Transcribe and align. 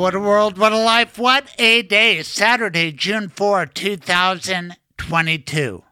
What 0.00 0.14
a 0.14 0.20
world, 0.20 0.56
what 0.56 0.72
a 0.72 0.78
life, 0.78 1.18
what 1.18 1.54
a 1.58 1.82
day. 1.82 2.22
Saturday, 2.22 2.90
June 2.90 3.28
4, 3.28 3.66
2022. 3.66 5.82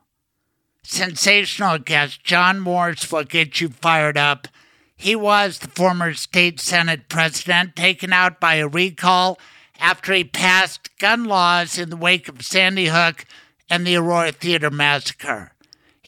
Sensational 0.83 1.79
guest 1.79 2.25
John 2.25 2.59
Morse 2.59 3.13
will 3.13 3.25
get 3.25 3.61
you 3.61 3.69
fired 3.69 4.17
up. 4.17 4.49
He 4.97 5.15
was 5.15 5.59
the 5.59 5.69
former 5.69 6.15
state 6.15 6.59
senate 6.59 7.11
president 7.11 7.77
taken 7.77 8.15
out 8.15 8.41
by 8.41 8.55
a 8.55 8.67
recall 8.67 9.39
after 9.79 10.15
he 10.15 10.25
passed 10.25 10.89
gun 10.99 11.25
laws 11.25 11.77
in 11.77 11.91
the 11.91 11.97
wake 11.97 12.31
of 12.31 12.41
Sandy 12.41 12.87
Hook 12.87 13.27
and 13.69 13.87
the 13.87 13.97
Aurora 13.97 14.33
Theater 14.33 14.71
massacre. 14.71 15.53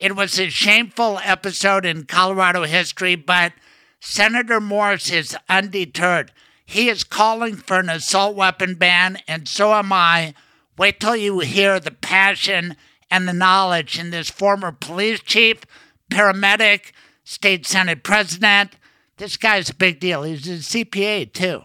It 0.00 0.16
was 0.16 0.40
a 0.40 0.48
shameful 0.48 1.20
episode 1.22 1.84
in 1.84 2.04
Colorado 2.04 2.64
history, 2.64 3.14
but 3.14 3.52
Senator 4.00 4.58
Morse 4.58 5.10
is 5.10 5.36
undeterred. 5.50 6.32
He 6.70 6.88
is 6.88 7.02
calling 7.02 7.56
for 7.56 7.80
an 7.80 7.90
assault 7.90 8.36
weapon 8.36 8.76
ban, 8.76 9.18
and 9.26 9.48
so 9.48 9.74
am 9.74 9.92
I. 9.92 10.34
Wait 10.78 11.00
till 11.00 11.16
you 11.16 11.40
hear 11.40 11.80
the 11.80 11.90
passion 11.90 12.76
and 13.10 13.26
the 13.26 13.32
knowledge 13.32 13.98
in 13.98 14.10
this 14.10 14.30
former 14.30 14.70
police 14.70 15.18
chief, 15.18 15.62
paramedic, 16.12 16.92
state 17.24 17.66
senate 17.66 18.04
president. 18.04 18.76
This 19.16 19.36
guy's 19.36 19.70
a 19.70 19.74
big 19.74 19.98
deal. 19.98 20.22
He's 20.22 20.46
a 20.46 20.58
CPA, 20.58 21.32
too. 21.32 21.62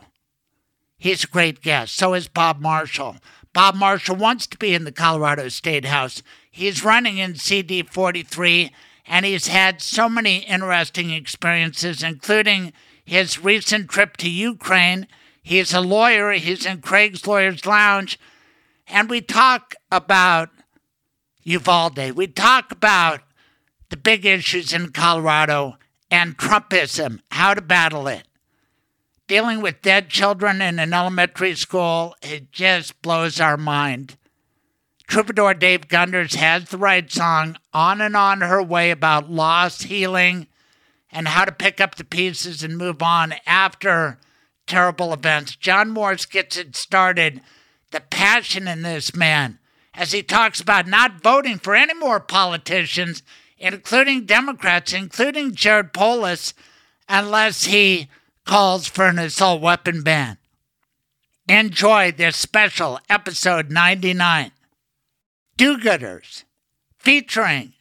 He's 0.97 1.23
a 1.23 1.27
great 1.27 1.61
guest. 1.61 1.95
So 1.95 2.15
is 2.15 2.27
Bob 2.27 2.59
Marshall. 2.59 3.17
Bob 3.53 3.75
Marshall 3.75 4.15
wants 4.15 4.47
to 4.47 4.57
be 4.57 4.73
in 4.73 4.85
the 4.85 4.91
Colorado 4.91 5.49
State 5.49 5.85
House. 5.85 6.23
He's 6.49 6.83
running 6.83 7.19
in 7.19 7.35
CD 7.35 7.83
43, 7.83 8.71
and 9.05 9.23
he's 9.23 9.45
had 9.45 9.83
so 9.83 10.09
many 10.09 10.37
interesting 10.37 11.11
experiences, 11.11 12.01
including 12.01 12.73
his 13.05 13.43
recent 13.43 13.89
trip 13.89 14.17
to 14.17 14.29
Ukraine. 14.29 15.07
He's 15.41 15.73
a 15.73 15.81
lawyer, 15.81 16.31
he's 16.31 16.65
in 16.65 16.81
Craig's 16.81 17.25
Lawyers 17.27 17.65
Lounge, 17.65 18.19
and 18.87 19.09
we 19.09 19.21
talk 19.21 19.75
about 19.91 20.49
Uvalde. 21.43 22.11
We 22.11 22.27
talk 22.27 22.71
about 22.71 23.21
the 23.89 23.97
big 23.97 24.25
issues 24.25 24.73
in 24.73 24.91
Colorado 24.91 25.77
and 26.09 26.37
Trumpism, 26.37 27.19
how 27.31 27.53
to 27.53 27.61
battle 27.61 28.07
it. 28.07 28.23
Dealing 29.27 29.61
with 29.61 29.81
dead 29.81 30.09
children 30.09 30.61
in 30.61 30.79
an 30.79 30.93
elementary 30.93 31.55
school, 31.55 32.15
it 32.21 32.51
just 32.51 33.01
blows 33.01 33.39
our 33.39 33.57
mind. 33.57 34.17
Troubadour 35.07 35.53
Dave 35.53 35.87
Gunders 35.87 36.35
has 36.35 36.65
the 36.65 36.77
right 36.77 37.11
song, 37.11 37.57
On 37.73 38.01
and 38.01 38.15
On 38.15 38.41
Her 38.41 38.61
Way, 38.61 38.91
about 38.91 39.31
loss, 39.31 39.81
healing, 39.81 40.47
and 41.15 41.29
how 41.29 41.45
to 41.45 41.51
pick 41.51 41.79
up 41.79 41.95
the 41.95 42.03
pieces 42.03 42.61
and 42.61 42.77
move 42.77 43.01
on 43.01 43.33
after 43.47 44.19
terrible 44.67 45.13
events. 45.13 45.55
John 45.55 45.89
Morse 45.89 46.25
gets 46.25 46.57
it 46.57 46.75
started. 46.75 47.39
The 47.91 48.01
passion 48.01 48.67
in 48.67 48.81
this 48.81 49.15
man 49.15 49.59
as 49.93 50.11
he 50.11 50.21
talks 50.21 50.59
about 50.59 50.87
not 50.87 51.21
voting 51.21 51.57
for 51.57 51.73
any 51.73 51.93
more 51.93 52.19
politicians, 52.19 53.23
including 53.57 54.25
Democrats, 54.25 54.91
including 54.91 55.55
Jared 55.55 55.93
Polis, 55.93 56.53
unless 57.07 57.63
he 57.63 58.09
calls 58.45 58.85
for 58.85 59.05
an 59.07 59.17
assault 59.17 59.61
weapon 59.61 60.03
ban. 60.03 60.37
Enjoy 61.47 62.11
this 62.11 62.35
special 62.35 62.99
episode 63.09 63.71
99. 63.71 64.51
Do 65.55 65.77
Gooders, 65.77 66.43
featuring 66.97 67.71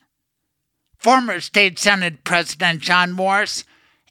former 1.05 1.39
State 1.39 1.79
Senate 1.79 2.25
President 2.25 2.81
John 2.81 3.13
Morse 3.13 3.65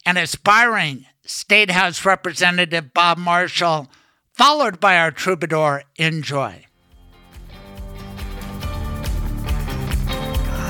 and 0.06 0.16
aspiring 0.16 1.06
State 1.26 1.72
House 1.72 2.04
Representative 2.04 2.94
Bob 2.94 3.18
Marshall, 3.18 3.90
followed 4.32 4.78
by 4.78 4.96
our 4.96 5.10
troubadour. 5.10 5.82
Enjoy. 5.96 6.66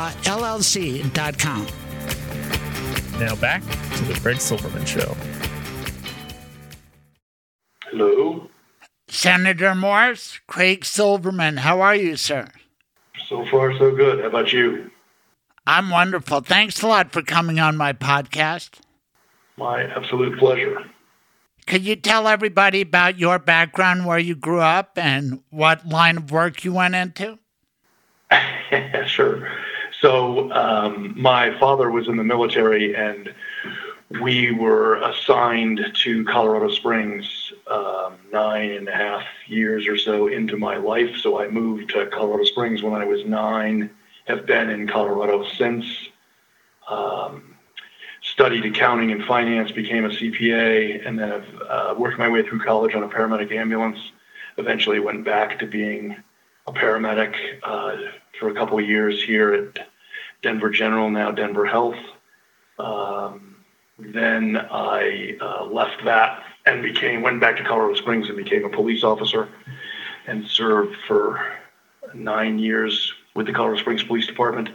mblawllc.com. 0.00 1.66
Now 3.20 3.34
back 3.36 3.62
to 3.62 4.04
the 4.04 4.18
Craig 4.20 4.40
Silverman 4.40 4.86
Show. 4.86 5.14
Hello. 7.84 8.48
Senator 9.08 9.74
Morse, 9.74 10.40
Craig 10.46 10.84
Silverman, 10.84 11.58
how 11.58 11.80
are 11.80 11.96
you, 11.96 12.16
sir? 12.16 12.48
So 13.26 13.44
far, 13.46 13.76
so 13.76 13.94
good. 13.94 14.20
How 14.20 14.28
about 14.28 14.52
you? 14.52 14.90
I'm 15.66 15.90
wonderful. 15.90 16.40
Thanks 16.40 16.82
a 16.82 16.86
lot 16.86 17.12
for 17.12 17.20
coming 17.22 17.60
on 17.60 17.76
my 17.76 17.92
podcast. 17.92 18.80
My 19.56 19.82
absolute 19.82 20.38
pleasure. 20.38 20.84
Could 21.66 21.84
you 21.84 21.96
tell 21.96 22.26
everybody 22.26 22.80
about 22.80 23.18
your 23.18 23.38
background, 23.38 24.06
where 24.06 24.18
you 24.18 24.34
grew 24.34 24.60
up, 24.60 24.96
and 24.96 25.42
what 25.50 25.86
line 25.86 26.16
of 26.16 26.30
work 26.30 26.64
you 26.64 26.72
went 26.72 26.94
into? 26.94 27.38
sure. 29.06 29.48
So, 30.00 30.50
um, 30.52 31.12
my 31.14 31.58
father 31.58 31.90
was 31.90 32.08
in 32.08 32.16
the 32.16 32.24
military, 32.24 32.96
and 32.96 33.34
we 34.22 34.50
were 34.50 34.94
assigned 35.02 35.80
to 35.94 36.24
Colorado 36.24 36.70
Springs 36.70 37.52
um, 37.70 38.16
nine 38.32 38.70
and 38.70 38.88
a 38.88 38.94
half 38.94 39.24
years 39.46 39.86
or 39.86 39.98
so 39.98 40.28
into 40.28 40.56
my 40.56 40.78
life. 40.78 41.16
So, 41.18 41.38
I 41.38 41.48
moved 41.48 41.90
to 41.90 42.06
Colorado 42.06 42.44
Springs 42.44 42.82
when 42.82 42.94
I 42.94 43.04
was 43.04 43.26
nine, 43.26 43.90
have 44.26 44.46
been 44.46 44.70
in 44.70 44.88
Colorado 44.88 45.44
since. 45.44 45.84
Um, 46.88 47.56
studied 48.22 48.64
accounting 48.64 49.12
and 49.12 49.24
finance, 49.24 49.70
became 49.70 50.04
a 50.06 50.08
CPA, 50.08 51.06
and 51.06 51.18
then 51.18 51.32
I've 51.32 51.60
uh, 51.68 51.94
worked 51.98 52.18
my 52.18 52.28
way 52.28 52.42
through 52.42 52.60
college 52.60 52.94
on 52.94 53.02
a 53.02 53.08
paramedic 53.08 53.52
ambulance. 53.52 53.98
Eventually, 54.56 54.98
went 54.98 55.24
back 55.24 55.58
to 55.58 55.66
being 55.66 56.16
a 56.66 56.72
paramedic 56.72 57.34
uh, 57.62 57.96
for 58.38 58.48
a 58.48 58.54
couple 58.54 58.78
of 58.78 58.86
years 58.86 59.22
here 59.22 59.52
at 59.52 59.89
Denver 60.42 60.70
General, 60.70 61.10
now 61.10 61.30
Denver 61.30 61.66
Health. 61.66 61.98
Um, 62.78 63.56
then 63.98 64.56
I 64.56 65.36
uh, 65.40 65.64
left 65.64 66.04
that 66.04 66.42
and 66.66 66.82
became 66.82 67.22
went 67.22 67.40
back 67.40 67.56
to 67.56 67.64
Colorado 67.64 67.94
Springs 67.94 68.28
and 68.28 68.36
became 68.36 68.64
a 68.64 68.70
police 68.70 69.02
officer, 69.04 69.48
and 70.26 70.46
served 70.46 70.96
for 71.06 71.40
nine 72.14 72.58
years 72.58 73.12
with 73.34 73.46
the 73.46 73.52
Colorado 73.52 73.80
Springs 73.80 74.02
Police 74.02 74.26
Department 74.26 74.70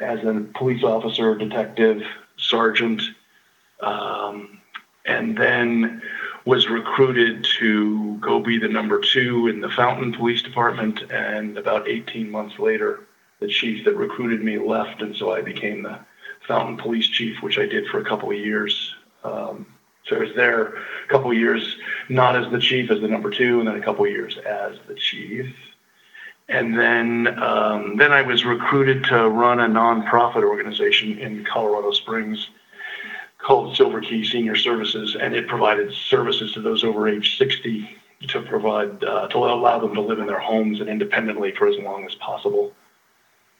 as 0.00 0.22
a 0.24 0.44
police 0.54 0.82
officer, 0.82 1.34
detective, 1.34 2.02
sergeant, 2.36 3.00
um, 3.80 4.60
and 5.06 5.36
then 5.36 6.02
was 6.44 6.68
recruited 6.68 7.46
to 7.58 8.18
go 8.18 8.38
be 8.38 8.58
the 8.58 8.68
number 8.68 9.00
two 9.00 9.48
in 9.48 9.60
the 9.60 9.68
Fountain 9.70 10.12
Police 10.12 10.42
Department, 10.42 11.10
and 11.10 11.56
about 11.56 11.88
18 11.88 12.30
months 12.30 12.58
later, 12.58 13.00
the 13.44 13.52
chief 13.52 13.84
that 13.84 13.94
recruited 13.94 14.42
me 14.42 14.58
left, 14.58 15.02
and 15.02 15.14
so 15.14 15.32
I 15.32 15.42
became 15.42 15.82
the 15.82 15.98
Fountain 16.48 16.78
Police 16.78 17.08
Chief, 17.08 17.42
which 17.42 17.58
I 17.58 17.66
did 17.66 17.86
for 17.88 18.00
a 18.00 18.04
couple 18.04 18.30
of 18.30 18.38
years. 18.38 18.94
Um, 19.22 19.66
so 20.06 20.16
I 20.16 20.20
was 20.20 20.34
there 20.34 20.68
a 20.68 21.08
couple 21.08 21.30
of 21.30 21.36
years, 21.36 21.76
not 22.08 22.36
as 22.36 22.50
the 22.50 22.58
chief, 22.58 22.90
as 22.90 23.02
the 23.02 23.08
number 23.08 23.30
two, 23.30 23.58
and 23.58 23.68
then 23.68 23.76
a 23.76 23.84
couple 23.84 24.06
of 24.06 24.10
years 24.10 24.38
as 24.38 24.78
the 24.88 24.94
chief. 24.94 25.54
And 26.48 26.78
then, 26.78 27.38
um, 27.42 27.96
then 27.98 28.12
I 28.12 28.22
was 28.22 28.46
recruited 28.46 29.04
to 29.04 29.28
run 29.28 29.60
a 29.60 29.66
nonprofit 29.66 30.42
organization 30.42 31.18
in 31.18 31.44
Colorado 31.44 31.92
Springs 31.92 32.48
called 33.36 33.76
Silver 33.76 34.00
Key 34.00 34.24
Senior 34.24 34.56
Services, 34.56 35.16
and 35.20 35.34
it 35.34 35.48
provided 35.48 35.92
services 35.92 36.52
to 36.52 36.62
those 36.62 36.82
over 36.82 37.08
age 37.08 37.36
60 37.36 37.90
to 38.28 38.40
provide 38.40 39.04
uh, 39.04 39.28
to 39.28 39.36
allow 39.36 39.78
them 39.78 39.94
to 39.94 40.00
live 40.00 40.18
in 40.18 40.26
their 40.26 40.40
homes 40.40 40.80
and 40.80 40.88
independently 40.88 41.52
for 41.52 41.68
as 41.68 41.76
long 41.78 42.06
as 42.06 42.14
possible. 42.14 42.72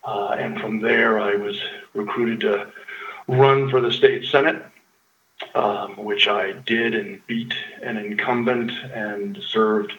Uh, 0.04 0.36
and 0.38 0.60
from 0.60 0.80
there, 0.80 1.18
I 1.18 1.34
was 1.36 1.60
recruited 1.94 2.40
to 2.40 2.70
run 3.26 3.70
for 3.70 3.80
the 3.80 3.90
state 3.90 4.26
senate, 4.26 4.62
um, 5.54 5.96
which 5.96 6.28
I 6.28 6.52
did 6.52 6.94
and 6.94 7.26
beat 7.26 7.54
an 7.82 7.96
incumbent 7.96 8.70
and 8.70 9.38
served 9.42 9.92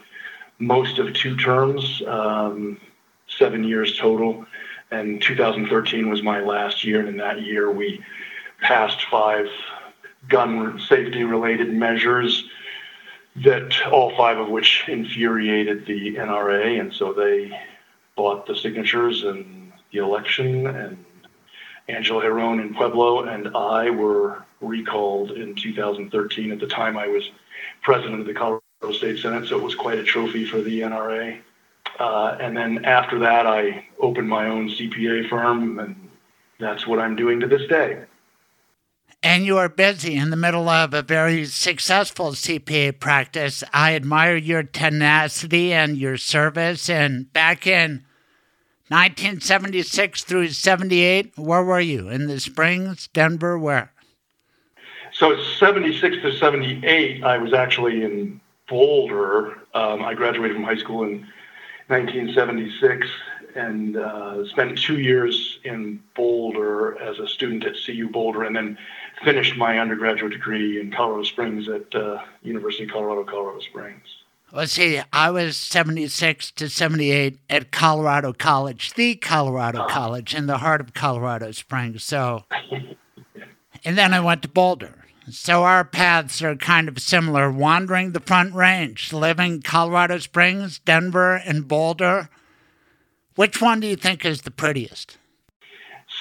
most 0.60 1.00
of 1.00 1.14
two 1.14 1.36
terms, 1.36 2.02
um, 2.08 2.80
seven 3.28 3.64
years 3.64 3.98
total. 3.98 4.46
And 4.92 5.22
2013 5.22 6.10
was 6.10 6.22
my 6.22 6.40
last 6.40 6.84
year, 6.84 7.00
and 7.00 7.10
in 7.10 7.18
that 7.18 7.42
year 7.42 7.72
we 7.72 8.04
passed 8.62 9.02
five 9.10 9.48
gun 10.30 10.80
safety 10.88 11.24
related 11.24 11.74
measures 11.74 12.46
that 13.44 13.74
all 13.92 14.16
five 14.16 14.38
of 14.38 14.48
which 14.50 14.86
infuriated 14.88 15.86
the 15.86 16.16
NRA, 16.16 16.80
and 16.80 16.94
so 16.94 17.12
they 17.12 17.52
bought 18.16 18.46
the 18.46 18.56
signatures 18.56 19.24
and 19.24 19.55
the 19.92 20.00
election, 20.00 20.68
and 20.68 21.06
Angela 21.88 22.24
Giron 22.24 22.62
in 22.62 22.74
Pueblo 22.74 23.24
and 23.24 23.56
I 23.56 23.90
were 23.90 24.44
recalled 24.62 25.32
in 25.32 25.56
2013. 25.56 26.52
At 26.52 26.60
the 26.60 26.68
time, 26.68 26.98
I 26.98 27.08
was 27.08 27.30
president 27.82 28.22
of 28.22 28.26
the 28.26 28.34
Colorado 28.34 28.62
State 28.92 29.20
Senate, 29.20 29.48
so 29.48 29.58
it 29.58 29.64
was 29.64 29.76
quite 29.76 30.00
a 30.00 30.04
trophy 30.04 30.46
for 30.46 30.62
the 30.62 30.82
NRA. 30.82 31.40
Uh, 32.00 32.38
and 32.40 32.58
then 32.58 32.84
after 32.86 33.20
that, 33.20 33.46
I 33.46 33.86
opened 34.00 34.28
my 34.28 34.48
own 34.48 34.70
CPA 34.70 35.30
firm, 35.30 35.80
and 35.80 36.10
that's 36.60 36.88
what 36.88 37.00
I'm 37.00 37.16
doing 37.16 37.40
to 37.40 37.48
this 37.48 37.68
day. 37.68 38.04
And 39.24 39.46
you 39.46 39.58
are 39.58 39.70
busy 39.70 40.16
in 40.16 40.30
the 40.30 40.38
middle 40.38 40.70
of 40.70 40.94
a 40.94 41.02
very 41.02 41.46
successful 41.46 42.32
CPA 42.32 43.00
practice. 43.00 43.64
I 43.74 43.96
admire 43.96 44.36
your 44.36 44.62
tenacity 44.62 45.74
and 45.74 45.98
your 45.98 46.18
service. 46.18 46.90
And 46.90 47.32
back 47.34 47.66
in 47.66 48.05
1976 48.90 50.24
through 50.24 50.50
78, 50.50 51.34
where 51.38 51.64
were 51.64 51.80
you? 51.80 52.08
In 52.08 52.28
the 52.28 52.40
Springs, 52.40 53.10
Denver, 53.14 53.58
where? 53.58 53.92
So 55.12 55.42
76 55.42 56.18
to 56.22 56.38
78, 56.38 57.24
I 57.24 57.40
was 57.40 57.52
actually 57.52 58.04
in 58.04 58.40
Boulder. 58.70 59.58
Um, 59.74 60.04
I 60.04 60.14
graduated 60.14 60.56
from 60.56 60.66
high 60.66 60.78
school 60.78 61.04
in 61.04 61.26
1976 61.88 63.08
and 63.56 63.98
uh, 63.98 64.46
spent 64.50 64.78
two 64.78 65.00
years 65.00 65.60
in 65.64 66.04
Boulder 66.16 67.02
as 67.02 67.18
a 67.18 67.28
student 67.28 67.66
at 67.66 67.76
CU 67.84 68.10
Boulder, 68.10 68.44
and 68.44 68.56
then 68.56 68.78
finished 69.24 69.56
my 69.56 69.80
undergraduate 69.80 70.34
degree 70.34 70.80
in 70.80 70.92
Colorado 70.92 71.24
Springs 71.24 71.70
at 71.70 71.96
uh, 71.96 72.22
University 72.44 72.84
of 72.84 72.92
Colorado, 72.92 73.24
Colorado 73.24 73.62
Springs. 73.62 74.15
Let's 74.56 74.72
see, 74.72 75.02
I 75.12 75.32
was 75.32 75.58
76 75.58 76.52
to 76.52 76.70
78 76.70 77.40
at 77.50 77.74
Colorado 77.74 78.32
College, 78.32 78.94
the 78.94 79.16
Colorado 79.16 79.84
oh. 79.84 79.88
College 79.88 80.34
in 80.34 80.46
the 80.46 80.60
heart 80.60 80.80
of 80.80 80.94
Colorado 80.94 81.52
Springs. 81.52 82.06
So, 82.06 82.46
and 83.84 83.98
then 83.98 84.14
I 84.14 84.22
went 84.22 84.44
to 84.44 84.48
Boulder. 84.48 85.04
So 85.30 85.66
our 85.66 85.84
paths 85.84 86.42
are 86.42 86.56
kind 86.56 86.88
of 86.88 87.00
similar, 87.00 87.52
wandering 87.52 88.14
the 88.14 88.22
Front 88.22 88.54
Range, 88.54 89.12
living 89.12 89.62
Colorado 89.62 90.20
Springs, 90.20 90.80
Denver, 90.80 91.36
and 91.36 91.68
Boulder. 91.68 92.30
Which 93.36 93.62
one 93.62 93.82
do 93.82 93.88
you 93.88 93.98
think 93.98 94.24
is 94.24 94.44
the 94.44 94.52
prettiest? 94.52 95.18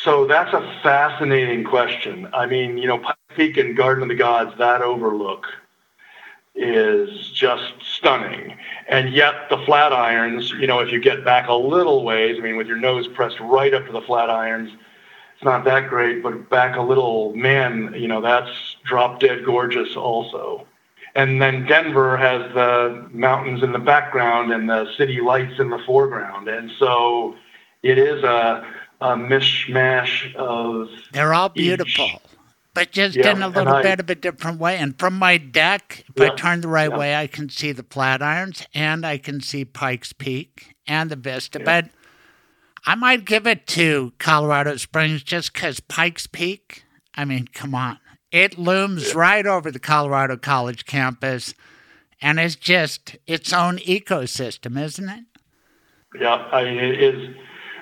So 0.03 0.27
that's 0.27 0.53
a 0.53 0.81
fascinating 0.83 1.63
question. 1.63 2.29
I 2.35 2.47
mean, 2.47 2.79
you 2.79 2.89
know, 2.89 2.99
Pike 2.99 3.15
Peak 3.37 3.57
and 3.59 3.77
Garden 3.77 4.03
of 4.03 4.09
the 4.09 4.17
Gods, 4.17 4.59
that 4.59 4.83
overlook 4.83 5.47
is 6.55 7.31
just 7.31 7.73
stunning. 7.83 8.57
And 8.89 9.13
yet 9.13 9.49
the 9.51 9.57
Flatirons, 9.57 10.51
you 10.61 10.67
know, 10.67 10.81
if 10.81 10.93
you 10.93 11.01
get 11.01 11.25
back 11.25 11.49
a 11.49 11.55
little 11.55 12.05
ways, 12.05 12.37
I 12.39 12.43
mean, 12.43 12.57
with 12.57 12.67
your 12.67 12.77
nose 12.77 13.09
pressed 13.09 13.41
right 13.41 13.75
up 13.75 13.87
to 13.87 13.93
the 13.93 14.03
Flatirons, 14.03 14.73
it's 15.35 15.45
not 15.45 15.65
that 15.65 15.89
great, 15.89 16.23
but 16.23 16.49
back 16.49 16.77
a 16.77 16.83
little, 16.83 17.35
man, 17.35 17.93
you 17.97 18.07
know, 18.07 18.21
that's 18.21 18.77
drop 18.85 19.19
dead 19.21 19.45
gorgeous 19.45 19.97
also. 19.97 20.67
And 21.17 21.41
then 21.41 21.67
Denver 21.67 22.17
has 22.17 22.53
the 22.55 23.09
mountains 23.13 23.63
in 23.63 23.73
the 23.73 23.79
background 23.79 24.53
and 24.53 24.69
the 24.69 24.93
city 24.97 25.21
lights 25.21 25.61
in 25.61 25.71
the 25.71 25.79
foreground. 25.79 26.49
And 26.49 26.71
so 26.79 27.37
it 27.83 27.99
is 27.99 28.23
a, 28.25 28.67
a 29.01 29.09
mishmash 29.17 30.35
of. 30.35 30.89
They're 31.13 31.35
all 31.35 31.49
beautiful, 31.49 32.07
each. 32.07 32.21
But 32.75 32.91
just 32.91 33.17
yeah, 33.17 33.31
in 33.31 33.43
a 33.43 33.49
little 33.49 33.75
I, 33.75 33.83
bit 33.83 34.01
of 34.01 34.11
a 34.11 34.15
different 34.15 34.59
way. 34.59 34.77
And 34.77 34.99
from 34.99 35.17
my 35.19 35.39
deck, 35.39 36.05
if 36.09 36.21
yeah, 36.21 36.33
I 36.33 36.35
turn 36.35 36.61
the 36.61 36.69
right 36.69 36.91
yeah. 36.91 36.99
way, 36.99 37.17
I 37.17 37.27
can 37.27 37.49
see 37.49 37.73
the 37.73 37.85
Flatirons 37.85 38.67
and 38.75 39.07
I 39.07 39.17
can 39.19 39.41
see 39.41 39.65
Pikes 39.65 40.13
Peak 40.13 40.75
and 40.87 41.11
the 41.11 41.17
vista. 41.17 41.61
But 41.61 41.91
I 42.85 42.97
might 42.97 43.25
give 43.25 43.47
it 43.47 43.67
to 43.69 44.13
Colorado 44.19 44.77
Springs 44.77 45.23
just 45.23 45.53
because 45.53 45.81
Pikes 45.81 46.27
Peak. 46.27 46.85
I 47.15 47.25
mean, 47.25 47.47
come 47.53 47.75
on. 47.75 47.99
It 48.33 48.59
looms 48.59 49.15
right 49.15 49.47
over 49.47 49.71
the 49.71 49.79
Colorado 49.79 50.37
College 50.37 50.85
campus 50.85 51.55
and 52.21 52.41
it's 52.41 52.57
just 52.57 53.17
its 53.27 53.53
own 53.53 53.79
ecosystem, 53.79 54.83
isn't 54.83 55.09
it? 55.09 55.25
Yeah, 56.21 56.35
I 56.35 56.65
mean, 56.65 56.79
it 56.79 57.01
is 57.01 57.37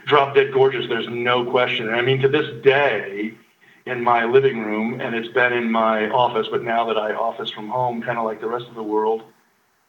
drop 0.07 0.35
dead 0.35 0.53
gorgeous. 0.53 0.87
There's 0.89 1.09
no 1.09 1.51
question. 1.51 1.89
I 1.89 2.03
mean, 2.03 2.21
to 2.23 2.29
this 2.29 2.63
day, 2.63 3.35
in 3.87 4.03
my 4.03 4.25
living 4.25 4.61
room, 4.61 5.01
and 5.01 5.15
it's 5.15 5.29
been 5.29 5.53
in 5.53 5.71
my 5.71 6.09
office, 6.11 6.47
but 6.51 6.63
now 6.63 6.87
that 6.87 6.97
I 6.97 7.15
office 7.15 7.51
from 7.51 7.69
home, 7.69 8.03
kind 8.03 8.19
of 8.19 8.25
like 8.25 8.41
the 8.41 8.49
rest 8.49 8.67
of 8.69 8.75
the 8.75 8.83
world. 8.83 9.23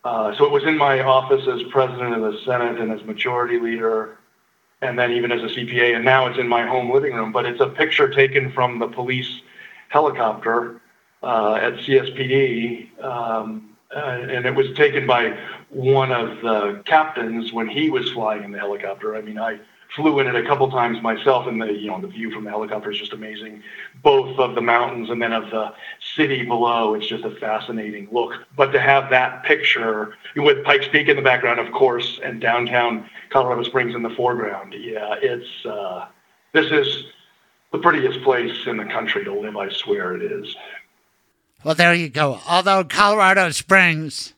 Uh, 0.04 0.36
so 0.36 0.46
it 0.46 0.52
was 0.52 0.64
in 0.64 0.78
my 0.78 1.02
office 1.02 1.48
as 1.48 1.64
president 1.72 2.14
of 2.14 2.22
the 2.22 2.40
Senate 2.44 2.80
and 2.80 2.92
as 2.92 3.04
majority 3.06 3.60
leader, 3.60 4.18
and 4.82 4.98
then 4.98 5.12
even 5.12 5.32
as 5.32 5.42
a 5.42 5.56
CPA, 5.56 5.96
and 5.96 6.04
now 6.04 6.26
it's 6.26 6.40
in 6.40 6.48
my 6.48 6.66
home 6.66 6.92
living 6.92 7.14
room. 7.14 7.32
But 7.32 7.46
it's 7.46 7.62
a 7.62 7.68
picture 7.68 8.10
taken 8.10 8.52
from 8.52 8.80
the 8.80 8.88
police 8.88 9.42
helicopter 9.90 10.82
uh, 11.22 11.54
at 11.54 11.74
CSPD. 11.76 13.02
Um, 13.02 13.70
uh, 13.96 14.00
and 14.00 14.46
it 14.46 14.56
was 14.56 14.76
taken 14.76 15.06
by 15.06 15.38
one 15.70 16.12
of 16.12 16.42
the 16.42 16.82
captains 16.86 17.54
when 17.54 17.68
he 17.68 17.92
was 17.92 18.12
flying 18.12 18.44
in 18.44 18.52
the 18.52 18.58
helicopter. 18.58 19.16
I 19.16 19.22
mean, 19.22 19.38
I 19.38 19.60
flew 19.96 20.20
in 20.20 20.28
it 20.28 20.36
a 20.36 20.44
couple 20.44 20.70
times 20.72 21.02
myself, 21.02 21.48
and 21.48 21.62
the 21.62 21.72
you 21.72 21.88
know 21.88 22.02
the 22.02 22.08
view 22.08 22.32
from 22.32 22.44
the 22.44 22.50
helicopter 22.50 22.92
is 22.92 23.00
just 23.00 23.14
amazing, 23.14 23.62
both 24.02 24.38
of 24.40 24.56
the 24.56 24.62
mountains 24.62 25.10
and 25.10 25.22
then 25.22 25.34
of 25.34 25.50
the 25.52 25.74
city 26.16 26.44
below. 26.44 26.96
It's 26.96 27.08
just 27.08 27.24
a 27.24 27.32
fascinating 27.36 28.08
look. 28.12 28.34
But 28.56 28.72
to 28.72 28.80
have 28.80 29.10
that 29.12 29.44
picture 29.44 30.16
with 30.36 30.64
Pikes 30.64 30.88
Peak 30.88 31.08
in 31.08 31.16
the 31.16 31.22
background, 31.22 31.60
of 31.60 31.72
course, 31.72 32.20
and 32.24 32.42
downtown 32.42 33.10
Colorado 33.30 33.64
Springs 33.64 33.96
in 33.96 34.04
the 34.04 34.10
foreground, 34.10 34.74
yeah, 34.78 35.16
it's 35.22 35.66
uh, 35.66 36.08
this 36.54 36.72
is 36.72 37.06
the 37.72 37.80
prettiest 37.80 38.22
place 38.24 38.68
in 38.68 38.78
the 38.78 38.86
country 38.86 39.24
to 39.24 39.34
live. 39.34 39.56
I 39.56 39.70
swear 39.70 40.16
it 40.16 40.24
is. 40.24 40.56
Well, 41.64 41.76
there 41.76 41.94
you 41.94 42.10
go. 42.10 42.40
Although 42.48 42.84
Colorado 42.84 43.50
Springs, 43.52 44.34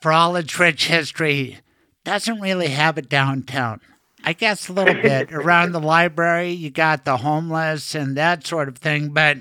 for 0.00 0.12
all 0.12 0.34
its 0.34 0.58
rich 0.58 0.88
history, 0.88 1.58
doesn't 2.02 2.40
really 2.40 2.68
have 2.68 2.98
a 2.98 3.02
downtown. 3.02 3.80
I 4.24 4.32
guess 4.32 4.68
a 4.68 4.72
little 4.72 4.94
bit. 4.94 5.32
Around 5.32 5.72
the 5.72 5.80
library, 5.80 6.50
you 6.50 6.70
got 6.70 7.04
the 7.04 7.18
homeless 7.18 7.94
and 7.94 8.16
that 8.16 8.46
sort 8.46 8.68
of 8.68 8.78
thing. 8.78 9.10
But 9.10 9.38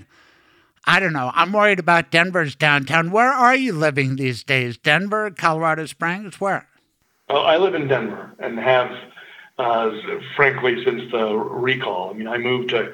I 0.86 1.00
don't 1.00 1.14
know. 1.14 1.32
I'm 1.34 1.54
worried 1.54 1.80
about 1.80 2.12
Denver's 2.12 2.56
downtown. 2.56 3.12
Where 3.12 3.32
are 3.32 3.56
you 3.56 3.74
living 3.74 4.18
these 4.18 4.44
days? 4.44 4.78
Denver, 4.78 5.32
Colorado 5.32 5.86
Springs? 5.86 6.40
Where? 6.42 6.68
Well, 7.30 7.46
I 7.46 7.56
live 7.58 7.74
in 7.74 7.88
Denver 7.88 8.36
and 8.40 8.60
have, 8.60 8.92
uh, 9.58 9.92
frankly, 10.36 10.84
since 10.84 11.10
the 11.12 11.34
recall. 11.36 12.10
I 12.10 12.14
mean, 12.14 12.28
I 12.28 12.38
moved 12.38 12.72
to 12.72 12.94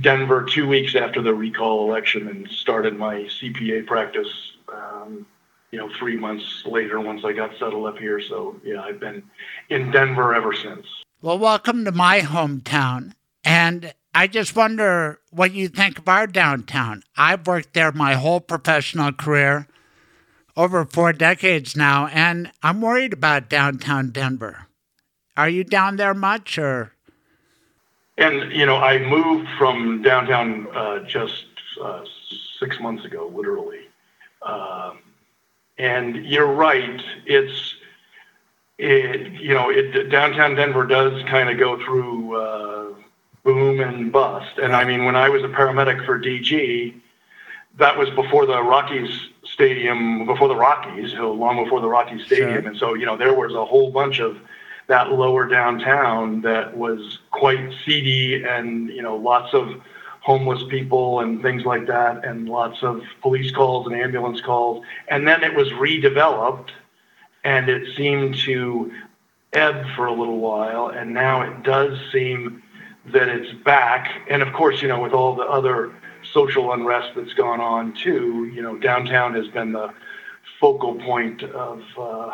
Denver 0.00 0.44
two 0.44 0.68
weeks 0.68 0.94
after 0.94 1.20
the 1.20 1.34
recall 1.34 1.88
election 1.88 2.28
and 2.28 2.48
started 2.48 2.96
my 2.96 3.22
CPA 3.24 3.86
practice. 3.86 4.28
Um, 4.72 5.26
you 5.72 5.78
know, 5.80 5.90
three 5.98 6.16
months 6.16 6.62
later 6.64 7.00
once 7.00 7.24
I 7.24 7.32
got 7.32 7.50
settled 7.58 7.86
up 7.86 7.98
here. 7.98 8.20
So 8.20 8.60
yeah, 8.62 8.80
I've 8.80 9.00
been 9.00 9.24
in 9.70 9.90
Denver 9.90 10.32
ever 10.32 10.54
since. 10.54 10.86
Well, 11.24 11.38
welcome 11.38 11.86
to 11.86 11.90
my 11.90 12.20
hometown. 12.20 13.12
And 13.46 13.94
I 14.14 14.26
just 14.26 14.54
wonder 14.54 15.20
what 15.30 15.54
you 15.54 15.68
think 15.68 15.98
of 15.98 16.06
our 16.06 16.26
downtown. 16.26 17.02
I've 17.16 17.46
worked 17.46 17.72
there 17.72 17.92
my 17.92 18.12
whole 18.12 18.40
professional 18.40 19.10
career. 19.10 19.66
over 20.54 20.84
four 20.84 21.14
decades 21.14 21.74
now, 21.74 22.08
and 22.08 22.52
I'm 22.62 22.82
worried 22.82 23.14
about 23.14 23.48
downtown 23.48 24.10
Denver. 24.10 24.66
Are 25.34 25.48
you 25.48 25.64
down 25.64 25.96
there 25.96 26.12
much, 26.12 26.58
or? 26.58 26.92
And 28.18 28.52
you 28.52 28.66
know, 28.66 28.76
I 28.76 28.98
moved 28.98 29.48
from 29.56 30.02
downtown 30.02 30.66
uh, 30.76 30.98
just 31.06 31.46
uh, 31.82 32.04
six 32.60 32.78
months 32.80 33.06
ago, 33.06 33.32
literally. 33.34 33.88
Um, 34.42 34.98
and 35.78 36.26
you're 36.26 36.52
right. 36.52 37.02
It's 37.24 37.73
it, 38.78 39.32
you 39.40 39.54
know, 39.54 39.70
it, 39.70 40.10
downtown 40.10 40.54
Denver 40.54 40.86
does 40.86 41.22
kind 41.24 41.48
of 41.48 41.58
go 41.58 41.82
through 41.84 42.36
uh, 42.36 42.94
boom 43.44 43.80
and 43.80 44.10
bust. 44.10 44.58
And 44.58 44.74
I 44.74 44.84
mean, 44.84 45.04
when 45.04 45.16
I 45.16 45.28
was 45.28 45.42
a 45.44 45.48
paramedic 45.48 46.04
for 46.04 46.18
DG, 46.18 47.00
that 47.76 47.96
was 47.98 48.10
before 48.10 48.46
the 48.46 48.62
Rockies 48.62 49.28
Stadium, 49.44 50.26
before 50.26 50.48
the 50.48 50.56
Rockies, 50.56 51.12
long 51.14 51.62
before 51.62 51.80
the 51.80 51.88
Rockies 51.88 52.26
Stadium. 52.26 52.62
Sure. 52.62 52.68
And 52.68 52.76
so, 52.76 52.94
you 52.94 53.06
know, 53.06 53.16
there 53.16 53.34
was 53.34 53.54
a 53.54 53.64
whole 53.64 53.90
bunch 53.90 54.20
of 54.20 54.38
that 54.86 55.10
lower 55.10 55.46
downtown 55.46 56.42
that 56.42 56.76
was 56.76 57.18
quite 57.30 57.72
seedy 57.84 58.44
and, 58.44 58.88
you 58.90 59.02
know, 59.02 59.16
lots 59.16 59.54
of 59.54 59.80
homeless 60.20 60.62
people 60.68 61.20
and 61.20 61.42
things 61.42 61.64
like 61.64 61.86
that, 61.86 62.24
and 62.24 62.48
lots 62.48 62.82
of 62.82 63.02
police 63.20 63.50
calls 63.50 63.86
and 63.86 63.94
ambulance 63.94 64.40
calls. 64.40 64.84
And 65.08 65.28
then 65.28 65.42
it 65.42 65.54
was 65.54 65.68
redeveloped, 65.70 66.70
and 67.44 67.68
it 67.68 67.94
seemed 67.96 68.36
to 68.40 68.92
ebb 69.52 69.86
for 69.94 70.06
a 70.06 70.12
little 70.12 70.38
while, 70.38 70.88
and 70.88 71.14
now 71.14 71.42
it 71.42 71.62
does 71.62 71.98
seem 72.10 72.62
that 73.12 73.28
it's 73.28 73.52
back. 73.62 74.22
And 74.28 74.42
of 74.42 74.52
course, 74.52 74.82
you 74.82 74.88
know, 74.88 75.00
with 75.00 75.12
all 75.12 75.36
the 75.36 75.44
other 75.44 75.94
social 76.32 76.72
unrest 76.72 77.14
that's 77.14 77.34
gone 77.34 77.60
on 77.60 77.94
too, 77.94 78.50
you 78.54 78.62
know, 78.62 78.76
downtown 78.78 79.34
has 79.34 79.46
been 79.48 79.72
the 79.72 79.92
focal 80.58 80.94
point 80.96 81.42
of 81.42 81.82
uh, 81.98 82.30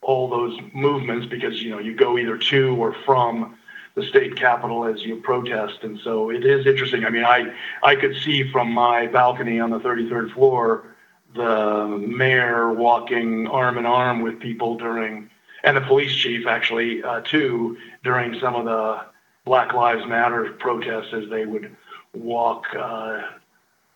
all 0.00 0.28
those 0.28 0.58
movements 0.72 1.26
because 1.26 1.62
you 1.62 1.70
know 1.70 1.78
you 1.78 1.94
go 1.94 2.18
either 2.18 2.36
to 2.36 2.74
or 2.76 2.94
from 3.04 3.56
the 3.94 4.02
state 4.04 4.36
capitol 4.36 4.86
as 4.86 5.02
you 5.02 5.16
protest. 5.16 5.80
And 5.82 6.00
so 6.00 6.30
it 6.30 6.46
is 6.46 6.66
interesting. 6.66 7.04
I 7.04 7.10
mean, 7.10 7.24
I, 7.24 7.52
I 7.82 7.94
could 7.94 8.16
see 8.16 8.50
from 8.50 8.72
my 8.72 9.06
balcony 9.06 9.60
on 9.60 9.70
the 9.70 9.80
33rd 9.80 10.32
floor 10.32 10.91
the 11.34 11.86
mayor 12.06 12.72
walking 12.72 13.46
arm 13.46 13.78
in 13.78 13.86
arm 13.86 14.20
with 14.20 14.40
people 14.40 14.76
during, 14.76 15.30
and 15.64 15.76
the 15.76 15.80
police 15.80 16.14
chief 16.14 16.46
actually, 16.46 17.02
uh, 17.02 17.20
too, 17.20 17.76
during 18.04 18.38
some 18.40 18.54
of 18.54 18.64
the 18.64 19.00
Black 19.44 19.72
Lives 19.72 20.06
Matter 20.06 20.52
protests 20.52 21.12
as 21.12 21.28
they 21.28 21.46
would 21.46 21.74
walk 22.14 22.66
uh, 22.78 23.22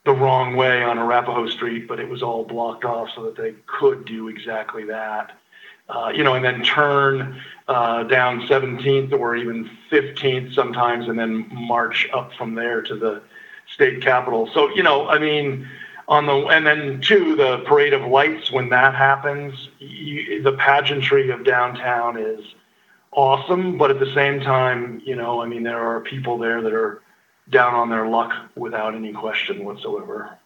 the 0.04 0.12
wrong 0.12 0.56
way 0.56 0.82
on 0.82 0.98
Arapahoe 0.98 1.48
Street, 1.48 1.86
but 1.86 2.00
it 2.00 2.08
was 2.08 2.22
all 2.22 2.44
blocked 2.44 2.84
off 2.84 3.10
so 3.14 3.24
that 3.24 3.36
they 3.36 3.54
could 3.66 4.04
do 4.04 4.28
exactly 4.28 4.84
that. 4.84 5.32
Uh, 5.88 6.10
you 6.12 6.24
know, 6.24 6.34
and 6.34 6.44
then 6.44 6.62
turn 6.62 7.40
uh, 7.68 8.02
down 8.04 8.40
17th 8.42 9.12
or 9.12 9.36
even 9.36 9.70
15th 9.90 10.52
sometimes, 10.52 11.08
and 11.08 11.18
then 11.18 11.48
march 11.52 12.08
up 12.12 12.32
from 12.34 12.54
there 12.54 12.82
to 12.82 12.96
the 12.96 13.22
state 13.72 14.02
capitol. 14.02 14.48
So, 14.52 14.68
you 14.74 14.82
know, 14.82 15.08
I 15.08 15.18
mean, 15.18 15.68
on 16.08 16.26
the 16.26 16.34
and 16.46 16.66
then 16.66 17.00
two, 17.00 17.36
the 17.36 17.58
parade 17.66 17.92
of 17.92 18.02
lights 18.02 18.50
when 18.50 18.68
that 18.70 18.94
happens, 18.94 19.68
you, 19.78 20.42
the 20.42 20.52
pageantry 20.52 21.30
of 21.30 21.44
downtown 21.44 22.18
is 22.18 22.44
awesome, 23.12 23.78
but 23.78 23.90
at 23.90 23.98
the 23.98 24.12
same 24.14 24.40
time, 24.40 25.00
you 25.04 25.16
know, 25.16 25.40
I 25.40 25.46
mean, 25.46 25.62
there 25.62 25.80
are 25.80 26.00
people 26.00 26.38
there 26.38 26.62
that 26.62 26.72
are 26.72 27.02
down 27.50 27.74
on 27.74 27.90
their 27.90 28.06
luck 28.06 28.32
without 28.54 28.94
any 28.94 29.12
question 29.12 29.64
whatsoever. 29.64 30.38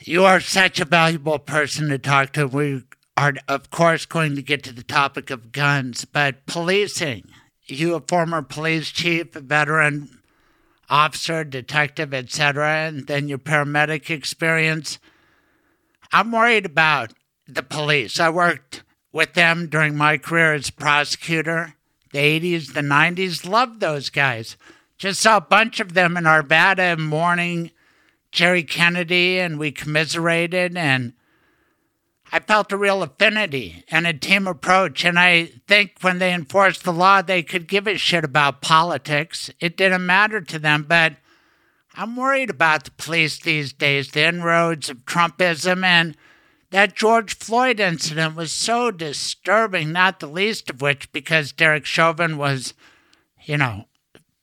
You 0.00 0.24
are 0.24 0.40
such 0.40 0.80
a 0.80 0.84
valuable 0.84 1.38
person 1.38 1.88
to 1.88 1.98
talk 1.98 2.32
to. 2.32 2.46
We 2.46 2.82
are, 3.16 3.34
of 3.46 3.70
course, 3.70 4.04
going 4.04 4.34
to 4.36 4.42
get 4.42 4.62
to 4.64 4.72
the 4.72 4.82
topic 4.82 5.30
of 5.30 5.52
guns, 5.52 6.04
but 6.04 6.44
policing. 6.46 7.28
You, 7.64 7.94
a 7.94 8.00
former 8.00 8.42
police 8.42 8.90
chief, 8.90 9.36
a 9.36 9.40
veteran 9.40 10.21
officer, 10.88 11.44
detective, 11.44 12.12
etc., 12.12 12.86
and 12.88 13.06
then 13.06 13.28
your 13.28 13.38
paramedic 13.38 14.10
experience. 14.10 14.98
I'm 16.12 16.32
worried 16.32 16.66
about 16.66 17.12
the 17.46 17.62
police. 17.62 18.20
I 18.20 18.28
worked 18.30 18.82
with 19.12 19.34
them 19.34 19.68
during 19.68 19.96
my 19.96 20.18
career 20.18 20.54
as 20.54 20.70
prosecutor. 20.70 21.74
The 22.12 22.18
80s, 22.18 22.74
the 22.74 22.80
90s, 22.80 23.48
loved 23.48 23.80
those 23.80 24.10
guys. 24.10 24.56
Just 24.98 25.20
saw 25.20 25.38
a 25.38 25.40
bunch 25.40 25.80
of 25.80 25.94
them 25.94 26.16
in 26.16 26.24
Arvada 26.24 26.98
mourning 26.98 27.70
Jerry 28.30 28.62
Kennedy, 28.62 29.38
and 29.38 29.58
we 29.58 29.72
commiserated 29.72 30.76
and 30.76 31.12
I 32.34 32.40
felt 32.40 32.72
a 32.72 32.78
real 32.78 33.02
affinity 33.02 33.84
and 33.88 34.06
a 34.06 34.14
team 34.14 34.46
approach. 34.46 35.04
And 35.04 35.18
I 35.18 35.50
think 35.68 35.96
when 36.00 36.18
they 36.18 36.32
enforced 36.32 36.82
the 36.82 36.92
law, 36.92 37.20
they 37.20 37.42
could 37.42 37.68
give 37.68 37.86
a 37.86 37.98
shit 37.98 38.24
about 38.24 38.62
politics. 38.62 39.50
It 39.60 39.76
didn't 39.76 40.06
matter 40.06 40.40
to 40.40 40.58
them. 40.58 40.86
But 40.88 41.16
I'm 41.94 42.16
worried 42.16 42.48
about 42.48 42.84
the 42.84 42.90
police 42.92 43.38
these 43.38 43.74
days, 43.74 44.10
the 44.10 44.26
inroads 44.26 44.88
of 44.88 45.04
Trumpism. 45.04 45.84
And 45.84 46.16
that 46.70 46.96
George 46.96 47.36
Floyd 47.36 47.78
incident 47.78 48.34
was 48.34 48.50
so 48.50 48.90
disturbing, 48.90 49.92
not 49.92 50.20
the 50.20 50.26
least 50.26 50.70
of 50.70 50.80
which 50.80 51.12
because 51.12 51.52
Derek 51.52 51.84
Chauvin 51.84 52.38
was, 52.38 52.72
you 53.44 53.58
know, 53.58 53.84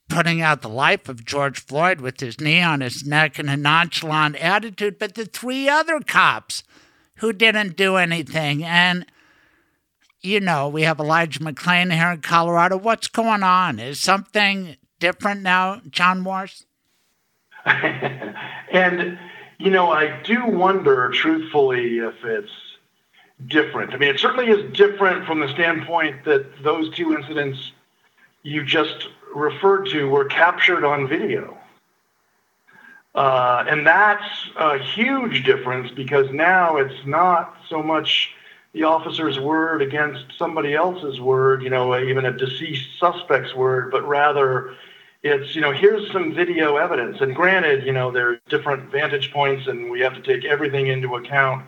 putting 0.10 0.41
out 0.41 0.62
the 0.62 0.69
life 0.69 1.10
of 1.10 1.25
George 1.25 1.60
Floyd 1.60 2.01
with 2.01 2.19
his 2.19 2.39
knee 2.39 2.62
on 2.62 2.81
his 2.81 3.03
neck 3.03 3.39
and 3.39 3.50
a 3.50 3.58
nonchalant 3.58 4.36
attitude. 4.36 5.00
But 5.00 5.15
the 5.15 5.25
three 5.25 5.67
other 5.67 6.00
cops, 6.01 6.63
who 7.19 7.33
didn't 7.33 7.75
do 7.75 7.97
anything. 7.97 8.63
And, 8.63 9.05
you 10.21 10.39
know, 10.39 10.67
we 10.67 10.83
have 10.83 10.99
Elijah 10.99 11.39
McClain 11.39 11.93
here 11.93 12.11
in 12.11 12.21
Colorado. 12.21 12.77
What's 12.77 13.07
going 13.07 13.43
on? 13.43 13.79
Is 13.79 13.99
something 13.99 14.77
different 14.99 15.41
now, 15.41 15.81
John 15.89 16.19
Morse? 16.19 16.65
and, 17.65 19.19
you 19.57 19.69
know, 19.69 19.91
I 19.91 20.21
do 20.23 20.45
wonder, 20.45 21.09
truthfully, 21.13 21.99
if 21.99 22.15
it's 22.23 22.51
different. 23.47 23.93
I 23.93 23.97
mean, 23.97 24.09
it 24.09 24.19
certainly 24.19 24.49
is 24.49 24.73
different 24.73 25.25
from 25.25 25.39
the 25.41 25.49
standpoint 25.49 26.23
that 26.25 26.63
those 26.63 26.93
two 26.95 27.13
incidents 27.13 27.71
you 28.43 28.63
just 28.63 29.09
referred 29.35 29.88
to 29.89 30.09
were 30.09 30.25
captured 30.25 30.85
on 30.85 31.07
video. 31.07 31.59
Uh, 33.16 33.66
and 33.68 33.86
that's 33.86 34.50
a 34.56 34.78
huge 34.78 35.44
difference 35.44 35.92
because 35.92 36.30
now 36.32 36.78
it's 36.78 37.06
not 37.06 37.58
so 37.68 37.82
much 37.82 38.32
the 38.74 38.84
officer's 38.84 39.39
word 39.39 39.82
against 39.82 40.25
somebody 40.38 40.75
else's 40.75 41.20
word, 41.20 41.63
you 41.63 41.70
know, 41.70 41.98
even 42.00 42.25
a 42.25 42.32
deceased 42.32 43.00
suspect's 43.00 43.56
word, 43.56 43.89
but 43.89 44.08
rather 44.08 44.75
it's, 45.24 45.56
you 45.56 45.62
know, 45.62 45.72
here's 45.72 46.12
some 46.12 46.34
video 46.34 46.78
evidence. 46.78 47.20
And 47.20 47.36
granted, 47.36 47.84
you 47.86 47.92
know, 47.92 48.12
there 48.12 48.30
are 48.30 48.42
different 48.48 48.92
vantage 48.92 49.32
points 49.34 49.68
and 49.68 49.89
we 49.89 50.00
have 50.01 50.13
to 50.13 50.22
take 50.22 50.46
everything 50.46 50.88
into 50.88 51.16
account. 51.16 51.66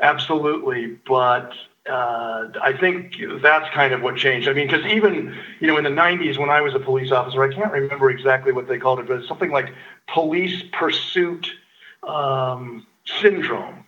Absolutely. 0.00 0.98
But 1.06 1.52
uh, 1.88 2.48
I 2.62 2.72
think 2.78 3.16
that's 3.42 3.72
kind 3.74 3.92
of 3.92 4.02
what 4.02 4.16
changed. 4.16 4.48
I 4.48 4.52
mean, 4.52 4.66
because 4.68 4.84
even 4.86 5.36
you 5.60 5.66
know 5.66 5.76
in 5.76 5.84
the 5.84 5.90
'90s 5.90 6.38
when 6.38 6.50
I 6.50 6.60
was 6.60 6.74
a 6.74 6.80
police 6.80 7.12
officer, 7.12 7.42
I 7.42 7.52
can't 7.52 7.72
remember 7.72 8.10
exactly 8.10 8.52
what 8.52 8.68
they 8.68 8.78
called 8.78 9.00
it, 9.00 9.08
but 9.08 9.18
it's 9.18 9.28
something 9.28 9.50
like 9.50 9.72
police 10.12 10.62
pursuit 10.72 11.48
um, 12.06 12.86
syndrome. 13.20 13.84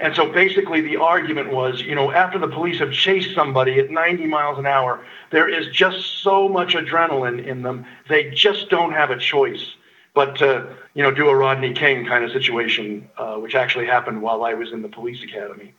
And 0.00 0.16
so 0.16 0.32
basically, 0.32 0.80
the 0.80 0.96
argument 0.96 1.52
was, 1.52 1.82
you 1.82 1.94
know, 1.94 2.10
after 2.10 2.38
the 2.38 2.48
police 2.48 2.78
have 2.78 2.92
chased 2.92 3.34
somebody 3.34 3.78
at 3.78 3.90
90 3.90 4.26
miles 4.26 4.58
an 4.58 4.66
hour, 4.66 5.04
there 5.30 5.48
is 5.48 5.68
just 5.68 6.22
so 6.22 6.48
much 6.48 6.74
adrenaline 6.74 7.44
in 7.46 7.62
them, 7.62 7.84
they 8.08 8.30
just 8.30 8.70
don't 8.70 8.92
have 8.92 9.10
a 9.10 9.18
choice 9.18 9.74
but 10.14 10.36
to, 10.36 10.74
you 10.94 11.02
know, 11.02 11.10
do 11.10 11.28
a 11.28 11.34
Rodney 11.34 11.72
King 11.72 12.06
kind 12.06 12.24
of 12.24 12.32
situation, 12.32 13.08
uh, 13.16 13.36
which 13.36 13.54
actually 13.54 13.86
happened 13.86 14.20
while 14.20 14.44
I 14.44 14.54
was 14.54 14.72
in 14.72 14.82
the 14.82 14.88
police 14.88 15.22
academy. 15.22 15.72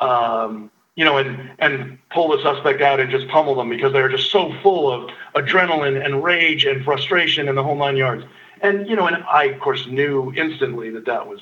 Um, 0.00 0.70
you 0.98 1.04
know, 1.04 1.16
and 1.16 1.52
and 1.60 1.96
pull 2.10 2.36
the 2.36 2.42
suspect 2.42 2.82
out 2.82 2.98
and 2.98 3.08
just 3.08 3.28
pummel 3.28 3.54
them 3.54 3.68
because 3.68 3.92
they're 3.92 4.08
just 4.08 4.32
so 4.32 4.52
full 4.64 4.90
of 4.90 5.08
adrenaline 5.36 6.04
and 6.04 6.24
rage 6.24 6.64
and 6.64 6.84
frustration 6.84 7.48
and 7.48 7.56
the 7.56 7.62
whole 7.62 7.76
nine 7.76 7.96
yards. 7.96 8.24
And 8.62 8.88
you 8.88 8.96
know, 8.96 9.06
and 9.06 9.22
I 9.22 9.44
of 9.44 9.60
course 9.60 9.86
knew 9.86 10.32
instantly 10.34 10.90
that 10.90 11.06
that 11.06 11.28
was 11.28 11.38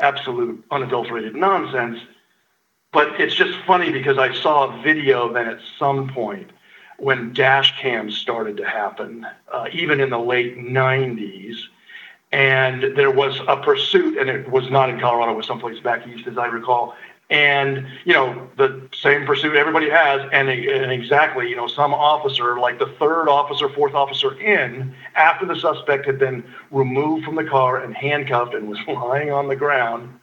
absolute 0.00 0.64
unadulterated 0.70 1.36
nonsense. 1.36 2.00
But 2.94 3.20
it's 3.20 3.34
just 3.34 3.52
funny 3.66 3.92
because 3.92 4.16
I 4.16 4.32
saw 4.32 4.74
a 4.74 4.82
video 4.82 5.30
then 5.30 5.48
at 5.48 5.58
some 5.78 6.08
point 6.08 6.50
when 6.98 7.34
dash 7.34 7.78
cams 7.78 8.16
started 8.16 8.56
to 8.56 8.64
happen, 8.64 9.26
uh, 9.52 9.66
even 9.70 10.00
in 10.00 10.08
the 10.08 10.18
late 10.18 10.56
90s. 10.56 11.56
And 12.32 12.96
there 12.96 13.10
was 13.10 13.38
a 13.46 13.58
pursuit, 13.58 14.16
and 14.16 14.30
it 14.30 14.48
was 14.50 14.70
not 14.70 14.88
in 14.88 14.98
Colorado, 14.98 15.32
it 15.32 15.36
was 15.36 15.46
someplace 15.46 15.78
back 15.80 16.06
east, 16.06 16.26
as 16.26 16.38
I 16.38 16.46
recall 16.46 16.96
and 17.34 17.86
you 18.04 18.12
know 18.12 18.48
the 18.56 18.88
same 18.94 19.26
pursuit 19.26 19.56
everybody 19.56 19.90
has 19.90 20.20
and, 20.32 20.48
and, 20.48 20.92
exactly 20.92 21.48
you 21.48 21.56
know 21.56 21.66
some 21.66 21.92
officer 21.92 22.58
like 22.60 22.78
the 22.78 22.94
third 22.98 23.28
officer 23.28 23.68
fourth 23.68 23.94
officer 23.94 24.38
in 24.40 24.94
after 25.16 25.44
the 25.44 25.56
suspect 25.56 26.06
had 26.06 26.18
been 26.18 26.44
removed 26.70 27.24
from 27.24 27.34
the 27.34 27.44
car 27.44 27.82
and 27.82 27.94
handcuffed 27.94 28.54
and 28.54 28.68
was 28.68 28.78
lying 28.88 29.30
on 29.30 29.48
the 29.48 29.56
ground 29.56 30.20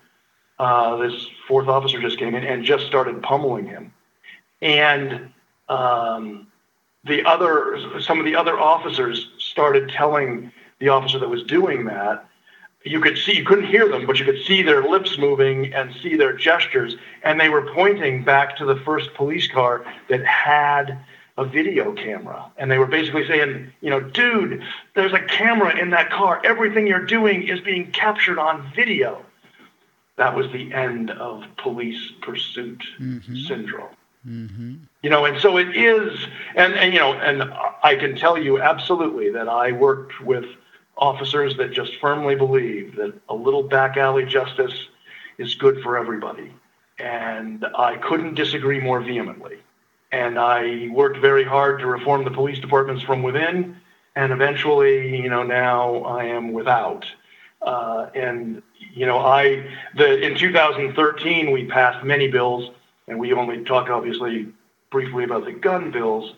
uh, 0.62 0.96
this 0.98 1.28
fourth 1.48 1.68
officer 1.68 2.00
just 2.00 2.20
came 2.20 2.36
in 2.36 2.44
and 2.44 2.64
just 2.64 2.86
started 2.86 3.20
pummeling 3.24 3.66
him. 3.66 3.92
And 4.62 5.32
um, 5.70 6.46
the 7.04 7.26
other, 7.26 8.00
some 8.00 8.20
of 8.20 8.26
the 8.26 8.36
other 8.36 8.60
officers 8.60 9.32
started 9.40 9.90
telling 9.90 10.52
the 10.78 10.90
officer 10.90 11.18
that 11.18 11.28
was 11.28 11.42
doing 11.42 11.86
that. 11.86 12.30
You 12.84 13.00
could 13.00 13.18
see, 13.18 13.38
you 13.38 13.46
couldn't 13.46 13.68
hear 13.68 13.88
them, 13.88 14.08
but 14.08 14.18
you 14.18 14.26
could 14.26 14.42
see 14.44 14.64
their 14.64 14.84
lips 14.84 15.18
moving 15.18 15.72
and 15.74 15.94
see 16.02 16.16
their 16.16 16.34
gestures. 16.34 16.96
And 17.24 17.40
they 17.40 17.50
were 17.50 17.72
pointing 17.74 18.24
back 18.24 18.58
to 18.58 18.66
the 18.66 18.76
first 18.78 19.14
police 19.14 19.48
car 19.48 19.86
that 20.10 20.26
had 20.26 20.98
a 21.38 21.46
video 21.46 21.94
camera. 21.94 22.52
And 22.58 22.72
they 22.72 22.78
were 22.78 22.88
basically 22.88 23.28
saying, 23.28 23.72
you 23.82 23.90
know, 23.90 24.00
dude, 24.00 24.64
there's 24.96 25.14
a 25.14 25.20
camera 25.20 25.78
in 25.78 25.92
that 25.92 26.10
car. 26.10 26.42
Everything 26.44 26.88
you're 26.88 27.06
doing 27.06 27.48
is 27.48 27.60
being 27.62 27.92
captured 27.92 28.40
on 28.40 28.72
video. 28.76 29.24
That 30.18 30.36
was 30.36 30.52
the 30.52 30.74
end 30.74 31.12
of 31.12 31.44
police 31.58 32.12
pursuit 32.22 32.84
mm-hmm. 33.00 33.36
syndrome. 33.48 33.96
Mm-hmm. 34.28 34.76
You 35.02 35.10
know, 35.10 35.26
and 35.26 35.40
so 35.40 35.58
it 35.58 35.76
is, 35.76 36.28
and, 36.56 36.74
and 36.74 36.94
you 36.94 37.00
know, 37.00 37.14
and 37.14 37.44
I 37.82 37.96
can 37.96 38.16
tell 38.16 38.38
you 38.38 38.62
absolutely 38.62 39.32
that 39.32 39.50
I 39.50 39.72
worked 39.72 40.22
with 40.22 40.46
officers 40.98 41.58
that 41.58 41.72
just 41.72 41.96
firmly 42.00 42.36
believe 42.36 42.96
that 42.96 43.14
a 43.30 43.36
little 43.36 43.64
back 43.64 43.98
alley 43.98 44.26
justice 44.26 44.88
is 45.38 45.56
good 45.56 45.82
for 45.82 45.98
everybody. 45.98 46.54
And 47.00 47.66
I 47.76 47.98
couldn't 47.98 48.36
disagree 48.36 48.80
more 48.80 49.02
vehemently. 49.02 49.58
And 50.12 50.38
I 50.38 50.90
worked 50.92 51.18
very 51.18 51.44
hard 51.44 51.80
to 51.80 51.88
reform 51.88 52.24
the 52.24 52.32
police 52.32 52.60
departments 52.60 53.04
from 53.04 53.24
within. 53.24 53.78
And 54.16 54.34
eventually, 54.34 55.18
you 55.18 55.30
know, 55.30 55.44
now 55.44 56.04
I 56.04 56.26
am 56.26 56.52
without. 56.52 57.06
Uh, 57.62 58.10
and, 58.14 58.62
you 58.94 59.06
know, 59.06 59.20
I, 59.20 59.66
the, 59.96 60.20
in 60.20 60.38
2013, 60.38 61.52
we 61.52 61.66
passed 61.66 62.04
many 62.06 62.28
bills 62.28 62.72
and 63.08 63.18
we 63.18 63.34
only 63.34 63.64
talk 63.64 63.90
obviously 63.90 64.48
briefly 64.90 65.24
about 65.24 65.46
the 65.46 65.54
gun 65.54 65.92
bills. 65.92 66.34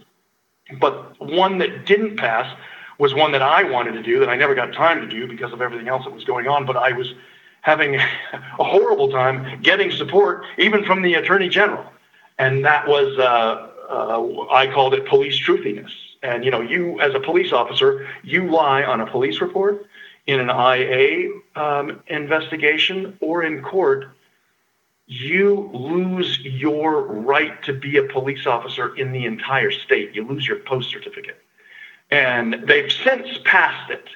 But 0.79 1.19
one 1.19 1.57
that 1.57 1.85
didn't 1.85 2.17
pass 2.17 2.55
was 2.97 3.13
one 3.13 3.31
that 3.31 3.41
I 3.41 3.63
wanted 3.63 3.93
to 3.93 4.03
do 4.03 4.19
that 4.19 4.29
I 4.29 4.35
never 4.35 4.55
got 4.55 4.73
time 4.73 5.01
to 5.01 5.07
do 5.07 5.27
because 5.27 5.53
of 5.53 5.61
everything 5.61 5.87
else 5.87 6.03
that 6.05 6.13
was 6.13 6.23
going 6.23 6.47
on. 6.47 6.65
But 6.65 6.77
I 6.77 6.91
was 6.91 7.13
having 7.61 7.95
a 8.59 8.63
horrible 8.63 9.09
time 9.09 9.61
getting 9.61 9.91
support, 9.91 10.45
even 10.57 10.83
from 10.85 11.01
the 11.01 11.15
attorney 11.15 11.49
general, 11.49 11.85
and 12.37 12.65
that 12.65 12.87
was 12.87 13.17
uh, 13.17 13.69
uh, 13.89 14.51
I 14.51 14.67
called 14.67 14.93
it 14.93 15.05
police 15.07 15.39
truthiness. 15.39 15.91
And 16.21 16.45
you 16.45 16.51
know, 16.51 16.61
you 16.61 16.99
as 17.01 17.13
a 17.13 17.19
police 17.19 17.51
officer, 17.51 18.07
you 18.23 18.49
lie 18.49 18.83
on 18.83 19.01
a 19.01 19.07
police 19.07 19.41
report, 19.41 19.85
in 20.27 20.39
an 20.39 20.49
IA 20.49 21.29
um, 21.55 22.01
investigation, 22.07 23.17
or 23.19 23.43
in 23.43 23.61
court 23.61 24.07
you 25.05 25.69
lose 25.73 26.39
your 26.39 27.01
right 27.01 27.61
to 27.63 27.73
be 27.73 27.97
a 27.97 28.03
police 28.03 28.47
officer 28.47 28.95
in 28.95 29.11
the 29.11 29.25
entire 29.25 29.71
state. 29.71 30.15
You 30.15 30.25
lose 30.25 30.47
your 30.47 30.59
post 30.59 30.89
certificate. 30.89 31.42
And 32.11 32.63
they've 32.67 32.91
since 32.91 33.27
passed 33.43 33.89
it. 33.89 34.07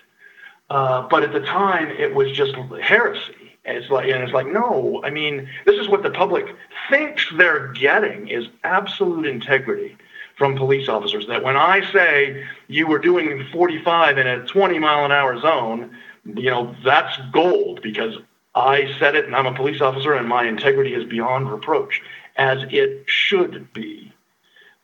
Uh, 0.70 1.08
but 1.08 1.24
at 1.24 1.32
the 1.32 1.39
time, 1.39 1.89
it 1.89 2.13
was 2.13 2.32
just 2.32 2.53
heresy. 2.82 3.58
And 3.65 3.77
it's 3.77 3.89
like, 3.89 4.10
and 4.10 4.24
it's 4.24 4.34
like, 4.34 4.48
no. 4.48 5.01
I 5.03 5.10
mean, 5.10 5.50
this 5.65 5.79
is 5.79 5.88
what 5.88 6.03
the 6.03 6.10
public 6.10 6.46
thinks 6.89 7.25
they're 7.38 7.67
getting: 7.74 8.27
is 8.27 8.48
absolute 8.63 9.25
integrity 9.25 9.98
from 10.38 10.56
police 10.56 10.88
officers. 10.88 11.27
That 11.27 11.44
when 11.44 11.58
I 11.58 11.82
say 11.91 12.46
you 12.67 12.88
were 12.88 13.00
doing 13.00 13.46
45 13.51 14.17
in 14.17 14.27
a 14.27 14.46
20 14.46 14.79
mile 14.79 15.06
an 15.06 15.12
hour 15.12 15.39
zone, 15.39 15.98
you 16.25 16.50
know, 16.50 16.75
that's 16.84 17.17
gold 17.32 17.82
because 17.82 18.17
I 18.56 18.94
said 19.00 19.15
it, 19.15 19.25
and 19.25 19.36
I'm 19.36 19.46
a 19.46 19.53
police 19.53 19.82
officer, 19.82 20.13
and 20.13 20.27
my 20.27 20.46
integrity 20.46 20.94
is 20.94 21.03
beyond 21.06 21.51
reproach, 21.51 22.01
as 22.38 22.63
it 22.69 23.04
should 23.08 23.71
be. 23.73 24.13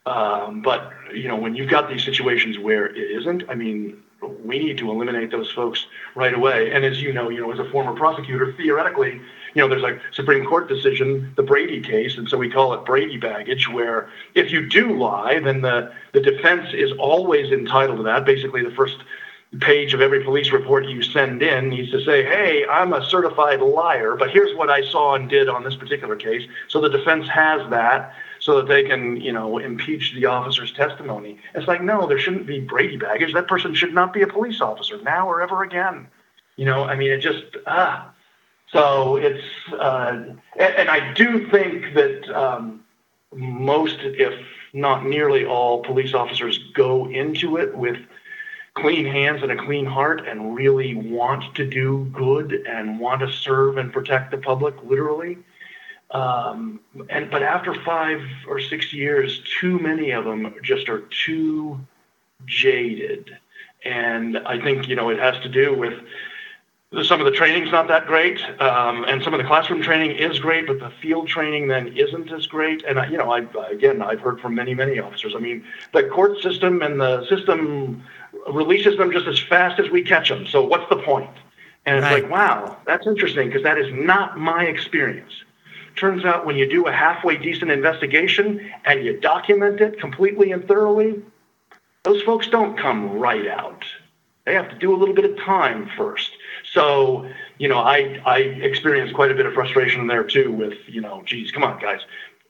Um, 0.05 0.61
but 0.61 0.91
you 1.13 1.27
know, 1.27 1.35
when 1.37 1.55
you've 1.55 1.69
got 1.69 1.89
these 1.89 2.03
situations 2.03 2.57
where 2.57 2.87
it 2.87 2.97
isn't, 2.97 3.49
I 3.49 3.55
mean, 3.55 4.01
we 4.43 4.59
need 4.59 4.77
to 4.77 4.89
eliminate 4.89 5.31
those 5.31 5.51
folks 5.51 5.85
right 6.15 6.33
away. 6.33 6.71
And 6.71 6.85
as 6.85 7.01
you 7.01 7.13
know, 7.13 7.29
you 7.29 7.41
know, 7.41 7.51
as 7.51 7.59
a 7.59 7.69
former 7.71 7.93
prosecutor, 7.93 8.53
theoretically, 8.53 9.21
you 9.53 9.61
know, 9.61 9.67
there's 9.67 9.83
a 9.83 9.99
Supreme 10.13 10.45
Court 10.45 10.67
decision, 10.67 11.31
the 11.35 11.43
Brady 11.43 11.81
case, 11.81 12.17
and 12.17 12.27
so 12.27 12.37
we 12.37 12.49
call 12.49 12.73
it 12.73 12.85
Brady 12.85 13.17
baggage, 13.17 13.69
where 13.69 14.09
if 14.33 14.51
you 14.51 14.67
do 14.67 14.97
lie, 14.97 15.39
then 15.39 15.61
the 15.61 15.91
the 16.11 16.21
defense 16.21 16.69
is 16.73 16.91
always 16.93 17.51
entitled 17.51 17.97
to 17.97 18.03
that. 18.03 18.25
Basically, 18.25 18.63
the 18.63 18.71
first 18.71 18.97
page 19.59 19.93
of 19.93 20.01
every 20.01 20.23
police 20.23 20.51
report 20.51 20.85
you 20.85 21.03
send 21.03 21.43
in 21.43 21.69
needs 21.69 21.91
to 21.91 22.03
say, 22.03 22.23
hey, 22.23 22.65
I'm 22.65 22.91
a 22.93 23.05
certified 23.05 23.61
liar, 23.61 24.15
but 24.15 24.31
here's 24.31 24.55
what 24.57 24.69
I 24.69 24.83
saw 24.83 25.13
and 25.13 25.29
did 25.29 25.47
on 25.47 25.63
this 25.63 25.75
particular 25.75 26.15
case. 26.15 26.49
So 26.67 26.81
the 26.81 26.89
defense 26.89 27.27
has 27.29 27.69
that 27.69 28.15
so 28.43 28.57
that 28.57 28.67
they 28.67 28.83
can, 28.83 29.21
you 29.21 29.31
know, 29.31 29.57
impeach 29.57 30.13
the 30.13 30.25
officer's 30.25 30.73
testimony. 30.73 31.39
It's 31.55 31.65
like, 31.65 31.81
no, 31.81 32.05
there 32.05 32.19
shouldn't 32.19 32.45
be 32.45 32.59
Brady 32.59 32.97
baggage. 32.97 33.33
That 33.33 33.47
person 33.47 33.73
should 33.73 33.93
not 33.93 34.11
be 34.11 34.21
a 34.21 34.27
police 34.27 34.59
officer 34.59 35.01
now 35.01 35.29
or 35.29 35.41
ever 35.41 35.63
again. 35.63 36.07
You 36.57 36.65
know, 36.65 36.83
I 36.83 36.97
mean, 36.97 37.09
it 37.09 37.19
just, 37.19 37.45
ah. 37.65 38.11
So 38.67 39.15
it's, 39.15 39.45
uh, 39.71 40.23
and, 40.59 40.75
and, 40.75 40.89
I 40.89 41.13
do 41.13 41.49
think 41.49 41.93
that 41.93 42.29
um, 42.35 42.83
most, 43.33 43.99
if 44.01 44.33
not 44.73 45.05
nearly 45.05 45.45
all, 45.45 45.81
police 45.81 46.13
officers 46.13 46.59
go 46.73 47.09
into 47.09 47.55
it 47.55 47.73
with 47.73 47.97
clean 48.73 49.05
hands 49.05 49.41
and 49.41 49.53
a 49.53 49.55
clean 49.55 49.85
heart 49.85 50.27
and 50.27 50.53
really 50.53 50.95
want 50.95 51.55
to 51.55 51.65
do 51.65 52.11
good 52.11 52.65
and 52.67 52.99
want 52.99 53.21
to 53.21 53.31
serve 53.31 53.77
and 53.77 53.93
protect 53.93 54.31
the 54.31 54.37
public 54.37 54.75
literally 54.83 55.37
um, 56.13 56.79
and 57.09 57.29
but 57.29 57.43
after 57.43 57.73
five 57.83 58.21
or 58.47 58.59
six 58.59 58.93
years 58.93 59.41
too 59.59 59.79
many 59.79 60.11
of 60.11 60.25
them 60.25 60.53
just 60.63 60.89
are 60.89 61.01
too 61.25 61.79
jaded 62.45 63.37
and 63.83 64.37
i 64.39 64.59
think 64.59 64.87
you 64.87 64.95
know 64.95 65.09
it 65.09 65.19
has 65.19 65.39
to 65.41 65.49
do 65.49 65.73
with 65.77 65.93
some 67.01 67.19
of 67.19 67.25
the 67.25 67.31
training's 67.31 67.71
not 67.71 67.87
that 67.87 68.05
great, 68.05 68.39
um, 68.61 69.03
and 69.05 69.23
some 69.23 69.33
of 69.33 69.39
the 69.39 69.47
classroom 69.47 69.81
training 69.81 70.11
is 70.11 70.37
great, 70.39 70.67
but 70.67 70.79
the 70.79 70.91
field 71.01 71.27
training 71.27 71.67
then 71.67 71.87
isn't 71.97 72.31
as 72.31 72.45
great. 72.45 72.83
And 72.83 73.11
you 73.11 73.17
know, 73.17 73.31
I 73.31 73.47
again, 73.71 74.01
I've 74.01 74.19
heard 74.19 74.39
from 74.39 74.53
many, 74.53 74.75
many 74.75 74.99
officers. 74.99 75.33
I 75.35 75.39
mean, 75.39 75.65
the 75.91 76.03
court 76.03 76.39
system 76.41 76.83
and 76.83 77.01
the 77.01 77.25
system 77.27 78.03
releases 78.51 78.97
them 78.97 79.11
just 79.11 79.25
as 79.25 79.39
fast 79.39 79.79
as 79.79 79.89
we 79.89 80.03
catch 80.03 80.29
them. 80.29 80.45
So 80.45 80.63
what's 80.63 80.87
the 80.89 80.97
point? 80.97 81.31
And 81.85 81.97
it's 81.97 82.03
right. 82.03 82.23
like, 82.23 82.31
wow, 82.31 82.77
that's 82.85 83.07
interesting 83.07 83.47
because 83.47 83.63
that 83.63 83.77
is 83.77 83.91
not 83.91 84.37
my 84.37 84.65
experience. 84.65 85.33
Turns 85.95 86.25
out 86.25 86.45
when 86.45 86.55
you 86.55 86.69
do 86.69 86.87
a 86.87 86.91
halfway 86.91 87.37
decent 87.37 87.71
investigation 87.71 88.71
and 88.85 89.03
you 89.03 89.19
document 89.19 89.81
it 89.81 89.99
completely 89.99 90.51
and 90.51 90.67
thoroughly, 90.67 91.21
those 92.03 92.21
folks 92.23 92.47
don't 92.47 92.77
come 92.77 93.19
right 93.19 93.47
out. 93.47 93.85
They 94.45 94.53
have 94.55 94.69
to 94.69 94.75
do 94.77 94.93
a 94.93 94.97
little 94.97 95.15
bit 95.15 95.25
of 95.25 95.37
time 95.37 95.89
first. 95.95 96.31
So, 96.73 97.29
you 97.57 97.69
know, 97.69 97.77
I 97.77 98.21
I 98.25 98.39
experienced 98.39 99.13
quite 99.13 99.31
a 99.31 99.35
bit 99.35 99.45
of 99.45 99.53
frustration 99.53 100.07
there 100.07 100.23
too 100.23 100.51
with, 100.51 100.77
you 100.87 101.01
know, 101.01 101.23
geez, 101.25 101.51
come 101.51 101.63
on, 101.63 101.79
guys 101.79 102.01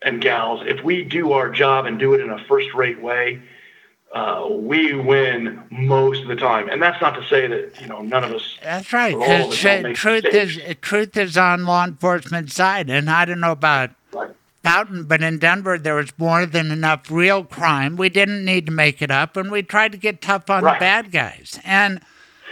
and 0.04 0.22
gals. 0.22 0.62
If 0.66 0.84
we 0.84 1.04
do 1.04 1.32
our 1.32 1.50
job 1.50 1.86
and 1.86 1.98
do 1.98 2.14
it 2.14 2.22
in 2.22 2.30
a 2.30 2.44
first-rate 2.46 3.02
way, 3.02 3.42
uh, 4.14 4.48
we 4.48 4.94
win 4.94 5.64
most 5.72 6.22
of 6.22 6.28
the 6.28 6.36
time. 6.36 6.70
And 6.70 6.82
that's 6.82 7.02
not 7.02 7.16
to 7.16 7.26
say 7.28 7.48
that 7.48 7.82
you 7.82 7.88
know 7.88 8.02
none 8.02 8.24
of 8.24 8.32
us. 8.32 8.58
That's 8.62 8.94
right. 8.94 9.18
Because 9.18 9.56
truth 9.96 10.26
is 10.26 10.60
truth 10.82 11.18
is 11.18 11.38
on 11.38 11.66
law 11.66 11.84
enforcement 11.84 12.52
side, 12.52 12.90
and 12.90 13.10
I 13.10 13.26
don't 13.26 13.40
know 13.40 13.52
about 13.52 13.92
right. 14.14 14.30
Fountain, 14.64 15.06
but 15.06 15.22
in 15.22 15.40
Denver 15.40 15.78
there 15.78 15.96
was 15.96 16.18
more 16.18 16.46
than 16.46 16.72
enough 16.72 17.10
real 17.10 17.44
crime. 17.44 17.98
We 17.98 18.10
didn't 18.10 18.46
need 18.46 18.68
to 18.68 18.72
make 18.72 19.02
it 19.02 19.12
up, 19.12 19.36
and 19.36 19.52
we 19.52 19.64
tried 19.64 19.92
to 19.94 19.98
get 19.98 20.22
tough 20.22 20.50
on 20.50 20.64
right. 20.64 20.76
the 20.76 20.80
bad 20.80 21.12
guys. 21.12 21.60
And 21.66 22.00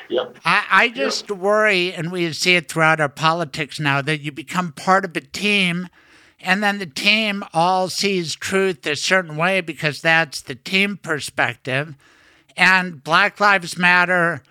yep. 0.10 0.36
I, 0.44 0.66
I 0.70 0.90
just 0.90 1.30
yep. 1.30 1.38
worry, 1.38 1.94
and 1.94 2.12
we 2.12 2.34
see 2.34 2.56
it 2.56 2.70
throughout 2.70 3.00
our 3.00 3.08
politics 3.08 3.80
now, 3.80 4.02
that 4.02 4.22
you 4.22 4.32
become 4.32 4.72
part 4.72 5.06
of 5.06 5.16
a 5.16 5.22
team 5.22 5.90
and 6.44 6.64
then 6.64 6.80
the 6.80 6.86
team 6.86 7.44
all 7.54 7.90
sees 7.90 8.36
truth 8.36 8.86
a 8.86 8.96
certain 8.96 9.38
way 9.38 9.62
because 9.62 10.02
that's 10.02 10.42
the 10.42 10.56
team 10.56 10.98
perspective. 10.98 11.96
And 12.58 13.04
Black 13.04 13.40
Lives 13.40 13.78
Matter, 13.78 14.44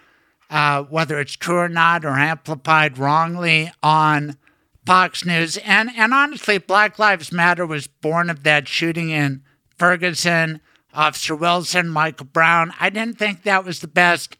uh, 0.48 0.84
whether 0.84 1.20
it's 1.20 1.34
true 1.34 1.58
or 1.58 1.68
not, 1.68 2.04
or 2.04 2.10
amplified 2.10 2.98
wrongly 2.98 3.72
on 3.82 4.36
Fox 4.86 5.24
News. 5.24 5.56
And, 5.58 5.90
and 5.96 6.14
honestly, 6.14 6.58
Black 6.58 6.98
Lives 6.98 7.32
Matter 7.32 7.66
was 7.66 7.86
born 7.86 8.30
of 8.30 8.42
that 8.44 8.68
shooting 8.68 9.10
in 9.10 9.42
Ferguson, 9.78 10.60
Officer 10.94 11.36
Wilson, 11.36 11.88
Michael 11.88 12.26
Brown. 12.26 12.72
I 12.80 12.90
didn't 12.90 13.18
think 13.18 13.42
that 13.42 13.64
was 13.64 13.80
the 13.80 13.88
best, 13.88 14.36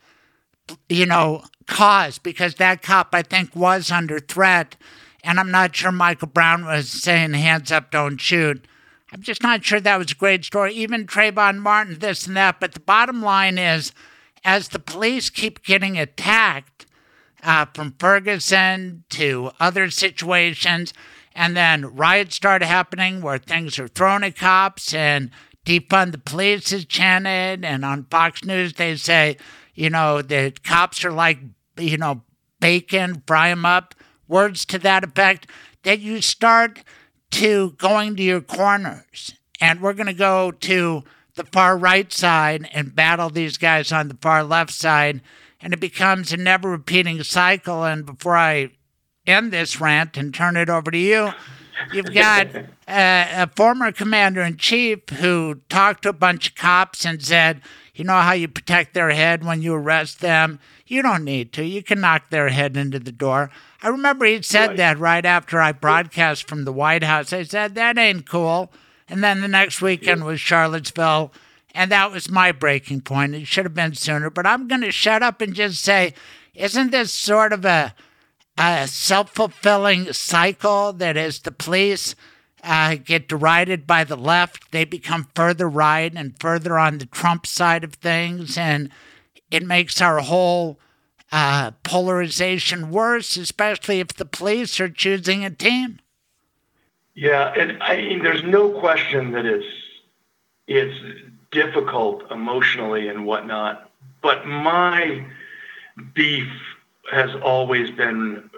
you 0.88 1.06
know, 1.06 1.44
cause 1.66 2.18
because 2.18 2.56
that 2.56 2.82
cop, 2.82 3.14
I 3.14 3.22
think, 3.22 3.54
was 3.54 3.90
under 3.90 4.18
threat 4.18 4.76
and 5.22 5.38
I'm 5.38 5.50
not 5.50 5.74
sure 5.74 5.92
Michael 5.92 6.28
Brown 6.28 6.64
was 6.64 6.88
saying 6.88 7.35
hands 7.35 7.70
up, 7.70 7.90
don't 7.90 8.20
shoot. 8.20 8.66
I'm 9.12 9.22
just 9.22 9.42
not 9.42 9.64
sure 9.64 9.80
that 9.80 9.98
was 9.98 10.12
a 10.12 10.14
great 10.14 10.44
story. 10.44 10.72
Even 10.74 11.06
Trayvon 11.06 11.59
Martin, 11.59 11.98
this 11.98 12.26
and 12.26 12.37
that. 12.37 12.61
But 12.61 12.74
the 12.74 12.80
bottom 12.80 13.22
line 13.22 13.59
is, 13.59 13.92
as 14.44 14.68
the 14.68 14.78
police 14.78 15.30
keep 15.30 15.64
getting 15.64 15.98
attacked 15.98 16.87
uh, 17.42 17.66
from 17.74 17.96
Ferguson 17.98 19.02
to 19.11 19.50
other 19.59 19.90
situations, 19.90 20.94
And 21.35 21.56
then 21.56 21.94
riots 21.94 22.37
start 22.37 22.62
happening 22.62 23.22
where 23.22 23.38
things 23.38 23.78
are 23.78 23.88
thrown 23.88 24.24
at 24.24 24.37
cops 24.37 24.92
and 24.92 25.30
defund 25.64 26.12
the 26.12 26.18
police 26.18 26.72
is 26.72 26.85
chanted. 26.85 27.64
And 27.64 27.85
on 27.85 28.06
Fox 28.11 28.44
News, 28.44 28.74
they 28.74 28.96
say, 28.96 29.37
you 29.74 29.90
know, 29.90 30.22
the 30.22 30.52
cops 30.64 31.04
are 31.04 31.12
like, 31.12 31.38
you 31.78 31.96
know, 31.96 32.22
bacon, 32.59 33.22
fry 33.26 33.48
them 33.48 33.64
up, 33.64 33.94
words 34.31 34.64
to 34.66 34.79
that 34.79 35.05
effect, 35.05 35.47
that 35.83 36.01
you 36.01 36.23
start 36.23 36.83
to 37.33 37.73
going 37.73 38.16
to 38.16 38.23
your 38.23 38.40
corners. 38.40 39.35
And 39.61 39.81
we're 39.81 39.93
going 39.93 40.07
to 40.07 40.14
go 40.14 40.51
to 40.53 41.05
the 41.35 41.45
far 41.45 41.77
right 41.77 42.12
side 42.12 42.69
and 42.73 42.95
battle 42.95 43.31
these 43.31 43.59
guys 43.59 43.93
on 43.93 44.09
the 44.09 44.16
far 44.21 44.43
left 44.43 44.73
side. 44.73 45.21
And 45.61 45.73
it 45.73 45.81
becomes 45.81 46.33
a 46.33 46.37
never 46.37 46.71
repeating 46.71 47.23
cycle. 47.23 47.85
And 47.85 48.07
before 48.07 48.37
I 48.37 48.71
end 49.27 49.53
this 49.53 49.81
rant 49.81 50.16
and 50.16 50.33
turn 50.35 50.57
it 50.57 50.71
over 50.71 50.90
to 50.90 50.99
you, 50.99 51.31
you've 51.93 52.14
got 52.14 52.55
a, 52.88 53.43
a 53.43 53.51
former 53.55 53.93
commander 53.93 54.40
in 54.40 54.57
chief 54.57 55.09
who 55.11 55.61
talked 55.69 56.03
to 56.03 56.09
a 56.11 56.14
bunch 56.14 56.49
of 56.49 56.55
cops 56.57 57.05
and 57.05 57.23
said, 57.23 57.61
you 58.00 58.04
know 58.06 58.14
how 58.22 58.32
you 58.32 58.48
protect 58.48 58.94
their 58.94 59.10
head 59.10 59.44
when 59.44 59.60
you 59.60 59.74
arrest 59.74 60.20
them? 60.20 60.58
You 60.86 61.02
don't 61.02 61.22
need 61.22 61.52
to. 61.52 61.62
You 61.62 61.82
can 61.82 62.00
knock 62.00 62.30
their 62.30 62.48
head 62.48 62.74
into 62.74 62.98
the 62.98 63.12
door. 63.12 63.50
I 63.82 63.88
remember 63.88 64.24
he 64.24 64.40
said 64.40 64.68
Right. 64.68 64.76
that 64.78 64.98
right 64.98 65.26
after 65.26 65.60
I 65.60 65.72
broadcast 65.72 66.48
from 66.48 66.64
the 66.64 66.72
White 66.72 67.04
House. 67.04 67.30
I 67.34 67.42
said, 67.42 67.74
that 67.74 67.98
ain't 67.98 68.26
cool. 68.26 68.72
And 69.06 69.22
then 69.22 69.42
the 69.42 69.48
next 69.48 69.82
weekend 69.82 70.24
was 70.24 70.40
Charlottesville. 70.40 71.30
And 71.74 71.92
that 71.92 72.10
was 72.10 72.30
my 72.30 72.52
breaking 72.52 73.02
point. 73.02 73.34
It 73.34 73.46
should 73.46 73.66
have 73.66 73.74
been 73.74 73.94
sooner. 73.94 74.30
But 74.30 74.46
I'm 74.46 74.66
going 74.66 74.80
to 74.80 74.90
shut 74.90 75.22
up 75.22 75.42
and 75.42 75.52
just 75.54 75.82
say, 75.82 76.14
isn't 76.54 76.92
this 76.92 77.12
sort 77.12 77.52
of 77.52 77.66
a, 77.66 77.94
a 78.56 78.88
self 78.88 79.34
fulfilling 79.34 80.10
cycle 80.14 80.94
that 80.94 81.18
is 81.18 81.40
the 81.40 81.52
police 81.52 82.14
uh, 82.62 82.96
get 82.96 83.29
derided 83.29 83.87
by 83.87 84.05
the 84.05 84.16
left, 84.16 84.70
they 84.73 84.85
become 84.85 85.29
further 85.35 85.68
right 85.68 86.12
and 86.14 86.38
further 86.40 86.79
on 86.79 86.99
the 86.99 87.07
Trump 87.07 87.46
side 87.46 87.85
of 87.85 87.94
things. 87.94 88.57
And 88.59 88.90
it 89.51 89.64
makes 89.64 90.01
our 90.01 90.20
whole 90.20 90.79
uh, 91.33 91.73
polarization 91.83 92.90
worse, 92.90 93.37
especially 93.37 94.01
if 94.01 94.09
the 94.09 94.25
police 94.25 94.81
are 94.81 94.88
choosing 94.88 95.44
a 95.44 95.51
team. 95.51 96.01
Yeah, 97.14 97.53
and 97.57 97.83
I 97.83 97.96
mean, 97.96 98.23
there's 98.23 98.44
no 98.44 98.70
question 98.81 99.33
that 99.33 99.44
it's 99.44 99.66
it's 100.66 100.99
difficult 101.51 102.31
emotionally 102.31 103.09
and 103.09 103.27
whatnot. 103.27 103.90
But 104.23 104.46
my 104.46 105.27
beef 106.14 106.49
has 107.11 107.31
always 107.42 107.90
been, 107.90 108.49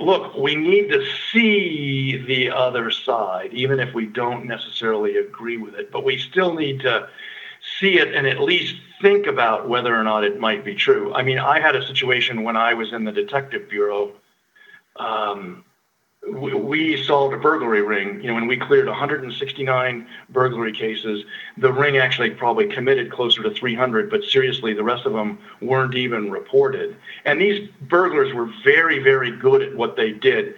look, 0.00 0.36
we 0.36 0.54
need 0.54 0.88
to 0.90 1.04
see 1.32 2.16
the 2.26 2.50
other 2.50 2.90
side, 2.90 3.52
even 3.52 3.80
if 3.80 3.92
we 3.94 4.06
don't 4.06 4.46
necessarily 4.46 5.16
agree 5.16 5.56
with 5.56 5.74
it. 5.74 5.90
But 5.90 6.04
we 6.04 6.18
still 6.18 6.54
need 6.54 6.80
to 6.80 7.08
see 7.80 7.98
it 7.98 8.14
and 8.14 8.26
at 8.26 8.40
least 8.40 8.76
think 9.02 9.26
about 9.26 9.68
whether 9.68 9.94
or 9.94 10.04
not 10.04 10.24
it 10.24 10.38
might 10.38 10.64
be 10.64 10.74
true. 10.74 11.12
I 11.14 11.22
mean, 11.22 11.38
I 11.38 11.60
had 11.60 11.74
a 11.74 11.86
situation 11.86 12.44
when 12.44 12.56
I 12.56 12.74
was 12.74 12.92
in 12.92 13.04
the 13.04 13.12
detective 13.12 13.68
bureau. 13.68 14.12
Um, 14.96 15.64
we, 16.32 17.02
solved 17.02 17.34
a 17.34 17.38
burglary 17.38 17.82
ring. 17.82 18.20
You 18.20 18.28
know, 18.28 18.34
when 18.34 18.46
we 18.46 18.56
cleared 18.56 18.86
169 18.86 20.06
burglary 20.30 20.72
cases, 20.72 21.24
the 21.56 21.72
ring 21.72 21.98
actually 21.98 22.30
probably 22.30 22.66
committed 22.66 23.10
closer 23.10 23.42
to 23.42 23.50
300, 23.50 24.10
but 24.10 24.24
seriously, 24.24 24.74
the 24.74 24.84
rest 24.84 25.06
of 25.06 25.12
them 25.12 25.38
weren't 25.60 25.94
even 25.94 26.30
reported. 26.30 26.96
And 27.24 27.40
these 27.40 27.68
burglars 27.82 28.34
were 28.34 28.50
very, 28.64 28.98
very 28.98 29.30
good 29.30 29.62
at 29.62 29.74
what 29.74 29.96
they 29.96 30.12
did. 30.12 30.54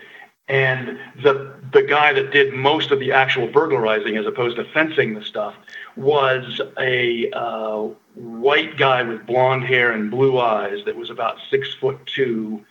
And 0.48 0.98
the 1.22 1.54
the 1.72 1.82
guy 1.82 2.12
that 2.12 2.32
did 2.32 2.52
most 2.52 2.90
of 2.90 2.98
the 2.98 3.12
actual 3.12 3.46
burglarizing, 3.46 4.16
as 4.16 4.26
opposed 4.26 4.56
to 4.56 4.64
fencing 4.72 5.14
the 5.14 5.22
stuff, 5.22 5.54
was 5.94 6.60
a 6.76 7.30
uh, 7.30 7.88
white 8.14 8.76
guy 8.76 9.04
with 9.04 9.24
blonde 9.26 9.64
hair 9.64 9.92
and 9.92 10.10
blue 10.10 10.40
eyes 10.40 10.84
that 10.86 10.96
was 10.96 11.08
about 11.08 11.36
six 11.50 11.72
foot 11.74 12.04
two, 12.06 12.64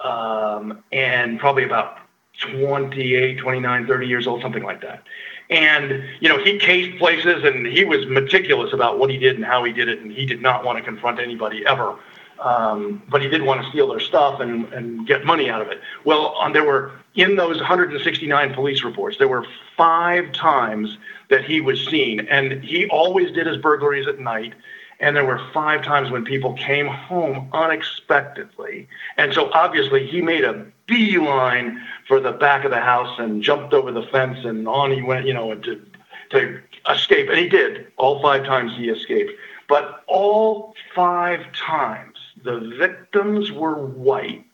um, 0.00 0.82
and 0.90 1.38
probably 1.38 1.62
about 1.62 1.99
28, 2.40 3.38
29, 3.38 3.86
30 3.86 4.06
years 4.06 4.26
old, 4.26 4.42
something 4.42 4.62
like 4.62 4.80
that. 4.80 5.02
And, 5.50 6.04
you 6.20 6.28
know, 6.28 6.42
he 6.42 6.58
cased 6.58 6.96
places 6.98 7.44
and 7.44 7.66
he 7.66 7.84
was 7.84 8.06
meticulous 8.06 8.72
about 8.72 8.98
what 8.98 9.10
he 9.10 9.18
did 9.18 9.36
and 9.36 9.44
how 9.44 9.64
he 9.64 9.72
did 9.72 9.88
it. 9.88 10.00
And 10.00 10.12
he 10.12 10.24
did 10.24 10.40
not 10.40 10.64
want 10.64 10.78
to 10.78 10.84
confront 10.84 11.18
anybody 11.18 11.66
ever. 11.66 11.96
Um, 12.38 13.02
but 13.08 13.20
he 13.20 13.28
did 13.28 13.42
want 13.42 13.62
to 13.62 13.68
steal 13.68 13.88
their 13.88 14.00
stuff 14.00 14.40
and, 14.40 14.72
and 14.72 15.06
get 15.06 15.26
money 15.26 15.50
out 15.50 15.60
of 15.60 15.68
it. 15.68 15.80
Well, 16.04 16.34
um, 16.40 16.54
there 16.54 16.64
were, 16.64 16.92
in 17.14 17.36
those 17.36 17.58
169 17.58 18.54
police 18.54 18.82
reports, 18.82 19.18
there 19.18 19.28
were 19.28 19.44
five 19.76 20.32
times 20.32 20.96
that 21.28 21.44
he 21.44 21.60
was 21.60 21.84
seen. 21.86 22.20
And 22.20 22.64
he 22.64 22.88
always 22.88 23.32
did 23.32 23.46
his 23.46 23.58
burglaries 23.58 24.06
at 24.06 24.20
night. 24.20 24.54
And 25.00 25.16
there 25.16 25.24
were 25.24 25.40
five 25.54 25.82
times 25.82 26.10
when 26.10 26.24
people 26.24 26.52
came 26.52 26.86
home 26.86 27.48
unexpectedly. 27.52 28.86
And 29.16 29.32
so 29.32 29.50
obviously 29.52 30.06
he 30.06 30.20
made 30.20 30.44
a 30.44 30.66
beeline 30.86 31.82
for 32.06 32.20
the 32.20 32.32
back 32.32 32.64
of 32.64 32.70
the 32.70 32.80
house 32.80 33.18
and 33.18 33.42
jumped 33.42 33.72
over 33.72 33.90
the 33.92 34.02
fence 34.02 34.44
and 34.44 34.68
on 34.68 34.92
he 34.92 35.00
went, 35.00 35.26
you 35.26 35.32
know, 35.32 35.54
to, 35.54 35.82
to 36.30 36.60
escape. 36.88 37.30
And 37.30 37.38
he 37.38 37.48
did. 37.48 37.86
All 37.96 38.20
five 38.20 38.44
times 38.44 38.72
he 38.76 38.90
escaped. 38.90 39.32
But 39.68 40.04
all 40.06 40.74
five 40.94 41.50
times 41.52 42.18
the 42.44 42.74
victims 42.78 43.50
were 43.50 43.76
white. 43.76 44.44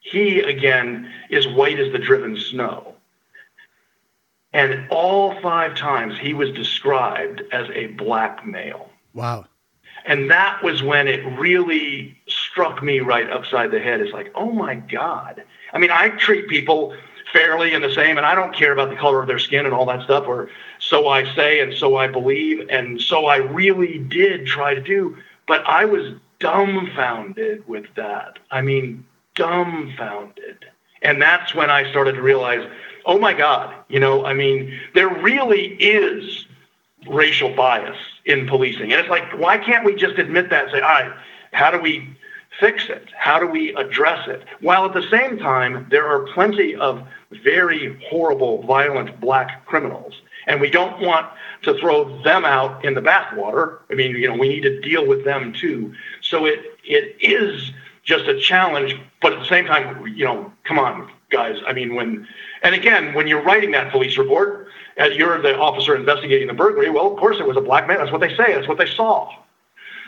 He, 0.00 0.40
again, 0.40 1.12
is 1.28 1.48
white 1.48 1.80
as 1.80 1.90
the 1.90 1.98
driven 1.98 2.38
snow. 2.38 2.94
And 4.52 4.86
all 4.90 5.40
five 5.40 5.74
times 5.74 6.16
he 6.18 6.34
was 6.34 6.52
described 6.52 7.42
as 7.50 7.68
a 7.70 7.88
black 7.88 8.46
male. 8.46 8.90
Wow. 9.12 9.46
And 10.06 10.30
that 10.30 10.62
was 10.62 10.82
when 10.82 11.08
it 11.08 11.24
really 11.38 12.16
struck 12.28 12.82
me 12.82 13.00
right 13.00 13.28
upside 13.28 13.72
the 13.72 13.80
head. 13.80 14.00
It's 14.00 14.12
like, 14.12 14.30
oh 14.34 14.52
my 14.52 14.76
God. 14.76 15.42
I 15.72 15.78
mean, 15.78 15.90
I 15.90 16.10
treat 16.10 16.48
people 16.48 16.96
fairly 17.32 17.74
and 17.74 17.82
the 17.82 17.92
same, 17.92 18.16
and 18.16 18.24
I 18.24 18.34
don't 18.34 18.54
care 18.54 18.72
about 18.72 18.88
the 18.88 18.96
color 18.96 19.20
of 19.20 19.26
their 19.26 19.40
skin 19.40 19.66
and 19.66 19.74
all 19.74 19.84
that 19.86 20.04
stuff, 20.04 20.26
or 20.26 20.48
so 20.78 21.08
I 21.08 21.34
say 21.34 21.60
and 21.60 21.74
so 21.74 21.96
I 21.96 22.06
believe, 22.06 22.68
and 22.70 23.00
so 23.00 23.26
I 23.26 23.38
really 23.38 23.98
did 23.98 24.46
try 24.46 24.74
to 24.74 24.80
do. 24.80 25.16
But 25.48 25.66
I 25.66 25.84
was 25.84 26.14
dumbfounded 26.38 27.66
with 27.66 27.86
that. 27.96 28.38
I 28.50 28.60
mean, 28.60 29.04
dumbfounded. 29.34 30.66
And 31.02 31.20
that's 31.20 31.54
when 31.54 31.68
I 31.68 31.90
started 31.90 32.12
to 32.12 32.22
realize, 32.22 32.66
oh 33.04 33.18
my 33.18 33.32
God, 33.32 33.74
you 33.88 34.00
know, 34.00 34.24
I 34.24 34.34
mean, 34.34 34.78
there 34.94 35.08
really 35.08 35.74
is 35.74 36.46
racial 37.08 37.54
bias 37.54 37.98
in 38.26 38.46
policing. 38.46 38.92
And 38.92 39.00
it's 39.00 39.08
like, 39.08 39.38
why 39.38 39.56
can't 39.56 39.84
we 39.84 39.94
just 39.94 40.18
admit 40.18 40.50
that 40.50 40.64
and 40.64 40.72
say, 40.72 40.80
all 40.80 40.88
right, 40.88 41.12
how 41.52 41.70
do 41.70 41.78
we 41.78 42.16
fix 42.60 42.88
it? 42.88 43.08
How 43.16 43.38
do 43.38 43.46
we 43.46 43.74
address 43.76 44.28
it? 44.28 44.42
While 44.60 44.84
at 44.84 44.94
the 44.94 45.08
same 45.10 45.38
time, 45.38 45.86
there 45.90 46.06
are 46.06 46.26
plenty 46.34 46.74
of 46.74 47.06
very 47.42 48.00
horrible, 48.08 48.62
violent 48.62 49.20
black 49.20 49.64
criminals. 49.64 50.14
And 50.46 50.60
we 50.60 50.70
don't 50.70 51.00
want 51.00 51.26
to 51.62 51.78
throw 51.78 52.22
them 52.22 52.44
out 52.44 52.84
in 52.84 52.94
the 52.94 53.00
bathwater. 53.00 53.80
I 53.90 53.94
mean, 53.94 54.12
you 54.12 54.28
know, 54.28 54.36
we 54.36 54.48
need 54.48 54.62
to 54.62 54.80
deal 54.80 55.06
with 55.06 55.24
them 55.24 55.52
too. 55.52 55.94
So 56.20 56.44
it 56.44 56.60
it 56.84 57.16
is 57.20 57.72
just 58.04 58.26
a 58.26 58.38
challenge, 58.38 58.94
but 59.20 59.32
at 59.32 59.40
the 59.40 59.46
same 59.46 59.66
time, 59.66 60.06
you 60.06 60.24
know, 60.24 60.52
come 60.62 60.78
on, 60.78 61.10
guys. 61.30 61.56
I 61.66 61.72
mean, 61.72 61.96
when 61.96 62.28
and 62.62 62.76
again, 62.76 63.12
when 63.14 63.26
you're 63.26 63.42
writing 63.42 63.72
that 63.72 63.90
police 63.90 64.16
report, 64.16 64.65
you're 64.98 65.40
the 65.40 65.56
officer 65.58 65.94
investigating 65.94 66.48
the 66.48 66.54
burglary, 66.54 66.90
well, 66.90 67.12
of 67.12 67.18
course 67.18 67.38
it 67.38 67.46
was 67.46 67.56
a 67.56 67.60
black 67.60 67.86
man. 67.86 67.98
That's 67.98 68.12
what 68.12 68.20
they 68.20 68.34
say. 68.34 68.54
That's 68.54 68.68
what 68.68 68.78
they 68.78 68.86
saw. 68.86 69.30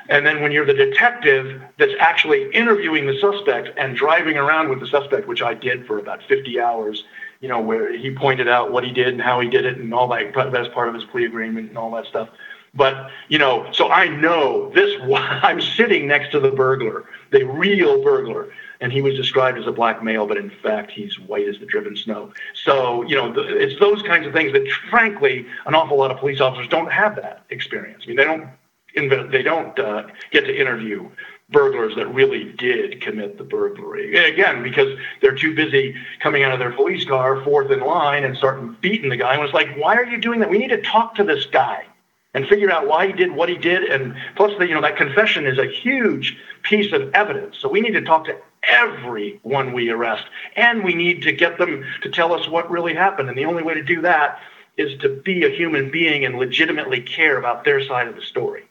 And 0.09 0.25
then 0.25 0.41
when 0.41 0.53
you're 0.53 0.65
the 0.65 0.75
detective 0.75 1.61
that's 1.77 1.93
actually 2.01 2.51
interviewing 2.55 3.07
the 3.07 3.19
suspect 3.21 3.77
and 3.77 3.95
driving 3.95 4.39
around 4.39 4.71
with 4.71 4.81
the 4.81 4.87
suspect, 4.87 5.29
which 5.29 5.43
I 5.43 5.53
did 5.53 5.87
for 5.87 5.99
about 5.99 6.23
50 6.23 6.59
hours, 6.59 7.05
you 7.41 7.49
know, 7.49 7.61
where 7.61 7.95
he 7.95 8.15
pointed 8.15 8.49
out 8.49 8.73
what 8.73 8.85
he 8.85 8.91
did 8.91 9.09
and 9.09 9.21
how 9.21 9.41
he 9.41 9.49
did 9.49 9.67
it 9.67 9.77
and 9.77 9.93
all 9.93 10.09
that. 10.09 10.33
That's 10.35 10.73
part 10.73 10.89
of 10.89 10.95
his 10.95 11.05
plea 11.05 11.27
agreement 11.27 11.69
and 11.69 11.77
all 11.77 11.91
that 11.93 12.07
stuff. 12.07 12.31
But, 12.75 13.11
you 13.29 13.39
know, 13.39 13.71
so 13.73 13.91
I 13.91 14.09
know 14.09 14.71
this, 14.71 14.99
I'm 15.15 15.61
sitting 15.61 16.07
next 16.07 16.33
to 16.33 16.41
the 16.41 16.51
burglar, 16.51 17.05
the 17.31 17.45
real 17.45 18.03
burglar, 18.03 18.51
and 18.81 18.93
he 18.93 19.03
was 19.03 19.15
described 19.15 19.59
as 19.59 19.67
a 19.67 19.73
black 19.73 20.03
male, 20.03 20.27
but 20.27 20.37
in 20.37 20.51
fact, 20.63 20.91
he's 20.91 21.19
white 21.19 21.49
as 21.49 21.59
the 21.59 21.67
driven 21.67 21.97
snow. 21.97 22.33
So, 22.65 23.03
you 23.03 23.17
know, 23.17 23.35
it's 23.37 23.79
those 23.81 24.03
kinds 24.03 24.27
of 24.27 24.33
things 24.33 24.53
that, 24.53 24.69
frankly, 24.91 25.47
an 25.67 25.75
awful 25.75 25.99
lot 25.99 26.11
of 26.11 26.19
police 26.19 26.41
officers 26.41 26.69
don't 26.69 26.93
have 26.93 27.17
that 27.17 27.45
experience. 27.51 28.05
I 28.05 28.09
mean, 28.09 28.17
they 28.17 28.25
don't, 28.25 28.49
inve- 28.97 29.31
they 29.33 29.43
don't 29.43 29.79
uh, 29.79 30.07
get 30.31 30.45
to 30.47 30.57
interview 30.57 31.09
burglars 31.51 31.97
that 31.97 32.07
really 32.13 32.53
did 32.53 33.01
commit 33.01 33.39
the 33.39 33.45
burglary. 33.45 34.15
Again, 34.17 34.63
because 34.63 34.99
they're 35.23 35.35
too 35.35 35.55
busy 35.55 35.95
coming 36.21 36.43
out 36.43 36.53
of 36.53 36.59
their 36.59 36.73
police 36.73 37.05
car, 37.07 37.43
fourth 37.43 37.71
in 37.71 37.81
line, 37.81 38.25
and 38.25 38.37
starting 38.37 38.77
beating 38.81 39.09
the 39.09 39.17
guy. 39.17 39.35
And 39.35 39.43
it's 39.43 39.55
like, 39.55 39.75
why 39.77 39.97
are 39.97 40.05
you 40.05 40.21
doing 40.21 40.41
that? 40.41 40.51
We 40.51 40.59
need 40.59 40.69
to 40.69 40.83
talk 40.83 41.15
to 41.15 41.25
this 41.25 41.47
guy 41.47 41.87
and 42.35 42.47
figure 42.47 42.71
out 42.71 42.87
why 42.87 43.07
he 43.07 43.13
did 43.15 43.33
what 43.33 43.49
he 43.49 43.57
did. 43.57 43.85
And 43.85 44.15
plus, 44.37 44.53
the, 44.59 44.69
you 44.69 44.75
know, 44.75 44.83
that 44.83 44.99
confession 44.99 45.47
is 45.47 45.59
a 45.59 45.67
huge 45.67 46.37
piece 46.63 46.93
of 46.93 47.13
evidence. 47.15 47.57
So 47.59 47.69
we 47.69 47.81
need 47.81 47.93
to 47.95 48.03
talk 48.03 48.27
to 48.27 48.37
everyone 48.63 49.73
we 49.73 49.91
arrest. 49.91 50.25
And 50.57 50.85
we 50.85 50.95
need 50.95 51.23
to 51.23 51.33
get 51.33 51.59
them 51.59 51.85
to 52.03 52.11
tell 52.11 52.33
us 52.33 52.49
what 52.49 52.71
really 52.71 52.95
happened. 52.95 53.29
And 53.29 53.37
the 53.37 53.45
only 53.45 53.63
way 53.63 53.75
to 53.75 53.83
do 53.83 54.01
that 54.03 54.41
is 54.77 54.99
to 55.01 55.09
be 55.09 55.45
a 55.45 55.51
human 55.51 55.91
being 55.91 56.25
and 56.25 56.37
legitimately 56.37 57.03
care 57.03 57.39
about 57.39 57.65
their 57.65 57.85
side 57.85 58.09
of 58.09 58.15
the 58.15 58.23
story. 58.23 58.65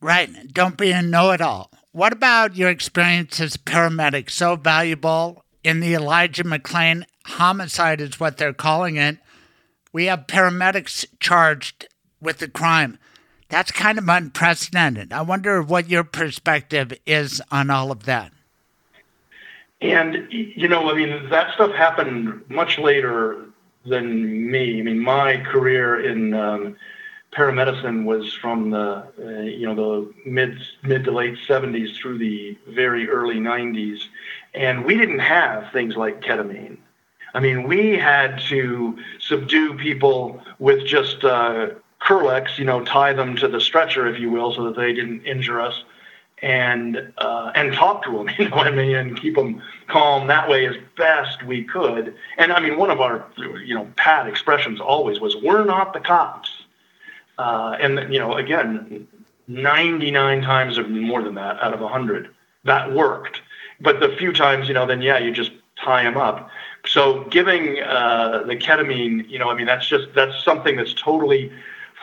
Right. 0.00 0.30
Don't 0.52 0.76
be 0.76 0.92
a 0.92 1.02
know 1.02 1.30
it 1.30 1.40
all. 1.40 1.70
What 1.92 2.12
about 2.12 2.56
your 2.56 2.70
experience 2.70 3.40
as 3.40 3.56
paramedic? 3.56 4.30
So 4.30 4.56
valuable 4.56 5.44
in 5.62 5.80
the 5.80 5.94
Elijah 5.94 6.44
McClain 6.44 7.04
homicide, 7.24 8.00
is 8.00 8.20
what 8.20 8.36
they're 8.36 8.52
calling 8.52 8.96
it. 8.96 9.18
We 9.92 10.06
have 10.06 10.26
paramedics 10.26 11.06
charged 11.20 11.88
with 12.20 12.38
the 12.38 12.48
crime. 12.48 12.98
That's 13.54 13.70
kind 13.70 13.98
of 13.98 14.08
unprecedented. 14.08 15.12
I 15.12 15.22
wonder 15.22 15.62
what 15.62 15.88
your 15.88 16.02
perspective 16.02 16.92
is 17.06 17.40
on 17.52 17.70
all 17.70 17.92
of 17.92 18.02
that. 18.02 18.32
And, 19.80 20.26
you 20.28 20.66
know, 20.66 20.90
I 20.90 20.94
mean, 20.94 21.28
that 21.28 21.54
stuff 21.54 21.70
happened 21.70 22.42
much 22.48 22.80
later 22.80 23.44
than 23.86 24.50
me. 24.50 24.80
I 24.80 24.82
mean, 24.82 24.98
my 24.98 25.36
career 25.36 26.04
in 26.04 26.34
um, 26.34 26.74
paramedicine 27.30 28.02
was 28.02 28.34
from 28.34 28.70
the 28.70 29.06
uh, 29.24 29.42
you 29.42 29.72
know 29.72 29.74
the 29.76 30.12
mid 30.28 30.58
mid 30.82 31.04
to 31.04 31.12
late 31.12 31.38
70s 31.46 31.94
through 31.96 32.18
the 32.18 32.58
very 32.66 33.08
early 33.08 33.36
90s, 33.36 34.00
and 34.52 34.84
we 34.84 34.96
didn't 34.96 35.20
have 35.20 35.70
things 35.70 35.94
like 35.94 36.22
ketamine. 36.22 36.78
I 37.34 37.38
mean, 37.38 37.68
we 37.68 37.96
had 37.96 38.40
to 38.48 38.98
subdue 39.20 39.74
people 39.74 40.42
with 40.58 40.84
just 40.84 41.22
uh, 41.22 41.70
Kerlix, 42.04 42.58
you 42.58 42.64
know, 42.64 42.84
tie 42.84 43.12
them 43.12 43.36
to 43.36 43.48
the 43.48 43.60
stretcher, 43.60 44.06
if 44.06 44.20
you 44.20 44.30
will, 44.30 44.52
so 44.52 44.64
that 44.64 44.76
they 44.76 44.92
didn't 44.92 45.24
injure 45.24 45.60
us, 45.60 45.84
and 46.42 47.12
uh, 47.18 47.52
and 47.54 47.72
talk 47.72 48.04
to 48.04 48.12
them, 48.12 48.28
you 48.38 48.48
know 48.48 48.56
what 48.56 48.66
I 48.66 48.70
mean, 48.70 48.94
and 48.94 49.20
keep 49.20 49.34
them 49.34 49.62
calm 49.88 50.26
that 50.28 50.48
way 50.48 50.66
as 50.66 50.76
best 50.96 51.42
we 51.44 51.64
could. 51.64 52.14
And 52.36 52.52
I 52.52 52.60
mean, 52.60 52.76
one 52.76 52.90
of 52.90 53.00
our 53.00 53.26
you 53.38 53.74
know 53.74 53.88
pat 53.96 54.26
expressions 54.26 54.80
always 54.80 55.20
was, 55.20 55.36
"We're 55.36 55.64
not 55.64 55.92
the 55.92 56.00
cops." 56.00 56.50
Uh, 57.38 57.76
and 57.80 58.12
you 58.12 58.20
know, 58.20 58.34
again, 58.34 59.08
99 59.48 60.42
times 60.42 60.78
or 60.78 60.86
more 60.86 61.22
than 61.22 61.34
that 61.34 61.60
out 61.60 61.74
of 61.74 61.80
100 61.80 62.28
that 62.64 62.92
worked. 62.92 63.42
But 63.80 64.00
the 64.00 64.08
few 64.16 64.32
times, 64.32 64.68
you 64.68 64.74
know, 64.74 64.86
then 64.86 65.02
yeah, 65.02 65.18
you 65.18 65.32
just 65.32 65.52
tie 65.82 66.02
them 66.04 66.16
up. 66.16 66.48
So 66.86 67.24
giving 67.24 67.80
uh, 67.80 68.44
the 68.46 68.56
ketamine, 68.56 69.28
you 69.28 69.38
know, 69.38 69.50
I 69.50 69.54
mean, 69.54 69.66
that's 69.66 69.86
just 69.86 70.08
that's 70.14 70.44
something 70.44 70.76
that's 70.76 70.94
totally 70.94 71.52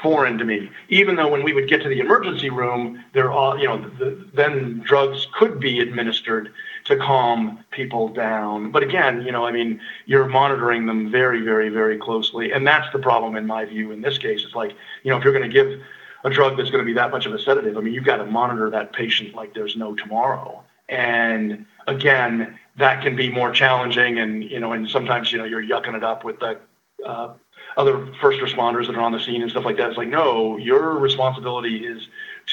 foreign 0.01 0.37
to 0.37 0.45
me. 0.45 0.69
Even 0.89 1.15
though 1.15 1.27
when 1.27 1.43
we 1.43 1.53
would 1.53 1.69
get 1.69 1.81
to 1.83 1.89
the 1.89 1.99
emergency 1.99 2.49
room, 2.49 3.03
there 3.13 3.31
are, 3.31 3.57
you 3.57 3.67
know, 3.67 3.77
the, 3.99 4.27
then 4.33 4.81
drugs 4.85 5.27
could 5.37 5.59
be 5.59 5.79
administered 5.79 6.51
to 6.85 6.97
calm 6.97 7.63
people 7.71 8.07
down. 8.09 8.71
But 8.71 8.83
again, 8.83 9.21
you 9.21 9.31
know, 9.31 9.45
I 9.45 9.51
mean, 9.51 9.79
you're 10.05 10.25
monitoring 10.25 10.85
them 10.85 11.11
very, 11.11 11.41
very, 11.41 11.69
very 11.69 11.97
closely, 11.97 12.51
and 12.51 12.65
that's 12.65 12.91
the 12.91 12.99
problem 12.99 13.35
in 13.35 13.45
my 13.45 13.65
view. 13.65 13.91
In 13.91 14.01
this 14.01 14.17
case, 14.17 14.43
it's 14.43 14.55
like, 14.55 14.73
you 15.03 15.11
know, 15.11 15.17
if 15.17 15.23
you're 15.23 15.33
going 15.33 15.49
to 15.49 15.53
give 15.53 15.79
a 16.23 16.29
drug 16.29 16.57
that's 16.57 16.69
going 16.69 16.83
to 16.83 16.85
be 16.85 16.93
that 16.93 17.11
much 17.11 17.25
of 17.25 17.33
a 17.33 17.39
sedative, 17.39 17.77
I 17.77 17.81
mean, 17.81 17.93
you've 17.93 18.03
got 18.03 18.17
to 18.17 18.25
monitor 18.25 18.69
that 18.71 18.93
patient 18.93 19.35
like 19.35 19.53
there's 19.53 19.75
no 19.75 19.95
tomorrow. 19.95 20.63
And 20.89 21.65
again, 21.87 22.59
that 22.77 23.01
can 23.01 23.15
be 23.15 23.29
more 23.29 23.51
challenging, 23.51 24.19
and 24.19 24.43
you 24.43 24.59
know, 24.59 24.73
and 24.73 24.89
sometimes 24.89 25.31
you 25.31 25.37
know 25.37 25.45
you're 25.45 25.63
yucking 25.63 25.95
it 25.95 26.03
up 26.03 26.23
with 26.23 26.39
the 26.39 26.59
uh, 27.05 27.33
other 27.77 28.11
first 28.19 28.39
responders 28.39 28.87
that 28.87 28.95
are 28.95 29.01
on 29.01 29.11
the 29.11 29.19
scene 29.19 29.41
and 29.41 29.49
stuff 29.49 29.65
like 29.65 29.77
that. 29.77 29.89
It's 29.89 29.97
like, 29.97 30.09
no, 30.09 30.57
your 30.57 30.97
responsibility 30.99 31.85
is 31.85 32.07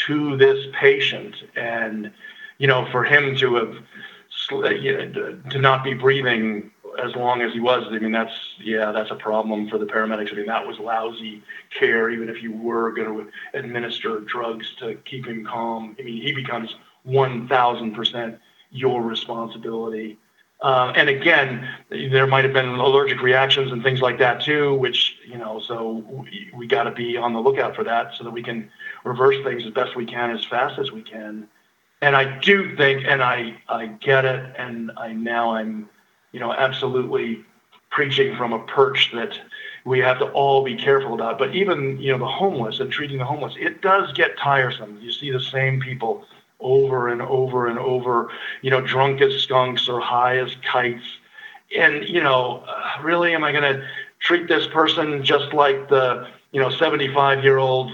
to 0.07 0.37
this 0.37 0.67
patient, 0.73 1.37
and 1.57 2.13
you 2.59 2.67
know, 2.67 2.87
for 2.91 3.05
him 3.05 3.37
to 3.37 3.55
have 3.57 3.77
uh, 4.53 4.71
you 4.71 4.97
know, 4.97 5.39
to 5.51 5.59
not 5.59 5.85
be 5.85 5.95
breathing 5.95 6.71
as 7.03 7.15
long 7.15 7.43
as 7.43 7.53
he 7.53 7.61
was. 7.61 7.85
I 7.91 7.99
mean, 7.99 8.13
that's 8.13 8.33
yeah, 8.61 8.93
that's 8.93 9.11
a 9.11 9.15
problem 9.15 9.69
for 9.69 9.79
the 9.79 9.87
paramedics. 9.87 10.33
I 10.33 10.37
mean, 10.37 10.47
that 10.47 10.67
was 10.67 10.79
lousy 10.79 11.43
care, 11.79 12.11
even 12.11 12.29
if 12.29 12.43
you 12.43 12.53
were 12.53 12.93
going 12.93 13.09
to 13.09 13.59
administer 13.59 14.21
drugs 14.21 14.75
to 14.81 14.95
keep 15.05 15.27
him 15.27 15.45
calm. 15.45 15.97
I 15.99 16.03
mean, 16.03 16.23
he 16.23 16.33
becomes 16.33 16.77
one 17.05 17.49
thousand 17.49 17.95
percent 17.95 18.39
your 18.71 19.03
responsibility. 19.03 20.19
Uh, 20.61 20.93
and 20.97 21.09
again, 21.09 21.69
there 21.89 22.27
might 22.27 22.45
have 22.45 22.53
been 22.53 22.67
allergic 22.67 23.23
reactions 23.23 23.71
and 23.71 23.83
things 23.83 24.01
like 24.01 24.19
that 24.19 24.43
too, 24.43 24.75
which, 24.75 25.17
you 25.25 25.39
know, 25.39 25.61
so 25.61 26.05
we, 26.09 26.51
we 26.53 26.67
got 26.67 26.83
to 26.83 26.91
be 26.91 27.17
on 27.17 27.33
the 27.33 27.39
lookout 27.39 27.77
for 27.77 27.85
that 27.85 28.13
so 28.17 28.25
that 28.25 28.31
we 28.31 28.43
can 28.43 28.69
reverse 29.05 29.37
things 29.45 29.65
as 29.65 29.71
best 29.71 29.95
we 29.95 30.05
can, 30.05 30.31
as 30.31 30.45
fast 30.45 30.79
as 30.79 30.91
we 30.91 31.03
can. 31.03 31.47
And 32.03 32.17
I 32.17 32.39
do 32.41 32.77
think, 32.77 33.05
and 33.07 33.23
I, 33.23 33.57
I 33.69 33.87
get 33.87 34.25
it, 34.25 34.55
and 34.59 34.91
I 34.97 35.13
now 35.13 35.55
I'm, 35.55 35.89
you 36.33 36.41
know, 36.41 36.53
absolutely 36.53 37.45
preaching 37.91 38.37
from 38.37 38.53
a 38.53 38.59
perch 38.67 39.11
that 39.15 39.39
we 39.85 40.01
have 40.01 40.19
to 40.19 40.27
all 40.27 40.65
be 40.65 40.77
careful 40.77 41.15
about. 41.15 41.39
But 41.39 41.55
even, 41.55 41.99
you 42.01 42.13
know, 42.13 42.19
the 42.19 42.27
homeless 42.27 42.81
and 42.81 42.91
treating 42.91 43.19
the 43.19 43.25
homeless, 43.25 43.55
it 43.59 43.81
does 43.81 44.13
get 44.13 44.37
tiresome. 44.39 44.99
You 45.01 45.13
see 45.13 45.31
the 45.31 45.41
same 45.41 45.81
people 45.81 46.25
over 46.61 47.09
and 47.09 47.23
over 47.23 47.67
and 47.67 47.79
over, 47.79 48.31
you 48.63 48.71
know, 48.71 48.81
drunk 48.81 49.21
as 49.21 49.43
skunks 49.43 49.89
or 49.89 50.01
high 50.01 50.39
as 50.39 50.57
kites. 50.63 51.05
And, 51.77 52.09
you 52.09 52.23
know, 52.23 52.65
uh, 52.67 53.03
really, 53.03 53.35
am 53.35 53.45
I 53.45 53.53
going 53.53 53.75
to 53.75 53.87
treat 54.21 54.49
this 54.49 54.67
person 54.67 55.23
just 55.23 55.53
like 55.53 55.89
the, 55.89 56.27
you 56.53 56.61
know, 56.61 56.71
75 56.71 57.45
year 57.45 57.59
old 57.59 57.93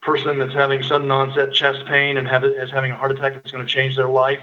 person 0.00 0.38
that's 0.38 0.54
having 0.54 0.82
sudden 0.82 1.10
onset 1.10 1.52
chest 1.52 1.84
pain 1.86 2.16
and 2.16 2.26
have, 2.28 2.44
is 2.44 2.70
having 2.70 2.92
a 2.92 2.96
heart 2.96 3.12
attack 3.12 3.34
that's 3.34 3.50
going 3.50 3.66
to 3.66 3.70
change 3.70 3.96
their 3.96 4.08
life? 4.08 4.40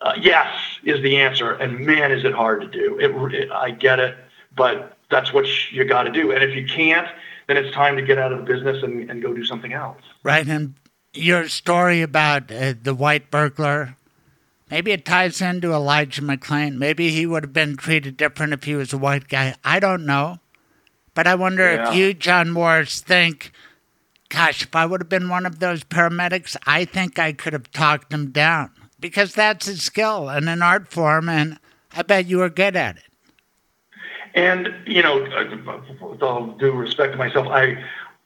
Uh, 0.00 0.14
yes, 0.20 0.48
is 0.82 1.00
the 1.02 1.16
answer. 1.16 1.52
And 1.52 1.80
man, 1.80 2.10
is 2.10 2.24
it 2.24 2.32
hard 2.32 2.62
to 2.62 2.66
do. 2.66 2.98
It, 2.98 3.10
it 3.34 3.50
I 3.50 3.70
get 3.70 4.00
it, 4.00 4.16
but 4.56 4.96
that's 5.10 5.32
what 5.32 5.46
you 5.72 5.84
got 5.84 6.04
to 6.04 6.10
do. 6.10 6.32
And 6.32 6.42
if 6.42 6.54
you 6.54 6.66
can't, 6.66 7.08
then 7.46 7.56
it's 7.56 7.74
time 7.74 7.96
to 7.96 8.02
get 8.02 8.18
out 8.18 8.32
of 8.32 8.38
the 8.38 8.44
business 8.44 8.82
and, 8.82 9.08
and 9.10 9.22
go 9.22 9.32
do 9.32 9.44
something 9.44 9.72
else. 9.72 10.00
Right. 10.22 10.46
And 10.48 10.74
your 11.14 11.48
story 11.48 12.02
about 12.02 12.50
uh, 12.50 12.74
the 12.82 12.94
white 12.94 13.30
burglar, 13.30 13.96
maybe 14.70 14.92
it 14.92 15.04
ties 15.04 15.40
into 15.40 15.72
Elijah 15.72 16.22
McClain. 16.22 16.76
Maybe 16.76 17.10
he 17.10 17.26
would 17.26 17.44
have 17.44 17.52
been 17.52 17.76
treated 17.76 18.16
different 18.16 18.52
if 18.52 18.64
he 18.64 18.74
was 18.74 18.92
a 18.92 18.98
white 18.98 19.28
guy. 19.28 19.54
I 19.64 19.80
don't 19.80 20.04
know. 20.04 20.40
But 21.14 21.26
I 21.26 21.36
wonder 21.36 21.72
yeah. 21.72 21.88
if 21.88 21.94
you, 21.94 22.14
John 22.14 22.50
Morse, 22.50 23.00
think, 23.00 23.52
gosh, 24.28 24.62
if 24.62 24.74
I 24.74 24.84
would 24.84 25.00
have 25.00 25.08
been 25.08 25.28
one 25.28 25.46
of 25.46 25.60
those 25.60 25.84
paramedics, 25.84 26.56
I 26.66 26.84
think 26.84 27.18
I 27.18 27.32
could 27.32 27.52
have 27.52 27.70
talked 27.70 28.12
him 28.12 28.30
down 28.30 28.72
because 28.98 29.32
that's 29.32 29.68
a 29.68 29.76
skill 29.76 30.28
and 30.28 30.48
an 30.48 30.60
art 30.60 30.88
form, 30.88 31.28
and 31.28 31.58
I 31.92 32.02
bet 32.02 32.26
you 32.26 32.38
were 32.38 32.50
good 32.50 32.74
at 32.74 32.96
it. 32.96 33.04
And, 34.34 34.74
you 34.84 35.00
know, 35.00 35.20
with 36.00 36.22
all 36.22 36.48
due 36.58 36.72
respect 36.72 37.12
to 37.12 37.18
myself, 37.18 37.46
I, 37.46 37.76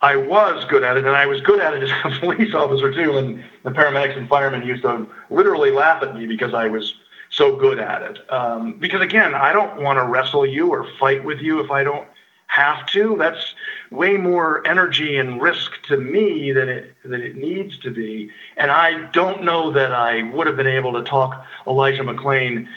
I 0.00 0.16
was 0.16 0.64
good 0.66 0.84
at 0.84 0.96
it, 0.96 1.04
and 1.04 1.16
I 1.16 1.26
was 1.26 1.40
good 1.40 1.60
at 1.60 1.74
it 1.74 1.82
as 1.82 1.90
a 1.90 2.18
police 2.20 2.54
officer 2.54 2.92
too. 2.92 3.18
And 3.18 3.42
the 3.64 3.70
paramedics 3.70 4.16
and 4.16 4.28
firemen 4.28 4.66
used 4.66 4.82
to 4.82 5.06
literally 5.30 5.70
laugh 5.70 6.02
at 6.02 6.14
me 6.14 6.26
because 6.26 6.54
I 6.54 6.68
was 6.68 6.94
so 7.30 7.56
good 7.56 7.78
at 7.78 8.02
it. 8.02 8.32
Um, 8.32 8.74
because 8.74 9.02
again, 9.02 9.34
I 9.34 9.52
don't 9.52 9.82
want 9.82 9.98
to 9.98 10.04
wrestle 10.04 10.46
you 10.46 10.68
or 10.68 10.86
fight 10.98 11.24
with 11.24 11.40
you 11.40 11.60
if 11.60 11.70
I 11.70 11.82
don't 11.84 12.06
have 12.46 12.86
to. 12.86 13.16
That's 13.18 13.54
way 13.90 14.16
more 14.16 14.66
energy 14.66 15.18
and 15.18 15.40
risk 15.40 15.82
to 15.84 15.96
me 15.96 16.52
than 16.52 16.68
it 16.68 16.94
than 17.04 17.20
it 17.20 17.36
needs 17.36 17.78
to 17.80 17.90
be. 17.90 18.30
And 18.56 18.70
I 18.70 19.04
don't 19.10 19.44
know 19.44 19.70
that 19.72 19.92
I 19.92 20.22
would 20.30 20.46
have 20.46 20.56
been 20.56 20.66
able 20.66 20.92
to 20.94 21.02
talk 21.02 21.44
Elijah 21.66 22.02
McClain 22.02 22.68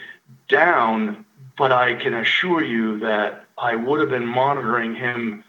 down, 0.49 1.25
but 1.57 1.71
I 1.71 1.95
can 1.95 2.13
assure 2.15 2.63
you 2.63 2.99
that 2.99 3.45
I 3.57 3.75
would 3.75 3.99
have 3.99 4.09
been 4.09 4.27
monitoring 4.27 4.95
him 4.95 5.43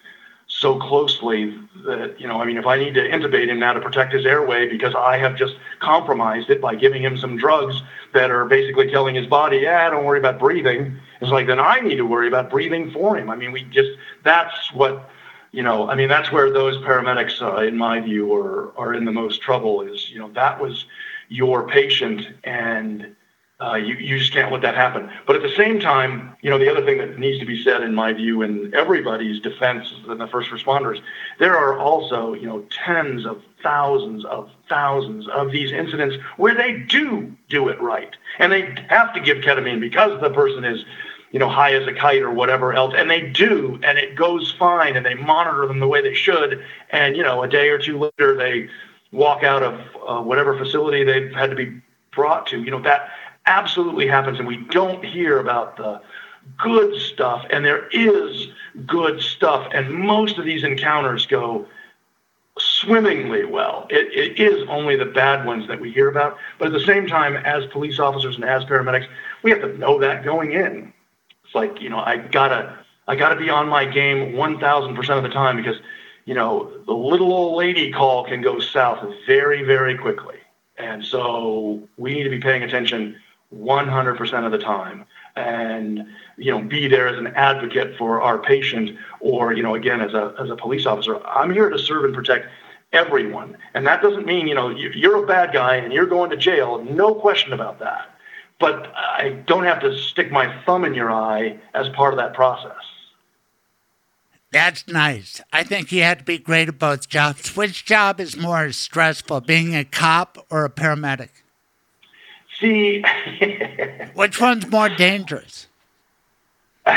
so 0.63 0.79
closely 0.79 1.59
that, 1.85 2.19
you 2.21 2.29
know, 2.29 2.41
I 2.41 2.45
mean, 2.47 2.57
if 2.57 2.67
I 2.67 2.79
need 2.79 2.95
to 2.95 3.01
intubate 3.01 3.49
him 3.49 3.59
now 3.59 3.73
to 3.73 3.81
protect 3.81 4.13
his 4.13 4.25
airway 4.25 4.69
because 4.69 4.95
I 4.95 5.19
have 5.19 5.35
just 5.37 5.57
compromised 5.81 6.51
it 6.51 6.61
by 6.61 6.77
giving 6.77 7.03
him 7.03 7.19
some 7.19 7.37
drugs 7.37 7.83
that 8.15 8.31
are 8.31 8.45
basically 8.45 8.89
telling 8.89 9.17
his 9.17 9.27
body, 9.27 9.59
yeah, 9.59 9.91
don't 9.91 10.05
worry 10.05 10.21
about 10.21 10.39
breathing, 10.39 10.97
it's 11.21 11.33
like, 11.33 11.49
then 11.49 11.59
I 11.59 11.81
need 11.81 11.97
to 11.97 12.07
worry 12.07 12.29
about 12.29 12.49
breathing 12.49 12.93
for 12.93 13.19
him. 13.19 13.29
I 13.29 13.37
mean, 13.37 13.51
we 13.51 13.65
just, 13.65 13.91
that's 14.23 14.73
what, 14.73 15.11
you 15.51 15.65
know, 15.65 15.91
I 15.91 15.97
mean, 15.97 16.09
that's 16.09 16.31
where 16.31 16.51
those 16.53 16.77
paramedics, 16.79 17.43
uh, 17.43 17.63
in 17.63 17.77
my 17.77 18.01
view, 18.01 18.33
are, 18.33 18.73
are 18.79 18.95
in 18.95 19.05
the 19.05 19.13
most 19.13 19.43
trouble 19.43 19.83
is, 19.83 20.11
you 20.11 20.21
know, 20.21 20.31
that 20.35 20.61
was 20.61 20.87
your 21.29 21.67
patient 21.67 22.29
and, 22.45 23.17
uh, 23.63 23.75
you, 23.77 23.95
you 23.95 24.19
just 24.19 24.33
can't 24.33 24.51
let 24.51 24.63
that 24.63 24.75
happen. 24.75 25.09
But 25.27 25.37
at 25.37 25.43
the 25.43 25.55
same 25.57 25.79
time, 25.79 26.35
you 26.43 26.51
know, 26.51 26.59
the 26.59 26.71
other 26.71 26.85
thing 26.85 26.99
that 26.99 27.19
needs 27.19 27.39
to 27.39 27.47
be 27.47 27.63
said, 27.63 27.83
in 27.83 27.95
my 27.95 28.13
view, 28.13 28.43
in 28.43 28.75
everybody's 28.75 29.41
defense 29.41 29.93
and 30.09 30.21
the 30.21 30.27
first 30.27 30.51
responders, 30.51 31.01
there 31.39 31.57
are 31.57 31.79
also, 31.79 32.35
you 32.35 32.47
know, 32.47 32.65
tens 32.85 33.25
of 33.25 33.43
thousands 33.63 34.25
of 34.25 34.51
thousands 34.69 35.29
of 35.29 35.53
these 35.53 35.71
incidents 35.71 36.17
where 36.37 36.55
they 36.55 36.73
do 36.73 37.33
do 37.49 37.69
it 37.69 37.81
right. 37.81 38.17
And 38.41 38.51
they 38.51 38.75
have 38.89 39.15
to 39.15 39.21
give 39.21 39.39
ketamine 39.39 39.81
because 39.81 40.21
the 40.21 40.31
person 40.31 40.65
is, 40.65 40.85
you 41.31 41.39
know, 41.39 41.49
high 41.49 41.75
as 41.75 41.87
a 41.87 41.93
kite 41.93 42.23
or 42.23 42.33
whatever 42.33 42.73
else. 42.73 42.95
And 42.97 43.09
they 43.09 43.21
do, 43.21 43.79
and 43.85 43.97
it 43.97 44.17
goes 44.17 44.53
fine, 44.59 44.97
and 44.97 45.07
they 45.07 45.15
monitor 45.15 45.67
them 45.69 45.79
the 45.79 45.89
way 45.89 46.03
they 46.03 46.15
should. 46.15 46.65
And, 46.91 47.17
you 47.17 47.23
know, 47.23 47.43
a 47.43 47.49
day 47.49 47.69
or 47.69 47.79
two 47.79 47.99
later, 47.99 48.37
they 48.37 48.69
walk 49.13 49.45
out 49.45 49.63
of 49.63 49.75
uh, 50.07 50.21
whatever 50.23 50.59
facility 50.59 51.05
they've 51.05 51.33
had 51.33 51.51
to 51.51 51.57
be 51.57 51.81
brought 52.13 52.47
to. 52.49 52.63
You 52.63 52.71
know, 52.71 52.83
that 52.83 53.11
absolutely 53.47 54.07
happens, 54.07 54.39
and 54.39 54.47
we 54.47 54.57
don't 54.57 55.05
hear 55.05 55.39
about 55.39 55.77
the 55.77 56.01
good 56.59 57.01
stuff. 57.01 57.45
And 57.51 57.65
there 57.65 57.89
is 57.89 58.49
good 58.87 59.21
stuff, 59.21 59.69
and 59.73 59.93
most 59.93 60.39
of 60.39 60.45
these 60.45 60.65
encounters 60.65 61.27
go 61.27 61.67
swimmingly 62.59 63.45
well. 63.45 63.87
It, 63.91 64.13
it 64.13 64.41
is 64.41 64.67
only 64.69 64.97
the 64.97 65.07
bad 65.07 65.47
ones 65.47 65.67
that 65.69 65.81
we 65.81 65.91
hear 65.91 66.09
about. 66.09 66.37
But 66.59 66.67
at 66.67 66.73
the 66.73 66.85
same 66.85 67.07
time, 67.07 67.37
as 67.37 67.67
police 67.67 67.99
officers 67.99 68.37
and 68.37 68.45
as 68.45 68.65
paramedics, 68.65 69.09
we 69.43 69.51
have 69.51 69.61
to 69.63 69.79
know 69.79 69.99
that 70.01 70.25
going 70.25 70.53
in. 70.53 70.93
It's 71.45 71.55
like, 71.55 71.81
you 71.81 71.89
know, 71.89 71.99
I 71.99 72.19
gotta 72.19 72.79
I 73.09 73.17
gotta 73.17 73.37
be 73.37 73.51
on 73.51 73.69
my 73.69 73.85
game 73.85 74.35
one 74.35 74.59
thousand 74.59 74.95
percent 74.95 75.19
of 75.19 75.23
the 75.23 75.31
time 75.31 75.57
because, 75.57 75.77
you 76.25 76.35
know, 76.35 76.71
the 76.87 76.93
little 76.93 77.33
old 77.33 77.57
lady 77.57 77.91
call 77.91 78.25
can 78.25 78.43
go 78.43 78.61
south 78.61 79.05
very, 79.27 79.63
very 79.63 79.97
quickly. 79.97 80.37
And 80.77 81.05
so 81.05 81.83
we 81.97 82.15
need 82.15 82.25
to 82.25 82.31
be 82.31 82.39
paying 82.39 82.63
attention 82.63 83.17
100% 83.55 84.47
of 84.47 84.53
the 84.53 84.59
time 84.59 85.05
and 85.37 86.07
you 86.37 86.51
know 86.51 86.61
be 86.61 86.89
there 86.89 87.09
as 87.09 87.19
an 87.19 87.29
advocate 87.29 87.97
for 87.97 88.21
our 88.21 88.39
patient 88.39 88.99
or 89.21 89.53
you 89.53 89.63
know 89.63 89.75
again 89.75 90.01
as 90.01 90.13
a 90.13 90.35
as 90.39 90.51
a 90.51 90.57
police 90.57 90.85
officer 90.85 91.25
i'm 91.27 91.51
here 91.51 91.71
to 91.71 91.79
serve 91.79 92.05
and 92.05 92.15
protect 92.15 92.47
everyone 92.93 93.57
and 93.75 93.87
that 93.87 94.03
doesn't 94.03 94.27
mean 94.27 94.47
you 94.47 94.55
know 94.55 94.69
you're 94.69 95.25
a 95.25 95.27
bad 95.27 95.53
guy 95.53 95.77
and 95.77 95.93
you're 95.93 96.07
going 96.07 96.29
to 96.29 96.37
jail 96.37 96.85
no 96.85 97.15
question 97.15 97.53
about 97.53 97.79
that 97.79 98.11
but 98.61 98.93
i 98.95 99.31
don't 99.47 99.65
have 99.65 99.81
to 99.81 99.97
stick 99.97 100.31
my 100.31 100.55
thumb 100.65 100.85
in 100.85 100.93
your 100.93 101.11
eye 101.11 101.59
as 101.75 101.89
part 101.91 102.13
of 102.13 102.19
that 102.19 102.35
process 102.35 102.77
that's 104.51 104.87
nice. 104.87 105.41
I 105.51 105.63
think 105.63 105.91
you 105.91 106.03
had 106.03 106.19
to 106.19 106.25
be 106.27 106.37
great 106.37 106.69
at 106.69 106.79
both 106.79 107.09
jobs. 107.09 107.57
Which 107.57 107.87
job 107.87 108.21
is 108.21 108.37
more 108.37 108.71
stressful, 108.71 109.41
being 109.41 109.75
a 109.75 109.83
cop 109.83 110.47
or 110.51 110.67
a 110.67 110.69
paramedic? 110.69 111.42
See, 112.63 113.05
which 114.15 114.41
one's 114.41 114.71
more 114.71 114.89
dangerous? 114.89 115.67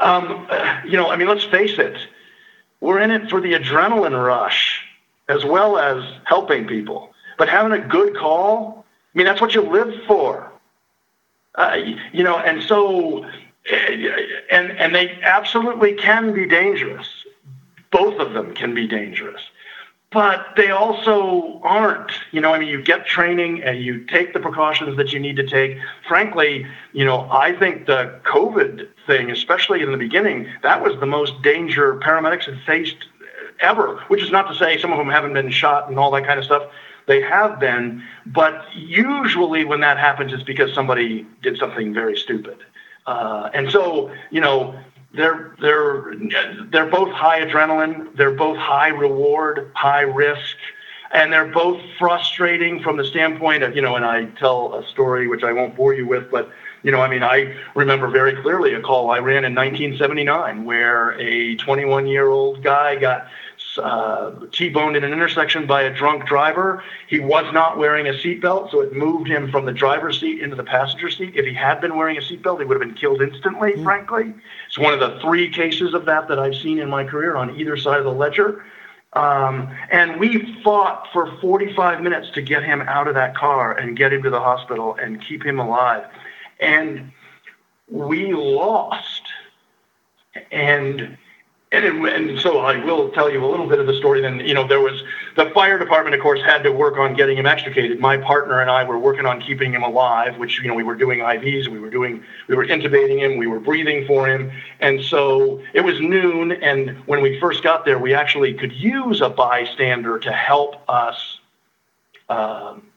Um, 0.00 0.46
you 0.86 0.92
know, 0.92 1.10
I 1.10 1.16
mean, 1.16 1.26
let's 1.26 1.42
face 1.42 1.76
it. 1.76 1.98
We're 2.80 3.00
in 3.00 3.10
it 3.10 3.28
for 3.28 3.40
the 3.40 3.54
adrenaline 3.54 4.14
rush 4.24 4.80
as 5.28 5.44
well 5.44 5.76
as 5.76 6.04
helping 6.22 6.68
people. 6.68 7.12
But 7.36 7.48
having 7.48 7.72
a 7.72 7.84
good 7.84 8.16
call, 8.16 8.84
I 9.12 9.18
mean, 9.18 9.26
that's 9.26 9.40
what 9.40 9.56
you 9.56 9.62
live 9.62 9.92
for. 10.06 10.52
Uh, 11.56 11.78
you 12.12 12.22
know, 12.22 12.38
and 12.38 12.62
so, 12.62 13.24
and 13.72 14.70
and 14.70 14.94
they 14.94 15.18
absolutely 15.22 15.94
can 15.94 16.32
be 16.32 16.46
dangerous. 16.46 17.08
Both 17.90 18.20
of 18.20 18.34
them 18.34 18.54
can 18.54 18.74
be 18.74 18.86
dangerous 18.86 19.42
but 20.10 20.46
they 20.56 20.70
also 20.70 21.60
aren't. 21.62 22.10
You 22.32 22.40
know, 22.40 22.52
I 22.52 22.58
mean, 22.58 22.68
you 22.68 22.82
get 22.82 23.06
training 23.06 23.62
and 23.62 23.82
you 23.82 24.04
take 24.06 24.32
the 24.32 24.40
precautions 24.40 24.96
that 24.96 25.12
you 25.12 25.20
need 25.20 25.36
to 25.36 25.46
take. 25.46 25.78
Frankly, 26.06 26.66
you 26.92 27.04
know, 27.04 27.28
I 27.30 27.52
think 27.58 27.86
the 27.86 28.18
COVID 28.24 28.88
thing, 29.06 29.30
especially 29.30 29.82
in 29.82 29.92
the 29.92 29.98
beginning, 29.98 30.48
that 30.62 30.82
was 30.82 30.98
the 31.00 31.06
most 31.06 31.40
danger 31.42 31.98
paramedics 32.00 32.44
had 32.44 32.58
faced 32.66 32.96
ever, 33.60 34.02
which 34.08 34.22
is 34.22 34.30
not 34.30 34.48
to 34.48 34.54
say 34.54 34.78
some 34.78 34.92
of 34.92 34.98
them 34.98 35.10
haven't 35.10 35.34
been 35.34 35.50
shot 35.50 35.88
and 35.88 35.98
all 35.98 36.10
that 36.12 36.24
kind 36.24 36.38
of 36.38 36.44
stuff. 36.44 36.70
They 37.06 37.22
have 37.22 37.58
been, 37.58 38.02
but 38.26 38.66
usually 38.74 39.64
when 39.64 39.80
that 39.80 39.98
happens, 39.98 40.32
it's 40.32 40.42
because 40.42 40.72
somebody 40.74 41.26
did 41.42 41.58
something 41.58 41.94
very 41.94 42.16
stupid. 42.16 42.58
Uh, 43.06 43.48
and 43.54 43.70
so, 43.70 44.12
you 44.30 44.40
know, 44.40 44.78
they're 45.12 45.54
they're 45.60 46.14
they're 46.70 46.90
both 46.90 47.10
high 47.12 47.40
adrenaline, 47.40 48.14
they're 48.16 48.34
both 48.34 48.56
high 48.56 48.88
reward, 48.88 49.70
high 49.74 50.02
risk, 50.02 50.56
and 51.12 51.32
they're 51.32 51.48
both 51.48 51.80
frustrating 51.98 52.82
from 52.82 52.96
the 52.96 53.04
standpoint 53.04 53.62
of 53.62 53.74
you 53.74 53.82
know. 53.82 53.96
And 53.96 54.04
I 54.04 54.26
tell 54.38 54.74
a 54.74 54.86
story 54.88 55.26
which 55.26 55.42
I 55.42 55.52
won't 55.52 55.76
bore 55.76 55.94
you 55.94 56.06
with, 56.06 56.30
but 56.30 56.50
you 56.82 56.92
know, 56.92 57.00
I 57.00 57.08
mean, 57.08 57.22
I 57.22 57.56
remember 57.74 58.08
very 58.08 58.40
clearly 58.42 58.74
a 58.74 58.80
call 58.80 59.10
I 59.10 59.18
ran 59.18 59.44
in 59.44 59.54
1979 59.54 60.64
where 60.64 61.12
a 61.20 61.56
21 61.56 62.06
year 62.06 62.28
old 62.28 62.62
guy 62.62 62.96
got 62.96 63.28
uh, 63.76 64.32
T-boned 64.52 64.96
in 64.96 65.04
an 65.04 65.12
intersection 65.12 65.66
by 65.66 65.82
a 65.82 65.94
drunk 65.94 66.26
driver. 66.26 66.82
He 67.08 67.18
was 67.18 67.52
not 67.52 67.76
wearing 67.76 68.06
a 68.06 68.12
seatbelt, 68.12 68.70
so 68.70 68.80
it 68.80 68.94
moved 68.94 69.28
him 69.28 69.50
from 69.50 69.66
the 69.66 69.72
driver's 69.72 70.20
seat 70.20 70.40
into 70.40 70.56
the 70.56 70.64
passenger 70.64 71.10
seat. 71.10 71.34
If 71.36 71.44
he 71.44 71.52
had 71.52 71.80
been 71.80 71.96
wearing 71.96 72.16
a 72.16 72.20
seatbelt, 72.20 72.60
he 72.60 72.64
would 72.64 72.80
have 72.80 72.88
been 72.88 72.94
killed 72.94 73.20
instantly, 73.20 73.72
mm. 73.72 73.82
frankly. 73.82 74.32
It's 74.68 74.78
one 74.78 74.94
of 74.94 75.00
the 75.00 75.18
three 75.20 75.50
cases 75.50 75.92
of 75.92 76.04
that 76.06 76.28
that 76.28 76.38
I've 76.38 76.54
seen 76.54 76.78
in 76.78 76.88
my 76.88 77.04
career 77.04 77.36
on 77.36 77.58
either 77.58 77.76
side 77.76 77.98
of 77.98 78.04
the 78.04 78.12
ledger. 78.12 78.64
Um, 79.14 79.74
and 79.90 80.20
we 80.20 80.60
fought 80.62 81.08
for 81.12 81.38
45 81.40 82.02
minutes 82.02 82.30
to 82.32 82.42
get 82.42 82.62
him 82.62 82.82
out 82.82 83.08
of 83.08 83.14
that 83.14 83.34
car 83.34 83.72
and 83.72 83.96
get 83.96 84.12
him 84.12 84.22
to 84.22 84.30
the 84.30 84.40
hospital 84.40 84.96
and 85.00 85.20
keep 85.20 85.44
him 85.44 85.58
alive. 85.58 86.04
And 86.60 87.12
we 87.90 88.32
lost. 88.34 89.22
And 90.52 91.16
and, 91.70 91.84
it, 91.84 92.14
and 92.14 92.40
so 92.40 92.60
I 92.60 92.82
will 92.82 93.10
tell 93.10 93.30
you 93.30 93.44
a 93.44 93.48
little 93.48 93.66
bit 93.66 93.78
of 93.78 93.86
the 93.86 93.94
story. 93.94 94.22
Then, 94.22 94.40
you 94.40 94.54
know, 94.54 94.66
there 94.66 94.80
was 94.80 95.02
the 95.36 95.50
fire 95.50 95.78
department, 95.78 96.14
of 96.14 96.22
course, 96.22 96.40
had 96.40 96.62
to 96.62 96.72
work 96.72 96.96
on 96.96 97.14
getting 97.14 97.36
him 97.36 97.44
extricated. 97.44 98.00
My 98.00 98.16
partner 98.16 98.62
and 98.62 98.70
I 98.70 98.84
were 98.84 98.98
working 98.98 99.26
on 99.26 99.40
keeping 99.42 99.74
him 99.74 99.82
alive, 99.82 100.38
which, 100.38 100.60
you 100.62 100.68
know, 100.68 100.74
we 100.74 100.82
were 100.82 100.94
doing 100.94 101.18
IVs, 101.18 101.68
we 101.68 101.78
were 101.78 101.90
doing, 101.90 102.24
we 102.48 102.56
were 102.56 102.66
intubating 102.66 103.18
him, 103.18 103.36
we 103.36 103.46
were 103.46 103.60
breathing 103.60 104.06
for 104.06 104.26
him. 104.26 104.50
And 104.80 105.02
so 105.02 105.62
it 105.74 105.82
was 105.82 106.00
noon. 106.00 106.52
And 106.52 106.96
when 107.06 107.20
we 107.20 107.38
first 107.38 107.62
got 107.62 107.84
there, 107.84 107.98
we 107.98 108.14
actually 108.14 108.54
could 108.54 108.72
use 108.72 109.20
a 109.20 109.28
bystander 109.28 110.18
to 110.20 110.32
help 110.32 110.76
us. 110.88 111.38
Um, 112.30 112.87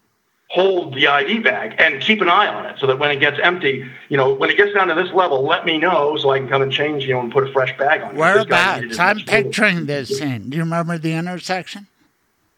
hold 0.51 0.93
the 0.93 1.05
IV 1.05 1.43
bag 1.45 1.73
and 1.77 2.01
keep 2.01 2.19
an 2.19 2.27
eye 2.27 2.45
on 2.45 2.65
it 2.65 2.77
so 2.77 2.85
that 2.85 2.99
when 2.99 3.09
it 3.09 3.21
gets 3.21 3.39
empty, 3.41 3.89
you 4.09 4.17
know, 4.17 4.33
when 4.33 4.49
it 4.49 4.57
gets 4.57 4.73
down 4.73 4.89
to 4.89 4.93
this 4.93 5.09
level, 5.13 5.43
let 5.43 5.65
me 5.65 5.77
know 5.77 6.17
so 6.17 6.31
I 6.31 6.39
can 6.39 6.49
come 6.49 6.61
and 6.61 6.69
change, 6.69 7.05
you 7.05 7.13
know, 7.13 7.21
and 7.21 7.31
put 7.31 7.47
a 7.47 7.53
fresh 7.53 7.75
bag 7.77 8.01
on. 8.01 8.17
Whereabouts? 8.17 8.99
I'm 8.99 9.19
picturing 9.21 9.85
this 9.85 10.09
scene. 10.09 10.49
Do 10.49 10.57
you 10.57 10.63
remember 10.63 10.97
the 10.97 11.13
intersection? 11.13 11.87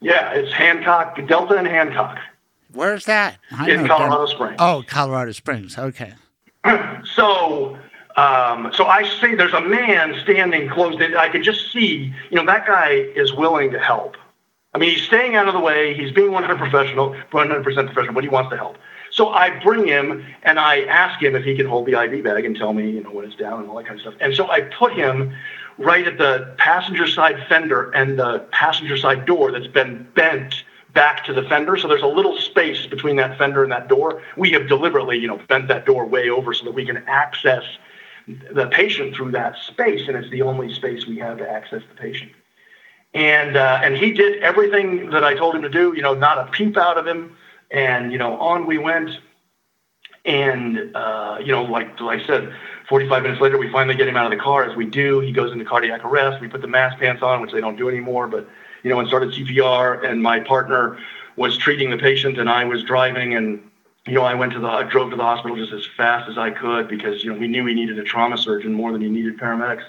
Yeah, 0.01 0.31
it's 0.31 0.51
Hancock, 0.51 1.19
Delta 1.27 1.55
and 1.55 1.67
Hancock. 1.67 2.17
Where's 2.73 3.05
that? 3.05 3.37
I 3.51 3.69
in 3.69 3.87
Colorado 3.87 4.25
Springs. 4.25 4.55
Oh, 4.57 4.83
Colorado 4.87 5.31
Springs. 5.31 5.77
Okay. 5.77 6.13
so, 7.13 7.77
um, 8.15 8.71
so 8.73 8.87
I 8.87 9.07
see 9.21 9.35
there's 9.35 9.53
a 9.53 9.61
man 9.61 10.19
standing 10.23 10.67
close. 10.67 10.99
I 10.99 11.29
could 11.29 11.43
just 11.43 11.71
see, 11.71 12.11
you 12.31 12.37
know, 12.37 12.45
that 12.47 12.65
guy 12.65 12.89
is 12.89 13.35
willing 13.35 13.69
to 13.69 13.79
help. 13.79 14.17
I 14.73 14.79
mean, 14.79 14.89
he's 14.89 15.03
staying 15.03 15.35
out 15.35 15.47
of 15.47 15.53
the 15.53 15.59
way. 15.59 15.93
He's 15.93 16.11
being 16.11 16.31
100 16.31 16.57
professional, 16.57 17.15
100% 17.31 17.63
professional, 17.63 18.13
but 18.13 18.23
he 18.23 18.29
wants 18.29 18.49
to 18.49 18.57
help. 18.57 18.77
So 19.11 19.29
I 19.29 19.59
bring 19.59 19.85
him 19.85 20.25
and 20.41 20.59
I 20.59 20.81
ask 20.85 21.21
him 21.21 21.35
if 21.35 21.43
he 21.43 21.55
can 21.55 21.67
hold 21.67 21.85
the 21.85 22.01
IV 22.01 22.23
bag 22.23 22.45
and 22.45 22.55
tell 22.55 22.73
me, 22.73 22.89
you 22.89 23.03
know, 23.03 23.11
when 23.11 23.25
it's 23.25 23.35
down 23.35 23.61
and 23.61 23.69
all 23.69 23.77
that 23.77 23.85
kind 23.85 23.99
of 23.99 24.01
stuff. 24.01 24.15
And 24.19 24.33
so 24.33 24.49
I 24.49 24.61
put 24.61 24.93
him 24.93 25.35
right 25.77 26.07
at 26.07 26.17
the 26.17 26.55
passenger 26.57 27.05
side 27.05 27.45
fender 27.47 27.91
and 27.91 28.17
the 28.17 28.39
passenger 28.51 28.97
side 28.97 29.25
door 29.27 29.51
that's 29.51 29.67
been 29.67 30.07
bent 30.15 30.63
back 30.93 31.23
to 31.25 31.33
the 31.33 31.43
fender. 31.43 31.77
So 31.77 31.87
there's 31.87 32.01
a 32.01 32.07
little 32.07 32.39
space 32.39 32.87
between 32.87 33.15
that 33.17 33.37
fender 33.37 33.61
and 33.61 33.71
that 33.71 33.87
door. 33.87 34.23
We 34.37 34.51
have 34.51 34.67
deliberately, 34.67 35.19
you 35.19 35.27
know, 35.27 35.39
bent 35.47 35.67
that 35.67 35.85
door 35.85 36.07
way 36.07 36.29
over 36.29 36.51
so 36.55 36.65
that 36.65 36.73
we 36.73 36.85
can 36.85 36.97
access 37.05 37.63
the 38.27 38.67
patient 38.67 39.15
through 39.15 39.31
that 39.31 39.57
space, 39.57 40.07
and 40.07 40.15
it's 40.15 40.29
the 40.29 40.41
only 40.41 40.73
space 40.73 41.05
we 41.05 41.17
have 41.17 41.39
to 41.39 41.49
access 41.49 41.81
the 41.89 41.95
patient 41.95 42.31
and 43.13 43.57
uh, 43.57 43.79
and 43.83 43.95
he 43.95 44.11
did 44.11 44.41
everything 44.41 45.09
that 45.11 45.23
I 45.23 45.35
told 45.35 45.55
him 45.55 45.61
to 45.61 45.69
do. 45.69 45.93
You 45.95 46.01
know, 46.01 46.13
not 46.13 46.37
a 46.37 46.51
peep 46.51 46.77
out 46.77 46.97
of 46.97 47.05
him, 47.05 47.35
and 47.71 48.11
you 48.11 48.17
know, 48.17 48.37
on 48.39 48.65
we 48.65 48.77
went. 48.77 49.11
And 50.25 50.95
uh, 50.95 51.37
you 51.41 51.51
know, 51.51 51.63
like 51.63 51.99
like 51.99 52.21
I 52.21 52.25
said, 52.25 52.53
45 52.87 53.23
minutes 53.23 53.41
later, 53.41 53.57
we 53.57 53.69
finally 53.71 53.95
get 53.95 54.07
him 54.07 54.15
out 54.15 54.25
of 54.25 54.31
the 54.31 54.41
car. 54.41 54.63
As 54.63 54.75
we 54.75 54.85
do, 54.85 55.19
he 55.19 55.31
goes 55.31 55.51
into 55.51 55.65
cardiac 55.65 56.05
arrest. 56.05 56.41
We 56.41 56.47
put 56.47 56.61
the 56.61 56.67
MAST 56.67 56.97
pants 56.97 57.21
on, 57.21 57.41
which 57.41 57.51
they 57.51 57.59
don't 57.59 57.75
do 57.75 57.89
anymore, 57.89 58.27
but 58.27 58.47
you 58.83 58.89
know, 58.89 58.99
and 58.99 59.07
started 59.07 59.31
CPR. 59.31 60.05
And 60.05 60.23
my 60.23 60.39
partner 60.39 60.97
was 61.35 61.57
treating 61.57 61.89
the 61.89 61.97
patient, 61.97 62.39
and 62.39 62.49
I 62.49 62.63
was 62.63 62.83
driving. 62.83 63.35
And 63.35 63.69
you 64.07 64.13
know, 64.13 64.23
I 64.23 64.33
went 64.33 64.53
to 64.53 64.59
the, 64.59 64.67
I 64.67 64.83
drove 64.83 65.11
to 65.11 65.17
the 65.17 65.23
hospital 65.23 65.57
just 65.57 65.73
as 65.73 65.85
fast 65.97 66.29
as 66.29 66.37
I 66.37 66.51
could 66.51 66.87
because 66.87 67.23
you 67.23 67.31
know 67.31 67.37
we 67.37 67.47
knew 67.47 67.65
we 67.65 67.73
needed 67.73 67.99
a 67.99 68.03
trauma 68.03 68.37
surgeon 68.37 68.73
more 68.73 68.93
than 68.93 69.01
he 69.01 69.09
needed 69.09 69.37
paramedics 69.37 69.83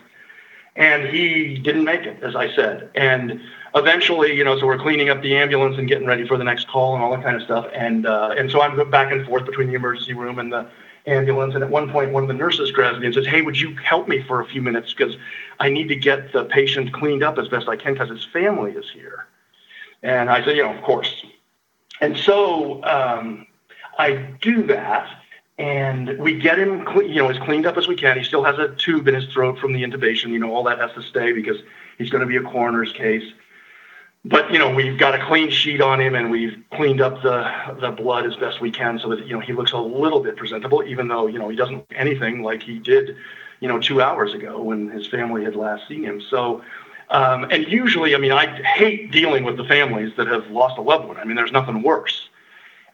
and 0.77 1.07
he 1.07 1.57
didn't 1.59 1.85
make 1.85 2.03
it, 2.03 2.23
as 2.23 2.35
I 2.35 2.55
said. 2.55 2.91
And 2.95 3.41
eventually, 3.75 4.37
you 4.37 4.45
know, 4.45 4.59
so 4.59 4.67
we're 4.67 4.79
cleaning 4.79 5.09
up 5.09 5.23
the 5.23 5.37
ambulance 5.37 5.79
and 5.79 5.87
getting 5.89 6.07
ready 6.07 6.27
for 6.27 6.37
the 6.37 6.45
next 6.45 6.69
call 6.69 6.95
and 6.95 7.03
all 7.03 7.11
that 7.13 7.23
kind 7.23 7.37
of 7.37 7.43
stuff. 7.43 7.67
And 7.73 8.07
uh, 8.07 8.35
and 8.37 8.51
so 8.51 8.61
I'm 8.61 8.91
back 8.91 9.13
and 9.13 9.27
forth 9.27 9.47
between 9.47 9.69
the 9.69 9.75
emergency 9.75 10.15
room 10.15 10.39
and 10.39 10.53
the 10.53 10.69
ambulance. 11.07 11.55
And 11.55 11.63
at 11.63 11.71
one 11.71 11.91
point, 11.91 12.13
one 12.13 12.25
of 12.25 12.29
the 12.29 12.35
nurses 12.35 12.73
grabs 12.73 12.99
me 12.99 13.07
and 13.07 13.15
says, 13.15 13.27
"Hey, 13.27 13.43
would 13.43 13.61
you 13.61 13.77
help 13.77 14.09
me 14.09 14.23
for 14.23 14.41
a 14.41 14.47
few 14.47 14.63
minutes 14.63 14.93
because 14.93 15.17
I 15.61 15.71
need 15.71 15.89
to 15.89 15.97
get 15.97 16.33
the 16.33 16.45
patient 16.45 16.93
cleaned 16.93 17.23
up 17.23 17.39
as 17.39 17.49
best 17.49 17.69
I 17.69 17.77
can 17.77 17.93
because 17.93 18.11
his 18.11 18.25
family 18.25 18.73
is 18.73 18.91
here." 18.91 19.27
And 20.03 20.29
I 20.29 20.45
said, 20.45 20.57
"You 20.57 20.65
know, 20.65 20.75
of 20.75 20.83
course." 20.83 21.25
And 22.01 22.19
so 22.19 22.83
um, 22.85 23.47
I 23.99 24.13
do 24.41 24.65
that 24.65 25.24
and 25.59 26.19
we 26.19 26.39
get 26.39 26.59
him, 26.59 26.87
you 26.97 27.17
know, 27.17 27.29
as 27.31 27.39
cleaned 27.39 27.67
up 27.67 27.77
as 27.77 27.87
we 27.89 27.95
can. 27.97 28.19
He 28.19 28.25
still 28.25 28.45
has 28.45 28.59
a 28.59 28.75
tube 28.77 29.09
in 29.09 29.15
his 29.15 29.27
throat 29.33 29.59
from 29.59 29.73
the 29.73 29.83
intubation. 29.83 30.31
You 30.31 30.39
know, 30.41 30.55
all 30.55 30.65
that 30.65 30.79
has 30.81 30.93
to 30.95 31.03
stay 31.03 31.33
because 31.33 31.59
he's 31.99 32.11
going 32.11 32.23
to 32.23 32.27
be 32.27 32.37
a 32.37 32.43
coroner's 32.43 32.93
case. 32.93 33.25
but 34.25 34.51
you 34.51 34.59
know 34.59 34.71
we've 34.75 34.99
got 34.99 35.15
a 35.15 35.25
clean 35.27 35.51
sheet 35.51 35.81
on 35.81 36.01
him 36.01 36.15
and 36.15 36.31
we've 36.31 36.57
cleaned 36.73 37.01
up 37.01 37.23
the 37.23 37.51
the 37.81 37.91
blood 37.91 38.27
as 38.27 38.37
best 38.37 38.61
we 38.61 38.71
can 38.71 38.99
so 38.99 39.09
that 39.11 39.27
you 39.27 39.35
know 39.35 39.41
he 39.41 39.53
looks 39.53 39.73
a 39.73 39.79
little 39.79 40.21
bit 40.21 40.37
presentable 40.37 40.83
even 40.85 41.09
though 41.09 41.27
you 41.27 41.39
know 41.39 41.49
he 41.49 41.57
doesn't 41.57 41.77
look 41.77 41.93
anything 41.95 42.43
like 42.43 42.63
he 42.63 42.79
did 42.79 43.17
you 43.61 43.69
know 43.69 43.79
two 43.79 44.01
hours 44.01 44.33
ago 44.35 44.63
when 44.63 44.91
his 44.91 45.07
family 45.07 45.45
had 45.45 45.55
last 45.55 45.87
seen 45.89 46.03
him 46.03 46.21
so 46.21 46.63
um, 47.11 47.45
and 47.51 47.67
usually 47.69 48.15
i 48.15 48.19
mean 48.19 48.33
i 48.33 48.47
hate 48.63 49.11
dealing 49.13 49.45
with 49.45 49.57
the 49.57 49.65
families 49.65 50.13
that 50.17 50.27
have 50.27 50.47
lost 50.51 50.79
a 50.79 50.83
loved 50.83 51.07
one 51.07 51.19
i 51.19 51.25
mean 51.25 51.37
there's 51.37 51.53
nothing 51.53 51.83
worse 51.83 52.29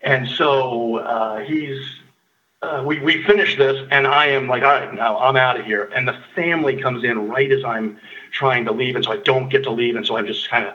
and 0.03 0.29
so 0.29 0.97
uh, 0.97 1.39
he's 1.41 2.00
uh, 2.63 2.83
we, 2.85 2.99
we 3.01 3.23
finish 3.25 3.57
this 3.57 3.87
and 3.91 4.07
i 4.07 4.27
am 4.27 4.47
like 4.49 4.63
all 4.63 4.71
right 4.71 4.95
now 4.95 5.19
i'm 5.19 5.37
out 5.37 5.59
of 5.59 5.65
here 5.65 5.91
and 5.95 6.07
the 6.07 6.19
family 6.35 6.81
comes 6.81 7.05
in 7.05 7.29
right 7.29 7.51
as 7.51 7.65
i'm 7.65 7.99
trying 8.33 8.65
to 8.65 8.73
leave 8.73 8.97
and 8.97 9.05
so 9.05 9.13
i 9.13 9.17
don't 9.19 9.49
get 9.49 9.63
to 9.63 9.71
leave 9.71 9.97
and 9.97 10.07
so 10.07 10.17
i'm 10.17 10.27
just 10.27 10.49
kind 10.51 10.67
of 10.67 10.75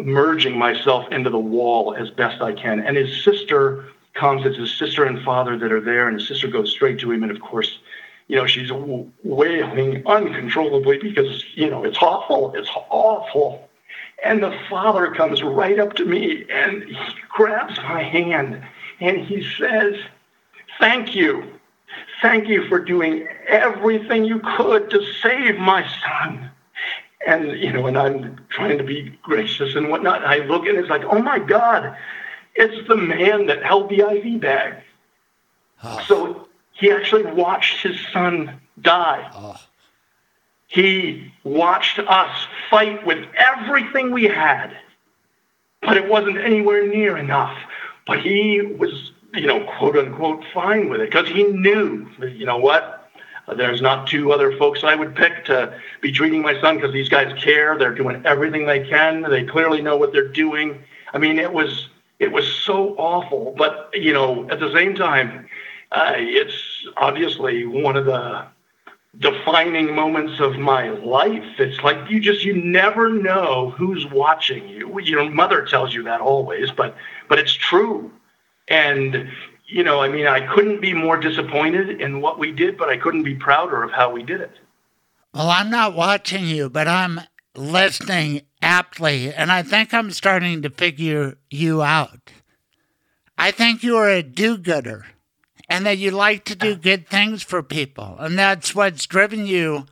merging 0.00 0.58
myself 0.58 1.06
into 1.10 1.30
the 1.30 1.38
wall 1.38 1.94
as 1.94 2.10
best 2.10 2.42
I 2.42 2.52
can. 2.52 2.80
And 2.80 2.96
his 2.96 3.22
sister 3.24 3.86
comes, 4.14 4.44
it's 4.46 4.56
his 4.56 4.76
sister 4.76 5.04
and 5.04 5.22
father 5.22 5.58
that 5.58 5.72
are 5.72 5.80
there, 5.80 6.08
and 6.08 6.18
his 6.18 6.28
sister 6.28 6.48
goes 6.48 6.70
straight 6.70 6.98
to 7.00 7.10
him. 7.12 7.22
And 7.22 7.32
of 7.32 7.40
course, 7.40 7.78
you 8.28 8.36
know, 8.36 8.46
she's 8.46 8.70
wailing 9.22 10.06
uncontrollably 10.06 10.98
because, 10.98 11.44
you 11.54 11.68
know, 11.68 11.84
it's 11.84 11.98
awful, 11.98 12.54
it's 12.54 12.70
awful. 12.90 13.68
And 14.24 14.42
the 14.42 14.58
father 14.70 15.12
comes 15.12 15.42
right 15.42 15.78
up 15.78 15.94
to 15.94 16.04
me 16.04 16.46
and 16.50 16.84
he 16.84 16.96
grabs 17.28 17.76
my 17.78 18.02
hand 18.02 18.62
and 19.00 19.18
he 19.18 19.46
says, 19.58 19.96
Thank 20.78 21.14
you. 21.14 21.44
Thank 22.22 22.48
you 22.48 22.66
for 22.68 22.78
doing 22.78 23.26
everything 23.46 24.24
you 24.24 24.40
could 24.56 24.90
to 24.90 25.04
save 25.22 25.58
my 25.58 25.86
son 26.02 26.50
and 27.26 27.58
you 27.58 27.72
know, 27.72 27.86
and 27.86 27.96
I'm 27.96 28.38
trying 28.48 28.78
to 28.78 28.84
be 28.84 29.18
gracious 29.22 29.74
and 29.74 29.88
whatnot. 29.88 30.24
I 30.24 30.38
look 30.38 30.66
and 30.66 30.78
it's 30.78 30.88
like, 30.88 31.04
oh 31.04 31.20
my 31.20 31.38
God, 31.38 31.96
it's 32.54 32.86
the 32.88 32.96
man 32.96 33.46
that 33.46 33.62
held 33.62 33.88
the 33.88 34.00
IV 34.00 34.40
bag. 34.40 34.82
Oh. 35.82 36.00
So 36.06 36.48
he 36.72 36.90
actually 36.90 37.24
watched 37.24 37.82
his 37.82 37.98
son 38.12 38.60
die. 38.80 39.30
Oh. 39.34 39.56
He 40.66 41.32
watched 41.44 41.98
us 41.98 42.46
fight 42.68 43.04
with 43.06 43.24
everything 43.36 44.10
we 44.10 44.24
had, 44.24 44.76
but 45.82 45.96
it 45.96 46.08
wasn't 46.08 46.38
anywhere 46.38 46.86
near 46.86 47.16
enough. 47.16 47.56
But 48.06 48.20
he 48.20 48.60
was, 48.60 49.12
you 49.34 49.46
know, 49.46 49.64
quote 49.78 49.96
unquote, 49.96 50.44
fine 50.52 50.88
with 50.88 51.00
it 51.00 51.10
because 51.10 51.28
he 51.28 51.44
knew, 51.44 52.08
you 52.20 52.46
know 52.46 52.58
what? 52.58 53.10
There's 53.56 53.82
not 53.82 54.06
two 54.06 54.32
other 54.32 54.56
folks 54.56 54.84
I 54.84 54.94
would 54.94 55.14
pick 55.14 55.44
to 55.46 55.78
be 56.00 56.10
treating 56.10 56.40
my 56.40 56.58
son 56.60 56.76
because 56.76 56.92
these 56.92 57.10
guys 57.10 57.32
care. 57.42 57.76
They're 57.76 57.94
doing 57.94 58.22
everything 58.24 58.64
they 58.64 58.88
can. 58.88 59.22
They 59.22 59.44
clearly 59.44 59.82
know 59.82 59.96
what 59.96 60.12
they're 60.12 60.28
doing. 60.28 60.82
I 61.12 61.18
mean, 61.18 61.38
it 61.38 61.52
was 61.52 61.88
it 62.18 62.32
was 62.32 62.50
so 62.50 62.94
awful, 62.96 63.54
but 63.58 63.90
you 63.92 64.12
know, 64.12 64.48
at 64.50 64.60
the 64.60 64.72
same 64.72 64.94
time, 64.94 65.46
uh, 65.92 66.14
it's 66.16 66.86
obviously 66.96 67.66
one 67.66 67.96
of 67.96 68.06
the 68.06 68.46
defining 69.18 69.94
moments 69.94 70.40
of 70.40 70.56
my 70.56 70.88
life. 70.90 71.44
It's 71.58 71.80
like 71.82 72.10
you 72.10 72.20
just 72.20 72.44
you 72.44 72.54
never 72.54 73.10
know 73.10 73.70
who's 73.76 74.06
watching 74.06 74.68
you. 74.68 74.98
You 75.00 75.16
know, 75.16 75.28
mother 75.28 75.64
tells 75.66 75.92
you 75.92 76.02
that 76.04 76.20
always, 76.20 76.70
but 76.70 76.96
but 77.28 77.38
it's 77.38 77.52
true. 77.52 78.10
And 78.68 79.28
you 79.66 79.82
know, 79.82 80.00
I 80.00 80.08
mean, 80.08 80.26
I 80.26 80.46
couldn't 80.54 80.80
be 80.80 80.92
more 80.92 81.16
disappointed 81.16 82.00
in 82.00 82.20
what 82.20 82.38
we 82.38 82.52
did, 82.52 82.76
but 82.76 82.88
I 82.88 82.96
couldn't 82.96 83.22
be 83.22 83.34
prouder 83.34 83.82
of 83.82 83.90
how 83.90 84.10
we 84.10 84.22
did 84.22 84.40
it. 84.40 84.52
Well, 85.32 85.50
I'm 85.50 85.70
not 85.70 85.94
watching 85.94 86.46
you, 86.46 86.70
but 86.70 86.86
I'm 86.86 87.20
listening 87.56 88.42
aptly, 88.62 89.32
and 89.32 89.50
I 89.50 89.62
think 89.62 89.92
I'm 89.92 90.10
starting 90.10 90.62
to 90.62 90.70
figure 90.70 91.38
you 91.50 91.82
out. 91.82 92.30
I 93.36 93.50
think 93.50 93.82
you 93.82 93.96
are 93.96 94.08
a 94.08 94.22
do 94.22 94.56
gooder 94.56 95.06
and 95.68 95.86
that 95.86 95.98
you 95.98 96.10
like 96.10 96.44
to 96.44 96.54
do 96.54 96.76
good 96.76 97.08
things 97.08 97.42
for 97.42 97.62
people, 97.62 98.16
and 98.18 98.38
that's 98.38 98.74
what's 98.74 99.06
driven 99.06 99.46
you 99.46 99.86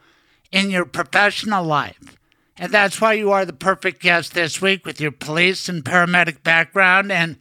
in 0.53 0.71
your 0.71 0.85
professional 0.85 1.65
life. 1.65 2.17
And 2.59 2.71
that's 2.71 3.01
why 3.01 3.15
you 3.15 3.33
are 3.33 3.45
the 3.45 3.53
perfect 3.53 4.03
guest 4.03 4.35
this 4.35 4.61
week 4.61 4.85
with 4.85 5.01
your 5.01 5.11
police 5.11 5.69
and 5.69 5.83
paramedic 5.83 6.43
background 6.43 7.11
and 7.11 7.39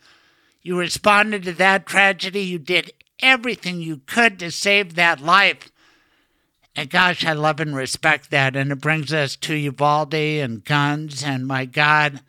you 0.61 0.77
responded 0.77 1.43
to 1.43 1.53
that 1.53 1.85
tragedy. 1.85 2.41
You 2.41 2.59
did 2.59 2.91
everything 3.21 3.81
you 3.81 4.01
could 4.05 4.39
to 4.39 4.51
save 4.51 4.95
that 4.95 5.19
life. 5.19 5.71
And 6.75 6.89
gosh, 6.89 7.25
I 7.25 7.33
love 7.33 7.59
and 7.59 7.75
respect 7.75 8.31
that. 8.31 8.55
And 8.55 8.71
it 8.71 8.81
brings 8.81 9.11
us 9.11 9.35
to 9.37 9.55
Uvalde 9.55 10.13
and 10.13 10.63
guns. 10.63 11.23
And 11.23 11.45
my 11.45 11.65
God, 11.65 12.21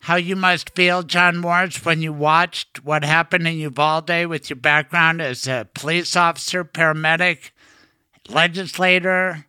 how 0.00 0.16
you 0.16 0.36
must 0.36 0.74
feel, 0.74 1.02
John 1.02 1.38
Morse, 1.38 1.84
when 1.84 2.00
you 2.00 2.12
watched 2.12 2.84
what 2.84 3.04
happened 3.04 3.48
in 3.48 3.56
Uvalde 3.56 4.26
with 4.26 4.48
your 4.48 4.56
background 4.56 5.20
as 5.20 5.48
a 5.48 5.68
police 5.74 6.14
officer, 6.14 6.64
paramedic, 6.64 7.50
legislator. 8.28 9.46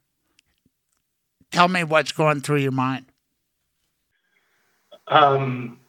Tell 1.51 1.67
me 1.67 1.83
what's 1.83 2.11
going 2.11 2.41
through 2.41 2.57
your 2.57 2.71
mind. 2.71 3.05
Um, 5.07 5.79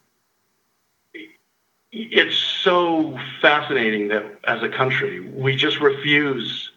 it's 1.93 2.36
so 2.36 3.18
fascinating 3.41 4.09
that 4.09 4.24
as 4.45 4.62
a 4.62 4.68
country, 4.68 5.20
we 5.20 5.57
just 5.57 5.80
refuse 5.80 6.70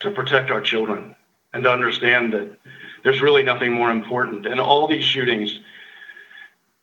to 0.00 0.10
protect 0.10 0.50
our 0.50 0.60
children 0.60 1.14
and 1.52 1.64
to 1.64 1.70
understand 1.70 2.32
that 2.32 2.56
there's 3.02 3.20
really 3.20 3.42
nothing 3.42 3.72
more 3.72 3.90
important. 3.90 4.46
And 4.46 4.60
all 4.60 4.86
these 4.86 5.04
shootings, 5.04 5.60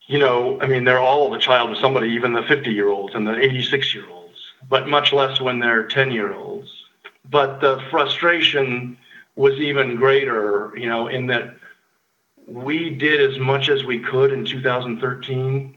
you 0.08 0.20
know, 0.20 0.60
I 0.62 0.68
mean, 0.68 0.84
they're 0.84 1.00
all 1.00 1.30
the 1.30 1.40
child 1.40 1.72
of 1.72 1.78
somebody, 1.78 2.10
even 2.10 2.34
the 2.34 2.44
50 2.44 2.72
year 2.72 2.90
olds 2.90 3.16
and 3.16 3.26
the 3.26 3.38
86 3.38 3.94
year 3.96 4.10
olds, 4.10 4.38
but 4.70 4.88
much 4.88 5.14
less 5.14 5.40
when 5.40 5.60
they're 5.60 5.88
10 5.88 6.12
year 6.12 6.34
olds. 6.34 6.70
But 7.30 7.62
the 7.62 7.82
frustration 7.90 8.98
was 9.36 9.54
even 9.56 9.96
greater, 9.96 10.74
you 10.76 10.90
know, 10.90 11.08
in 11.08 11.28
that 11.28 11.56
we 12.48 12.90
did 12.90 13.22
as 13.22 13.40
much 13.40 13.70
as 13.70 13.86
we 13.86 14.00
could 14.00 14.34
in 14.34 14.44
2013 14.44 15.76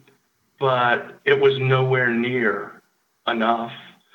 but 0.62 1.18
it 1.24 1.40
was 1.40 1.58
nowhere 1.58 2.08
near 2.08 2.80
enough. 3.26 3.72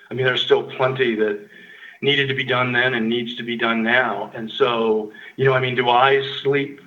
I 0.10 0.14
mean, 0.14 0.26
there's 0.26 0.42
still 0.42 0.64
plenty 0.64 1.14
that 1.16 1.46
needed 2.02 2.30
to 2.30 2.34
be 2.34 2.46
done 2.46 2.72
then 2.72 2.94
and 2.94 3.10
needs 3.10 3.36
to 3.36 3.44
be 3.44 3.58
done 3.58 3.84
now. 3.84 4.32
And 4.34 4.50
so, 4.50 5.12
you 5.36 5.44
know, 5.44 5.52
I 5.52 5.60
mean, 5.60 5.76
do 5.76 5.90
I 5.90 6.26
sleep 6.42 6.80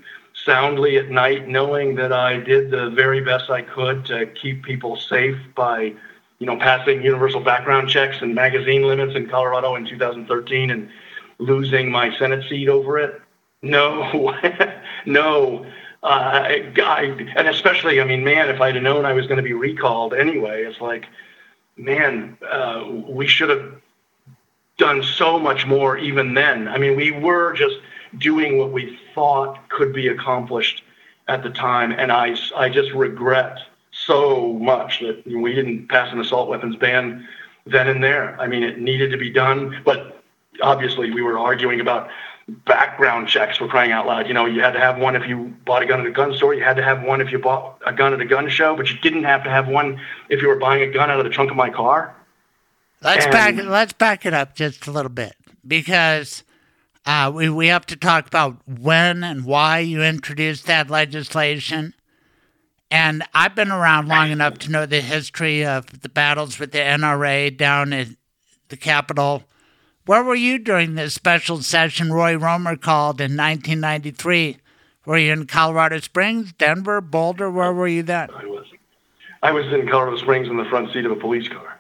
soundly 0.47 0.97
at 0.97 1.11
night 1.11 1.47
knowing 1.47 1.95
that 1.97 2.11
I 2.11 2.39
did 2.39 2.71
the 2.71 2.89
very 2.89 3.21
best 3.21 3.51
I 3.51 3.61
could 3.61 4.07
to 4.07 4.25
keep 4.29 4.65
people 4.65 4.97
safe 4.97 5.37
by, 5.55 5.93
you 6.39 6.47
know, 6.47 6.57
passing 6.57 7.03
universal 7.03 7.41
background 7.41 7.91
checks 7.91 8.17
and 8.23 8.35
magazine 8.35 8.85
limits 8.85 9.15
in 9.15 9.29
Colorado 9.29 9.75
in 9.75 9.85
2013 9.85 10.71
and 10.71 10.89
losing 11.37 11.91
my 11.91 12.17
Senate 12.17 12.49
seat 12.49 12.71
over 12.71 12.99
it? 12.99 13.21
No, 13.61 14.35
no. 15.05 15.67
Uh, 16.03 16.07
I, 16.07 17.03
and 17.37 17.49
especially, 17.49 18.01
I 18.01 18.05
mean, 18.05 18.25
man, 18.25 18.49
if 18.49 18.61
I'd 18.61 18.75
have 18.75 18.83
known 18.83 19.05
I 19.05 19.13
was 19.13 19.27
going 19.27 19.37
to 19.37 19.43
be 19.43 19.53
recalled 19.53 20.15
anyway, 20.15 20.65
it's 20.65 20.81
like, 20.81 21.07
man, 21.77 22.39
uh, 22.51 22.87
we 23.09 23.27
should 23.27 23.51
have 23.51 23.75
done 24.79 25.03
so 25.03 25.39
much 25.39 25.67
more 25.67 25.99
even 25.99 26.33
then. 26.33 26.69
I 26.69 26.79
mean, 26.79 26.97
we 26.97 27.11
were 27.11 27.53
just 27.53 27.77
doing 28.19 28.57
what 28.57 28.73
we 28.73 28.99
thought 29.15 29.69
could 29.69 29.93
be 29.93 30.09
accomplished 30.09 30.83
at 31.29 31.43
the 31.43 31.51
time, 31.51 31.93
and 31.93 32.11
I, 32.11 32.35
I 32.57 32.71
just 32.71 32.93
regret 32.93 33.59
so 33.93 34.55
much 34.55 35.01
that 35.01 35.27
we 35.27 35.55
didn't 35.55 35.89
pass 35.89 36.13
an 36.13 36.21
assault 36.21 36.49
weapons 36.49 36.77
ban 36.77 37.29
then 37.67 37.89
and 37.89 38.03
there. 38.03 38.41
I 38.41 38.47
mean, 38.47 38.63
it 38.63 38.79
needed 38.79 39.11
to 39.11 39.19
be 39.19 39.31
done, 39.31 39.83
but 39.85 40.23
obviously 40.63 41.11
we 41.11 41.23
were 41.23 41.39
arguing 41.39 41.81
about 41.81 42.09
background 42.65 43.29
checks 43.29 43.59
for 43.59 43.69
crying 43.69 43.93
out 43.93 44.07
loud. 44.07 44.27
You 44.27 44.35
know, 44.35 44.47
you 44.47 44.61
had 44.61 44.73
to 44.73 44.81
have 44.81 44.99
one 44.99 45.17
if 45.17 45.27
you 45.29 45.55
bought 45.65 45.83
a 45.83 45.87
gun 45.87 46.01
at 46.01 46.07
a 46.07 46.11
gun 46.11 46.35
store. 46.35 46.55
You 46.55 46.63
had 46.63 46.77
to 46.77 46.83
have 46.83 47.03
one 47.03 47.21
if 47.21 47.31
you 47.33 47.39
bought 47.39 47.81
a 47.87 47.93
gun 47.93 48.13
at 48.13 48.21
a 48.21 48.25
gun 48.25 48.49
show, 48.49 48.77
but 48.77 48.91
you 48.91 48.99
didn't 48.99 49.25
have 49.25 49.45
to 49.45 49.51
have 49.51 49.69
one 49.69 50.01
if 50.29 50.43
you 50.43 50.49
were 50.49 50.59
buying 50.59 50.83
a 50.83 50.93
gun 50.93 51.11
out 51.11 51.19
of 51.19 51.25
the 51.25 51.31
trunk 51.31 51.51
of 51.51 51.57
my 51.57 51.71
car. 51.71 52.15
Let's 53.03 53.25
and, 53.25 53.33
back 53.33 53.55
let's 53.57 53.93
back 53.95 54.27
it 54.27 54.35
up 54.35 54.55
just 54.55 54.87
a 54.87 54.91
little 54.91 55.11
bit 55.11 55.35
because 55.67 56.45
uh, 57.07 57.33
we 57.35 57.49
we 57.49 57.69
have 57.69 57.87
to 57.87 57.97
talk 57.97 58.27
about 58.27 58.57
when 58.69 59.25
and 59.25 59.45
why 59.45 59.79
you 59.79 60.03
introduced 60.03 60.67
that 60.67 60.91
legislation. 60.91 61.95
And 62.91 63.23
I've 63.33 63.55
been 63.55 63.71
around 63.71 64.09
long 64.09 64.31
enough 64.31 64.59
to 64.59 64.71
know 64.71 64.85
the 64.85 65.01
history 65.01 65.65
of 65.65 66.03
the 66.03 66.09
battles 66.09 66.59
with 66.59 66.73
the 66.73 66.79
NRA 66.79 67.57
down 67.57 67.93
at 67.93 68.09
the 68.69 68.77
Capitol 68.77 69.45
where 70.07 70.23
were 70.23 70.35
you 70.35 70.59
during 70.59 70.95
this 70.95 71.15
special 71.15 71.63
session 71.63 72.13
Roy 72.13 72.37
Romer 72.37 72.77
called 72.77 73.21
in 73.21 73.37
1993? 73.37 74.59
Were 75.07 75.19
you 75.19 75.33
in 75.33 75.47
Colorado 75.47 75.99
Springs, 76.01 76.53
Denver, 76.53 77.01
Boulder? 77.01 77.51
Where 77.51 77.73
were 77.73 77.89
you 77.89 78.03
then? 78.03 78.31
I 78.35 78.47
was. 78.47 78.67
I 79.43 79.53
was 79.53 79.67
in 79.73 79.89
Colorado 79.89 80.19
Springs 80.19 80.49
in 80.49 80.57
the 80.57 80.67
front 80.67 80.93
seat 80.93 81.07
of 81.07 81.13
a 81.13 81.17
police 81.17 81.49
car. 81.49 81.79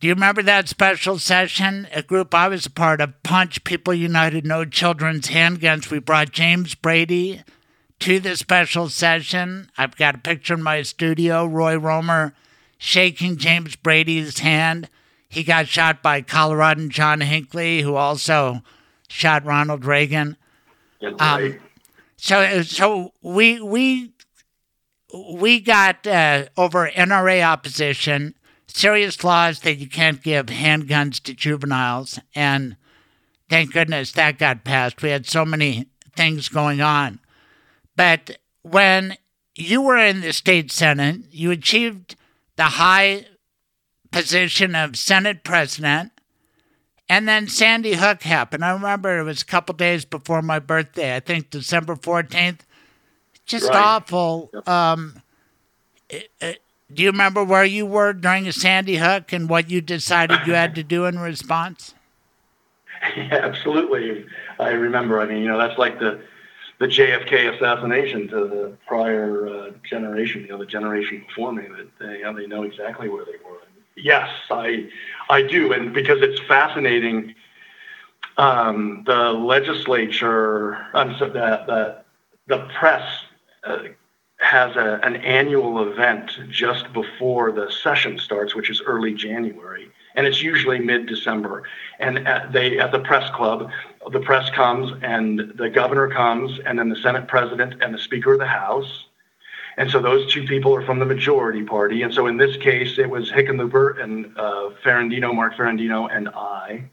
Do 0.00 0.08
you 0.08 0.14
remember 0.14 0.42
that 0.42 0.68
special 0.68 1.18
session? 1.18 1.88
A 1.94 2.02
group 2.02 2.34
I 2.34 2.48
was 2.48 2.66
a 2.66 2.70
part 2.70 3.00
of, 3.00 3.22
Punch 3.22 3.64
People 3.64 3.94
United 3.94 4.44
No 4.44 4.66
Children's 4.66 5.28
Handguns. 5.28 5.90
We 5.90 5.98
brought 5.98 6.32
James 6.32 6.74
Brady, 6.74 7.42
to 8.00 8.20
the 8.20 8.36
special 8.36 8.90
session. 8.90 9.70
I've 9.78 9.96
got 9.96 10.16
a 10.16 10.18
picture 10.18 10.52
in 10.52 10.62
my 10.62 10.82
studio. 10.82 11.46
Roy 11.46 11.76
Romer 11.76 12.34
shaking 12.76 13.38
James 13.38 13.76
Brady's 13.76 14.40
hand. 14.40 14.90
He 15.34 15.42
got 15.42 15.66
shot 15.66 16.00
by 16.00 16.22
Coloradan 16.22 16.90
John 16.90 17.20
Hinckley, 17.20 17.82
who 17.82 17.96
also 17.96 18.62
shot 19.08 19.44
Ronald 19.44 19.84
Reagan. 19.84 20.36
Um. 21.18 21.58
So, 22.16 22.62
so 22.62 23.12
we 23.20 23.60
we 23.60 24.12
we 25.12 25.58
got 25.58 26.06
uh, 26.06 26.44
over 26.56 26.88
NRA 26.88 27.44
opposition, 27.44 28.36
serious 28.68 29.24
laws 29.24 29.60
that 29.60 29.78
you 29.78 29.88
can't 29.88 30.22
give 30.22 30.46
handguns 30.46 31.20
to 31.24 31.34
juveniles, 31.34 32.20
and 32.36 32.76
thank 33.50 33.72
goodness 33.72 34.12
that 34.12 34.38
got 34.38 34.62
passed. 34.64 35.02
We 35.02 35.10
had 35.10 35.26
so 35.26 35.44
many 35.44 35.88
things 36.14 36.48
going 36.48 36.80
on, 36.80 37.18
but 37.96 38.38
when 38.62 39.16
you 39.56 39.82
were 39.82 39.98
in 39.98 40.20
the 40.20 40.32
state 40.32 40.70
senate, 40.70 41.22
you 41.30 41.50
achieved 41.50 42.14
the 42.54 42.64
high 42.64 43.26
position 44.14 44.74
of 44.76 44.96
Senate 44.96 45.42
president. 45.44 46.12
And 47.08 47.28
then 47.28 47.48
Sandy 47.48 47.94
Hook 47.94 48.22
happened. 48.22 48.64
I 48.64 48.72
remember 48.72 49.18
it 49.18 49.24
was 49.24 49.42
a 49.42 49.46
couple 49.46 49.74
days 49.74 50.04
before 50.04 50.40
my 50.40 50.58
birthday. 50.58 51.14
I 51.16 51.20
think 51.20 51.50
December 51.50 51.96
14th. 51.96 52.60
Just 53.44 53.68
Right. 53.68 53.76
awful. 53.76 54.50
Um, 54.66 55.20
it- 56.08 56.30
it- 56.40 56.62
do 56.92 57.02
you 57.02 57.10
remember 57.10 57.42
where 57.44 57.64
you 57.64 57.84
were 57.84 58.12
during 58.12 58.50
Sandy 58.52 58.96
Hook 58.96 59.32
and 59.32 59.48
what 59.48 59.68
you 59.68 59.80
decided 59.80 60.46
you 60.46 60.54
had 60.54 60.74
to 60.76 60.82
do 60.82 61.04
in 61.06 61.18
response? 61.18 61.94
Yeah, 63.16 63.28
absolutely. 63.42 64.24
I 64.58 64.70
remember. 64.70 65.20
I 65.20 65.26
mean, 65.26 65.42
you 65.42 65.48
know, 65.48 65.58
that's 65.58 65.78
like 65.78 65.98
the 65.98 66.20
the 66.78 66.86
JFK 66.86 67.54
assassination 67.54 68.28
to 68.28 68.48
the 68.48 68.72
prior 68.86 69.46
uh, 69.48 69.70
generation, 69.88 70.42
you 70.42 70.48
know, 70.48 70.58
the 70.58 70.66
generation 70.66 71.24
before 71.26 71.52
me. 71.52 71.64
That 71.68 71.88
they, 71.98 72.18
you 72.18 72.24
know, 72.24 72.32
they 72.34 72.46
know 72.46 72.62
exactly 72.62 73.08
where 73.08 73.24
they 73.24 73.38
were. 73.44 73.60
Yes, 73.96 74.28
I 74.50 74.88
I 75.30 75.42
do, 75.42 75.72
and 75.72 75.92
because 75.92 76.20
it's 76.22 76.40
fascinating. 76.40 77.34
Um, 78.36 79.04
the 79.06 79.30
legislature, 79.30 80.88
um, 80.92 81.14
so 81.18 81.26
the, 81.26 81.62
the 81.66 82.02
the 82.48 82.68
press 82.78 83.06
uh, 83.62 83.78
has 84.38 84.74
a, 84.74 84.98
an 85.04 85.16
annual 85.16 85.88
event 85.88 86.32
just 86.50 86.92
before 86.92 87.52
the 87.52 87.70
session 87.70 88.18
starts, 88.18 88.56
which 88.56 88.70
is 88.70 88.82
early 88.84 89.14
January, 89.14 89.88
and 90.16 90.26
it's 90.26 90.42
usually 90.42 90.80
mid-December. 90.80 91.62
And 92.00 92.26
at, 92.26 92.52
they 92.52 92.78
at 92.80 92.90
the 92.90 92.98
press 92.98 93.30
club, 93.30 93.70
the 94.10 94.20
press 94.20 94.50
comes, 94.50 94.92
and 95.02 95.52
the 95.54 95.70
governor 95.70 96.08
comes, 96.08 96.58
and 96.66 96.76
then 96.76 96.88
the 96.88 96.96
Senate 96.96 97.28
president 97.28 97.80
and 97.82 97.94
the 97.94 97.98
Speaker 97.98 98.32
of 98.32 98.40
the 98.40 98.46
House. 98.46 99.06
And 99.76 99.90
so 99.90 100.00
those 100.00 100.32
two 100.32 100.44
people 100.44 100.74
are 100.74 100.84
from 100.84 100.98
the 100.98 101.04
majority 101.04 101.62
party. 101.62 102.02
And 102.02 102.14
so 102.14 102.26
in 102.26 102.36
this 102.36 102.56
case, 102.56 102.98
it 102.98 103.10
was 103.10 103.30
Hickenlooper 103.30 104.02
and 104.02 104.26
uh, 104.36 104.70
Ferrandino, 104.84 105.34
Mark 105.34 105.54
Ferrandino, 105.54 106.08
and 106.14 106.28
I, 106.28 106.84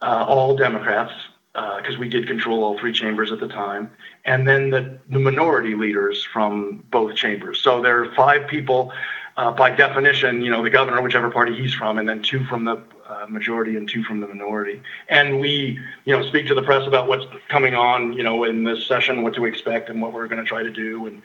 uh, 0.00 0.24
all 0.28 0.56
Democrats, 0.56 1.12
because 1.52 1.98
we 1.98 2.08
did 2.08 2.28
control 2.28 2.62
all 2.62 2.78
three 2.78 2.92
chambers 2.92 3.32
at 3.32 3.40
the 3.40 3.48
time. 3.48 3.90
And 4.24 4.46
then 4.46 4.70
the, 4.70 4.98
the 5.10 5.18
minority 5.18 5.74
leaders 5.74 6.22
from 6.22 6.84
both 6.90 7.16
chambers. 7.16 7.60
So 7.60 7.82
there 7.82 8.04
are 8.04 8.14
five 8.14 8.46
people, 8.46 8.92
uh, 9.36 9.50
by 9.50 9.70
definition, 9.70 10.42
you 10.42 10.50
know, 10.52 10.62
the 10.62 10.70
governor, 10.70 11.02
whichever 11.02 11.30
party 11.30 11.56
he's 11.60 11.74
from, 11.74 11.98
and 11.98 12.08
then 12.08 12.22
two 12.22 12.44
from 12.44 12.64
the 12.64 12.80
uh, 13.08 13.26
majority 13.28 13.76
and 13.76 13.88
two 13.88 14.04
from 14.04 14.20
the 14.20 14.28
minority. 14.28 14.82
And 15.08 15.40
we, 15.40 15.80
you 16.04 16.16
know, 16.16 16.22
speak 16.28 16.46
to 16.48 16.54
the 16.54 16.62
press 16.62 16.86
about 16.86 17.08
what's 17.08 17.24
coming 17.48 17.74
on, 17.74 18.12
you 18.12 18.22
know, 18.22 18.44
in 18.44 18.62
this 18.62 18.86
session, 18.86 19.22
what 19.22 19.34
to 19.34 19.44
expect, 19.46 19.88
and 19.88 20.00
what 20.00 20.12
we're 20.12 20.28
going 20.28 20.42
to 20.42 20.48
try 20.48 20.62
to 20.62 20.70
do, 20.70 21.06
and 21.06 21.22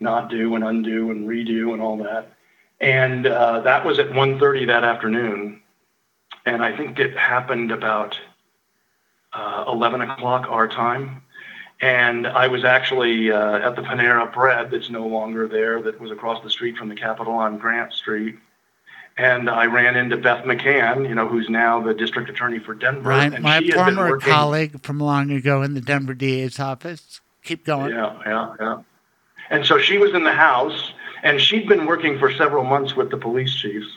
not 0.00 0.30
do, 0.30 0.54
and 0.54 0.64
undo, 0.64 1.10
and 1.10 1.28
redo, 1.28 1.72
and 1.72 1.80
all 1.80 1.96
that. 1.98 2.32
And 2.80 3.26
uh, 3.26 3.60
that 3.60 3.84
was 3.84 3.98
at 3.98 4.10
1.30 4.10 4.66
that 4.66 4.84
afternoon. 4.84 5.62
And 6.44 6.62
I 6.62 6.76
think 6.76 6.98
it 6.98 7.16
happened 7.16 7.72
about 7.72 8.18
uh, 9.32 9.64
11 9.68 10.02
o'clock 10.02 10.46
our 10.48 10.68
time. 10.68 11.22
And 11.80 12.26
I 12.26 12.46
was 12.48 12.64
actually 12.64 13.30
uh, 13.30 13.58
at 13.58 13.76
the 13.76 13.82
Panera 13.82 14.32
Bread 14.32 14.70
that's 14.70 14.88
no 14.88 15.06
longer 15.06 15.46
there, 15.46 15.82
that 15.82 16.00
was 16.00 16.10
across 16.10 16.42
the 16.42 16.50
street 16.50 16.76
from 16.76 16.88
the 16.88 16.94
Capitol 16.94 17.34
on 17.34 17.58
Grant 17.58 17.92
Street. 17.92 18.36
And 19.18 19.48
I 19.48 19.64
ran 19.64 19.96
into 19.96 20.16
Beth 20.18 20.44
McCann, 20.44 21.08
you 21.08 21.14
know, 21.14 21.26
who's 21.26 21.48
now 21.48 21.80
the 21.82 21.94
district 21.94 22.28
attorney 22.28 22.58
for 22.58 22.74
Denver. 22.74 23.08
Right, 23.08 23.32
and 23.32 23.42
my 23.42 23.60
she 23.60 23.68
had 23.68 23.86
been 23.86 23.94
former 23.94 24.10
working- 24.10 24.32
colleague 24.32 24.82
from 24.82 25.00
long 25.00 25.30
ago 25.30 25.62
in 25.62 25.74
the 25.74 25.80
Denver 25.80 26.12
DA's 26.14 26.60
office. 26.60 27.20
Keep 27.42 27.64
going. 27.64 27.92
Yeah, 27.92 28.18
yeah, 28.26 28.54
yeah. 28.60 28.78
And 29.50 29.64
so 29.64 29.78
she 29.78 29.98
was 29.98 30.12
in 30.14 30.24
the 30.24 30.32
house, 30.32 30.92
and 31.22 31.40
she'd 31.40 31.68
been 31.68 31.86
working 31.86 32.18
for 32.18 32.30
several 32.32 32.64
months 32.64 32.94
with 32.94 33.10
the 33.10 33.16
police 33.16 33.54
chiefs. 33.54 33.88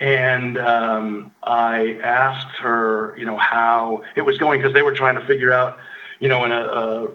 And 0.00 0.58
um, 0.58 1.32
I 1.42 1.98
asked 2.02 2.56
her, 2.58 3.14
you 3.16 3.24
know, 3.24 3.36
how 3.36 4.02
it 4.16 4.22
was 4.22 4.36
going 4.38 4.60
because 4.60 4.74
they 4.74 4.82
were 4.82 4.94
trying 4.94 5.14
to 5.14 5.24
figure 5.26 5.52
out, 5.52 5.78
you 6.18 6.28
know, 6.28 6.44
in 6.44 6.52
a, 6.52 6.60
uh, 6.60 7.06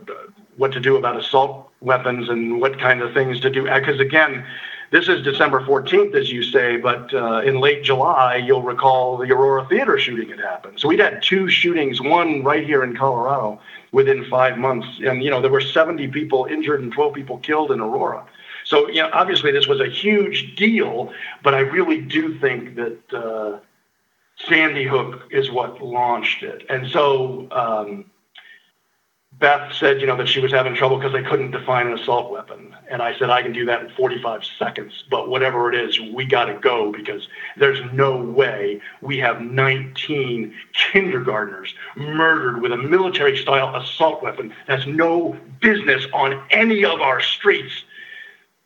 what 0.56 0.72
to 0.74 0.80
do 0.80 0.96
about 0.96 1.18
assault 1.18 1.70
weapons 1.82 2.30
and 2.30 2.62
what 2.62 2.80
kind 2.80 3.02
of 3.02 3.14
things 3.14 3.40
to 3.42 3.50
do. 3.50 3.64
Because 3.64 4.00
again, 4.00 4.46
this 4.92 5.10
is 5.10 5.22
December 5.24 5.62
14th, 5.62 6.16
as 6.16 6.32
you 6.32 6.44
say, 6.44 6.78
but 6.78 7.14
uh, 7.14 7.42
in 7.42 7.60
late 7.60 7.84
July, 7.84 8.38
you'll 8.38 8.62
recall 8.62 9.18
the 9.18 9.32
Aurora 9.32 9.66
Theater 9.68 10.00
shooting 10.00 10.30
had 10.30 10.40
happened. 10.40 10.80
So 10.80 10.88
we'd 10.88 11.00
had 11.00 11.22
two 11.22 11.50
shootings, 11.50 12.02
one 12.02 12.44
right 12.44 12.66
here 12.66 12.84
in 12.84 12.96
Colorado 12.96 13.60
within 13.92 14.26
five 14.30 14.58
months. 14.58 14.88
And, 15.04 15.22
you 15.24 15.30
know, 15.30 15.42
there 15.42 15.52
were 15.52 15.62
70 15.62 16.08
people 16.10 16.46
injured 16.46 16.82
and 16.82 16.92
12 16.94 17.14
people 17.14 17.38
killed 17.40 17.72
in 17.72 17.82
Aurora. 17.82 18.26
So, 18.64 18.88
you 18.90 19.02
know, 19.02 19.10
obviously 19.12 19.52
this 19.52 19.68
was 19.68 19.80
a 19.80 19.90
huge 19.90 20.56
deal, 20.56 21.14
but 21.44 21.54
I 21.54 21.60
really 21.60 22.02
do 22.02 22.38
think 22.40 22.76
that 22.76 23.14
uh, 23.14 23.60
Sandy 24.48 24.86
Hook 24.86 25.24
is 25.32 25.52
what 25.52 25.82
launched 25.82 26.44
it. 26.44 26.66
And 26.70 26.88
so 26.88 27.48
um, 27.52 28.06
Beth 29.40 29.72
said, 29.74 30.02
you 30.02 30.08
know, 30.08 30.18
that 30.18 30.28
she 30.28 30.40
was 30.40 30.52
having 30.52 30.74
trouble 30.74 30.98
because 30.98 31.14
they 31.14 31.22
couldn't 31.22 31.52
define 31.52 31.88
an 31.88 31.94
assault 31.94 32.32
weapon. 32.32 32.76
And 32.90 33.04
I 33.04 33.18
said, 33.20 33.30
I 33.30 33.44
can 33.44 33.54
do 33.54 33.66
that 33.66 33.84
in 33.84 33.90
45 33.92 34.44
seconds, 34.58 35.04
but 35.12 35.30
whatever 35.30 35.72
it 35.72 35.80
is, 35.80 36.00
we 36.00 36.26
got 36.26 36.46
to 36.46 36.56
go 36.56 36.92
because 36.92 37.28
there's 37.56 37.80
no 37.94 38.18
way 38.18 38.82
we 39.02 39.20
have 39.20 39.42
19 39.42 40.56
kindergartners 40.74 41.76
murdered 41.96 42.62
with 42.62 42.72
a 42.72 42.78
military 42.78 43.38
style 43.38 43.76
assault 43.76 44.24
weapon. 44.24 44.54
That's 44.68 44.88
no 44.88 45.38
business 45.62 46.08
on 46.14 46.42
any 46.50 46.84
of 46.84 47.02
our 47.02 47.22
streets. 47.22 47.84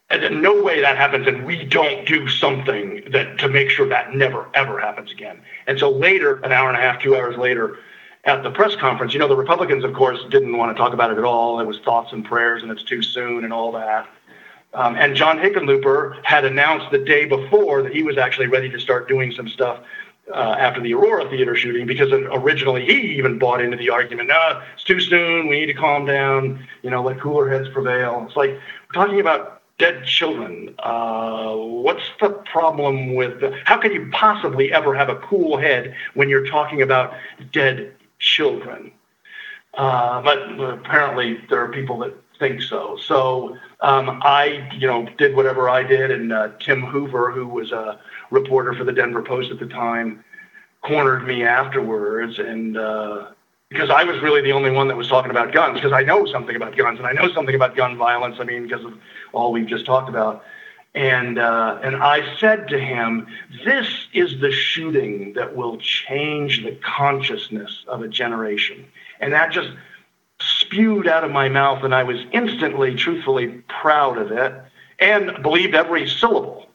And 0.10 0.42
no 0.42 0.62
way 0.62 0.82
that 0.82 0.98
happens, 0.98 1.26
and 1.26 1.46
we 1.46 1.64
don't 1.64 2.06
do 2.06 2.28
something 2.28 3.04
that 3.12 3.40
to 3.40 3.48
make 3.48 3.70
sure 3.70 3.88
that 3.88 4.14
never 4.14 4.46
ever 4.54 4.78
happens 4.78 5.10
again. 5.10 5.42
And 5.68 5.80
so 5.80 5.90
later, 5.90 6.42
an 6.44 6.52
hour 6.52 6.68
and 6.68 6.78
a 6.78 6.82
half, 6.82 7.02
two 7.02 7.16
hours 7.16 7.38
later, 7.38 7.78
at 8.24 8.44
the 8.44 8.52
press 8.52 8.76
conference, 8.76 9.14
you 9.14 9.20
know, 9.20 9.28
the 9.28 9.36
Republicans, 9.36 9.84
of 9.84 9.94
course, 9.94 10.20
didn't 10.30 10.56
want 10.56 10.76
to 10.76 10.80
talk 10.80 10.94
about 10.94 11.12
it 11.12 11.18
at 11.18 11.24
all. 11.24 11.60
It 11.60 11.66
was 11.66 11.80
thoughts 11.80 12.14
and 12.14 12.24
prayers, 12.24 12.62
and 12.62 12.72
it's 12.72 12.84
too 12.84 13.02
soon, 13.02 13.44
and 13.44 13.52
all 13.52 13.72
that. 13.72 14.08
Um, 14.74 14.96
and 14.96 15.16
John 15.16 15.38
Hickenlooper 15.38 16.24
had 16.24 16.46
announced 16.46 16.92
the 16.92 17.00
day 17.00 17.26
before 17.26 17.82
that 17.84 17.94
he 17.94 18.04
was 18.04 18.18
actually 18.18 18.48
ready 18.48 18.70
to 18.70 18.80
start 18.80 19.08
doing 19.08 19.32
some 19.32 19.50
stuff 19.50 19.84
uh, 20.34 20.56
after 20.58 20.80
the 20.80 20.94
Aurora 20.94 21.30
Theater 21.30 21.56
shooting 21.56 21.86
because 21.86 22.12
originally 22.12 22.86
he 22.86 23.18
even 23.18 23.38
bought 23.38 23.62
into 23.62 23.76
the 23.76 23.90
argument, 23.90 24.30
no, 24.30 24.62
it's 24.74 24.84
too 24.84 25.00
soon, 25.00 25.48
we 25.48 25.60
need 25.60 25.66
to 25.66 25.74
calm 25.74 26.06
down, 26.06 26.66
you 26.84 26.90
know, 26.90 27.04
let 27.04 27.20
cooler 27.20 27.50
heads 27.50 27.68
prevail. 27.70 28.24
It's 28.28 28.38
like 28.38 28.52
we're 28.52 28.94
talking 28.94 29.20
about 29.20 29.62
dead 29.78 30.06
children. 30.06 30.74
Uh, 30.80 31.54
what's 31.56 32.04
the 32.22 32.30
problem 32.30 33.16
with 33.16 33.42
the, 33.42 33.60
how 33.66 33.78
can 33.78 33.92
you 33.92 34.10
possibly 34.14 34.72
ever 34.72 34.94
have 34.96 35.10
a 35.10 35.16
cool 35.16 35.58
head 35.58 35.96
when 36.14 36.30
you're 36.30 36.46
talking 36.46 36.82
about 36.82 37.14
dead 37.52 37.94
children? 38.22 38.92
Uh, 39.74 40.22
but 40.22 40.60
apparently 40.60 41.40
there 41.50 41.60
are 41.64 41.72
people 41.72 41.98
that 42.00 42.14
think 42.40 42.62
so. 42.62 42.98
So 43.06 43.58
um, 43.82 44.20
I, 44.24 44.68
you 44.78 44.88
know, 44.88 45.08
did 45.18 45.36
whatever 45.36 45.70
I 45.70 45.84
did, 45.84 46.12
and 46.12 46.34
uh, 46.34 46.50
Tim 46.60 46.82
Hoover, 46.82 47.32
who 47.32 47.48
was 47.48 47.72
a 47.72 48.00
reporter 48.32 48.74
for 48.74 48.84
the 48.84 48.92
Denver 48.92 49.22
Post 49.22 49.52
at 49.52 49.60
the 49.60 49.68
time, 49.68 50.24
cornered 50.82 51.26
me 51.26 51.44
afterwards, 51.44 52.40
and 52.40 52.78
uh, 52.78 53.28
because 53.70 53.90
I 53.90 54.04
was 54.04 54.22
really 54.22 54.42
the 54.42 54.52
only 54.52 54.72
one 54.72 54.88
that 54.90 54.98
was 54.98 55.08
talking 55.08 55.32
about 55.32 55.54
guns, 55.54 55.76
because 55.76 55.94
I 55.94 56.02
know 56.02 56.26
something 56.26 56.56
about 56.56 56.76
guns, 56.76 56.98
and 57.00 57.08
I 57.08 57.14
know 57.14 57.32
something 57.32 57.56
about 57.56 57.76
gun 57.76 57.98
violence. 57.98 58.38
I 58.40 58.44
mean, 58.44 58.64
because 58.68 58.84
of 58.84 58.94
all 59.32 59.52
we've 59.52 59.68
just 59.68 59.86
talked 59.86 60.10
about. 60.10 60.44
And 60.94 61.40
uh, 61.40 61.80
and 61.82 61.96
I 61.96 62.38
said 62.38 62.68
to 62.68 62.80
him, 62.80 63.28
"This 63.64 63.88
is 64.14 64.42
the 64.42 64.52
shooting 64.52 65.34
that 65.34 65.56
will 65.56 65.78
change 65.78 66.64
the 66.64 66.78
consciousness 66.84 67.86
of 67.88 68.02
a 68.02 68.10
generation." 68.10 68.86
And 69.22 69.32
that 69.32 69.54
just 69.54 69.70
spewed 70.42 71.08
out 71.08 71.24
of 71.24 71.32
my 71.32 71.48
mouth, 71.48 71.84
and 71.84 71.96
I 71.96 72.04
was 72.04 72.20
instantly, 72.32 72.96
truthfully 72.96 73.64
proud 73.70 74.18
of 74.18 74.32
it, 74.32 74.54
and 75.00 75.42
believed 75.42 75.76
every 75.76 76.08
syllable. 76.08 76.68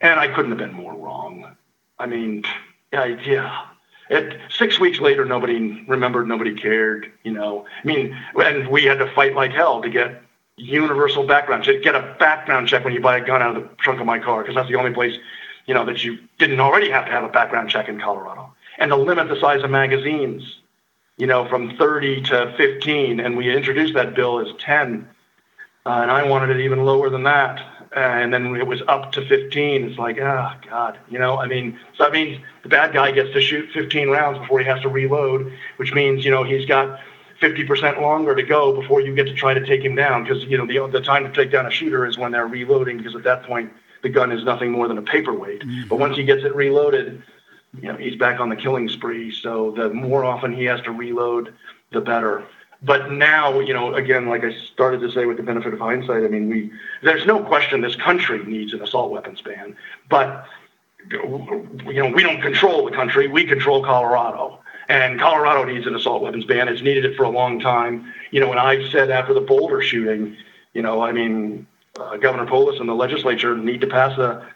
And 0.00 0.20
I 0.20 0.28
couldn't 0.28 0.50
have 0.50 0.58
been 0.58 0.74
more 0.74 0.94
wrong. 0.94 1.56
I 1.98 2.06
mean, 2.06 2.44
yeah, 2.92 3.06
yeah. 3.24 3.66
It, 4.10 4.38
six 4.50 4.78
weeks 4.78 5.00
later, 5.00 5.24
nobody 5.24 5.82
remembered, 5.88 6.28
nobody 6.28 6.54
cared. 6.54 7.10
You 7.22 7.32
know, 7.32 7.66
I 7.82 7.86
mean, 7.86 8.16
and 8.36 8.68
we 8.68 8.84
had 8.84 8.98
to 8.98 9.12
fight 9.14 9.34
like 9.34 9.52
hell 9.52 9.80
to 9.82 9.88
get 9.88 10.22
universal 10.56 11.26
background 11.26 11.64
check, 11.64 11.82
get 11.82 11.94
a 11.94 12.16
background 12.18 12.68
check 12.68 12.84
when 12.84 12.94
you 12.94 13.00
buy 13.00 13.18
a 13.18 13.24
gun 13.24 13.42
out 13.42 13.56
of 13.56 13.62
the 13.62 13.68
trunk 13.76 14.00
of 14.00 14.06
my 14.06 14.18
car, 14.18 14.42
because 14.42 14.54
that's 14.54 14.68
the 14.68 14.76
only 14.76 14.92
place, 14.92 15.16
you 15.66 15.74
know, 15.74 15.84
that 15.84 16.04
you 16.04 16.18
didn't 16.38 16.60
already 16.60 16.90
have 16.90 17.06
to 17.06 17.10
have 17.10 17.24
a 17.24 17.28
background 17.28 17.68
check 17.70 17.88
in 17.88 18.00
Colorado, 18.00 18.52
and 18.78 18.90
to 18.90 18.96
limit 18.96 19.28
the 19.28 19.40
size 19.40 19.62
of 19.62 19.70
magazines, 19.70 20.60
you 21.16 21.26
know, 21.26 21.48
from 21.48 21.76
30 21.76 22.22
to 22.22 22.54
15, 22.56 23.20
and 23.20 23.36
we 23.36 23.54
introduced 23.54 23.94
that 23.94 24.14
bill 24.14 24.40
as 24.40 24.48
10, 24.58 25.08
uh, 25.86 25.90
and 25.90 26.10
I 26.10 26.26
wanted 26.26 26.56
it 26.56 26.62
even 26.64 26.84
lower 26.84 27.10
than 27.10 27.24
that 27.24 27.74
and 27.94 28.34
then 28.34 28.56
it 28.56 28.66
was 28.66 28.82
up 28.88 29.12
to 29.12 29.26
15. 29.26 29.84
It's 29.84 29.98
like, 29.98 30.18
oh 30.18 30.50
God, 30.68 30.98
you 31.08 31.18
know. 31.18 31.38
I 31.38 31.46
mean, 31.46 31.78
so 31.96 32.04
that 32.04 32.12
means 32.12 32.42
the 32.62 32.68
bad 32.68 32.92
guy 32.92 33.12
gets 33.12 33.32
to 33.32 33.40
shoot 33.40 33.70
15 33.72 34.08
rounds 34.08 34.38
before 34.38 34.58
he 34.58 34.64
has 34.66 34.80
to 34.82 34.88
reload, 34.88 35.52
which 35.76 35.92
means 35.94 36.24
you 36.24 36.30
know 36.30 36.42
he's 36.42 36.66
got 36.66 37.00
50% 37.40 38.00
longer 38.00 38.34
to 38.34 38.42
go 38.42 38.78
before 38.78 39.00
you 39.00 39.14
get 39.14 39.26
to 39.26 39.34
try 39.34 39.54
to 39.54 39.64
take 39.64 39.82
him 39.82 39.94
down 39.94 40.24
because 40.24 40.44
you 40.44 40.58
know 40.58 40.66
the 40.66 40.98
the 40.98 41.04
time 41.04 41.24
to 41.24 41.32
take 41.32 41.50
down 41.50 41.66
a 41.66 41.70
shooter 41.70 42.06
is 42.06 42.18
when 42.18 42.32
they're 42.32 42.46
reloading 42.46 42.98
because 42.98 43.14
at 43.14 43.24
that 43.24 43.42
point 43.44 43.72
the 44.02 44.08
gun 44.08 44.30
is 44.30 44.44
nothing 44.44 44.70
more 44.70 44.88
than 44.88 44.98
a 44.98 45.02
paperweight. 45.02 45.60
Mm-hmm. 45.60 45.88
But 45.88 45.98
once 45.98 46.16
he 46.16 46.24
gets 46.24 46.44
it 46.44 46.54
reloaded, 46.54 47.22
you 47.80 47.88
know 47.88 47.96
he's 47.96 48.16
back 48.16 48.40
on 48.40 48.48
the 48.48 48.56
killing 48.56 48.88
spree. 48.88 49.32
So 49.32 49.72
the 49.72 49.90
more 49.90 50.24
often 50.24 50.52
he 50.52 50.64
has 50.64 50.80
to 50.82 50.92
reload, 50.92 51.54
the 51.92 52.00
better 52.00 52.44
but 52.84 53.12
now, 53.12 53.60
you 53.60 53.72
know, 53.72 53.94
again, 53.94 54.28
like 54.28 54.44
I 54.44 54.52
started 54.52 55.00
to 55.00 55.10
say 55.10 55.24
with 55.24 55.38
the 55.38 55.42
benefit 55.42 55.72
of 55.72 55.80
hindsight, 55.80 56.22
I 56.22 56.28
mean, 56.28 56.50
we 56.50 56.70
there's 57.02 57.24
no 57.24 57.42
question 57.42 57.80
this 57.80 57.96
country 57.96 58.44
needs 58.44 58.74
an 58.74 58.82
assault 58.82 59.10
weapons 59.10 59.40
ban, 59.40 59.74
but 60.10 60.46
you 61.10 62.02
know, 62.02 62.08
we 62.08 62.22
don't 62.22 62.42
control 62.42 62.84
the 62.84 62.90
country. 62.90 63.26
We 63.26 63.44
control 63.44 63.82
Colorado. 63.82 64.60
And 64.88 65.18
Colorado 65.18 65.64
needs 65.64 65.86
an 65.86 65.94
assault 65.94 66.22
weapons 66.22 66.44
ban. 66.44 66.68
It's 66.68 66.82
needed 66.82 67.04
it 67.04 67.16
for 67.16 67.24
a 67.24 67.30
long 67.30 67.60
time. 67.60 68.12
You 68.30 68.40
know, 68.40 68.50
and 68.50 68.60
I 68.60 68.88
said 68.90 69.10
after 69.10 69.34
the 69.34 69.40
Boulder 69.40 69.82
shooting, 69.82 70.36
you 70.72 70.82
know, 70.82 71.02
I 71.02 71.12
mean, 71.12 71.66
uh, 71.98 72.16
Governor 72.16 72.46
Polis 72.46 72.80
and 72.80 72.88
the 72.88 72.94
legislature 72.94 73.56
need 73.56 73.80
to 73.80 73.86
pass 73.86 74.18
a 74.18 74.46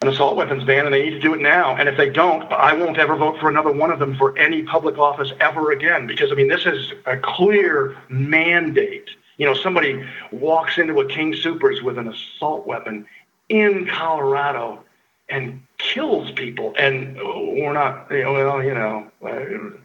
an 0.00 0.06
assault 0.06 0.36
weapons 0.36 0.62
ban, 0.62 0.84
and 0.84 0.94
they 0.94 1.02
need 1.02 1.10
to 1.10 1.18
do 1.18 1.34
it 1.34 1.40
now. 1.40 1.74
And 1.74 1.88
if 1.88 1.96
they 1.96 2.08
don't, 2.08 2.44
I 2.52 2.72
won't 2.72 2.98
ever 2.98 3.16
vote 3.16 3.40
for 3.40 3.48
another 3.48 3.72
one 3.72 3.90
of 3.90 3.98
them 3.98 4.16
for 4.16 4.38
any 4.38 4.62
public 4.62 4.96
office 4.96 5.32
ever 5.40 5.72
again. 5.72 6.06
Because 6.06 6.30
I 6.30 6.36
mean, 6.36 6.48
this 6.48 6.66
is 6.66 6.92
a 7.06 7.16
clear 7.16 7.96
mandate. 8.08 9.08
You 9.38 9.46
know, 9.46 9.54
somebody 9.54 10.04
walks 10.30 10.78
into 10.78 11.00
a 11.00 11.08
King 11.08 11.32
Soopers 11.32 11.82
with 11.82 11.98
an 11.98 12.08
assault 12.08 12.66
weapon 12.66 13.06
in 13.48 13.86
Colorado 13.86 14.84
and 15.28 15.62
kills 15.78 16.30
people, 16.32 16.74
and 16.78 17.16
we're 17.16 17.72
not. 17.72 18.10
You 18.10 18.24
know, 18.24 18.32
well, 18.32 18.62
you 18.62 18.74
know, 18.74 19.10
uh, 19.24 19.76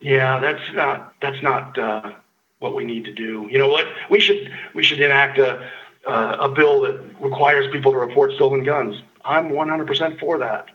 yeah, 0.00 0.38
that's 0.38 0.72
not 0.74 1.14
that's 1.20 1.42
not 1.42 1.78
uh, 1.78 2.12
what 2.58 2.74
we 2.74 2.84
need 2.84 3.04
to 3.04 3.12
do. 3.12 3.48
You 3.50 3.58
know 3.58 3.68
what? 3.68 3.86
We 4.10 4.20
should 4.20 4.50
we 4.74 4.82
should 4.82 5.00
enact 5.00 5.38
a 5.38 5.70
uh, 6.06 6.36
a 6.40 6.48
bill 6.48 6.82
that 6.82 7.00
requires 7.20 7.70
people 7.72 7.92
to 7.92 7.98
report 7.98 8.32
stolen 8.32 8.64
guns. 8.64 9.02
I'm 9.24 9.50
100% 9.50 10.18
for 10.18 10.38
that. 10.38 10.66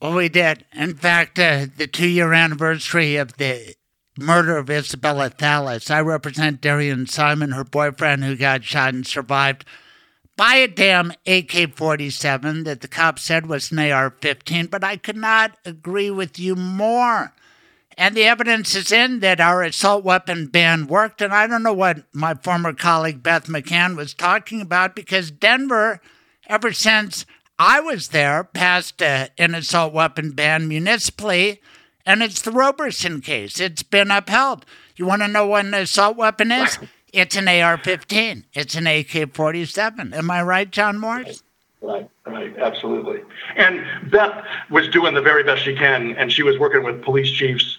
Well, 0.00 0.14
we 0.14 0.28
did. 0.28 0.64
In 0.72 0.94
fact, 0.94 1.38
uh, 1.38 1.66
the 1.76 1.86
two 1.86 2.08
year 2.08 2.32
anniversary 2.32 3.16
of 3.16 3.36
the 3.36 3.74
murder 4.18 4.56
of 4.56 4.70
Isabella 4.70 5.30
Thallas, 5.30 5.90
I 5.90 6.00
represent 6.00 6.60
Darian 6.60 7.06
Simon, 7.06 7.52
her 7.52 7.64
boyfriend, 7.64 8.24
who 8.24 8.36
got 8.36 8.64
shot 8.64 8.94
and 8.94 9.06
survived 9.06 9.64
by 10.36 10.56
a 10.56 10.68
damn 10.68 11.12
AK 11.26 11.74
47 11.74 12.64
that 12.64 12.80
the 12.80 12.88
cop 12.88 13.18
said 13.18 13.46
was 13.46 13.70
an 13.70 13.78
AR 13.78 14.14
15, 14.20 14.66
but 14.66 14.82
I 14.82 14.96
could 14.96 15.16
not 15.16 15.56
agree 15.64 16.10
with 16.10 16.38
you 16.38 16.54
more. 16.56 17.32
And 17.98 18.14
the 18.14 18.24
evidence 18.24 18.74
is 18.74 18.90
in 18.90 19.20
that 19.20 19.40
our 19.40 19.62
assault 19.62 20.04
weapon 20.04 20.46
ban 20.46 20.86
worked. 20.86 21.20
And 21.20 21.32
I 21.32 21.46
don't 21.46 21.62
know 21.62 21.74
what 21.74 22.04
my 22.12 22.34
former 22.34 22.72
colleague 22.72 23.22
Beth 23.22 23.46
McCann 23.46 23.96
was 23.96 24.14
talking 24.14 24.60
about 24.62 24.96
because 24.96 25.30
Denver, 25.30 26.00
ever 26.46 26.72
since 26.72 27.26
I 27.58 27.80
was 27.80 28.08
there, 28.08 28.44
passed 28.44 29.02
uh, 29.02 29.28
an 29.38 29.54
assault 29.54 29.92
weapon 29.92 30.32
ban 30.32 30.66
municipally, 30.66 31.60
and 32.06 32.22
it's 32.22 32.42
the 32.42 32.50
Robertson 32.50 33.20
case. 33.20 33.60
It's 33.60 33.82
been 33.82 34.10
upheld. 34.10 34.64
You 34.96 35.06
want 35.06 35.22
to 35.22 35.28
know 35.28 35.46
what 35.46 35.66
an 35.66 35.74
assault 35.74 36.16
weapon 36.16 36.50
is? 36.50 36.78
It's 37.12 37.36
an 37.36 37.46
AR 37.46 37.76
15, 37.76 38.46
it's 38.54 38.74
an 38.74 38.86
AK 38.86 39.34
47. 39.34 40.14
Am 40.14 40.30
I 40.30 40.42
right, 40.42 40.70
John 40.70 40.98
Morse? 40.98 41.42
Right, 41.82 42.08
right, 42.26 42.56
absolutely. 42.56 43.20
And 43.54 43.84
Beth 44.10 44.42
was 44.70 44.88
doing 44.88 45.12
the 45.12 45.20
very 45.20 45.44
best 45.44 45.62
she 45.62 45.76
can, 45.76 46.16
and 46.16 46.32
she 46.32 46.42
was 46.42 46.58
working 46.58 46.84
with 46.84 47.02
police 47.02 47.30
chiefs 47.30 47.76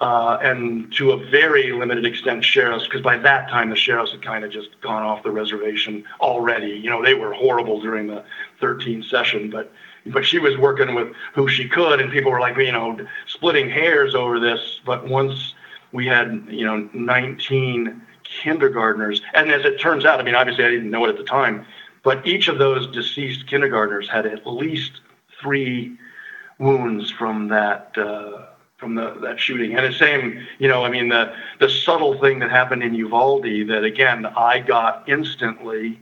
uh, 0.00 0.38
and 0.40 0.92
to 0.92 1.10
a 1.10 1.16
very 1.30 1.72
limited 1.72 2.06
extent 2.06 2.44
sheriffs, 2.44 2.84
because 2.84 3.00
by 3.00 3.16
that 3.18 3.48
time 3.48 3.70
the 3.70 3.76
sheriffs 3.76 4.12
had 4.12 4.22
kind 4.22 4.44
of 4.44 4.52
just 4.52 4.68
gone 4.82 5.02
off 5.02 5.24
the 5.24 5.32
reservation 5.32 6.04
already. 6.20 6.68
You 6.70 6.90
know, 6.90 7.02
they 7.02 7.14
were 7.14 7.32
horrible 7.32 7.80
during 7.80 8.06
the 8.06 8.22
13 8.60 9.02
session, 9.02 9.50
but 9.50 9.72
but 10.08 10.24
she 10.24 10.38
was 10.38 10.56
working 10.56 10.94
with 10.94 11.08
who 11.34 11.48
she 11.48 11.68
could, 11.68 12.00
and 12.00 12.12
people 12.12 12.30
were 12.30 12.38
like, 12.38 12.56
you 12.56 12.70
know, 12.70 12.96
splitting 13.26 13.68
hairs 13.68 14.14
over 14.14 14.38
this. 14.38 14.78
But 14.84 15.08
once 15.08 15.54
we 15.90 16.06
had, 16.06 16.46
you 16.48 16.64
know, 16.64 16.88
19 16.92 18.02
kindergartners, 18.42 19.20
and 19.34 19.50
as 19.50 19.64
it 19.64 19.80
turns 19.80 20.04
out, 20.04 20.20
I 20.20 20.22
mean, 20.22 20.34
obviously 20.34 20.64
I 20.64 20.70
didn't 20.70 20.90
know 20.90 21.04
it 21.04 21.08
at 21.10 21.16
the 21.16 21.24
time, 21.24 21.66
but 22.02 22.26
each 22.26 22.48
of 22.48 22.58
those 22.58 22.86
deceased 22.92 23.46
kindergartners 23.46 24.08
had 24.08 24.26
at 24.26 24.46
least 24.46 25.00
three 25.40 25.96
wounds 26.58 27.10
from 27.10 27.48
that. 27.48 27.96
Uh, 27.96 28.46
from 28.78 28.94
the, 28.94 29.14
that 29.22 29.40
shooting. 29.40 29.74
And 29.74 29.90
the 29.90 29.96
same, 29.96 30.46
you 30.58 30.68
know, 30.68 30.84
I 30.84 30.90
mean, 30.90 31.08
the, 31.08 31.32
the 31.60 31.68
subtle 31.68 32.20
thing 32.20 32.40
that 32.40 32.50
happened 32.50 32.82
in 32.82 32.94
Uvalde 32.94 33.68
that, 33.68 33.84
again, 33.84 34.26
I 34.26 34.60
got 34.60 35.08
instantly 35.08 35.98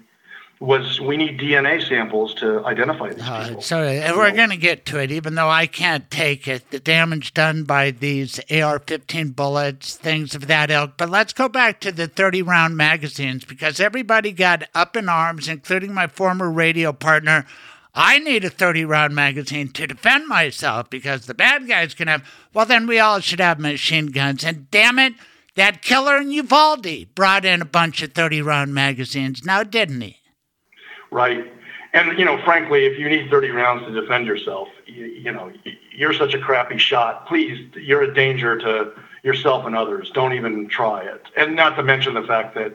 was 0.64 1.00
we 1.00 1.16
need 1.16 1.38
DNA 1.38 1.86
samples 1.86 2.34
to 2.36 2.64
identify 2.64 3.12
these 3.12 3.22
uh, 3.22 3.48
people. 3.48 3.62
So 3.62 3.80
we're 4.16 4.32
going 4.32 4.50
to 4.50 4.56
get 4.56 4.86
to 4.86 4.98
it, 4.98 5.10
even 5.12 5.34
though 5.34 5.48
I 5.48 5.66
can't 5.66 6.10
take 6.10 6.48
it. 6.48 6.70
The 6.70 6.80
damage 6.80 7.34
done 7.34 7.64
by 7.64 7.90
these 7.90 8.38
AR-15 8.50 9.36
bullets, 9.36 9.96
things 9.96 10.34
of 10.34 10.46
that 10.46 10.70
ilk. 10.70 10.92
But 10.96 11.10
let's 11.10 11.32
go 11.32 11.48
back 11.48 11.80
to 11.80 11.92
the 11.92 12.08
30-round 12.08 12.76
magazines 12.76 13.44
because 13.44 13.80
everybody 13.80 14.32
got 14.32 14.64
up 14.74 14.96
in 14.96 15.08
arms, 15.08 15.48
including 15.48 15.92
my 15.92 16.06
former 16.06 16.50
radio 16.50 16.92
partner 16.92 17.46
I 17.94 18.18
need 18.18 18.44
a 18.44 18.50
30 18.50 18.84
round 18.84 19.14
magazine 19.14 19.68
to 19.68 19.86
defend 19.86 20.26
myself 20.26 20.90
because 20.90 21.26
the 21.26 21.34
bad 21.34 21.68
guys 21.68 21.94
can 21.94 22.08
have, 22.08 22.28
well, 22.52 22.66
then 22.66 22.86
we 22.86 22.98
all 22.98 23.20
should 23.20 23.38
have 23.38 23.60
machine 23.60 24.06
guns. 24.06 24.44
And 24.44 24.68
damn 24.70 24.98
it, 24.98 25.14
that 25.54 25.82
killer 25.82 26.16
in 26.16 26.32
Uvalde 26.32 27.14
brought 27.14 27.44
in 27.44 27.62
a 27.62 27.66
bunch 27.66 28.02
of 28.02 28.12
30 28.12 28.42
round 28.42 28.74
magazines 28.74 29.44
now, 29.44 29.62
didn't 29.62 30.00
he? 30.00 30.20
Right. 31.14 31.52
And, 31.92 32.18
you 32.18 32.24
know, 32.24 32.42
frankly, 32.44 32.86
if 32.86 32.98
you 32.98 33.08
need 33.08 33.30
30 33.30 33.50
rounds 33.50 33.86
to 33.86 34.00
defend 34.00 34.26
yourself, 34.26 34.68
you, 34.86 35.04
you 35.04 35.30
know, 35.30 35.52
you're 35.92 36.12
such 36.12 36.34
a 36.34 36.40
crappy 36.40 36.76
shot. 36.76 37.28
Please, 37.28 37.70
you're 37.76 38.02
a 38.02 38.12
danger 38.12 38.58
to 38.58 38.92
yourself 39.22 39.64
and 39.64 39.76
others. 39.76 40.10
Don't 40.12 40.32
even 40.32 40.68
try 40.68 41.02
it. 41.02 41.22
And 41.36 41.54
not 41.54 41.76
to 41.76 41.84
mention 41.84 42.14
the 42.14 42.24
fact 42.24 42.56
that 42.56 42.74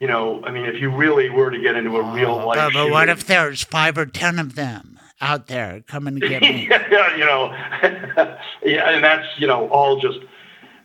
you 0.00 0.06
know, 0.06 0.44
I 0.44 0.50
mean, 0.50 0.66
if 0.66 0.80
you 0.80 0.90
really 0.90 1.30
were 1.30 1.50
to 1.50 1.58
get 1.58 1.74
into 1.74 1.96
a 1.96 2.02
real 2.12 2.32
oh, 2.32 2.48
life, 2.48 2.56
but, 2.56 2.72
but 2.74 2.90
what 2.90 3.08
if 3.08 3.26
there's 3.26 3.64
five 3.64 3.96
or 3.96 4.04
ten 4.04 4.38
of 4.38 4.54
them 4.54 5.00
out 5.20 5.46
there 5.46 5.82
coming 5.86 6.20
to 6.20 6.28
get 6.28 6.42
me? 6.42 6.68
yeah, 6.70 7.16
you 7.16 7.24
know, 7.24 7.46
yeah, 8.62 8.90
and 8.90 9.02
that's 9.02 9.26
you 9.38 9.46
know 9.46 9.68
all 9.70 9.98
just 9.98 10.18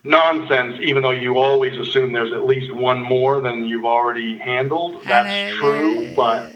nonsense. 0.02 0.78
Even 0.80 1.02
though 1.02 1.10
you 1.10 1.36
always 1.36 1.78
assume 1.78 2.12
there's 2.12 2.32
at 2.32 2.46
least 2.46 2.74
one 2.74 3.02
more 3.02 3.42
than 3.42 3.66
you've 3.66 3.84
already 3.84 4.38
handled. 4.38 5.02
That's 5.04 5.54
true, 5.56 6.14
but. 6.14 6.52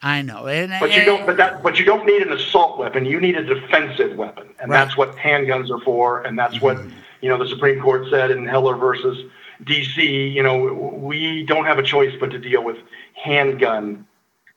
I 0.00 0.22
know, 0.22 0.46
and, 0.46 0.72
but 0.78 0.94
you 0.94 1.04
don't. 1.04 1.26
But 1.26 1.38
that. 1.38 1.62
But 1.62 1.78
you 1.78 1.84
don't 1.84 2.06
need 2.06 2.22
an 2.22 2.32
assault 2.32 2.78
weapon. 2.78 3.04
You 3.04 3.20
need 3.20 3.36
a 3.36 3.42
defensive 3.42 4.16
weapon, 4.16 4.48
and 4.60 4.70
right. 4.70 4.84
that's 4.84 4.96
what 4.96 5.16
handguns 5.16 5.70
are 5.70 5.80
for. 5.80 6.22
And 6.22 6.38
that's 6.38 6.56
mm-hmm. 6.56 6.64
what 6.64 6.78
you 7.20 7.28
know 7.28 7.36
the 7.36 7.48
Supreme 7.48 7.80
Court 7.80 8.06
said 8.08 8.30
in 8.30 8.46
Heller 8.46 8.76
versus 8.76 9.28
DC, 9.64 10.32
you 10.32 10.42
know, 10.42 10.72
we 11.02 11.42
don't 11.44 11.64
have 11.64 11.78
a 11.78 11.82
choice 11.82 12.14
but 12.20 12.30
to 12.30 12.38
deal 12.38 12.62
with 12.62 12.76
handgun 13.14 14.06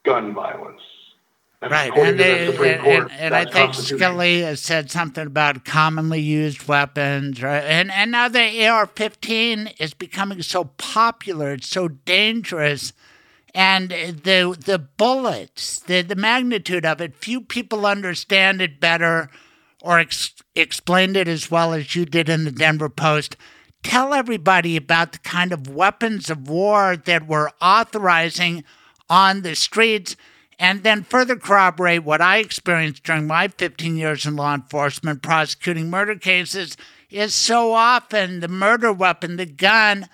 gun 0.04 0.34
violence. 0.34 0.82
That's 1.60 1.72
right, 1.72 1.96
and, 1.96 2.20
they, 2.20 2.48
and, 2.48 2.58
Court, 2.58 2.68
and, 2.88 3.12
and 3.12 3.36
I 3.36 3.46
think 3.46 3.74
Scalia 3.74 4.58
said 4.58 4.90
something 4.90 5.28
about 5.28 5.64
commonly 5.64 6.20
used 6.20 6.68
weapons, 6.68 7.44
right? 7.44 7.64
And 7.64 7.92
and 7.92 8.12
now 8.12 8.30
the 8.30 8.68
AR-15 8.68 9.80
is 9.80 9.94
becoming 9.94 10.42
so 10.42 10.66
popular, 10.78 11.52
it's 11.54 11.68
so 11.68 11.88
dangerous, 11.88 12.94
and 13.54 13.90
the 13.90 14.58
the 14.66 14.80
bullets, 14.80 15.80
the 15.80 16.02
the 16.02 16.16
magnitude 16.16 16.86
of 16.86 17.02
it, 17.02 17.16
few 17.16 17.42
people 17.42 17.86
understand 17.86 18.62
it 18.62 18.80
better 18.80 19.30
or 19.82 20.00
ex- 20.00 20.34
explained 20.56 21.18
it 21.18 21.28
as 21.28 21.50
well 21.50 21.74
as 21.74 21.96
you 21.96 22.06
did 22.06 22.30
in 22.30 22.44
the 22.44 22.52
Denver 22.52 22.90
Post. 22.90 23.36
Tell 23.84 24.14
everybody 24.14 24.78
about 24.78 25.12
the 25.12 25.20
kind 25.20 25.52
of 25.52 25.68
weapons 25.68 26.30
of 26.30 26.48
war 26.48 26.96
that 26.96 27.28
we're 27.28 27.50
authorizing 27.60 28.64
on 29.10 29.42
the 29.42 29.56
streets 29.56 30.16
and 30.60 30.84
then 30.84 31.04
further 31.04 31.36
corroborate 31.36 32.04
what 32.04 32.22
I 32.22 32.38
experienced 32.38 33.04
during 33.04 33.26
my 33.26 33.48
15 33.48 33.98
years 33.98 34.28
in 34.28 34.36
law 34.36 34.54
enforcement 34.54 35.24
prosecuting 35.24 35.90
murder 35.90 36.16
cases. 36.16 36.78
Is 37.10 37.34
so 37.34 37.74
often 37.74 38.40
the 38.40 38.48
murder 38.48 38.94
weapon, 38.94 39.36
the 39.36 39.46
gun, 39.46 40.08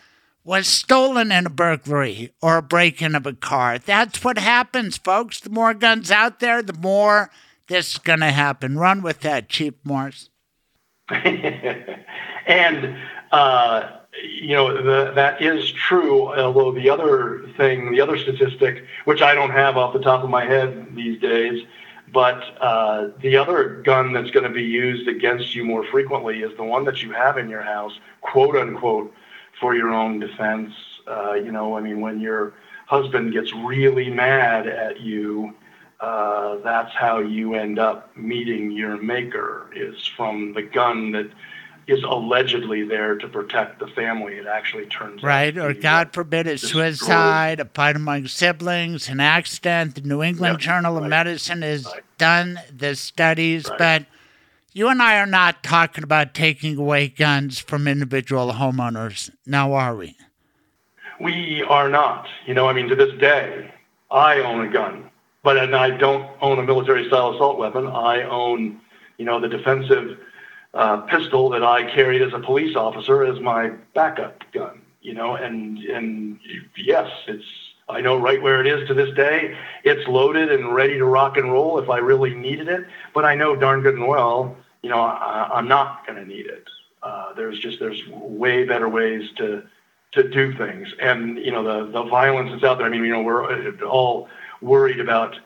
was 0.47 0.65
stolen 0.65 1.29
in 1.29 1.45
a 1.45 1.49
burglary 1.49 2.31
or 2.41 2.55
a 2.55 2.61
break 2.61 3.01
in 3.01 3.15
of 3.15 3.25
a 3.25 3.33
car. 3.33 3.77
That's 3.77 4.23
what 4.23 4.37
happens, 4.37 4.97
folks. 4.97 5.41
The 5.41 5.49
more 5.49 5.73
guns 5.73 6.09
out 6.09 6.39
there, 6.39 6.63
the 6.63 6.71
more 6.71 7.29
this 7.67 7.91
is 7.91 7.97
going 7.97 8.21
to 8.21 8.31
happen. 8.31 8.79
Run 8.79 9.01
with 9.01 9.19
that, 9.19 9.49
Chief 9.49 9.73
Morse. 9.83 10.29
and, 11.09 12.97
uh, 13.33 13.89
you 14.23 14.55
know, 14.55 14.81
the, 14.81 15.11
that 15.15 15.41
is 15.41 15.69
true, 15.73 16.33
although 16.33 16.71
the 16.71 16.89
other 16.89 17.45
thing, 17.57 17.91
the 17.91 17.99
other 17.99 18.17
statistic, 18.17 18.85
which 19.03 19.21
I 19.21 19.35
don't 19.35 19.51
have 19.51 19.75
off 19.75 19.91
the 19.91 19.99
top 19.99 20.23
of 20.23 20.29
my 20.29 20.45
head 20.45 20.95
these 20.95 21.19
days, 21.19 21.65
but 22.13 22.41
uh, 22.61 23.09
the 23.21 23.35
other 23.35 23.81
gun 23.83 24.13
that's 24.13 24.31
going 24.31 24.47
to 24.47 24.53
be 24.53 24.63
used 24.63 25.09
against 25.09 25.55
you 25.55 25.65
more 25.65 25.85
frequently 25.87 26.39
is 26.39 26.55
the 26.55 26.63
one 26.63 26.85
that 26.85 27.03
you 27.03 27.11
have 27.11 27.37
in 27.37 27.49
your 27.49 27.63
house, 27.63 27.99
quote 28.21 28.55
unquote, 28.55 29.13
for 29.60 29.76
your 29.76 29.93
own 29.93 30.20
defense. 30.20 30.74
Uh, 31.08 31.34
you 31.34 31.51
know, 31.51 31.78
I 31.78 31.82
mean, 31.82 32.01
when 32.01 32.20
your 32.20 32.53
husband 32.86 33.34
gets 33.34 33.53
really 33.53 34.10
mad 34.10 34.68
at 34.68 34.99
you, 34.99 35.53
uh, 35.99 36.58
that's 36.58 36.93
how 36.93 37.20
you 37.20 37.55
end 37.55 37.80
up 37.80 38.16
meeting 38.16 38.72
your 38.72 39.01
maker 39.01 39.70
is 39.76 40.05
from 40.16 40.53
the 40.53 40.62
gun 40.62 41.12
that 41.12 41.30
is 41.88 42.03
allegedly 42.03 42.84
there 42.84 43.16
to 43.16 43.28
protect 43.28 43.80
the 43.80 43.88
family. 43.88 44.36
It 44.36 44.45
actually 44.45 44.86
turns 44.88 45.24
right, 45.24 45.58
or 45.58 45.74
God 45.74 46.12
forbid, 46.12 46.45
a 46.45 46.58
suicide, 46.58 47.62
a 47.62 47.66
fight 47.66 47.95
among 47.95 48.28
siblings, 48.28 49.08
an 49.08 49.22
accident. 49.22 49.95
The 49.95 50.01
New 50.01 50.22
England 50.22 50.55
yep, 50.55 50.62
Journal 50.62 50.95
right. 50.95 51.03
of 51.03 51.10
Medicine 51.10 51.62
has 51.62 51.86
right. 51.86 52.03
done 52.18 52.60
the 52.76 52.95
studies, 52.95 53.70
right. 53.70 53.80
but 53.80 54.05
you 54.78 54.89
and 54.89 55.01
I 55.01 55.17
are 55.19 55.25
not 55.25 55.63
talking 55.63 56.03
about 56.03 56.36
taking 56.36 56.78
away 56.78 57.07
guns 57.07 57.57
from 57.57 57.88
individual 57.88 58.53
homeowners, 58.53 59.32
now 59.43 59.73
are 59.73 59.95
we? 59.95 60.15
We 61.19 61.63
are 61.63 61.89
not. 61.89 62.28
You 62.45 62.53
know, 62.53 62.67
I 62.67 62.73
mean, 62.73 62.88
to 62.89 62.95
this 62.95 63.19
day, 63.19 63.73
I 64.11 64.39
own 64.41 64.67
a 64.67 64.71
gun, 64.71 65.09
but 65.41 65.57
and 65.57 65.75
I 65.75 65.97
don't 65.97 66.30
own 66.41 66.59
a 66.59 66.63
military-style 66.63 67.34
assault 67.34 67.57
weapon. 67.57 67.88
I 67.88 68.21
own, 68.21 68.80
you 69.17 69.25
know, 69.25 69.39
the 69.39 69.49
defensive 69.49 70.19
uh, 70.75 70.97
pistol 71.01 71.49
that 71.49 71.63
I 71.63 71.91
carried 71.95 72.21
as 72.21 72.34
a 72.34 72.39
police 72.39 72.75
officer 72.75 73.23
as 73.23 73.39
my 73.39 73.71
backup 73.95 74.43
gun. 74.53 74.84
You 75.01 75.15
know, 75.15 75.36
and 75.36 75.80
and 75.80 76.39
yes, 76.78 77.09
it's 77.28 77.45
I 77.89 78.01
know 78.01 78.15
right 78.15 78.39
where 78.39 78.61
it 78.61 78.67
is 78.67 78.88
to 78.89 78.93
this 78.93 79.11
day. 79.15 79.57
It's 79.84 80.07
loaded 80.07 80.51
and 80.51 80.75
ready 80.75 80.99
to 80.99 81.05
rock 81.05 81.36
and 81.38 81.51
roll 81.51 81.80
if 81.80 81.89
I 81.89 81.97
really 81.97 82.36
needed 82.36 82.67
it. 82.67 82.86
But 83.15 83.25
I 83.25 83.34
know 83.34 83.55
darn 83.55 83.82
good 83.82 83.95
and 83.95 84.07
well 84.07 84.55
you 84.82 84.89
know, 84.89 84.99
I, 84.99 85.57
am 85.57 85.67
not 85.67 86.05
going 86.05 86.19
to 86.19 86.25
need 86.25 86.45
it. 86.45 86.67
Uh, 87.03 87.34
there's 87.34 87.59
just 87.59 87.80
there's 87.80 88.01
way 88.07 88.65
better 88.65 88.89
ways 88.89 89.30
to 89.38 89.63
to 90.13 90.28
do 90.30 90.53
things, 90.55 90.93
and 90.99 91.38
you 91.38 91.51
know 91.51 91.63
the 91.63 91.91
the 91.91 92.03
violence 92.03 92.51
that's 92.51 92.63
out 92.63 92.78
there. 92.78 92.88
I 92.88 92.89
mean, 92.89 93.03
you 93.03 93.13
know, 93.13 93.21
we're 93.21 93.71
all 93.86 94.30
worried 94.61 94.99
about 94.99 95.38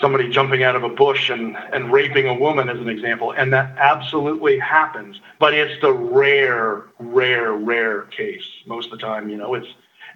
somebody 0.00 0.28
jumping 0.28 0.62
out 0.62 0.76
of 0.76 0.84
a 0.84 0.88
bush 0.88 1.30
and 1.30 1.56
and 1.72 1.92
raping 1.92 2.26
a 2.26 2.34
woman 2.34 2.68
as 2.68 2.78
an 2.78 2.88
example, 2.88 3.32
and 3.32 3.52
that 3.52 3.76
absolutely 3.78 4.58
happens. 4.58 5.20
But 5.38 5.54
it's 5.54 5.80
the 5.80 5.92
rare, 5.92 6.84
rare, 6.98 7.52
rare 7.52 8.02
case. 8.02 8.46
Most 8.66 8.86
of 8.86 8.98
the 8.98 9.04
time, 9.04 9.28
you 9.28 9.36
know, 9.36 9.54
it's 9.54 9.68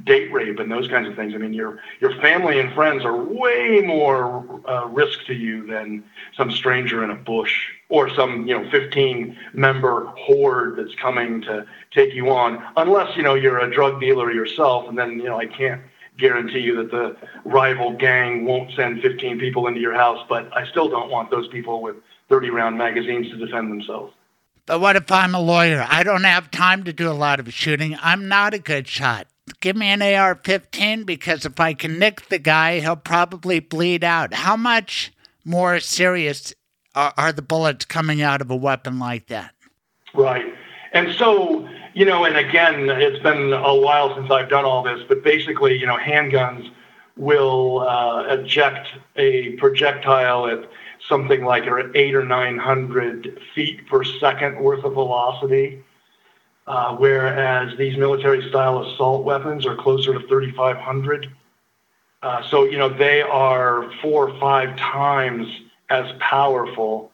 date 0.04 0.32
rape 0.32 0.58
and 0.58 0.72
those 0.72 0.88
kinds 0.88 1.08
of 1.08 1.14
things. 1.14 1.34
I 1.34 1.38
mean, 1.38 1.52
your 1.52 1.80
your 2.00 2.14
family 2.20 2.58
and 2.58 2.72
friends 2.72 3.04
are 3.04 3.16
way 3.16 3.82
more 3.84 4.60
uh, 4.68 4.86
risk 4.86 5.26
to 5.26 5.34
you 5.34 5.66
than 5.66 6.04
some 6.36 6.50
stranger 6.50 7.04
in 7.04 7.10
a 7.10 7.16
bush 7.16 7.70
or 7.90 8.08
some 8.14 8.46
you 8.46 8.58
know 8.58 8.70
15 8.70 9.36
member 9.52 10.06
horde 10.16 10.76
that's 10.76 10.94
coming 10.94 11.42
to 11.42 11.66
take 11.92 12.14
you 12.14 12.30
on. 12.30 12.64
Unless 12.76 13.16
you 13.16 13.22
know 13.22 13.34
you're 13.34 13.58
a 13.58 13.70
drug 13.70 14.00
dealer 14.00 14.32
yourself, 14.32 14.88
and 14.88 14.98
then 14.98 15.18
you 15.18 15.24
know 15.24 15.38
I 15.38 15.46
can't 15.46 15.82
guarantee 16.18 16.60
you 16.60 16.76
that 16.76 16.90
the 16.90 17.16
rival 17.44 17.96
gang 17.96 18.44
won't 18.44 18.72
send 18.74 19.02
15 19.02 19.38
people 19.38 19.66
into 19.66 19.80
your 19.80 19.94
house. 19.94 20.24
But 20.28 20.50
I 20.56 20.66
still 20.66 20.88
don't 20.88 21.10
want 21.10 21.30
those 21.30 21.48
people 21.48 21.82
with 21.82 21.96
30 22.30 22.50
round 22.50 22.78
magazines 22.78 23.28
to 23.30 23.36
defend 23.36 23.70
themselves. 23.70 24.14
But 24.64 24.80
what 24.80 24.96
if 24.96 25.10
I'm 25.10 25.34
a 25.34 25.40
lawyer? 25.40 25.84
I 25.88 26.04
don't 26.04 26.24
have 26.24 26.50
time 26.50 26.84
to 26.84 26.92
do 26.92 27.10
a 27.10 27.12
lot 27.12 27.40
of 27.40 27.52
shooting. 27.52 27.96
I'm 28.00 28.28
not 28.28 28.54
a 28.54 28.58
good 28.58 28.86
shot 28.86 29.26
give 29.60 29.76
me 29.76 29.88
an 29.88 30.02
AR 30.02 30.36
15 30.36 31.04
because 31.04 31.44
if 31.44 31.58
I 31.58 31.74
can 31.74 31.98
nick 31.98 32.28
the 32.28 32.38
guy, 32.38 32.80
he'll 32.80 32.96
probably 32.96 33.60
bleed 33.60 34.04
out. 34.04 34.32
How 34.32 34.56
much 34.56 35.12
more 35.44 35.80
serious 35.80 36.54
are, 36.94 37.12
are 37.16 37.32
the 37.32 37.42
bullets 37.42 37.84
coming 37.84 38.22
out 38.22 38.40
of 38.40 38.50
a 38.50 38.56
weapon 38.56 38.98
like 38.98 39.26
that? 39.28 39.54
Right. 40.14 40.54
And 40.92 41.14
so, 41.14 41.68
you 41.94 42.04
know, 42.04 42.24
and 42.24 42.36
again, 42.36 42.88
it's 42.90 43.22
been 43.22 43.52
a 43.52 43.74
while 43.74 44.14
since 44.16 44.30
I've 44.30 44.48
done 44.48 44.64
all 44.64 44.82
this, 44.82 45.00
but 45.08 45.22
basically, 45.22 45.78
you 45.78 45.86
know, 45.86 45.96
handguns 45.96 46.70
will 47.16 47.80
uh, 47.80 48.24
eject 48.28 48.88
a 49.16 49.52
projectile 49.52 50.46
at 50.46 50.68
something 51.08 51.44
like 51.44 51.64
eight 51.94 52.14
or 52.14 52.24
900 52.24 53.40
feet 53.54 53.86
per 53.86 54.02
second 54.04 54.58
worth 54.60 54.84
of 54.84 54.94
velocity. 54.94 55.84
Uh, 56.66 56.94
whereas 56.96 57.76
these 57.78 57.96
military 57.96 58.48
style 58.48 58.82
assault 58.84 59.24
weapons 59.24 59.66
are 59.66 59.74
closer 59.76 60.12
to 60.12 60.26
3,500. 60.28 61.32
Uh, 62.22 62.42
so, 62.48 62.64
you 62.64 62.78
know, 62.78 62.88
they 62.88 63.22
are 63.22 63.90
four 64.00 64.28
or 64.28 64.38
five 64.38 64.76
times 64.76 65.48
as 65.90 66.10
powerful 66.20 67.10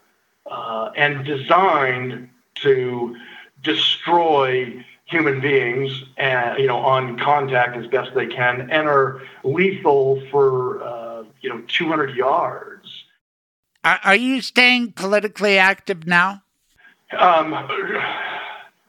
uh, 0.46 0.90
and 0.96 1.24
designed 1.24 2.28
to 2.56 3.16
destroy 3.62 4.84
human 5.06 5.40
beings 5.40 6.04
and, 6.16 6.58
you 6.58 6.66
know, 6.66 6.78
on 6.78 7.18
contact 7.18 7.76
as 7.76 7.86
best 7.86 8.14
they 8.14 8.26
can 8.26 8.70
and 8.70 8.88
are 8.88 9.22
lethal 9.44 10.22
for, 10.30 10.82
uh, 10.82 11.24
you 11.40 11.48
know, 11.48 11.62
200 11.68 12.14
yards. 12.16 13.04
Are, 13.84 14.00
are 14.04 14.16
you 14.16 14.40
staying 14.40 14.92
politically 14.92 15.58
active 15.58 16.06
now? 16.06 16.42
Um, 17.16 17.52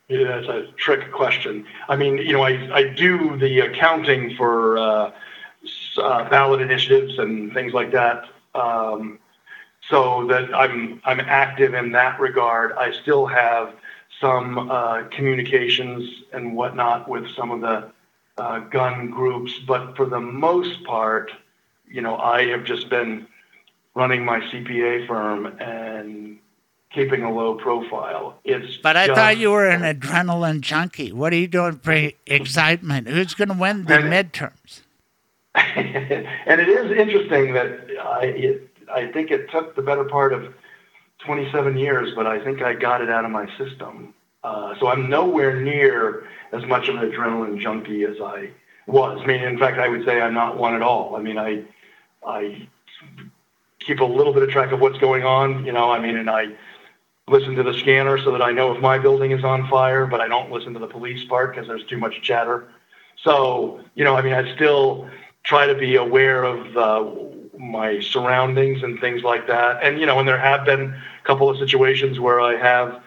yeah, 0.09 0.23
that's 0.23 0.47
a 0.47 0.71
trick 0.77 1.11
question. 1.11 1.65
I 1.87 1.95
mean, 1.95 2.17
you 2.17 2.33
know, 2.33 2.41
I, 2.41 2.69
I 2.73 2.83
do 2.89 3.37
the 3.37 3.59
accounting 3.59 4.35
for 4.35 4.77
uh, 4.79 5.11
uh, 5.97 6.29
ballot 6.29 6.61
initiatives 6.61 7.19
and 7.19 7.53
things 7.53 7.73
like 7.73 7.91
that. 7.91 8.25
Um, 8.55 9.19
so 9.89 10.27
that 10.27 10.53
I'm 10.53 11.01
I'm 11.05 11.19
active 11.19 11.73
in 11.73 11.91
that 11.93 12.19
regard. 12.19 12.73
I 12.73 12.91
still 12.91 13.25
have 13.25 13.73
some 14.19 14.69
uh, 14.69 15.03
communications 15.11 16.23
and 16.33 16.55
whatnot 16.55 17.07
with 17.07 17.29
some 17.35 17.51
of 17.51 17.61
the 17.61 17.91
uh, 18.37 18.59
gun 18.59 19.09
groups, 19.09 19.53
but 19.65 19.95
for 19.95 20.05
the 20.05 20.19
most 20.19 20.83
part, 20.83 21.31
you 21.87 22.01
know, 22.01 22.17
I 22.17 22.47
have 22.47 22.63
just 22.63 22.89
been 22.89 23.27
running 23.95 24.25
my 24.25 24.39
CPA 24.39 25.07
firm 25.07 25.47
and 25.59 26.39
keeping 26.91 27.23
a 27.23 27.31
low 27.31 27.55
profile. 27.55 28.39
It's 28.43 28.77
but 28.77 28.97
I 28.97 29.07
just, 29.07 29.17
thought 29.17 29.37
you 29.37 29.51
were 29.51 29.67
an 29.67 29.81
adrenaline 29.81 30.61
junkie. 30.61 31.11
What 31.11 31.33
are 31.33 31.37
you 31.37 31.47
doing 31.47 31.79
for 31.79 32.11
excitement? 32.25 33.07
Who's 33.07 33.33
going 33.33 33.49
to 33.49 33.55
win 33.55 33.85
the 33.85 33.99
and, 33.99 34.05
midterms? 34.05 34.81
and 35.55 36.61
it 36.61 36.69
is 36.69 36.91
interesting 36.91 37.53
that 37.53 37.87
I, 38.03 38.25
it, 38.25 38.76
I 38.93 39.11
think 39.11 39.31
it 39.31 39.49
took 39.51 39.75
the 39.75 39.81
better 39.81 40.03
part 40.03 40.33
of 40.33 40.53
27 41.19 41.77
years, 41.77 42.13
but 42.15 42.27
I 42.27 42.43
think 42.43 42.61
I 42.61 42.73
got 42.73 43.01
it 43.01 43.09
out 43.09 43.25
of 43.25 43.31
my 43.31 43.47
system. 43.57 44.13
Uh, 44.43 44.75
so 44.79 44.87
I'm 44.87 45.09
nowhere 45.09 45.59
near 45.59 46.27
as 46.53 46.65
much 46.65 46.87
of 46.87 46.95
an 46.95 47.09
adrenaline 47.09 47.59
junkie 47.59 48.03
as 48.03 48.17
I 48.23 48.51
was. 48.85 49.19
I 49.21 49.25
mean, 49.25 49.41
in 49.41 49.57
fact, 49.57 49.79
I 49.79 49.87
would 49.87 50.05
say 50.05 50.21
I'm 50.21 50.33
not 50.33 50.57
one 50.57 50.75
at 50.75 50.81
all. 50.81 51.15
I 51.15 51.21
mean, 51.21 51.37
I, 51.37 51.63
I 52.25 52.67
keep 53.79 53.99
a 53.99 54.05
little 54.05 54.33
bit 54.33 54.43
of 54.43 54.49
track 54.49 54.71
of 54.71 54.79
what's 54.79 54.97
going 54.99 55.23
on, 55.23 55.65
you 55.65 55.71
know. 55.71 55.91
I 55.91 55.99
mean, 55.99 56.17
and 56.17 56.29
I 56.29 56.55
listen 57.27 57.55
to 57.55 57.63
the 57.63 57.73
scanner 57.73 58.17
so 58.17 58.31
that 58.31 58.41
I 58.41 58.51
know 58.51 58.73
if 58.73 58.81
my 58.81 58.97
building 58.97 59.31
is 59.31 59.43
on 59.43 59.67
fire, 59.67 60.05
but 60.05 60.21
I 60.21 60.27
don't 60.27 60.51
listen 60.51 60.73
to 60.73 60.79
the 60.79 60.87
police 60.87 61.25
part 61.25 61.53
because 61.53 61.67
there's 61.67 61.85
too 61.85 61.97
much 61.97 62.21
chatter. 62.21 62.69
So, 63.23 63.81
you 63.95 64.03
know, 64.03 64.15
I 64.15 64.21
mean, 64.21 64.33
I 64.33 64.55
still 64.55 65.09
try 65.43 65.65
to 65.65 65.75
be 65.75 65.95
aware 65.95 66.43
of 66.43 66.77
uh, 66.77 67.11
my 67.57 67.99
surroundings 67.99 68.83
and 68.83 68.99
things 68.99 69.23
like 69.23 69.47
that. 69.47 69.83
And, 69.83 69.99
you 69.99 70.05
know, 70.05 70.19
and 70.19 70.27
there 70.27 70.37
have 70.37 70.65
been 70.65 70.93
a 70.93 71.25
couple 71.25 71.49
of 71.49 71.57
situations 71.57 72.19
where 72.19 72.39
I 72.39 72.55
have 72.55 73.01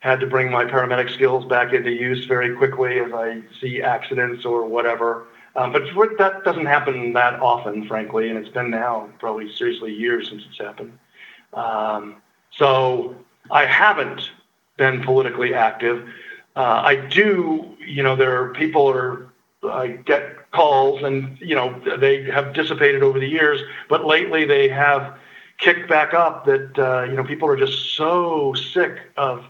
had 0.00 0.20
to 0.20 0.26
bring 0.26 0.50
my 0.50 0.64
paramedic 0.64 1.10
skills 1.12 1.44
back 1.46 1.72
into 1.72 1.90
use 1.90 2.26
very 2.26 2.54
quickly 2.54 2.98
as 2.98 3.12
I 3.12 3.42
see 3.60 3.80
accidents 3.80 4.44
or 4.44 4.66
whatever. 4.66 5.26
Um, 5.56 5.72
but 5.72 5.84
that 6.18 6.44
doesn't 6.44 6.66
happen 6.66 7.12
that 7.14 7.40
often, 7.40 7.86
frankly, 7.86 8.28
and 8.28 8.38
it's 8.38 8.48
been 8.48 8.70
now 8.70 9.08
probably 9.18 9.50
seriously 9.52 9.94
years 9.94 10.28
since 10.28 10.42
it's 10.48 10.58
happened. 10.58 10.98
Um, 11.54 12.16
so 12.50 13.16
I 13.50 13.64
haven't 13.64 14.30
been 14.76 15.02
politically 15.02 15.54
active. 15.54 16.08
Uh, 16.56 16.82
I 16.84 16.96
do, 16.96 17.76
you 17.78 18.02
know, 18.02 18.16
there 18.16 18.42
are 18.42 18.52
people 18.52 18.88
are 18.88 19.28
I 19.62 19.88
get 19.88 20.43
calls, 20.54 21.02
and 21.02 21.38
you 21.40 21.54
know 21.54 21.80
they 21.98 22.22
have 22.30 22.52
dissipated 22.54 23.02
over 23.02 23.18
the 23.18 23.28
years. 23.28 23.60
But 23.88 24.04
lately, 24.04 24.44
they 24.44 24.68
have 24.68 25.18
kicked 25.58 25.88
back 25.88 26.14
up. 26.14 26.46
That 26.46 26.78
uh, 26.78 27.04
you 27.04 27.16
know 27.16 27.24
people 27.24 27.48
are 27.48 27.56
just 27.56 27.96
so 27.96 28.54
sick 28.54 28.98
of 29.16 29.44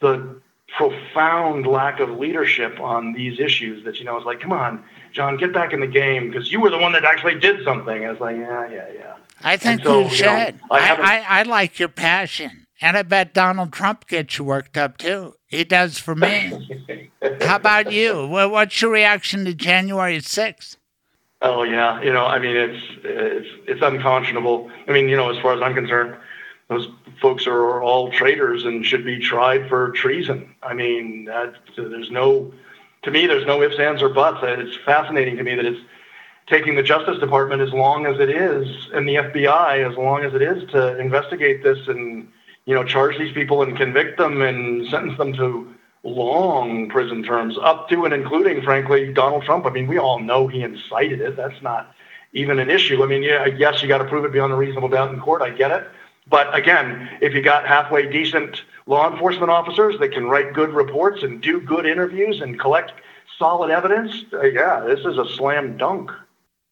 the 0.00 0.40
profound 0.76 1.66
lack 1.66 1.98
of 1.98 2.10
leadership 2.10 2.78
on 2.78 3.12
these 3.12 3.40
issues 3.40 3.84
that 3.84 3.98
you 3.98 4.04
know 4.04 4.16
it's 4.16 4.26
like, 4.26 4.40
come 4.40 4.52
on, 4.52 4.84
John, 5.12 5.36
get 5.36 5.52
back 5.52 5.72
in 5.72 5.80
the 5.80 5.86
game 5.86 6.30
because 6.30 6.52
you 6.52 6.60
were 6.60 6.70
the 6.70 6.78
one 6.78 6.92
that 6.92 7.04
actually 7.04 7.38
did 7.40 7.64
something. 7.64 8.04
I 8.04 8.10
was 8.10 8.20
like, 8.20 8.36
yeah, 8.36 8.70
yeah, 8.70 8.88
yeah. 8.94 9.14
I 9.42 9.56
think 9.56 9.82
so, 9.82 10.00
you 10.00 10.04
you 10.04 10.10
should. 10.10 10.26
know, 10.26 10.52
I 10.70 10.78
I, 10.78 10.96
I, 11.00 11.40
I 11.40 11.42
like 11.42 11.78
your 11.78 11.88
passion. 11.88 12.66
And 12.82 12.96
I 12.96 13.02
bet 13.02 13.34
Donald 13.34 13.72
Trump 13.72 14.06
gets 14.06 14.38
you 14.38 14.44
worked 14.44 14.78
up 14.78 14.96
too. 14.96 15.34
He 15.50 15.64
does 15.64 15.98
for 15.98 16.14
me. 16.14 17.08
How 17.42 17.56
about 17.56 17.90
you? 17.90 18.26
What's 18.28 18.80
your 18.80 18.92
reaction 18.92 19.44
to 19.46 19.52
January 19.52 20.18
6th? 20.18 20.76
Oh 21.42 21.64
yeah, 21.64 22.00
you 22.02 22.12
know, 22.12 22.26
I 22.26 22.38
mean, 22.38 22.54
it's 22.54 22.82
it's 23.02 23.48
it's 23.66 23.82
unconscionable. 23.82 24.70
I 24.86 24.92
mean, 24.92 25.08
you 25.08 25.16
know, 25.16 25.30
as 25.30 25.42
far 25.42 25.54
as 25.54 25.62
I'm 25.62 25.74
concerned, 25.74 26.14
those 26.68 26.86
folks 27.20 27.46
are 27.46 27.82
all 27.82 28.12
traitors 28.12 28.64
and 28.64 28.86
should 28.86 29.04
be 29.04 29.18
tried 29.18 29.68
for 29.68 29.90
treason. 29.90 30.54
I 30.62 30.74
mean, 30.74 31.24
that, 31.24 31.54
there's 31.76 32.10
no, 32.10 32.52
to 33.02 33.10
me, 33.10 33.26
there's 33.26 33.46
no 33.46 33.62
ifs, 33.62 33.78
ands, 33.78 34.02
or 34.02 34.10
buts. 34.10 34.38
It's 34.42 34.76
fascinating 34.84 35.36
to 35.38 35.42
me 35.42 35.54
that 35.56 35.64
it's 35.64 35.80
taking 36.46 36.76
the 36.76 36.82
Justice 36.82 37.18
Department 37.18 37.62
as 37.62 37.72
long 37.72 38.06
as 38.06 38.20
it 38.20 38.30
is, 38.30 38.88
and 38.92 39.08
the 39.08 39.16
FBI 39.16 39.90
as 39.90 39.96
long 39.96 40.22
as 40.22 40.34
it 40.34 40.42
is 40.42 40.70
to 40.70 40.98
investigate 40.98 41.62
this 41.64 41.88
and 41.88 42.28
you 42.66 42.74
know 42.74 42.84
charge 42.84 43.18
these 43.18 43.32
people 43.32 43.62
and 43.62 43.76
convict 43.76 44.18
them 44.18 44.42
and 44.42 44.86
sentence 44.88 45.16
them 45.18 45.32
to 45.34 45.74
long 46.02 46.88
prison 46.88 47.22
terms, 47.22 47.58
up 47.60 47.88
to 47.88 48.04
and 48.04 48.14
including, 48.14 48.62
frankly, 48.62 49.12
Donald 49.12 49.44
Trump. 49.44 49.66
I 49.66 49.70
mean, 49.70 49.86
we 49.86 49.98
all 49.98 50.18
know 50.18 50.46
he 50.46 50.62
incited 50.62 51.20
it. 51.20 51.36
That's 51.36 51.60
not 51.62 51.94
even 52.32 52.58
an 52.58 52.70
issue. 52.70 53.02
I 53.02 53.06
mean, 53.06 53.22
yeah, 53.22 53.46
yes, 53.46 53.82
you 53.82 53.88
got 53.88 53.98
to 53.98 54.04
prove 54.04 54.24
it 54.24 54.32
beyond 54.32 54.52
a 54.52 54.56
reasonable 54.56 54.88
doubt 54.88 55.12
in 55.12 55.20
court. 55.20 55.42
I 55.42 55.50
get 55.50 55.70
it. 55.70 55.86
But 56.28 56.54
again, 56.54 57.08
if 57.20 57.34
you 57.34 57.42
got 57.42 57.66
halfway 57.66 58.10
decent 58.10 58.62
law 58.86 59.10
enforcement 59.10 59.50
officers 59.50 59.98
that 59.98 60.12
can 60.12 60.26
write 60.26 60.54
good 60.54 60.72
reports 60.72 61.22
and 61.22 61.40
do 61.40 61.60
good 61.60 61.86
interviews 61.86 62.40
and 62.40 62.58
collect 62.58 62.92
solid 63.38 63.70
evidence, 63.70 64.24
uh, 64.32 64.42
yeah, 64.42 64.80
this 64.80 65.00
is 65.00 65.18
a 65.18 65.28
slam 65.28 65.76
dunk. 65.76 66.10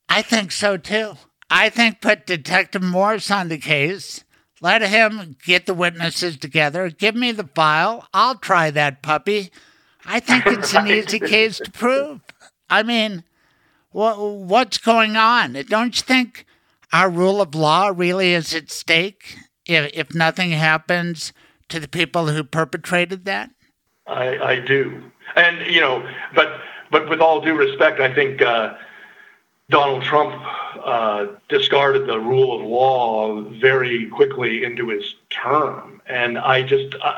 I 0.09 0.23
think 0.23 0.53
so 0.53 0.77
too. 0.77 1.15
I 1.51 1.71
think 1.71 2.01
put 2.01 2.27
Detective 2.27 2.83
Morse 2.83 3.31
on 3.31 3.49
the 3.49 3.59
case. 3.59 4.25
Let 4.61 4.83
him 4.83 5.37
get 5.45 5.67
the 5.67 5.75
witnesses 5.75 6.37
together. 6.37 6.91
Give 6.91 7.15
me 7.15 7.33
the 7.33 7.49
file. 7.55 8.09
I'll 8.13 8.35
try 8.35 8.71
that 8.71 9.03
puppy. 9.03 9.51
I 10.05 10.21
think 10.21 10.47
it's 10.47 10.75
an 10.75 10.89
easy 10.89 11.19
case 11.35 11.59
to 11.59 11.71
prove. 11.71 12.21
I 12.69 12.83
mean, 12.83 13.25
wha 13.93 14.15
what's 14.15 14.79
going 14.79 15.17
on? 15.17 15.53
Don't 15.69 15.97
you 15.97 16.03
think 16.03 16.45
our 16.93 17.11
rule 17.11 17.41
of 17.41 17.55
law 17.55 17.93
really 17.95 18.33
is 18.33 18.55
at 18.55 18.71
stake 18.71 19.37
if, 19.67 19.91
if 19.95 20.15
nothing 20.15 20.51
happens 20.51 21.33
to 21.69 21.79
the 21.79 21.89
people 21.89 22.27
who 22.27 22.43
perpetrated 22.43 23.25
that? 23.27 23.51
I, 24.07 24.39
I 24.39 24.61
do, 24.61 25.03
and 25.37 25.67
you 25.67 25.81
know, 25.81 26.09
but 26.35 26.61
but 26.91 27.09
with 27.11 27.21
all 27.21 27.41
due 27.41 27.55
respect, 27.55 28.01
I 28.01 28.13
think 28.15 28.41
uh, 28.41 28.75
Donald 29.71 30.03
Trump 30.03 30.35
uh, 30.83 31.27
discarded 31.51 32.07
the 32.07 32.19
rule 32.19 32.59
of 32.59 32.67
law 32.67 33.43
very 33.43 34.07
quickly 34.07 34.65
into 34.65 34.89
his 34.89 35.15
term, 35.29 36.01
and 36.07 36.39
I 36.39 36.63
just 36.63 36.95
uh, 37.03 37.15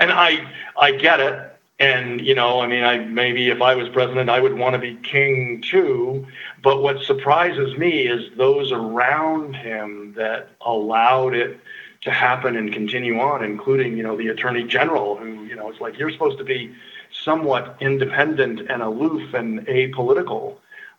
and 0.00 0.10
I 0.10 0.44
I 0.76 0.92
get 0.92 1.20
it. 1.20 1.48
And 1.78 2.20
you 2.20 2.34
know, 2.34 2.60
I 2.60 2.66
mean, 2.66 2.82
I 2.82 2.98
maybe 2.98 3.50
if 3.50 3.62
I 3.62 3.76
was 3.76 3.88
president, 3.88 4.30
I 4.30 4.40
would 4.40 4.58
want 4.58 4.74
to 4.74 4.80
be 4.80 4.96
king 4.96 5.62
too. 5.62 6.26
But 6.60 6.82
what 6.82 7.02
surprises 7.02 7.78
me 7.78 8.08
is 8.08 8.36
those 8.36 8.72
around 8.72 9.54
him 9.54 10.14
that 10.16 10.48
allowed 10.60 11.34
it 11.34 11.60
to 12.00 12.10
happen 12.10 12.56
and 12.56 12.72
continue 12.72 13.20
on, 13.20 13.44
including 13.44 13.96
you 13.96 14.02
know 14.02 14.16
the 14.16 14.26
attorney 14.26 14.64
general, 14.64 15.16
who 15.16 15.44
you 15.44 15.54
know 15.54 15.70
it's 15.70 15.80
like 15.80 15.96
you're 16.00 16.10
supposed 16.10 16.38
to 16.38 16.44
be 16.44 16.74
somewhat 17.12 17.76
independent 17.80 18.60
and 18.68 18.82
aloof 18.82 19.34
and 19.34 19.64
apolitical. 19.68 20.56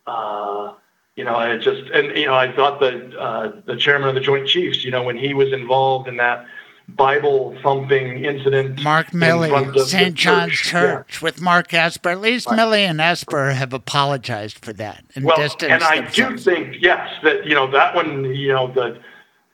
Uh, 0.08 0.74
you 1.16 1.24
know, 1.24 1.36
I 1.36 1.58
just 1.58 1.84
and 1.92 2.18
you 2.18 2.26
know 2.26 2.34
I 2.34 2.54
thought 2.56 2.80
that 2.80 3.16
uh, 3.16 3.52
the 3.66 3.76
chairman 3.76 4.10
of 4.10 4.16
the 4.16 4.22
Joint 4.22 4.48
Chiefs, 4.48 4.84
you 4.84 4.92
know, 4.92 5.04
when 5.04 5.18
he 5.18 5.34
was 5.34 5.54
involved 5.54 6.08
in 6.08 6.18
that 6.18 6.46
Bible 6.90 7.56
thumping 7.62 8.26
incident, 8.26 8.84
Mark 8.84 9.08
Milley, 9.08 9.80
St. 9.80 10.16
John's 10.16 10.54
church, 10.54 10.72
Church, 10.72 11.22
with 11.22 11.40
Mark 11.40 11.74
Esper. 11.74 12.10
At 12.10 12.22
least 12.22 12.48
Milley 12.48 12.80
and 12.80 13.00
Esper 13.00 13.52
have 13.52 13.74
apologized 13.74 14.58
for 14.66 14.74
that 14.74 15.04
and 15.16 15.26
Well, 15.26 15.40
and 15.62 15.84
I 15.84 16.10
do 16.10 16.38
think 16.38 16.78
yes 16.80 17.10
that 17.24 17.46
you 17.46 17.54
know 17.54 17.70
that 17.72 17.96
one 17.96 18.26
you 18.34 18.52
know 18.52 18.72
the 18.74 19.00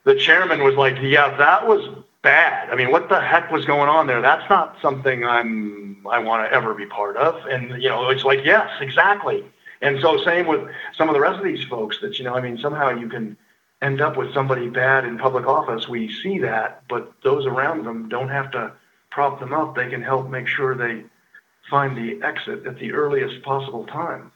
the 0.05 0.16
chairman 0.16 0.64
was 0.64 0.76
like 0.76 0.95
yeah 1.01 1.36
that 1.38 1.68
was 1.68 1.88
bad. 2.22 2.70
I 2.70 2.76
mean 2.76 2.89
what 2.89 3.10
the 3.10 3.20
heck 3.20 3.51
was 3.51 3.66
going 3.66 3.89
on 3.89 4.07
there? 4.07 4.22
That's 4.22 4.49
not 4.49 4.78
something 4.82 5.26
I'm 5.26 6.07
I 6.10 6.20
want 6.20 6.49
to 6.49 6.55
ever 6.55 6.74
be 6.74 6.86
part 6.86 7.18
of. 7.18 7.45
And 7.47 7.84
you 7.84 7.89
know 7.89 8.10
it's 8.10 8.24
like 8.24 8.45
yes 8.45 8.70
exactly. 8.80 9.43
And 9.82 9.99
so 10.01 10.21
same 10.23 10.47
with 10.47 10.69
some 10.97 11.07
of 11.09 11.13
the 11.13 11.21
rest 11.21 11.39
of 11.39 11.45
these 11.45 11.63
folks 11.65 11.99
that 12.01 12.19
you 12.19 12.25
know 12.25 12.36
I 12.36 12.41
mean 12.41 12.57
somehow 12.57 12.89
you 12.89 13.07
can 13.07 13.38
end 13.82 14.01
up 14.01 14.17
with 14.17 14.34
somebody 14.34 14.69
bad 14.69 15.05
in 15.05 15.17
public 15.17 15.45
office. 15.45 15.88
We 15.88 16.11
see 16.11 16.39
that, 16.39 16.84
but 16.89 17.13
those 17.23 17.45
around 17.45 17.86
them 17.86 18.09
don't 18.09 18.30
have 18.30 18.51
to 18.51 18.73
prop 19.09 19.39
them 19.39 19.53
up. 19.53 19.75
They 19.75 19.89
can 19.89 20.01
help 20.01 20.30
make 20.30 20.47
sure 20.47 20.75
they 20.75 21.05
find 21.69 21.95
the 21.95 22.25
exit 22.25 22.65
at 22.65 22.80
the 22.80 22.91
earliest 22.91 23.41
possible 23.43 23.86
time. 23.86 24.32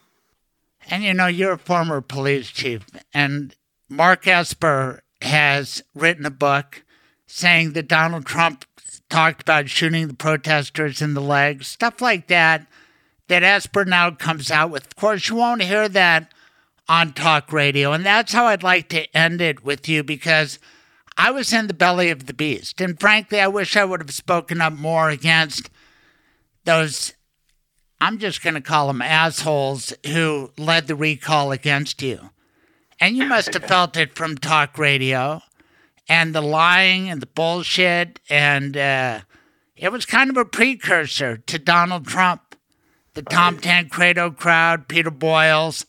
And 0.90 1.02
you 1.02 1.14
know, 1.14 1.26
you're 1.26 1.52
a 1.52 1.58
former 1.58 2.00
police 2.00 2.48
chief, 2.48 2.86
and 3.12 3.54
Mark 3.88 4.26
Esper 4.26 5.02
has 5.22 5.82
written 5.94 6.26
a 6.26 6.30
book 6.30 6.84
saying 7.26 7.72
that 7.72 7.88
Donald 7.88 8.26
Trump 8.26 8.64
talked 9.08 9.42
about 9.42 9.68
shooting 9.68 10.08
the 10.08 10.14
protesters 10.14 11.00
in 11.00 11.14
the 11.14 11.20
legs, 11.20 11.68
stuff 11.68 12.00
like 12.00 12.26
that, 12.28 12.66
that 13.28 13.42
Esper 13.42 13.84
now 13.84 14.10
comes 14.10 14.50
out 14.50 14.70
with. 14.70 14.86
Of 14.86 14.96
course, 14.96 15.28
you 15.28 15.36
won't 15.36 15.62
hear 15.62 15.88
that 15.88 16.32
on 16.88 17.12
talk 17.12 17.52
radio, 17.52 17.92
and 17.92 18.04
that's 18.04 18.32
how 18.32 18.46
I'd 18.46 18.62
like 18.62 18.88
to 18.90 19.16
end 19.16 19.40
it 19.40 19.64
with 19.64 19.88
you 19.88 20.02
because 20.02 20.58
I 21.16 21.30
was 21.30 21.52
in 21.52 21.66
the 21.66 21.74
belly 21.74 22.10
of 22.10 22.26
the 22.26 22.34
beast. 22.34 22.80
And 22.80 22.98
frankly, 22.98 23.40
I 23.40 23.48
wish 23.48 23.76
I 23.76 23.84
would 23.84 24.00
have 24.00 24.12
spoken 24.12 24.60
up 24.60 24.74
more 24.74 25.10
against 25.10 25.70
those 26.64 27.14
I'm 28.04 28.18
just 28.18 28.42
going 28.42 28.54
to 28.54 28.60
call 28.60 28.88
them 28.88 29.00
assholes 29.00 29.94
who 30.06 30.50
led 30.58 30.88
the 30.88 30.94
recall 30.94 31.52
against 31.52 32.02
you. 32.02 32.30
And 33.00 33.16
you 33.16 33.24
must 33.24 33.54
have 33.54 33.64
felt 33.68 33.96
it 33.96 34.14
from 34.14 34.36
talk 34.36 34.76
radio 34.76 35.40
and 36.06 36.34
the 36.34 36.42
lying 36.42 37.08
and 37.08 37.22
the 37.22 37.26
bullshit. 37.26 38.20
And 38.28 38.76
uh, 38.76 39.20
it 39.74 39.90
was 39.90 40.04
kind 40.04 40.28
of 40.28 40.36
a 40.36 40.44
precursor 40.44 41.38
to 41.38 41.58
Donald 41.58 42.06
Trump, 42.06 42.42
the 43.14 43.22
Tom 43.22 43.58
Tancredo 43.58 44.30
crowd, 44.30 44.88
Peter 44.88 45.10
Boyles. 45.10 45.86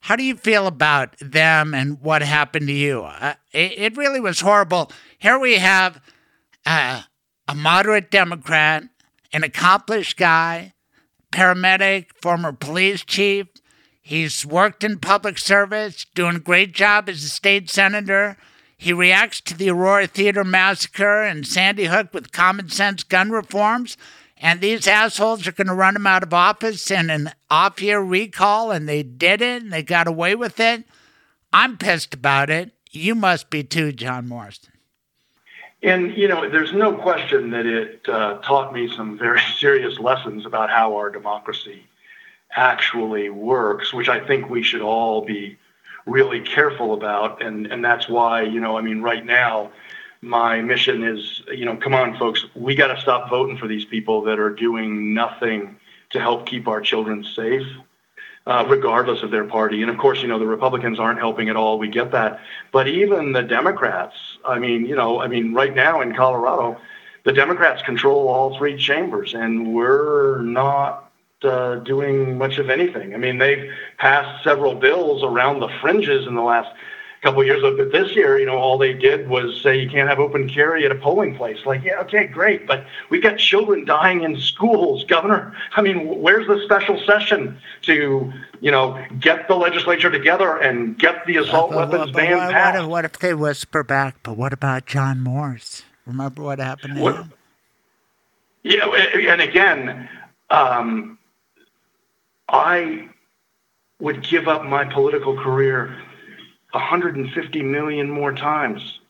How 0.00 0.16
do 0.16 0.22
you 0.22 0.36
feel 0.36 0.66
about 0.66 1.16
them 1.18 1.74
and 1.74 2.00
what 2.00 2.22
happened 2.22 2.68
to 2.68 2.72
you? 2.72 3.02
Uh, 3.02 3.34
it, 3.52 3.72
it 3.76 3.96
really 3.96 4.20
was 4.20 4.40
horrible. 4.40 4.92
Here 5.18 5.38
we 5.38 5.58
have 5.58 6.00
uh, 6.64 7.02
a 7.48 7.54
moderate 7.54 8.10
Democrat, 8.10 8.84
an 9.32 9.42
accomplished 9.42 10.16
guy 10.16 10.74
paramedic, 11.32 12.06
former 12.20 12.52
police 12.52 13.04
chief. 13.04 13.46
He's 14.00 14.46
worked 14.46 14.84
in 14.84 14.98
public 14.98 15.38
service, 15.38 16.06
doing 16.14 16.36
a 16.36 16.40
great 16.40 16.72
job 16.72 17.08
as 17.08 17.22
a 17.22 17.28
state 17.28 17.68
senator. 17.68 18.36
He 18.76 18.92
reacts 18.92 19.40
to 19.42 19.56
the 19.56 19.70
Aurora 19.70 20.06
Theater 20.06 20.44
massacre 20.44 21.22
and 21.22 21.46
Sandy 21.46 21.86
Hook 21.86 22.14
with 22.14 22.32
common 22.32 22.70
sense 22.70 23.02
gun 23.02 23.30
reforms. 23.30 23.96
And 24.40 24.60
these 24.60 24.86
assholes 24.86 25.46
are 25.46 25.52
going 25.52 25.66
to 25.66 25.74
run 25.74 25.96
him 25.96 26.06
out 26.06 26.22
of 26.22 26.32
office 26.32 26.90
in 26.90 27.10
an 27.10 27.32
off 27.50 27.82
year 27.82 28.00
recall, 28.00 28.70
and 28.70 28.88
they 28.88 29.02
did 29.02 29.42
it 29.42 29.62
and 29.62 29.72
they 29.72 29.82
got 29.82 30.06
away 30.06 30.34
with 30.34 30.60
it. 30.60 30.84
I'm 31.52 31.76
pissed 31.76 32.14
about 32.14 32.50
it. 32.50 32.72
You 32.90 33.14
must 33.14 33.50
be 33.50 33.64
too, 33.64 33.92
John 33.92 34.28
Morrison. 34.28 34.72
And, 35.82 36.16
you 36.16 36.26
know, 36.26 36.48
there's 36.48 36.72
no 36.72 36.92
question 36.92 37.50
that 37.50 37.66
it 37.66 38.08
uh, 38.08 38.38
taught 38.38 38.72
me 38.72 38.88
some 38.94 39.18
very 39.18 39.40
serious 39.58 39.98
lessons 39.98 40.46
about 40.46 40.70
how 40.70 40.96
our 40.96 41.10
democracy 41.10 41.84
actually 42.56 43.30
works, 43.30 43.92
which 43.92 44.08
I 44.08 44.24
think 44.24 44.48
we 44.48 44.62
should 44.62 44.80
all 44.80 45.24
be 45.24 45.58
really 46.06 46.40
careful 46.40 46.94
about. 46.94 47.42
And, 47.42 47.66
and 47.66 47.84
that's 47.84 48.08
why, 48.08 48.42
you 48.42 48.60
know, 48.60 48.78
I 48.78 48.80
mean, 48.80 49.02
right 49.02 49.24
now, 49.24 49.70
my 50.20 50.60
mission 50.60 51.04
is, 51.04 51.42
you 51.48 51.64
know, 51.64 51.76
come 51.76 51.94
on, 51.94 52.16
folks, 52.18 52.44
we 52.54 52.74
got 52.74 52.88
to 52.88 53.00
stop 53.00 53.30
voting 53.30 53.56
for 53.56 53.68
these 53.68 53.84
people 53.84 54.22
that 54.22 54.38
are 54.38 54.50
doing 54.50 55.14
nothing 55.14 55.76
to 56.10 56.20
help 56.20 56.46
keep 56.46 56.66
our 56.68 56.80
children 56.80 57.24
safe. 57.24 57.66
Uh, 58.46 58.64
regardless 58.66 59.22
of 59.22 59.30
their 59.30 59.44
party. 59.44 59.82
And 59.82 59.90
of 59.90 59.98
course, 59.98 60.22
you 60.22 60.28
know, 60.28 60.38
the 60.38 60.46
Republicans 60.46 60.98
aren't 60.98 61.18
helping 61.18 61.50
at 61.50 61.56
all. 61.56 61.78
We 61.78 61.88
get 61.88 62.12
that. 62.12 62.40
But 62.72 62.88
even 62.88 63.32
the 63.32 63.42
Democrats, 63.42 64.16
I 64.42 64.58
mean, 64.58 64.86
you 64.86 64.96
know, 64.96 65.20
I 65.20 65.28
mean, 65.28 65.52
right 65.52 65.74
now 65.74 66.00
in 66.00 66.14
Colorado, 66.14 66.80
the 67.24 67.32
Democrats 67.34 67.82
control 67.82 68.26
all 68.28 68.56
three 68.56 68.78
chambers, 68.78 69.34
and 69.34 69.74
we're 69.74 70.40
not 70.40 71.12
uh, 71.42 71.74
doing 71.74 72.38
much 72.38 72.56
of 72.56 72.70
anything. 72.70 73.12
I 73.12 73.18
mean, 73.18 73.36
they've 73.36 73.70
passed 73.98 74.42
several 74.42 74.74
bills 74.74 75.22
around 75.22 75.60
the 75.60 75.68
fringes 75.82 76.26
in 76.26 76.34
the 76.34 76.40
last 76.40 76.74
couple 77.22 77.40
of 77.40 77.46
years. 77.46 77.62
But 77.62 77.90
this 77.92 78.14
year, 78.14 78.38
you 78.38 78.46
know, 78.46 78.56
all 78.56 78.78
they 78.78 78.92
did 78.92 79.28
was 79.28 79.60
say 79.62 79.78
you 79.78 79.88
can't 79.90 80.08
have 80.08 80.18
open 80.18 80.48
carry 80.48 80.84
at 80.84 80.92
a 80.92 80.94
polling 80.94 81.36
place. 81.36 81.58
Like, 81.66 81.82
yeah, 81.84 82.00
okay, 82.00 82.26
great, 82.26 82.66
but 82.66 82.84
we've 83.10 83.22
got 83.22 83.38
children 83.38 83.84
dying 83.84 84.22
in 84.22 84.40
schools, 84.40 85.04
Governor. 85.04 85.54
I 85.76 85.82
mean, 85.82 86.06
where's 86.20 86.46
the 86.46 86.62
special 86.64 87.00
session 87.06 87.58
to, 87.82 88.32
you 88.60 88.70
know, 88.70 89.04
get 89.18 89.48
the 89.48 89.54
legislature 89.56 90.10
together 90.10 90.56
and 90.58 90.98
get 90.98 91.26
the 91.26 91.36
assault 91.38 91.70
But- 91.70 91.90
weapons 91.90 92.12
but 92.12 92.18
ban 92.18 92.36
what, 92.38 92.52
passed? 92.52 92.74
what, 92.76 92.84
if, 92.84 92.90
what 92.90 93.04
if 93.04 93.18
they 93.18 93.34
whisper 93.34 93.82
back, 93.82 94.16
but 94.22 94.36
what 94.36 94.52
about 94.52 94.86
John 94.86 95.20
Morse? 95.20 95.82
Remember 96.06 96.42
what 96.42 96.58
happened 96.58 96.96
to 96.96 97.02
What- 97.02 97.16
him? 97.16 97.32
Yeah, 98.64 98.86
and 98.86 99.40
again, 99.40 100.08
um, 100.50 101.18
I 102.48 103.08
would 104.00 104.22
give 104.22 104.48
up 104.48 104.64
my 104.64 104.84
political 104.84 105.36
career 105.36 105.96
150 106.78 107.62
million 107.62 108.10
more 108.10 108.32
times 108.32 109.00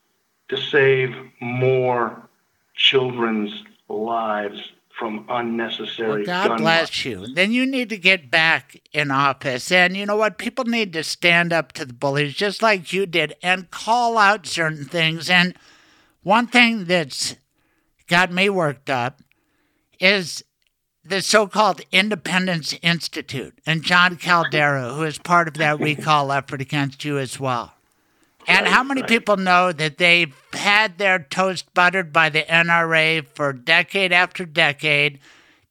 to 0.48 0.56
save 0.56 1.14
more 1.40 2.28
children's 2.74 3.64
lives 3.88 4.72
from 4.98 5.24
unnecessary 5.28 6.24
Well, 6.24 6.24
God 6.24 6.48
gun 6.48 6.58
bless 6.58 7.04
you. 7.04 7.26
Then 7.32 7.52
you 7.52 7.66
need 7.66 7.88
to 7.90 7.96
get 7.96 8.30
back 8.30 8.80
in 8.92 9.10
office. 9.10 9.70
And 9.70 9.96
you 9.96 10.06
know 10.06 10.16
what? 10.16 10.38
People 10.38 10.64
need 10.64 10.92
to 10.94 11.04
stand 11.04 11.52
up 11.52 11.72
to 11.72 11.84
the 11.84 11.92
bullies 11.92 12.34
just 12.34 12.62
like 12.62 12.92
you 12.92 13.06
did 13.06 13.34
and 13.42 13.70
call 13.70 14.18
out 14.18 14.46
certain 14.46 14.84
things. 14.84 15.30
And 15.30 15.54
one 16.22 16.48
thing 16.48 16.86
that's 16.86 17.36
got 18.08 18.32
me 18.32 18.48
worked 18.50 18.90
up 18.90 19.20
is 20.00 20.42
the 21.08 21.22
so 21.22 21.46
called 21.46 21.80
Independence 21.92 22.74
Institute 22.82 23.58
and 23.66 23.82
Jon 23.82 24.16
Caldara, 24.16 24.94
who 24.94 25.02
is 25.02 25.18
part 25.18 25.48
of 25.48 25.54
that 25.54 25.80
recall 25.80 26.32
effort 26.32 26.60
against 26.60 27.04
you 27.04 27.18
as 27.18 27.40
well. 27.40 27.74
And 28.46 28.66
how 28.66 28.82
many 28.82 29.02
people 29.02 29.36
know 29.36 29.72
that 29.72 29.98
they've 29.98 30.34
had 30.54 30.96
their 30.96 31.18
toast 31.18 31.72
buttered 31.74 32.12
by 32.12 32.30
the 32.30 32.42
NRA 32.42 33.26
for 33.34 33.52
decade 33.52 34.12
after 34.12 34.46
decade? 34.46 35.18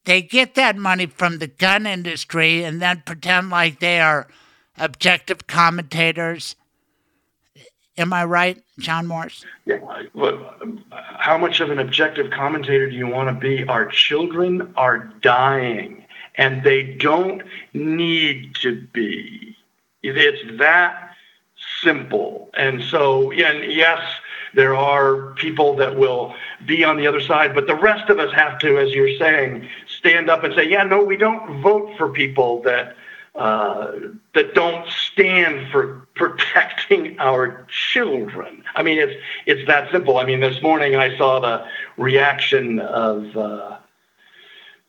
They 0.04 0.22
get 0.22 0.54
that 0.54 0.76
money 0.76 1.06
from 1.06 1.38
the 1.38 1.48
gun 1.48 1.86
industry 1.86 2.62
and 2.62 2.80
then 2.80 3.02
pretend 3.04 3.50
like 3.50 3.80
they 3.80 4.00
are 4.00 4.28
objective 4.78 5.46
commentators. 5.48 6.54
Am 7.98 8.12
I 8.12 8.24
right, 8.24 8.62
John 8.78 9.08
Morse? 9.08 9.44
Yeah, 9.66 9.80
but 10.14 10.60
how 10.92 11.36
much 11.36 11.58
of 11.58 11.70
an 11.70 11.80
objective 11.80 12.30
commentator 12.30 12.88
do 12.88 12.94
you 12.94 13.08
want 13.08 13.28
to 13.28 13.34
be? 13.34 13.66
Our 13.66 13.86
children 13.86 14.72
are 14.76 15.12
dying, 15.20 16.04
and 16.36 16.62
they 16.62 16.84
don't 16.84 17.42
need 17.74 18.54
to 18.62 18.80
be. 18.92 19.56
It's 20.04 20.58
that 20.58 21.16
simple. 21.82 22.50
And 22.54 22.82
so, 22.84 23.32
and 23.32 23.72
yes, 23.72 24.00
there 24.54 24.76
are 24.76 25.32
people 25.34 25.74
that 25.76 25.98
will 25.98 26.34
be 26.66 26.84
on 26.84 26.98
the 26.98 27.06
other 27.08 27.20
side, 27.20 27.52
but 27.52 27.66
the 27.66 27.74
rest 27.74 28.10
of 28.10 28.20
us 28.20 28.32
have 28.32 28.60
to, 28.60 28.78
as 28.78 28.92
you're 28.92 29.18
saying, 29.18 29.68
stand 29.98 30.30
up 30.30 30.44
and 30.44 30.54
say, 30.54 30.68
yeah, 30.68 30.84
no, 30.84 31.02
we 31.02 31.16
don't 31.16 31.60
vote 31.62 31.90
for 31.98 32.08
people 32.08 32.62
that 32.62 32.96
uh, 33.38 33.92
that 34.34 34.52
don't 34.54 34.88
stand 34.88 35.70
for 35.70 36.06
protecting 36.16 37.16
our 37.20 37.66
children. 37.70 38.64
I 38.74 38.82
mean, 38.82 38.98
it's 38.98 39.14
it's 39.46 39.66
that 39.68 39.90
simple. 39.92 40.18
I 40.18 40.24
mean, 40.24 40.40
this 40.40 40.60
morning 40.60 40.96
I 40.96 41.16
saw 41.16 41.38
the 41.38 41.64
reaction 41.96 42.80
of 42.80 43.36
uh, 43.36 43.78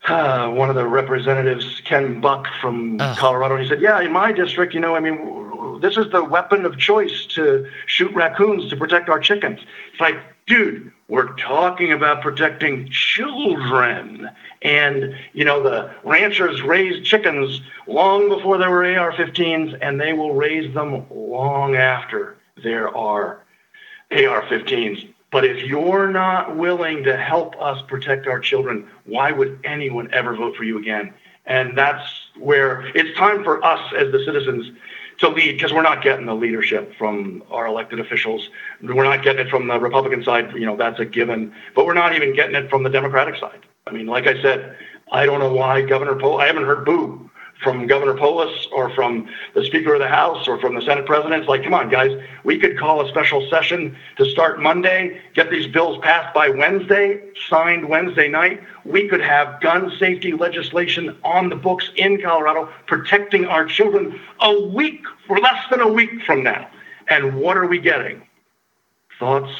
uh, 0.08 0.48
one 0.48 0.68
of 0.68 0.74
the 0.74 0.86
representatives, 0.86 1.80
Ken 1.84 2.20
Buck 2.20 2.48
from 2.60 2.98
Colorado. 2.98 3.54
And 3.54 3.62
he 3.62 3.68
said, 3.68 3.80
"Yeah, 3.80 4.00
in 4.00 4.10
my 4.10 4.32
district, 4.32 4.74
you 4.74 4.80
know, 4.80 4.96
I 4.96 5.00
mean, 5.00 5.80
this 5.80 5.96
is 5.96 6.10
the 6.10 6.24
weapon 6.24 6.66
of 6.66 6.76
choice 6.76 7.26
to 7.26 7.68
shoot 7.86 8.12
raccoons 8.12 8.68
to 8.70 8.76
protect 8.76 9.08
our 9.08 9.20
chickens." 9.20 9.60
It's 9.92 10.00
like, 10.00 10.16
dude, 10.50 10.90
we're 11.06 11.32
talking 11.36 11.92
about 11.92 12.22
protecting 12.22 12.90
children. 12.90 14.28
And, 14.62 15.14
you 15.32 15.44
know, 15.44 15.62
the 15.62 15.94
ranchers 16.02 16.60
raised 16.60 17.04
chickens 17.04 17.62
long 17.86 18.28
before 18.28 18.58
there 18.58 18.68
were 18.68 18.84
AR 18.84 19.12
15s, 19.12 19.78
and 19.80 19.98
they 20.00 20.12
will 20.12 20.34
raise 20.34 20.74
them 20.74 21.06
long 21.08 21.76
after 21.76 22.36
there 22.62 22.94
are 22.94 23.44
AR 24.10 24.42
15s. 24.42 25.08
But 25.30 25.44
if 25.44 25.62
you're 25.62 26.08
not 26.08 26.56
willing 26.56 27.04
to 27.04 27.16
help 27.16 27.54
us 27.62 27.80
protect 27.86 28.26
our 28.26 28.40
children, 28.40 28.88
why 29.04 29.30
would 29.30 29.60
anyone 29.62 30.12
ever 30.12 30.34
vote 30.34 30.56
for 30.56 30.64
you 30.64 30.78
again? 30.78 31.14
And 31.46 31.78
that's 31.78 32.04
where 32.36 32.86
it's 32.96 33.16
time 33.16 33.44
for 33.44 33.64
us 33.64 33.92
as 33.96 34.10
the 34.10 34.24
citizens 34.24 34.76
to 35.20 35.28
lead 35.28 35.52
because 35.52 35.72
we're 35.72 35.82
not 35.82 36.02
getting 36.02 36.26
the 36.26 36.34
leadership 36.34 36.94
from 36.96 37.42
our 37.50 37.66
elected 37.66 38.00
officials. 38.00 38.48
We're 38.82 39.04
not 39.04 39.22
getting 39.22 39.46
it 39.46 39.50
from 39.50 39.68
the 39.68 39.78
Republican 39.78 40.24
side. 40.24 40.52
You 40.54 40.66
know, 40.66 40.76
that's 40.76 40.98
a 40.98 41.04
given. 41.04 41.54
But 41.74 41.86
we're 41.86 41.94
not 41.94 42.14
even 42.14 42.34
getting 42.34 42.56
it 42.56 42.70
from 42.70 42.82
the 42.82 42.90
Democratic 42.90 43.36
side. 43.36 43.60
I 43.86 43.92
mean, 43.92 44.06
like 44.06 44.26
I 44.26 44.40
said, 44.42 44.76
I 45.12 45.26
don't 45.26 45.40
know 45.40 45.52
why 45.52 45.82
Governor 45.82 46.14
Polis, 46.16 46.42
I 46.42 46.46
haven't 46.46 46.64
heard 46.64 46.84
boo 46.84 47.30
from 47.62 47.86
Governor 47.86 48.14
Polis 48.14 48.66
or 48.72 48.90
from 48.94 49.28
the 49.54 49.64
Speaker 49.64 49.94
of 49.94 50.00
the 50.00 50.08
House 50.08 50.48
or 50.48 50.58
from 50.60 50.74
the 50.74 50.80
Senate 50.80 51.06
President. 51.06 51.40
It's 51.40 51.48
like, 51.48 51.62
come 51.62 51.74
on, 51.74 51.90
guys, 51.90 52.10
we 52.42 52.58
could 52.58 52.78
call 52.78 53.04
a 53.04 53.08
special 53.08 53.48
session 53.50 53.96
to 54.16 54.24
start 54.24 54.60
Monday, 54.60 55.20
get 55.34 55.50
these 55.50 55.66
bills 55.66 55.98
passed 56.02 56.34
by 56.34 56.48
Wednesday, 56.48 57.20
signed 57.48 57.88
Wednesday 57.88 58.28
night. 58.28 58.62
We 58.84 59.08
could 59.08 59.20
have 59.20 59.60
gun 59.60 59.92
safety 59.98 60.32
legislation 60.32 61.16
on 61.22 61.48
the 61.48 61.56
books 61.56 61.90
in 61.96 62.20
Colorado 62.20 62.70
protecting 62.86 63.44
our 63.46 63.66
children 63.66 64.18
a 64.40 64.60
week, 64.60 65.04
or 65.28 65.38
less 65.38 65.62
than 65.70 65.80
a 65.80 65.88
week 65.88 66.22
from 66.24 66.42
now. 66.42 66.68
And 67.08 67.36
what 67.36 67.56
are 67.56 67.66
we 67.66 67.78
getting? 67.78 68.22
Thoughts 69.18 69.52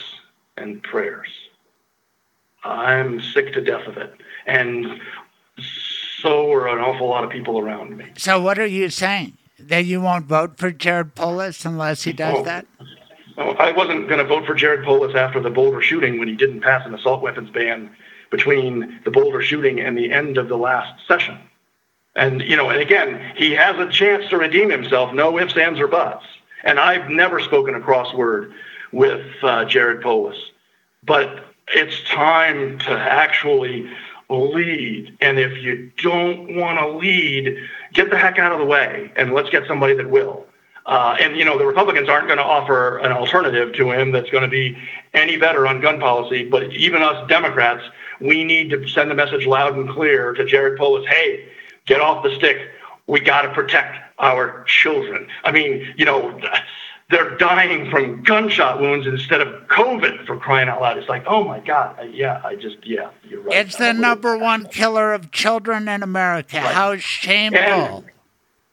and 0.57 0.83
prayers. 0.83 1.29
I'm 2.65 3.21
sick 3.21 3.53
to 3.55 3.61
death 3.61 3.87
of 3.87 3.97
it. 3.97 4.15
And 4.47 5.01
so 6.21 6.53
are 6.53 6.69
an 6.69 6.79
awful 6.79 7.09
lot 7.09 7.25
of 7.25 7.31
people 7.31 7.59
around 7.59 7.97
me. 7.97 8.07
So, 8.17 8.41
what 8.41 8.59
are 8.59 8.67
you 8.67 8.91
saying? 8.91 9.35
That 9.59 9.85
you 9.85 10.01
won't 10.01 10.27
vote 10.27 10.57
for 10.59 10.71
Jared 10.71 11.15
Polis 11.15 11.65
unless 11.65 12.03
he 12.05 12.13
does 12.13 12.39
Oh. 12.39 12.43
that? 12.45 12.67
Oh, 13.37 13.51
I 13.53 13.73
wasn't 13.73 14.09
going 14.09 14.19
to 14.19 14.25
vote 14.25 14.47
for 14.47 14.55
Jared 14.55 14.85
Polis 14.85 15.15
after 15.15 15.41
the 15.41 15.51
Boulder 15.51 15.81
shooting 15.81 16.19
when 16.19 16.29
he 16.29 16.35
didn't 16.35 16.61
pass 16.61 16.85
an 16.87 16.95
assault 16.95 17.23
weapons 17.23 17.51
ban 17.51 17.91
between 18.31 19.01
the 19.05 19.11
Boulder 19.11 19.41
shooting 19.43 19.81
and 19.81 19.97
the 19.97 20.13
end 20.13 20.37
of 20.39 20.49
the 20.49 20.57
last 20.57 21.07
session. 21.07 21.39
And, 22.17 22.43
you 22.43 22.57
know, 22.57 22.71
and 22.71 22.81
again, 22.81 23.33
he 23.37 23.53
has 23.53 23.79
a 23.79 23.89
chance 23.91 24.29
to 24.31 24.37
redeem 24.37 24.69
himself, 24.71 25.15
no 25.15 25.39
ifs, 25.39 25.57
ands, 25.57 25.79
or 25.81 25.87
buts. 25.87 26.25
And 26.65 26.79
I've 26.79 27.09
never 27.09 27.41
spoken 27.41 27.75
a 27.75 27.81
crossword 27.81 28.53
with 28.93 29.25
uh, 29.43 29.65
Jared 29.67 30.03
Polis. 30.03 30.37
But 31.03 31.45
it's 31.69 32.03
time 32.05 32.79
to 32.81 32.91
actually 32.91 33.91
lead. 34.31 35.17
And 35.21 35.39
if 35.39 35.63
you 35.63 35.91
don't 35.99 36.57
want 36.57 36.79
to 36.79 36.89
lead, 36.89 37.57
get 37.93 38.11
the 38.11 38.19
heck 38.19 38.39
out 38.39 38.53
of 38.53 38.59
the 38.59 38.65
way 38.65 39.13
and 39.17 39.33
let's 39.33 39.51
get 39.51 39.67
somebody 39.67 39.95
that 39.95 40.09
will. 40.09 40.47
Uh, 40.87 41.17
and 41.21 41.37
you 41.37 41.45
know 41.45 41.59
the 41.59 41.67
Republicans 41.67 42.09
aren't 42.09 42.27
going 42.27 42.39
to 42.39 42.45
offer 42.45 42.99
an 42.99 43.13
alternative 43.13 43.73
to 43.75 43.91
him 43.93 44.13
that's 44.13 44.31
going 44.31 44.43
to 44.43 44.49
be 44.49 44.77
any 45.13 45.37
better 45.37 45.67
on 45.67 45.81
gun 45.81 46.01
policy. 46.01 46.49
But 46.49 46.73
even 46.73 47.03
us 47.03 47.29
Democrats, 47.29 47.83
we 48.21 48.45
need 48.45 48.71
to 48.71 48.89
send 48.89 49.13
a 49.13 49.15
message 49.15 49.47
loud 49.47 49.77
and 49.77 49.89
clear 49.91 50.33
to 50.33 50.45
Jared 50.45 50.79
Polis: 50.79 51.07
Hey, 51.07 51.49
get 51.87 52.01
off 52.01 52.25
the 52.25 52.35
stick. 52.35 52.71
We 53.07 53.21
got 53.21 53.43
to 53.43 53.53
protect 53.53 53.99
our 54.19 54.65
children. 54.65 55.29
I 55.45 55.53
mean, 55.53 55.95
you 55.97 56.07
know, 56.07 56.41
they're 57.11 57.37
dying 57.37 57.91
from 57.91 58.23
gunshot 58.23 58.81
wounds 58.81 59.07
instead 59.07 59.41
of 59.41 59.49
COVID 59.69 60.27
for 60.27 60.37
crying 60.37 60.69
out 60.69 60.81
loud. 60.81 60.97
It's 60.97 61.09
like, 61.09 61.25
oh 61.27 61.45
my 61.45 61.59
God, 61.61 61.97
yeah, 62.13 62.41
I 62.45 62.55
just, 62.55 62.77
yeah, 62.87 63.11
you're 63.29 63.41
right. 63.41 63.67
It's 63.67 63.77
the 63.77 63.93
number 63.93 64.39
one 64.39 64.67
killer 64.67 65.13
of 65.13 65.33
children 65.33 65.89
in 65.89 66.03
America. 66.03 66.61
How 66.61 66.97
shameful. 66.97 68.05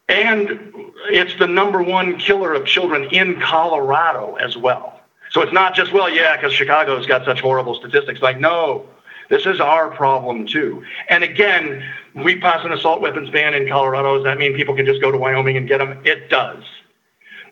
And 0.10 0.72
it's 1.10 1.38
the 1.40 1.48
number 1.48 1.82
one 1.82 2.18
killer 2.20 2.54
of 2.54 2.66
children 2.66 3.10
in 3.12 3.42
Colorado 3.42 4.36
as 4.36 4.56
well. 4.56 5.02
So 5.32 5.42
it's 5.42 5.52
not 5.52 5.76
just, 5.76 5.92
well, 5.92 6.10
yeah, 6.10 6.38
because 6.38 6.54
Chicago's 6.54 7.06
got 7.06 7.26
such 7.26 7.42
horrible 7.42 7.76
statistics. 7.76 8.22
Like, 8.22 8.40
no, 8.40 8.88
this 9.30 9.46
is 9.46 9.60
our 9.60 9.90
problem 9.90 10.48
too. 10.48 10.84
And 11.10 11.24
again, 11.24 11.84
we 12.16 12.40
pass 12.40 12.64
an 12.64 12.72
assault 12.72 13.02
weapons 13.02 13.30
ban 13.32 13.54
in 13.54 13.68
Colorado. 13.68 14.16
Does 14.16 14.24
that 14.24 14.38
mean 14.38 14.56
people 14.56 14.76
can 14.76 14.86
just 14.86 15.02
go 15.02 15.12
to 15.12 15.18
Wyoming 15.18 15.58
and 15.58 15.68
get 15.68 15.80
them? 15.80 16.00
It 16.06 16.30
does. 16.30 16.64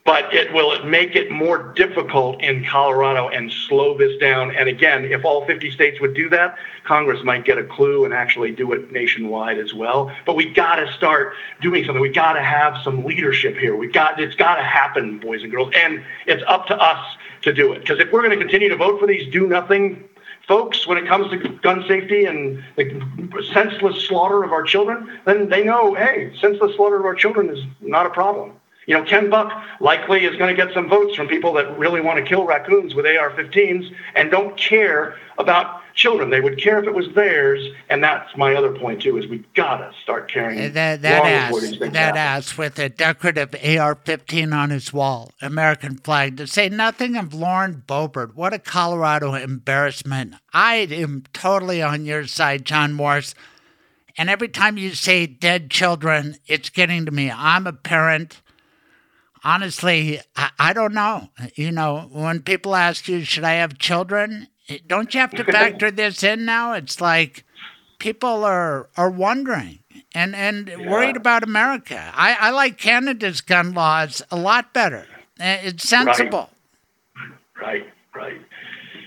But 0.06 0.32
it 0.32 0.54
will 0.54 0.86
make 0.86 1.16
it 1.16 1.32
more 1.32 1.74
difficult 1.74 2.40
in 2.44 2.64
Colorado 2.64 3.28
and 3.30 3.52
slow 3.52 3.98
this 3.98 4.16
down. 4.18 4.56
And 4.56 4.70
again, 4.70 5.04
if 5.06 5.26
all 5.26 5.48
50 5.48 5.72
states 5.72 6.00
would 6.00 6.14
do 6.14 6.30
that, 6.30 6.60
Congress 6.84 7.24
might 7.24 7.44
get 7.44 7.58
a 7.58 7.64
clue 7.64 8.06
and 8.06 8.14
actually 8.14 8.52
do 8.52 8.72
it 8.74 8.92
nationwide 8.92 9.58
as 9.58 9.74
well. 9.74 10.16
But 10.28 10.36
we 10.36 10.54
got 10.54 10.76
to 10.76 10.94
start 10.94 11.34
doing 11.60 11.84
something. 11.86 12.00
We 12.02 12.10
got 12.10 12.34
to 12.34 12.44
have 12.44 12.78
some 12.84 13.04
leadership 13.04 13.58
here. 13.58 13.76
We 13.76 13.88
got 13.88 14.20
it's 14.20 14.36
got 14.36 14.58
to 14.58 14.64
happen, 14.64 15.18
boys 15.18 15.42
and 15.42 15.52
girls. 15.52 15.74
And 15.76 16.04
it's 16.28 16.44
up 16.48 16.68
to 16.68 16.78
us 16.78 17.18
to 17.42 17.52
do 17.52 17.74
it. 17.74 17.80
Because 17.80 18.00
if 18.00 18.12
we're 18.12 18.22
going 18.22 18.38
to 18.38 18.44
continue 18.44 18.70
to 18.70 18.78
vote 18.78 19.00
for 19.00 19.08
these 19.08 19.32
do 19.34 19.48
nothing 19.48 20.08
folks 20.48 20.86
when 20.86 21.00
it 21.00 21.08
comes 21.08 21.32
to 21.32 21.38
gun 21.64 21.84
safety 21.88 22.26
and 22.26 22.64
the 22.76 23.44
senseless 23.54 24.04
slaughter 24.06 24.44
of 24.44 24.52
our 24.52 24.64
children, 24.64 25.20
then 25.26 25.50
they 25.50 25.64
know, 25.64 25.96
hey, 25.96 26.32
senseless 26.40 26.76
slaughter 26.76 26.98
of 26.98 27.06
our 27.06 27.16
children 27.16 27.50
is 27.50 27.64
not 27.82 28.06
a 28.06 28.10
problem. 28.12 28.54
You 28.86 28.98
know, 28.98 29.04
Ken 29.04 29.30
Buck 29.30 29.52
likely 29.80 30.26
is 30.26 30.36
going 30.38 30.56
to 30.56 30.66
get 30.66 30.74
some 30.74 30.88
votes 30.88 31.16
from 31.16 31.28
people 31.28 31.54
that 31.54 31.78
really 31.78 32.02
want 32.02 32.20
to 32.20 32.26
kill 32.26 32.46
raccoons 32.46 32.94
with 32.94 33.06
AR-15s 33.06 33.92
and 34.16 34.30
don't 34.30 34.56
care 34.58 35.18
about 35.38 35.82
children. 35.96 36.30
They 36.30 36.42
would 36.42 36.62
care 36.62 36.78
if 36.80 36.86
it 36.86 36.94
was 36.94 37.08
theirs, 37.16 37.68
and 37.90 38.04
that's 38.04 38.36
my 38.38 38.54
other 38.54 38.74
point 38.78 39.02
too. 39.02 39.18
Is 39.18 39.28
we 39.28 39.44
gotta 39.56 39.92
start 40.04 40.32
caring. 40.32 40.60
Uh, 40.60 40.70
that 40.74 41.02
that 41.02 41.26
ass, 41.26 41.78
that 41.80 42.18
ass 42.18 42.58
with 42.58 42.78
a 42.78 42.90
decorative 42.90 43.54
AR-15 43.56 44.54
on 44.54 44.70
his 44.70 44.94
wall, 44.94 45.32
American 45.42 45.98
flag. 45.98 46.38
To 46.38 46.48
say 46.48 46.70
nothing 46.70 47.16
of 47.16 47.34
Lauren 47.34 47.84
Boebert. 47.88 48.36
What 48.36 48.54
a 48.54 48.60
Colorado 48.60 49.34
embarrassment. 49.34 50.36
I 50.54 50.76
am 50.76 51.24
totally 51.34 51.82
on 51.82 52.06
your 52.06 52.28
side, 52.28 52.66
John 52.66 52.94
Morse. 52.94 53.34
And 54.18 54.30
every 54.30 54.48
time 54.48 54.78
you 54.78 54.92
say 54.92 55.28
dead 55.28 55.70
children, 55.70 56.38
it's 56.48 56.70
getting 56.70 57.06
to 57.06 57.12
me. 57.12 57.30
I'm 57.30 57.68
a 57.68 57.74
parent 57.74 58.42
honestly, 59.46 60.20
I, 60.36 60.50
I, 60.60 60.74
don't 60.74 60.94
know. 60.94 61.30
You 61.56 61.72
know, 61.72 62.10
when 62.12 62.42
people 62.42 62.76
ask 62.76 63.08
you, 63.08 63.24
should 63.24 63.46
I 63.46 63.54
have 63.54 63.78
children? 63.78 64.48
Don't 64.88 65.14
you 65.14 65.20
have 65.22 65.32
to 65.32 65.44
factor 65.46 65.92
this 65.92 66.24
in 66.24 66.44
now? 66.44 66.74
It's 66.74 67.00
like 67.00 67.46
people 68.00 68.44
are 68.44 68.90
are 68.98 69.12
wondering 69.12 69.80
and 70.14 70.36
and 70.36 70.68
yeah. 70.68 70.90
worried 70.90 71.16
about 71.16 71.44
America. 71.44 72.12
I, 72.16 72.36
I 72.40 72.50
like 72.50 72.78
Canada's 72.78 73.42
gun 73.42 73.74
laws 73.74 74.24
a 74.32 74.36
lot 74.36 74.74
better. 74.74 75.06
Uh, 75.40 75.58
it's 75.64 75.88
sensible. 75.88 76.50
Right. 77.62 77.84
right, 77.84 77.94
right. 78.16 78.42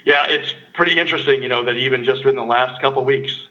Yeah, 0.05 0.27
it's 0.29 0.55
pretty 0.75 0.99
interesting, 0.99 1.43
you 1.43 1.49
know, 1.49 1.65
that 1.65 1.77
even 1.77 2.05
just 2.05 2.25
in 2.25 2.37
the 2.37 2.45
last 2.45 2.81
couple 2.81 3.01
of 3.01 3.07
weeks, 3.07 3.47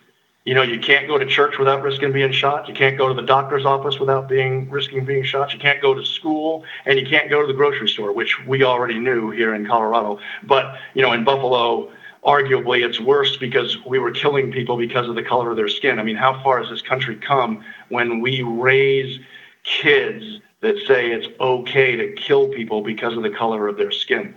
you 0.48 0.54
know, 0.54 0.62
you 0.62 0.80
can't 0.80 1.10
go 1.10 1.18
to 1.18 1.26
church 1.26 1.60
without 1.60 1.84
risking 1.84 2.14
being 2.14 2.32
shot. 2.32 2.70
You 2.70 2.74
can't 2.74 2.98
go 2.98 3.10
to 3.10 3.14
the 3.14 3.28
doctor's 3.28 3.66
office 3.66 4.00
without 4.00 4.30
being 4.30 4.70
risking 4.70 5.04
being 5.04 5.26
shot. 5.26 5.52
You 5.52 5.60
can't 5.60 5.82
go 5.82 5.94
to 5.94 6.06
school, 6.06 6.64
and 6.86 6.98
you 6.98 7.06
can't 7.06 7.30
go 7.30 7.42
to 7.42 7.48
the 7.48 7.54
grocery 7.54 7.90
store, 7.90 8.14
which 8.14 8.48
we 8.48 8.64
already 8.64 8.98
knew 8.98 9.30
here 9.30 9.54
in 9.54 9.68
Colorado. 9.68 10.22
But 10.44 10.78
you 10.94 11.02
know, 11.02 11.12
in 11.12 11.26
Buffalo, 11.26 11.92
arguably 12.24 12.86
it's 12.86 12.98
worse 12.98 13.36
because 13.36 13.78
we 13.86 14.00
were 14.00 14.12
killing 14.12 14.50
people 14.50 14.78
because 14.78 15.10
of 15.10 15.16
the 15.16 15.22
color 15.22 15.52
of 15.52 15.58
their 15.58 15.68
skin. 15.68 16.00
I 16.00 16.04
mean, 16.04 16.16
how 16.16 16.42
far 16.42 16.62
has 16.62 16.70
this 16.70 16.82
country 16.82 17.18
come 17.18 17.62
when 17.90 18.22
we 18.22 18.42
raise 18.42 19.20
kids 19.66 20.40
that 20.62 20.78
say 20.88 21.12
it's 21.12 21.28
okay 21.42 21.98
to 21.98 22.14
kill 22.14 22.48
people 22.48 22.82
because 22.82 23.18
of 23.18 23.24
the 23.24 23.32
color 23.32 23.68
of 23.68 23.76
their 23.76 23.92
skin? 23.92 24.34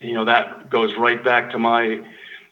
You 0.00 0.14
know, 0.14 0.24
that 0.24 0.68
goes 0.68 0.96
right 0.96 1.22
back 1.22 1.52
to 1.52 1.60
my 1.60 2.04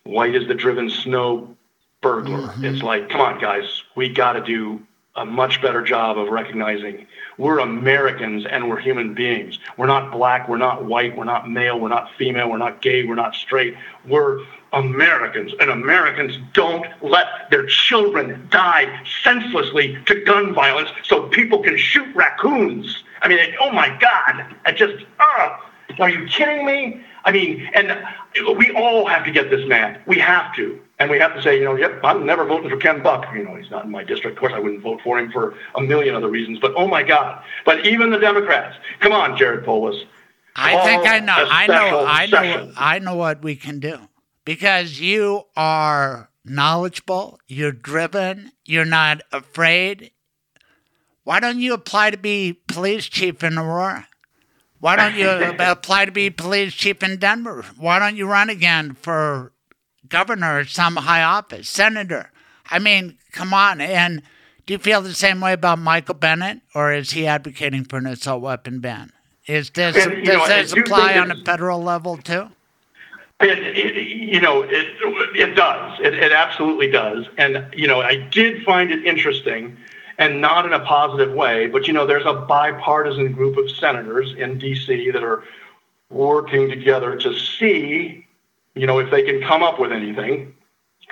white 0.05 0.37
is 0.37 0.47
the 0.47 0.55
driven 0.55 0.89
snow 0.89 1.57
burglar. 2.03 2.49
Mm-hmm. 2.49 2.65
It's 2.67 2.83
like, 2.83 3.09
come 3.09 3.23
on, 3.23 3.41
guys, 3.41 3.83
we 3.97 4.11
got 4.11 4.35
to 4.35 4.43
do 4.43 4.83
a 5.17 5.25
much 5.25 5.61
better 5.61 5.83
job 5.83 6.17
of 6.19 6.29
recognizing 6.29 7.07
we're 7.37 7.59
Americans 7.59 8.47
and 8.47 8.69
we're 8.69 8.81
human 8.81 9.15
beings. 9.15 9.59
We're 9.77 9.87
not 9.87 10.11
black, 10.11 10.49
we're 10.49 10.57
not 10.57 10.85
white, 10.85 11.17
we're 11.17 11.25
not 11.25 11.51
male, 11.51 11.79
we're 11.79 11.89
not 11.89 12.11
female, 12.17 12.51
we're 12.51 12.59
not 12.59 12.81
gay, 12.83 13.05
we're 13.05 13.15
not 13.15 13.35
straight. 13.35 13.75
We're 14.07 14.41
Americans, 14.73 15.53
and 15.61 15.71
Americans 15.71 16.39
don't 16.55 16.87
let 17.03 17.27
their 17.51 17.67
children 17.67 18.49
die 18.51 19.03
senselessly 19.23 19.99
to 20.07 20.25
gun 20.25 20.55
violence 20.55 20.89
so 21.05 21.29
people 21.29 21.63
can 21.63 21.77
shoot 21.77 22.15
raccoons. 22.15 23.05
I 23.21 23.29
mean, 23.29 23.39
oh 23.61 23.71
my 23.71 23.89
God, 23.89 24.55
I 24.65 24.73
just, 24.73 25.05
uh, 25.21 25.57
are 25.99 26.09
you 26.09 26.27
kidding 26.27 26.65
me? 26.65 27.03
I 27.25 27.33
mean, 27.33 27.69
and 27.75 27.99
we 28.57 28.73
all 28.73 29.07
have 29.07 29.25
to 29.25 29.31
get 29.31 29.51
this 29.51 29.67
man. 29.69 30.01
We 30.07 30.19
have 30.19 30.55
to. 30.57 30.81
And 31.03 31.11
we 31.11 31.19
have 31.19 31.35
to 31.35 31.43
say, 31.43 31.59
you 31.59 31.65
know, 31.65 31.75
yep, 31.75 31.99
I'm 32.05 32.25
never 32.25 32.45
voting 32.45 32.71
for 32.71 32.77
Ken 32.77 33.03
Buck. 33.03 33.27
You 33.35 33.43
know, 33.43 33.57
he's 33.57 33.73
not 33.73 33.85
in 33.85 33.91
my 33.91 34.05
district. 34.05 34.37
Of 34.37 34.41
course, 34.41 34.53
I 34.55 34.61
wouldn't 34.61 34.83
vote 34.83 35.01
for 35.03 35.19
him 35.19 35.33
for 35.33 35.57
a 35.75 35.81
million 35.81 36.15
other 36.15 36.29
reasons. 36.29 36.61
But 36.61 36.75
oh 36.77 36.87
my 36.87 37.03
God! 37.03 37.43
But 37.65 37.85
even 37.85 38.11
the 38.11 38.21
Democrats, 38.21 38.77
come 39.01 39.11
on, 39.11 39.37
Jared 39.37 39.65
Polis. 39.65 39.97
I 40.55 40.85
think 40.85 41.05
I 41.05 41.19
know. 41.19 41.35
I 41.35 41.67
know. 41.67 42.07
I 42.07 42.27
know. 42.27 42.73
I 42.77 42.99
know 43.01 43.17
what 43.17 43.43
we 43.43 43.57
can 43.57 43.81
do 43.81 43.99
because 44.45 45.01
you 45.01 45.43
are 45.57 46.31
knowledgeable. 46.45 47.41
You're 47.49 47.73
driven. 47.73 48.53
You're 48.65 48.85
not 48.85 49.23
afraid. 49.33 50.13
Why 51.25 51.41
don't 51.41 51.59
you 51.59 51.75
apply 51.75 52.11
to 52.11 52.17
be 52.17 52.61
police 52.69 53.07
chief 53.07 53.43
in 53.43 53.59
Aurora? 53.59 54.07
Why 54.79 54.95
don't 54.95 55.17
you 55.17 55.29
apply 55.59 56.05
to 56.05 56.13
be 56.13 56.31
police 56.31 56.75
chief 56.75 57.03
in 57.03 57.19
Denver? 57.19 57.65
Why 57.77 57.99
don't 57.99 58.17
you 58.17 58.29
run 58.29 58.51
again 58.51 58.95
for 58.95 59.53
governor 60.13 60.61
or 60.61 60.65
some 60.65 60.97
high 60.97 61.23
office, 61.23 61.69
senator? 61.69 62.31
I 62.71 62.79
mean, 62.79 63.19
come 63.33 63.53
on. 63.53 63.81
And 63.81 64.23
do 64.67 64.75
you 64.75 64.79
feel 64.79 65.03
the 65.03 65.15
same 65.15 65.41
way 65.41 65.53
about 65.53 65.79
Michael 65.79 66.15
Bennet, 66.15 66.61
or 66.75 66.93
is 66.93 67.11
he 67.11 67.27
advocating 67.27 67.85
for 67.85 67.97
an 67.97 68.07
assault 68.07 68.43
weapon 68.43 68.79
ban? 68.79 69.13
Is 69.47 69.71
this 69.71 69.97
and, 69.97 70.25
does 70.25 70.39
know, 70.39 70.47
this 70.47 70.73
apply 70.73 71.19
on 71.19 71.31
a 71.33 71.45
federal 71.45 71.83
level 71.83 72.17
too? 72.17 72.49
It, 73.41 73.59
it, 73.59 74.07
you 74.07 74.41
know, 74.41 74.63
it 74.63 74.87
it 75.35 75.57
does. 75.57 75.99
It, 75.99 76.15
it 76.15 76.31
absolutely 76.31 76.91
does. 76.93 77.27
And 77.39 77.67
you 77.75 77.89
know, 77.89 78.01
I 78.01 78.17
did 78.17 78.63
find 78.63 78.93
it 78.93 79.05
interesting 79.05 79.77
and 80.19 80.41
not 80.41 80.65
in 80.65 80.73
a 80.73 80.81
positive 80.81 81.35
way. 81.35 81.67
But 81.67 81.89
you 81.89 81.93
know, 81.93 82.07
there's 82.07 82.27
a 82.27 82.35
bipartisan 82.35 83.33
group 83.33 83.57
of 83.57 83.69
senators 83.71 84.33
in 84.39 84.59
D.C. 84.59 85.11
that 85.11 85.25
are 85.25 85.43
working 86.11 86.69
together 86.69 87.17
to 87.17 87.37
see, 87.37 88.27
you 88.75 88.87
know, 88.87 88.99
if 88.99 89.11
they 89.11 89.23
can 89.23 89.41
come 89.43 89.63
up 89.63 89.79
with 89.79 89.93
anything. 89.93 90.55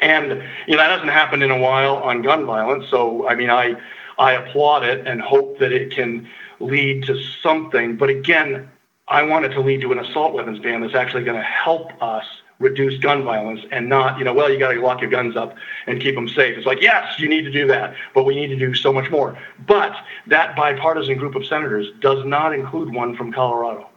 And 0.00 0.42
you 0.66 0.76
know, 0.76 0.78
that 0.78 0.90
hasn't 0.90 1.10
happened 1.10 1.42
in 1.42 1.50
a 1.50 1.58
while 1.58 1.96
on 1.96 2.22
gun 2.22 2.46
violence. 2.46 2.86
So 2.90 3.28
I 3.28 3.34
mean, 3.34 3.50
I 3.50 3.76
I 4.18 4.32
applaud 4.32 4.84
it 4.84 5.06
and 5.06 5.20
hope 5.20 5.58
that 5.58 5.72
it 5.72 5.92
can 5.92 6.28
lead 6.60 7.04
to 7.04 7.22
something. 7.42 7.96
But 7.96 8.10
again, 8.10 8.70
I 9.08 9.22
want 9.22 9.44
it 9.44 9.50
to 9.50 9.60
lead 9.60 9.80
to 9.80 9.92
an 9.92 9.98
assault 9.98 10.34
weapons 10.34 10.60
ban 10.60 10.80
that's 10.80 10.94
actually 10.94 11.24
going 11.24 11.36
to 11.36 11.42
help 11.42 11.90
us 12.02 12.24
reduce 12.60 12.98
gun 12.98 13.24
violence 13.24 13.62
and 13.72 13.88
not, 13.88 14.18
you 14.18 14.24
know, 14.24 14.34
well, 14.34 14.50
you 14.50 14.58
got 14.58 14.72
to 14.72 14.80
lock 14.80 15.00
your 15.00 15.10
guns 15.10 15.36
up 15.36 15.56
and 15.86 16.00
keep 16.00 16.14
them 16.14 16.28
safe. 16.28 16.56
It's 16.56 16.66
like, 16.66 16.82
yes, 16.82 17.18
you 17.18 17.28
need 17.28 17.42
to 17.42 17.50
do 17.50 17.66
that, 17.68 17.94
but 18.14 18.24
we 18.24 18.36
need 18.36 18.48
to 18.48 18.56
do 18.56 18.74
so 18.74 18.92
much 18.92 19.10
more. 19.10 19.36
But 19.66 19.96
that 20.26 20.54
bipartisan 20.54 21.16
group 21.16 21.34
of 21.34 21.46
senators 21.46 21.88
does 22.00 22.24
not 22.24 22.54
include 22.54 22.94
one 22.94 23.16
from 23.16 23.32
Colorado. 23.32 23.88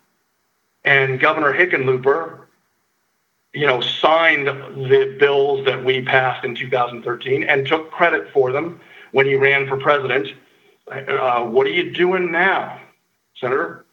And 0.86 1.20
Governor 1.20 1.54
Hickenlooper, 1.54 2.43
you 3.54 3.68
know, 3.68 3.82
signed 3.82 4.48
the 4.48 5.16
bills 5.20 5.66
that 5.66 5.84
we 5.86 6.02
passed 6.02 6.44
in 6.44 6.56
2013 6.56 7.44
and 7.44 7.68
took 7.68 7.92
credit 7.92 8.32
for 8.34 8.52
them 8.52 8.82
when 9.12 9.28
he 9.28 9.36
ran 9.36 9.68
for 9.68 9.78
president. 9.78 10.28
Uh, 10.92 11.44
what 11.44 11.68
are 11.68 11.72
you 11.72 11.94
doing 11.94 12.32
now, 12.32 12.82
Senator? 13.36 13.86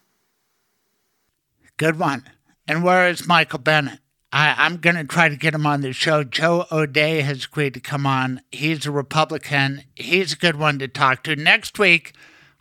Good 1.77 1.99
one. 1.99 2.25
And 2.67 2.83
where 2.83 3.09
is 3.09 3.27
Michael 3.27 3.59
Bennet? 3.59 4.01
I, 4.33 4.67
am 4.67 4.77
going 4.77 4.97
to 4.97 5.05
try 5.05 5.29
to 5.29 5.37
get 5.37 5.55
him 5.55 5.67
on 5.67 5.81
the 5.81 5.93
show. 5.93 6.23
Joe 6.23 6.67
O'Dea 6.71 7.21
has 7.23 7.45
agreed 7.45 7.75
to 7.75 7.81
come 7.81 8.07
on. 8.07 8.43
He's 8.53 8.87
a 8.87 8.91
Republican. 8.91 9.83
He's 9.97 10.33
a 10.33 10.37
good 10.37 10.57
one 10.57 10.79
to 10.79 10.89
talk 10.89 11.25
to. 11.25 11.35
Next 11.35 11.79
week 11.79 12.13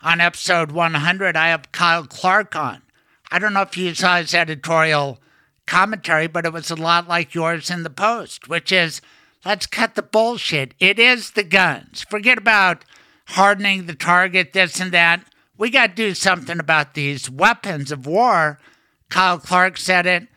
on 0.02 0.20
episode 0.20 0.72
100, 0.72 1.36
I 1.36 1.48
have 1.48 1.70
Kyle 1.70 2.04
Clark 2.04 2.56
on. 2.56 2.82
I 3.30 3.38
don't 3.38 3.52
know 3.52 3.62
if 3.62 3.76
you 3.76 3.94
saw 3.94 4.16
his 4.16 4.34
editorial 4.34 5.20
commentary, 5.66 6.26
but 6.26 6.44
it 6.44 6.52
was 6.52 6.70
a 6.70 6.76
lot 6.76 7.08
like 7.08 7.34
yours 7.34 7.70
in 7.70 7.82
the 7.82 7.90
Post, 7.90 8.48
which 8.48 8.72
is 8.72 9.00
let's 9.44 9.66
cut 9.66 9.94
the 9.94 10.02
bullshit. 10.02 10.74
It 10.78 10.98
is 10.98 11.32
the 11.32 11.44
guns. 11.44 12.04
Forget 12.08 12.38
about 12.38 12.84
hardening 13.28 13.86
the 13.86 13.94
target, 13.94 14.52
this 14.52 14.80
and 14.80 14.92
that. 14.92 15.24
We 15.56 15.70
got 15.70 15.90
to 15.90 15.94
do 15.94 16.14
something 16.14 16.58
about 16.58 16.94
these 16.94 17.30
weapons 17.30 17.92
of 17.92 18.06
war. 18.06 18.58
Kyle 19.10 19.38
Clark 19.38 19.76
said 19.76 20.06
it. 20.06 20.28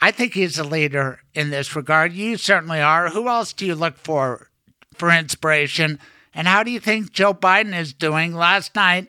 I 0.00 0.12
think 0.12 0.34
he's 0.34 0.58
a 0.58 0.64
leader 0.64 1.20
in 1.34 1.50
this 1.50 1.74
regard. 1.74 2.12
You 2.12 2.36
certainly 2.36 2.80
are. 2.80 3.08
Who 3.10 3.28
else 3.28 3.52
do 3.52 3.66
you 3.66 3.74
look 3.74 3.96
for 3.96 4.48
for 4.94 5.10
inspiration? 5.10 5.98
And 6.32 6.46
how 6.46 6.62
do 6.62 6.70
you 6.70 6.78
think 6.78 7.12
Joe 7.12 7.34
Biden 7.34 7.76
is 7.76 7.92
doing? 7.92 8.34
Last 8.34 8.76
night, 8.76 9.08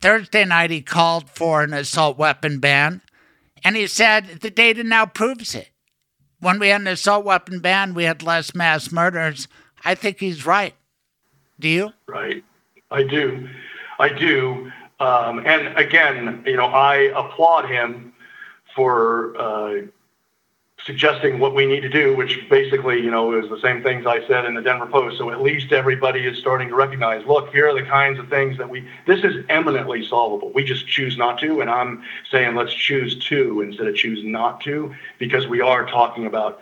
Thursday 0.00 0.44
night, 0.44 0.70
he 0.70 0.82
called 0.82 1.30
for 1.30 1.62
an 1.62 1.72
assault 1.72 2.18
weapon 2.18 2.58
ban, 2.58 3.00
and 3.64 3.76
he 3.76 3.86
said 3.86 4.40
the 4.42 4.50
data 4.50 4.84
now 4.84 5.06
proves 5.06 5.54
it. 5.54 5.70
When 6.38 6.58
we 6.58 6.68
had 6.68 6.82
an 6.82 6.86
assault 6.86 7.24
weapon 7.24 7.60
ban, 7.60 7.94
we 7.94 8.04
had 8.04 8.22
less 8.22 8.54
mass 8.54 8.92
murders. 8.92 9.48
I 9.84 9.94
think 9.94 10.20
he's 10.20 10.44
right. 10.44 10.74
Do 11.58 11.68
you? 11.68 11.92
Right. 12.06 12.44
I 12.90 13.02
do. 13.02 13.48
I 13.98 14.10
do. 14.10 14.70
Um, 15.00 15.44
and 15.46 15.76
again, 15.78 16.44
you 16.46 16.56
know, 16.56 16.66
I 16.66 17.12
applaud 17.16 17.68
him 17.68 18.12
for 18.76 19.36
uh, 19.38 19.86
suggesting 20.84 21.38
what 21.38 21.54
we 21.54 21.64
need 21.64 21.80
to 21.80 21.88
do, 21.88 22.14
which 22.14 22.46
basically, 22.50 23.00
you 23.00 23.10
know, 23.10 23.32
is 23.38 23.48
the 23.48 23.60
same 23.60 23.82
things 23.82 24.06
I 24.06 24.26
said 24.26 24.44
in 24.44 24.54
the 24.54 24.60
Denver 24.60 24.86
Post. 24.86 25.16
So 25.16 25.30
at 25.30 25.40
least 25.40 25.72
everybody 25.72 26.26
is 26.26 26.38
starting 26.38 26.68
to 26.68 26.74
recognize, 26.74 27.24
look, 27.26 27.50
here 27.50 27.68
are 27.68 27.74
the 27.74 27.86
kinds 27.86 28.18
of 28.18 28.28
things 28.28 28.58
that 28.58 28.68
we, 28.68 28.86
this 29.06 29.24
is 29.24 29.44
eminently 29.48 30.06
solvable. 30.06 30.52
We 30.52 30.62
just 30.62 30.86
choose 30.86 31.16
not 31.16 31.38
to. 31.40 31.62
And 31.62 31.70
I'm 31.70 32.04
saying 32.30 32.54
let's 32.54 32.74
choose 32.74 33.18
to 33.28 33.62
instead 33.62 33.86
of 33.86 33.96
choose 33.96 34.22
not 34.22 34.60
to, 34.62 34.94
because 35.18 35.46
we 35.46 35.62
are 35.62 35.86
talking 35.86 36.26
about 36.26 36.60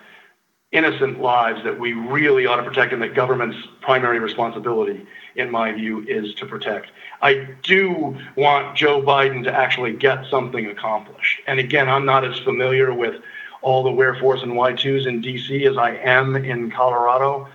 innocent 0.71 1.21
lives 1.21 1.63
that 1.65 1.79
we 1.79 1.93
really 1.93 2.47
ought 2.47 2.57
to 2.57 2.63
protect 2.63 2.93
and 2.93 3.03
that 3.03 3.15
government's 3.15 3.59
primary 3.81 4.19
responsibility, 4.21 5.05
in 5.35 5.51
my 5.51 5.73
view, 5.73 6.05
is 6.09 6.33
to 6.35 6.47
protect. 6.47 6.93
I 7.21 7.49
do 7.63 8.17
want 8.37 8.77
Joe 8.77 9.03
Biden 9.03 9.45
to 9.45 9.53
actually 9.53 9.93
get 9.93 10.25
something 10.31 10.67
accomplished. 10.67 11.41
And 11.47 11.59
again, 11.59 11.89
I'm 11.89 12.07
not 12.07 12.25
as 12.25 12.39
familiar 12.39 12.95
with 12.95 13.17
all 13.63 13.83
the 13.83 13.91
Wear 13.91 14.15
force 14.17 14.43
and 14.43 14.53
Y2s 14.53 15.07
in 15.07 15.23
DC 15.23 15.69
as 15.69 15.77
I 15.77 15.97
am 15.97 16.37
in 16.37 16.71
Colorado. 16.71 17.49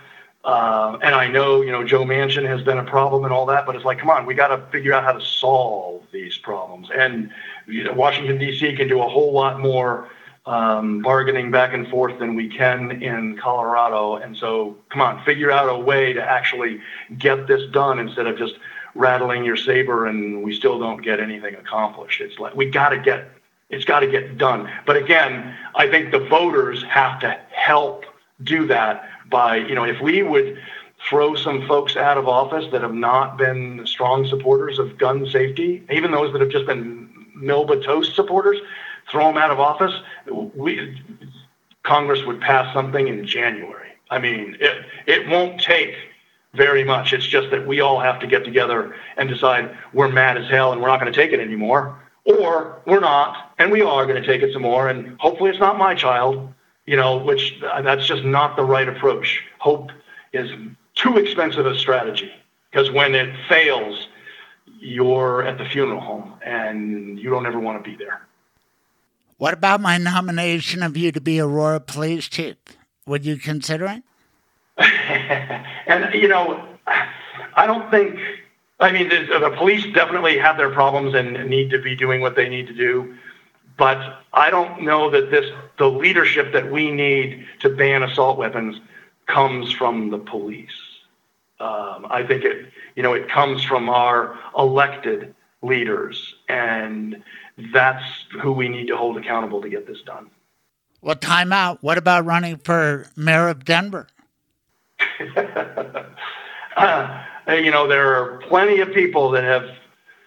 Uh, 0.44 0.98
and 1.02 1.14
I 1.14 1.28
know, 1.28 1.60
you 1.60 1.70
know, 1.70 1.84
Joe 1.84 2.04
Manchin 2.04 2.46
has 2.46 2.62
been 2.62 2.78
a 2.78 2.84
problem 2.84 3.24
and 3.24 3.32
all 3.32 3.44
that, 3.46 3.66
but 3.66 3.76
it's 3.76 3.84
like, 3.84 3.98
come 3.98 4.08
on, 4.08 4.24
we 4.24 4.34
got 4.34 4.48
to 4.48 4.58
figure 4.70 4.94
out 4.94 5.04
how 5.04 5.12
to 5.12 5.20
solve 5.20 6.02
these 6.12 6.38
problems. 6.38 6.88
And 6.94 7.30
you 7.66 7.84
know, 7.84 7.92
Washington, 7.92 8.38
D.C. 8.38 8.74
can 8.76 8.88
do 8.88 9.02
a 9.02 9.08
whole 9.08 9.32
lot 9.32 9.60
more 9.60 10.08
um, 10.46 11.02
bargaining 11.02 11.50
back 11.50 11.74
and 11.74 11.86
forth 11.88 12.18
than 12.18 12.34
we 12.34 12.48
can 12.48 13.02
in 13.02 13.36
Colorado. 13.36 14.16
And 14.16 14.34
so, 14.36 14.76
come 14.88 15.02
on, 15.02 15.22
figure 15.24 15.50
out 15.50 15.68
a 15.68 15.78
way 15.78 16.14
to 16.14 16.22
actually 16.22 16.80
get 17.18 17.46
this 17.46 17.70
done 17.70 17.98
instead 17.98 18.26
of 18.26 18.38
just 18.38 18.54
rattling 18.94 19.44
your 19.44 19.56
saber 19.56 20.06
and 20.06 20.42
we 20.42 20.54
still 20.54 20.78
don't 20.78 21.02
get 21.02 21.20
anything 21.20 21.54
accomplished. 21.56 22.20
It's 22.22 22.38
like 22.38 22.56
we 22.56 22.70
got 22.70 22.90
to 22.90 22.98
get 22.98 23.28
it's 23.70 23.84
got 23.84 24.00
to 24.00 24.06
get 24.06 24.38
done. 24.38 24.70
But 24.86 24.96
again, 24.96 25.56
I 25.74 25.88
think 25.88 26.10
the 26.10 26.20
voters 26.20 26.82
have 26.84 27.20
to 27.20 27.38
help 27.50 28.04
do 28.42 28.66
that 28.68 29.08
by, 29.30 29.56
you 29.56 29.74
know, 29.74 29.84
if 29.84 30.00
we 30.00 30.22
would 30.22 30.58
throw 31.08 31.34
some 31.34 31.66
folks 31.66 31.96
out 31.96 32.18
of 32.18 32.26
office 32.26 32.64
that 32.72 32.82
have 32.82 32.94
not 32.94 33.36
been 33.36 33.86
strong 33.86 34.26
supporters 34.26 34.78
of 34.78 34.98
gun 34.98 35.26
safety, 35.26 35.84
even 35.90 36.10
those 36.10 36.32
that 36.32 36.40
have 36.40 36.50
just 36.50 36.66
been 36.66 37.08
Milba 37.36 37.84
Toast 37.84 38.14
supporters, 38.14 38.58
throw 39.10 39.26
them 39.28 39.36
out 39.36 39.50
of 39.50 39.60
office, 39.60 39.94
we, 40.26 41.00
Congress 41.82 42.24
would 42.24 42.40
pass 42.40 42.72
something 42.74 43.08
in 43.08 43.26
January. 43.26 43.92
I 44.10 44.18
mean, 44.18 44.56
it, 44.60 44.84
it 45.06 45.28
won't 45.28 45.60
take 45.60 45.94
very 46.54 46.82
much. 46.82 47.12
It's 47.12 47.26
just 47.26 47.50
that 47.50 47.66
we 47.66 47.80
all 47.80 48.00
have 48.00 48.18
to 48.20 48.26
get 48.26 48.44
together 48.44 48.94
and 49.16 49.28
decide 49.28 49.76
we're 49.92 50.08
mad 50.08 50.38
as 50.38 50.50
hell 50.50 50.72
and 50.72 50.80
we're 50.80 50.88
not 50.88 51.00
going 51.00 51.12
to 51.12 51.18
take 51.18 51.32
it 51.32 51.40
anymore, 51.40 51.98
or 52.24 52.80
we're 52.86 53.00
not 53.00 53.52
and 53.58 53.72
we 53.72 53.82
are 53.82 54.06
going 54.06 54.20
to 54.20 54.26
take 54.26 54.42
it 54.42 54.52
some 54.52 54.62
more. 54.62 54.88
And 54.88 55.18
hopefully, 55.18 55.50
it's 55.50 55.58
not 55.58 55.78
my 55.78 55.94
child. 55.94 56.52
You 56.86 56.96
know, 56.96 57.18
which 57.18 57.60
uh, 57.62 57.82
that's 57.82 58.06
just 58.06 58.24
not 58.24 58.56
the 58.56 58.64
right 58.64 58.88
approach. 58.88 59.42
Hope 59.58 59.90
is 60.32 60.50
too 60.94 61.18
expensive 61.18 61.66
a 61.66 61.78
strategy 61.78 62.32
because 62.70 62.90
when 62.90 63.14
it 63.14 63.34
fails, 63.46 64.08
you're 64.80 65.42
at 65.42 65.58
the 65.58 65.64
funeral 65.64 66.00
home 66.00 66.34
and 66.42 67.18
you 67.18 67.30
don't 67.30 67.46
ever 67.46 67.60
want 67.60 67.82
to 67.82 67.90
be 67.90 67.96
there. 67.96 68.22
What 69.36 69.54
about 69.54 69.80
my 69.80 69.98
nomination 69.98 70.82
of 70.82 70.96
you 70.96 71.12
to 71.12 71.20
be 71.20 71.40
Aurora 71.40 71.80
Police 71.80 72.28
Chief? 72.28 72.56
Would 73.06 73.24
you 73.24 73.36
consider 73.36 73.86
it? 73.86 74.02
and, 75.86 76.12
you 76.14 76.28
know, 76.28 76.64
I 77.54 77.66
don't 77.66 77.90
think, 77.90 78.18
I 78.80 78.92
mean, 78.92 79.08
the, 79.08 79.38
the, 79.40 79.54
police 79.56 79.84
definitely 79.92 80.38
have 80.38 80.56
their 80.56 80.70
problems 80.70 81.14
and 81.14 81.48
need 81.50 81.70
to 81.70 81.80
be 81.80 81.96
doing 81.96 82.20
what 82.20 82.36
they 82.36 82.48
need 82.48 82.68
to 82.68 82.74
do. 82.74 83.16
But 83.76 84.20
I 84.32 84.50
don't 84.50 84.82
know 84.82 85.10
that 85.10 85.30
this, 85.30 85.50
the 85.78 85.90
leadership 85.90 86.52
that 86.52 86.70
we 86.70 86.90
need 86.90 87.46
to 87.60 87.68
ban 87.70 88.02
assault 88.02 88.38
weapons 88.38 88.80
comes 89.26 89.72
from 89.72 90.10
the 90.10 90.18
police. 90.18 90.70
Um, 91.60 92.06
I 92.08 92.24
think 92.26 92.44
it, 92.44 92.68
you 92.94 93.02
know, 93.02 93.14
it 93.14 93.28
comes 93.28 93.64
from 93.64 93.88
our 93.88 94.38
elected 94.56 95.34
leaders 95.60 96.36
and 96.48 97.22
that's 97.72 98.04
who 98.40 98.52
we 98.52 98.68
need 98.68 98.86
to 98.86 98.96
hold 98.96 99.16
accountable 99.16 99.60
to 99.62 99.68
get 99.68 99.86
this 99.86 100.00
done. 100.02 100.30
Well, 101.00 101.16
time 101.16 101.52
out. 101.52 101.82
What 101.82 101.98
about 101.98 102.24
running 102.24 102.58
for 102.58 103.06
mayor 103.16 103.48
of 103.48 103.64
Denver? 103.64 104.06
uh, 106.76 107.24
you 107.48 107.70
know, 107.70 107.86
there 107.86 108.14
are 108.14 108.38
plenty 108.48 108.80
of 108.80 108.92
people 108.92 109.30
that 109.30 109.44
have 109.44 109.68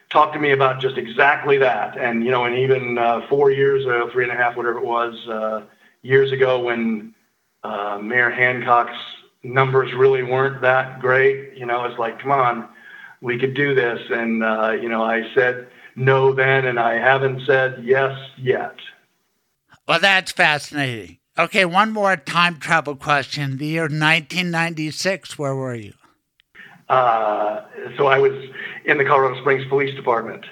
talked 0.10 0.34
to 0.34 0.40
me 0.40 0.52
about 0.52 0.82
just 0.82 0.98
exactly 0.98 1.58
that. 1.60 1.98
And, 1.98 2.24
you 2.24 2.32
know, 2.32 2.46
and 2.46 2.56
even 2.56 2.98
uh, 2.98 3.28
four 3.30 3.52
years, 3.52 3.86
three 4.12 4.24
and 4.24 4.34
a 4.34 4.36
half, 4.36 4.56
whatever 4.56 4.78
it 4.78 4.86
was, 4.86 5.28
uh, 5.28 5.64
years 6.02 6.32
ago 6.32 6.60
when 6.60 7.14
uh, 7.64 8.00
Mayor 8.02 8.30
Hancock's 8.30 8.98
numbers 9.44 9.94
really 9.94 10.24
weren't 10.24 10.62
that 10.62 11.00
great, 11.00 11.56
you 11.56 11.66
know, 11.66 11.86
it's 11.86 11.98
like, 11.98 12.20
come 12.20 12.32
on, 12.32 12.68
we 13.22 13.38
could 13.38 13.54
do 13.54 13.74
this. 13.74 14.00
And, 14.10 14.44
uh, 14.44 14.72
you 14.72 14.90
know, 14.90 15.04
I 15.04 15.32
said, 15.34 15.68
no 15.96 16.34
then, 16.34 16.66
and 16.66 16.80
I 16.80 16.96
haven't 16.96 17.46
said 17.46 17.84
yes 17.84 18.18
yet. 18.38 18.76
Well, 19.88 20.00
that's 20.00 20.32
fascinating. 20.32 21.18
Okay, 21.38 21.66
one 21.66 21.92
more 21.92 22.16
time 22.16 22.58
travel 22.60 22.96
question. 22.96 23.58
The 23.58 23.68
year 23.68 23.84
1996, 23.84 25.38
where 25.38 25.56
were 25.56 25.76
you? 25.76 25.94
Uh, 26.92 27.64
so 27.96 28.08
I 28.08 28.20
was 28.20 28.34
in 28.84 28.98
the 28.98 29.06
Colorado 29.06 29.40
Springs 29.40 29.66
Police 29.70 29.96
Department. 29.96 30.46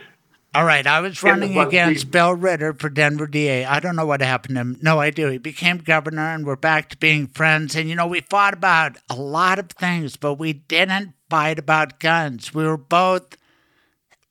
All 0.56 0.64
right, 0.64 0.88
I 0.88 1.02
was 1.02 1.22
running 1.22 1.60
against 1.60 2.10
Bill 2.10 2.34
Ritter 2.34 2.74
for 2.74 2.90
Denver 2.90 3.28
DA. 3.28 3.66
I 3.66 3.82
don't 3.82 3.98
know 3.98 4.06
what 4.06 4.22
happened 4.22 4.56
to 4.56 4.62
him. 4.62 4.80
No 4.82 5.00
I 5.00 5.10
do. 5.10 5.28
He 5.28 5.38
became 5.38 5.80
governor, 5.80 6.34
and 6.34 6.46
we're 6.46 6.56
back 6.56 6.90
to 6.90 6.98
being 6.98 7.28
friends. 7.28 7.76
And 7.76 7.90
you 7.90 7.96
know, 7.96 8.08
we 8.08 8.22
fought 8.22 8.54
about 8.54 8.98
a 9.10 9.16
lot 9.16 9.60
of 9.60 9.70
things, 9.72 10.16
but 10.16 10.36
we 10.36 10.54
didn't 10.54 11.14
fight 11.30 11.60
about 11.60 12.00
guns. 12.00 12.54
We 12.54 12.64
were 12.64 12.78
both 12.78 13.36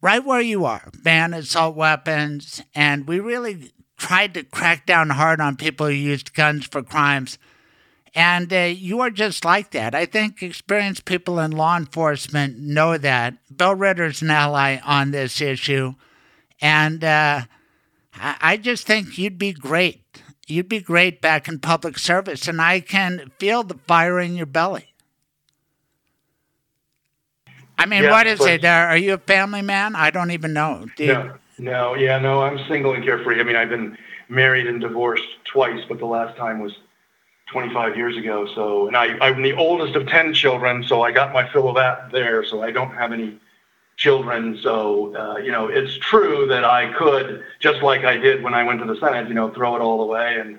right 0.01 0.25
where 0.25 0.41
you 0.41 0.65
are, 0.65 0.91
ban 1.03 1.35
assault 1.35 1.77
weapons, 1.77 2.63
and 2.75 3.07
we 3.07 3.21
really 3.21 3.71
tried 3.99 4.33
to 4.35 4.45
crack 4.45 4.87
down 4.87 5.11
hard 5.11 5.43
on 5.43 5.57
people 5.57 5.87
who 5.87 5.93
used 5.93 6.35
guns 6.35 6.67
for 6.67 6.83
crimes. 6.83 7.37
And 8.19 8.53
uh, 8.53 8.57
you 8.57 8.99
are 8.99 9.11
just 9.11 9.45
like 9.45 9.71
that. 9.71 9.95
I 9.95 10.05
think 10.05 10.43
experienced 10.43 11.05
people 11.05 11.39
in 11.39 11.53
law 11.53 11.77
enforcement 11.77 12.59
know 12.59 12.99
that. 12.99 13.35
Bill 13.57 13.77
Ritter's 13.77 14.23
an 14.23 14.31
ally 14.31 14.81
on 14.85 15.13
this 15.13 15.41
issue. 15.41 15.95
And 16.61 17.05
uh, 17.05 17.43
I 18.21 18.57
just 18.57 18.89
think 18.89 19.19
you'd 19.19 19.39
be 19.39 19.53
great. 19.53 20.21
You'd 20.49 20.69
be 20.69 20.81
great 20.81 21.21
back 21.21 21.47
in 21.47 21.61
public 21.61 21.97
service. 21.97 22.49
And 22.49 22.61
I 22.61 22.81
can 22.81 23.31
feel 23.39 23.63
the 23.63 23.79
fire 23.87 24.19
in 24.19 24.35
your 24.35 24.47
belly. 24.47 24.87
I 27.79 27.87
mean, 27.87 28.03
yeah, 28.03 28.11
what 28.11 28.27
is 28.27 28.41
but, 28.41 28.49
it? 28.49 28.65
Are 28.65 28.97
you 28.97 29.15
a 29.15 29.19
family 29.19 29.63
man? 29.63 29.95
I 29.95 30.11
don't 30.11 30.33
even 30.33 30.53
know. 30.53 30.87
Do 30.97 31.07
no, 31.07 31.35
no, 31.59 31.95
yeah, 31.95 32.19
no. 32.19 32.43
I'm 32.43 32.59
single 32.69 32.95
and 32.95 33.05
carefree. 33.05 33.39
I 33.39 33.45
mean, 33.45 33.55
I've 33.55 33.69
been 33.69 33.97
married 34.29 34.67
and 34.67 34.81
divorced 34.81 35.23
twice, 35.45 35.85
but 35.89 36.01
the 36.01 36.07
last 36.07 36.37
time 36.37 36.59
was 36.59 36.73
25 37.51 37.97
years 37.97 38.17
ago. 38.17 38.47
So, 38.55 38.87
and 38.89 38.97
I, 38.97 39.17
I'm 39.21 39.43
the 39.43 39.55
oldest 39.55 39.97
of 39.97 40.07
10 40.07 40.35
children, 40.35 40.85
so 40.85 41.03
I 41.03 41.13
got 41.13 41.33
my 41.33 41.49
fill 41.51 41.69
of 41.69 41.77
that 41.77 42.11
there. 42.13 42.45
So 42.45 42.63
I 42.63 42.71
don't 42.71 42.93
have 42.93 43.13
any 43.13 43.39
children. 43.97 44.59
So, 44.63 45.15
uh, 45.17 45.39
you 45.39 45.51
know, 45.51 45.69
it's 45.69 45.97
true 45.99 46.47
that 46.49 46.65
I 46.65 46.93
could, 46.93 47.43
just 47.61 47.83
like 47.83 48.05
I 48.05 48.17
did 48.17 48.43
when 48.43 48.55
I 48.55 48.63
went 48.65 48.81
to 48.81 48.87
the 48.87 48.99
Senate, 49.01 49.29
you 49.29 49.35
know, 49.35 49.51
throw 49.51 49.77
it 49.77 49.81
all 49.81 50.03
away 50.03 50.39
and 50.39 50.59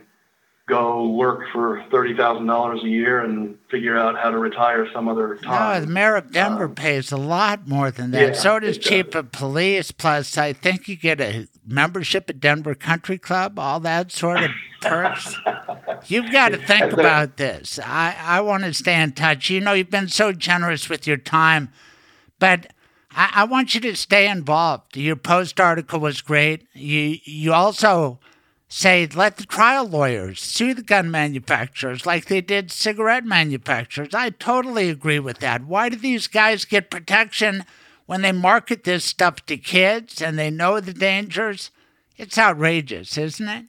go 0.68 1.07
work 1.07 1.49
for 1.52 1.84
thirty 1.90 2.16
thousand 2.16 2.45
dollars 2.45 2.84
a 2.84 2.88
year 2.88 3.22
and 3.22 3.57
figure 3.72 3.98
out 3.98 4.16
how 4.16 4.30
to 4.30 4.38
retire 4.38 4.88
some 4.94 5.07
other 5.07 5.36
time. 5.38 5.82
No, 5.82 5.86
the 5.86 5.91
mayor 5.91 6.16
of 6.16 6.32
Denver 6.32 6.66
um, 6.66 6.76
pays 6.76 7.11
a 7.11 7.18
lot 7.18 7.68
more 7.68 7.90
than 7.90 8.11
that. 8.11 8.22
Yeah, 8.22 8.34
so 8.34 8.60
does 8.60 8.78
chief 8.78 9.16
of 9.16 9.32
police. 9.32 9.91
Plus, 9.91 10.38
I 10.38 10.53
think 10.53 10.88
you 10.88 10.95
get 10.95 11.20
a 11.20 11.48
membership 11.70 12.30
at 12.30 12.40
Denver 12.40 12.76
Country 12.76 13.18
Club, 13.18 13.60
all 13.60 13.80
that 13.82 14.12
sort 14.12 14.44
of 14.44 14.52
perks. 14.82 15.36
You've 16.08 16.32
got 16.32 16.50
to 16.50 16.58
think 16.58 16.94
about 16.94 17.38
this. 17.38 17.80
I, 17.84 18.16
I 18.20 18.41
want 18.41 18.64
to 18.64 18.74
stay 18.74 19.02
in 19.02 19.12
touch. 19.14 19.50
You 19.50 19.60
know, 19.60 19.74
you've 19.74 19.90
been 19.90 20.08
so 20.08 20.32
generous 20.32 20.90
with 20.90 21.06
your 21.06 21.18
time, 21.18 21.70
but 22.40 22.68
I, 23.12 23.32
I 23.36 23.44
want 23.46 23.76
you 23.76 23.82
to 23.82 23.96
stay 23.96 24.30
involved. 24.30 24.98
Your 24.98 25.16
post 25.16 25.60
article 25.60 26.00
was 26.00 26.22
great. 26.22 26.68
You 26.74 27.18
you 27.24 27.54
also 27.54 28.20
say 28.68 29.08
let 29.08 29.38
the 29.38 29.46
trial 29.46 29.88
lawyers 29.88 30.41
sue 30.41 30.74
the 30.76 30.84
gun 30.84 31.10
manufacturers 31.10 32.06
like 32.06 32.26
they 32.26 32.41
did 32.41 32.72
cigarette 32.72 33.26
manufacturers. 33.26 34.14
I 34.14 34.30
totally 34.30 34.90
agree 34.90 35.20
with 35.20 35.40
that. 35.40 35.66
Why 35.66 35.90
do 35.90 35.96
these 35.96 36.28
guys 36.28 36.66
get 36.66 36.91
protection 36.91 37.66
when 38.10 38.23
they 38.23 38.31
market 38.31 38.86
this 38.86 39.06
stuff 39.06 39.45
to 39.45 39.56
kids 39.56 40.19
and 40.19 40.40
they 40.40 40.49
know 40.49 40.80
the 40.80 40.95
dangers? 40.95 41.69
It's 42.18 42.40
outrageous, 42.40 43.19
isn't 43.19 43.48
it? 43.48 43.65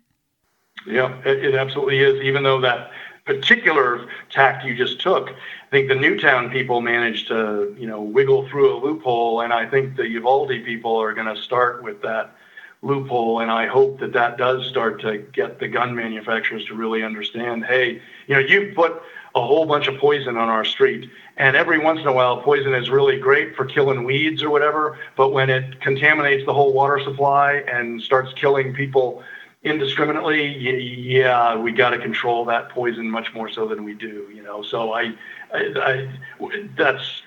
Yeah, 0.86 1.14
it, 1.26 1.44
it 1.44 1.54
absolutely 1.54 1.98
is. 1.98 2.22
Even 2.22 2.42
though 2.42 2.58
that 2.62 2.90
particular 3.26 4.08
tact 4.30 4.64
you 4.64 4.74
just 4.74 4.98
took, 4.98 5.28
I 5.28 5.70
think 5.70 5.88
the 5.88 5.94
Newtown 5.94 6.48
people 6.48 6.80
managed 6.80 7.28
to, 7.28 7.76
you 7.78 7.86
know, 7.86 8.00
wiggle 8.00 8.48
through 8.48 8.74
a 8.74 8.80
loophole, 8.82 9.42
and 9.42 9.52
I 9.52 9.68
think 9.68 9.96
the 9.96 10.08
Uvalde 10.08 10.64
people 10.64 10.96
are 10.96 11.12
going 11.12 11.26
to 11.26 11.36
start 11.36 11.82
with 11.82 12.00
that 12.00 12.34
loophole. 12.80 13.40
And 13.40 13.50
I 13.50 13.66
hope 13.66 14.00
that 14.00 14.14
that 14.14 14.38
does 14.38 14.66
start 14.66 15.02
to 15.02 15.18
get 15.18 15.60
the 15.60 15.68
gun 15.68 15.94
manufacturers 15.94 16.64
to 16.68 16.74
really 16.74 17.02
understand 17.02 17.66
hey, 17.66 18.00
you 18.26 18.34
know, 18.34 18.40
you 18.40 18.72
put 18.74 19.02
a 19.34 19.46
whole 19.46 19.66
bunch 19.66 19.86
of 19.86 19.98
poison 19.98 20.38
on 20.38 20.48
our 20.48 20.64
street. 20.64 21.10
And 21.40 21.56
every 21.56 21.78
once 21.78 22.00
in 22.00 22.06
a 22.06 22.12
while, 22.12 22.42
poison 22.42 22.74
is 22.74 22.90
really 22.90 23.18
great 23.18 23.56
for 23.56 23.64
killing 23.64 24.04
weeds 24.04 24.42
or 24.42 24.50
whatever. 24.50 24.98
But 25.16 25.30
when 25.30 25.48
it 25.48 25.80
contaminates 25.80 26.44
the 26.44 26.52
whole 26.52 26.74
water 26.74 27.00
supply 27.02 27.64
and 27.66 28.02
starts 28.02 28.34
killing 28.34 28.74
people 28.74 29.22
indiscriminately, 29.62 30.46
yeah, 30.46 31.56
we 31.56 31.72
got 31.72 31.90
to 31.90 31.98
control 31.98 32.44
that 32.44 32.68
poison 32.68 33.10
much 33.10 33.32
more 33.32 33.48
so 33.50 33.66
than 33.66 33.84
we 33.84 33.94
do. 33.94 34.28
You 34.34 34.42
know, 34.42 34.62
so 34.62 34.92
I, 34.92 35.14
I, 35.50 36.08
I 36.40 36.68
that's 36.76 37.22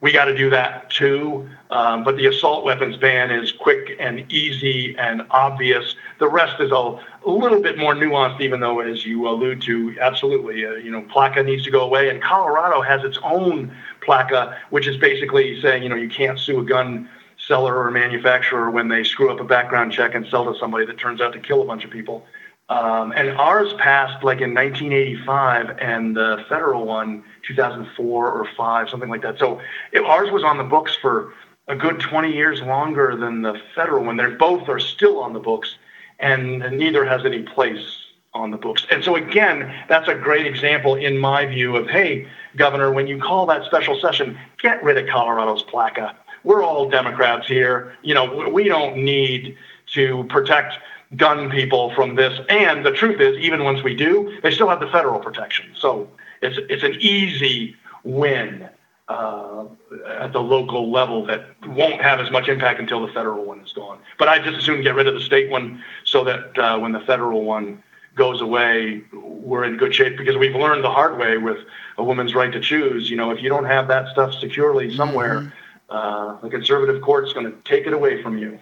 we 0.00 0.12
got 0.12 0.26
to 0.26 0.36
do 0.36 0.48
that 0.50 0.88
too. 0.88 1.48
Um, 1.70 2.04
but 2.04 2.16
the 2.16 2.26
assault 2.26 2.64
weapons 2.64 2.96
ban 2.96 3.32
is 3.32 3.50
quick 3.50 3.96
and 3.98 4.30
easy 4.30 4.96
and 4.96 5.22
obvious. 5.30 5.96
The 6.18 6.28
rest 6.28 6.60
is 6.60 6.70
a, 6.70 6.74
a 6.74 7.30
little 7.30 7.60
bit 7.60 7.76
more 7.78 7.94
nuanced, 7.94 8.40
even 8.40 8.60
though, 8.60 8.80
as 8.80 9.04
you 9.04 9.28
allude 9.28 9.60
to, 9.62 9.96
absolutely, 10.00 10.64
uh, 10.64 10.72
you 10.72 10.90
know, 10.90 11.02
PLCAA 11.02 11.44
needs 11.44 11.64
to 11.64 11.70
go 11.70 11.82
away. 11.82 12.08
And 12.08 12.22
Colorado 12.22 12.80
has 12.80 13.04
its 13.04 13.18
own 13.22 13.74
PLCAA, 14.00 14.56
which 14.70 14.86
is 14.86 14.96
basically 14.96 15.60
saying, 15.60 15.82
you 15.82 15.88
know, 15.88 15.96
you 15.96 16.08
can't 16.08 16.38
sue 16.38 16.60
a 16.60 16.64
gun 16.64 17.08
seller 17.38 17.78
or 17.78 17.90
manufacturer 17.90 18.70
when 18.70 18.88
they 18.88 19.04
screw 19.04 19.30
up 19.30 19.40
a 19.40 19.44
background 19.44 19.92
check 19.92 20.14
and 20.14 20.26
sell 20.28 20.50
to 20.50 20.58
somebody 20.58 20.86
that 20.86 20.98
turns 20.98 21.20
out 21.20 21.32
to 21.34 21.38
kill 21.38 21.62
a 21.62 21.64
bunch 21.66 21.84
of 21.84 21.90
people. 21.90 22.24
Um, 22.68 23.12
and 23.12 23.30
ours 23.30 23.72
passed 23.74 24.24
like 24.24 24.40
in 24.40 24.52
1985, 24.52 25.78
and 25.80 26.16
the 26.16 26.44
federal 26.48 26.84
one 26.84 27.22
2004 27.46 28.32
or 28.32 28.48
five, 28.56 28.90
something 28.90 29.08
like 29.08 29.22
that. 29.22 29.38
So 29.38 29.60
it, 29.92 30.02
ours 30.02 30.30
was 30.32 30.42
on 30.42 30.58
the 30.58 30.64
books 30.64 30.96
for 30.96 31.32
a 31.68 31.76
good 31.76 32.00
20 32.00 32.32
years 32.32 32.60
longer 32.62 33.16
than 33.16 33.42
the 33.42 33.60
federal 33.74 34.04
one. 34.04 34.16
They're 34.16 34.30
both 34.36 34.68
are 34.68 34.80
still 34.80 35.20
on 35.20 35.32
the 35.32 35.38
books, 35.38 35.76
and, 36.18 36.58
neither 36.78 37.04
has 37.04 37.24
any 37.24 37.42
place 37.42 37.98
on 38.34 38.50
the 38.50 38.56
books. 38.56 38.86
And 38.90 39.02
so 39.02 39.16
again, 39.16 39.74
that's 39.88 40.08
a 40.08 40.14
great 40.14 40.46
example 40.46 40.94
in 40.94 41.16
my 41.16 41.46
view 41.46 41.76
of 41.76 41.88
hey, 41.88 42.28
governor, 42.56 42.92
when 42.92 43.06
you 43.06 43.18
call 43.18 43.46
that 43.46 43.64
special 43.64 43.98
session, 44.00 44.38
get 44.60 44.82
rid 44.82 44.98
of 44.98 45.08
Colorado's 45.08 45.64
PLCAA. 45.64 46.14
We're 46.44 46.62
all 46.62 46.88
Democrats 46.88 47.48
here. 47.48 47.94
You 48.02 48.14
know, 48.14 48.48
we 48.50 48.64
don't 48.64 48.98
need 48.98 49.56
to 49.94 50.24
protect 50.24 50.78
gun 51.16 51.50
people 51.50 51.94
from 51.94 52.14
this. 52.14 52.38
And 52.48 52.84
the 52.84 52.92
truth 52.92 53.20
is, 53.20 53.36
even 53.38 53.64
once 53.64 53.82
we 53.82 53.94
do, 53.94 54.38
they 54.42 54.50
still 54.50 54.68
have 54.68 54.80
the 54.80 54.88
federal 54.88 55.18
protection. 55.18 55.72
So 55.78 56.08
it's 56.42 56.58
it's 56.68 56.82
an 56.82 56.96
easy 57.00 57.76
win 58.04 58.68
at 59.08 60.32
the 60.32 60.40
local 60.40 60.90
level 60.90 61.24
that 61.26 61.46
won't 61.68 62.00
have 62.02 62.20
as 62.20 62.30
much 62.30 62.48
impact 62.48 62.80
until 62.80 63.06
the 63.06 63.12
federal 63.12 63.44
one 63.44 63.60
is 63.60 63.72
gone. 63.72 63.98
But 64.18 64.28
I 64.28 64.38
just 64.38 64.56
assume 64.58 64.82
get 64.82 64.94
rid 64.94 65.06
of 65.06 65.14
the 65.14 65.20
state 65.20 65.50
one 65.50 65.82
so 66.04 66.24
that 66.24 66.58
uh, 66.58 66.78
when 66.78 66.92
the 66.92 67.00
federal 67.00 67.44
one 67.44 67.82
goes 68.16 68.40
away, 68.40 69.02
we're 69.12 69.64
in 69.64 69.76
good 69.76 69.94
shape 69.94 70.16
because 70.16 70.36
we've 70.36 70.54
learned 70.54 70.82
the 70.82 70.90
hard 70.90 71.18
way 71.18 71.38
with 71.38 71.58
a 71.98 72.04
woman's 72.04 72.34
right 72.34 72.52
to 72.52 72.60
choose. 72.60 73.10
You 73.10 73.16
know, 73.16 73.30
if 73.30 73.42
you 73.42 73.48
don't 73.48 73.66
have 73.66 73.88
that 73.88 74.08
stuff 74.08 74.34
securely 74.40 74.94
somewhere, 74.96 75.40
mm-hmm. 75.40 75.50
uh, 75.90 76.40
the 76.40 76.48
conservative 76.48 77.00
court's 77.02 77.32
going 77.32 77.46
to 77.46 77.56
take 77.64 77.86
it 77.86 77.92
away 77.92 78.22
from 78.22 78.38
you. 78.38 78.58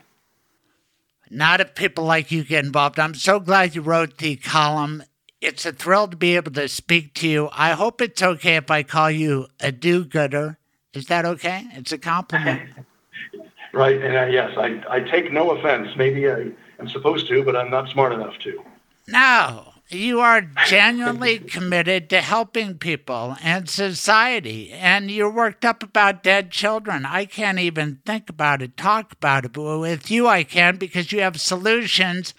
Not 1.31 1.61
if 1.61 1.75
people 1.75 2.05
like 2.05 2.31
you 2.31 2.45
get 2.45 2.65
involved. 2.65 2.99
I'm 2.99 3.15
so 3.15 3.41
glad 3.41 3.75
you 3.75 3.81
wrote 3.81 4.19
the 4.19 4.37
column. 4.37 5.03
It's 5.45 5.67
a 5.67 5.73
thrill 5.73 6.09
to 6.09 6.17
be 6.17 6.37
able 6.37 6.53
to 6.53 6.69
speak 6.69 7.15
to 7.15 7.29
you. 7.29 7.49
I 7.53 7.73
hope 7.73 8.01
it's 8.01 8.23
okay 8.23 8.57
if 8.57 8.71
I 8.71 8.83
call 8.83 9.11
you 9.11 9.47
a 9.61 9.71
do 9.71 10.05
gooder. 10.05 10.59
Is 10.93 11.07
that 11.07 11.25
okay? 11.25 11.67
It's 11.73 11.93
a 11.93 11.99
compliment. 11.99 12.71
right. 13.73 14.01
And 14.01 14.17
uh, 14.17 14.25
yes, 14.25 14.57
I, 14.57 14.83
I 14.89 15.01
take 15.01 15.33
no 15.33 15.51
offense. 15.51 15.89
Maybe 15.97 16.31
I 16.31 16.51
am 16.79 16.89
supposed 16.89 17.29
to, 17.29 17.43
but 17.45 17.57
I'm 17.57 17.71
not 17.71 17.91
smart 17.91 18.13
enough 18.13 18.39
to. 18.41 18.63
No 19.09 19.75
you 19.91 20.21
are 20.21 20.43
genuinely 20.67 21.39
committed 21.39 22.09
to 22.11 22.21
helping 22.21 22.79
people 22.79 23.37
and 23.43 23.69
society, 23.69 24.73
and 24.73 25.11
you're 25.11 25.31
worked 25.31 25.65
up 25.65 25.83
about 25.83 26.23
dead 26.23 26.51
children. 26.51 27.05
I 27.05 27.27
can't 27.27 27.59
even 27.59 28.01
think 28.05 28.29
about 28.29 28.63
it, 28.63 28.77
talk 28.77 29.13
about 29.13 29.45
it, 29.45 29.53
but 29.53 29.79
with 29.79 30.11
you 30.11 30.27
I 30.27 30.43
can 30.43 30.77
because 30.77 31.13
you 31.13 31.21
have 31.21 31.41
solutions, 31.41 32.35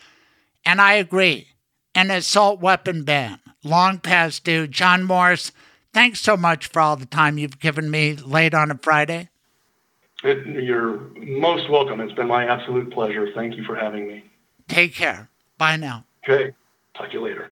and 0.66 0.82
I 0.82 0.94
agree. 0.94 1.48
An 1.96 2.12
assault 2.12 2.60
weapon 2.60 3.04
ban, 3.04 3.40
long 3.64 4.00
past 4.00 4.44
due. 4.44 4.68
John 4.68 5.06
Morse, 5.06 5.54
thanks 5.94 6.20
so 6.20 6.36
much 6.36 6.68
for 6.68 6.82
all 6.82 6.98
the 6.98 7.06
time 7.06 7.38
you've 7.38 7.62
given 7.62 7.90
me 7.90 8.16
late 8.18 8.54
on 8.54 8.70
a 8.70 8.78
Friday. 8.78 9.30
It, 10.22 10.46
you're 10.62 10.98
most 11.16 11.70
welcome. 11.70 12.02
It's 12.02 12.12
been 12.12 12.28
my 12.28 12.46
absolute 12.46 12.92
pleasure. 12.92 13.30
Thank 13.34 13.56
you 13.56 13.64
for 13.64 13.76
having 13.76 14.10
me. 14.10 14.26
Take 14.68 14.94
care. 14.94 15.30
Bye 15.58 15.78
now. 15.78 16.04
Okay. 16.28 16.54
Talk 16.98 17.12
to 17.12 17.14
you 17.14 17.24
later. 17.24 17.50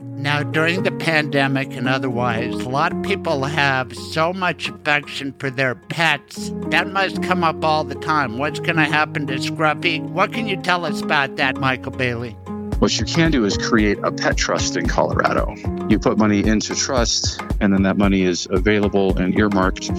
Now, 0.00 0.42
during 0.42 0.82
the 0.82 0.92
pandemic 0.92 1.74
and 1.74 1.88
otherwise, 1.88 2.52
a 2.52 2.68
lot 2.68 2.92
of 2.92 3.02
people 3.02 3.44
have 3.44 3.96
so 3.96 4.34
much 4.34 4.68
affection 4.68 5.32
for 5.38 5.48
their 5.48 5.76
pets. 5.76 6.50
That 6.68 6.92
must 6.92 7.22
come 7.22 7.42
up 7.42 7.64
all 7.64 7.84
the 7.84 7.94
time. 7.94 8.36
What's 8.36 8.60
going 8.60 8.76
to 8.76 8.84
happen 8.84 9.26
to 9.28 9.36
Scruffy? 9.36 10.02
What 10.02 10.34
can 10.34 10.46
you 10.46 10.60
tell 10.60 10.84
us 10.84 11.00
about 11.00 11.36
that, 11.36 11.56
Michael 11.56 11.92
Bailey? 11.92 12.36
What 12.78 12.98
you 12.98 13.04
can 13.06 13.30
do 13.30 13.44
is 13.44 13.56
create 13.56 13.98
a 14.02 14.12
pet 14.12 14.36
trust 14.36 14.76
in 14.76 14.86
Colorado. 14.86 15.54
You 15.88 15.98
put 15.98 16.18
money 16.18 16.44
into 16.44 16.74
trust, 16.74 17.40
and 17.60 17.72
then 17.72 17.82
that 17.82 17.96
money 17.96 18.22
is 18.22 18.46
available 18.50 19.16
and 19.16 19.36
earmarked 19.38 19.90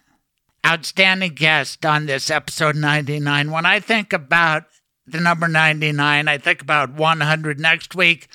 Outstanding 0.66 1.34
guest 1.34 1.86
on 1.86 2.06
this 2.06 2.30
episode 2.30 2.76
99. 2.76 3.52
When 3.52 3.66
I 3.66 3.80
think 3.80 4.14
about 4.14 4.66
the 5.06 5.20
number 5.20 5.48
99, 5.48 6.28
I 6.28 6.38
think 6.38 6.62
about 6.62 6.94
100 6.94 7.60
next 7.60 7.96
week. 7.96 8.28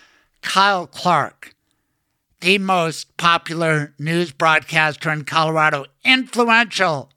Kyle 0.43 0.87
Clark, 0.87 1.55
the 2.41 2.59
most 2.59 3.17
popular 3.17 3.95
news 3.99 4.33
broadcaster 4.33 5.11
in 5.11 5.25
Colorado, 5.25 5.87
influential 6.05 7.11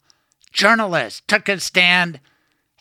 journalist, 0.51 1.27
took 1.27 1.49
a 1.49 1.59
stand 1.59 2.19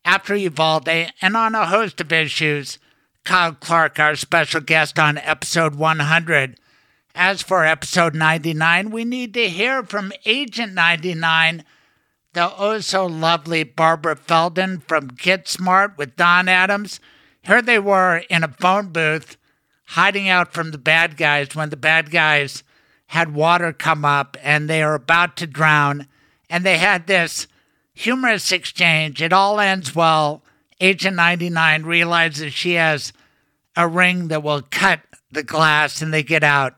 after 0.04 0.34
Uvalde 0.34 1.10
and 1.20 1.36
on 1.36 1.54
a 1.54 1.66
host 1.66 2.00
of 2.00 2.12
issues. 2.12 2.78
Kyle 3.24 3.52
Clark, 3.52 3.98
our 3.98 4.16
special 4.16 4.60
guest 4.60 4.98
on 4.98 5.18
episode 5.18 5.74
100. 5.74 6.58
As 7.14 7.42
for 7.42 7.64
episode 7.64 8.14
99, 8.14 8.90
we 8.90 9.04
need 9.04 9.34
to 9.34 9.48
hear 9.48 9.82
from 9.82 10.12
Agent 10.24 10.72
99 10.72 11.64
the 12.38 12.56
oh 12.56 12.78
so 12.78 13.04
lovely 13.04 13.64
Barbara 13.64 14.14
Feldon 14.14 14.78
from 14.78 15.08
Get 15.08 15.48
Smart 15.48 15.98
with 15.98 16.14
Don 16.14 16.48
Adams. 16.48 17.00
Here 17.42 17.60
they 17.60 17.80
were 17.80 18.18
in 18.30 18.44
a 18.44 18.54
phone 18.60 18.90
booth 18.92 19.36
hiding 19.86 20.28
out 20.28 20.52
from 20.52 20.70
the 20.70 20.78
bad 20.78 21.16
guys 21.16 21.56
when 21.56 21.70
the 21.70 21.76
bad 21.76 22.12
guys 22.12 22.62
had 23.08 23.34
water 23.34 23.72
come 23.72 24.04
up 24.04 24.36
and 24.40 24.70
they 24.70 24.84
are 24.84 24.94
about 24.94 25.36
to 25.38 25.48
drown. 25.48 26.06
And 26.48 26.64
they 26.64 26.78
had 26.78 27.08
this 27.08 27.48
humorous 27.92 28.52
exchange. 28.52 29.20
It 29.20 29.32
all 29.32 29.58
ends 29.58 29.96
well. 29.96 30.44
Agent 30.80 31.16
99 31.16 31.82
realizes 31.82 32.54
she 32.54 32.74
has 32.74 33.12
a 33.74 33.88
ring 33.88 34.28
that 34.28 34.44
will 34.44 34.62
cut 34.62 35.00
the 35.32 35.42
glass 35.42 36.00
and 36.00 36.14
they 36.14 36.22
get 36.22 36.44
out. 36.44 36.76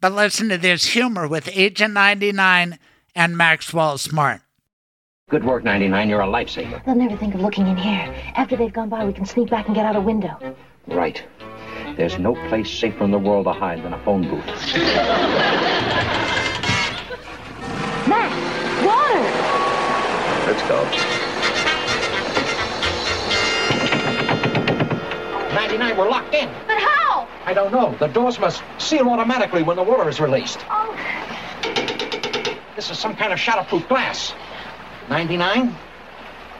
But 0.00 0.12
listen 0.12 0.48
to 0.48 0.56
this 0.56 0.86
humor 0.86 1.28
with 1.28 1.50
Agent 1.52 1.92
99 1.92 2.78
and 3.14 3.36
Maxwell 3.36 3.98
Smart. 3.98 4.40
Good 5.32 5.44
work, 5.44 5.64
99. 5.64 6.10
You're 6.10 6.20
a 6.20 6.26
lifesaver. 6.26 6.84
They'll 6.84 6.94
never 6.94 7.16
think 7.16 7.34
of 7.34 7.40
looking 7.40 7.66
in 7.66 7.74
here. 7.74 8.14
After 8.36 8.54
they've 8.54 8.70
gone 8.70 8.90
by, 8.90 9.06
we 9.06 9.14
can 9.14 9.24
sneak 9.24 9.48
back 9.48 9.64
and 9.64 9.74
get 9.74 9.86
out 9.86 9.96
a 9.96 10.00
window. 10.00 10.54
Right. 10.86 11.24
There's 11.96 12.18
no 12.18 12.34
place 12.50 12.68
safer 12.70 13.02
in 13.02 13.10
the 13.10 13.18
world 13.18 13.46
to 13.46 13.54
hide 13.54 13.82
than 13.82 13.94
a 13.94 14.04
phone 14.04 14.28
booth. 14.28 14.44
Max! 18.06 18.34
Water! 18.84 19.22
Let's 20.52 20.62
go. 20.68 20.84
99, 25.54 25.96
we're 25.96 26.10
locked 26.10 26.34
in. 26.34 26.50
But 26.66 26.76
how? 26.76 27.26
I 27.46 27.54
don't 27.54 27.72
know. 27.72 27.96
The 27.98 28.08
doors 28.08 28.38
must 28.38 28.62
seal 28.76 29.08
automatically 29.08 29.62
when 29.62 29.76
the 29.76 29.82
water 29.82 30.10
is 30.10 30.20
released. 30.20 30.58
Oh, 30.68 30.94
This 32.76 32.90
is 32.90 32.98
some 32.98 33.16
kind 33.16 33.32
of 33.32 33.38
shatterproof 33.38 33.88
glass. 33.88 34.34
99? 35.08 35.74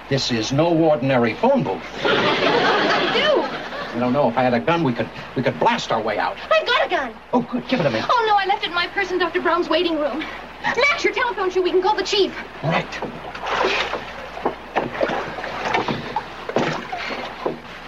This 0.08 0.30
is 0.30 0.52
no 0.52 0.68
ordinary 0.76 1.34
phone 1.34 1.62
booth. 1.62 1.82
what 2.02 2.98
do 2.98 3.20
you 3.20 3.26
do? 3.26 3.42
I 3.42 3.96
don't 3.98 4.12
know. 4.12 4.28
If 4.28 4.36
I 4.36 4.42
had 4.42 4.54
a 4.54 4.60
gun, 4.60 4.82
we 4.82 4.92
could 4.92 5.08
we 5.36 5.42
could 5.42 5.58
blast 5.58 5.92
our 5.92 6.00
way 6.00 6.18
out. 6.18 6.36
I've 6.50 6.66
got 6.66 6.86
a 6.86 6.88
gun. 6.88 7.14
Oh, 7.32 7.42
good. 7.42 7.66
Give 7.68 7.80
it 7.80 7.84
to 7.84 7.90
me. 7.90 8.00
Oh, 8.02 8.24
no, 8.26 8.36
I 8.36 8.46
left 8.46 8.64
it 8.64 8.68
in 8.68 8.74
my 8.74 8.86
purse 8.88 9.10
in 9.10 9.18
Dr. 9.18 9.40
Brown's 9.40 9.68
waiting 9.68 9.98
room. 9.98 10.24
Max, 10.62 11.04
your 11.04 11.12
telephone 11.12 11.50
shoe. 11.50 11.62
We 11.62 11.70
can 11.70 11.82
call 11.82 11.96
the 11.96 12.02
chief. 12.02 12.34
Right. 12.62 12.86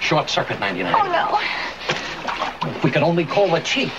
Short 0.01 0.28
circuit, 0.28 0.60
99. 0.60 0.94
Oh, 0.94 1.10
no. 1.10 2.70
If 2.70 2.85
we 2.85 2.90
could 2.90 3.02
only 3.02 3.24
call 3.24 3.48
the 3.48 3.60
chief. 3.60 3.93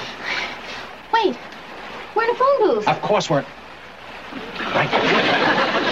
Wait. 1.11 1.35
We're 2.15 2.23
in 2.23 2.29
a 2.29 2.35
phone 2.35 2.59
booth. 2.59 2.87
Of 2.87 3.01
course 3.01 3.29
we're... 3.29 3.45
Right. 4.59 5.91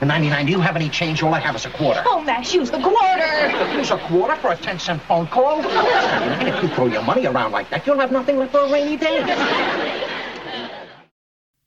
And 0.00 0.08
99, 0.08 0.46
do 0.46 0.52
you 0.52 0.60
have 0.60 0.76
any 0.76 0.88
change? 0.88 1.22
All 1.22 1.34
I 1.34 1.40
have 1.40 1.54
is 1.56 1.66
a 1.66 1.70
quarter. 1.70 2.02
Oh, 2.06 2.22
Max, 2.22 2.54
use 2.54 2.70
the 2.70 2.80
quarter. 2.80 3.76
Use 3.76 3.90
a 3.90 3.98
quarter 3.98 4.34
for 4.36 4.52
a 4.52 4.56
10 4.56 4.78
cent 4.78 5.02
phone 5.02 5.26
call? 5.26 5.60
99, 5.60 6.46
if 6.46 6.62
you 6.62 6.68
throw 6.70 6.86
your 6.86 7.02
money 7.02 7.26
around 7.26 7.52
like 7.52 7.68
that, 7.68 7.86
you'll 7.86 7.98
have 7.98 8.10
nothing 8.10 8.38
left 8.38 8.52
for 8.52 8.60
a 8.60 8.72
rainy 8.72 8.96
day. 8.96 9.22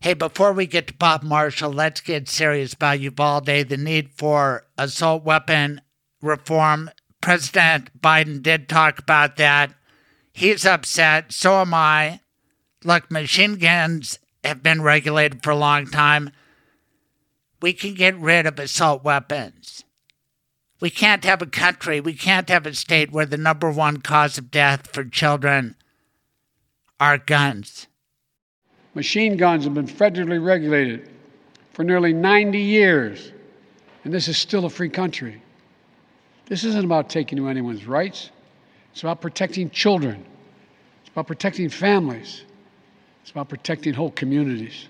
Hey, 0.02 0.16
before 0.16 0.52
we 0.52 0.66
get 0.66 0.88
to 0.88 0.94
Bob 0.96 1.22
Marshall, 1.22 1.72
let's 1.72 2.02
get 2.02 2.28
serious 2.28 2.74
about 2.74 3.00
Uvalde, 3.00 3.46
the 3.46 3.78
need 3.78 4.10
for 4.10 4.66
assault 4.80 5.24
weapon 5.24 5.80
reform. 6.22 6.90
President 7.22 8.02
Biden 8.02 8.42
did 8.42 8.68
talk 8.68 8.98
about 8.98 9.38
that. 9.38 9.74
He's 10.34 10.66
upset. 10.66 11.32
So 11.32 11.62
am 11.62 11.74
I. 11.74 12.20
Look, 12.84 13.12
machine 13.12 13.56
guns 13.56 14.18
have 14.44 14.64
been 14.64 14.82
regulated 14.82 15.44
for 15.44 15.52
a 15.52 15.56
long 15.56 15.86
time. 15.86 16.32
We 17.64 17.72
can 17.72 17.94
get 17.94 18.20
rid 18.20 18.46
of 18.46 18.60
assault 18.60 19.06
weapons. 19.06 19.86
We 20.82 20.90
can't 20.90 21.24
have 21.24 21.42
a 21.42 21.46
country, 21.46 22.02
we 22.02 22.14
can't 22.14 22.50
have 22.50 22.66
a 22.66 22.74
state 22.74 23.14
where 23.14 23.26
the 23.26 23.38
number 23.38 23.72
one 23.72 24.02
cause 24.02 24.38
of 24.38 24.52
death 24.52 24.88
for 24.92 25.06
children 25.06 25.78
are 27.00 27.18
guns. 27.18 27.88
Machine 28.96 29.38
guns 29.38 29.64
have 29.64 29.74
been 29.74 29.88
federally 29.88 30.46
regulated 30.46 31.10
for 31.72 31.86
nearly 31.86 32.12
90 32.12 32.60
years, 32.60 33.32
and 34.04 34.14
this 34.14 34.28
is 34.28 34.38
still 34.38 34.66
a 34.66 34.70
free 34.70 34.90
country. 34.90 35.42
This 36.48 36.66
isn't 36.66 36.84
about 36.84 37.10
taking 37.10 37.40
away 37.40 37.52
anyone's 37.52 37.86
rights, 37.86 38.30
it's 38.92 39.04
about 39.04 39.22
protecting 39.22 39.70
children, 39.70 40.26
it's 41.00 41.12
about 41.12 41.28
protecting 41.28 41.70
families, 41.70 42.44
it's 43.22 43.32
about 43.32 43.48
protecting 43.48 43.94
whole 43.94 44.12
communities. 44.12 44.90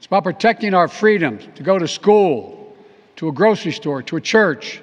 It's 0.00 0.06
about 0.06 0.24
protecting 0.24 0.72
our 0.72 0.88
freedom 0.88 1.36
to 1.56 1.62
go 1.62 1.78
to 1.78 1.86
school, 1.86 2.74
to 3.16 3.28
a 3.28 3.32
grocery 3.32 3.70
store, 3.70 4.02
to 4.04 4.16
a 4.16 4.20
church 4.22 4.80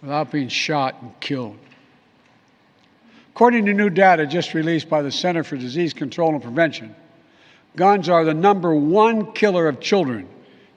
without 0.00 0.30
being 0.30 0.46
shot 0.46 1.02
and 1.02 1.10
killed. 1.18 1.58
According 3.34 3.66
to 3.66 3.72
new 3.72 3.90
data 3.90 4.24
just 4.24 4.54
released 4.54 4.88
by 4.88 5.02
the 5.02 5.10
Center 5.10 5.42
for 5.42 5.56
Disease 5.56 5.92
Control 5.92 6.32
and 6.34 6.40
Prevention, 6.40 6.94
guns 7.74 8.08
are 8.08 8.24
the 8.24 8.32
number 8.32 8.76
one 8.76 9.32
killer 9.32 9.66
of 9.66 9.80
children 9.80 10.28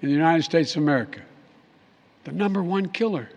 in 0.02 0.10
the 0.10 0.16
United 0.16 0.42
States 0.42 0.76
of 0.76 0.82
America. 0.82 1.22
The 2.24 2.32
number 2.32 2.64
one 2.64 2.90
killer. 2.90 3.30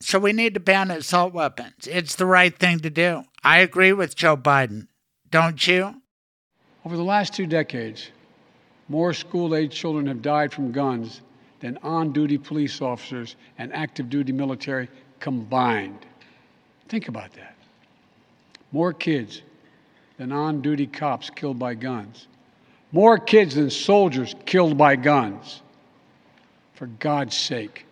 So 0.00 0.18
we 0.18 0.32
need 0.32 0.54
to 0.54 0.60
ban 0.60 0.90
assault 0.90 1.34
weapons. 1.34 1.86
It's 1.86 2.14
the 2.14 2.24
right 2.24 2.58
thing 2.58 2.80
to 2.80 2.88
do. 2.88 3.24
I 3.44 3.58
agree 3.58 3.92
with 3.92 4.16
Joe 4.16 4.34
Biden. 4.34 4.86
Don't 5.30 5.66
you? 5.66 6.00
Over 6.86 6.96
the 6.96 7.04
last 7.04 7.34
two 7.34 7.46
decades, 7.46 8.12
more 8.88 9.12
school 9.12 9.54
age 9.54 9.74
children 9.74 10.06
have 10.06 10.22
died 10.22 10.52
from 10.52 10.72
guns 10.72 11.20
than 11.60 11.78
on 11.82 12.12
duty 12.12 12.38
police 12.38 12.80
officers 12.80 13.36
and 13.58 13.72
active 13.72 14.08
duty 14.08 14.32
military 14.32 14.88
combined. 15.20 16.06
Think 16.88 17.08
about 17.08 17.32
that. 17.34 17.56
More 18.72 18.92
kids 18.92 19.42
than 20.18 20.32
on 20.32 20.60
duty 20.60 20.86
cops 20.86 21.30
killed 21.30 21.58
by 21.58 21.74
guns. 21.74 22.28
More 22.92 23.18
kids 23.18 23.54
than 23.54 23.70
soldiers 23.70 24.34
killed 24.44 24.78
by 24.78 24.96
guns. 24.96 25.62
For 26.74 26.86
God's 26.86 27.36
sake, 27.36 27.86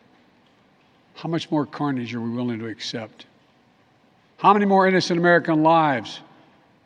how 1.15 1.29
much 1.29 1.51
more 1.51 1.65
carnage 1.67 2.15
are 2.15 2.21
we 2.21 2.31
willing 2.31 2.59
to 2.59 2.67
accept? 2.67 3.27
How 4.37 4.53
many 4.53 4.67
more 4.67 4.87
innocent 4.87 5.19
American 5.19 5.63
lives 5.63 6.21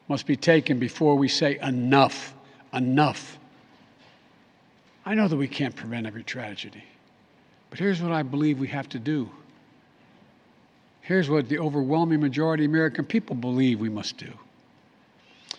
must 0.07 0.27
be 0.27 0.37
taken 0.37 0.79
before 0.79 1.17
we 1.17 1.29
say 1.29 1.59
enough, 1.61 2.35
enough? 2.73 3.38
I 5.09 5.15
know 5.15 5.27
that 5.27 5.39
we 5.39 5.49
can't 5.49 5.75
prevent 5.75 6.07
every 6.07 6.23
tragedy, 6.23 6.85
but 7.71 7.79
here's 7.79 8.03
what 8.03 8.13
I 8.13 8.23
believe 8.23 8.59
we 8.59 8.69
have 8.69 8.91
to 8.91 8.99
do. 8.99 9.31
Here's 11.01 11.31
what 11.31 11.49
the 11.49 11.59
overwhelming 11.61 12.21
majority 12.21 12.67
of 12.67 12.71
American 12.71 13.07
people 13.07 13.35
believe 13.35 13.81
we 13.81 13.89
must 13.89 14.19
do. 14.19 14.31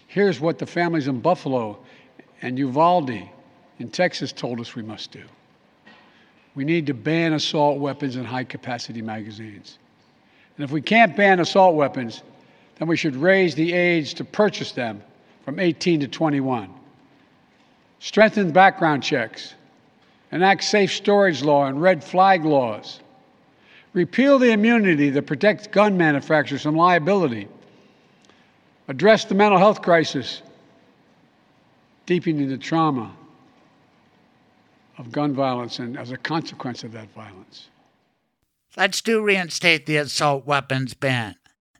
Here's 0.06 0.40
what 0.40 0.60
the 0.60 0.68
families 0.68 1.08
in 1.08 1.20
Buffalo 1.20 1.80
and 2.44 2.60
Uvalde 2.60 3.28
in 3.80 3.90
Texas 3.90 4.32
told 4.32 4.60
us 4.60 4.76
we 4.76 4.84
must 4.84 5.12
do. 5.12 5.24
We 6.54 6.64
need 6.64 6.86
to 6.86 6.94
ban 6.94 7.34
assault 7.34 7.80
weapons 7.80 8.18
and 8.18 8.28
high 8.28 8.44
capacity 8.44 9.02
magazines. 9.02 9.80
And 10.58 10.64
if 10.64 10.70
we 10.70 10.80
can't 10.80 11.18
ban 11.18 11.40
assault 11.40 11.74
weapons, 11.74 12.22
then 12.78 12.88
we 12.88 12.96
should 12.96 13.16
raise 13.16 13.56
the 13.56 13.74
age 13.74 14.14
to 14.14 14.24
purchase 14.24 14.74
them 14.74 15.02
from 15.44 15.60
18 15.60 16.02
to 16.02 16.08
21. 16.08 16.72
Strengthen 18.00 18.52
background 18.52 19.04
checks. 19.04 19.54
Enact 20.32 20.64
safe 20.64 20.92
storage 20.92 21.42
law 21.42 21.66
and 21.66 21.82
red 21.82 22.04
flag 22.04 22.46
laws. 22.46 23.00
Repeal 23.94 24.40
the 24.40 24.52
immunity 24.52 25.10
that 25.10 25.24
protects 25.24 25.68
gun 25.68 25.98
manufacturers 25.98 26.62
from 26.62 26.76
liability. 26.76 27.48
Address 28.88 29.26
the 29.26 29.36
mental 29.36 29.58
health 29.60 29.82
crisis, 29.82 30.42
deepening 32.06 32.50
the 32.50 32.58
trauma 32.58 33.16
of 34.98 35.12
gun 35.12 35.34
violence 35.34 35.80
and 35.80 35.98
as 35.98 36.12
a 36.12 36.18
consequence 36.18 36.84
of 36.84 36.92
that 36.92 37.10
violence. 37.14 37.70
Let's 38.78 39.02
do 39.02 39.22
reinstate 39.22 39.86
the 39.86 39.98
assault 39.98 40.46
weapons 40.46 40.94
ban. 40.94 41.36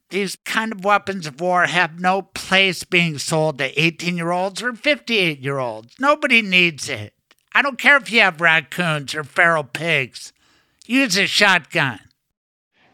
These 0.10 0.38
kind 0.38 0.72
of 0.72 0.84
weapons 0.84 1.28
of 1.28 1.40
war 1.40 1.68
have 1.68 2.00
no 2.00 2.24
place 2.24 2.84
being 2.84 3.20
sold 3.20 3.60
to 3.60 3.80
18 3.80 4.18
year 4.18 4.32
olds 4.32 4.64
or 4.64 4.74
58 4.74 5.40
year 5.40 5.60
olds. 5.60 5.96
Nobody 6.00 6.42
needs 6.42 6.90
it. 6.90 7.14
I 7.54 7.62
don't 7.62 7.78
care 7.78 7.98
if 7.98 8.12
you 8.12 8.22
have 8.22 8.42
raccoons 8.42 9.14
or 9.14 9.24
feral 9.24 9.64
pigs. 9.64 10.34
Use 10.86 11.18
a 11.18 11.28
shotgun. 11.28 12.00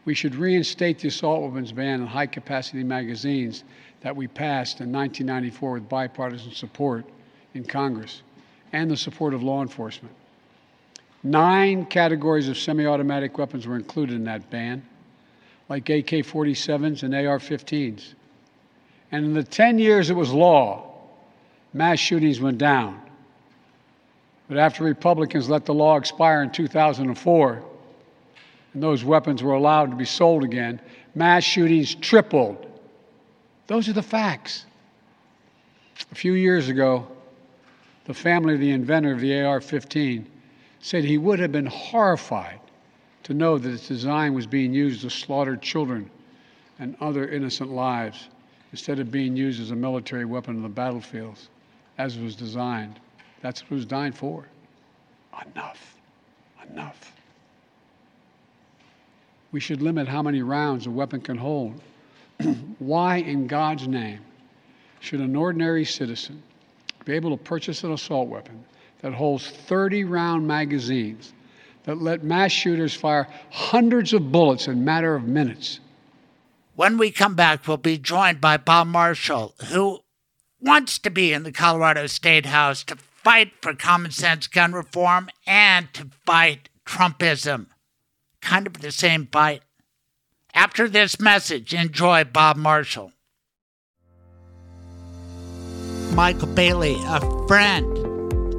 We 0.04 0.14
should 0.14 0.34
reinstate 0.34 0.98
the 0.98 1.08
assault 1.08 1.42
weapons 1.42 1.72
ban 1.72 2.02
on 2.02 2.06
high 2.06 2.26
capacity 2.26 2.84
magazines 2.84 3.64
that 4.02 4.14
we 4.14 4.28
passed 4.28 4.80
in 4.80 4.92
1994 4.92 5.72
with 5.72 5.88
bipartisan 5.88 6.52
support 6.52 7.06
in 7.54 7.64
Congress 7.64 8.22
and 8.72 8.90
the 8.90 8.96
support 8.96 9.32
of 9.32 9.42
law 9.42 9.62
enforcement. 9.62 10.14
Nine 11.22 11.86
categories 11.86 12.48
of 12.48 12.58
semi 12.58 12.86
automatic 12.86 13.38
weapons 13.38 13.66
were 13.66 13.76
included 13.76 14.14
in 14.16 14.24
that 14.24 14.48
ban, 14.50 14.86
like 15.68 15.88
AK 15.88 16.24
47s 16.24 17.02
and 17.02 17.14
AR 17.14 17.38
15s. 17.38 18.14
And 19.12 19.24
in 19.24 19.34
the 19.34 19.42
10 19.42 19.78
years 19.78 20.10
it 20.10 20.14
was 20.14 20.32
law, 20.32 20.92
mass 21.72 21.98
shootings 21.98 22.40
went 22.40 22.58
down. 22.58 23.00
But 24.48 24.58
after 24.58 24.84
Republicans 24.84 25.48
let 25.48 25.64
the 25.64 25.74
law 25.74 25.96
expire 25.96 26.42
in 26.42 26.50
2004, 26.50 27.64
and 28.74 28.82
those 28.82 29.04
weapons 29.04 29.42
were 29.42 29.54
allowed 29.54 29.90
to 29.90 29.96
be 29.96 30.04
sold 30.04 30.44
again, 30.44 30.80
mass 31.14 31.42
shootings 31.42 31.94
tripled. 31.94 32.64
Those 33.66 33.88
are 33.88 33.92
the 33.92 34.02
facts. 34.02 34.66
A 36.12 36.14
few 36.14 36.34
years 36.34 36.68
ago, 36.68 37.06
the 38.04 38.14
family 38.14 38.54
of 38.54 38.60
the 38.60 38.70
inventor 38.70 39.12
of 39.12 39.20
the 39.20 39.40
AR 39.42 39.60
15 39.60 40.30
said 40.78 41.02
he 41.02 41.18
would 41.18 41.40
have 41.40 41.50
been 41.50 41.66
horrified 41.66 42.60
to 43.26 43.34
know 43.34 43.58
that 43.58 43.72
its 43.72 43.88
design 43.88 44.34
was 44.34 44.46
being 44.46 44.72
used 44.72 45.00
to 45.00 45.10
slaughter 45.10 45.56
children 45.56 46.08
and 46.78 46.96
other 47.00 47.26
innocent 47.26 47.68
lives 47.68 48.28
instead 48.70 49.00
of 49.00 49.10
being 49.10 49.36
used 49.36 49.60
as 49.60 49.72
a 49.72 49.74
military 49.74 50.24
weapon 50.24 50.54
on 50.54 50.62
the 50.62 50.68
battlefields 50.68 51.48
as 51.98 52.16
it 52.16 52.22
was 52.22 52.36
designed. 52.36 53.00
That's 53.40 53.62
what 53.62 53.72
it 53.72 53.74
was 53.74 53.84
designed 53.84 54.14
for. 54.14 54.46
Enough. 55.44 55.96
Enough. 56.70 57.12
We 59.50 59.58
should 59.58 59.82
limit 59.82 60.06
how 60.06 60.22
many 60.22 60.42
rounds 60.42 60.86
a 60.86 60.90
weapon 60.92 61.20
can 61.20 61.36
hold. 61.36 61.80
Why, 62.78 63.16
in 63.16 63.48
God's 63.48 63.88
name, 63.88 64.20
should 65.00 65.18
an 65.18 65.34
ordinary 65.34 65.84
citizen 65.84 66.40
be 67.04 67.14
able 67.14 67.36
to 67.36 67.42
purchase 67.42 67.82
an 67.82 67.92
assault 67.92 68.28
weapon 68.28 68.64
that 69.00 69.12
holds 69.12 69.50
30 69.50 70.04
round 70.04 70.46
magazines 70.46 71.32
that 71.86 72.02
let 72.02 72.22
mass 72.22 72.52
shooters 72.52 72.94
fire 72.94 73.28
hundreds 73.50 74.12
of 74.12 74.30
bullets 74.30 74.66
in 74.66 74.74
a 74.74 74.76
matter 74.76 75.14
of 75.14 75.24
minutes. 75.24 75.80
When 76.74 76.98
we 76.98 77.10
come 77.10 77.34
back, 77.34 77.66
we'll 77.66 77.78
be 77.78 77.96
joined 77.96 78.40
by 78.40 78.58
Bob 78.58 78.88
Marshall, 78.88 79.54
who 79.68 80.00
wants 80.60 80.98
to 80.98 81.10
be 81.10 81.32
in 81.32 81.42
the 81.42 81.52
Colorado 81.52 82.06
State 82.06 82.46
House 82.46 82.84
to 82.84 82.96
fight 82.96 83.52
for 83.62 83.72
common 83.72 84.10
sense 84.10 84.46
gun 84.46 84.72
reform 84.72 85.30
and 85.46 85.92
to 85.94 86.10
fight 86.26 86.68
Trumpism. 86.84 87.66
Kind 88.42 88.66
of 88.66 88.80
the 88.80 88.92
same 88.92 89.26
fight. 89.26 89.62
After 90.54 90.88
this 90.88 91.20
message, 91.20 91.72
enjoy 91.72 92.24
Bob 92.24 92.56
Marshall. 92.56 93.12
Michael 96.14 96.48
Bailey, 96.48 96.96
a 97.06 97.46
friend, 97.46 97.86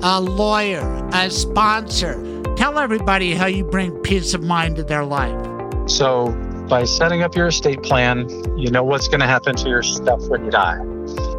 a 0.04 0.22
lawyer, 0.22 1.10
a 1.14 1.30
sponsor. 1.30 2.37
Tell 2.58 2.80
everybody 2.80 3.36
how 3.36 3.46
you 3.46 3.64
bring 3.64 3.92
peace 4.00 4.34
of 4.34 4.42
mind 4.42 4.78
to 4.78 4.84
their 4.84 5.06
life. 5.06 5.40
So, 5.88 6.32
by 6.68 6.86
setting 6.86 7.22
up 7.22 7.36
your 7.36 7.48
estate 7.48 7.84
plan, 7.84 8.28
you 8.58 8.72
know 8.72 8.84
what's 8.84 9.08
going 9.08 9.20
to 9.20 9.28
happen 9.28 9.56
to 9.58 9.70
your 9.70 9.84
stuff 9.84 10.28
when 10.28 10.44
you 10.44 10.50
die. 10.50 10.80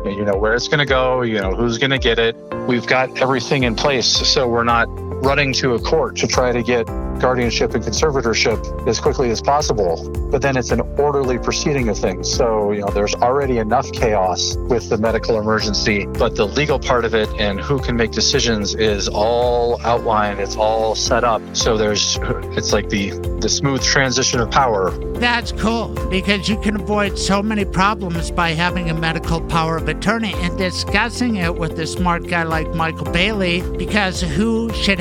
You 0.04 0.24
know 0.24 0.36
where 0.36 0.54
it's 0.54 0.68
going 0.68 0.78
to 0.78 0.86
go, 0.86 1.22
you 1.22 1.40
know 1.40 1.54
who's 1.54 1.76
going 1.76 1.90
to 1.90 1.98
get 1.98 2.20
it. 2.20 2.36
We've 2.68 2.86
got 2.86 3.20
everything 3.20 3.64
in 3.64 3.74
place 3.74 4.06
so 4.06 4.46
we're 4.46 4.62
not 4.62 4.86
running 5.22 5.52
to 5.54 5.74
a 5.74 5.80
court 5.80 6.16
to 6.16 6.26
try 6.26 6.52
to 6.52 6.62
get 6.62 6.86
guardianship 7.18 7.74
and 7.74 7.84
conservatorship 7.84 8.86
as 8.86 9.00
quickly 9.00 9.30
as 9.30 9.40
possible. 9.40 10.08
But 10.30 10.42
then 10.42 10.56
it's 10.56 10.70
an 10.70 10.80
orderly 10.98 11.38
proceeding 11.38 11.88
of 11.88 11.98
things. 11.98 12.32
So, 12.32 12.72
you 12.72 12.80
know, 12.80 12.88
there's 12.88 13.14
already 13.16 13.58
enough 13.58 13.90
chaos 13.92 14.56
with 14.56 14.88
the 14.88 14.98
medical 14.98 15.38
emergency, 15.40 16.06
but 16.06 16.36
the 16.36 16.46
legal 16.46 16.78
part 16.78 17.04
of 17.04 17.14
it 17.14 17.28
and 17.38 17.60
who 17.60 17.80
can 17.80 17.96
make 17.96 18.12
decisions 18.12 18.74
is 18.74 19.08
all 19.08 19.80
outlined. 19.84 20.40
It's 20.40 20.56
all 20.56 20.94
set 20.94 21.24
up. 21.24 21.42
So 21.54 21.76
there's, 21.76 22.18
it's 22.56 22.72
like 22.72 22.88
the, 22.88 23.10
the 23.40 23.48
smooth 23.48 23.82
transition 23.82 24.40
of 24.40 24.50
power. 24.50 24.90
That's 25.18 25.52
cool 25.52 25.88
because 26.10 26.48
you 26.48 26.60
can 26.60 26.80
avoid 26.80 27.18
so 27.18 27.42
many 27.42 27.64
problems 27.64 28.30
by 28.30 28.50
having 28.50 28.90
a 28.90 28.94
medical 28.94 29.40
power 29.40 29.76
of 29.76 29.88
attorney 29.88 30.34
and 30.36 30.56
discussing 30.56 31.36
it 31.36 31.54
with 31.54 31.78
a 31.80 31.86
smart 31.86 32.28
guy 32.28 32.44
like 32.44 32.72
Michael 32.74 33.10
Bailey 33.10 33.62
because 33.76 34.20
who 34.20 34.72
should 34.72 35.00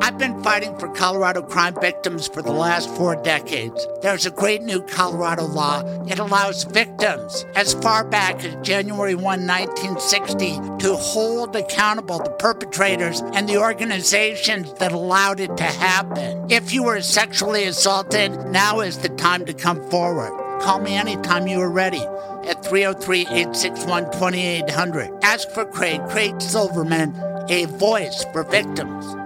I've 0.01 0.19
been 0.19 0.43
fighting 0.43 0.77
for 0.79 0.89
Colorado 0.89 1.43
crime 1.43 1.75
victims 1.81 2.29
for 2.29 2.43
the 2.43 2.53
last 2.53 2.89
four 2.97 3.17
decades. 3.17 3.87
There's 4.03 4.27
a 4.27 4.31
great 4.31 4.63
new 4.63 4.83
Colorado 4.83 5.47
law. 5.47 5.83
It 6.07 6.19
allows 6.19 6.65
victims 6.65 7.45
as 7.55 7.75
far 7.75 8.05
back 8.05 8.45
as 8.45 8.57
January 8.67 9.15
1, 9.15 9.25
1960, 9.25 10.61
to 10.79 10.95
hold 10.95 11.57
accountable 11.57 12.19
the 12.19 12.31
perpetrators 12.31 13.21
and 13.35 13.49
the 13.49 13.59
organizations 13.59 14.73
that 14.75 14.93
allowed 14.93 15.41
it 15.41 15.57
to 15.57 15.65
happen. 15.65 16.51
If 16.51 16.73
you 16.73 16.85
were 16.85 17.01
sexually 17.01 17.65
assaulted, 17.65 18.33
now 18.47 18.81
is 18.81 18.99
the 18.99 19.09
time 19.11 19.45
to 19.47 19.55
come 19.55 19.89
forward. 19.91 20.33
Call 20.61 20.81
me 20.81 20.95
anytime 20.95 21.47
you 21.47 21.61
are 21.61 21.71
ready 21.71 22.03
at 22.47 22.65
303 22.65 23.21
861 23.23 24.05
2800. 24.13 25.11
Ask 25.23 25.51
for 25.51 25.65
Craig, 25.65 26.01
Craig 26.09 26.41
Silverman, 26.41 27.15
a 27.49 27.67
voice 27.67 28.25
for 28.33 28.43
victims. 28.45 29.26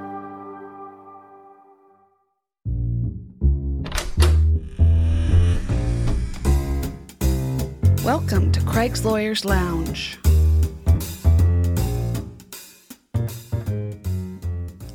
Welcome 8.04 8.50
to 8.52 8.62
Craig's 8.62 9.04
Lawyers 9.04 9.44
Lounge. 9.44 10.18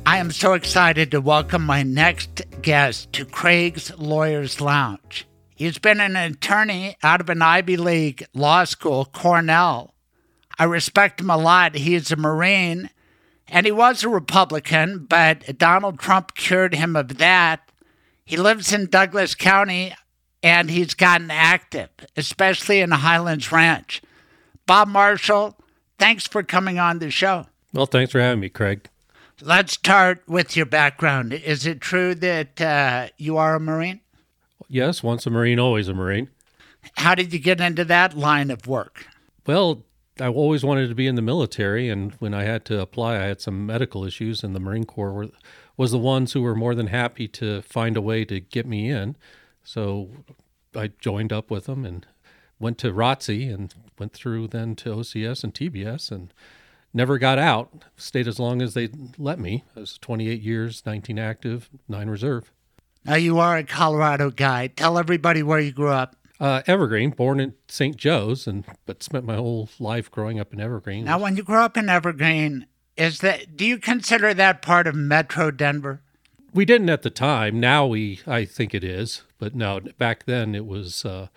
I 0.04 0.18
am 0.18 0.32
so 0.32 0.54
excited 0.54 1.12
to 1.12 1.20
welcome 1.20 1.62
my 1.62 1.84
next 1.84 2.42
guest 2.62 3.12
to 3.12 3.24
Craig's 3.24 3.96
Lawyers 3.96 4.60
Lounge. 4.60 5.24
He's 5.54 5.78
been 5.78 6.00
an 6.00 6.16
attorney 6.16 6.96
out 7.04 7.20
of 7.20 7.30
an 7.30 7.42
Ivy 7.42 7.76
League 7.76 8.26
law 8.34 8.64
school, 8.64 9.04
Cornell. 9.04 9.94
I 10.58 10.64
respect 10.64 11.20
him 11.20 11.30
a 11.30 11.36
lot. 11.36 11.76
He 11.76 11.94
is 11.94 12.10
a 12.10 12.16
Marine 12.16 12.90
and 13.46 13.66
he 13.66 13.72
was 13.72 14.02
a 14.02 14.08
Republican, 14.08 15.06
but 15.08 15.56
Donald 15.56 16.00
Trump 16.00 16.34
cured 16.34 16.74
him 16.74 16.96
of 16.96 17.18
that. 17.18 17.70
He 18.24 18.36
lives 18.36 18.72
in 18.72 18.86
Douglas 18.86 19.36
County 19.36 19.94
and 20.46 20.70
he's 20.70 20.94
gotten 20.94 21.28
active, 21.28 21.88
especially 22.16 22.78
in 22.78 22.92
Highlands 22.92 23.50
Ranch. 23.50 24.00
Bob 24.64 24.86
Marshall, 24.86 25.56
thanks 25.98 26.24
for 26.24 26.44
coming 26.44 26.78
on 26.78 27.00
the 27.00 27.10
show. 27.10 27.46
Well, 27.72 27.86
thanks 27.86 28.12
for 28.12 28.20
having 28.20 28.38
me, 28.38 28.48
Craig. 28.48 28.88
Let's 29.42 29.72
start 29.72 30.22
with 30.28 30.56
your 30.56 30.66
background. 30.66 31.32
Is 31.32 31.66
it 31.66 31.80
true 31.80 32.14
that 32.14 32.60
uh, 32.60 33.08
you 33.18 33.36
are 33.36 33.56
a 33.56 33.60
Marine? 33.60 34.00
Yes, 34.68 35.02
once 35.02 35.26
a 35.26 35.30
Marine, 35.30 35.58
always 35.58 35.88
a 35.88 35.94
Marine. 35.94 36.30
How 36.96 37.16
did 37.16 37.32
you 37.32 37.40
get 37.40 37.60
into 37.60 37.84
that 37.84 38.16
line 38.16 38.52
of 38.52 38.68
work? 38.68 39.08
Well, 39.48 39.82
I 40.20 40.28
always 40.28 40.64
wanted 40.64 40.88
to 40.88 40.94
be 40.94 41.08
in 41.08 41.16
the 41.16 41.22
military, 41.22 41.88
and 41.88 42.12
when 42.20 42.34
I 42.34 42.44
had 42.44 42.64
to 42.66 42.80
apply, 42.80 43.16
I 43.16 43.24
had 43.24 43.40
some 43.40 43.66
medical 43.66 44.04
issues, 44.04 44.44
and 44.44 44.54
the 44.54 44.60
Marine 44.60 44.84
Corps 44.84 45.12
were, 45.12 45.28
was 45.76 45.90
the 45.90 45.98
ones 45.98 46.34
who 46.34 46.42
were 46.42 46.54
more 46.54 46.76
than 46.76 46.86
happy 46.86 47.26
to 47.28 47.62
find 47.62 47.96
a 47.96 48.00
way 48.00 48.24
to 48.24 48.38
get 48.38 48.64
me 48.64 48.88
in. 48.90 49.16
So 49.66 50.10
I 50.76 50.92
joined 51.00 51.32
up 51.32 51.50
with 51.50 51.64
them 51.64 51.84
and 51.84 52.06
went 52.60 52.78
to 52.78 52.92
ROTC 52.92 53.52
and 53.52 53.74
went 53.98 54.12
through 54.12 54.48
then 54.48 54.76
to 54.76 54.90
OCS 54.90 55.42
and 55.42 55.52
TBS 55.52 56.12
and 56.12 56.32
never 56.94 57.18
got 57.18 57.38
out. 57.38 57.84
Stayed 57.96 58.28
as 58.28 58.38
long 58.38 58.62
as 58.62 58.74
they 58.74 58.88
let 59.18 59.40
me. 59.40 59.64
I 59.76 59.80
was 59.80 59.98
28 59.98 60.40
years, 60.40 60.84
19 60.86 61.18
active, 61.18 61.68
9 61.88 62.08
reserve. 62.08 62.52
Now 63.04 63.16
you 63.16 63.40
are 63.40 63.56
a 63.56 63.64
Colorado 63.64 64.30
guy. 64.30 64.68
Tell 64.68 64.98
everybody 64.98 65.42
where 65.42 65.60
you 65.60 65.72
grew 65.72 65.90
up. 65.90 66.14
Uh, 66.38 66.62
Evergreen, 66.66 67.10
born 67.10 67.40
in 67.40 67.54
St. 67.66 67.96
Joe's, 67.96 68.46
and 68.46 68.64
but 68.84 69.02
spent 69.02 69.24
my 69.24 69.36
whole 69.36 69.68
life 69.80 70.10
growing 70.10 70.38
up 70.38 70.52
in 70.52 70.60
Evergreen. 70.60 71.06
Now, 71.06 71.18
when 71.18 71.36
you 71.36 71.42
grew 71.42 71.60
up 71.60 71.76
in 71.76 71.88
Evergreen, 71.88 72.66
is 72.96 73.20
that 73.20 73.56
do 73.56 73.64
you 73.64 73.78
consider 73.78 74.34
that 74.34 74.60
part 74.60 74.86
of 74.86 74.94
Metro 74.94 75.50
Denver? 75.50 76.02
We 76.56 76.64
didn't 76.64 76.88
at 76.88 77.02
the 77.02 77.10
time. 77.10 77.60
Now 77.60 77.84
we, 77.84 78.20
I 78.26 78.46
think 78.46 78.74
it 78.74 78.82
is, 78.82 79.20
but 79.38 79.54
no, 79.54 79.78
back 79.98 80.24
then 80.24 80.54
it 80.54 80.64
was 80.64 81.04
uh, 81.04 81.28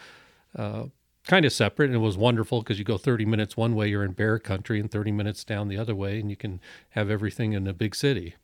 uh, 0.55 0.85
kind 1.27 1.43
of 1.43 1.51
separate, 1.51 1.87
and 1.87 1.95
it 1.95 1.99
was 1.99 2.15
wonderful 2.15 2.61
because 2.61 2.79
you 2.79 2.85
go 2.85 2.97
30 2.97 3.25
minutes 3.25 3.57
one 3.57 3.75
way, 3.75 3.89
you're 3.89 4.05
in 4.05 4.13
bear 4.13 4.39
country, 4.39 4.79
and 4.79 4.89
30 4.89 5.11
minutes 5.11 5.43
down 5.43 5.67
the 5.67 5.77
other 5.77 5.93
way, 5.93 6.21
and 6.21 6.29
you 6.29 6.37
can 6.37 6.61
have 6.91 7.09
everything 7.09 7.51
in 7.51 7.67
a 7.67 7.73
big 7.73 7.95
city. 7.95 8.35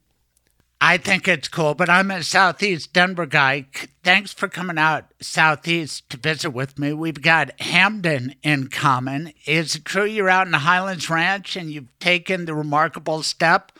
I 0.82 0.98
think 0.98 1.30
it's 1.30 1.48
cool, 1.48 1.76
but 1.76 1.90
I'm 1.90 2.12
a 2.12 2.22
Southeast 2.22 2.92
Denver 2.92 3.26
guy. 3.26 3.68
Thanks 4.04 4.34
for 4.34 4.50
coming 4.50 4.78
out 4.78 5.06
Southeast 5.22 6.10
to 6.10 6.18
visit 6.18 6.50
with 6.50 6.78
me. 6.78 6.92
We've 6.92 7.22
got 7.22 7.58
Hampden 7.62 8.36
in 8.44 8.68
common. 8.68 9.32
Is 9.46 9.78
it 9.78 9.86
true 9.86 10.04
you're 10.04 10.30
out 10.30 10.46
in 10.46 10.52
the 10.52 10.58
Highlands 10.58 11.10
Ranch 11.10 11.56
and 11.56 11.72
you've 11.72 11.98
taken 12.00 12.44
the 12.44 12.54
remarkable 12.54 13.24
step 13.24 13.72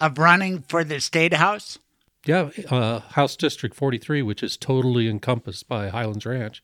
of 0.00 0.18
running 0.18 0.62
for 0.62 0.82
the 0.82 1.00
State 1.00 1.34
House? 1.34 1.78
Yeah, 2.30 2.50
uh, 2.70 3.00
House 3.00 3.34
District 3.34 3.74
43, 3.74 4.22
which 4.22 4.44
is 4.44 4.56
totally 4.56 5.08
encompassed 5.08 5.66
by 5.66 5.88
Highlands 5.88 6.24
Ranch. 6.24 6.62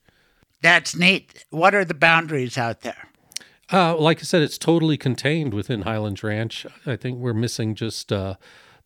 That's 0.63 0.95
neat. 0.95 1.45
What 1.51 1.75
are 1.75 1.85
the 1.85 1.93
boundaries 1.93 2.57
out 2.57 2.83
there? 2.83 3.09
Uh, 3.73 3.97
like 3.97 4.21
I 4.21 4.23
said, 4.23 4.43
it's 4.43 4.59
totally 4.59 4.97
contained 4.97 5.53
within 5.53 5.83
Highlands 5.83 6.23
Ranch. 6.23 6.69
I 6.87 6.95
think 6.95 7.19
we're 7.19 7.35
missing 7.35 7.75
just 7.75 8.13
uh, 8.13 8.37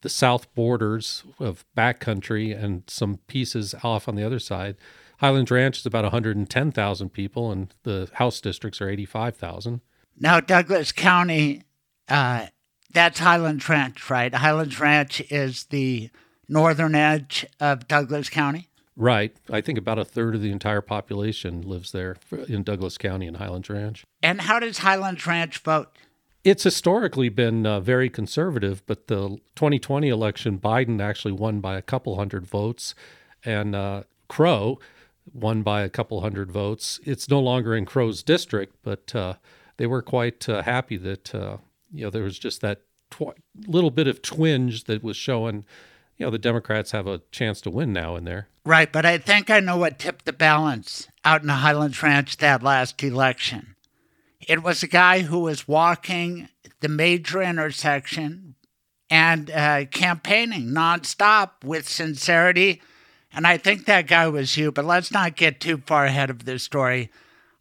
the 0.01 0.09
south 0.09 0.55
borders 0.55 1.23
of 1.39 1.67
backcountry 1.77 2.59
and 2.59 2.85
some 2.87 3.19
pieces 3.27 3.75
off 3.85 4.09
on 4.09 4.15
the 4.15 4.25
other 4.25 4.39
side. 4.39 4.79
Highlands 5.19 5.51
Ranch 5.51 5.81
is 5.81 5.85
about 5.85 6.05
110,000 6.05 7.11
people, 7.11 7.53
and 7.53 7.75
the 7.83 8.09
House 8.15 8.41
districts 8.41 8.81
are 8.81 8.89
85,000. 8.89 9.83
Now, 10.19 10.41
Douglas 10.41 10.93
County, 10.93 11.61
uh, 12.09 12.47
that's 12.91 13.19
Highlands 13.19 13.69
Ranch, 13.69 14.09
right? 14.09 14.33
Highlands 14.33 14.81
Ranch 14.81 15.21
is 15.31 15.65
the 15.65 16.09
northern 16.51 16.95
edge 16.95 17.47
of 17.61 17.89
Douglas 17.89 18.29
County? 18.29 18.69
Right. 18.97 19.35
I 19.51 19.61
think 19.63 19.79
about 19.79 19.99
a 19.99 20.05
third 20.05 20.35
of 20.35 20.43
the 20.43 20.51
entire 20.51 20.83
population 20.83 21.63
lives 21.63 21.93
there 21.93 22.17
in 22.49 22.63
Douglas 22.65 22.99
County 22.99 23.27
and 23.27 23.39
Highlands 23.39 23.71
Ranch. 23.71 24.05
And 24.23 24.43
how 24.43 24.59
does 24.59 24.79
Highlands 24.79 25.27
Ranch 25.27 25.59
vote? 25.59 25.89
It's 26.43 26.65
historically 26.65 27.29
been 27.29 27.67
uh, 27.67 27.81
very 27.81 28.11
conservative, 28.11 28.83
but 28.87 29.07
the 29.07 29.39
2020 29.57 30.09
election, 30.09 30.59
Biden 30.59 31.01
actually 31.01 31.33
won 31.33 31.61
by 31.61 31.77
a 31.77 31.83
couple 31.83 32.17
hundred 32.17 32.47
votes, 32.47 32.95
and 33.45 33.75
uh, 33.75 34.03
Crow 34.29 34.79
won 35.33 35.63
by 35.63 35.83
a 35.83 35.89
couple 35.91 36.21
hundred 36.23 36.51
votes. 36.51 36.99
It's 37.05 37.29
no 37.29 37.41
longer 37.41 37.75
in 37.77 37.85
Crow's 37.85 38.23
district, 38.23 38.77
but 38.83 39.15
uh, 39.15 39.35
they 39.77 39.87
were 39.87 40.03
quite 40.03 40.49
uh, 40.49 40.63
happy 40.63 40.97
that 40.97 41.35
uh, 41.35 41.59
you 41.93 42.05
know 42.05 42.11
there 42.11 42.23
was 42.23 42.39
just 42.39 42.61
that 42.63 42.83
tw- 43.11 43.39
little 43.67 43.91
bit 43.91 44.07
of 44.07 44.23
twinge 44.23 44.85
that 44.85 45.03
was 45.03 45.17
showing 45.17 45.65
you 46.21 46.27
know 46.27 46.31
the 46.31 46.39
Democrats 46.39 46.91
have 46.91 47.07
a 47.07 47.23
chance 47.33 47.63
to 47.63 47.71
win 47.71 47.95
now 47.95 48.15
in 48.15 48.25
there. 48.25 48.49
Right, 48.67 48.93
but 48.93 49.07
I 49.07 49.17
think 49.17 49.49
I 49.49 49.59
know 49.59 49.79
what 49.79 49.99
tipped 49.99 50.27
the 50.27 50.35
balance 50.35 51.09
out 51.25 51.41
in 51.41 51.47
the 51.47 51.55
Highlands 51.55 52.03
Ranch 52.03 52.37
that 52.37 52.63
last 52.63 53.03
election. 53.03 53.75
It 54.47 54.63
was 54.63 54.83
a 54.83 54.87
guy 54.87 55.21
who 55.21 55.41
was 55.41 55.67
walking 55.67 56.51
the 56.81 56.91
major 56.91 57.41
intersection 57.41 58.55
and 59.09 59.51
uh, 59.51 59.87
campaigning 59.87 60.69
nonstop 60.69 61.65
with 61.65 61.89
sincerity. 61.89 62.83
And 63.33 63.47
I 63.47 63.57
think 63.57 63.87
that 63.87 64.07
guy 64.07 64.29
was 64.29 64.59
you, 64.59 64.71
but 64.71 64.85
let's 64.85 65.11
not 65.11 65.37
get 65.37 65.59
too 65.59 65.83
far 65.87 66.05
ahead 66.05 66.29
of 66.29 66.45
this 66.45 66.63
story. 66.63 67.11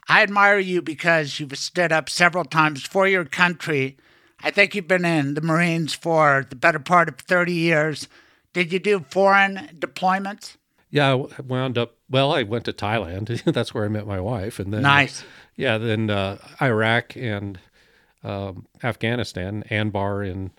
I 0.10 0.22
admire 0.22 0.60
you 0.60 0.81
because 0.81 1.40
you've 1.40 1.57
stood 1.57 1.94
up 1.94 2.10
several 2.10 2.44
times 2.44 2.86
for 2.86 3.07
your 3.07 3.23
country. 3.23 3.95
I 4.44 4.52
think 4.52 4.76
you've 4.76 4.88
been 4.88 5.06
in 5.06 5.36
the 5.36 5.41
Marines 5.41 5.94
for 5.94 6.45
the 6.49 6.57
better 6.57 6.80
part 6.80 7.07
of 7.07 7.15
30 7.19 7.53
years. 7.53 8.10
Did 8.54 8.74
you 8.74 8.80
do 8.80 9.06
foreign 9.10 9.70
deployments? 9.78 10.58
Yeah, 10.90 11.14
I 11.14 11.42
wound 11.42 11.78
up. 11.78 11.96
Well, 12.10 12.34
I 12.34 12.44
went 12.44 12.66
to 12.66 12.74
Thailand. 12.74 13.44
That's 13.54 13.74
where 13.74 13.86
I 13.86 13.90
met 13.90 14.08
my 14.08 14.20
wife, 14.20 14.60
and 14.60 14.74
then 14.74 14.82
nice. 14.82 15.24
Yeah, 15.56 15.78
then 15.78 16.10
uh, 16.10 16.38
Iraq 16.62 17.16
and 17.16 17.60
um, 18.24 18.66
Afghanistan, 18.84 19.64
Anbar 19.70 20.28
in 20.28 20.52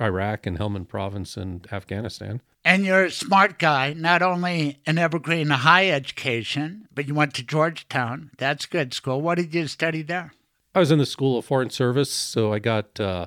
Iraq 0.00 0.46
and 0.46 0.58
Helmand 0.58 0.88
Province 0.88 1.36
in 1.36 1.62
Afghanistan. 1.70 2.40
And 2.64 2.84
you're 2.84 3.04
a 3.04 3.10
smart 3.12 3.60
guy, 3.60 3.92
not 3.92 4.22
only 4.22 4.80
an 4.86 4.98
Evergreen 4.98 5.50
high 5.50 5.88
education, 5.88 6.88
but 6.92 7.06
you 7.06 7.14
went 7.14 7.32
to 7.34 7.44
Georgetown. 7.44 8.32
That's 8.38 8.66
good 8.66 8.92
school. 8.92 9.20
What 9.22 9.36
did 9.36 9.54
you 9.54 9.68
study 9.68 10.02
there? 10.02 10.32
I 10.74 10.80
was 10.80 10.90
in 10.90 10.98
the 10.98 11.06
School 11.06 11.38
of 11.38 11.44
Foreign 11.44 11.70
Service, 11.70 12.10
so 12.10 12.52
I 12.52 12.58
got 12.58 12.98
uh, 12.98 13.26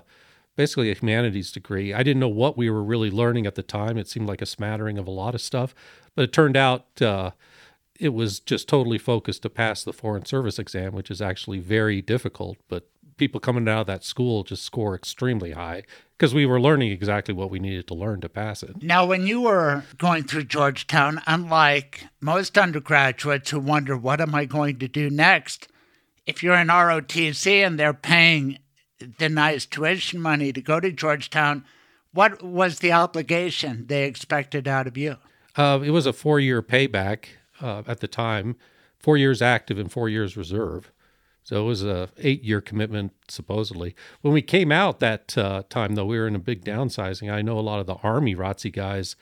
basically 0.59 0.91
a 0.91 0.93
humanities 0.93 1.53
degree. 1.53 1.93
I 1.93 2.03
didn't 2.03 2.19
know 2.19 2.27
what 2.27 2.57
we 2.57 2.69
were 2.69 2.83
really 2.83 3.09
learning 3.09 3.45
at 3.45 3.55
the 3.55 3.63
time. 3.63 3.97
It 3.97 4.09
seemed 4.09 4.27
like 4.27 4.41
a 4.41 4.45
smattering 4.45 4.97
of 4.97 5.07
a 5.07 5.09
lot 5.09 5.33
of 5.33 5.39
stuff, 5.39 5.73
but 6.15 6.23
it 6.23 6.33
turned 6.33 6.57
out 6.57 7.01
uh, 7.01 7.31
it 7.97 8.09
was 8.09 8.41
just 8.41 8.67
totally 8.67 8.97
focused 8.97 9.43
to 9.43 9.49
pass 9.49 9.85
the 9.85 9.93
foreign 9.93 10.25
service 10.25 10.59
exam, 10.59 10.91
which 10.91 11.09
is 11.09 11.21
actually 11.21 11.59
very 11.59 12.01
difficult. 12.01 12.57
But 12.67 12.89
people 13.15 13.39
coming 13.39 13.69
out 13.69 13.79
of 13.79 13.87
that 13.87 14.03
school 14.03 14.43
just 14.43 14.65
score 14.65 14.95
extremely 14.95 15.51
high 15.51 15.83
because 16.17 16.33
we 16.33 16.45
were 16.45 16.59
learning 16.59 16.91
exactly 16.91 17.33
what 17.33 17.49
we 17.49 17.59
needed 17.59 17.87
to 17.87 17.93
learn 17.93 18.19
to 18.19 18.27
pass 18.27 18.61
it. 18.61 18.83
Now, 18.83 19.05
when 19.05 19.25
you 19.25 19.39
were 19.39 19.85
going 19.97 20.25
through 20.25 20.43
Georgetown, 20.43 21.21
unlike 21.25 22.05
most 22.19 22.57
undergraduates 22.57 23.51
who 23.51 23.61
wonder, 23.61 23.95
what 23.95 24.19
am 24.19 24.35
I 24.35 24.43
going 24.43 24.79
to 24.79 24.89
do 24.89 25.09
next? 25.09 25.69
If 26.25 26.43
you're 26.43 26.55
in 26.55 26.67
ROTC 26.67 27.65
and 27.65 27.79
they're 27.79 27.93
paying 27.93 28.59
nice 29.19 29.65
tuition 29.65 30.21
money 30.21 30.51
to 30.53 30.61
go 30.61 30.79
to 30.79 30.91
Georgetown, 30.91 31.65
what 32.13 32.41
was 32.41 32.79
the 32.79 32.91
obligation 32.91 33.85
they 33.87 34.05
expected 34.05 34.67
out 34.67 34.87
of 34.87 34.97
you? 34.97 35.17
Uh, 35.55 35.79
it 35.83 35.91
was 35.91 36.05
a 36.05 36.13
four 36.13 36.39
year 36.39 36.61
payback 36.61 37.25
uh, 37.61 37.83
at 37.87 37.99
the 37.99 38.07
time, 38.07 38.55
four 38.97 39.17
years 39.17 39.41
active 39.41 39.77
and 39.77 39.91
four 39.91 40.09
years 40.09 40.37
reserve. 40.37 40.91
So 41.43 41.63
it 41.63 41.65
was 41.65 41.83
a 41.83 42.09
eight 42.19 42.43
year 42.43 42.61
commitment 42.61 43.11
supposedly. 43.27 43.95
When 44.21 44.33
we 44.33 44.41
came 44.41 44.71
out 44.71 44.99
that 44.99 45.37
uh, 45.37 45.63
time, 45.69 45.95
though, 45.95 46.05
we 46.05 46.17
were 46.17 46.27
in 46.27 46.35
a 46.35 46.39
big 46.39 46.63
downsizing. 46.63 47.31
I 47.31 47.41
know 47.41 47.57
a 47.57 47.61
lot 47.61 47.79
of 47.79 47.87
the 47.87 47.95
Army 47.95 48.35
ROTC 48.35 48.71
guys 48.71 49.15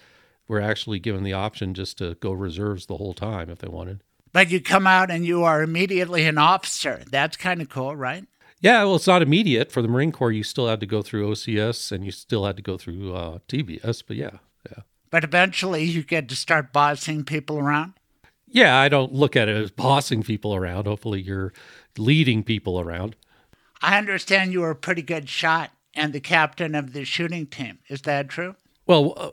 were 0.47 0.61
actually 0.61 0.99
given 0.99 1.23
the 1.23 1.33
option 1.33 1.73
just 1.73 1.97
to 1.99 2.15
go 2.15 2.31
reserves 2.31 2.85
the 2.85 2.97
whole 2.97 3.13
time 3.13 3.49
if 3.49 3.59
they 3.59 3.67
wanted. 3.67 4.01
But 4.33 4.49
you 4.49 4.61
come 4.61 4.87
out 4.87 5.09
and 5.09 5.25
you 5.25 5.43
are 5.43 5.63
immediately 5.63 6.25
an 6.25 6.37
officer. 6.37 7.01
That's 7.09 7.37
kind 7.37 7.61
of 7.61 7.69
cool, 7.69 7.95
right? 7.95 8.25
Yeah, 8.59 8.83
well, 8.83 8.95
it's 8.95 9.07
not 9.07 9.21
immediate. 9.21 9.71
For 9.71 9.81
the 9.81 9.87
Marine 9.87 10.11
Corps, 10.11 10.31
you 10.31 10.43
still 10.43 10.67
had 10.67 10.79
to 10.79 10.85
go 10.85 11.01
through 11.01 11.29
OCS 11.29 11.91
and 11.91 12.03
you 12.03 12.11
still 12.11 12.45
had 12.45 12.55
to 12.57 12.63
go 12.63 12.77
through 12.77 13.13
uh, 13.13 13.39
TBS. 13.47 14.03
But 14.05 14.17
yeah, 14.17 14.37
yeah. 14.69 14.83
But 15.11 15.23
eventually 15.23 15.83
you 15.83 16.03
get 16.03 16.27
to 16.29 16.35
start 16.35 16.73
bossing 16.73 17.23
people 17.23 17.59
around? 17.59 17.93
Yeah, 18.47 18.77
I 18.77 18.89
don't 18.89 19.13
look 19.13 19.35
at 19.35 19.47
it 19.47 19.55
as 19.55 19.71
bossing 19.71 20.23
people 20.23 20.55
around. 20.55 20.87
Hopefully, 20.87 21.21
you're 21.21 21.53
leading 21.97 22.43
people 22.43 22.79
around. 22.79 23.15
I 23.81 23.97
understand 23.97 24.53
you 24.53 24.61
were 24.61 24.71
a 24.71 24.75
pretty 24.75 25.01
good 25.01 25.29
shot 25.29 25.71
and 25.93 26.13
the 26.13 26.19
captain 26.19 26.73
of 26.73 26.93
the 26.93 27.05
shooting 27.05 27.45
team. 27.45 27.79
Is 27.89 28.01
that 28.03 28.29
true? 28.29 28.55
Well, 28.85 29.13
uh, 29.17 29.31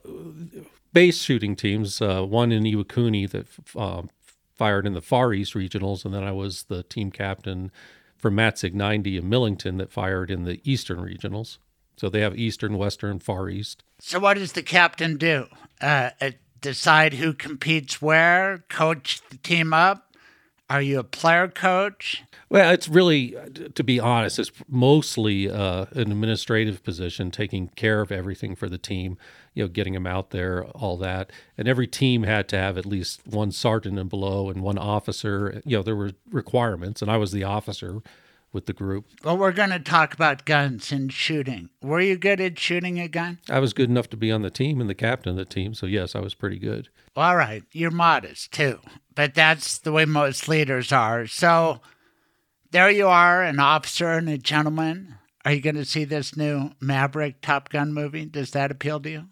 base 0.92 1.22
shooting 1.22 1.56
teams, 1.56 2.02
uh, 2.02 2.22
one 2.22 2.52
in 2.52 2.64
Iwakuni 2.64 3.30
that 3.30 3.46
uh, 3.76 4.02
fired 4.54 4.86
in 4.86 4.94
the 4.94 5.00
Far 5.00 5.32
East 5.32 5.54
regionals, 5.54 6.04
and 6.04 6.12
then 6.12 6.24
I 6.24 6.32
was 6.32 6.64
the 6.64 6.82
team 6.82 7.10
captain 7.10 7.70
for 8.24 8.30
Matzig 8.30 8.72
90 8.72 9.18
in 9.18 9.28
Millington 9.28 9.76
that 9.76 9.92
fired 9.92 10.30
in 10.30 10.44
the 10.44 10.58
Eastern 10.64 10.96
regionals. 10.96 11.58
So 11.98 12.08
they 12.08 12.22
have 12.22 12.38
Eastern, 12.38 12.78
Western, 12.78 13.18
Far 13.18 13.50
East. 13.50 13.84
So 14.00 14.18
what 14.18 14.38
does 14.38 14.52
the 14.52 14.62
captain 14.62 15.18
do? 15.18 15.48
Uh, 15.78 16.08
decide 16.62 17.12
who 17.12 17.34
competes 17.34 18.00
where, 18.00 18.64
coach 18.70 19.20
the 19.28 19.36
team 19.36 19.74
up? 19.74 20.16
Are 20.70 20.80
you 20.80 20.98
a 21.00 21.04
player 21.04 21.48
coach? 21.48 22.22
Well, 22.48 22.72
it's 22.72 22.88
really, 22.88 23.36
to 23.74 23.84
be 23.84 24.00
honest, 24.00 24.38
it's 24.38 24.52
mostly 24.66 25.50
uh, 25.50 25.84
an 25.90 26.10
administrative 26.10 26.82
position, 26.82 27.30
taking 27.30 27.68
care 27.76 28.00
of 28.00 28.10
everything 28.10 28.56
for 28.56 28.70
the 28.70 28.78
team, 28.78 29.18
you 29.54 29.64
know, 29.64 29.68
getting 29.68 29.94
them 29.94 30.06
out 30.06 30.30
there, 30.30 30.64
all 30.64 30.96
that. 30.98 31.30
And 31.56 31.68
every 31.68 31.86
team 31.86 32.24
had 32.24 32.48
to 32.48 32.58
have 32.58 32.76
at 32.76 32.84
least 32.84 33.26
one 33.26 33.52
sergeant 33.52 33.98
and 33.98 34.10
below 34.10 34.50
and 34.50 34.62
one 34.62 34.78
officer. 34.78 35.62
You 35.64 35.78
know, 35.78 35.82
there 35.82 35.96
were 35.96 36.12
requirements, 36.30 37.00
and 37.00 37.10
I 37.10 37.16
was 37.16 37.32
the 37.32 37.44
officer 37.44 38.02
with 38.52 38.66
the 38.66 38.72
group. 38.72 39.06
Well, 39.24 39.36
we're 39.36 39.52
going 39.52 39.70
to 39.70 39.80
talk 39.80 40.14
about 40.14 40.44
guns 40.44 40.92
and 40.92 41.12
shooting. 41.12 41.70
Were 41.82 42.00
you 42.00 42.16
good 42.16 42.40
at 42.40 42.58
shooting 42.58 43.00
a 43.00 43.08
gun? 43.08 43.38
I 43.50 43.58
was 43.58 43.72
good 43.72 43.90
enough 43.90 44.08
to 44.10 44.16
be 44.16 44.30
on 44.30 44.42
the 44.42 44.50
team 44.50 44.80
and 44.80 44.88
the 44.88 44.94
captain 44.94 45.30
of 45.30 45.36
the 45.36 45.44
team, 45.44 45.74
so 45.74 45.86
yes, 45.86 46.14
I 46.14 46.20
was 46.20 46.34
pretty 46.34 46.58
good. 46.58 46.88
All 47.16 47.36
right, 47.36 47.62
you're 47.72 47.90
modest 47.90 48.52
too, 48.52 48.80
but 49.14 49.34
that's 49.34 49.78
the 49.78 49.92
way 49.92 50.04
most 50.04 50.48
leaders 50.48 50.92
are. 50.92 51.26
So 51.26 51.80
there 52.70 52.90
you 52.90 53.06
are, 53.08 53.42
an 53.42 53.60
officer 53.60 54.10
and 54.12 54.28
a 54.28 54.38
gentleman. 54.38 55.16
Are 55.44 55.52
you 55.52 55.60
going 55.60 55.76
to 55.76 55.84
see 55.84 56.04
this 56.04 56.36
new 56.36 56.70
Maverick 56.80 57.40
Top 57.40 57.68
Gun 57.68 57.92
movie? 57.92 58.24
Does 58.24 58.52
that 58.52 58.70
appeal 58.70 58.98
to 59.00 59.10
you? 59.10 59.24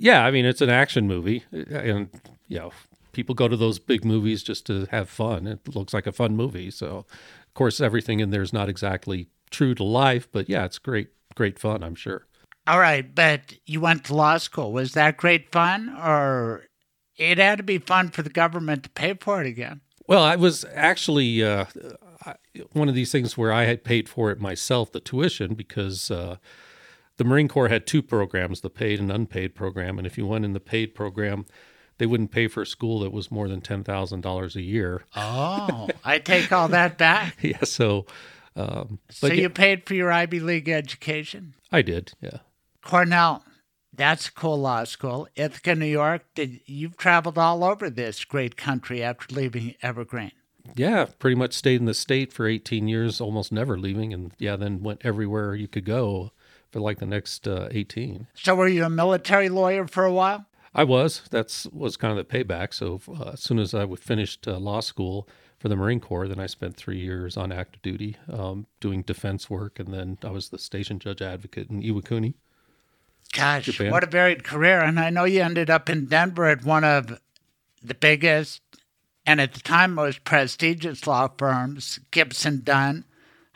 Yeah, 0.00 0.24
I 0.24 0.30
mean 0.30 0.46
it's 0.46 0.62
an 0.62 0.70
action 0.70 1.06
movie, 1.06 1.44
and 1.52 2.08
you 2.48 2.58
know 2.58 2.72
people 3.12 3.34
go 3.34 3.48
to 3.48 3.56
those 3.56 3.78
big 3.78 4.04
movies 4.04 4.42
just 4.42 4.66
to 4.66 4.86
have 4.90 5.08
fun. 5.08 5.46
It 5.46 5.74
looks 5.74 5.92
like 5.92 6.06
a 6.06 6.12
fun 6.12 6.34
movie, 6.34 6.70
so 6.70 7.04
of 7.50 7.54
course, 7.54 7.80
everything 7.80 8.20
in 8.20 8.30
there 8.30 8.42
is 8.42 8.52
not 8.52 8.68
exactly 8.68 9.28
true 9.50 9.74
to 9.74 9.82
life, 9.82 10.28
but 10.30 10.48
yeah, 10.48 10.64
it's 10.64 10.78
great, 10.78 11.08
great 11.34 11.58
fun, 11.58 11.82
I'm 11.82 11.96
sure. 11.96 12.26
All 12.66 12.78
right, 12.78 13.12
but 13.12 13.54
you 13.66 13.80
went 13.80 14.04
to 14.04 14.14
law 14.14 14.38
school. 14.38 14.72
Was 14.72 14.92
that 14.92 15.16
great 15.16 15.50
fun, 15.50 15.88
or 15.88 16.66
it 17.16 17.38
had 17.38 17.58
to 17.58 17.64
be 17.64 17.78
fun 17.78 18.10
for 18.10 18.22
the 18.22 18.30
government 18.30 18.84
to 18.84 18.90
pay 18.90 19.14
for 19.14 19.40
it 19.40 19.48
again? 19.48 19.80
Well, 20.06 20.22
I 20.22 20.36
was 20.36 20.64
actually 20.72 21.42
uh, 21.42 21.64
one 22.72 22.88
of 22.88 22.94
these 22.94 23.10
things 23.10 23.36
where 23.36 23.52
I 23.52 23.64
had 23.64 23.82
paid 23.82 24.08
for 24.08 24.30
it 24.30 24.40
myself, 24.40 24.92
the 24.92 25.00
tuition, 25.00 25.54
because 25.54 26.10
uh, 26.10 26.36
the 27.20 27.24
Marine 27.24 27.48
Corps 27.48 27.68
had 27.68 27.86
two 27.86 28.00
programs, 28.00 28.62
the 28.62 28.70
paid 28.70 28.98
and 28.98 29.12
unpaid 29.12 29.54
program. 29.54 29.98
And 29.98 30.06
if 30.06 30.16
you 30.16 30.26
went 30.26 30.46
in 30.46 30.54
the 30.54 30.58
paid 30.58 30.94
program, 30.94 31.44
they 31.98 32.06
wouldn't 32.06 32.30
pay 32.30 32.48
for 32.48 32.62
a 32.62 32.66
school 32.66 33.00
that 33.00 33.12
was 33.12 33.30
more 33.30 33.46
than 33.46 33.60
$10,000 33.60 34.56
a 34.56 34.62
year. 34.62 35.04
Oh, 35.14 35.90
I 36.02 36.18
take 36.18 36.50
all 36.50 36.68
that 36.68 36.96
back. 36.96 37.36
yeah. 37.42 37.62
So, 37.64 38.06
um, 38.56 39.00
so 39.10 39.26
you 39.26 39.42
yeah, 39.42 39.48
paid 39.48 39.84
for 39.84 39.92
your 39.92 40.10
Ivy 40.10 40.40
League 40.40 40.70
education? 40.70 41.52
I 41.70 41.82
did. 41.82 42.14
Yeah. 42.22 42.38
Cornell, 42.82 43.44
that's 43.92 44.28
a 44.28 44.32
cool 44.32 44.58
law 44.58 44.84
school. 44.84 45.28
Ithaca, 45.36 45.74
New 45.74 45.84
York. 45.84 46.24
Did 46.34 46.62
you've 46.64 46.96
traveled 46.96 47.36
all 47.36 47.62
over 47.62 47.90
this 47.90 48.24
great 48.24 48.56
country 48.56 49.02
after 49.02 49.34
leaving 49.34 49.74
Evergreen? 49.82 50.32
Yeah. 50.74 51.04
Pretty 51.18 51.36
much 51.36 51.52
stayed 51.52 51.80
in 51.80 51.86
the 51.86 51.92
state 51.92 52.32
for 52.32 52.46
18 52.46 52.88
years, 52.88 53.20
almost 53.20 53.52
never 53.52 53.78
leaving. 53.78 54.14
And 54.14 54.32
yeah, 54.38 54.56
then 54.56 54.82
went 54.82 55.02
everywhere 55.04 55.54
you 55.54 55.68
could 55.68 55.84
go 55.84 56.32
for 56.70 56.80
like 56.80 56.98
the 56.98 57.06
next 57.06 57.46
uh, 57.46 57.68
18. 57.70 58.26
So 58.34 58.54
were 58.54 58.68
you 58.68 58.84
a 58.84 58.90
military 58.90 59.48
lawyer 59.48 59.86
for 59.86 60.04
a 60.04 60.12
while? 60.12 60.46
I 60.74 60.84
was. 60.84 61.22
That's 61.30 61.66
was 61.66 61.96
kind 61.96 62.16
of 62.16 62.28
the 62.28 62.32
payback. 62.32 62.74
So 62.74 63.00
uh, 63.08 63.30
as 63.32 63.40
soon 63.40 63.58
as 63.58 63.74
I 63.74 63.86
finished 63.96 64.46
uh, 64.46 64.58
law 64.58 64.80
school 64.80 65.28
for 65.58 65.68
the 65.68 65.76
Marine 65.76 66.00
Corps, 66.00 66.28
then 66.28 66.38
I 66.38 66.46
spent 66.46 66.76
three 66.76 67.00
years 67.00 67.36
on 67.36 67.50
active 67.50 67.82
duty 67.82 68.16
um, 68.32 68.66
doing 68.78 69.02
defense 69.02 69.50
work, 69.50 69.78
and 69.78 69.92
then 69.92 70.18
I 70.22 70.30
was 70.30 70.50
the 70.50 70.58
station 70.58 70.98
judge 70.98 71.20
advocate 71.20 71.70
in 71.70 71.82
Iwakuni. 71.82 72.34
Gosh, 73.32 73.66
Japan. 73.66 73.90
what 73.90 74.04
a 74.04 74.06
varied 74.06 74.44
career! 74.44 74.80
And 74.80 74.98
I 74.98 75.10
know 75.10 75.24
you 75.24 75.42
ended 75.42 75.70
up 75.70 75.90
in 75.90 76.06
Denver 76.06 76.46
at 76.46 76.64
one 76.64 76.84
of 76.84 77.20
the 77.82 77.94
biggest 77.94 78.62
and 79.26 79.40
at 79.40 79.54
the 79.54 79.60
time 79.60 79.94
most 79.94 80.24
prestigious 80.24 81.06
law 81.06 81.28
firms, 81.36 82.00
Gibson 82.10 82.62
Dunn. 82.64 83.04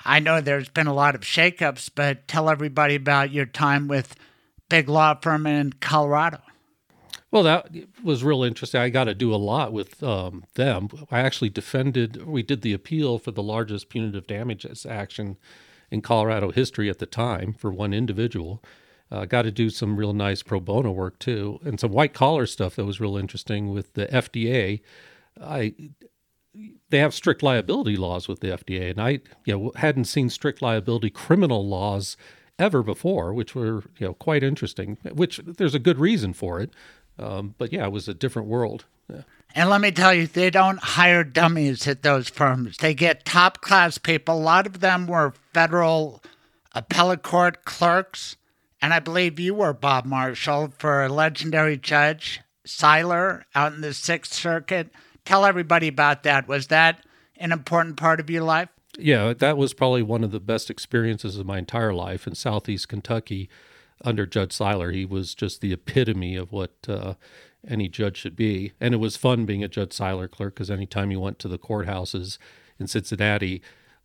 I 0.05 0.19
know 0.19 0.41
there's 0.41 0.69
been 0.69 0.87
a 0.87 0.95
lot 0.95 1.15
of 1.15 1.23
shakeups, 1.23 1.91
but 1.95 2.29
tell 2.29 2.51
everybody 2.51 2.95
about 2.95 3.31
your 3.31 3.47
time 3.47 3.89
with 3.89 4.17
big 4.69 4.89
law 4.89 5.15
firm 5.15 5.47
in 5.47 5.73
Colorado. 5.75 6.41
Well, 7.31 7.43
that 7.43 7.69
was 8.03 8.23
real 8.23 8.45
interesting. 8.45 8.81
I 8.81 8.91
got 8.91 9.05
to 9.05 9.15
do 9.15 9.35
a 9.35 9.37
lot 9.37 9.73
with 9.73 10.03
um, 10.03 10.45
them. 10.55 10.89
I 11.11 11.21
actually 11.21 11.51
defended, 11.51 12.25
we 12.27 12.45
did 12.45 12.63
the 12.63 12.73
appeal 12.73 13.19
for 13.19 13.33
the 13.33 13.43
largest 13.43 13.89
punitive 13.89 14.27
damages 14.27 14.87
action 14.87 15.37
in 15.91 16.01
Colorado 16.01 16.53
history 16.53 16.89
at 16.89 17.01
the 17.01 17.07
time 17.07 17.53
for 17.53 17.73
one 17.73 17.93
individual. 17.93 18.63
Uh, 19.11 19.25
got 19.25 19.43
to 19.43 19.51
do 19.51 19.69
some 19.69 19.97
real 19.97 20.13
nice 20.13 20.43
pro 20.43 20.61
bono 20.61 20.93
work 20.93 21.19
too, 21.19 21.59
and 21.65 21.79
some 21.81 21.93
white 21.93 22.15
collar 22.15 22.47
stuff 22.47 22.77
that 22.77 22.85
was 22.85 23.01
real 23.01 23.17
interesting 23.17 23.73
with 23.73 23.95
the 23.95 24.07
FDA. 24.07 24.81
I 25.41 25.75
they 26.95 27.01
have 27.01 27.13
strict 27.13 27.43
liability 27.43 27.97
laws 27.97 28.29
with 28.29 28.39
the 28.39 28.51
FDA, 28.51 28.89
and 28.89 29.03
I 29.03 29.19
you 29.45 29.59
know 29.59 29.73
hadn't 29.75 30.05
seen 30.05 30.31
strict 30.31 30.63
liability 30.63 31.11
criminal 31.11 31.67
laws 31.67 32.17
ever 32.57 32.85
before, 32.85 33.35
which 33.35 33.53
were 33.57 33.83
you 33.99 34.07
know 34.07 34.15
quite 34.15 34.45
interesting. 34.45 34.97
Which 35.13 35.41
there's 35.45 35.75
a 35.75 35.81
good 35.81 35.99
reason 35.99 36.35
for 36.35 36.61
it, 36.61 36.71
um, 37.19 37.57
but 37.59 37.73
yeah, 37.73 37.87
it 37.87 37.91
was 37.91 38.07
a 38.07 38.15
different 38.15 38.47
world. 38.47 38.85
Yeah. 39.13 39.23
And 39.57 39.71
let 39.71 39.81
me 39.81 39.91
tell 39.91 40.15
you, 40.15 40.29
they 40.29 40.51
don't 40.51 40.79
hire 40.79 41.25
dummies 41.25 41.89
at 41.89 42.05
those 42.05 42.29
firms. 42.29 42.77
They 42.77 42.95
get 42.95 43.25
top 43.25 43.61
class 43.61 43.99
people. 43.99 44.37
A 44.37 44.39
lot 44.39 44.65
of 44.65 44.79
them 44.79 45.09
were 45.09 45.35
federal 45.53 46.23
appellate 46.77 47.25
court 47.25 47.65
clerks. 47.65 48.37
And 48.81 48.95
I 48.95 49.01
believe 49.01 49.41
you 49.41 49.53
were 49.53 49.73
Bob 49.73 50.05
Marshall 50.05 50.73
for 50.79 51.03
a 51.03 51.09
legendary 51.09 51.77
judge, 51.77 52.41
Siler, 52.65 53.43
out 53.53 53.73
in 53.73 53.81
the 53.81 53.95
Sixth 53.95 54.33
Circuit. 54.33 54.91
Tell 55.25 55.45
everybody 55.45 55.89
about 55.89 56.23
that. 56.25 56.49
Was 56.49 56.69
that 56.69 57.05
an 57.37 57.53
important 57.53 57.97
part 57.97 58.21
of 58.21 58.31
your 58.31 58.43
life? 58.43 58.69
Yeah, 58.99 59.35
that 59.35 59.57
was 59.57 59.75
probably 59.75 60.03
one 60.03 60.23
of 60.23 60.31
the 60.31 60.41
best 60.41 60.71
experiences 60.71 61.37
of 61.37 61.47
my 61.47 61.59
entire 61.59 61.93
life 61.93 62.27
in 62.27 62.35
Southeast 62.35 62.89
Kentucky 62.89 63.49
under 64.05 64.27
Judge 64.27 64.51
Siler. 64.51 64.95
He 64.95 65.05
was 65.05 65.35
just 65.35 65.61
the 65.61 65.73
epitome 65.73 66.37
of 66.37 66.53
what 66.53 66.73
uh, 66.89 67.15
any 67.67 67.89
judge 67.89 68.19
should 68.19 68.37
be. 68.37 68.73
And 68.81 68.95
it 68.95 68.99
was 68.99 69.17
fun 69.17 69.47
being 69.47 69.65
a 69.65 69.69
Judge 69.69 69.91
Siler 69.91 70.31
clerk 70.31 70.55
because 70.55 70.71
anytime 70.71 71.11
you 71.11 71.21
went 71.21 71.39
to 71.41 71.49
the 71.49 71.59
courthouses 71.59 72.39
in 72.79 72.87
Cincinnati, 72.87 73.63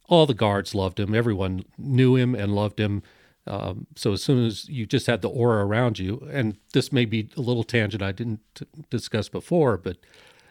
all 0.07 0.25
the 0.25 0.33
guards 0.33 0.73
loved 0.73 0.99
him. 0.99 1.13
Everyone 1.13 1.65
knew 1.77 2.15
him 2.15 2.33
and 2.33 2.55
loved 2.55 2.79
him. 2.79 3.03
Um, 3.45 3.87
so 3.95 4.13
as 4.13 4.23
soon 4.23 4.45
as 4.45 4.67
you 4.69 4.85
just 4.85 5.07
had 5.07 5.21
the 5.21 5.29
aura 5.29 5.65
around 5.65 5.99
you, 5.99 6.27
and 6.31 6.57
this 6.73 6.91
may 6.91 7.05
be 7.05 7.29
a 7.37 7.41
little 7.41 7.63
tangent 7.63 8.03
I 8.03 8.11
didn't 8.11 8.41
t- 8.55 8.65
discuss 8.89 9.29
before, 9.29 9.77
but 9.77 9.97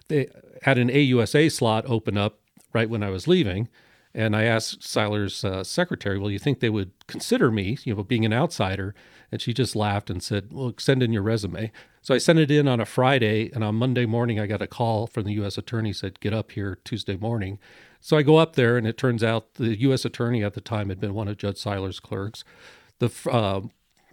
they 0.09 0.29
had 0.63 0.79
an 0.79 0.89
AUSA 0.89 1.53
slot 1.53 1.85
open 1.87 2.17
up 2.19 2.41
right 2.73 2.91
when 2.91 3.03
I 3.03 3.11
was 3.11 3.29
leaving. 3.29 3.69
And 4.15 4.35
I 4.35 4.45
asked 4.45 4.81
Siler's 4.81 5.45
uh, 5.45 5.63
secretary, 5.63 6.19
"Well, 6.19 6.31
you 6.31 6.39
think 6.39 6.61
they 6.61 6.71
would 6.71 6.93
consider 7.07 7.51
me, 7.51 7.79
you 7.85 7.95
know, 7.95 8.03
being 8.03 8.25
an 8.25 8.33
outsider?" 8.33 8.95
And 9.31 9.41
she 9.41 9.53
just 9.53 9.77
laughed 9.77 10.09
and 10.09 10.23
said, 10.23 10.49
"Well, 10.51 10.73
send 10.79 11.03
in 11.03 11.13
your 11.13 11.23
resume." 11.23 11.71
So 12.01 12.15
I 12.15 12.19
sent 12.19 12.39
it 12.39 12.51
in 12.51 12.67
on 12.67 12.81
a 12.81 12.87
Friday, 12.87 13.51
and 13.53 13.63
on 13.63 13.75
Monday 13.75 14.07
morning, 14.07 14.41
I 14.41 14.47
got 14.47 14.63
a 14.63 14.67
call 14.67 15.07
from 15.07 15.25
the 15.25 15.35
U.S. 15.35 15.59
attorney 15.59 15.93
said, 15.93 16.21
"Get 16.21 16.33
up 16.33 16.53
here 16.53 16.79
Tuesday 16.85 17.17
morning." 17.17 17.59
So 18.01 18.17
I 18.17 18.23
go 18.23 18.37
up 18.37 18.57
there, 18.57 18.79
and 18.79 18.87
it 18.87 18.97
turns 18.97 19.23
out 19.23 19.55
the 19.55 19.79
U.S. 19.81 20.05
attorney 20.07 20.43
at 20.43 20.55
the 20.55 20.61
time 20.63 20.89
had 20.89 21.01
been 21.01 21.15
one 21.15 21.29
of 21.29 21.37
Judge 21.37 21.63
Siler's 21.63 22.01
clerks. 22.01 22.45
The 22.99 23.11
uh, 23.31 23.61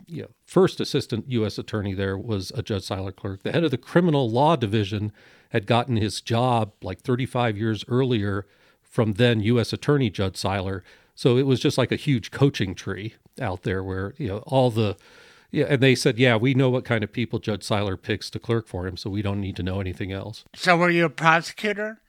you 0.07 0.23
know, 0.23 0.29
first 0.45 0.79
assistant 0.79 1.31
U.S. 1.31 1.57
attorney 1.57 1.93
there 1.93 2.17
was 2.17 2.51
a 2.51 2.61
Judge 2.61 2.87
Siler 2.87 3.15
clerk. 3.15 3.43
The 3.43 3.51
head 3.51 3.63
of 3.63 3.71
the 3.71 3.77
criminal 3.77 4.29
law 4.29 4.55
division 4.55 5.11
had 5.55 5.67
gotten 5.67 5.95
his 5.95 6.19
job 6.19 6.73
like 6.83 6.99
35 6.99 7.57
years 7.57 7.85
earlier 7.87 8.45
from 8.81 9.13
then 9.13 9.39
U.S. 9.39 9.71
Attorney 9.71 10.09
Judge 10.09 10.33
Siler. 10.33 10.81
So 11.15 11.37
it 11.37 11.43
was 11.43 11.61
just 11.61 11.77
like 11.77 11.93
a 11.93 11.95
huge 11.95 12.29
coaching 12.29 12.75
tree 12.75 13.15
out 13.39 13.63
there 13.63 13.81
where, 13.81 14.13
you 14.17 14.27
know, 14.27 14.39
all 14.39 14.69
the, 14.69 14.97
yeah, 15.51 15.67
and 15.69 15.81
they 15.81 15.95
said, 15.95 16.19
yeah, 16.19 16.35
we 16.35 16.53
know 16.53 16.69
what 16.69 16.83
kind 16.83 17.05
of 17.05 17.13
people 17.13 17.39
Judge 17.39 17.61
Siler 17.61 17.99
picks 17.99 18.29
to 18.31 18.37
clerk 18.39 18.67
for 18.67 18.85
him, 18.85 18.97
so 18.97 19.09
we 19.09 19.21
don't 19.21 19.39
need 19.39 19.55
to 19.55 19.63
know 19.63 19.79
anything 19.79 20.11
else. 20.11 20.43
So 20.55 20.75
were 20.75 20.89
you 20.89 21.05
a 21.05 21.09
prosecutor? 21.09 22.01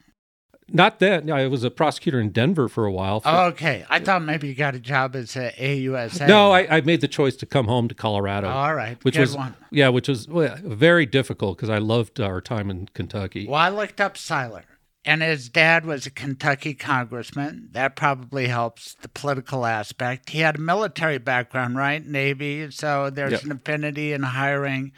Not 0.69 0.99
that. 0.99 1.31
I 1.31 1.47
was 1.47 1.63
a 1.63 1.71
prosecutor 1.71 2.19
in 2.21 2.31
Denver 2.31 2.69
for 2.69 2.87
a 2.87 2.93
while. 2.93 3.21
For, 3.21 3.29
oh, 3.29 3.45
okay. 3.47 3.85
I 3.89 4.01
thought 4.01 4.23
maybe 4.23 4.49
you 4.49 4.55
got 4.55 4.75
a 4.75 4.81
job 4.81 5.15
as 5.15 5.37
a 5.37 5.53
AUSA. 5.53 6.27
No, 6.27 6.51
I, 6.53 6.79
I, 6.79 6.81
made 6.81 7.01
the 7.01 7.09
choice 7.09 7.37
to 7.37 7.47
come 7.47 7.67
home 7.69 7.87
to 7.87 7.95
Colorado. 7.95 8.49
All 8.49 8.75
right. 8.75 9.03
Which 9.05 9.15
Good 9.15 9.21
was, 9.21 9.37
one. 9.37 9.55
yeah, 9.71 9.89
which 9.91 10.09
was 10.09 10.27
well, 10.29 10.57
very 10.65 11.07
difficult 11.07 11.57
because 11.57 11.71
I 11.71 11.79
loved 11.79 12.21
our 12.21 12.41
time 12.41 12.69
in 12.69 12.89
Kentucky. 12.95 13.47
Well, 13.47 13.61
I 13.61 13.69
looked 13.69 14.01
up 14.01 14.15
Siler, 14.17 14.65
and 15.05 15.23
his 15.23 15.49
dad 15.49 15.87
was 15.87 16.05
a 16.05 16.11
Kentucky 16.11 16.75
congressman. 16.75 17.69
That 17.71 17.95
probably 17.95 18.49
helps 18.49 18.95
the 18.95 19.09
political 19.09 19.67
aspect. 19.67 20.31
He 20.31 20.41
had 20.41 20.57
a 20.57 20.61
military 20.61 21.19
background, 21.19 21.77
right? 21.77 22.05
Navy. 22.05 22.73
So 22.73 23.09
there's 23.11 23.33
Yep. 23.33 23.43
an 23.45 23.53
affinity 23.53 24.13
in 24.13 24.25
hiring. 24.25 24.91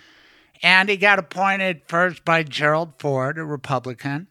And 0.63 0.89
he 0.89 0.97
got 0.97 1.19
appointed 1.19 1.83
first 1.87 2.25
by 2.25 2.43
Gerald 2.43 2.95
Ford, 2.99 3.37
a 3.39 3.45
Republican, 3.45 4.29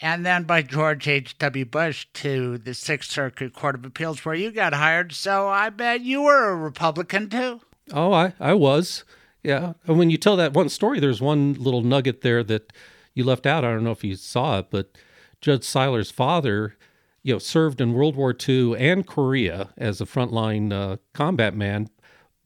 and 0.00 0.24
then 0.24 0.44
by 0.44 0.62
George 0.62 1.06
H.W. 1.08 1.64
Bush 1.64 2.06
to 2.14 2.58
the 2.58 2.74
Sixth 2.74 3.10
Circuit 3.10 3.52
Court 3.52 3.74
of 3.74 3.84
Appeals, 3.84 4.24
where 4.24 4.34
you 4.34 4.50
got 4.50 4.74
hired. 4.74 5.12
So 5.12 5.48
I 5.48 5.70
bet 5.70 6.02
you 6.02 6.22
were 6.22 6.48
a 6.48 6.56
Republican 6.56 7.28
too. 7.28 7.60
Oh, 7.92 8.12
I, 8.12 8.34
I 8.38 8.54
was. 8.54 9.04
Yeah. 9.42 9.74
And 9.86 9.98
when 9.98 10.10
you 10.10 10.16
tell 10.16 10.36
that 10.36 10.52
one 10.52 10.68
story, 10.68 11.00
there's 11.00 11.20
one 11.20 11.54
little 11.54 11.82
nugget 11.82 12.20
there 12.20 12.42
that 12.44 12.72
you 13.14 13.24
left 13.24 13.46
out. 13.46 13.64
I 13.64 13.70
don't 13.70 13.84
know 13.84 13.92
if 13.92 14.04
you 14.04 14.14
saw 14.16 14.58
it, 14.58 14.66
but 14.70 14.96
Judge 15.40 15.62
Siler's 15.62 16.10
father, 16.10 16.76
you 17.22 17.34
know, 17.34 17.38
served 17.38 17.80
in 17.80 17.92
World 17.92 18.16
War 18.16 18.34
II 18.48 18.76
and 18.76 19.06
Korea 19.06 19.70
as 19.76 20.00
a 20.00 20.06
frontline 20.06 20.72
uh, 20.72 20.96
combat 21.14 21.54
man, 21.54 21.88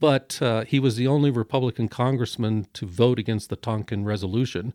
but 0.01 0.41
uh, 0.43 0.65
he 0.65 0.81
was 0.81 0.97
the 0.97 1.07
only 1.07 1.31
Republican 1.31 1.89
congressman 1.89 2.67
to 2.73 2.87
vote 2.87 3.19
against 3.19 3.51
the 3.51 3.57
Tonkin 3.57 4.05
Resolution, 4.05 4.75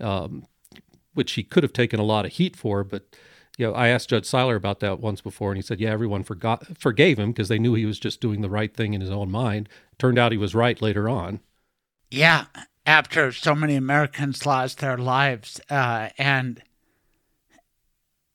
um, 0.00 0.44
which 1.18 1.32
he 1.32 1.42
could 1.42 1.62
have 1.62 1.74
taken 1.74 2.00
a 2.00 2.04
lot 2.04 2.24
of 2.24 2.32
heat 2.32 2.56
for. 2.56 2.82
But 2.84 3.02
you 3.58 3.66
know, 3.66 3.74
I 3.74 3.88
asked 3.88 4.08
Judge 4.08 4.24
Siler 4.24 4.56
about 4.56 4.78
that 4.80 5.00
once 5.00 5.20
before, 5.20 5.50
and 5.50 5.58
he 5.58 5.62
said, 5.62 5.80
"Yeah, 5.80 5.90
everyone 5.90 6.22
forgot 6.22 6.78
forgave 6.78 7.18
him 7.18 7.32
because 7.32 7.48
they 7.48 7.58
knew 7.58 7.74
he 7.74 7.84
was 7.84 7.98
just 7.98 8.20
doing 8.20 8.40
the 8.40 8.48
right 8.48 8.72
thing 8.72 8.94
in 8.94 9.00
his 9.00 9.10
own 9.10 9.30
mind." 9.30 9.68
Turned 9.98 10.18
out 10.18 10.32
he 10.32 10.38
was 10.38 10.54
right 10.54 10.80
later 10.80 11.08
on. 11.08 11.40
Yeah, 12.10 12.46
after 12.86 13.32
so 13.32 13.54
many 13.54 13.74
Americans 13.74 14.46
lost 14.46 14.78
their 14.78 14.96
lives, 14.96 15.60
uh, 15.68 16.10
and 16.16 16.62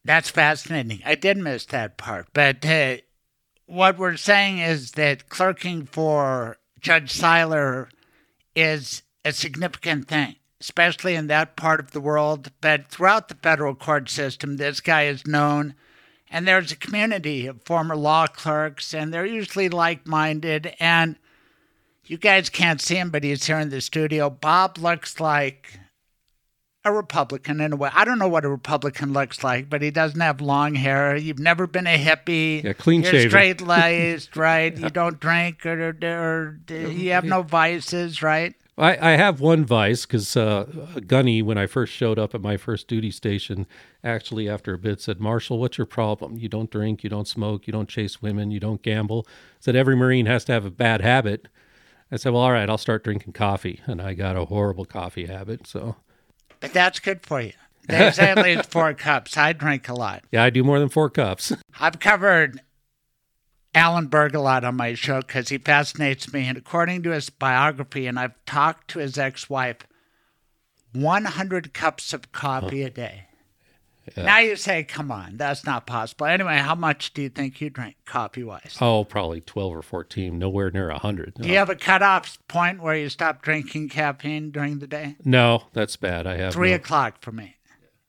that's 0.03 0.29
fascinating. 0.29 1.01
I 1.05 1.15
did 1.15 1.37
miss 1.37 1.65
that 1.67 1.97
part, 1.97 2.27
but 2.33 2.65
uh, 2.65 2.97
what 3.65 3.97
we're 3.97 4.17
saying 4.17 4.59
is 4.59 4.91
that 4.91 5.29
clerking 5.29 5.85
for 5.85 6.57
Judge 6.81 7.13
Siler 7.17 7.87
is 8.55 9.03
a 9.23 9.31
significant 9.31 10.07
thing, 10.07 10.35
especially 10.63 11.13
in 11.13 11.27
that 11.27 11.57
part 11.57 11.81
of 11.81 11.91
the 11.91 11.99
world. 11.99 12.49
But 12.61 12.87
throughout 12.87 13.27
the 13.27 13.35
federal 13.35 13.75
court 13.75 14.09
system, 14.09 14.55
this 14.55 14.79
guy 14.79 15.03
is 15.07 15.27
known. 15.27 15.75
And 16.31 16.47
there's 16.47 16.71
a 16.71 16.77
community 16.77 17.45
of 17.47 17.61
former 17.63 17.97
law 17.97 18.27
clerks, 18.27 18.93
and 18.93 19.13
they're 19.13 19.25
usually 19.25 19.67
like 19.67 20.07
minded. 20.07 20.73
And 20.79 21.17
you 22.05 22.17
guys 22.17 22.49
can't 22.49 22.79
see 22.79 22.95
him, 22.95 23.09
but 23.09 23.25
he's 23.25 23.45
here 23.45 23.59
in 23.59 23.69
the 23.69 23.81
studio. 23.81 24.29
Bob 24.29 24.77
looks 24.77 25.19
like 25.19 25.79
a 26.85 26.93
Republican 26.93 27.59
in 27.59 27.73
a 27.73 27.75
way. 27.75 27.89
I 27.93 28.05
don't 28.05 28.17
know 28.17 28.29
what 28.29 28.45
a 28.45 28.49
Republican 28.49 29.11
looks 29.11 29.43
like, 29.43 29.69
but 29.69 29.81
he 29.81 29.91
doesn't 29.91 30.19
have 30.21 30.39
long 30.39 30.75
hair. 30.75 31.17
You've 31.17 31.39
never 31.39 31.67
been 31.67 31.87
a 31.87 31.97
hippie. 31.97 32.63
Yeah, 32.63 32.71
clean 32.71 33.03
You're 33.03 33.11
shaven. 33.11 33.29
straight 33.29 33.61
laced, 33.61 34.37
right? 34.37 34.75
You 34.75 34.89
don't 34.89 35.19
drink 35.19 35.65
or, 35.65 35.89
or, 35.89 36.59
or 36.71 36.73
you 36.73 37.11
have 37.11 37.25
no 37.25 37.41
vices, 37.41 38.23
right? 38.23 38.55
I, 38.77 39.11
I 39.13 39.17
have 39.17 39.39
one 39.39 39.65
vice 39.65 40.05
because 40.05 40.35
uh, 40.35 40.65
Gunny, 41.05 41.41
when 41.43 41.57
I 41.59 41.67
first 41.67 41.93
showed 41.93 42.17
up 42.17 42.33
at 42.33 42.41
my 42.41 42.57
first 42.57 42.87
duty 42.87 43.11
station, 43.11 43.67
actually 44.03 44.49
after 44.49 44.73
a 44.73 44.79
bit 44.79 44.99
said, 44.99 45.19
Marshall, 45.19 45.59
what's 45.59 45.77
your 45.77 45.85
problem? 45.85 46.37
You 46.37 46.49
don't 46.49 46.71
drink, 46.71 47.03
you 47.03 47.09
don't 47.09 47.27
smoke, 47.27 47.67
you 47.67 47.71
don't 47.73 47.87
chase 47.87 48.21
women, 48.21 48.49
you 48.49 48.59
don't 48.59 48.81
gamble. 48.81 49.27
Said 49.59 49.75
every 49.75 49.95
Marine 49.95 50.25
has 50.25 50.43
to 50.45 50.53
have 50.53 50.65
a 50.65 50.71
bad 50.71 51.01
habit. 51.01 51.47
I 52.11 52.15
said, 52.15 52.33
well, 52.33 52.41
all 52.41 52.51
right, 52.51 52.67
I'll 52.69 52.79
start 52.79 53.03
drinking 53.03 53.33
coffee. 53.33 53.79
And 53.85 54.01
I 54.01 54.15
got 54.15 54.35
a 54.35 54.45
horrible 54.45 54.85
coffee 54.85 55.27
habit. 55.27 55.67
So, 55.67 55.95
But 56.59 56.73
that's 56.73 56.99
good 56.99 57.23
for 57.25 57.41
you. 57.41 57.53
Say 57.89 58.29
at 58.29 58.37
least 58.43 58.71
four 58.71 58.93
cups. 58.95 59.37
I 59.37 59.53
drink 59.53 59.87
a 59.87 59.93
lot. 59.93 60.23
yeah, 60.31 60.43
I 60.43 60.49
do 60.49 60.63
more 60.63 60.79
than 60.79 60.89
four 60.89 61.11
cups. 61.11 61.53
I've 61.79 61.99
covered 61.99 62.61
Alan 63.75 64.07
Berg 64.07 64.35
a 64.35 64.39
lot 64.41 64.63
on 64.63 64.75
my 64.75 64.93
show 64.93 65.21
because 65.21 65.49
he 65.49 65.57
fascinates 65.57 66.31
me. 66.31 66.47
And 66.47 66.57
according 66.57 67.03
to 67.03 67.11
his 67.11 67.29
biography, 67.29 68.05
and 68.07 68.19
I've 68.19 68.33
talked 68.45 68.89
to 68.89 68.99
his 68.99 69.17
ex 69.17 69.49
wife, 69.49 69.77
100 70.93 71.73
cups 71.73 72.13
of 72.13 72.31
coffee 72.31 72.83
a 72.83 72.89
day. 72.89 73.25
Yeah. 74.17 74.25
Now 74.25 74.39
you 74.39 74.55
say, 74.57 74.83
come 74.83 75.11
on, 75.11 75.37
that's 75.37 75.65
not 75.65 75.87
possible. 75.87 76.25
Anyway, 76.25 76.57
how 76.57 76.75
much 76.75 77.13
do 77.13 77.21
you 77.21 77.29
think 77.29 77.61
you 77.61 77.69
drink 77.69 77.95
coffee 78.05 78.43
wise? 78.43 78.77
oh, 78.81 79.05
probably 79.05 79.39
12 79.39 79.75
or 79.77 79.81
14, 79.81 80.37
nowhere 80.37 80.69
near 80.71 80.89
100. 80.89 81.35
Do 81.35 81.47
you 81.47 81.55
have 81.55 81.69
a 81.69 81.75
cutoff 81.75 82.37
point 82.49 82.81
where 82.81 82.95
you 82.95 83.07
stop 83.07 83.41
drinking 83.41 83.89
caffeine 83.89 84.51
during 84.51 84.79
the 84.79 84.87
day? 84.87 85.15
No, 85.23 85.63
that's 85.71 85.95
bad. 85.95 86.27
I 86.27 86.35
have 86.37 86.53
Three 86.53 86.71
no- 86.71 86.75
o'clock 86.75 87.21
for 87.21 87.31
me. 87.31 87.55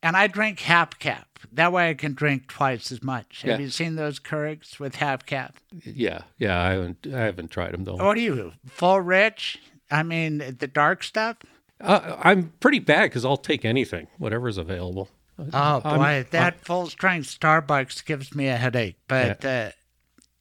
And 0.03 0.17
I 0.17 0.27
drink 0.27 0.61
half 0.61 0.99
caff. 0.99 1.27
That 1.55 1.73
way 1.73 1.91
I 1.91 1.95
can 1.95 2.15
drink 2.15 2.49
twice 2.49 2.91
as 2.93 3.03
much. 3.03 3.43
Have 3.43 3.59
Yeah. 3.61 3.65
you 3.65 3.71
seen 3.71 3.97
those 3.97 4.19
Keurigs 4.21 4.79
with 4.81 4.97
half 4.97 5.25
caff? 5.27 5.53
Yeah, 5.85 6.23
yeah, 6.39 6.61
I 6.61 6.71
haven't, 6.71 7.07
I 7.13 7.21
haven't 7.21 7.51
tried 7.51 7.73
them 7.73 7.85
though. 7.85 7.97
What 7.97 8.17
are 8.17 8.21
you, 8.21 8.53
full 8.67 9.01
rich? 9.01 9.59
I 9.91 10.03
mean, 10.03 10.39
the 10.59 10.67
dark 10.67 11.03
stuff? 11.05 11.37
Uh, 11.81 12.17
I'm 12.21 12.53
pretty 12.61 12.79
bad 12.79 13.05
because 13.05 13.25
I'll 13.25 13.37
take 13.37 13.65
anything, 13.65 14.07
whatever's 14.19 14.59
available. 14.59 15.09
Oh, 15.39 15.81
I'm- 15.85 15.99
boy. 15.99 16.27
that 16.31 16.61
full 16.65 16.87
strength 16.89 17.39
Starbucks 17.39 18.05
gives 18.05 18.35
me 18.35 18.49
a 18.49 18.57
headache. 18.57 18.97
But, 19.09 19.45
uh, 19.45 19.71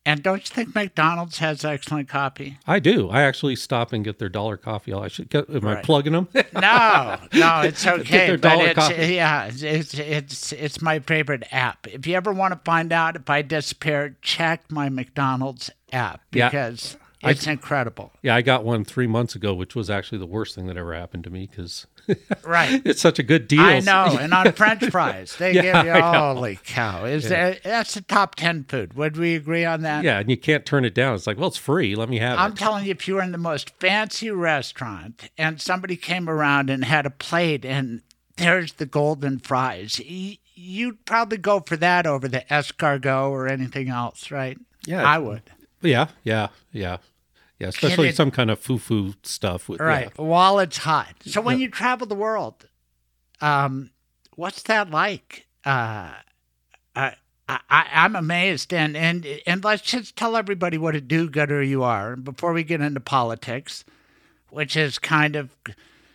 and 0.06 0.22
don't 0.24 0.48
you 0.50 0.54
think 0.54 0.76
McDonald's 0.76 1.38
has 1.38 1.64
excellent 1.64 2.10
coffee? 2.10 2.58
I 2.68 2.80
do. 2.80 3.10
I 3.10 3.22
actually 3.24 3.56
stop 3.56 3.94
and 3.94 4.04
get 4.04 4.20
their 4.20 4.30
dollar 4.30 4.58
coffee. 4.58 4.94
I 4.94 5.08
should 5.08 5.30
get. 5.30 5.50
Am 5.50 5.66
I 5.66 5.82
plugging 5.82 6.14
them? 6.14 6.28
No, 6.54 7.18
no, 7.34 7.62
it's 7.62 7.84
Get 7.84 8.00
okay. 8.02 8.28
their 8.28 8.38
but 8.38 8.50
dollar 8.50 8.66
it's, 8.68 8.76
coffee. 8.76 9.14
yeah, 9.16 9.50
it's, 9.54 9.94
it's 9.94 10.52
it's 10.54 10.82
my 10.82 11.00
favorite 11.00 11.44
app. 11.52 11.88
If 11.88 12.06
you 12.08 12.16
ever 12.16 12.32
want 12.34 12.54
to 12.54 12.60
find 12.64 12.92
out 12.94 13.16
if 13.16 13.30
I 13.30 13.42
disappeared, 13.42 14.22
check 14.22 14.64
my 14.70 14.90
McDonald's 14.90 15.70
app 15.92 16.22
Yeah. 16.32 16.50
because 16.50 16.98
I- 17.24 17.32
it's 17.32 17.48
incredible. 17.48 18.12
Yeah, 18.22 18.36
I 18.36 18.42
got 18.42 18.64
one 18.66 18.84
three 18.86 19.08
months 19.08 19.36
ago, 19.36 19.54
which 19.54 19.76
was 19.76 19.90
actually 19.90 20.18
the 20.20 20.26
worst 20.28 20.56
thing 20.56 20.68
that 20.68 20.78
ever 20.78 20.94
happened 20.94 21.24
to 21.24 21.30
me 21.30 21.48
because 21.50 21.88
Right. 22.44 22.82
it's 22.86 23.02
such 23.02 23.20
a 23.20 23.24
good 23.24 23.48
deal. 23.48 23.62
I 23.62 23.80
know, 23.80 24.18
and 24.20 24.34
on 24.34 24.52
French 24.54 24.86
fries, 24.90 25.36
they 25.38 25.54
Yeah, 25.54 25.84
give 25.84 25.96
you 25.96 26.02
holy 26.02 26.60
cow! 26.66 27.06
Is 27.06 27.24
Yeah. 27.24 27.30
that 27.52 27.64
that's 27.64 27.94
the 27.94 28.02
top 28.02 28.36
ten 28.36 28.64
food? 28.66 28.94
Would 28.96 29.18
we 29.18 29.36
agree 29.36 29.66
on 29.66 29.82
that? 29.82 30.04
Yeah, 30.04 30.20
and 30.20 30.30
you 30.30 30.38
can't 30.38 30.66
turn 30.66 30.86
it 30.86 30.94
down. 30.94 31.16
It's 31.16 31.28
like, 31.28 31.38
well, 31.38 31.48
it's 31.48 31.58
free. 31.58 31.96
Let 31.96 32.10
me 32.10 32.20
have 32.20 32.38
it. 32.38 32.42
I'm 32.42 32.56
telling 32.56 32.86
you, 32.86 32.92
if 32.92 33.08
you 33.08 33.16
were 33.16 33.22
in 33.22 33.32
the 33.32 33.38
most 33.38 33.70
fancy 33.80 34.30
restaurant 34.32 35.30
and 35.38 35.62
somebody 35.62 35.96
came 35.96 36.30
around 36.30 36.70
and 36.70 36.84
had 36.86 37.06
a 37.06 37.10
plate 37.10 37.64
and 37.66 38.02
there's 38.38 38.74
the 38.74 38.86
golden 38.86 39.40
fries, 39.40 40.00
you'd 40.56 41.06
probably 41.06 41.38
go 41.38 41.60
for 41.62 41.78
that 41.78 42.06
over 42.08 42.28
the 42.28 42.42
escargot 42.50 43.30
or 43.30 43.48
anything 43.48 43.90
else, 43.90 44.32
right? 44.32 44.58
Yeah. 44.86 45.04
I 45.04 45.18
would. 45.20 45.44
Yeah, 45.82 46.08
yeah, 46.24 46.48
yeah, 46.72 46.98
yeah. 47.64 47.69
Especially 47.69 48.10
it- 48.10 48.15
some 48.15 48.31
kind 48.31 48.52
of 48.52 48.60
foo-foo 48.60 49.14
stuff. 49.23 49.68
With, 49.69 49.80
Right. 49.81 50.11
yeah. 50.18 50.23
While 50.23 50.60
it's 50.60 50.77
hot. 50.77 51.14
So 51.26 51.41
when 51.41 51.60
you 51.60 51.69
travel 51.69 52.07
the 52.07 52.15
world, 52.15 52.68
um, 53.41 53.91
what's 54.35 54.64
that 54.64 54.90
like? 54.91 55.48
Uh, 55.65 56.11
I, 56.95 57.15
I, 57.49 57.88
I'm 57.94 58.15
amazed, 58.15 58.73
and, 58.73 58.95
and 58.95 59.26
and 59.45 59.64
let's 59.64 59.81
just 59.81 60.15
tell 60.15 60.35
everybody 60.38 60.77
what 60.77 60.95
a 60.95 61.02
do-gooder 61.02 61.61
you 61.64 61.84
are 61.84 62.15
before 62.15 62.53
we 62.53 62.64
get 62.64 62.80
into 62.81 62.99
politics, 63.02 63.84
which 64.49 64.77
is 64.77 64.98
kind 64.99 65.35
of, 65.35 65.49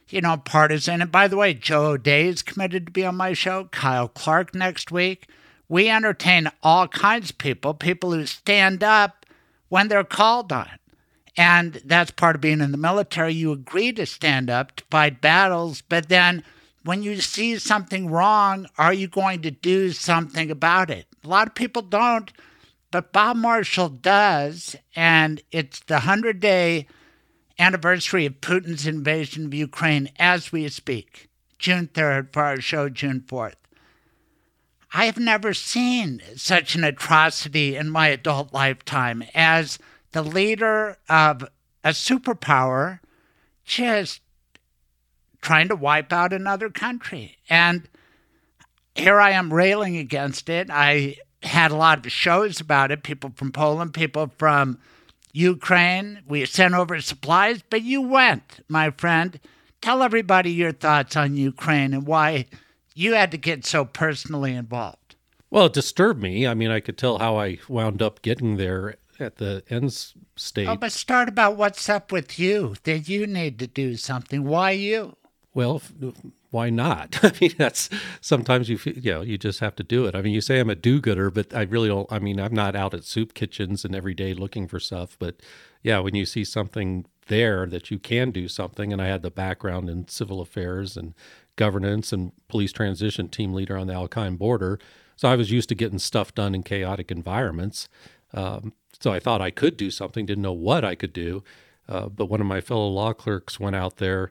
you 0.09 0.21
know, 0.23 0.37
partisan. 0.39 1.03
And 1.03 1.13
by 1.13 1.29
the 1.29 1.37
way, 1.37 1.53
Joe 1.55 1.87
O'Dea 1.93 2.29
is 2.29 2.43
committed 2.43 2.87
to 2.87 2.93
be 2.93 3.05
on 3.05 3.17
my 3.17 3.35
show. 3.35 3.65
Kyle 3.73 4.09
Clark 4.09 4.55
next 4.55 4.91
week. 4.91 5.29
We 5.69 5.91
entertain 5.91 6.51
all 6.63 6.89
kinds 6.89 7.29
of 7.31 7.37
people, 7.39 7.75
people 7.75 8.13
who 8.13 8.25
stand 8.25 8.83
up 8.83 9.27
when 9.69 9.89
they're 9.89 10.05
called 10.05 10.51
on. 10.51 10.71
And 11.37 11.81
that's 11.85 12.11
part 12.11 12.37
of 12.37 12.41
being 12.41 12.61
in 12.61 12.73
the 12.73 12.79
military. 12.79 13.35
You 13.35 13.53
agree 13.53 13.93
to 13.93 14.07
stand 14.07 14.51
up 14.51 14.77
to 14.77 14.85
fight 14.91 15.21
battles, 15.21 15.83
but 15.83 16.09
then 16.09 16.43
when 16.85 17.03
you 17.03 17.21
see 17.21 17.59
something 17.59 18.11
wrong, 18.11 18.67
are 18.79 18.95
you 18.95 19.09
going 19.09 19.43
to 19.43 19.51
do 19.51 19.93
something 19.93 20.51
about 20.51 20.91
it? 20.91 21.07
A 21.25 21.29
lot 21.29 21.47
of 21.47 21.55
people 21.55 21.83
don't, 21.83 22.33
but 22.91 23.13
Bob 23.13 23.37
Marshall 23.37 23.89
does. 23.89 24.77
And 24.97 25.43
it's 25.51 25.81
the 25.81 25.95
100 25.95 26.41
day 26.41 26.87
anniversary 27.59 28.25
of 28.25 28.41
Putin's 28.41 28.87
invasion 28.87 29.47
of 29.47 29.55
Ukraine 29.55 30.11
as 30.19 30.53
we 30.53 30.69
speak, 30.69 31.29
June 31.59 31.89
3rd 31.93 32.33
for 32.33 32.45
our 32.45 32.61
show, 32.61 32.89
June 32.89 33.23
4th. 33.27 33.55
I 34.93 35.05
have 35.05 35.19
never 35.19 35.53
seen 35.53 36.23
such 36.37 36.75
an 36.75 36.85
atrocity 36.85 37.77
in 37.77 37.91
my 37.91 38.09
adult 38.09 38.55
lifetime 38.55 39.23
as 39.35 39.79
the 40.19 40.29
leader 40.29 40.97
of 41.09 41.45
a 41.85 41.91
superpower 41.91 42.99
just 43.65 44.21
trying 45.41 45.69
to 45.69 45.77
wipe 45.77 46.13
out 46.13 46.33
another 46.33 46.69
country. 46.71 47.37
And 47.49 47.89
here 48.97 49.21
I 49.21 49.31
am 49.31 49.55
railing 49.55 49.97
against 49.97 50.49
it. 50.49 50.71
I 50.73 51.19
had 51.45 51.71
a 51.71 51.77
lot 51.77 52.05
of 52.05 52.11
shows 52.11 52.61
about 52.61 52.91
it, 52.91 53.05
people 53.05 53.31
from 53.37 53.53
Poland, 53.53 53.95
people 53.95 54.33
from 54.39 54.81
Ukraine. 55.33 56.23
We 56.27 56.45
sent 56.47 56.75
over 56.75 57.01
supplies, 57.01 57.63
but 57.71 57.83
you 57.83 58.03
went, 58.03 58.65
my 58.69 58.91
friend. 58.91 59.39
Tell 59.81 60.03
everybody 60.03 60.51
your 60.51 60.73
thoughts 60.73 61.15
on 61.15 61.37
Ukraine 61.37 61.95
and 61.95 62.09
why 62.09 62.47
you 62.93 63.15
had 63.15 63.31
to 63.31 63.39
get 63.39 63.65
so 63.65 63.85
personally 63.85 64.53
involved. 64.53 65.15
Well, 65.49 65.67
it 65.67 65.75
disturbed 65.75 66.21
me. 66.21 66.45
I 66.45 66.55
mean, 66.55 66.73
I 66.73 66.81
could 66.81 66.99
tell 66.99 67.19
how 67.19 67.39
I 67.39 67.59
wound 67.69 68.03
up 68.03 68.21
getting 68.21 68.57
there 68.57 68.97
at 69.21 69.37
the 69.37 69.63
end 69.69 69.93
state. 70.37 70.69
Oh, 70.69 70.77
but 70.77 70.93
start 70.93 71.29
about 71.29 71.57
what's 71.57 71.89
up 71.89 72.13
with 72.13 72.39
you, 72.39 72.75
that 72.85 73.09
you 73.09 73.27
need 73.27 73.59
to 73.59 73.67
do 73.67 73.97
something. 73.97 74.45
Why 74.45 74.73
you? 74.73 75.17
Well, 75.55 75.83
why 76.51 76.71
not? 76.71 77.19
I 77.23 77.33
mean, 77.41 77.53
that's 77.59 77.91
sometimes 78.21 78.69
you 78.69 78.79
feel, 78.79 78.95
you 78.95 79.13
know, 79.13 79.21
you 79.23 79.39
just 79.39 79.61
have 79.61 79.77
to 79.77 79.83
do 79.83 80.07
it. 80.07 80.15
I 80.15 80.23
mean, 80.23 80.33
you 80.33 80.41
say 80.41 80.61
I'm 80.61 80.71
a 80.71 80.75
do-gooder, 80.75 81.31
but 81.31 81.55
I 81.55 81.63
really 81.63 81.89
don't. 81.89 82.11
I 82.13 82.19
mean, 82.19 82.41
I'm 82.41 82.55
not 82.55 82.77
out 82.77 82.95
at 82.95 83.05
soup 83.05 83.35
kitchens 83.35 83.85
and 83.85 83.95
every 83.95 84.15
day 84.15 84.35
looking 84.35 84.69
for 84.69 84.79
stuff. 84.79 85.17
But 85.19 85.37
yeah, 85.83 85.99
when 85.99 86.15
you 86.15 86.27
see 86.27 86.45
something 86.45 87.07
there 87.27 87.67
that 87.67 87.91
you 87.91 87.99
can 87.99 88.31
do 88.31 88.49
something, 88.49 88.93
and 88.93 89.03
I 89.03 89.07
had 89.07 89.23
the 89.23 89.31
background 89.31 89.91
in 89.91 90.09
civil 90.09 90.41
affairs 90.41 90.97
and 90.97 91.15
governance 91.57 92.13
and 92.13 92.33
police 92.49 92.73
transition 92.73 93.29
team 93.29 93.53
leader 93.53 93.77
on 93.77 93.87
the 93.87 93.95
Al 93.95 94.09
Qaim 94.09 94.39
border, 94.39 94.79
so 95.17 95.29
I 95.29 95.35
was 95.35 95.51
used 95.51 95.69
to 95.71 95.75
getting 95.75 95.99
stuff 95.99 96.35
done 96.35 96.55
in 96.55 96.63
chaotic 96.63 97.11
environments. 97.11 97.89
Um, 98.33 98.73
so 99.01 99.13
I 99.13 99.21
thought 99.21 99.41
I 99.41 99.51
could 99.51 99.77
do 99.77 99.91
something. 99.91 100.27
Didn't 100.27 100.43
know 100.43 100.53
what 100.53 100.85
I 100.85 100.95
could 100.95 101.13
do. 101.13 101.43
Uh, 101.89 102.09
but 102.09 102.27
one 102.27 102.41
of 102.41 102.47
my 102.47 102.61
fellow 102.61 102.89
law 102.89 103.13
clerks 103.13 103.59
went 103.59 103.77
out 103.77 103.97
there. 103.97 104.31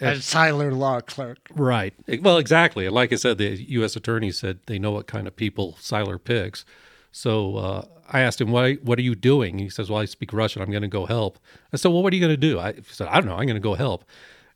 A 0.00 0.12
Siler 0.14 0.74
law 0.76 1.00
clerk. 1.00 1.48
Right. 1.54 1.92
Well, 2.20 2.38
exactly. 2.38 2.86
And 2.86 2.94
like 2.94 3.12
I 3.12 3.16
said, 3.16 3.38
the 3.38 3.50
U.S. 3.72 3.96
attorney 3.96 4.30
said 4.32 4.60
they 4.66 4.78
know 4.78 4.92
what 4.92 5.06
kind 5.06 5.26
of 5.26 5.36
people 5.36 5.76
Siler 5.80 6.22
picks. 6.22 6.64
So 7.10 7.56
uh, 7.56 7.84
I 8.10 8.20
asked 8.20 8.40
him, 8.40 8.50
what, 8.50 8.82
what 8.82 8.98
are 8.98 9.02
you 9.02 9.14
doing? 9.14 9.58
He 9.58 9.68
says, 9.68 9.90
Well, 9.90 10.00
I 10.00 10.06
speak 10.06 10.32
Russian. 10.32 10.62
I'm 10.62 10.70
going 10.70 10.82
to 10.82 10.88
go 10.88 11.04
help. 11.06 11.38
I 11.72 11.76
said, 11.76 11.90
Well, 11.90 12.02
what 12.02 12.12
are 12.12 12.16
you 12.16 12.22
going 12.22 12.32
to 12.32 12.36
do? 12.36 12.58
I 12.58 12.74
said, 12.88 13.08
I 13.08 13.14
don't 13.14 13.26
know. 13.26 13.36
I'm 13.36 13.46
going 13.46 13.54
to 13.54 13.60
go 13.60 13.74
help. 13.74 14.04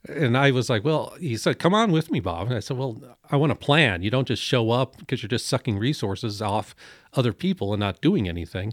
And 0.09 0.39
I 0.39 0.53
was 0.53 0.71
like, 0.71 0.85
Well, 0.85 1.15
he 1.21 1.37
said, 1.37 1.59
Come 1.59 1.75
on 1.75 1.93
with 1.93 2.11
me, 2.11 2.21
Bob. 2.21 2.47
And 2.47 2.57
I 2.57 2.61
said, 2.61 2.79
Well, 2.79 3.03
I 3.31 3.37
want 3.37 3.53
a 3.53 3.57
plan. 3.57 4.03
You 4.03 4.11
don't 4.11 4.29
just 4.29 4.43
show 4.43 4.71
up 4.71 4.97
because 4.97 5.23
you're 5.23 5.29
just 5.29 5.49
sucking 5.49 5.79
resources 5.79 6.41
off 6.41 6.75
other 7.13 7.35
people 7.35 7.75
and 7.75 7.81
not 7.81 8.01
doing 8.01 8.27
anything. 8.29 8.73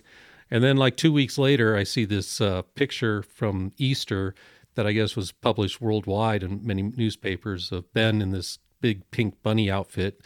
And 0.54 0.64
then, 0.64 0.78
like 0.78 0.96
two 0.98 1.12
weeks 1.12 1.40
later, 1.40 1.76
I 1.76 1.84
see 1.84 2.06
this 2.06 2.40
uh, 2.40 2.62
picture 2.76 3.24
from 3.24 3.74
Easter 3.80 4.36
that 4.76 4.86
I 4.86 4.92
guess 4.92 5.16
was 5.16 5.32
published 5.32 5.82
worldwide 5.82 6.44
in 6.44 6.64
many 6.64 6.84
newspapers 6.84 7.72
of 7.72 7.92
Ben 7.92 8.22
in 8.22 8.30
this 8.30 8.60
big 8.80 9.10
pink 9.10 9.42
bunny 9.42 9.72
outfit, 9.72 10.22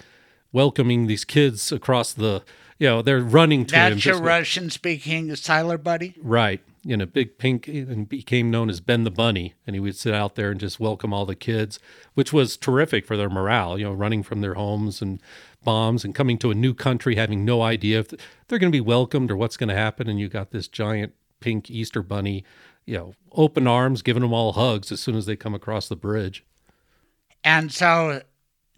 welcoming 0.52 1.08
these 1.08 1.24
kids 1.24 1.72
across 1.72 2.12
the, 2.12 2.44
you 2.78 2.88
know, 2.90 3.02
they're 3.02 3.22
running 3.22 3.66
to 3.68 3.76
him. 3.78 3.94
That's 3.94 4.06
your 4.06 4.22
Russian 4.22 4.70
speaking 4.70 5.30
Siler 5.30 5.82
buddy? 5.82 6.16
Right. 6.22 6.60
in 6.86 6.99
a 6.99 7.08
big 7.08 7.38
pink 7.38 7.70
and 7.70 8.10
became 8.10 8.52
known 8.52 8.70
as 8.70 8.82
Ben 8.82 9.06
the 9.06 9.12
Bunny. 9.12 9.54
And 9.66 9.78
he 9.78 9.80
would 9.80 9.95
sit 9.95 10.14
out 10.14 10.36
there 10.36 10.52
and 10.52 10.60
just 10.60 10.78
welcome 10.78 11.14
all 11.14 11.26
the 11.26 11.36
kids, 11.36 11.80
which 12.16 12.34
was 12.34 12.58
terrific 12.58 13.06
for 13.06 13.16
their 13.16 13.30
morale, 13.30 13.78
you 13.78 13.86
know, 13.86 13.94
running 13.94 14.24
from 14.24 14.41
their 14.41 14.56
homes 14.56 15.02
and 15.02 15.22
bombs 15.63 16.03
and 16.05 16.15
coming 16.15 16.38
to 16.39 16.51
a 16.51 16.55
new 16.55 16.73
country, 16.73 17.15
having 17.15 17.43
no 17.43 17.61
idea 17.61 17.99
if 17.99 18.09
they're 18.47 18.59
going 18.59 18.71
to 18.71 18.75
be 18.75 18.81
welcomed 18.81 19.31
or 19.31 19.38
what's 19.38 19.57
going 19.57 19.69
to 19.69 19.75
happen. 19.75 20.07
And 20.07 20.19
you 20.19 20.29
got 20.29 20.51
this 20.51 20.67
giant 20.67 21.13
pink 21.39 21.69
Easter 21.69 22.01
bunny, 22.01 22.43
you 22.85 22.97
know, 22.97 23.13
open 23.34 23.67
arms, 23.67 24.01
giving 24.01 24.21
them 24.21 24.34
all 24.34 24.53
hugs 24.53 24.91
as 24.91 24.99
soon 24.99 25.15
as 25.15 25.25
they 25.25 25.35
come 25.35 25.53
across 25.53 25.88
the 25.88 25.95
bridge. 25.95 26.43
And 27.43 27.71
so 27.71 28.21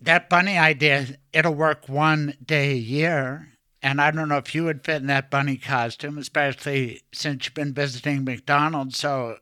that 0.01 0.29
bunny 0.29 0.57
idea, 0.57 1.07
it'll 1.33 1.53
work 1.53 1.87
one 1.87 2.35
day 2.43 2.71
a 2.71 2.75
year. 2.75 3.49
And 3.81 4.01
I 4.01 4.11
don't 4.11 4.27
know 4.27 4.37
if 4.37 4.53
you 4.53 4.65
would 4.65 4.83
fit 4.83 4.97
in 4.97 5.07
that 5.07 5.29
bunny 5.31 5.57
costume, 5.57 6.17
especially 6.17 7.01
since 7.13 7.45
you've 7.45 7.53
been 7.53 7.73
visiting 7.73 8.25
McDonald's. 8.25 8.97
So, 8.97 9.37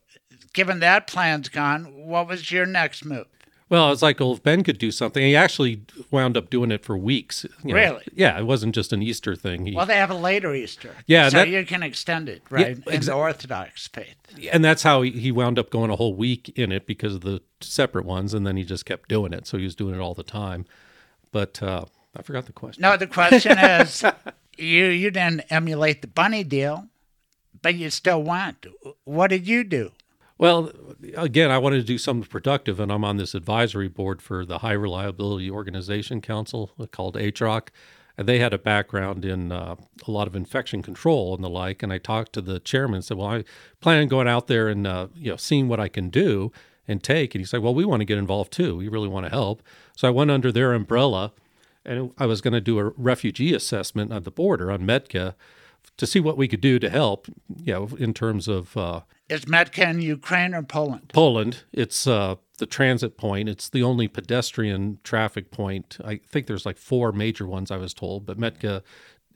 given 0.53 0.79
that 0.79 1.07
plan's 1.07 1.49
gone, 1.49 1.85
what 1.85 2.27
was 2.27 2.51
your 2.51 2.67
next 2.67 3.03
move? 3.03 3.25
Well, 3.69 3.91
it's 3.91 4.01
like, 4.01 4.19
well, 4.21 4.31
if 4.33 4.41
Ben 4.41 4.63
could 4.63 4.77
do 4.77 4.91
something, 4.91 5.21
he 5.21 5.35
actually 5.35 5.81
wound 6.09 6.37
up 6.37 6.49
doing 6.49 6.71
it 6.71 6.85
for 6.85 6.97
weeks. 6.97 7.45
you 7.63 7.73
know. 7.73 7.79
Really? 7.79 8.03
Yeah, 8.13 8.39
it 8.39 8.45
wasn't 8.45 8.73
just 8.73 8.93
an 8.93 9.01
Easter 9.03 9.35
thing. 9.35 9.65
He, 9.65 9.75
Well, 9.75 9.85
they 9.85 9.97
have 9.97 10.09
a 10.09 10.15
later 10.15 10.55
Easter. 10.55 10.95
Yeah, 11.05 11.27
So 11.29 11.37
that- 11.39 11.49
you 11.49 11.65
can 11.65 11.83
extend 11.83 12.29
it, 12.29 12.43
right? 12.49 12.67
in 12.77 12.81
exa- 12.83 13.07
the 13.07 13.13
Orthodox 13.13 13.87
faith. 13.89 14.15
and 14.53 14.63
that's 14.63 14.83
how 14.83 15.01
he, 15.01 15.11
he 15.11 15.31
wound 15.33 15.59
up 15.59 15.69
going 15.69 15.89
a 15.91 15.97
whole 15.97 16.13
week 16.15 16.49
in 16.57 16.71
it 16.71 16.85
because 16.87 17.15
of 17.15 17.21
the 17.21 17.41
separate 17.59 18.05
ones, 18.05 18.33
and 18.33 18.47
then 18.47 18.55
he 18.55 18.63
just 18.63 18.85
kept 18.85 19.09
doing 19.09 19.33
it. 19.33 19.45
So 19.47 19.57
he 19.57 19.65
was 19.65 19.75
doing 19.75 19.93
it 19.95 19.99
all 19.99 20.13
the 20.13 20.23
time. 20.23 20.65
But 21.33 21.61
uh, 21.61 21.85
I 22.15 22.21
forgot 22.21 22.45
the 22.45 22.53
question. 22.53 22.81
No, 22.81 22.95
the 22.95 23.05
question 23.07 23.57
is 23.57 24.01
you, 24.57 24.85
you 24.85 25.11
didn't 25.11 25.41
emulate 25.49 26.01
the 26.01 26.07
bunny 26.07 26.45
deal, 26.45 26.87
but 27.61 27.75
you 27.75 27.89
still 27.89 28.23
want. 28.23 28.65
What 29.03 29.27
did 29.27 29.45
you 29.45 29.65
do? 29.65 29.91
Well, 30.37 30.71
again, 31.15 31.49
I 31.49 31.57
wanted 31.57 31.77
to 31.77 31.83
do 31.83 31.97
something 31.97 32.29
productive, 32.29 32.79
and 32.79 32.91
I'm 32.91 33.03
on 33.03 33.17
this 33.17 33.33
advisory 33.33 33.87
board 33.87 34.21
for 34.21 34.45
the 34.45 34.59
High 34.59 34.73
Reliability 34.73 35.49
Organization 35.49 36.21
Council 36.21 36.71
called 36.91 37.15
HROC. 37.15 37.69
And 38.19 38.27
they 38.27 38.39
had 38.39 38.53
a 38.53 38.57
background 38.57 39.25
in 39.25 39.51
uh, 39.51 39.75
a 40.07 40.11
lot 40.11 40.27
of 40.27 40.35
infection 40.35 40.81
control 40.81 41.35
and 41.35 41.43
the 41.43 41.49
like. 41.49 41.83
And 41.83 41.93
I 41.93 41.99
talked 41.99 42.33
to 42.33 42.41
the 42.41 42.59
chairman 42.59 42.95
and 42.95 43.05
said, 43.05 43.17
Well, 43.17 43.27
I 43.27 43.43
plan 43.79 44.01
on 44.01 44.07
going 44.07 44.27
out 44.27 44.47
there 44.47 44.67
and 44.69 44.87
uh, 44.87 45.07
you 45.15 45.29
know 45.29 45.37
seeing 45.37 45.67
what 45.67 45.79
I 45.79 45.87
can 45.87 46.09
do 46.09 46.51
and 46.87 47.03
take. 47.03 47.35
And 47.35 47.41
he 47.41 47.45
said, 47.45 47.61
Well, 47.61 47.75
we 47.75 47.85
want 47.85 48.01
to 48.01 48.05
get 48.05 48.17
involved 48.17 48.51
too. 48.51 48.75
We 48.75 48.87
really 48.87 49.07
want 49.07 49.27
to 49.27 49.31
help. 49.31 49.61
So 49.95 50.07
I 50.07 50.11
went 50.11 50.31
under 50.31 50.51
their 50.51 50.73
umbrella 50.73 51.31
and 51.85 52.11
I 52.17 52.25
was 52.25 52.41
going 52.41 52.53
to 52.53 52.61
do 52.61 52.79
a 52.79 52.89
refugee 52.97 53.53
assessment 53.53 54.11
at 54.11 54.23
the 54.23 54.31
border 54.31 54.71
on 54.71 54.79
Medyka 54.81 55.35
to 55.97 56.05
see 56.07 56.19
what 56.19 56.37
we 56.37 56.47
could 56.47 56.61
do 56.61 56.79
to 56.79 56.89
help, 56.89 57.27
you 57.55 57.73
know, 57.73 57.89
in 57.97 58.13
terms 58.13 58.47
of 58.47 58.75
uh, 58.77 59.01
Is 59.29 59.45
Medyka 59.45 59.89
in 59.89 60.01
Ukraine 60.01 60.53
or 60.55 60.63
Poland? 60.63 61.11
Poland. 61.13 61.63
It's 61.73 62.05
uh, 62.07 62.35
the 62.59 62.65
transit 62.65 63.17
point. 63.17 63.49
It's 63.49 63.69
the 63.69 63.83
only 63.83 64.07
pedestrian 64.07 64.99
traffic 65.03 65.51
point. 65.51 65.97
I 66.05 66.17
think 66.27 66.47
there's 66.47 66.65
like 66.65 66.77
four 66.77 67.11
major 67.11 67.45
ones, 67.47 67.71
I 67.71 67.77
was 67.77 67.93
told, 67.93 68.25
but 68.25 68.39
Medyka 68.39 68.81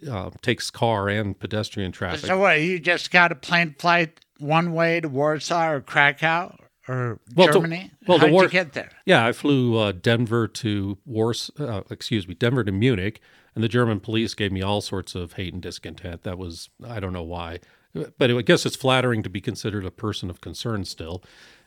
uh, 0.10 0.30
takes 0.42 0.70
car 0.72 1.10
and 1.10 1.38
pedestrian 1.40 1.92
traffic. 1.92 2.26
So 2.28 2.40
what? 2.40 2.60
You 2.62 2.80
just 2.80 3.12
got 3.12 3.32
a 3.32 3.36
plane 3.36 3.76
flight 3.78 4.20
one 4.40 4.74
way 4.74 5.00
to 5.00 5.08
Warsaw 5.10 5.72
or 5.72 5.82
Krakow 5.82 6.56
or 6.88 7.20
Well, 7.36 7.48
to- 7.48 7.54
Germany? 7.54 7.92
well, 8.08 8.18
How'd 8.20 8.32
war- 8.32 8.44
you 8.44 8.50
get 8.50 8.74
there? 8.74 8.90
Yeah, 9.06 9.26
I 9.26 9.32
flew 9.34 9.78
uh, 9.78 9.92
Denver 9.94 10.48
to 10.48 10.98
Wars, 11.06 11.52
uh, 11.60 11.82
excuse 11.92 12.28
me, 12.28 12.34
Denver 12.34 12.64
to 12.64 12.72
Munich, 12.72 13.20
and 13.56 13.64
the 13.64 13.70
German 13.70 14.00
police 14.00 14.34
gave 14.34 14.52
me 14.52 14.62
all 14.62 14.82
sorts 14.82 15.16
of 15.16 15.34
hate 15.34 15.54
and 15.54 15.62
discontent. 15.62 16.24
That 16.24 16.38
was 16.38 16.70
I 16.86 17.00
don't 17.00 17.14
know 17.14 17.24
why, 17.24 17.60
but 17.94 18.32
I 18.32 18.42
guess 18.42 18.66
it's 18.66 18.76
flattering 18.76 19.24
to 19.24 19.30
be 19.30 19.42
considered 19.42 19.86
a 19.86 19.92
person 19.92 20.30
of 20.30 20.42
concern 20.42 20.86
still. 20.86 21.24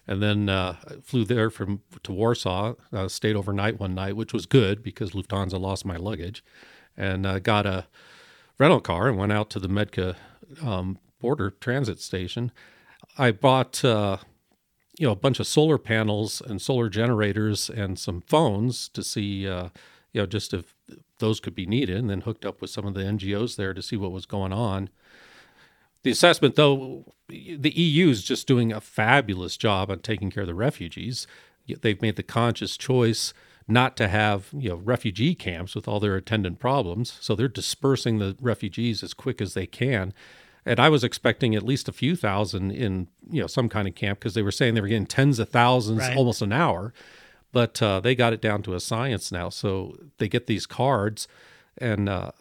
And 0.07 0.23
then 0.23 0.51
uh, 0.51 0.77
flew 1.03 1.25
there 1.25 1.49
from 1.49 1.81
to 2.03 2.13
Warsaw, 2.13 2.75
uh, 2.93 3.09
stayed 3.09 3.37
overnight 3.37 3.81
one 3.81 3.95
night, 3.95 4.17
which 4.17 4.35
was 4.35 4.45
good 4.45 4.83
because 4.83 5.13
Lufthansa 5.13 5.59
lost 5.59 5.87
my 5.87 5.97
luggage, 5.97 6.45
and 6.95 7.25
uh, 7.25 7.39
got 7.39 7.65
a 7.65 7.87
rental 8.59 8.81
car 8.81 9.09
and 9.09 9.17
went 9.17 9.33
out 9.33 9.49
to 9.51 9.59
the 9.59 9.69
Medyka 9.69 10.17
um, 10.63 10.99
border 11.21 11.51
transit 11.51 12.01
station. 12.01 12.53
I 13.19 13.31
bought. 13.31 13.85
Uh, 13.85 14.19
you 14.99 15.07
know 15.07 15.13
a 15.13 15.17
bunch 15.17 15.41
of 15.41 15.47
solar 15.49 15.79
panels 15.79 16.41
and 16.41 16.63
solar 16.63 16.89
generators 16.89 17.69
and 17.69 17.99
some 17.99 18.21
phones 18.21 18.89
to 18.91 19.03
see 19.03 19.49
uh, 19.49 19.69
you 20.13 20.21
know 20.21 20.27
just 20.27 20.55
if 20.55 20.75
those 21.25 21.41
could 21.41 21.55
be 21.55 21.67
needed 21.67 21.97
and 21.97 22.11
then 22.11 22.21
hooked 22.21 22.45
up 22.45 22.61
with 22.61 22.71
some 22.71 22.85
of 22.87 22.95
the 22.95 23.01
NGOs 23.01 23.57
there 23.57 23.73
to 23.75 23.83
see 23.83 23.97
what 23.97 24.13
was 24.13 24.27
going 24.27 24.53
on. 24.53 24.91
The 26.03 26.11
assessment 26.11 26.55
though 26.57 27.15
the 27.29 27.71
EU 27.75 28.11
is 28.11 28.23
just 28.23 28.47
doing 28.47 28.73
a 28.73 28.81
fabulous 28.81 29.57
job 29.57 29.91
on 29.91 30.01
taking 30.01 30.31
care 30.31 30.43
of 30.43 30.47
the 30.47 30.55
refugees. 30.55 31.27
They've 31.81 32.01
made 32.03 32.17
the 32.17 32.23
conscious 32.23 32.77
choice 32.77 33.33
not 33.67 33.97
to 33.97 34.09
have 34.09 34.49
you 34.53 34.69
know 34.69 34.77
refugee 34.77 35.35
camps 35.35 35.75
with 35.75 35.89
all 35.89 35.99
their 35.99 36.17
attendant 36.17 36.59
problems 36.59 37.17
so 37.23 37.35
they're 37.35 37.49
dispersing 37.49 38.19
the 38.19 38.37
refugees 38.39 39.03
as 39.03 39.15
quick 39.15 39.41
as 39.41 39.55
they 39.55 39.67
can. 39.67 40.13
And 40.67 40.79
I 40.79 40.89
was 40.91 41.05
expecting 41.05 41.55
at 41.55 41.63
least 41.63 41.89
a 41.89 41.93
few 41.93 42.17
thousand 42.17 42.71
in 42.73 43.09
you 43.31 43.41
know 43.41 43.47
some 43.47 43.71
kind 43.71 43.89
of 43.89 43.95
camp 43.95 44.19
because 44.19 44.35
they 44.35 44.43
were 44.43 44.53
saying 44.53 44.75
they 44.75 44.83
were 44.83 44.89
getting 44.89 45.07
tens 45.07 45.39
of 45.39 45.49
thousands 45.49 46.01
Right. 46.01 46.17
almost 46.17 46.43
an 46.43 46.53
hour, 46.53 46.93
but 47.55 47.81
uh, 47.81 48.01
they 48.01 48.15
got 48.15 48.35
it 48.35 48.43
down 48.43 48.63
to 48.65 48.75
a 48.75 48.81
science 48.81 49.33
now. 49.33 49.49
So 49.49 49.97
they 50.19 50.29
get 50.29 50.47
these 50.47 50.67
cards 50.67 51.27
and 51.79 52.09
uh, 52.09 52.33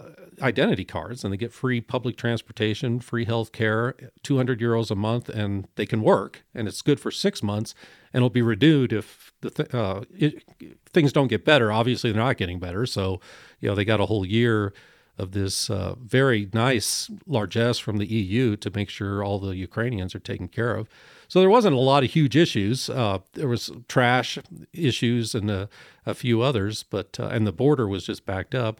identity 0.41 0.85
cards, 0.85 1.23
and 1.23 1.31
they 1.31 1.37
get 1.37 1.53
free 1.53 1.81
public 1.81 2.17
transportation, 2.17 2.99
free 2.99 3.25
health 3.25 3.51
care, 3.51 3.95
200 4.23 4.59
euros 4.59 4.91
a 4.91 4.95
month, 4.95 5.29
and 5.29 5.67
they 5.75 5.85
can 5.85 6.01
work. 6.01 6.43
And 6.53 6.67
it's 6.67 6.81
good 6.81 6.99
for 6.99 7.11
six 7.11 7.41
months, 7.41 7.73
and 8.11 8.19
it'll 8.19 8.29
be 8.29 8.41
renewed 8.41 8.91
if 8.91 9.31
the 9.41 9.49
th- 9.49 9.73
uh, 9.73 10.01
it, 10.17 10.43
things 10.91 11.13
don't 11.13 11.29
get 11.29 11.45
better. 11.45 11.71
Obviously, 11.71 12.11
they're 12.11 12.21
not 12.21 12.37
getting 12.37 12.59
better. 12.59 12.85
So, 12.85 13.21
you 13.59 13.69
know, 13.69 13.75
they 13.75 13.85
got 13.85 14.01
a 14.01 14.05
whole 14.05 14.25
year 14.25 14.73
of 15.17 15.31
this 15.31 15.69
uh, 15.69 15.95
very 15.99 16.49
nice 16.53 17.09
largesse 17.27 17.79
from 17.79 17.97
the 17.97 18.07
EU 18.07 18.55
to 18.57 18.71
make 18.73 18.89
sure 18.89 19.23
all 19.23 19.39
the 19.39 19.55
Ukrainians 19.55 20.15
are 20.15 20.19
taken 20.19 20.47
care 20.47 20.75
of. 20.75 20.89
So 21.33 21.39
there 21.39 21.49
wasn't 21.49 21.73
a 21.73 21.79
lot 21.79 22.03
of 22.03 22.11
huge 22.11 22.35
issues. 22.35 22.91
Uh, 22.91 23.17
there 23.31 23.47
was 23.47 23.71
trash 23.87 24.37
issues 24.71 25.33
and 25.33 25.49
a, 25.49 25.67
a 26.05 26.13
few 26.13 26.43
others, 26.43 26.83
but 26.83 27.19
uh, 27.19 27.25
and 27.25 27.47
the 27.47 27.51
border 27.51 27.87
was 27.87 28.05
just 28.05 28.23
backed 28.23 28.53
up. 28.53 28.79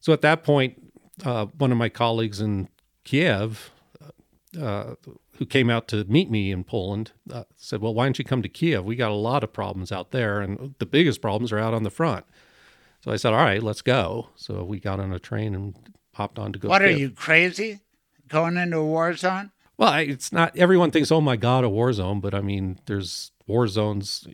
So 0.00 0.14
at 0.14 0.22
that 0.22 0.44
point, 0.44 0.80
uh, 1.26 1.44
one 1.58 1.70
of 1.70 1.76
my 1.76 1.90
colleagues 1.90 2.40
in 2.40 2.70
Kiev, 3.04 3.70
uh, 4.58 4.94
who 5.36 5.44
came 5.44 5.68
out 5.68 5.88
to 5.88 6.04
meet 6.04 6.30
me 6.30 6.52
in 6.52 6.64
Poland, 6.64 7.12
uh, 7.30 7.44
said, 7.58 7.82
"Well, 7.82 7.92
why 7.92 8.06
don't 8.06 8.18
you 8.18 8.24
come 8.24 8.40
to 8.40 8.48
Kiev? 8.48 8.86
We 8.86 8.96
got 8.96 9.10
a 9.10 9.14
lot 9.14 9.44
of 9.44 9.52
problems 9.52 9.92
out 9.92 10.10
there, 10.10 10.40
and 10.40 10.74
the 10.78 10.86
biggest 10.86 11.20
problems 11.20 11.52
are 11.52 11.58
out 11.58 11.74
on 11.74 11.82
the 11.82 11.90
front." 11.90 12.24
So 13.04 13.12
I 13.12 13.16
said, 13.16 13.34
"All 13.34 13.44
right, 13.44 13.62
let's 13.62 13.82
go." 13.82 14.30
So 14.36 14.64
we 14.64 14.80
got 14.80 15.00
on 15.00 15.12
a 15.12 15.18
train 15.18 15.54
and 15.54 15.76
hopped 16.14 16.38
on 16.38 16.50
to 16.54 16.58
go. 16.58 16.70
What 16.70 16.80
are 16.80 16.88
Kiev. 16.88 16.98
you 16.98 17.10
crazy? 17.10 17.80
Going 18.26 18.56
into 18.56 18.78
a 18.78 18.86
war 18.86 19.12
zone? 19.14 19.50
Well, 19.78 19.94
it's 19.94 20.32
not. 20.32 20.56
Everyone 20.56 20.90
thinks, 20.90 21.10
"Oh 21.12 21.20
my 21.20 21.36
God, 21.36 21.64
a 21.64 21.68
war 21.68 21.92
zone," 21.92 22.20
but 22.20 22.34
I 22.34 22.40
mean, 22.40 22.80
there's 22.86 23.30
war 23.46 23.68
zones. 23.68 24.26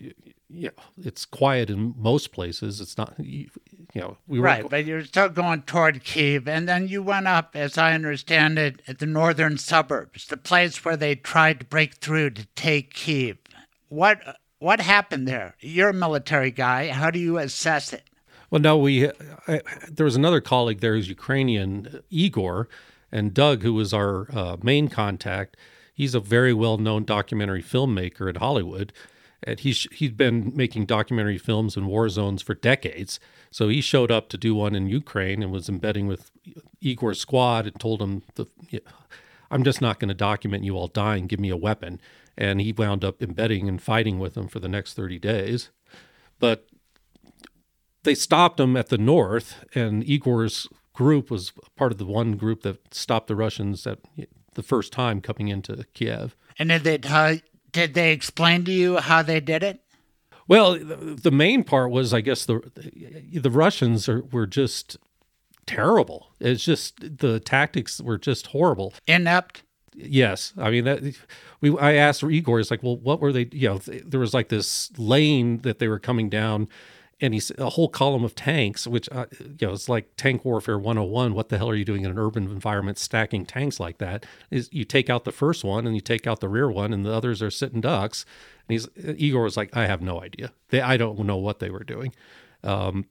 Yeah, 0.48 0.70
it's 0.96 1.26
quiet 1.26 1.68
in 1.68 1.94
most 1.98 2.32
places. 2.32 2.80
It's 2.80 2.96
not. 2.96 3.14
You, 3.18 3.50
you 3.92 4.00
know, 4.00 4.16
we 4.26 4.40
were 4.40 4.46
Right, 4.46 4.68
but 4.68 4.86
you're 4.86 5.04
still 5.04 5.28
going 5.28 5.62
toward 5.62 6.02
Kiev, 6.02 6.48
and 6.48 6.66
then 6.66 6.88
you 6.88 7.02
went 7.02 7.28
up, 7.28 7.54
as 7.54 7.76
I 7.76 7.92
understand 7.92 8.58
it, 8.58 8.80
at 8.88 8.98
the 8.98 9.06
northern 9.06 9.58
suburbs, 9.58 10.26
the 10.26 10.36
place 10.36 10.84
where 10.84 10.96
they 10.96 11.14
tried 11.14 11.60
to 11.60 11.66
break 11.66 11.96
through 11.96 12.30
to 12.30 12.46
take 12.56 12.94
Kiev. 12.94 13.36
What 13.88 14.38
what 14.58 14.80
happened 14.80 15.28
there? 15.28 15.56
You're 15.60 15.90
a 15.90 15.94
military 15.94 16.50
guy. 16.50 16.88
How 16.88 17.10
do 17.10 17.18
you 17.18 17.36
assess 17.36 17.92
it? 17.92 18.08
Well, 18.50 18.62
no, 18.62 18.78
we 18.78 19.08
I, 19.46 19.60
there 19.90 20.04
was 20.04 20.16
another 20.16 20.40
colleague 20.40 20.80
there 20.80 20.94
who's 20.94 21.08
Ukrainian, 21.08 21.88
uh, 21.92 21.98
Igor, 22.08 22.68
and 23.14 23.32
Doug, 23.32 23.62
who 23.62 23.72
was 23.72 23.94
our 23.94 24.26
uh, 24.36 24.56
main 24.60 24.88
contact. 24.88 25.56
He's 25.94 26.16
a 26.16 26.20
very 26.20 26.52
well-known 26.52 27.04
documentary 27.04 27.62
filmmaker 27.62 28.28
in 28.28 28.34
Hollywood, 28.34 28.92
and 29.44 29.60
he's 29.60 29.84
he'd 29.92 30.16
been 30.16 30.52
making 30.54 30.86
documentary 30.86 31.38
films 31.38 31.76
in 31.76 31.86
war 31.86 32.08
zones 32.08 32.42
for 32.42 32.54
decades. 32.54 33.20
So 33.52 33.68
he 33.68 33.80
showed 33.80 34.10
up 34.10 34.28
to 34.30 34.36
do 34.36 34.56
one 34.56 34.74
in 34.74 34.88
Ukraine 34.88 35.44
and 35.44 35.52
was 35.52 35.68
embedding 35.68 36.08
with 36.08 36.32
Igor's 36.80 37.20
squad 37.20 37.68
and 37.68 37.78
told 37.78 38.02
him, 38.02 38.22
the, 38.34 38.46
"I'm 39.48 39.62
just 39.62 39.80
not 39.80 40.00
going 40.00 40.08
to 40.08 40.14
document 40.14 40.64
you 40.64 40.76
all 40.76 40.88
dying. 40.88 41.28
Give 41.28 41.40
me 41.40 41.50
a 41.50 41.56
weapon." 41.56 42.00
And 42.36 42.60
he 42.60 42.72
wound 42.72 43.04
up 43.04 43.22
embedding 43.22 43.68
and 43.68 43.80
fighting 43.80 44.18
with 44.18 44.34
them 44.34 44.48
for 44.48 44.58
the 44.58 44.68
next 44.68 44.94
30 44.94 45.20
days. 45.20 45.70
But 46.40 46.66
they 48.02 48.16
stopped 48.16 48.58
him 48.58 48.76
at 48.76 48.88
the 48.88 48.98
north, 48.98 49.64
and 49.72 50.02
Igor's 50.02 50.66
group 50.94 51.30
was 51.30 51.52
part 51.76 51.92
of 51.92 51.98
the 51.98 52.06
one 52.06 52.36
group 52.36 52.62
that 52.62 52.94
stopped 52.94 53.26
the 53.26 53.36
Russians 53.36 53.86
at 53.86 53.98
the 54.54 54.62
first 54.62 54.92
time 54.92 55.20
coming 55.20 55.48
into 55.48 55.84
Kiev. 55.92 56.34
And 56.58 56.70
did 56.70 56.84
they 56.84 57.42
did 57.72 57.94
they 57.94 58.12
explain 58.12 58.64
to 58.64 58.72
you 58.72 58.96
how 58.96 59.22
they 59.22 59.40
did 59.40 59.62
it? 59.62 59.80
Well, 60.46 60.78
the, 60.78 61.18
the 61.20 61.30
main 61.30 61.64
part 61.64 61.90
was, 61.90 62.14
I 62.14 62.20
guess, 62.20 62.46
the 62.46 62.60
the 63.32 63.50
Russians 63.50 64.08
are, 64.08 64.22
were 64.30 64.46
just 64.46 64.96
terrible. 65.66 66.28
It's 66.40 66.64
just 66.64 67.18
the 67.18 67.40
tactics 67.40 68.00
were 68.00 68.18
just 68.18 68.48
horrible. 68.48 68.94
Inept. 69.06 69.62
Yes, 69.96 70.52
I 70.56 70.70
mean 70.70 70.84
that. 70.84 71.16
We 71.60 71.76
I 71.78 71.94
asked 71.94 72.22
Igor, 72.22 72.60
it's 72.60 72.70
like, 72.70 72.82
well, 72.82 72.96
what 72.96 73.20
were 73.20 73.32
they? 73.32 73.48
You 73.52 73.68
know, 73.70 73.78
there 73.78 74.20
was 74.20 74.34
like 74.34 74.48
this 74.48 74.90
lane 74.98 75.58
that 75.58 75.78
they 75.78 75.88
were 75.88 76.00
coming 76.00 76.28
down, 76.28 76.68
and 77.24 77.34
he's 77.34 77.50
a 77.58 77.70
whole 77.70 77.88
column 77.88 78.24
of 78.24 78.34
tanks, 78.34 78.86
which 78.86 79.08
uh, 79.10 79.26
you 79.40 79.66
know, 79.66 79.72
it's 79.72 79.88
like 79.88 80.10
tank 80.16 80.44
warfare 80.44 80.78
101. 80.78 81.34
What 81.34 81.48
the 81.48 81.58
hell 81.58 81.70
are 81.70 81.74
you 81.74 81.84
doing 81.84 82.04
in 82.04 82.10
an 82.10 82.18
urban 82.18 82.44
environment 82.44 82.98
stacking 82.98 83.46
tanks 83.46 83.80
like 83.80 83.98
that? 83.98 84.26
Is 84.50 84.68
you 84.72 84.84
take 84.84 85.08
out 85.08 85.24
the 85.24 85.32
first 85.32 85.64
one 85.64 85.86
and 85.86 85.94
you 85.94 86.00
take 86.00 86.26
out 86.26 86.40
the 86.40 86.48
rear 86.48 86.70
one, 86.70 86.92
and 86.92 87.04
the 87.04 87.12
others 87.12 87.40
are 87.42 87.50
sitting 87.50 87.80
ducks. 87.80 88.26
And 88.68 88.72
he's 88.74 88.88
Igor 89.16 89.44
was 89.44 89.56
like, 89.56 89.76
I 89.76 89.86
have 89.86 90.02
no 90.02 90.20
idea. 90.20 90.52
They 90.68 90.80
I 90.80 90.96
don't 90.96 91.18
know 91.20 91.36
what 91.36 91.58
they 91.58 91.70
were 91.70 91.84
doing. 91.84 92.14
Um, 92.62 93.06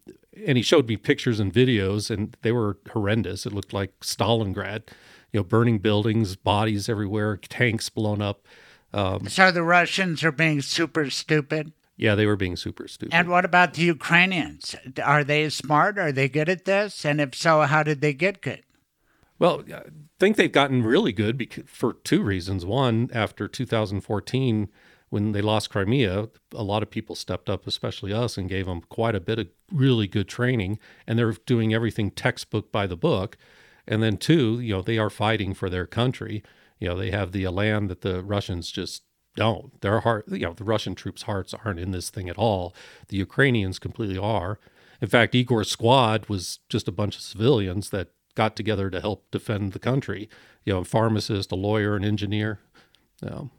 and 0.46 0.58
he 0.58 0.64
showed 0.64 0.88
me 0.88 0.98
pictures 0.98 1.40
and 1.40 1.54
videos, 1.54 2.10
and 2.10 2.36
they 2.42 2.52
were 2.52 2.78
horrendous. 2.92 3.46
It 3.46 3.54
looked 3.54 3.74
like 3.74 4.00
Stalingrad 4.00 4.90
you 5.34 5.40
know, 5.40 5.44
burning 5.44 5.80
buildings, 5.80 6.36
bodies 6.36 6.88
everywhere, 6.88 7.38
tanks 7.38 7.90
blown 7.90 8.22
up. 8.22 8.48
Um, 8.94 9.28
so 9.28 9.52
the 9.52 9.64
Russians 9.64 10.24
are 10.24 10.32
being 10.32 10.62
super 10.62 11.10
stupid. 11.10 11.74
Yeah, 11.96 12.16
they 12.16 12.26
were 12.26 12.36
being 12.36 12.56
super 12.56 12.88
stupid. 12.88 13.14
And 13.14 13.30
what 13.30 13.46
about 13.46 13.76
the 13.76 13.84
Ukrainians? 13.84 14.76
Are 15.04 15.24
they 15.24 15.50
smart? 15.50 16.00
Are 16.00 16.12
they 16.12 16.28
good 16.28 16.50
at 16.50 16.66
this? 16.66 17.06
And 17.06 17.22
if 17.22 17.36
so, 17.36 17.62
how 17.62 17.84
did 17.84 18.02
they 18.02 18.14
get 18.14 18.42
good? 18.42 18.64
Well, 19.38 19.64
I 19.72 19.84
think 20.20 20.36
they've 20.36 20.52
gotten 20.52 20.84
really 20.84 21.12
good 21.12 21.38
because, 21.38 21.66
for 21.68 21.94
two 21.94 22.24
reasons. 22.24 22.66
One, 22.66 23.10
after 23.14 23.48
2014, 23.48 24.70
when 25.10 25.32
they 25.34 25.42
lost 25.42 25.70
Crimea, 25.70 26.30
a 26.54 26.64
lot 26.64 26.82
of 26.82 26.90
people 26.90 27.16
stepped 27.16 27.50
up, 27.50 27.68
especially 27.68 28.12
us, 28.12 28.38
and 28.38 28.50
gave 28.50 28.66
them 28.66 28.82
quite 28.82 29.16
a 29.16 29.20
bit 29.20 29.38
of 29.38 29.48
really 29.72 30.08
good 30.08 30.28
training. 30.28 30.80
And 31.06 31.20
they're 31.20 31.34
doing 31.46 31.74
everything 31.74 32.10
textbook 32.10 32.72
by 32.72 32.88
the 32.88 32.98
book. 32.98 33.38
And 33.88 34.02
then 34.02 34.18
two, 34.18 34.60
you 34.60 34.74
know, 34.74 34.82
they 34.82 34.98
are 34.98 35.10
fighting 35.12 35.54
for 35.54 35.70
their 35.70 35.86
country. 35.86 36.44
You 36.80 36.90
know, 36.90 36.98
they 36.98 37.12
have 37.12 37.32
the 37.32 37.48
land 37.50 37.90
that 37.90 38.02
the 38.02 38.24
Russians 38.24 38.72
just 38.72 39.04
don't. 39.36 39.80
Their 39.82 40.02
heart, 40.02 40.26
you 40.28 40.40
know, 40.40 40.54
the 40.54 40.64
Russian 40.64 40.96
troops' 40.96 41.24
hearts 41.24 41.54
aren't 41.66 41.80
in 41.80 41.92
this 41.92 42.10
thing 42.10 42.30
at 42.30 42.38
all. 42.38 42.74
The 43.08 43.18
Ukrainians 43.18 43.80
completely 43.80 44.18
are. 44.18 44.60
In 45.02 45.08
fact, 45.08 45.36
Igor's 45.36 45.70
squad 45.70 46.28
was 46.28 46.60
just 46.70 46.88
a 46.88 46.92
bunch 46.92 47.16
of 47.16 47.22
civilians 47.22 47.90
that 47.90 48.10
got 48.36 48.56
together 48.56 48.90
to 48.90 49.02
help 49.02 49.30
defend 49.32 49.74
the 49.74 49.80
country. 49.80 50.30
You 50.66 50.74
know, 50.74 50.80
a 50.80 50.86
pharmacist, 50.86 51.52
a 51.52 51.56
lawyer, 51.56 51.96
an 51.96 52.06
engineer. 52.06 52.60
You 53.22 53.30
know. 53.30 53.52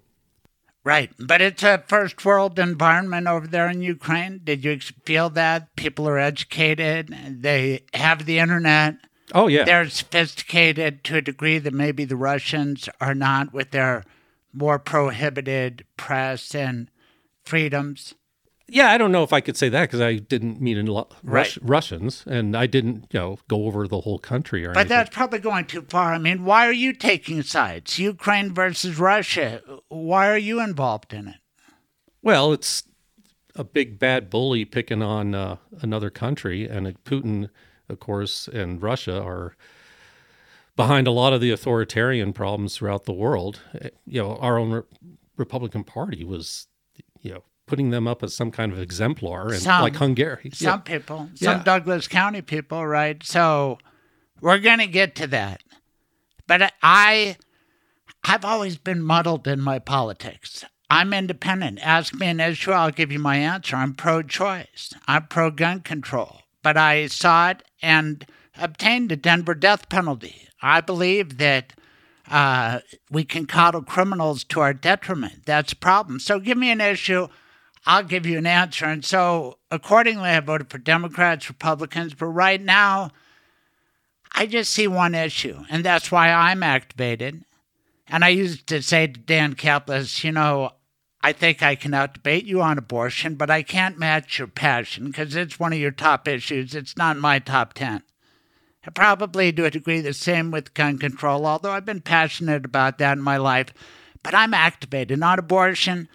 Right. 0.84 1.10
But 1.18 1.40
it's 1.40 1.62
a 1.62 1.82
first 1.88 2.24
world 2.24 2.58
environment 2.58 3.26
over 3.26 3.46
there 3.46 3.68
in 3.68 3.82
Ukraine. 3.82 4.40
Did 4.44 4.64
you 4.64 4.78
feel 5.04 5.30
that? 5.30 5.74
People 5.76 6.08
are 6.08 6.18
educated, 6.18 7.14
they 7.40 7.84
have 7.94 8.26
the 8.26 8.38
internet. 8.38 8.96
Oh 9.32 9.46
yeah, 9.48 9.64
they're 9.64 9.88
sophisticated 9.88 11.02
to 11.04 11.16
a 11.16 11.22
degree 11.22 11.58
that 11.58 11.72
maybe 11.72 12.04
the 12.04 12.16
Russians 12.16 12.90
are 13.00 13.14
not 13.14 13.54
with 13.54 13.70
their 13.70 14.04
more 14.54 14.78
prohibited 14.78 15.84
press 15.96 16.54
and 16.54 16.90
freedoms. 17.44 18.14
Yeah, 18.66 18.90
I 18.90 18.96
don't 18.96 19.12
know 19.12 19.22
if 19.22 19.32
I 19.32 19.42
could 19.42 19.58
say 19.58 19.68
that 19.68 19.82
because 19.82 20.00
I 20.00 20.14
didn't 20.14 20.60
meet 20.60 20.78
right. 20.88 21.06
Rus- 21.22 21.58
Russians, 21.58 22.24
and 22.26 22.56
I 22.56 22.66
didn't, 22.66 23.08
you 23.10 23.20
know, 23.20 23.38
go 23.46 23.66
over 23.66 23.86
the 23.86 24.00
whole 24.00 24.18
country 24.18 24.64
or. 24.64 24.72
But 24.72 24.80
anything. 24.80 24.96
that's 24.96 25.14
probably 25.14 25.38
going 25.40 25.66
too 25.66 25.82
far. 25.82 26.14
I 26.14 26.18
mean, 26.18 26.44
why 26.44 26.66
are 26.66 26.72
you 26.72 26.94
taking 26.94 27.42
sides? 27.42 27.98
Ukraine 27.98 28.54
versus 28.54 28.98
Russia. 28.98 29.60
Why 29.88 30.30
are 30.30 30.38
you 30.38 30.60
involved 30.60 31.12
in 31.12 31.28
it? 31.28 31.36
Well, 32.22 32.54
it's 32.54 32.84
a 33.54 33.64
big 33.64 33.98
bad 33.98 34.30
bully 34.30 34.64
picking 34.64 35.02
on 35.02 35.34
uh, 35.34 35.56
another 35.82 36.08
country, 36.08 36.66
and 36.66 36.86
Putin 37.04 37.50
of 37.88 38.00
course, 38.00 38.48
and 38.48 38.82
Russia 38.82 39.20
are 39.22 39.56
behind 40.76 41.06
a 41.06 41.10
lot 41.10 41.32
of 41.32 41.40
the 41.40 41.50
authoritarian 41.50 42.32
problems 42.32 42.76
throughout 42.76 43.04
the 43.04 43.12
world. 43.12 43.60
Eh, 43.80 43.90
you 44.06 44.22
know, 44.22 44.36
our 44.36 44.58
own 44.58 44.70
Re- 44.72 44.82
Republican 45.36 45.84
Party 45.84 46.24
was, 46.24 46.66
you 47.20 47.32
know, 47.32 47.44
putting 47.66 47.90
them 47.90 48.06
up 48.06 48.22
as 48.22 48.34
some 48.34 48.50
kind 48.50 48.72
of 48.72 48.78
exemplar, 48.78 49.48
and 49.48 49.62
some, 49.62 49.82
like 49.82 49.96
Hungary. 49.96 50.50
Some 50.52 50.66
yeah. 50.66 50.76
people, 50.78 51.30
some 51.34 51.58
yeah. 51.58 51.62
Douglas 51.64 52.08
County 52.08 52.42
people, 52.42 52.86
right? 52.86 53.22
So 53.24 53.78
we're 54.40 54.58
going 54.58 54.80
to 54.80 54.86
get 54.86 55.14
to 55.16 55.26
that, 55.28 55.62
but 56.46 56.72
I, 56.82 57.36
I've 58.22 58.44
always 58.44 58.76
been 58.76 59.02
muddled 59.02 59.48
in 59.48 59.60
my 59.60 59.78
politics. 59.78 60.64
I'm 60.90 61.14
independent. 61.14 61.80
Ask 61.82 62.14
me 62.14 62.26
an 62.26 62.40
issue, 62.40 62.70
I'll 62.70 62.90
give 62.90 63.10
you 63.10 63.18
my 63.18 63.36
answer. 63.36 63.76
I'm 63.76 63.94
pro-choice. 63.94 64.92
I'm 65.08 65.26
pro-gun 65.26 65.80
control 65.80 66.42
but 66.64 66.76
I 66.76 67.06
saw 67.06 67.50
it 67.50 67.62
and 67.80 68.26
obtained 68.56 69.12
a 69.12 69.16
Denver 69.16 69.54
death 69.54 69.88
penalty. 69.88 70.48
I 70.62 70.80
believe 70.80 71.38
that 71.38 71.72
uh, 72.30 72.80
we 73.10 73.24
can 73.24 73.46
coddle 73.46 73.82
criminals 73.82 74.44
to 74.44 74.60
our 74.60 74.72
detriment. 74.72 75.44
That's 75.46 75.72
a 75.72 75.76
problem. 75.76 76.18
So 76.20 76.38
give 76.38 76.56
me 76.56 76.70
an 76.70 76.80
issue, 76.80 77.28
I'll 77.86 78.02
give 78.02 78.26
you 78.26 78.38
an 78.38 78.46
answer. 78.46 78.86
And 78.86 79.04
so 79.04 79.58
accordingly, 79.70 80.30
I 80.30 80.40
voted 80.40 80.70
for 80.70 80.78
Democrats, 80.78 81.48
Republicans, 81.48 82.14
but 82.14 82.26
right 82.26 82.60
now, 82.60 83.10
I 84.36 84.46
just 84.46 84.72
see 84.72 84.88
one 84.88 85.14
issue, 85.14 85.64
and 85.70 85.84
that's 85.84 86.10
why 86.10 86.28
I'm 86.28 86.62
activated. 86.62 87.44
And 88.08 88.24
I 88.24 88.30
used 88.30 88.66
to 88.66 88.82
say 88.82 89.06
to 89.06 89.20
Dan 89.20 89.54
Caplis, 89.54 90.24
you 90.24 90.32
know, 90.32 90.72
I 91.22 91.32
think 91.32 91.62
I 91.62 91.74
can 91.74 91.92
outdebate 91.92 92.44
you 92.44 92.60
on 92.60 92.76
abortion, 92.76 93.36
but 93.36 93.48
I 93.48 93.62
can't 93.62 93.98
match 93.98 94.38
your 94.38 94.48
passion 94.48 95.06
because 95.06 95.36
it's 95.36 95.60
one 95.60 95.72
of 95.72 95.78
your 95.78 95.92
top 95.92 96.26
issues. 96.26 96.74
It's 96.74 96.96
not 96.96 97.16
my 97.16 97.38
top 97.38 97.74
10. 97.74 98.02
Probably 98.92 99.52
to 99.52 99.64
a 99.64 99.70
degree 99.70 100.00
the 100.00 100.12
same 100.12 100.50
with 100.50 100.74
gun 100.74 100.98
control, 100.98 101.46
although 101.46 101.70
I've 101.70 101.86
been 101.86 102.02
passionate 102.02 102.64
about 102.64 102.98
that 102.98 103.16
in 103.16 103.22
my 103.22 103.38
life. 103.38 103.68
But 104.22 104.34
I'm 104.34 104.52
activated 104.52 105.22
on 105.22 105.38
abortion. 105.38 106.08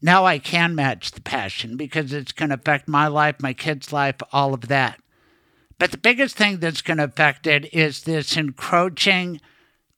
Now 0.00 0.24
I 0.24 0.38
can 0.38 0.74
match 0.74 1.10
the 1.10 1.20
passion 1.20 1.76
because 1.76 2.12
it's 2.12 2.32
going 2.32 2.50
to 2.50 2.54
affect 2.54 2.88
my 2.88 3.08
life, 3.08 3.36
my 3.40 3.52
kid's 3.52 3.92
life, 3.92 4.16
all 4.32 4.54
of 4.54 4.68
that. 4.68 5.00
But 5.78 5.90
the 5.90 5.98
biggest 5.98 6.36
thing 6.36 6.58
that's 6.58 6.82
going 6.82 6.98
to 6.98 7.04
affect 7.04 7.46
it 7.46 7.72
is 7.74 8.02
this 8.02 8.36
encroaching 8.36 9.40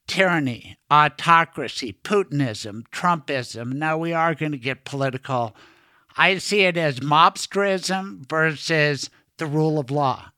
tyranny, 0.07 0.77
autocracy, 0.91 1.97
Putinism, 2.03 2.83
Trumpism. 2.91 3.73
Now 3.75 3.97
we 3.97 4.13
are 4.13 4.35
going 4.35 4.53
to 4.53 4.59
get 4.59 4.85
political. 4.85 5.55
I 6.17 6.39
see 6.39 6.63
it 6.63 6.77
as 6.77 7.01
mobsterism 7.01 8.29
versus 8.29 9.09
the 9.37 9.47
rule 9.47 9.79
of 9.79 9.91
law, 9.91 10.33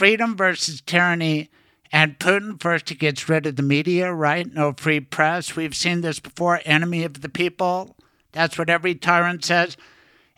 freedom 0.00 0.34
versus 0.34 0.80
tyranny. 0.80 1.50
And 1.92 2.18
Putin, 2.18 2.58
first, 2.58 2.88
he 2.88 2.94
gets 2.94 3.28
rid 3.28 3.44
of 3.44 3.56
the 3.56 3.62
media, 3.62 4.10
right? 4.10 4.50
No 4.50 4.72
free 4.72 5.00
press. 5.00 5.54
We've 5.54 5.76
seen 5.76 6.00
this 6.00 6.18
before 6.18 6.62
enemy 6.64 7.04
of 7.04 7.20
the 7.20 7.28
people. 7.28 7.98
That's 8.32 8.56
what 8.56 8.70
every 8.70 8.94
tyrant 8.94 9.44
says. 9.44 9.76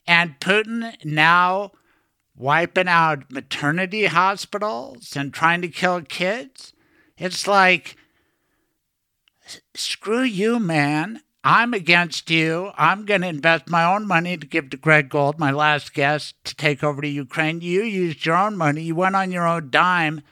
And 0.05 0.41
Putin 0.41 0.97
now 1.05 1.71
wiping 2.35 2.89
out 2.89 3.31
maternity 3.31 4.07
hospitals 4.07 5.15
and 5.15 5.33
trying 5.33 5.63
to 5.63 5.69
kill 5.69 6.01
kids. 6.01 6.73
It's 7.17 7.47
like 7.47 7.97
screw 9.75 10.25
you, 10.25 10.59
man. 10.59 11.21
I'm 11.45 11.75
against 11.75 12.31
you. 12.31 12.71
I'm 12.77 13.05
going 13.05 13.23
to 13.23 13.29
invest 13.29 13.69
my 13.69 13.85
own 13.85 14.07
money 14.07 14.37
to 14.37 14.47
give 14.47 14.71
to 14.71 14.77
Greg 14.77 15.09
Gold, 15.09 15.41
my 15.41 15.51
last 15.51 15.93
guest, 15.93 16.37
to 16.45 16.55
take 16.55 16.85
over 16.85 17.03
to 17.03 17.09
Ukraine. 17.09 17.61
You 17.61 17.83
used 17.83 18.25
your 18.25 18.37
own 18.37 18.57
money. 18.57 18.83
You 18.83 18.95
went 18.95 19.17
on 19.17 19.33
your 19.33 19.47
own 19.47 19.71
dime. 19.71 20.23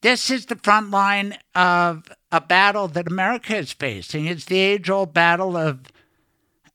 This 0.00 0.30
is 0.30 0.46
the 0.46 0.56
front 0.56 0.90
line 0.90 1.38
of 1.54 2.10
a 2.32 2.40
battle 2.40 2.88
that 2.88 3.06
America 3.06 3.56
is 3.56 3.72
facing. 3.72 4.26
It's 4.26 4.46
the 4.46 4.58
age 4.58 4.90
old 4.90 5.14
battle 5.14 5.56
of 5.56 5.80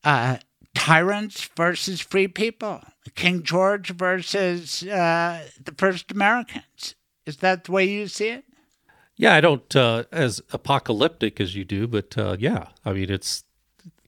uh, 0.04 0.38
tyrants 0.74 1.50
versus 1.58 2.00
free 2.00 2.28
people, 2.28 2.82
King 3.16 3.44
George 3.44 3.90
versus 3.90 4.84
uh, 4.84 5.46
the 5.62 5.74
first 5.74 6.12
Americans. 6.12 6.96
Is 7.26 7.38
that 7.38 7.66
the 7.66 7.72
way 7.72 7.86
you 7.86 8.08
see 8.08 8.28
it? 8.28 8.46
Yeah, 9.18 9.34
I 9.36 9.42
don't 9.42 9.76
uh, 9.76 10.04
as 10.12 10.42
apocalyptic 10.52 11.40
as 11.40 11.56
you 11.56 11.64
do, 11.64 11.88
but 11.88 12.18
uh, 12.18 12.36
yeah, 12.40 12.68
I 12.84 12.94
mean 12.94 13.10
it's 13.10 13.44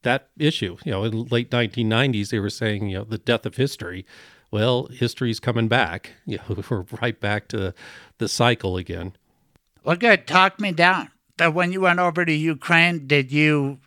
that 0.03 0.29
issue. 0.38 0.77
You 0.84 0.91
know, 0.91 1.03
in 1.03 1.11
the 1.11 1.23
late 1.23 1.51
1990s, 1.51 2.29
they 2.29 2.39
were 2.39 2.49
saying 2.49 2.89
you 2.89 2.99
know 2.99 3.03
the 3.03 3.17
death 3.17 3.45
of 3.45 3.55
history. 3.55 4.05
Well, 4.51 4.88
history's 4.88 5.39
coming 5.39 5.67
back. 5.67 6.11
You 6.25 6.39
know, 6.49 6.63
we're 6.69 6.85
right 7.01 7.19
back 7.19 7.47
to 7.49 7.73
the 8.17 8.27
cycle 8.27 8.75
again. 8.75 9.15
Well, 9.84 9.95
good. 9.95 10.27
Talk 10.27 10.59
me 10.59 10.73
down. 10.73 11.09
That 11.38 11.53
when 11.53 11.71
you 11.71 11.81
went 11.81 11.99
over 11.99 12.25
to 12.25 12.34
Ukraine, 12.34 13.07
did 13.07 13.31
you 13.31 13.79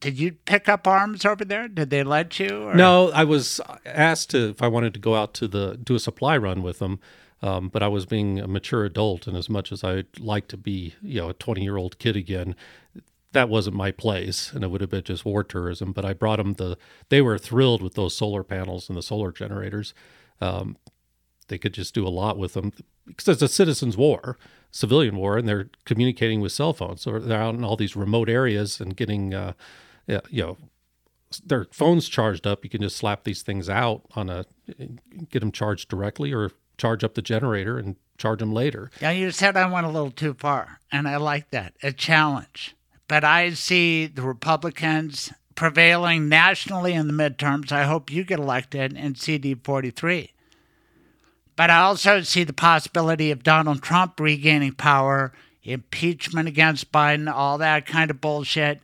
did 0.00 0.18
you 0.18 0.32
pick 0.32 0.68
up 0.68 0.86
arms 0.86 1.24
over 1.24 1.44
there? 1.44 1.68
Did 1.68 1.90
they 1.90 2.02
let 2.02 2.40
you? 2.40 2.64
Or? 2.64 2.74
No, 2.74 3.10
I 3.10 3.24
was 3.24 3.60
asked 3.84 4.30
to 4.30 4.48
if 4.48 4.62
I 4.62 4.66
wanted 4.66 4.94
to 4.94 5.00
go 5.00 5.14
out 5.14 5.34
to 5.34 5.46
the 5.46 5.78
do 5.82 5.94
a 5.94 6.00
supply 6.00 6.36
run 6.36 6.62
with 6.62 6.78
them. 6.78 6.98
Um, 7.42 7.68
but 7.68 7.82
I 7.82 7.88
was 7.88 8.04
being 8.06 8.38
a 8.38 8.46
mature 8.46 8.84
adult, 8.84 9.26
and 9.26 9.36
as 9.36 9.48
much 9.48 9.72
as 9.72 9.82
I'd 9.82 10.18
like 10.18 10.46
to 10.48 10.56
be, 10.56 10.94
you 11.00 11.20
know, 11.20 11.30
a 11.30 11.34
20 11.34 11.62
year 11.62 11.76
old 11.76 11.98
kid 11.98 12.16
again, 12.16 12.54
that 13.32 13.48
wasn't 13.48 13.76
my 13.76 13.90
place, 13.92 14.52
and 14.52 14.64
it 14.64 14.70
would 14.70 14.80
have 14.80 14.90
been 14.90 15.04
just 15.04 15.24
war 15.24 15.44
tourism. 15.44 15.92
But 15.92 16.04
I 16.04 16.12
brought 16.12 16.36
them 16.36 16.54
the. 16.54 16.76
They 17.08 17.22
were 17.22 17.38
thrilled 17.38 17.82
with 17.82 17.94
those 17.94 18.16
solar 18.16 18.42
panels 18.42 18.88
and 18.88 18.98
the 18.98 19.02
solar 19.02 19.32
generators. 19.32 19.94
Um, 20.40 20.76
they 21.48 21.58
could 21.58 21.74
just 21.74 21.94
do 21.94 22.06
a 22.06 22.08
lot 22.08 22.38
with 22.38 22.54
them. 22.54 22.72
because 23.06 23.28
it's 23.28 23.42
a 23.42 23.48
citizens' 23.48 23.96
war, 23.96 24.38
civilian 24.70 25.16
war, 25.16 25.38
and 25.38 25.48
they're 25.48 25.70
communicating 25.84 26.40
with 26.40 26.52
cell 26.52 26.72
phones. 26.72 27.02
So 27.02 27.18
they're 27.18 27.40
out 27.40 27.54
in 27.54 27.64
all 27.64 27.76
these 27.76 27.96
remote 27.96 28.28
areas 28.28 28.80
and 28.80 28.96
getting, 28.96 29.34
uh, 29.34 29.52
you 30.06 30.42
know, 30.42 30.58
their 31.44 31.66
phones 31.72 32.08
charged 32.08 32.46
up. 32.46 32.64
You 32.64 32.70
can 32.70 32.82
just 32.82 32.96
slap 32.96 33.24
these 33.24 33.42
things 33.42 33.68
out 33.68 34.02
on 34.16 34.28
a, 34.28 34.44
get 35.28 35.40
them 35.40 35.52
charged 35.52 35.88
directly, 35.88 36.32
or 36.32 36.50
charge 36.80 37.04
up 37.04 37.14
the 37.14 37.22
generator 37.22 37.78
and 37.78 37.96
charge 38.16 38.38
them 38.38 38.52
later. 38.52 38.90
Yeah, 39.00 39.10
you 39.10 39.30
said 39.30 39.56
I 39.56 39.70
went 39.70 39.86
a 39.86 39.90
little 39.90 40.10
too 40.10 40.34
far, 40.34 40.80
and 40.90 41.06
I 41.06 41.16
like 41.16 41.50
that. 41.50 41.74
A 41.82 41.92
challenge. 41.92 42.74
But 43.06 43.22
I 43.22 43.50
see 43.50 44.06
the 44.06 44.22
Republicans 44.22 45.32
prevailing 45.54 46.28
nationally 46.28 46.94
in 46.94 47.06
the 47.06 47.12
midterms. 47.12 47.70
I 47.70 47.84
hope 47.84 48.10
you 48.10 48.24
get 48.24 48.38
elected 48.38 48.96
in 48.96 49.14
CD 49.14 49.54
43. 49.54 50.32
But 51.54 51.68
I 51.68 51.80
also 51.80 52.22
see 52.22 52.44
the 52.44 52.54
possibility 52.54 53.30
of 53.30 53.42
Donald 53.42 53.82
Trump 53.82 54.18
regaining 54.18 54.72
power, 54.72 55.32
impeachment 55.62 56.48
against 56.48 56.90
Biden, 56.90 57.30
all 57.30 57.58
that 57.58 57.84
kind 57.84 58.10
of 58.10 58.22
bullshit. 58.22 58.80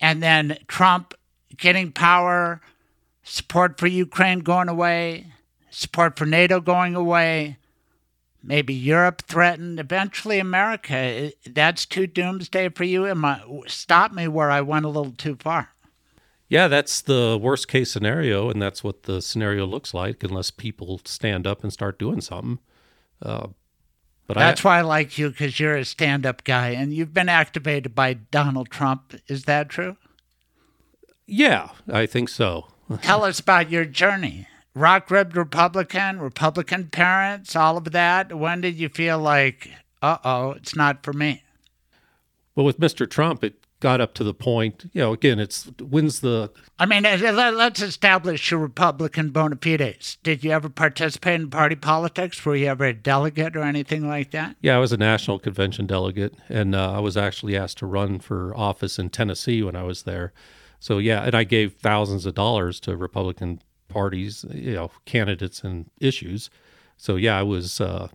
And 0.00 0.20
then 0.20 0.58
Trump 0.66 1.14
getting 1.56 1.92
power, 1.92 2.60
support 3.22 3.78
for 3.78 3.86
Ukraine 3.86 4.40
going 4.40 4.68
away, 4.68 5.26
support 5.74 6.18
for 6.18 6.26
NATO 6.26 6.60
going 6.60 6.94
away, 6.94 7.58
maybe 8.42 8.74
Europe 8.74 9.22
threatened, 9.22 9.80
eventually 9.80 10.38
America. 10.38 11.32
That's 11.46 11.86
too 11.86 12.06
doomsday 12.06 12.68
for 12.70 12.84
you. 12.84 13.06
Am 13.06 13.24
I, 13.24 13.42
stop 13.66 14.12
me 14.12 14.28
where 14.28 14.50
I 14.50 14.60
went 14.60 14.84
a 14.84 14.88
little 14.88 15.12
too 15.12 15.36
far. 15.36 15.70
Yeah, 16.48 16.68
that's 16.68 17.00
the 17.00 17.38
worst 17.40 17.68
case 17.68 17.90
scenario, 17.90 18.50
and 18.50 18.60
that's 18.60 18.84
what 18.84 19.04
the 19.04 19.22
scenario 19.22 19.66
looks 19.66 19.94
like 19.94 20.22
unless 20.22 20.50
people 20.50 21.00
stand 21.04 21.46
up 21.46 21.62
and 21.62 21.72
start 21.72 21.98
doing 21.98 22.20
something. 22.20 22.58
Uh, 23.20 23.48
but 24.26 24.36
that's 24.36 24.64
I, 24.64 24.68
why 24.68 24.78
I 24.78 24.82
like 24.82 25.18
you 25.18 25.30
because 25.30 25.58
you're 25.58 25.76
a 25.76 25.84
stand-up 25.84 26.44
guy, 26.44 26.70
and 26.70 26.92
you've 26.92 27.14
been 27.14 27.28
activated 27.30 27.94
by 27.94 28.14
Donald 28.14 28.70
Trump. 28.70 29.14
Is 29.26 29.44
that 29.44 29.68
true? 29.68 29.96
Yeah, 31.26 31.70
I 31.90 32.04
think 32.06 32.28
so. 32.28 32.68
Tell 33.00 33.24
us 33.24 33.40
about 33.40 33.70
your 33.70 33.86
journey. 33.86 34.46
Rock 34.74 35.10
ribbed 35.10 35.36
Republican, 35.36 36.18
Republican 36.18 36.88
parents, 36.88 37.54
all 37.54 37.76
of 37.76 37.92
that. 37.92 38.36
When 38.36 38.60
did 38.60 38.74
you 38.76 38.88
feel 38.88 39.18
like, 39.18 39.70
uh 40.02 40.18
oh, 40.24 40.50
it's 40.52 40.74
not 40.74 41.04
for 41.04 41.12
me? 41.12 41.44
Well, 42.54 42.66
with 42.66 42.80
Mr. 42.80 43.08
Trump, 43.08 43.44
it 43.44 43.64
got 43.84 44.00
up 44.00 44.14
to 44.14 44.24
the 44.24 44.32
point, 44.32 44.88
you 44.94 45.00
know, 45.02 45.12
again, 45.12 45.38
it's 45.38 45.64
when's 45.78 46.20
the. 46.20 46.50
I 46.78 46.86
mean, 46.86 47.02
let's 47.02 47.82
establish 47.82 48.50
your 48.50 48.60
Republican 48.60 49.28
bona 49.28 49.56
fides. 49.56 50.16
Did 50.22 50.42
you 50.42 50.52
ever 50.52 50.70
participate 50.70 51.40
in 51.40 51.50
party 51.50 51.76
politics? 51.76 52.44
Were 52.44 52.56
you 52.56 52.68
ever 52.68 52.86
a 52.86 52.94
delegate 52.94 53.56
or 53.56 53.62
anything 53.62 54.08
like 54.08 54.30
that? 54.30 54.56
Yeah, 54.62 54.76
I 54.76 54.78
was 54.78 54.92
a 54.92 54.96
national 54.96 55.38
convention 55.38 55.86
delegate, 55.86 56.34
and 56.48 56.74
uh, 56.74 56.92
I 56.92 57.00
was 57.00 57.16
actually 57.16 57.56
asked 57.56 57.78
to 57.78 57.86
run 57.86 58.20
for 58.20 58.56
office 58.56 58.98
in 58.98 59.10
Tennessee 59.10 59.62
when 59.62 59.76
I 59.76 59.82
was 59.82 60.04
there. 60.04 60.32
So, 60.80 60.96
yeah, 60.96 61.22
and 61.22 61.34
I 61.34 61.44
gave 61.44 61.74
thousands 61.74 62.24
of 62.24 62.34
dollars 62.34 62.80
to 62.80 62.96
Republican 62.96 63.60
parties, 63.88 64.44
you 64.52 64.74
know, 64.74 64.90
candidates 65.04 65.62
and 65.62 65.90
issues. 66.00 66.50
So, 66.96 67.16
yeah, 67.16 67.38
I 67.38 67.42
was 67.42 67.80
uh, 67.80 68.08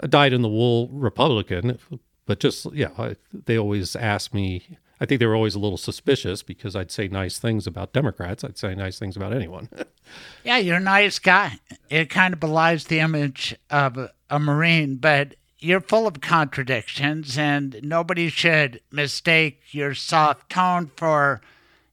a 0.00 0.08
dyed 0.08 0.32
in 0.32 0.42
the 0.42 0.48
wool 0.48 0.88
Republican, 0.88 1.78
but 2.26 2.40
just, 2.40 2.66
yeah, 2.72 2.90
I, 2.98 3.16
they 3.32 3.58
always 3.58 3.96
asked 3.96 4.32
me 4.32 4.78
I 5.00 5.06
think 5.06 5.18
they 5.18 5.26
were 5.26 5.34
always 5.34 5.54
a 5.54 5.58
little 5.58 5.78
suspicious 5.78 6.42
because 6.42 6.76
I'd 6.76 6.90
say 6.90 7.08
nice 7.08 7.38
things 7.38 7.66
about 7.66 7.92
Democrats. 7.92 8.44
I'd 8.44 8.56
say 8.56 8.74
nice 8.74 8.98
things 8.98 9.16
about 9.16 9.32
anyone. 9.32 9.68
yeah, 10.44 10.58
you're 10.58 10.76
a 10.76 10.80
nice 10.80 11.18
guy. 11.18 11.58
It 11.90 12.10
kind 12.10 12.32
of 12.32 12.40
belies 12.40 12.84
the 12.84 13.00
image 13.00 13.54
of 13.70 14.10
a 14.30 14.38
Marine, 14.38 14.96
but 14.96 15.34
you're 15.58 15.80
full 15.80 16.06
of 16.06 16.20
contradictions, 16.20 17.36
and 17.36 17.80
nobody 17.82 18.28
should 18.28 18.80
mistake 18.90 19.60
your 19.72 19.94
soft 19.94 20.50
tone 20.50 20.90
for 20.96 21.40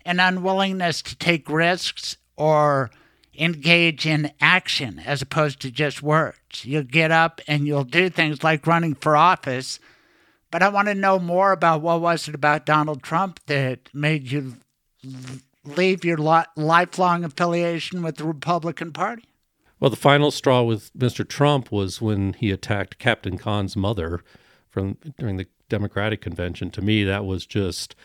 an 0.05 0.19
unwillingness 0.19 1.01
to 1.01 1.15
take 1.15 1.49
risks 1.49 2.17
or 2.38 2.91
engage 3.38 4.06
in 4.06 4.32
action 4.41 4.99
as 5.06 5.22
opposed 5.22 5.62
to 5.62 5.72
just 5.72 6.02
words. 6.02 6.66
You'll 6.66 6.84
get 6.84 7.12
up 7.12 7.41
and 7.48 7.66
you'll 7.66 7.84
do 7.84 8.10
things 8.10 8.44
like 8.44 8.68
running 8.68 8.95
for 8.95 9.16
office 9.16 9.80
but 10.52 10.62
I 10.62 10.68
want 10.68 10.90
to 10.90 10.94
know 10.94 11.18
more 11.18 11.53
about 11.53 11.82
what 11.82 12.02
was 12.02 12.28
it 12.28 12.36
about 12.36 12.66
Donald 12.66 13.02
Trump 13.02 13.40
that 13.48 13.90
made 13.94 14.30
you 14.30 14.58
leave 15.64 16.03
your 16.03 16.18
lifelong 16.18 17.24
affiliation 17.24 18.03
with 18.03 18.18
the 18.18 18.26
Republican 18.26 18.91
Party. 18.91 19.24
Well, 19.80 19.90
the 19.90 19.95
final 19.95 20.30
straw 20.30 20.62
with 20.62 20.94
Mr. 20.94 21.28
Trump 21.28 21.72
was 21.72 22.02
when 22.02 22.34
he 22.34 22.52
attacked 22.52 22.99
Captain 22.99 23.38
Khan's 23.38 23.76
mother 23.76 24.22
from 24.70 24.98
during 25.18 25.38
the 25.38 25.48
Democratic 25.70 26.22
convention. 26.22 26.70
To 26.72 26.82
me, 26.82 27.03
that 27.06 27.26
was 27.26 27.45
just 27.45 27.95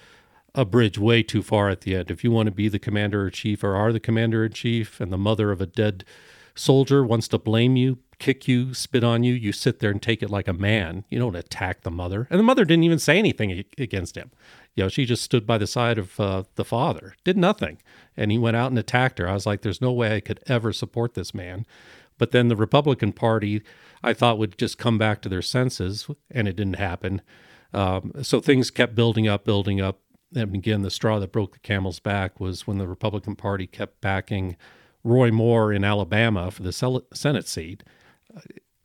a 0.56 0.64
bridge 0.64 0.98
way 0.98 1.22
too 1.22 1.42
far 1.42 1.68
at 1.68 1.82
the 1.82 1.94
end. 1.94 2.10
If 2.10 2.24
you 2.24 2.32
want 2.32 2.46
to 2.46 2.52
be 2.52 2.68
the 2.68 2.78
commander 2.78 3.26
in 3.26 3.32
chief 3.32 3.62
or 3.62 3.76
are 3.76 3.92
the 3.92 4.00
commander 4.00 4.44
in 4.44 4.52
chief, 4.52 5.00
and 5.00 5.12
the 5.12 5.18
mother 5.18 5.52
of 5.52 5.60
a 5.60 5.66
dead 5.66 6.04
soldier 6.54 7.04
wants 7.04 7.28
to 7.28 7.38
blame 7.38 7.76
you, 7.76 7.98
kick 8.18 8.48
you, 8.48 8.72
spit 8.72 9.04
on 9.04 9.22
you, 9.22 9.34
you 9.34 9.52
sit 9.52 9.78
there 9.78 9.90
and 9.90 10.00
take 10.00 10.22
it 10.22 10.30
like 10.30 10.48
a 10.48 10.54
man. 10.54 11.04
You 11.10 11.18
don't 11.18 11.36
attack 11.36 11.82
the 11.82 11.90
mother. 11.90 12.26
And 12.30 12.38
the 12.38 12.44
mother 12.44 12.64
didn't 12.64 12.84
even 12.84 12.98
say 12.98 13.18
anything 13.18 13.64
against 13.76 14.16
him. 14.16 14.30
You 14.74 14.84
know, 14.84 14.88
she 14.88 15.04
just 15.04 15.22
stood 15.22 15.46
by 15.46 15.58
the 15.58 15.66
side 15.66 15.98
of 15.98 16.18
uh, 16.18 16.44
the 16.54 16.64
father, 16.64 17.14
did 17.24 17.36
nothing. 17.36 17.78
And 18.16 18.32
he 18.32 18.38
went 18.38 18.56
out 18.56 18.70
and 18.70 18.78
attacked 18.78 19.18
her. 19.18 19.28
I 19.28 19.34
was 19.34 19.44
like, 19.44 19.60
there's 19.60 19.82
no 19.82 19.92
way 19.92 20.16
I 20.16 20.20
could 20.20 20.40
ever 20.46 20.72
support 20.72 21.12
this 21.12 21.34
man. 21.34 21.66
But 22.16 22.30
then 22.30 22.48
the 22.48 22.56
Republican 22.56 23.12
Party, 23.12 23.62
I 24.02 24.14
thought 24.14 24.38
would 24.38 24.56
just 24.56 24.78
come 24.78 24.96
back 24.96 25.20
to 25.22 25.28
their 25.28 25.42
senses, 25.42 26.08
and 26.30 26.48
it 26.48 26.56
didn't 26.56 26.76
happen. 26.76 27.20
Um, 27.74 28.12
so 28.22 28.40
things 28.40 28.70
kept 28.70 28.94
building 28.94 29.28
up, 29.28 29.44
building 29.44 29.80
up. 29.82 30.00
And 30.36 30.54
again, 30.54 30.82
the 30.82 30.90
straw 30.90 31.18
that 31.18 31.32
broke 31.32 31.54
the 31.54 31.58
camel's 31.58 31.98
back 31.98 32.38
was 32.38 32.66
when 32.66 32.78
the 32.78 32.86
Republican 32.86 33.34
Party 33.34 33.66
kept 33.66 34.00
backing 34.00 34.56
Roy 35.02 35.30
Moore 35.30 35.72
in 35.72 35.82
Alabama 35.82 36.50
for 36.50 36.62
the 36.62 37.02
Senate 37.12 37.48
seat 37.48 37.82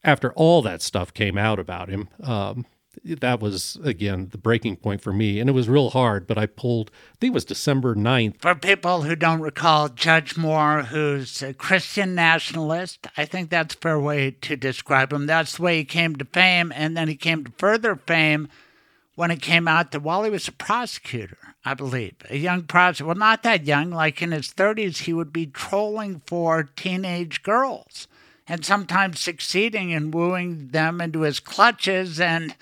after 0.04 0.34
all 0.34 0.62
that 0.62 0.82
stuff 0.82 1.14
came 1.14 1.38
out 1.38 1.60
about 1.60 1.90
him, 1.90 2.10
um, 2.24 2.66
that 3.06 3.40
was 3.40 3.78
again 3.86 4.28
the 4.32 4.38
breaking 4.38 4.76
point 4.76 5.00
for 5.00 5.14
me 5.14 5.40
and 5.40 5.50
it 5.50 5.54
was 5.54 5.70
real 5.70 5.92
hard 5.92 6.28
but 6.28 6.38
i 6.38 6.46
pulled 6.46 6.92
i 6.94 7.16
think 7.22 7.32
it 7.32 7.34
was 7.34 7.46
december 7.46 7.96
9th 7.96 8.42
for 8.42 8.54
people 8.54 9.04
who 9.04 9.16
don't 9.16 9.40
recall 9.40 9.88
judge 9.88 10.36
moore 10.36 10.84
who's 10.84 11.42
a 11.42 11.54
christian 11.54 12.14
nationalist 12.14 13.08
i 13.16 13.24
think 13.24 13.50
that's 13.50 13.74
a 13.74 13.78
fair 13.78 13.98
way 13.98 14.32
to 14.32 14.58
describe 14.58 15.14
him. 15.14 15.26
That's 15.26 15.56
the 15.56 15.64
way 15.64 15.78
he 15.78 15.86
came 15.86 16.18
to 16.18 16.26
fame 16.26 16.74
and 16.76 16.98
then 16.98 17.08
he 17.08 17.16
came 17.16 17.46
to 17.46 17.52
further 17.58 17.96
fame 17.96 18.50
when 19.16 19.32
it 19.32 19.42
came 19.42 19.68
out 19.68 19.92
that 19.92 20.02
while 20.02 20.24
he 20.24 20.30
was 20.30 20.48
a 20.48 20.52
prosecutor 20.52 21.38
i 21.66 21.74
believe 21.74 22.14
a 22.30 22.38
young 22.38 22.64
prosecutor 22.64 23.08
well 23.08 23.16
not 23.16 23.44
that 23.44 23.66
young 23.66 23.90
like 23.90 24.22
in 24.22 24.32
his 24.32 24.48
30s 24.48 25.00
he 25.00 25.14
would 25.14 25.34
be 25.34 25.46
trolling 25.46 26.22
for 26.26 26.64
teenage 26.76 27.44
girls 27.44 28.08
and 28.52 28.66
sometimes 28.66 29.22
succeeding 29.22 29.92
in 29.92 30.12
wooing 30.12 30.68
them 30.74 31.00
into 31.00 31.22
his 31.22 31.40
clutches, 31.40 32.20
and 32.20 32.54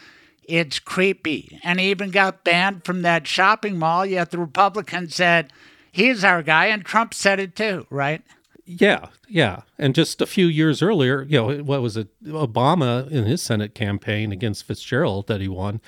it's 0.44 0.78
creepy. 0.78 1.60
And 1.64 1.80
he 1.80 1.90
even 1.90 2.12
got 2.12 2.44
banned 2.44 2.86
from 2.86 3.02
that 3.02 3.26
shopping 3.26 3.80
mall, 3.80 4.06
yet 4.06 4.30
the 4.30 4.38
Republicans 4.38 5.16
said, 5.16 5.52
he's 5.92 6.24
our 6.24 6.44
guy, 6.44 6.68
and 6.68 6.86
Trump 6.86 7.16
said 7.16 7.40
it 7.40 7.56
too, 7.56 7.88
right? 7.90 8.22
Yeah, 8.66 9.08
yeah. 9.28 9.62
And 9.80 9.96
just 9.96 10.22
a 10.22 10.28
few 10.28 10.46
years 10.46 10.84
earlier, 10.84 11.24
you 11.24 11.40
know, 11.40 11.64
what 11.64 11.82
was 11.82 11.98
it? 11.98 12.10
Obama 12.24 13.10
in 13.10 13.26
his 13.26 13.42
Senate 13.42 13.74
campaign 13.74 14.32
against 14.32 14.66
Fitzgerald 14.66 15.26
that 15.26 15.42
he 15.42 15.48
won, 15.48 15.82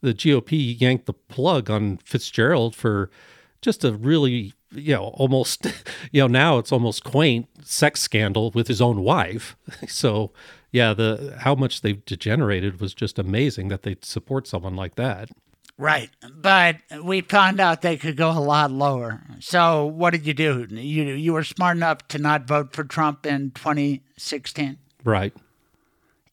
the 0.00 0.14
GOP 0.14 0.80
yanked 0.80 1.06
the 1.06 1.12
plug 1.12 1.70
on 1.70 1.98
Fitzgerald 1.98 2.74
for 2.74 3.10
just 3.60 3.84
a 3.84 3.92
really 3.92 4.52
you 4.72 4.94
know, 4.94 5.04
almost, 5.14 5.66
you 6.12 6.20
know, 6.20 6.26
now 6.26 6.58
it's 6.58 6.72
almost 6.72 7.04
quaint 7.04 7.46
sex 7.62 8.00
scandal 8.00 8.50
with 8.50 8.68
his 8.68 8.80
own 8.80 9.02
wife. 9.02 9.56
So, 9.88 10.32
yeah, 10.70 10.92
the 10.92 11.36
how 11.40 11.54
much 11.54 11.80
they've 11.80 12.04
degenerated 12.04 12.80
was 12.80 12.92
just 12.92 13.18
amazing 13.18 13.68
that 13.68 13.84
they 13.84 13.96
support 14.02 14.46
someone 14.46 14.76
like 14.76 14.96
that. 14.96 15.30
Right, 15.78 16.10
but 16.30 16.76
we 17.02 17.20
found 17.22 17.60
out 17.60 17.82
they 17.82 17.96
could 17.96 18.16
go 18.16 18.30
a 18.30 18.40
lot 18.40 18.70
lower. 18.70 19.22
So, 19.40 19.86
what 19.86 20.10
did 20.10 20.26
you 20.26 20.34
do? 20.34 20.66
You 20.68 21.04
you 21.04 21.32
were 21.32 21.44
smart 21.44 21.76
enough 21.76 22.06
to 22.08 22.18
not 22.18 22.46
vote 22.46 22.74
for 22.74 22.84
Trump 22.84 23.24
in 23.24 23.52
2016. 23.52 24.78
Right. 25.04 25.32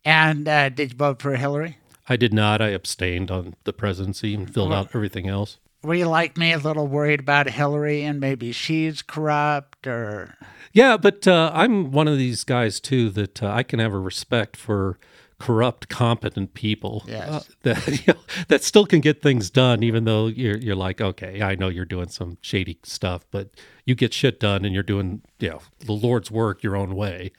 And 0.03 0.47
uh, 0.47 0.69
did 0.69 0.93
you 0.93 0.97
vote 0.97 1.21
for 1.21 1.35
Hillary? 1.35 1.77
I 2.07 2.17
did 2.17 2.33
not. 2.33 2.61
I 2.61 2.69
abstained 2.69 3.31
on 3.31 3.55
the 3.63 3.73
presidency 3.73 4.33
and 4.35 4.51
filled 4.51 4.69
well, 4.69 4.79
out 4.79 4.89
everything 4.93 5.27
else 5.27 5.57
were 5.85 5.95
you 5.95 6.07
like 6.07 6.37
me, 6.37 6.51
a 6.51 6.57
little 6.57 6.87
worried 6.87 7.19
about 7.21 7.49
Hillary 7.49 8.03
and 8.03 8.19
maybe 8.19 8.51
she's 8.51 9.01
corrupt 9.01 9.87
or? 9.87 10.35
Yeah, 10.73 10.97
but 10.97 11.27
uh, 11.27 11.51
I'm 11.53 11.91
one 11.91 12.07
of 12.07 12.17
these 12.17 12.43
guys 12.43 12.79
too 12.79 13.09
that 13.11 13.41
uh, 13.41 13.51
I 13.51 13.63
can 13.63 13.79
have 13.79 13.93
a 13.93 13.99
respect 13.99 14.57
for 14.57 14.97
corrupt, 15.39 15.89
competent 15.89 16.53
people 16.53 17.03
yes. 17.07 17.29
uh, 17.29 17.41
that 17.63 17.87
you 18.07 18.13
know, 18.13 18.19
that 18.47 18.63
still 18.63 18.85
can 18.85 18.99
get 18.99 19.21
things 19.21 19.49
done, 19.49 19.83
even 19.83 20.03
though 20.05 20.27
you're 20.27 20.57
you're 20.57 20.75
like, 20.75 20.99
okay, 20.99 21.41
I 21.41 21.55
know 21.55 21.69
you're 21.69 21.85
doing 21.85 22.09
some 22.09 22.37
shady 22.41 22.79
stuff, 22.83 23.25
but 23.31 23.49
you 23.85 23.95
get 23.95 24.13
shit 24.13 24.39
done 24.39 24.65
and 24.65 24.73
you're 24.73 24.83
doing 24.83 25.21
you 25.39 25.49
know 25.49 25.61
the 25.79 25.93
Lord's 25.93 26.31
work 26.31 26.63
your 26.63 26.75
own 26.75 26.95
way. 26.95 27.31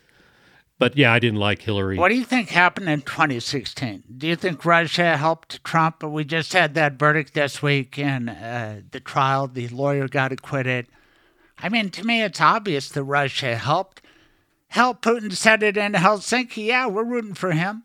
But 0.78 0.96
yeah, 0.96 1.12
I 1.12 1.18
didn't 1.18 1.40
like 1.40 1.62
Hillary. 1.62 1.98
What 1.98 2.10
do 2.10 2.16
you 2.16 2.24
think 2.24 2.50
happened 2.50 2.88
in 2.88 3.02
2016? 3.02 4.04
Do 4.18 4.26
you 4.26 4.36
think 4.36 4.64
Russia 4.64 5.16
helped 5.16 5.64
Trump? 5.64 6.02
We 6.02 6.24
just 6.24 6.52
had 6.52 6.74
that 6.74 6.94
verdict 6.94 7.34
this 7.34 7.62
week 7.62 7.98
in 7.98 8.28
uh, 8.28 8.82
the 8.90 9.00
trial. 9.00 9.48
The 9.48 9.68
lawyer 9.68 10.08
got 10.08 10.32
acquitted. 10.32 10.86
I 11.58 11.68
mean, 11.70 11.90
to 11.90 12.04
me, 12.04 12.22
it's 12.22 12.40
obvious 12.40 12.90
that 12.90 13.02
Russia 13.04 13.56
helped. 13.56 14.02
Hell, 14.68 14.94
Putin 14.94 15.32
said 15.32 15.62
it 15.62 15.76
in 15.76 15.92
Helsinki. 15.92 16.66
Yeah, 16.66 16.86
we're 16.86 17.04
rooting 17.04 17.34
for 17.34 17.52
him. 17.52 17.84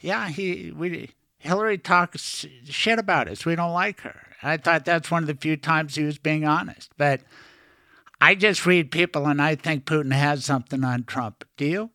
Yeah, 0.00 0.28
he 0.28 0.72
we 0.74 1.10
Hillary 1.38 1.76
talks 1.76 2.46
shit 2.64 2.98
about 2.98 3.28
us. 3.28 3.44
We 3.44 3.56
don't 3.56 3.72
like 3.72 4.00
her. 4.00 4.28
I 4.42 4.56
thought 4.56 4.86
that's 4.86 5.10
one 5.10 5.22
of 5.22 5.26
the 5.26 5.34
few 5.34 5.56
times 5.56 5.96
he 5.96 6.04
was 6.04 6.18
being 6.18 6.46
honest. 6.46 6.92
But 6.96 7.20
I 8.20 8.34
just 8.34 8.64
read 8.64 8.90
people 8.90 9.26
and 9.26 9.40
I 9.40 9.54
think 9.54 9.84
Putin 9.84 10.12
has 10.12 10.44
something 10.44 10.84
on 10.84 11.04
Trump. 11.04 11.44
Do 11.56 11.66
you? 11.66 11.90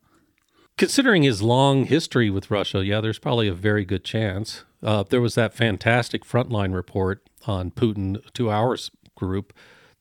Considering 0.78 1.24
his 1.24 1.42
long 1.42 1.86
history 1.86 2.30
with 2.30 2.52
Russia, 2.52 2.86
yeah, 2.86 3.00
there's 3.00 3.20
probably 3.20 3.48
a 3.48 3.54
very 3.54 3.86
good 3.86 4.04
chance. 4.04 4.66
Uh, 4.84 5.04
there 5.04 5.22
was 5.22 5.36
that 5.36 5.54
fantastic 5.54 6.26
frontline 6.26 6.74
report 6.74 7.28
on 7.48 7.72
Putin, 7.72 8.22
two 8.34 8.52
hours 8.52 8.92
group, 9.16 9.54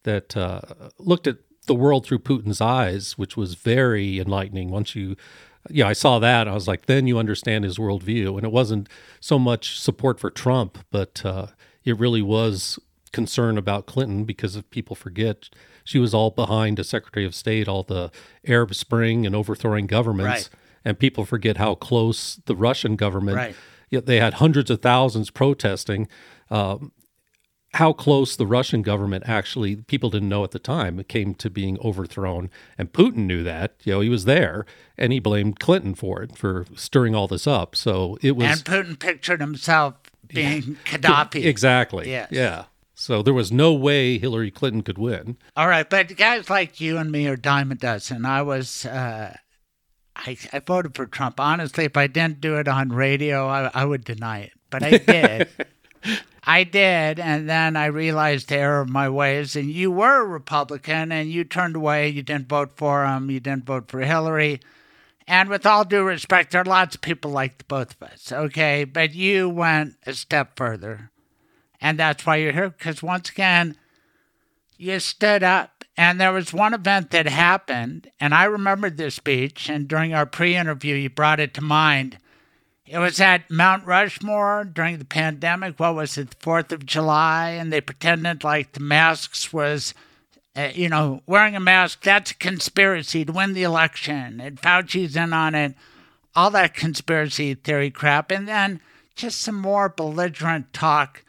that 0.02 0.36
uh, 0.36 0.60
looked 0.98 1.28
at 1.28 1.38
the 1.66 1.74
world 1.74 2.04
through 2.04 2.18
Putin's 2.18 2.60
eyes, 2.60 3.16
which 3.16 3.36
was 3.36 3.54
very 3.54 4.18
enlightening. 4.18 4.70
Once 4.70 4.96
you, 4.96 5.16
yeah, 5.70 5.86
I 5.86 5.92
saw 5.92 6.18
that, 6.18 6.48
I 6.48 6.54
was 6.54 6.66
like, 6.66 6.86
then 6.86 7.06
you 7.06 7.18
understand 7.18 7.64
his 7.64 7.78
worldview. 7.78 8.36
And 8.36 8.44
it 8.44 8.52
wasn't 8.52 8.88
so 9.20 9.38
much 9.38 9.78
support 9.78 10.18
for 10.18 10.30
Trump, 10.30 10.78
but 10.90 11.24
uh, 11.24 11.46
it 11.84 11.98
really 11.98 12.20
was 12.20 12.80
concern 13.12 13.56
about 13.56 13.86
Clinton 13.86 14.24
because 14.24 14.56
if 14.56 14.68
people 14.70 14.96
forget, 14.96 15.48
she 15.84 16.00
was 16.00 16.12
all 16.12 16.30
behind 16.30 16.80
a 16.80 16.84
Secretary 16.84 17.24
of 17.24 17.34
State, 17.34 17.68
all 17.68 17.84
the 17.84 18.10
Arab 18.46 18.74
Spring 18.74 19.24
and 19.24 19.36
overthrowing 19.36 19.86
governments. 19.86 20.50
Right. 20.52 20.60
And 20.84 20.98
people 20.98 21.24
forget 21.24 21.56
how 21.56 21.74
close 21.74 22.40
the 22.46 22.56
Russian 22.56 22.96
government. 22.96 23.36
Right. 23.36 23.56
They 23.90 24.18
had 24.18 24.34
hundreds 24.34 24.70
of 24.70 24.82
thousands 24.82 25.30
protesting. 25.30 26.08
Um, 26.50 26.92
how 27.74 27.92
close 27.92 28.36
the 28.36 28.46
Russian 28.46 28.82
government 28.82 29.24
actually, 29.26 29.76
people 29.76 30.10
didn't 30.10 30.28
know 30.28 30.44
at 30.44 30.52
the 30.52 30.58
time, 30.58 30.98
it 31.00 31.08
came 31.08 31.34
to 31.34 31.50
being 31.50 31.78
overthrown. 31.80 32.50
And 32.78 32.92
Putin 32.92 33.26
knew 33.26 33.42
that. 33.42 33.74
You 33.84 33.94
know, 33.94 34.00
he 34.00 34.08
was 34.08 34.24
there 34.24 34.64
and 34.96 35.12
he 35.12 35.18
blamed 35.18 35.58
Clinton 35.58 35.94
for 35.94 36.22
it, 36.22 36.36
for 36.36 36.66
stirring 36.76 37.14
all 37.14 37.26
this 37.26 37.46
up. 37.46 37.74
So 37.74 38.16
it 38.22 38.36
was. 38.36 38.46
and 38.46 38.60
Putin 38.64 38.98
pictured 38.98 39.40
himself 39.40 39.94
being 40.26 40.78
Gaddafi. 40.84 41.44
Exactly. 41.44 42.10
Yes. 42.10 42.28
Yeah. 42.30 42.64
So 42.94 43.22
there 43.22 43.34
was 43.34 43.50
no 43.50 43.72
way 43.72 44.18
Hillary 44.18 44.52
Clinton 44.52 44.82
could 44.82 44.98
win. 44.98 45.36
All 45.56 45.66
right, 45.66 45.88
but 45.88 46.16
guys 46.16 46.48
like 46.48 46.80
you 46.80 46.96
and 46.96 47.10
me 47.10 47.26
are 47.26 47.36
dime 47.36 47.72
a 47.72 47.74
dozen. 47.74 48.24
I 48.24 48.42
was, 48.42 48.86
uh, 48.86 49.36
I, 50.16 50.36
I 50.52 50.60
voted 50.60 50.94
for 50.94 51.06
Trump. 51.06 51.40
Honestly, 51.40 51.84
if 51.84 51.96
I 51.96 52.06
didn't 52.06 52.40
do 52.40 52.56
it 52.56 52.68
on 52.68 52.90
radio, 52.90 53.48
I, 53.48 53.70
I 53.74 53.84
would 53.84 54.04
deny 54.04 54.40
it. 54.40 54.52
But 54.70 54.82
I 54.82 54.98
did. 54.98 55.48
I 56.46 56.64
did, 56.64 57.18
and 57.18 57.48
then 57.48 57.74
I 57.74 57.86
realized 57.86 58.48
the 58.48 58.56
error 58.56 58.82
of 58.82 58.90
my 58.90 59.08
ways. 59.08 59.56
And 59.56 59.70
you 59.70 59.90
were 59.90 60.20
a 60.20 60.26
Republican, 60.26 61.10
and 61.10 61.30
you 61.30 61.44
turned 61.44 61.74
away. 61.74 62.08
You 62.08 62.22
didn't 62.22 62.48
vote 62.48 62.72
for 62.76 63.06
him. 63.06 63.30
You 63.30 63.40
didn't 63.40 63.64
vote 63.64 63.88
for 63.88 64.00
Hillary. 64.00 64.60
And 65.26 65.48
with 65.48 65.64
all 65.64 65.84
due 65.84 66.02
respect, 66.02 66.50
there 66.52 66.60
are 66.60 66.66
lots 66.66 66.96
of 66.96 67.00
people 67.00 67.30
like 67.30 67.58
the 67.58 67.64
both 67.64 67.94
of 67.94 68.08
us, 68.08 68.30
okay? 68.30 68.84
But 68.84 69.14
you 69.14 69.48
went 69.48 69.94
a 70.06 70.12
step 70.12 70.56
further. 70.56 71.10
And 71.80 71.98
that's 71.98 72.26
why 72.26 72.36
you're 72.36 72.52
here, 72.52 72.70
because 72.70 73.02
once 73.02 73.30
again, 73.30 73.76
you 74.76 75.00
stood 75.00 75.42
up. 75.42 75.73
And 75.96 76.20
there 76.20 76.32
was 76.32 76.52
one 76.52 76.74
event 76.74 77.10
that 77.10 77.26
happened, 77.26 78.10
and 78.18 78.34
I 78.34 78.44
remembered 78.44 78.96
this 78.96 79.14
speech. 79.14 79.68
And 79.68 79.86
during 79.86 80.12
our 80.12 80.26
pre 80.26 80.56
interview, 80.56 80.96
you 80.96 81.08
brought 81.08 81.40
it 81.40 81.54
to 81.54 81.60
mind. 81.60 82.18
It 82.86 82.98
was 82.98 83.20
at 83.20 83.50
Mount 83.50 83.86
Rushmore 83.86 84.64
during 84.64 84.98
the 84.98 85.04
pandemic. 85.04 85.78
What 85.80 85.94
was 85.94 86.18
it, 86.18 86.30
the 86.30 86.36
4th 86.36 86.70
of 86.72 86.84
July? 86.84 87.50
And 87.50 87.72
they 87.72 87.80
pretended 87.80 88.44
like 88.44 88.72
the 88.72 88.80
masks 88.80 89.52
was, 89.52 89.94
uh, 90.54 90.70
you 90.74 90.88
know, 90.88 91.22
wearing 91.26 91.56
a 91.56 91.60
mask, 91.60 92.02
that's 92.02 92.32
a 92.32 92.36
conspiracy 92.36 93.24
to 93.24 93.32
win 93.32 93.54
the 93.54 93.62
election. 93.62 94.40
And 94.40 94.60
Fauci's 94.60 95.16
in 95.16 95.32
on 95.32 95.54
it. 95.54 95.74
All 96.36 96.50
that 96.50 96.74
conspiracy 96.74 97.54
theory 97.54 97.90
crap. 97.90 98.30
And 98.30 98.46
then 98.46 98.80
just 99.14 99.40
some 99.40 99.54
more 99.54 99.88
belligerent 99.88 100.72
talk 100.72 101.22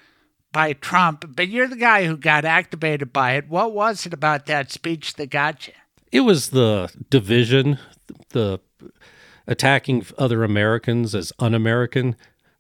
by 0.56 0.72
Trump. 0.72 1.36
But 1.36 1.50
you're 1.50 1.68
the 1.68 1.76
guy 1.76 2.06
who 2.06 2.16
got 2.16 2.46
activated 2.46 3.12
by 3.12 3.34
it. 3.34 3.50
What 3.50 3.74
was 3.74 4.06
it 4.06 4.14
about 4.14 4.46
that 4.46 4.72
speech 4.72 5.16
that 5.16 5.30
got 5.30 5.68
you? 5.68 5.74
It 6.14 6.22
was 6.22 6.52
the 6.52 6.90
division, 7.10 7.78
the 8.30 8.62
attacking 9.48 10.06
other 10.18 10.46
Americans 10.46 11.14
as 11.14 11.34
un 11.40 11.54
American. 11.54 12.16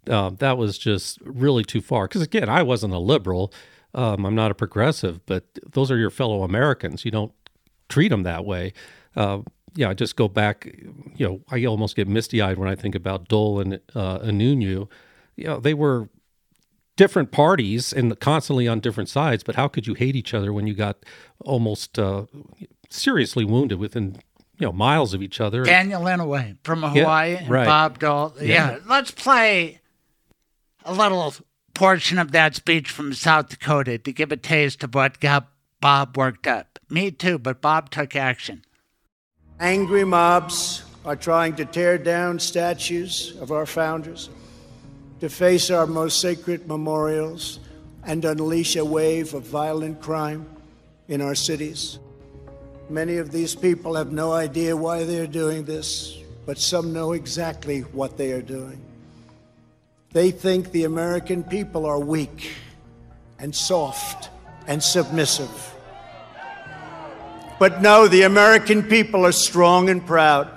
Um, 0.09 0.35
that 0.35 0.57
was 0.57 0.77
just 0.77 1.19
really 1.21 1.63
too 1.63 1.79
far. 1.79 2.09
Because 2.09 2.21
again, 2.21 2.49
I 2.49 2.63
wasn't 2.63 2.93
a 2.93 2.99
liberal. 2.99 3.53
Um, 3.93 4.25
I'm 4.25 4.35
not 4.35 4.51
a 4.51 4.55
progressive, 4.55 5.25
but 5.25 5.45
those 5.65 5.89
are 5.89 5.97
your 5.97 6.09
fellow 6.09 6.43
Americans. 6.43 7.05
You 7.05 7.11
don't 7.11 7.31
treat 7.87 8.09
them 8.09 8.23
that 8.23 8.43
way. 8.43 8.73
Uh, 9.15 9.39
yeah, 9.73 9.89
I 9.89 9.93
just 9.93 10.17
go 10.17 10.27
back. 10.27 10.65
You 11.15 11.25
know, 11.25 11.41
I 11.49 11.63
almost 11.63 11.95
get 11.95 12.09
misty 12.09 12.41
eyed 12.41 12.57
when 12.57 12.67
I 12.67 12.75
think 12.75 12.93
about 12.93 13.29
Dole 13.29 13.61
and 13.61 13.79
uh, 13.95 14.19
Inouye. 14.19 14.89
You 15.37 15.43
know, 15.45 15.59
they 15.61 15.73
were 15.73 16.09
different 16.95 17.31
parties 17.31 17.91
and 17.93 18.19
constantly 18.19 18.67
on 18.67 18.79
different 18.79 19.09
sides. 19.09 19.43
But 19.43 19.55
how 19.55 19.67
could 19.67 19.87
you 19.87 19.93
hate 19.93 20.15
each 20.15 20.33
other 20.33 20.53
when 20.53 20.67
you 20.67 20.73
got 20.73 20.97
almost 21.41 21.99
uh, 21.99 22.25
seriously 22.89 23.45
wounded 23.45 23.79
within 23.79 24.17
you 24.57 24.67
know 24.67 24.71
miles 24.71 25.13
of 25.13 25.21
each 25.21 25.41
other? 25.41 25.63
Daniel 25.63 26.01
Inouye 26.03 26.57
from 26.63 26.81
Yeah, 26.83 26.89
Hawaii 26.89 27.35
and 27.37 27.49
right. 27.49 27.65
Bob 27.65 27.99
Dole. 27.99 28.33
Yeah. 28.39 28.45
Yeah. 28.45 28.79
let's 28.87 29.11
play 29.11 29.81
a 30.85 30.93
little 30.93 31.33
portion 31.73 32.17
of 32.19 32.31
that 32.31 32.55
speech 32.55 32.89
from 32.89 33.13
South 33.13 33.49
Dakota 33.49 33.97
to 33.97 34.13
give 34.13 34.31
a 34.31 34.37
taste 34.37 34.83
of 34.83 34.95
what 34.95 35.19
got 35.19 35.47
Bob 35.81 36.17
worked 36.17 36.47
up. 36.47 36.79
Me 36.89 37.11
too, 37.11 37.37
but 37.37 37.61
Bob 37.61 37.89
took 37.89 38.15
action. 38.15 38.63
Angry 39.59 40.03
mobs 40.05 40.83
are 41.05 41.15
trying 41.15 41.55
to 41.55 41.65
tear 41.65 41.97
down 41.97 42.39
statues 42.39 43.35
of 43.39 43.51
our 43.51 43.65
founders, 43.65 44.29
deface 45.19 45.69
our 45.69 45.87
most 45.87 46.19
sacred 46.19 46.67
memorials, 46.67 47.59
and 48.05 48.23
unleash 48.23 48.75
a 48.75 48.85
wave 48.85 49.33
of 49.33 49.43
violent 49.43 49.99
crime 49.99 50.45
in 51.07 51.21
our 51.21 51.35
cities. 51.35 51.99
Many 52.89 53.17
of 53.17 53.31
these 53.31 53.55
people 53.55 53.95
have 53.95 54.11
no 54.11 54.31
idea 54.31 54.77
why 54.77 55.03
they're 55.03 55.25
doing 55.25 55.65
this, 55.65 56.17
but 56.45 56.59
some 56.59 56.93
know 56.93 57.13
exactly 57.13 57.81
what 57.81 58.17
they 58.17 58.31
are 58.31 58.43
doing. 58.43 58.79
They 60.11 60.29
think 60.31 60.71
the 60.71 60.83
American 60.83 61.43
people 61.43 61.85
are 61.85 61.99
weak 61.99 62.51
and 63.39 63.55
soft 63.55 64.29
and 64.67 64.81
submissive. 64.81 65.73
But 67.57 67.81
no, 67.81 68.07
the 68.07 68.21
American 68.23 68.83
people 68.83 69.25
are 69.25 69.31
strong 69.31 69.89
and 69.89 70.05
proud. 70.05 70.47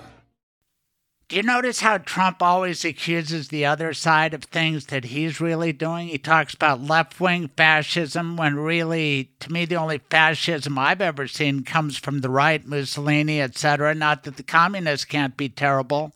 Do 1.28 1.36
you 1.36 1.42
notice 1.42 1.80
how 1.80 1.98
Trump 1.98 2.42
always 2.42 2.86
accuses 2.86 3.48
the 3.48 3.66
other 3.66 3.92
side 3.92 4.32
of 4.32 4.44
things 4.44 4.86
that 4.86 5.04
he's 5.04 5.42
really 5.42 5.74
doing? 5.74 6.08
He 6.08 6.16
talks 6.16 6.54
about 6.54 6.80
left 6.80 7.20
wing 7.20 7.50
fascism 7.54 8.38
when 8.38 8.56
really, 8.56 9.30
to 9.40 9.52
me, 9.52 9.66
the 9.66 9.76
only 9.76 9.98
fascism 9.98 10.78
I've 10.78 11.02
ever 11.02 11.26
seen 11.26 11.64
comes 11.64 11.98
from 11.98 12.22
the 12.22 12.30
right, 12.30 12.66
Mussolini, 12.66 13.42
etc. 13.42 13.94
Not 13.94 14.22
that 14.22 14.38
the 14.38 14.42
communists 14.42 15.04
can't 15.04 15.36
be 15.36 15.50
terrible. 15.50 16.14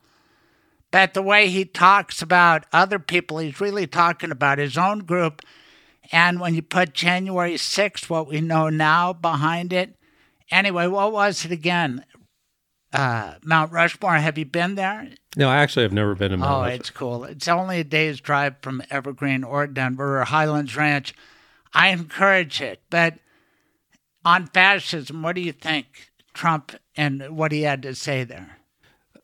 But 0.90 1.12
the 1.12 1.20
way 1.20 1.50
he 1.50 1.66
talks 1.66 2.22
about 2.22 2.64
other 2.72 2.98
people, 2.98 3.36
he's 3.36 3.60
really 3.60 3.86
talking 3.86 4.30
about 4.30 4.56
his 4.56 4.78
own 4.78 5.00
group. 5.00 5.42
And 6.10 6.40
when 6.40 6.54
you 6.54 6.62
put 6.62 6.94
January 6.94 7.56
6th, 7.56 8.08
what 8.08 8.28
we 8.28 8.40
know 8.40 8.70
now, 8.70 9.12
behind 9.12 9.74
it, 9.74 9.94
anyway, 10.50 10.86
what 10.86 11.12
was 11.12 11.44
it 11.44 11.52
again? 11.52 12.06
Uh, 12.92 13.34
Mount 13.42 13.72
Rushmore. 13.72 14.14
Have 14.14 14.36
you 14.36 14.44
been 14.44 14.74
there? 14.74 15.08
No, 15.36 15.48
I 15.48 15.58
actually 15.58 15.84
have 15.84 15.92
never 15.92 16.14
been 16.14 16.30
to 16.30 16.36
Mount 16.36 16.48
Rushmore. 16.48 16.58
Oh, 16.58 16.62
Rushmore. 16.62 16.74
it's 16.80 16.90
cool. 16.90 17.24
It's 17.24 17.48
only 17.48 17.80
a 17.80 17.84
day's 17.84 18.20
drive 18.20 18.56
from 18.60 18.82
Evergreen 18.90 19.44
or 19.44 19.66
Denver 19.66 20.20
or 20.20 20.24
Highlands 20.24 20.76
Ranch. 20.76 21.14
I 21.72 21.88
encourage 21.88 22.60
it. 22.60 22.82
But 22.90 23.14
on 24.24 24.46
fascism, 24.48 25.22
what 25.22 25.36
do 25.36 25.40
you 25.40 25.52
think, 25.52 25.86
Trump, 26.34 26.72
and 26.96 27.36
what 27.36 27.52
he 27.52 27.62
had 27.62 27.82
to 27.82 27.94
say 27.94 28.24
there? 28.24 28.58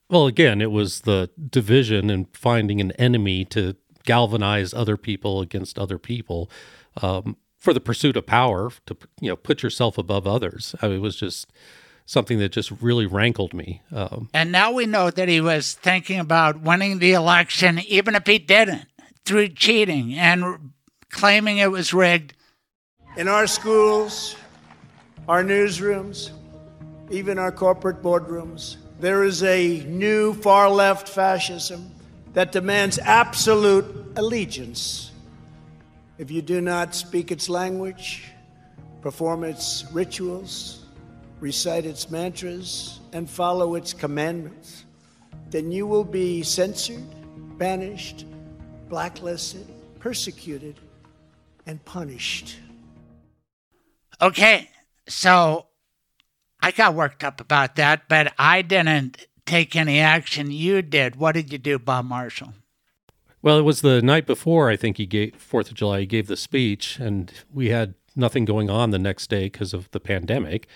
Well, 0.09 0.27
again, 0.27 0.62
it 0.62 0.70
was 0.70 1.03
the 1.03 1.31
division 1.51 2.09
and 2.09 2.27
finding 2.35 2.81
an 2.81 2.93
enemy 2.93 3.45
to 3.47 3.77
galvanize 4.05 4.73
other 4.73 4.97
people 4.97 5.43
against 5.43 5.78
other 5.78 5.99
people 5.99 6.51
um, 7.03 7.36
for 7.59 7.74
the 7.74 7.81
pursuit 7.81 8.16
of 8.16 8.24
power 8.24 8.70
to 8.86 8.97
you 9.20 9.28
know 9.28 9.36
put 9.36 9.62
yourself 9.62 9.99
above 9.99 10.27
others. 10.27 10.74
I 10.81 10.89
mean, 10.89 10.97
it 10.97 11.01
was 11.01 11.16
just 11.16 11.53
something 12.09 12.39
that 12.39 12.51
just 12.51 12.73
really 12.81 13.05
rankled 13.05 13.53
me. 13.53 13.83
Um, 13.93 14.31
And 14.33 14.51
now 14.51 14.73
we 14.73 14.87
know 14.87 15.11
that 15.11 15.29
he 15.29 15.43
was 15.43 15.75
thinking 15.75 16.19
about 16.19 16.63
winning 16.63 17.01
the 17.01 17.13
election, 17.13 17.79
even 17.81 18.15
if 18.15 18.27
he 18.27 18.39
didn't, 18.39 18.87
through 19.27 19.49
cheating 19.49 20.15
and 20.15 20.73
claiming 21.11 21.59
it 21.59 21.71
was 21.71 21.93
rigged. 21.93 22.33
In 23.19 23.29
our 23.29 23.47
schools, 23.47 24.37
our 25.29 25.45
newsrooms, 25.45 26.31
even 27.11 27.39
our 27.39 27.53
corporate 27.53 28.03
boardrooms, 28.03 28.77
There 29.01 29.23
is 29.23 29.45
a 29.45 29.85
new 29.87 30.35
far 30.35 30.69
left 30.69 31.09
fascism 31.09 31.89
that 32.33 32.51
demands 32.51 32.99
absolute 32.99 33.85
allegiance. 34.17 35.13
If 36.19 36.33
you 36.33 36.43
do 36.43 36.61
not 36.61 36.97
speak 36.97 37.31
its 37.31 37.49
language, 37.49 38.25
perform 39.01 39.45
its 39.45 39.85
rituals, 39.93 40.78
recite 41.40 41.86
its 41.86 42.10
mantras, 42.10 43.01
and 43.12 43.28
follow 43.28 43.74
its 43.74 43.93
commandments, 43.93 44.85
then 45.51 45.70
you 45.73 45.86
will 45.86 46.05
be 46.05 46.43
censored, 46.43 47.05
banished, 47.59 48.27
blacklisted, 48.89 49.66
persecuted, 49.98 50.77
and 51.66 51.85
punished. 51.85 52.56
Okay, 54.20 54.69
so 55.06 55.66
I 56.60 56.73
got 56.73 56.94
worked 56.94 57.23
up 57.23 57.40
about 57.40 57.77
that, 57.77 58.09
but 58.09 58.32
I 58.39 58.62
didn't 58.62 59.27
take 59.47 59.77
any 59.77 60.01
action. 60.01 60.51
You 60.51 60.82
did. 60.82 61.16
What 61.16 61.32
did 61.32 61.52
you 61.52 61.59
do, 61.59 61.78
Bob 61.78 62.05
Marshall? 62.05 62.55
Well, 63.40 63.59
it 63.59 63.62
was 63.62 63.82
the 63.82 64.02
night 64.02 64.27
before, 64.27 64.69
I 64.69 64.77
think 64.77 64.97
he 64.97 65.06
gave, 65.06 65.35
4th 65.35 65.69
of 65.69 65.74
July, 65.74 66.01
he 66.01 66.06
gave 66.06 66.27
the 66.27 66.36
speech, 66.36 66.98
and 66.98 67.32
we 67.52 67.69
had 67.69 67.94
nothing 68.16 68.44
going 68.44 68.69
on 68.69 68.90
the 68.90 68.98
next 68.98 69.31
day 69.31 69.44
because 69.44 69.73
of 69.73 69.89
the 69.93 70.01
pandemic. 70.01 70.66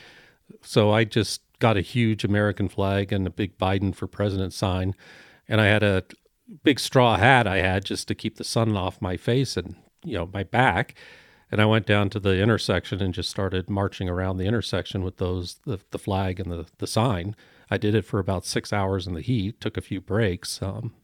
So 0.63 0.91
I 0.91 1.05
just 1.05 1.43
got 1.59 1.77
a 1.77 1.81
huge 1.81 2.25
American 2.25 2.69
flag 2.69 3.13
and 3.13 3.27
a 3.27 3.31
big 3.31 3.57
Biden 3.59 3.95
for 3.95 4.07
president 4.07 4.53
sign. 4.53 4.95
And 5.49 5.61
I 5.61 5.67
had 5.67 5.83
a 5.83 6.05
big 6.65 6.81
straw 6.81 7.17
hat 7.17 7.47
I 7.47 7.59
had 7.59 7.85
just 7.85 8.09
to 8.09 8.15
keep 8.15 8.37
the 8.37 8.45
sun 8.45 8.77
off 8.77 9.01
my 9.01 9.17
face 9.17 9.57
and, 9.57 9.77
you 10.05 10.15
know, 10.15 10.29
my 10.33 10.43
back. 10.43 10.95
And 11.51 11.61
I 11.61 11.67
went 11.67 11.87
down 11.87 12.09
to 12.11 12.21
the 12.21 12.41
intersection 12.41 13.03
and 13.03 13.13
just 13.13 13.31
started 13.31 13.69
marching 13.69 14.09
around 14.09 14.39
the 14.39 14.47
intersection 14.47 15.05
with 15.05 15.19
those, 15.19 15.61
the, 15.67 15.79
the 15.91 15.99
flag 15.99 16.41
and 16.41 16.51
the, 16.51 16.67
the 16.79 16.87
sign. 16.87 17.37
I 17.71 17.77
did 17.77 17.95
it 17.95 18.05
for 18.05 18.19
about 18.19 18.47
six 18.47 18.73
hours 18.73 19.07
in 19.07 19.15
the 19.15 19.21
heat, 19.21 19.61
took 19.61 19.77
a 19.77 19.83
few 19.83 20.01
breaks. 20.01 20.61
Um, 20.63 20.95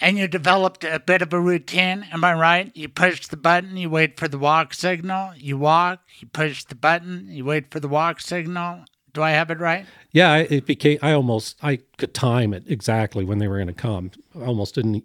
and 0.00 0.18
you 0.18 0.26
developed 0.28 0.84
a 0.84 0.98
bit 0.98 1.22
of 1.22 1.32
a 1.32 1.40
routine, 1.40 2.06
am 2.12 2.24
I 2.24 2.34
right? 2.34 2.70
You 2.74 2.88
push 2.88 3.26
the 3.26 3.36
button, 3.36 3.76
you 3.76 3.88
wait 3.88 4.18
for 4.18 4.28
the 4.28 4.38
walk 4.38 4.74
signal, 4.74 5.32
you 5.36 5.56
walk, 5.56 6.00
you 6.18 6.28
push 6.28 6.64
the 6.64 6.74
button, 6.74 7.28
you 7.28 7.44
wait 7.44 7.70
for 7.70 7.80
the 7.80 7.88
walk 7.88 8.20
signal. 8.20 8.84
Do 9.12 9.22
I 9.22 9.30
have 9.30 9.50
it 9.50 9.60
right? 9.60 9.86
Yeah, 10.10 10.38
it 10.38 10.66
became. 10.66 10.98
I 11.00 11.12
almost 11.12 11.56
I 11.62 11.78
could 11.98 12.14
time 12.14 12.52
it 12.52 12.64
exactly 12.66 13.24
when 13.24 13.38
they 13.38 13.46
were 13.46 13.58
going 13.58 13.68
to 13.68 13.72
come. 13.72 14.10
I 14.34 14.44
almost 14.44 14.74
didn't. 14.74 14.96
You 14.96 15.02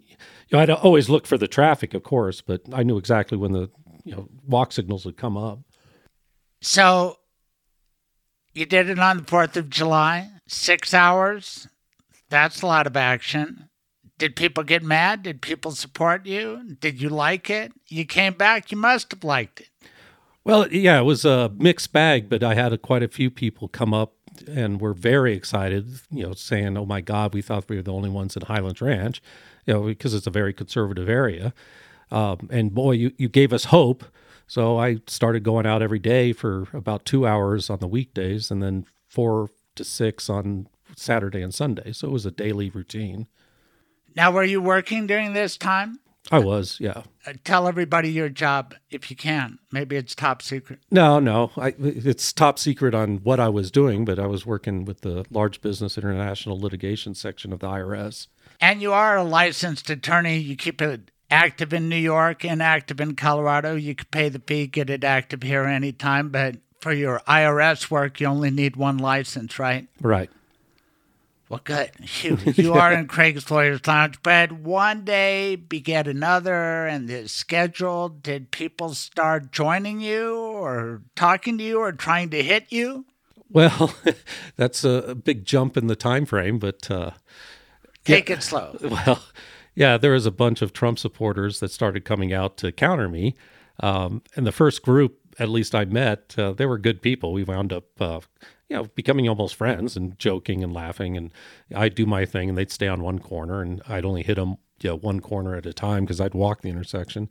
know, 0.52 0.58
I'd 0.58 0.70
always 0.70 1.08
look 1.08 1.28
for 1.28 1.38
the 1.38 1.46
traffic, 1.46 1.94
of 1.94 2.02
course, 2.02 2.40
but 2.40 2.62
I 2.72 2.82
knew 2.82 2.98
exactly 2.98 3.38
when 3.38 3.52
the 3.52 3.70
you 4.04 4.12
know 4.12 4.28
walk 4.44 4.72
signals 4.72 5.04
would 5.06 5.16
come 5.16 5.36
up. 5.36 5.60
So 6.60 7.18
you 8.52 8.66
did 8.66 8.90
it 8.90 8.98
on 8.98 9.18
the 9.18 9.22
Fourth 9.22 9.56
of 9.56 9.70
July, 9.70 10.28
six 10.48 10.92
hours. 10.92 11.68
That's 12.30 12.62
a 12.62 12.66
lot 12.66 12.88
of 12.88 12.96
action. 12.96 13.69
Did 14.20 14.36
people 14.36 14.64
get 14.64 14.82
mad? 14.82 15.22
Did 15.22 15.40
people 15.40 15.70
support 15.70 16.26
you? 16.26 16.76
Did 16.78 17.00
you 17.00 17.08
like 17.08 17.48
it? 17.48 17.72
You 17.88 18.04
came 18.04 18.34
back, 18.34 18.70
you 18.70 18.76
must 18.76 19.10
have 19.12 19.24
liked 19.24 19.62
it. 19.62 19.70
Well, 20.44 20.70
yeah, 20.70 21.00
it 21.00 21.04
was 21.04 21.24
a 21.24 21.50
mixed 21.56 21.94
bag, 21.94 22.28
but 22.28 22.44
I 22.44 22.54
had 22.54 22.74
a, 22.74 22.76
quite 22.78 23.02
a 23.02 23.08
few 23.08 23.30
people 23.30 23.66
come 23.66 23.94
up 23.94 24.12
and 24.46 24.78
were 24.78 24.92
very 24.92 25.32
excited, 25.32 25.86
you 26.10 26.22
know, 26.22 26.34
saying, 26.34 26.76
"Oh 26.76 26.84
my 26.84 27.00
God, 27.00 27.32
we 27.32 27.40
thought 27.40 27.70
we 27.70 27.76
were 27.76 27.82
the 27.82 27.94
only 27.94 28.10
ones 28.10 28.36
in 28.36 28.42
Highlands 28.42 28.82
Ranch," 28.82 29.22
you 29.64 29.72
know, 29.72 29.82
because 29.84 30.12
it's 30.12 30.26
a 30.26 30.30
very 30.30 30.52
conservative 30.52 31.08
area. 31.08 31.54
Um, 32.10 32.46
and 32.50 32.74
boy, 32.74 32.92
you 32.92 33.12
you 33.16 33.28
gave 33.28 33.54
us 33.54 33.64
hope. 33.64 34.04
So 34.46 34.78
I 34.78 34.98
started 35.06 35.44
going 35.44 35.64
out 35.64 35.80
every 35.80 35.98
day 35.98 36.34
for 36.34 36.66
about 36.74 37.06
two 37.06 37.26
hours 37.26 37.70
on 37.70 37.78
the 37.78 37.88
weekdays, 37.88 38.50
and 38.50 38.62
then 38.62 38.84
four 39.08 39.48
to 39.76 39.84
six 39.84 40.28
on 40.28 40.66
Saturday 40.94 41.40
and 41.40 41.54
Sunday. 41.54 41.92
So 41.92 42.08
it 42.08 42.12
was 42.12 42.26
a 42.26 42.30
daily 42.30 42.68
routine. 42.68 43.26
Now, 44.16 44.30
were 44.30 44.44
you 44.44 44.60
working 44.60 45.06
during 45.06 45.32
this 45.32 45.56
time? 45.56 46.00
I 46.32 46.38
was, 46.38 46.78
yeah. 46.78 47.02
Uh, 47.26 47.32
tell 47.44 47.66
everybody 47.66 48.10
your 48.10 48.28
job 48.28 48.74
if 48.90 49.10
you 49.10 49.16
can. 49.16 49.58
Maybe 49.72 49.96
it's 49.96 50.14
top 50.14 50.42
secret. 50.42 50.80
No, 50.90 51.18
no, 51.18 51.50
I, 51.56 51.74
it's 51.78 52.32
top 52.32 52.58
secret 52.58 52.94
on 52.94 53.18
what 53.18 53.40
I 53.40 53.48
was 53.48 53.70
doing, 53.70 54.04
but 54.04 54.18
I 54.18 54.26
was 54.26 54.46
working 54.46 54.84
with 54.84 55.00
the 55.00 55.24
large 55.30 55.60
business 55.60 55.98
international 55.98 56.60
litigation 56.60 57.14
section 57.14 57.52
of 57.52 57.58
the 57.60 57.66
IRS. 57.66 58.28
And 58.60 58.80
you 58.80 58.92
are 58.92 59.16
a 59.16 59.24
licensed 59.24 59.90
attorney. 59.90 60.38
You 60.38 60.54
keep 60.54 60.80
it 60.80 61.10
active 61.30 61.72
in 61.72 61.88
New 61.88 61.96
York 61.96 62.44
and 62.44 62.62
active 62.62 63.00
in 63.00 63.16
Colorado. 63.16 63.74
You 63.74 63.94
could 63.94 64.10
pay 64.10 64.28
the 64.28 64.40
fee, 64.40 64.66
get 64.66 64.90
it 64.90 65.02
active 65.02 65.42
here 65.42 65.64
anytime. 65.64 66.28
But 66.28 66.56
for 66.80 66.92
your 66.92 67.20
IRS 67.26 67.90
work, 67.90 68.20
you 68.20 68.26
only 68.26 68.50
need 68.50 68.76
one 68.76 68.98
license, 68.98 69.58
right? 69.58 69.88
Right. 70.00 70.30
Well, 71.50 71.60
good. 71.64 71.90
You, 72.22 72.38
you 72.54 72.74
are 72.74 72.92
in 72.92 73.08
Craig's 73.08 73.50
Lawyers 73.50 73.84
Lounge, 73.84 74.22
but 74.22 74.52
one 74.52 75.04
day 75.04 75.56
beget 75.56 76.06
another, 76.06 76.86
and 76.86 77.10
is 77.10 77.32
scheduled. 77.32 78.22
Did 78.22 78.52
people 78.52 78.94
start 78.94 79.50
joining 79.50 80.00
you, 80.00 80.36
or 80.36 81.02
talking 81.16 81.58
to 81.58 81.64
you, 81.64 81.80
or 81.80 81.90
trying 81.90 82.30
to 82.30 82.42
hit 82.44 82.66
you? 82.70 83.04
Well, 83.50 83.92
that's 84.56 84.84
a 84.84 85.16
big 85.16 85.44
jump 85.44 85.76
in 85.76 85.88
the 85.88 85.96
time 85.96 86.24
frame, 86.24 86.60
but 86.60 86.88
uh, 86.88 87.10
take 88.04 88.28
yeah, 88.28 88.36
it 88.36 88.42
slow. 88.44 88.76
Well, 88.82 89.20
yeah, 89.74 89.96
there 89.96 90.12
was 90.12 90.26
a 90.26 90.30
bunch 90.30 90.62
of 90.62 90.72
Trump 90.72 91.00
supporters 91.00 91.58
that 91.58 91.72
started 91.72 92.04
coming 92.04 92.32
out 92.32 92.58
to 92.58 92.70
counter 92.70 93.08
me, 93.08 93.34
um, 93.80 94.22
and 94.36 94.46
the 94.46 94.52
first 94.52 94.82
group, 94.82 95.18
at 95.40 95.48
least 95.48 95.74
I 95.74 95.86
met, 95.86 96.34
uh, 96.38 96.52
they 96.52 96.66
were 96.66 96.78
good 96.78 97.02
people. 97.02 97.32
We 97.32 97.42
wound 97.42 97.72
up 97.72 98.00
uh, 98.00 98.20
you 98.68 98.76
know, 98.76 98.84
becoming 98.94 99.28
almost 99.28 99.56
friends 99.56 99.96
and 99.96 100.16
joking 100.18 100.62
and 100.62 100.72
laughing. 100.72 101.16
And 101.16 101.32
I'd 101.74 101.96
do 101.96 102.06
my 102.06 102.24
thing 102.24 102.48
and 102.48 102.56
they'd 102.56 102.70
stay 102.70 102.86
on 102.86 103.02
one 103.02 103.18
corner 103.18 103.60
and 103.60 103.82
I'd 103.88 104.04
only 104.04 104.22
hit 104.22 104.36
them, 104.36 104.58
you 104.80 104.90
know, 104.90 104.96
one 104.96 105.20
corner 105.20 105.56
at 105.56 105.66
a 105.66 105.72
time 105.72 106.04
because 106.04 106.20
I'd 106.20 106.34
walk 106.34 106.62
the 106.62 106.68
intersection. 106.68 107.28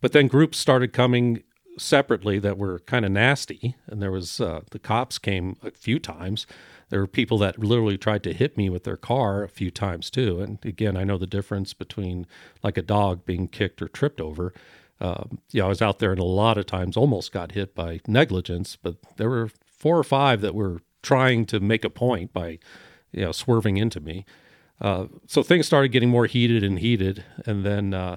But 0.00 0.12
then 0.12 0.26
groups 0.26 0.58
started 0.58 0.92
coming 0.92 1.44
separately 1.78 2.40
that 2.40 2.58
were 2.58 2.80
kind 2.80 3.04
of 3.04 3.12
nasty. 3.12 3.76
And 3.86 4.02
there 4.02 4.10
was, 4.10 4.40
uh, 4.40 4.62
the 4.72 4.80
cops 4.80 5.18
came 5.18 5.56
a 5.62 5.70
few 5.70 6.00
times. 6.00 6.46
There 6.88 6.98
were 6.98 7.06
people 7.06 7.38
that 7.38 7.60
literally 7.60 7.96
tried 7.96 8.24
to 8.24 8.32
hit 8.32 8.56
me 8.56 8.68
with 8.68 8.82
their 8.82 8.96
car 8.96 9.44
a 9.44 9.48
few 9.48 9.70
times 9.70 10.10
too. 10.10 10.40
And 10.40 10.58
again, 10.64 10.96
I 10.96 11.04
know 11.04 11.18
the 11.18 11.26
difference 11.26 11.72
between 11.72 12.26
like 12.64 12.76
a 12.76 12.82
dog 12.82 13.24
being 13.24 13.46
kicked 13.46 13.80
or 13.80 13.86
tripped 13.86 14.20
over. 14.20 14.52
Um, 15.00 15.38
yeah, 15.50 15.64
I 15.64 15.68
was 15.68 15.80
out 15.80 15.98
there 15.98 16.10
and 16.10 16.20
a 16.20 16.24
lot 16.24 16.58
of 16.58 16.66
times 16.66 16.96
almost 16.96 17.32
got 17.32 17.52
hit 17.52 17.74
by 17.74 18.00
negligence, 18.06 18.76
but 18.76 18.96
there 19.16 19.30
were 19.30 19.50
four 19.64 19.98
or 19.98 20.04
five 20.04 20.42
that 20.42 20.54
were 20.54 20.82
trying 21.02 21.46
to 21.46 21.60
make 21.60 21.84
a 21.84 21.90
point 21.90 22.32
by, 22.32 22.58
you 23.10 23.22
know, 23.22 23.32
swerving 23.32 23.78
into 23.78 24.00
me. 24.00 24.26
Uh, 24.80 25.06
so 25.26 25.42
things 25.42 25.66
started 25.66 25.88
getting 25.88 26.10
more 26.10 26.26
heated 26.26 26.62
and 26.62 26.78
heated, 26.78 27.24
and 27.46 27.64
then 27.64 27.94
uh, 27.94 28.16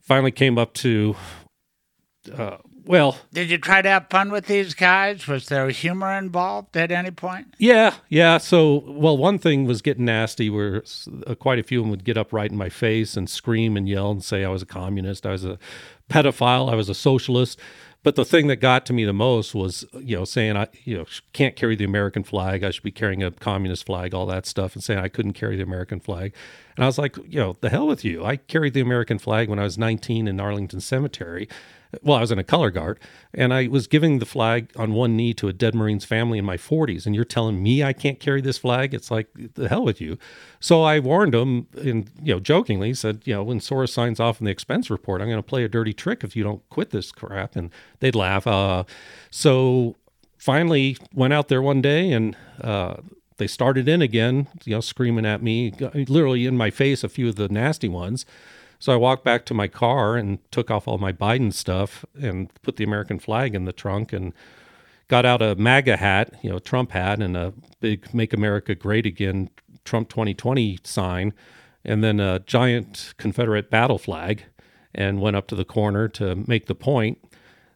finally 0.00 0.32
came 0.32 0.58
up 0.58 0.74
to, 0.74 1.14
uh, 2.36 2.58
well. 2.88 3.18
Did 3.32 3.50
you 3.50 3.58
try 3.58 3.82
to 3.82 3.88
have 3.88 4.06
fun 4.08 4.32
with 4.32 4.46
these 4.46 4.74
guys? 4.74 5.28
Was 5.28 5.46
there 5.46 5.68
humor 5.68 6.10
involved 6.16 6.76
at 6.76 6.90
any 6.90 7.10
point? 7.10 7.54
Yeah, 7.58 7.94
yeah. 8.08 8.38
So, 8.38 8.82
well, 8.86 9.16
one 9.16 9.38
thing 9.38 9.66
was 9.66 9.82
getting 9.82 10.06
nasty, 10.06 10.48
where 10.48 10.82
uh, 11.26 11.34
quite 11.34 11.58
a 11.58 11.62
few 11.62 11.80
of 11.80 11.84
them 11.84 11.90
would 11.90 12.04
get 12.04 12.16
up 12.16 12.32
right 12.32 12.50
in 12.50 12.56
my 12.56 12.70
face 12.70 13.16
and 13.16 13.28
scream 13.28 13.76
and 13.76 13.86
yell 13.86 14.10
and 14.10 14.24
say 14.24 14.42
I 14.42 14.48
was 14.48 14.62
a 14.62 14.66
communist, 14.66 15.26
I 15.26 15.32
was 15.32 15.44
a 15.44 15.58
pedophile, 16.08 16.72
I 16.72 16.74
was 16.74 16.88
a 16.88 16.94
socialist. 16.94 17.60
But 18.04 18.14
the 18.14 18.24
thing 18.24 18.46
that 18.46 18.56
got 18.56 18.86
to 18.86 18.92
me 18.92 19.04
the 19.04 19.12
most 19.12 19.54
was, 19.54 19.84
you 20.00 20.16
know, 20.16 20.24
saying 20.24 20.56
I, 20.56 20.68
you 20.84 20.96
know, 20.96 21.04
can't 21.32 21.56
carry 21.56 21.76
the 21.76 21.84
American 21.84 22.22
flag. 22.22 22.64
I 22.64 22.70
should 22.70 22.84
be 22.84 22.92
carrying 22.92 23.22
a 23.22 23.30
communist 23.32 23.84
flag, 23.84 24.14
all 24.14 24.24
that 24.26 24.46
stuff, 24.46 24.74
and 24.74 24.82
saying 24.82 25.00
I 25.00 25.08
couldn't 25.08 25.32
carry 25.32 25.56
the 25.56 25.64
American 25.64 26.00
flag. 26.00 26.32
And 26.76 26.84
I 26.84 26.86
was 26.86 26.96
like, 26.96 27.16
you 27.16 27.40
know, 27.40 27.56
the 27.60 27.68
hell 27.68 27.88
with 27.88 28.04
you. 28.04 28.24
I 28.24 28.36
carried 28.36 28.72
the 28.72 28.80
American 28.80 29.18
flag 29.18 29.50
when 29.50 29.58
I 29.58 29.64
was 29.64 29.76
19 29.76 30.28
in 30.28 30.40
Arlington 30.40 30.80
Cemetery 30.80 31.48
well, 32.02 32.18
I 32.18 32.20
was 32.20 32.30
in 32.30 32.38
a 32.38 32.44
color 32.44 32.70
guard, 32.70 32.98
and 33.32 33.52
I 33.52 33.66
was 33.68 33.86
giving 33.86 34.18
the 34.18 34.26
flag 34.26 34.70
on 34.76 34.92
one 34.92 35.16
knee 35.16 35.32
to 35.34 35.48
a 35.48 35.52
dead 35.52 35.74
Marine's 35.74 36.04
family 36.04 36.38
in 36.38 36.44
my 36.44 36.56
40s, 36.56 37.06
and 37.06 37.14
you're 37.14 37.24
telling 37.24 37.62
me 37.62 37.82
I 37.82 37.92
can't 37.92 38.20
carry 38.20 38.40
this 38.40 38.58
flag? 38.58 38.92
It's 38.92 39.10
like 39.10 39.28
the 39.54 39.68
hell 39.68 39.84
with 39.84 40.00
you. 40.00 40.18
So 40.60 40.82
I 40.82 40.98
warned 40.98 41.34
him, 41.34 41.66
and 41.80 42.10
you 42.22 42.34
know, 42.34 42.40
jokingly 42.40 42.92
said, 42.94 43.22
you 43.24 43.34
know, 43.34 43.42
when 43.42 43.58
Soros 43.58 43.90
signs 43.90 44.20
off 44.20 44.40
on 44.40 44.44
the 44.44 44.50
expense 44.50 44.90
report, 44.90 45.22
I'm 45.22 45.28
going 45.28 45.38
to 45.38 45.42
play 45.42 45.64
a 45.64 45.68
dirty 45.68 45.92
trick 45.94 46.22
if 46.22 46.36
you 46.36 46.44
don't 46.44 46.68
quit 46.68 46.90
this 46.90 47.10
crap, 47.10 47.56
and 47.56 47.70
they'd 48.00 48.14
laugh. 48.14 48.46
Uh, 48.46 48.84
so 49.30 49.96
finally, 50.36 50.98
went 51.14 51.32
out 51.32 51.48
there 51.48 51.62
one 51.62 51.80
day 51.82 52.12
and. 52.12 52.36
Uh, 52.60 52.96
they 53.38 53.46
started 53.46 53.88
in 53.88 54.02
again, 54.02 54.48
you 54.64 54.74
know, 54.74 54.80
screaming 54.80 55.24
at 55.24 55.44
me, 55.44 55.72
literally 55.94 56.44
in 56.44 56.56
my 56.56 56.70
face, 56.70 57.04
a 57.04 57.08
few 57.08 57.28
of 57.28 57.36
the 57.36 57.48
nasty 57.48 57.88
ones. 57.88 58.26
So 58.78 58.92
I 58.92 58.96
walked 58.96 59.24
back 59.24 59.44
to 59.46 59.54
my 59.54 59.66
car 59.66 60.16
and 60.16 60.38
took 60.52 60.70
off 60.70 60.86
all 60.86 60.98
my 60.98 61.12
Biden 61.12 61.52
stuff 61.52 62.04
and 62.20 62.50
put 62.62 62.76
the 62.76 62.84
American 62.84 63.18
flag 63.18 63.54
in 63.54 63.64
the 63.64 63.72
trunk 63.72 64.12
and 64.12 64.32
got 65.08 65.26
out 65.26 65.42
a 65.42 65.56
MAGA 65.56 65.96
hat, 65.96 66.34
you 66.42 66.50
know, 66.50 66.58
Trump 66.58 66.92
hat 66.92 67.20
and 67.20 67.36
a 67.36 67.52
big 67.80 68.14
Make 68.14 68.32
America 68.32 68.74
Great 68.74 69.06
Again 69.06 69.50
Trump 69.84 70.08
2020 70.10 70.78
sign 70.84 71.32
and 71.84 72.04
then 72.04 72.20
a 72.20 72.40
giant 72.40 73.14
Confederate 73.16 73.70
battle 73.70 73.98
flag 73.98 74.44
and 74.94 75.20
went 75.20 75.36
up 75.36 75.46
to 75.48 75.54
the 75.54 75.64
corner 75.64 76.08
to 76.08 76.44
make 76.46 76.66
the 76.66 76.74
point. 76.74 77.18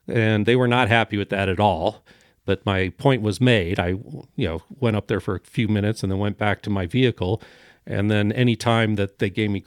And 0.06 0.46
they 0.46 0.56
were 0.56 0.68
not 0.68 0.88
happy 0.88 1.16
with 1.16 1.30
that 1.30 1.48
at 1.48 1.60
all. 1.60 2.04
But 2.44 2.66
my 2.66 2.88
point 2.98 3.22
was 3.22 3.40
made. 3.40 3.78
I, 3.78 3.88
you 4.34 4.48
know, 4.48 4.62
went 4.68 4.96
up 4.96 5.06
there 5.06 5.20
for 5.20 5.36
a 5.36 5.40
few 5.40 5.68
minutes 5.68 6.02
and 6.02 6.10
then 6.10 6.18
went 6.18 6.38
back 6.38 6.60
to 6.62 6.70
my 6.70 6.86
vehicle. 6.86 7.40
And 7.86 8.10
then 8.10 8.32
any 8.32 8.56
time 8.56 8.96
that 8.96 9.20
they 9.20 9.30
gave 9.30 9.50
me 9.50 9.64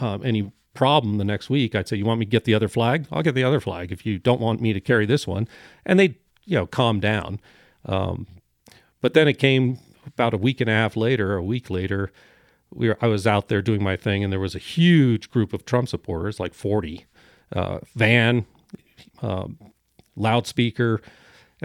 um, 0.00 0.24
any 0.24 0.50
problem 0.76 1.18
the 1.18 1.24
next 1.24 1.50
week, 1.50 1.74
I'd 1.74 1.88
say, 1.88 1.96
"You 1.96 2.04
want 2.04 2.20
me 2.20 2.26
to 2.26 2.30
get 2.30 2.44
the 2.44 2.54
other 2.54 2.68
flag? 2.68 3.06
I'll 3.10 3.22
get 3.22 3.34
the 3.34 3.44
other 3.44 3.60
flag. 3.60 3.90
If 3.90 4.06
you 4.06 4.18
don't 4.18 4.40
want 4.40 4.60
me 4.60 4.72
to 4.72 4.80
carry 4.80 5.06
this 5.06 5.26
one," 5.26 5.48
and 5.84 5.98
they, 5.98 6.16
you 6.44 6.56
know, 6.56 6.66
calm 6.66 7.00
down. 7.00 7.40
Um, 7.84 8.26
but 9.00 9.14
then 9.14 9.28
it 9.28 9.38
came 9.38 9.78
about 10.06 10.34
a 10.34 10.38
week 10.38 10.60
and 10.60 10.70
a 10.70 10.72
half 10.72 10.96
later, 10.96 11.36
a 11.36 11.42
week 11.42 11.70
later, 11.70 12.12
we 12.72 12.88
were, 12.88 12.98
I 13.00 13.06
was 13.06 13.26
out 13.26 13.48
there 13.48 13.62
doing 13.62 13.82
my 13.82 13.96
thing, 13.96 14.22
and 14.22 14.32
there 14.32 14.40
was 14.40 14.54
a 14.54 14.60
huge 14.60 15.30
group 15.30 15.52
of 15.52 15.64
Trump 15.64 15.88
supporters, 15.88 16.40
like 16.40 16.54
40, 16.54 17.06
uh, 17.52 17.78
van, 17.94 18.46
um, 19.22 19.58
loudspeaker, 20.16 21.00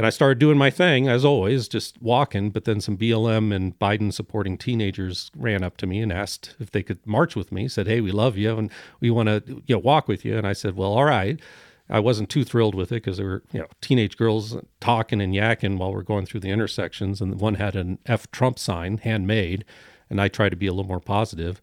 and 0.02 0.08
I 0.08 0.10
started 0.10 0.40
doing 0.40 0.58
my 0.58 0.72
thing 0.72 1.08
as 1.08 1.24
always, 1.24 1.68
just 1.68 2.02
walking. 2.02 2.50
But 2.50 2.66
then 2.66 2.82
some 2.82 2.98
BLM 2.98 3.54
and 3.54 3.78
Biden 3.78 4.12
supporting 4.12 4.58
teenagers 4.58 5.30
ran 5.38 5.64
up 5.64 5.78
to 5.78 5.86
me 5.86 6.02
and 6.02 6.12
asked 6.12 6.56
if 6.60 6.72
they 6.72 6.82
could 6.82 7.06
march 7.06 7.36
with 7.36 7.52
me. 7.52 7.68
Said, 7.68 7.86
"Hey, 7.86 8.02
we 8.02 8.12
love 8.12 8.36
you 8.36 8.58
and 8.58 8.72
we 9.00 9.12
want 9.12 9.30
to 9.30 9.62
you 9.68 9.76
know, 9.76 9.78
walk 9.78 10.08
with 10.08 10.26
you." 10.26 10.40
And 10.40 10.48
I 10.48 10.54
said, 10.54 10.76
"Well, 10.76 10.92
all 10.94 11.06
right." 11.06 11.40
I 11.88 12.00
wasn't 12.00 12.30
too 12.30 12.44
thrilled 12.44 12.74
with 12.74 12.92
it 12.92 13.04
because 13.04 13.18
there 13.18 13.28
were 13.28 13.44
you 13.54 13.60
know 13.60 13.68
teenage 13.80 14.18
girls 14.18 14.58
talking 14.80 15.22
and 15.22 15.36
yakking 15.36 15.78
while 15.78 15.94
we're 15.94 16.02
going 16.02 16.26
through 16.26 16.40
the 16.40 16.50
intersections, 16.50 17.22
and 17.22 17.40
one 17.40 17.56
had 17.56 17.76
an 17.76 18.00
F 18.08 18.32
Trump 18.32 18.58
sign, 18.58 18.98
handmade, 18.98 19.66
and 20.10 20.20
I 20.20 20.30
tried 20.30 20.50
to 20.50 20.56
be 20.56 20.66
a 20.66 20.74
little 20.74 20.90
more 20.90 21.00
positive. 21.00 21.62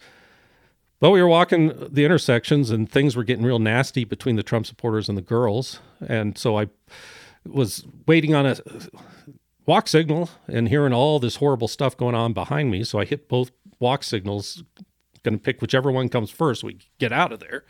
But 1.00 1.10
we 1.10 1.20
were 1.20 1.28
walking 1.28 1.72
the 1.90 2.04
intersections, 2.04 2.70
and 2.70 2.88
things 2.88 3.16
were 3.16 3.24
getting 3.24 3.44
real 3.44 3.58
nasty 3.58 4.04
between 4.04 4.36
the 4.36 4.44
Trump 4.44 4.64
supporters 4.64 5.08
and 5.08 5.18
the 5.18 5.22
girls, 5.22 5.80
and 6.06 6.38
so 6.38 6.56
I 6.56 6.68
was 7.48 7.86
waiting 8.06 8.34
on 8.34 8.46
a 8.46 8.56
walk 9.66 9.86
signal 9.86 10.30
and 10.46 10.68
hearing 10.68 10.92
all 10.92 11.18
this 11.18 11.36
horrible 11.36 11.68
stuff 11.68 11.96
going 11.96 12.14
on 12.14 12.32
behind 12.32 12.70
me. 12.70 12.84
So 12.84 12.98
I 12.98 13.04
hit 13.04 13.28
both 13.28 13.50
walk 13.78 14.02
signals, 14.02 14.62
going 15.22 15.38
to 15.38 15.42
pick 15.42 15.60
whichever 15.60 15.92
one 15.92 16.08
comes 16.08 16.30
first. 16.30 16.64
We 16.64 16.78
get 16.98 17.12
out 17.12 17.32
of 17.32 17.40
there. 17.40 17.64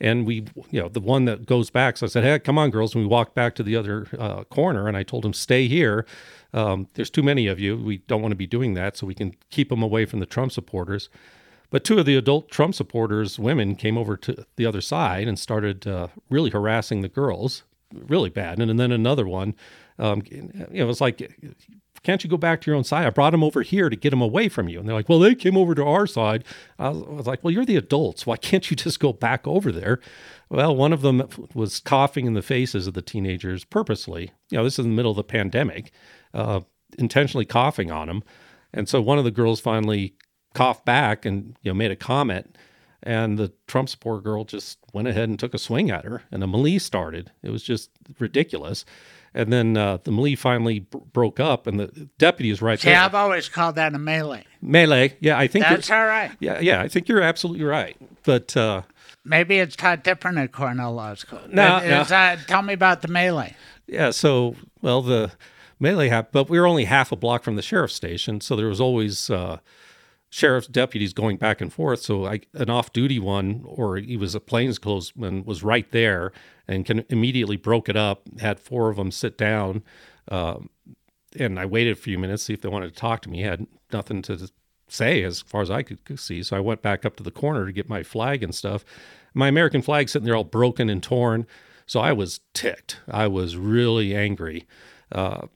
And 0.00 0.26
we, 0.26 0.46
you 0.70 0.80
know, 0.80 0.88
the 0.88 1.00
one 1.00 1.24
that 1.24 1.46
goes 1.46 1.70
back. 1.70 1.96
So 1.96 2.06
I 2.06 2.08
said, 2.08 2.22
hey, 2.22 2.38
come 2.38 2.58
on, 2.58 2.70
girls. 2.70 2.94
And 2.94 3.02
we 3.02 3.08
walked 3.08 3.34
back 3.34 3.54
to 3.56 3.62
the 3.62 3.74
other 3.74 4.06
uh, 4.16 4.44
corner 4.44 4.86
and 4.86 4.96
I 4.96 5.02
told 5.02 5.24
them, 5.24 5.32
stay 5.32 5.66
here. 5.66 6.06
Um, 6.52 6.86
there's 6.94 7.10
too 7.10 7.22
many 7.22 7.48
of 7.48 7.58
you. 7.58 7.76
We 7.76 7.98
don't 7.98 8.22
want 8.22 8.32
to 8.32 8.36
be 8.36 8.46
doing 8.46 8.74
that. 8.74 8.96
So 8.96 9.06
we 9.06 9.14
can 9.14 9.34
keep 9.50 9.70
them 9.70 9.82
away 9.82 10.04
from 10.04 10.20
the 10.20 10.26
Trump 10.26 10.52
supporters. 10.52 11.08
But 11.70 11.84
two 11.84 11.98
of 11.98 12.06
the 12.06 12.16
adult 12.16 12.50
Trump 12.50 12.74
supporters, 12.74 13.38
women, 13.38 13.74
came 13.74 13.98
over 13.98 14.16
to 14.18 14.46
the 14.56 14.66
other 14.66 14.80
side 14.80 15.28
and 15.28 15.38
started 15.38 15.86
uh, 15.86 16.08
really 16.30 16.50
harassing 16.50 17.00
the 17.00 17.08
girls 17.08 17.64
really 17.92 18.30
bad. 18.30 18.58
And, 18.58 18.70
and 18.70 18.78
then 18.78 18.92
another 18.92 19.26
one, 19.26 19.54
um, 19.98 20.22
you 20.30 20.50
know, 20.54 20.66
it 20.70 20.84
was 20.84 21.00
like, 21.00 21.32
can't 22.02 22.22
you 22.22 22.30
go 22.30 22.36
back 22.36 22.60
to 22.60 22.70
your 22.70 22.76
own 22.76 22.84
side? 22.84 23.06
I 23.06 23.10
brought 23.10 23.30
them 23.30 23.42
over 23.42 23.62
here 23.62 23.88
to 23.88 23.96
get 23.96 24.10
them 24.10 24.20
away 24.20 24.48
from 24.48 24.68
you. 24.68 24.78
And 24.78 24.88
they're 24.88 24.94
like, 24.94 25.08
well, 25.08 25.18
they 25.18 25.34
came 25.34 25.56
over 25.56 25.74
to 25.74 25.84
our 25.84 26.06
side. 26.06 26.44
I 26.78 26.90
was, 26.90 27.02
I 27.02 27.10
was 27.10 27.26
like, 27.26 27.42
well, 27.42 27.52
you're 27.52 27.64
the 27.64 27.76
adults. 27.76 28.26
Why 28.26 28.36
can't 28.36 28.70
you 28.70 28.76
just 28.76 29.00
go 29.00 29.12
back 29.12 29.46
over 29.46 29.72
there? 29.72 30.00
Well, 30.48 30.74
one 30.74 30.92
of 30.92 31.02
them 31.02 31.28
was 31.54 31.80
coughing 31.80 32.26
in 32.26 32.34
the 32.34 32.42
faces 32.42 32.86
of 32.86 32.94
the 32.94 33.02
teenagers 33.02 33.64
purposely. 33.64 34.30
You 34.50 34.58
know, 34.58 34.64
this 34.64 34.78
is 34.78 34.84
in 34.84 34.92
the 34.92 34.96
middle 34.96 35.10
of 35.10 35.16
the 35.16 35.24
pandemic, 35.24 35.92
uh, 36.32 36.60
intentionally 36.98 37.44
coughing 37.44 37.90
on 37.90 38.06
them. 38.06 38.22
And 38.72 38.88
so 38.88 39.00
one 39.00 39.18
of 39.18 39.24
the 39.24 39.30
girls 39.30 39.60
finally 39.60 40.14
coughed 40.54 40.84
back 40.84 41.24
and, 41.24 41.56
you 41.62 41.70
know, 41.70 41.74
made 41.74 41.90
a 41.90 41.96
comment 41.96 42.56
and 43.02 43.38
the 43.38 43.52
Trump 43.66 43.88
support 43.88 44.24
girl 44.24 44.44
just 44.44 44.78
went 44.92 45.08
ahead 45.08 45.28
and 45.28 45.38
took 45.38 45.54
a 45.54 45.58
swing 45.58 45.90
at 45.90 46.04
her, 46.04 46.22
and 46.30 46.42
a 46.42 46.46
melee 46.46 46.78
started. 46.78 47.30
It 47.42 47.50
was 47.50 47.62
just 47.62 47.90
ridiculous. 48.18 48.84
And 49.34 49.52
then 49.52 49.76
uh, 49.76 49.98
the 50.02 50.10
melee 50.10 50.34
finally 50.36 50.80
b- 50.80 50.98
broke 51.12 51.38
up, 51.38 51.66
and 51.66 51.78
the 51.78 52.08
deputy 52.18 52.50
is 52.50 52.62
right 52.62 52.80
See, 52.80 52.88
there. 52.88 52.98
I've 52.98 53.14
always 53.14 53.48
called 53.48 53.74
that 53.76 53.94
a 53.94 53.98
melee. 53.98 54.44
Melee, 54.62 55.16
yeah, 55.20 55.38
I 55.38 55.46
think 55.46 55.66
That's 55.66 55.90
all 55.90 56.06
right. 56.06 56.32
Yeah, 56.40 56.60
yeah, 56.60 56.80
I 56.80 56.88
think 56.88 57.08
you're 57.08 57.20
absolutely 57.20 57.64
right. 57.64 57.96
But 58.24 58.56
uh, 58.56 58.82
Maybe 59.24 59.58
it's 59.58 59.76
taught 59.76 60.02
different 60.02 60.38
at 60.38 60.52
Cornell 60.52 60.94
Law 60.94 61.14
School. 61.14 61.40
No. 61.48 61.62
uh, 61.76 62.36
tell 62.46 62.62
me 62.62 62.72
about 62.72 63.02
the 63.02 63.08
melee. 63.08 63.54
yeah, 63.86 64.10
so 64.10 64.56
well 64.80 65.02
the 65.02 65.32
melee 65.78 66.08
happened, 66.08 66.32
but 66.32 66.48
we 66.48 66.58
were 66.58 66.66
only 66.66 66.84
half 66.86 67.12
a 67.12 67.16
block 67.16 67.44
from 67.44 67.56
the 67.56 67.62
sheriff's 67.62 67.94
station, 67.94 68.40
so 68.40 68.56
there 68.56 68.66
was 68.66 68.80
always 68.80 69.28
uh, 69.28 69.58
sheriff's 70.30 70.66
deputies 70.66 71.12
going 71.12 71.36
back 71.36 71.60
and 71.60 71.72
forth. 71.72 72.00
So 72.00 72.26
I, 72.26 72.40
an 72.54 72.70
off-duty 72.70 73.18
one, 73.18 73.62
or 73.64 73.96
he 73.96 74.16
was 74.16 74.34
a 74.34 74.40
plainclothesman, 74.40 75.44
was 75.44 75.62
right 75.62 75.90
there 75.90 76.32
and 76.66 76.84
can 76.84 77.04
immediately 77.08 77.56
broke 77.56 77.88
it 77.88 77.96
up. 77.96 78.22
Had 78.38 78.60
four 78.60 78.90
of 78.90 78.96
them 78.96 79.10
sit 79.10 79.38
down, 79.38 79.82
um, 80.30 80.68
and 81.38 81.58
I 81.58 81.66
waited 81.66 81.92
a 81.92 82.00
few 82.00 82.18
minutes 82.18 82.42
see 82.42 82.52
if 82.52 82.60
they 82.60 82.68
wanted 82.68 82.92
to 82.92 83.00
talk 83.00 83.22
to 83.22 83.30
me. 83.30 83.42
Had 83.42 83.66
nothing 83.92 84.22
to 84.22 84.50
say 84.88 85.22
as 85.22 85.40
far 85.40 85.62
as 85.62 85.70
I 85.70 85.82
could 85.82 86.18
see. 86.18 86.42
So 86.42 86.56
I 86.56 86.60
went 86.60 86.82
back 86.82 87.04
up 87.04 87.16
to 87.16 87.22
the 87.22 87.30
corner 87.30 87.66
to 87.66 87.72
get 87.72 87.88
my 87.88 88.02
flag 88.02 88.42
and 88.42 88.54
stuff. 88.54 88.84
My 89.34 89.48
American 89.48 89.82
flag 89.82 90.08
sitting 90.08 90.26
there 90.26 90.36
all 90.36 90.44
broken 90.44 90.88
and 90.90 91.02
torn. 91.02 91.46
So 91.86 92.00
I 92.00 92.12
was 92.12 92.40
ticked. 92.52 93.00
I 93.08 93.26
was 93.28 93.56
really 93.56 94.14
angry, 94.14 94.66
uh, 95.12 95.46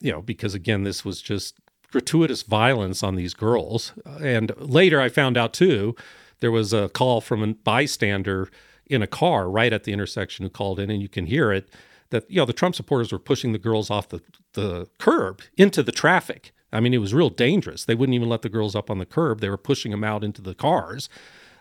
you 0.00 0.10
know, 0.10 0.22
because 0.22 0.54
again, 0.54 0.84
this 0.84 1.04
was 1.04 1.20
just 1.20 1.58
gratuitous 1.92 2.42
violence 2.42 3.02
on 3.02 3.14
these 3.14 3.34
girls. 3.34 3.92
And 4.20 4.50
later 4.56 5.00
I 5.00 5.08
found 5.08 5.36
out 5.36 5.52
too, 5.52 5.94
there 6.40 6.50
was 6.50 6.72
a 6.72 6.88
call 6.88 7.20
from 7.20 7.42
a 7.42 7.54
bystander 7.54 8.50
in 8.86 9.02
a 9.02 9.06
car 9.06 9.48
right 9.48 9.72
at 9.72 9.84
the 9.84 9.92
intersection 9.92 10.44
who 10.44 10.50
called 10.50 10.80
in, 10.80 10.90
and 10.90 11.00
you 11.00 11.08
can 11.08 11.26
hear 11.26 11.52
it 11.52 11.70
that, 12.10 12.28
you 12.30 12.36
know, 12.36 12.44
the 12.44 12.52
Trump 12.52 12.74
supporters 12.74 13.12
were 13.12 13.18
pushing 13.18 13.52
the 13.52 13.58
girls 13.58 13.90
off 13.90 14.08
the, 14.08 14.20
the 14.54 14.88
curb 14.98 15.40
into 15.56 15.82
the 15.82 15.92
traffic. 15.92 16.52
I 16.72 16.80
mean, 16.80 16.94
it 16.94 16.98
was 16.98 17.14
real 17.14 17.30
dangerous. 17.30 17.84
They 17.84 17.94
wouldn't 17.94 18.14
even 18.14 18.28
let 18.28 18.42
the 18.42 18.48
girls 18.48 18.74
up 18.74 18.90
on 18.90 18.98
the 18.98 19.06
curb. 19.06 19.40
They 19.40 19.48
were 19.48 19.56
pushing 19.56 19.92
them 19.92 20.04
out 20.04 20.24
into 20.24 20.42
the 20.42 20.54
cars. 20.54 21.08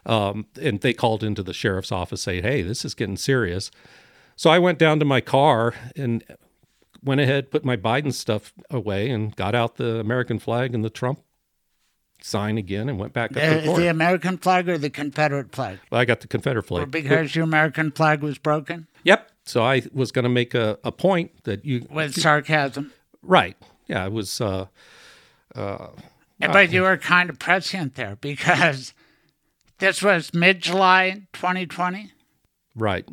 Um, 0.06 0.48
and 0.60 0.82
they 0.82 0.94
called 0.94 1.24
into 1.24 1.44
the 1.44 1.54
sheriff's 1.54 1.92
office 1.92 2.22
saying, 2.22 2.44
hey, 2.44 2.62
this 2.64 2.84
is 2.84 2.96
getting 2.96 3.18
serious. 3.18 3.72
So 4.36 4.50
I 4.50 4.58
went 4.58 4.80
down 4.80 5.00
to 5.00 5.06
my 5.06 5.22
car 5.22 5.76
and 5.96 6.24
went 7.04 7.22
ahead, 7.22 7.52
put 7.52 7.64
my 7.66 7.78
Biden 7.78 8.14
stuff 8.14 8.54
away, 8.70 9.10
and 9.10 9.36
got 9.36 9.56
out 9.56 9.76
the 9.78 10.00
American 10.00 10.40
flag 10.40 10.74
and 10.76 10.84
the 10.84 10.90
Trump 10.90 11.22
sign 12.22 12.58
again, 12.58 12.88
and 12.88 13.00
went 13.00 13.14
back 13.14 13.32
up 13.32 13.36
The, 13.36 13.62
the 13.72 13.76
the. 13.78 13.88
American 13.90 14.38
flag 14.38 14.70
or 14.70 14.78
the 14.78 14.90
Confederate 14.92 15.52
flag? 15.52 15.80
Well, 15.90 16.00
I 16.02 16.06
got 16.06 16.20
the 16.22 16.28
Confederate 16.28 16.64
flag. 16.64 16.84
Or 16.84 16.86
because 16.86 17.36
your 17.36 17.44
American 17.46 17.92
flag 17.92 18.22
was 18.22 18.38
broken? 18.38 18.88
Yep. 19.04 19.32
So 19.46 19.64
I 19.64 19.82
was 19.92 20.12
going 20.12 20.24
to 20.24 20.30
make 20.30 20.54
a, 20.54 20.78
a 20.84 20.92
point 20.92 21.44
that 21.46 21.66
you 21.66 21.88
With 21.90 22.14
sarcasm. 22.20 22.92
right. 23.24 23.58
Yeah, 23.88 24.06
it 24.06 24.12
was. 24.12 24.40
Uh, 24.40 24.68
uh, 25.56 25.88
but 26.40 26.72
you 26.72 26.84
were 26.84 26.96
kind 26.98 27.30
of 27.30 27.40
prescient 27.40 27.96
there 27.96 28.16
because 28.22 28.94
this 29.80 30.02
was 30.02 30.34
mid 30.34 30.62
July 30.62 31.24
2020. 31.34 32.12
right. 32.76 33.06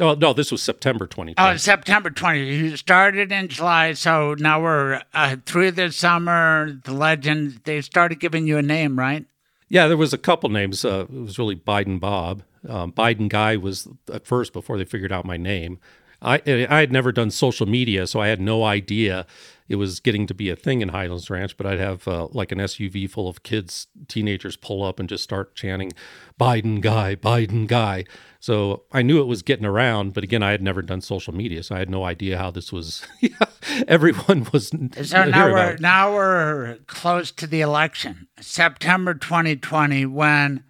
Oh 0.00 0.14
no, 0.14 0.32
this 0.32 0.50
was 0.50 0.62
September 0.62 1.06
2020. 1.06 1.34
Oh, 1.38 1.56
September 1.56 2.10
20. 2.10 2.44
You 2.44 2.76
started 2.76 3.30
in 3.30 3.48
July, 3.48 3.92
so 3.92 4.34
now 4.38 4.60
we're 4.62 5.02
uh, 5.12 5.36
through 5.46 5.72
the 5.72 5.92
summer. 5.92 6.78
The 6.84 6.92
legend, 6.92 7.60
they 7.64 7.80
started 7.80 8.20
giving 8.20 8.46
you 8.46 8.58
a 8.58 8.62
name, 8.62 8.98
right? 8.98 9.26
Yeah, 9.68 9.86
there 9.86 9.96
was 9.96 10.12
a 10.12 10.18
couple 10.18 10.48
names. 10.50 10.84
Uh, 10.84 11.06
it 11.08 11.12
was 11.12 11.38
really 11.38 11.56
Biden 11.56 12.00
Bob. 12.00 12.42
Um, 12.68 12.92
Biden 12.92 13.28
Guy 13.28 13.56
was 13.56 13.88
at 14.12 14.26
first 14.26 14.52
before 14.52 14.76
they 14.78 14.84
figured 14.84 15.12
out 15.12 15.24
my 15.24 15.36
name. 15.36 15.78
I 16.22 16.42
I 16.46 16.80
had 16.80 16.92
never 16.92 17.12
done 17.12 17.30
social 17.30 17.66
media, 17.66 18.06
so 18.06 18.20
I 18.20 18.28
had 18.28 18.40
no 18.40 18.64
idea 18.64 19.26
it 19.70 19.76
was 19.76 20.00
getting 20.00 20.26
to 20.26 20.34
be 20.34 20.50
a 20.50 20.56
thing 20.56 20.80
in 20.80 20.88
Highlands 20.88 21.30
Ranch. 21.30 21.56
But 21.56 21.64
I'd 21.64 21.78
have 21.78 22.08
uh, 22.08 22.26
like 22.32 22.50
an 22.50 22.58
SUV 22.58 23.08
full 23.08 23.28
of 23.28 23.44
kids, 23.44 23.86
teenagers 24.08 24.56
pull 24.56 24.82
up 24.82 24.98
and 24.98 25.08
just 25.08 25.22
start 25.22 25.54
chanting 25.54 25.92
Biden 26.38 26.80
Guy, 26.80 27.14
Biden 27.14 27.68
Guy. 27.68 28.04
So 28.40 28.82
I 28.90 29.02
knew 29.02 29.20
it 29.20 29.26
was 29.26 29.42
getting 29.42 29.64
around, 29.64 30.12
but 30.12 30.24
again, 30.24 30.42
I 30.42 30.50
had 30.50 30.60
never 30.60 30.82
done 30.82 31.00
social 31.00 31.32
media, 31.32 31.62
so 31.62 31.76
I 31.76 31.78
had 31.78 31.88
no 31.88 32.04
idea 32.04 32.36
how 32.36 32.50
this 32.50 32.72
was. 32.72 33.06
everyone 33.88 34.48
was. 34.52 34.72
So 35.02 35.24
now 35.24 35.52
we're 35.52 35.76
now 35.76 36.14
we're 36.14 36.78
close 36.88 37.30
to 37.32 37.46
the 37.46 37.60
election, 37.60 38.26
September 38.40 39.14
2020, 39.14 40.04
when 40.06 40.64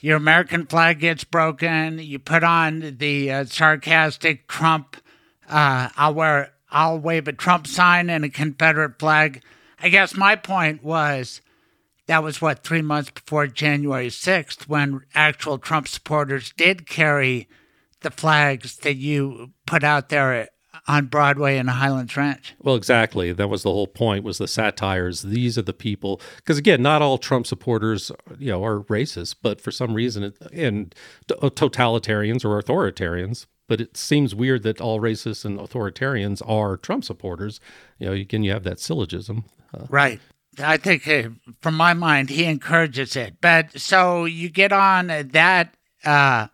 your 0.00 0.16
American 0.16 0.66
flag 0.66 0.98
gets 0.98 1.22
broken. 1.22 2.00
You 2.00 2.18
put 2.18 2.42
on 2.42 2.96
the 2.98 3.30
uh, 3.30 3.44
sarcastic 3.44 4.48
Trump. 4.48 4.96
Uh, 5.48 5.90
I'll 5.96 6.14
wear. 6.14 6.54
I'll 6.72 6.98
wave 6.98 7.28
a 7.28 7.32
Trump 7.32 7.66
sign 7.66 8.10
and 8.10 8.24
a 8.24 8.28
Confederate 8.28 8.98
flag. 8.98 9.42
I 9.80 9.88
guess 9.88 10.16
my 10.16 10.34
point 10.34 10.82
was 10.82 11.40
that 12.06 12.24
was 12.24 12.40
what 12.40 12.64
three 12.64 12.82
months 12.82 13.10
before 13.10 13.46
January 13.46 14.08
6th, 14.08 14.66
when 14.68 15.02
actual 15.14 15.58
Trump 15.58 15.86
supporters 15.86 16.52
did 16.56 16.86
carry 16.86 17.48
the 18.00 18.10
flags 18.10 18.76
that 18.78 18.96
you 18.96 19.52
put 19.66 19.84
out 19.84 20.08
there 20.08 20.48
on 20.88 21.06
Broadway 21.06 21.58
and 21.58 21.68
Highland 21.70 22.16
Ranch. 22.16 22.54
Well, 22.60 22.74
exactly. 22.74 23.32
That 23.32 23.48
was 23.48 23.62
the 23.62 23.70
whole 23.70 23.86
point. 23.86 24.24
Was 24.24 24.38
the 24.38 24.48
satires? 24.48 25.22
These 25.22 25.58
are 25.58 25.62
the 25.62 25.72
people. 25.72 26.20
Because 26.36 26.58
again, 26.58 26.82
not 26.82 27.02
all 27.02 27.18
Trump 27.18 27.46
supporters, 27.46 28.10
you 28.38 28.50
know, 28.50 28.64
are 28.64 28.80
racist, 28.80 29.36
but 29.42 29.60
for 29.60 29.70
some 29.70 29.94
reason, 29.94 30.32
and 30.52 30.94
uh, 31.30 31.50
totalitarians 31.50 32.44
or 32.44 32.60
authoritarians. 32.60 33.46
But 33.68 33.80
it 33.80 33.96
seems 33.96 34.34
weird 34.34 34.64
that 34.64 34.80
all 34.80 35.00
racists 35.00 35.44
and 35.44 35.58
authoritarians 35.58 36.42
are 36.46 36.76
Trump 36.76 37.04
supporters. 37.04 37.60
You 37.98 38.06
know, 38.06 38.12
again, 38.12 38.42
you 38.42 38.52
have 38.52 38.64
that 38.64 38.80
syllogism. 38.80 39.44
Uh, 39.72 39.86
right. 39.88 40.20
I 40.58 40.76
think, 40.76 41.08
uh, 41.08 41.30
from 41.62 41.74
my 41.76 41.94
mind, 41.94 42.28
he 42.28 42.44
encourages 42.44 43.16
it. 43.16 43.36
But 43.40 43.80
so 43.80 44.26
you 44.26 44.50
get 44.50 44.72
on 44.72 45.06
that. 45.06 45.74
Uh, 46.04 46.48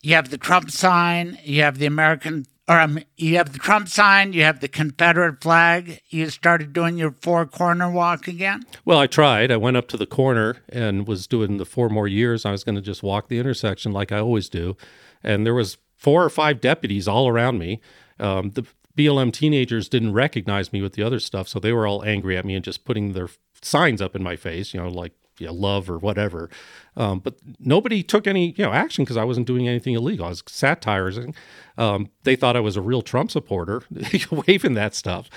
you 0.00 0.14
have 0.14 0.30
the 0.30 0.38
Trump 0.38 0.70
sign. 0.70 1.38
You 1.42 1.62
have 1.62 1.78
the 1.78 1.86
American 1.86 2.46
or 2.66 2.80
um, 2.80 2.98
you 3.16 3.36
have 3.36 3.52
the 3.52 3.58
Trump 3.58 3.88
sign, 3.88 4.32
you 4.32 4.42
have 4.42 4.60
the 4.60 4.68
Confederate 4.68 5.42
flag. 5.42 6.00
You 6.08 6.30
started 6.30 6.72
doing 6.72 6.96
your 6.96 7.14
four 7.20 7.44
corner 7.44 7.90
walk 7.90 8.26
again? 8.26 8.62
Well, 8.84 8.98
I 8.98 9.06
tried. 9.06 9.50
I 9.50 9.56
went 9.56 9.76
up 9.76 9.88
to 9.88 9.96
the 9.96 10.06
corner 10.06 10.56
and 10.70 11.06
was 11.06 11.26
doing 11.26 11.58
the 11.58 11.66
four 11.66 11.90
more 11.90 12.08
years. 12.08 12.46
I 12.46 12.52
was 12.52 12.64
going 12.64 12.76
to 12.76 12.80
just 12.80 13.02
walk 13.02 13.28
the 13.28 13.38
intersection 13.38 13.92
like 13.92 14.12
I 14.12 14.18
always 14.18 14.48
do. 14.48 14.76
And 15.22 15.44
there 15.44 15.54
was 15.54 15.76
four 15.96 16.24
or 16.24 16.30
five 16.30 16.60
deputies 16.60 17.06
all 17.06 17.28
around 17.28 17.58
me. 17.58 17.80
Um, 18.18 18.50
the 18.50 18.64
BLM 18.96 19.32
teenagers 19.32 19.88
didn't 19.88 20.12
recognize 20.12 20.72
me 20.72 20.80
with 20.80 20.94
the 20.94 21.02
other 21.02 21.18
stuff, 21.18 21.48
so 21.48 21.58
they 21.58 21.72
were 21.72 21.86
all 21.86 22.04
angry 22.04 22.36
at 22.36 22.44
me 22.44 22.54
and 22.54 22.64
just 22.64 22.84
putting 22.84 23.12
their 23.12 23.28
signs 23.60 24.00
up 24.00 24.14
in 24.14 24.22
my 24.22 24.36
face, 24.36 24.72
you 24.72 24.80
know, 24.80 24.88
like 24.88 25.12
you 25.38 25.46
know, 25.46 25.52
love 25.52 25.90
or 25.90 25.98
whatever. 25.98 26.48
Um, 26.96 27.18
but 27.18 27.36
nobody 27.58 28.02
took 28.02 28.26
any 28.26 28.54
you 28.56 28.64
know 28.64 28.72
action 28.72 29.04
because 29.04 29.16
I 29.16 29.24
wasn't 29.24 29.46
doing 29.46 29.68
anything 29.68 29.94
illegal. 29.94 30.26
I 30.26 30.30
was 30.30 30.42
satirizing. 30.46 31.34
Um, 31.76 32.10
they 32.22 32.36
thought 32.36 32.56
I 32.56 32.60
was 32.60 32.76
a 32.76 32.82
real 32.82 33.02
Trump 33.02 33.30
supporter, 33.30 33.82
waving 34.30 34.74
that 34.74 34.94
stuff. 34.94 35.28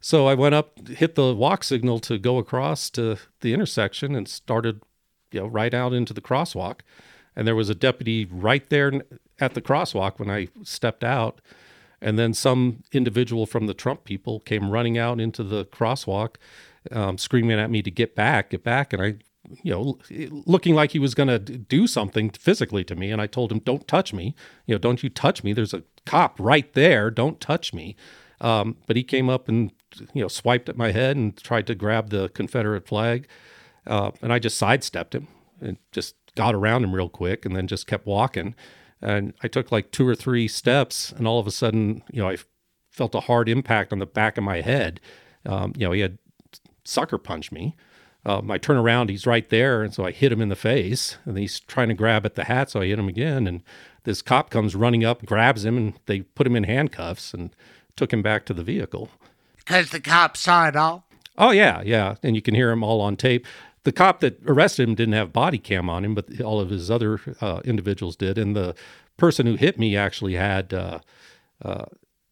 So 0.00 0.26
I 0.26 0.34
went 0.34 0.54
up, 0.54 0.86
hit 0.88 1.14
the 1.14 1.34
walk 1.34 1.64
signal 1.64 1.98
to 2.00 2.18
go 2.18 2.38
across 2.38 2.90
to 2.90 3.16
the 3.40 3.52
intersection, 3.52 4.14
and 4.14 4.28
started, 4.28 4.82
you 5.32 5.40
know, 5.40 5.46
right 5.46 5.72
out 5.72 5.92
into 5.92 6.12
the 6.12 6.20
crosswalk. 6.20 6.80
And 7.34 7.46
there 7.46 7.54
was 7.54 7.68
a 7.68 7.74
deputy 7.74 8.24
right 8.24 8.68
there 8.70 9.02
at 9.38 9.54
the 9.54 9.60
crosswalk 9.60 10.18
when 10.18 10.30
I 10.30 10.48
stepped 10.62 11.04
out. 11.04 11.40
And 12.00 12.18
then 12.18 12.34
some 12.34 12.82
individual 12.92 13.46
from 13.46 13.66
the 13.66 13.74
Trump 13.74 14.04
people 14.04 14.40
came 14.40 14.70
running 14.70 14.98
out 14.98 15.20
into 15.20 15.42
the 15.42 15.64
crosswalk, 15.64 16.36
um, 16.92 17.18
screaming 17.18 17.58
at 17.58 17.70
me 17.70 17.82
to 17.82 17.90
get 17.90 18.14
back, 18.14 18.50
get 18.50 18.62
back. 18.62 18.92
And 18.92 19.02
I 19.02 19.14
you 19.62 19.72
know, 19.72 19.98
looking 20.46 20.74
like 20.74 20.92
he 20.92 20.98
was 20.98 21.14
going 21.14 21.28
to 21.28 21.38
do 21.38 21.86
something 21.86 22.30
physically 22.30 22.84
to 22.84 22.96
me. 22.96 23.10
And 23.10 23.20
I 23.20 23.26
told 23.26 23.52
him, 23.52 23.60
don't 23.60 23.86
touch 23.86 24.12
me. 24.12 24.34
You 24.66 24.74
know, 24.74 24.78
don't 24.78 25.02
you 25.02 25.08
touch 25.08 25.44
me. 25.44 25.52
There's 25.52 25.74
a 25.74 25.82
cop 26.04 26.38
right 26.38 26.72
there. 26.74 27.10
Don't 27.10 27.40
touch 27.40 27.72
me. 27.72 27.96
Um, 28.40 28.76
but 28.86 28.96
he 28.96 29.02
came 29.02 29.30
up 29.30 29.48
and, 29.48 29.72
you 30.12 30.22
know, 30.22 30.28
swiped 30.28 30.68
at 30.68 30.76
my 30.76 30.92
head 30.92 31.16
and 31.16 31.36
tried 31.36 31.66
to 31.68 31.74
grab 31.74 32.10
the 32.10 32.28
Confederate 32.30 32.86
flag. 32.86 33.28
Uh, 33.86 34.10
and 34.20 34.32
I 34.32 34.38
just 34.38 34.58
sidestepped 34.58 35.14
him 35.14 35.28
and 35.60 35.78
just 35.92 36.14
got 36.34 36.54
around 36.54 36.84
him 36.84 36.94
real 36.94 37.08
quick 37.08 37.46
and 37.46 37.56
then 37.56 37.66
just 37.66 37.86
kept 37.86 38.06
walking. 38.06 38.54
And 39.00 39.34
I 39.42 39.48
took 39.48 39.72
like 39.72 39.90
two 39.90 40.06
or 40.06 40.14
three 40.14 40.48
steps 40.48 41.12
and 41.12 41.26
all 41.26 41.38
of 41.38 41.46
a 41.46 41.50
sudden, 41.50 42.02
you 42.10 42.20
know, 42.20 42.28
I 42.28 42.36
felt 42.90 43.14
a 43.14 43.20
hard 43.20 43.48
impact 43.48 43.92
on 43.92 43.98
the 43.98 44.06
back 44.06 44.36
of 44.38 44.44
my 44.44 44.60
head. 44.60 45.00
Um, 45.44 45.72
you 45.76 45.86
know, 45.86 45.92
he 45.92 46.00
had 46.00 46.18
sucker 46.84 47.18
punched 47.18 47.52
me 47.52 47.76
um, 48.26 48.50
I 48.50 48.58
turn 48.58 48.76
around, 48.76 49.08
he's 49.08 49.24
right 49.24 49.48
there, 49.48 49.84
and 49.84 49.94
so 49.94 50.04
I 50.04 50.10
hit 50.10 50.32
him 50.32 50.40
in 50.40 50.48
the 50.48 50.56
face, 50.56 51.16
and 51.24 51.38
he's 51.38 51.60
trying 51.60 51.88
to 51.88 51.94
grab 51.94 52.26
at 52.26 52.34
the 52.34 52.44
hat, 52.44 52.70
so 52.70 52.80
I 52.80 52.86
hit 52.86 52.98
him 52.98 53.08
again, 53.08 53.46
and 53.46 53.62
this 54.02 54.20
cop 54.20 54.50
comes 54.50 54.74
running 54.74 55.04
up, 55.04 55.24
grabs 55.24 55.64
him, 55.64 55.76
and 55.76 55.94
they 56.06 56.22
put 56.22 56.44
him 56.44 56.56
in 56.56 56.64
handcuffs 56.64 57.32
and 57.32 57.54
took 57.94 58.12
him 58.12 58.22
back 58.22 58.44
to 58.46 58.54
the 58.54 58.64
vehicle. 58.64 59.10
Because 59.56 59.90
the 59.90 60.00
cop 60.00 60.36
saw 60.36 60.66
it 60.66 60.74
all. 60.74 61.06
Oh 61.38 61.52
yeah, 61.52 61.82
yeah, 61.82 62.16
and 62.24 62.34
you 62.34 62.42
can 62.42 62.54
hear 62.54 62.72
him 62.72 62.82
all 62.82 63.00
on 63.00 63.16
tape. 63.16 63.46
The 63.84 63.92
cop 63.92 64.18
that 64.20 64.40
arrested 64.44 64.88
him 64.88 64.96
didn't 64.96 65.14
have 65.14 65.32
body 65.32 65.58
cam 65.58 65.88
on 65.88 66.04
him, 66.04 66.16
but 66.16 66.40
all 66.40 66.58
of 66.58 66.70
his 66.70 66.90
other 66.90 67.20
uh, 67.40 67.60
individuals 67.64 68.16
did, 68.16 68.38
and 68.38 68.56
the 68.56 68.74
person 69.16 69.46
who 69.46 69.54
hit 69.54 69.78
me 69.78 69.96
actually 69.96 70.34
had. 70.34 70.74
Uh, 70.74 70.98
uh, 71.64 71.86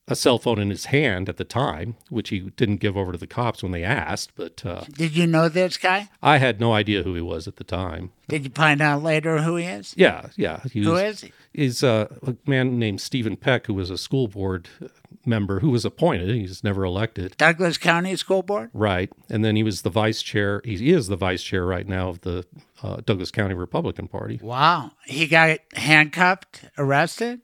a 0.06 0.14
cell 0.14 0.38
phone 0.38 0.58
in 0.58 0.70
his 0.70 0.86
hand 0.86 1.28
at 1.28 1.38
the 1.38 1.44
time, 1.44 1.96
which 2.10 2.28
he 2.28 2.40
didn't 2.40 2.76
give 2.76 2.96
over 2.96 3.12
to 3.12 3.18
the 3.18 3.26
cops 3.26 3.62
when 3.62 3.72
they 3.72 3.82
asked. 3.82 4.32
But 4.36 4.64
uh, 4.64 4.84
did 4.92 5.16
you 5.16 5.26
know 5.26 5.48
this 5.48 5.76
guy? 5.76 6.10
I 6.22 6.38
had 6.38 6.60
no 6.60 6.72
idea 6.72 7.02
who 7.02 7.14
he 7.14 7.22
was 7.22 7.48
at 7.48 7.56
the 7.56 7.64
time. 7.64 8.12
Did 8.28 8.44
you 8.44 8.50
find 8.50 8.80
out 8.80 9.02
later 9.02 9.38
who 9.38 9.56
he 9.56 9.64
is? 9.64 9.94
Yeah, 9.96 10.28
yeah. 10.36 10.60
He 10.70 10.80
was, 10.80 10.88
who 10.88 10.96
is 10.96 11.20
he? 11.22 11.32
He's 11.52 11.82
uh, 11.82 12.08
a 12.26 12.36
man 12.46 12.78
named 12.78 13.00
Stephen 13.00 13.36
Peck, 13.36 13.66
who 13.66 13.74
was 13.74 13.90
a 13.90 13.98
school 13.98 14.28
board 14.28 14.68
member 15.26 15.60
who 15.60 15.70
was 15.70 15.84
appointed. 15.84 16.28
He's 16.28 16.62
never 16.62 16.84
elected. 16.84 17.36
Douglas 17.36 17.78
County 17.78 18.16
School 18.16 18.42
Board. 18.42 18.70
Right, 18.72 19.10
and 19.30 19.44
then 19.44 19.56
he 19.56 19.62
was 19.62 19.82
the 19.82 19.90
vice 19.90 20.22
chair. 20.22 20.60
He 20.64 20.92
is 20.92 21.08
the 21.08 21.16
vice 21.16 21.42
chair 21.42 21.64
right 21.64 21.86
now 21.86 22.10
of 22.10 22.20
the 22.22 22.44
uh, 22.82 23.00
Douglas 23.04 23.30
County 23.30 23.54
Republican 23.54 24.08
Party. 24.08 24.38
Wow, 24.42 24.92
he 25.06 25.26
got 25.26 25.60
handcuffed, 25.74 26.64
arrested. 26.76 27.40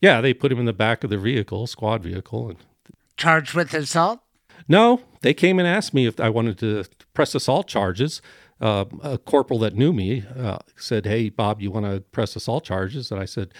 Yeah, 0.00 0.20
they 0.20 0.32
put 0.32 0.52
him 0.52 0.60
in 0.60 0.66
the 0.66 0.72
back 0.72 1.04
of 1.04 1.10
the 1.10 1.18
vehicle, 1.18 1.66
squad 1.66 2.02
vehicle, 2.02 2.48
and 2.48 2.58
charged 3.16 3.54
with 3.54 3.74
assault. 3.74 4.20
No, 4.68 5.00
they 5.22 5.34
came 5.34 5.58
and 5.58 5.66
asked 5.66 5.94
me 5.94 6.06
if 6.06 6.20
I 6.20 6.28
wanted 6.28 6.58
to 6.58 6.84
press 7.14 7.34
assault 7.34 7.66
charges. 7.66 8.22
Uh, 8.60 8.84
a 9.02 9.18
corporal 9.18 9.58
that 9.60 9.74
knew 9.74 9.92
me 9.92 10.24
uh, 10.36 10.58
said, 10.76 11.06
"Hey, 11.06 11.28
Bob, 11.28 11.60
you 11.60 11.70
want 11.70 11.86
to 11.86 12.00
press 12.00 12.36
assault 12.36 12.64
charges?" 12.64 13.10
And 13.10 13.20
I 13.20 13.24
said, 13.24 13.52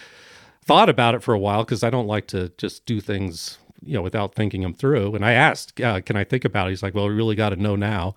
"Thought 0.63 0.89
about 0.89 1.15
it 1.15 1.23
for 1.23 1.33
a 1.33 1.39
while 1.39 1.63
because 1.63 1.83
I 1.83 1.89
don't 1.89 2.07
like 2.07 2.27
to 2.27 2.51
just 2.57 2.85
do 2.85 2.99
things, 2.99 3.57
you 3.81 3.93
know, 3.93 4.01
without 4.01 4.35
thinking 4.35 4.61
them 4.61 4.73
through." 4.73 5.15
And 5.15 5.25
I 5.25 5.33
asked, 5.33 5.79
uh, 5.81 6.01
"Can 6.01 6.15
I 6.15 6.23
think 6.23 6.43
about 6.45 6.67
it?" 6.67 6.71
He's 6.71 6.83
like, 6.83 6.93
"Well, 6.93 7.07
we 7.07 7.13
really 7.13 7.35
got 7.35 7.49
to 7.49 7.55
know 7.55 7.75
now." 7.75 8.15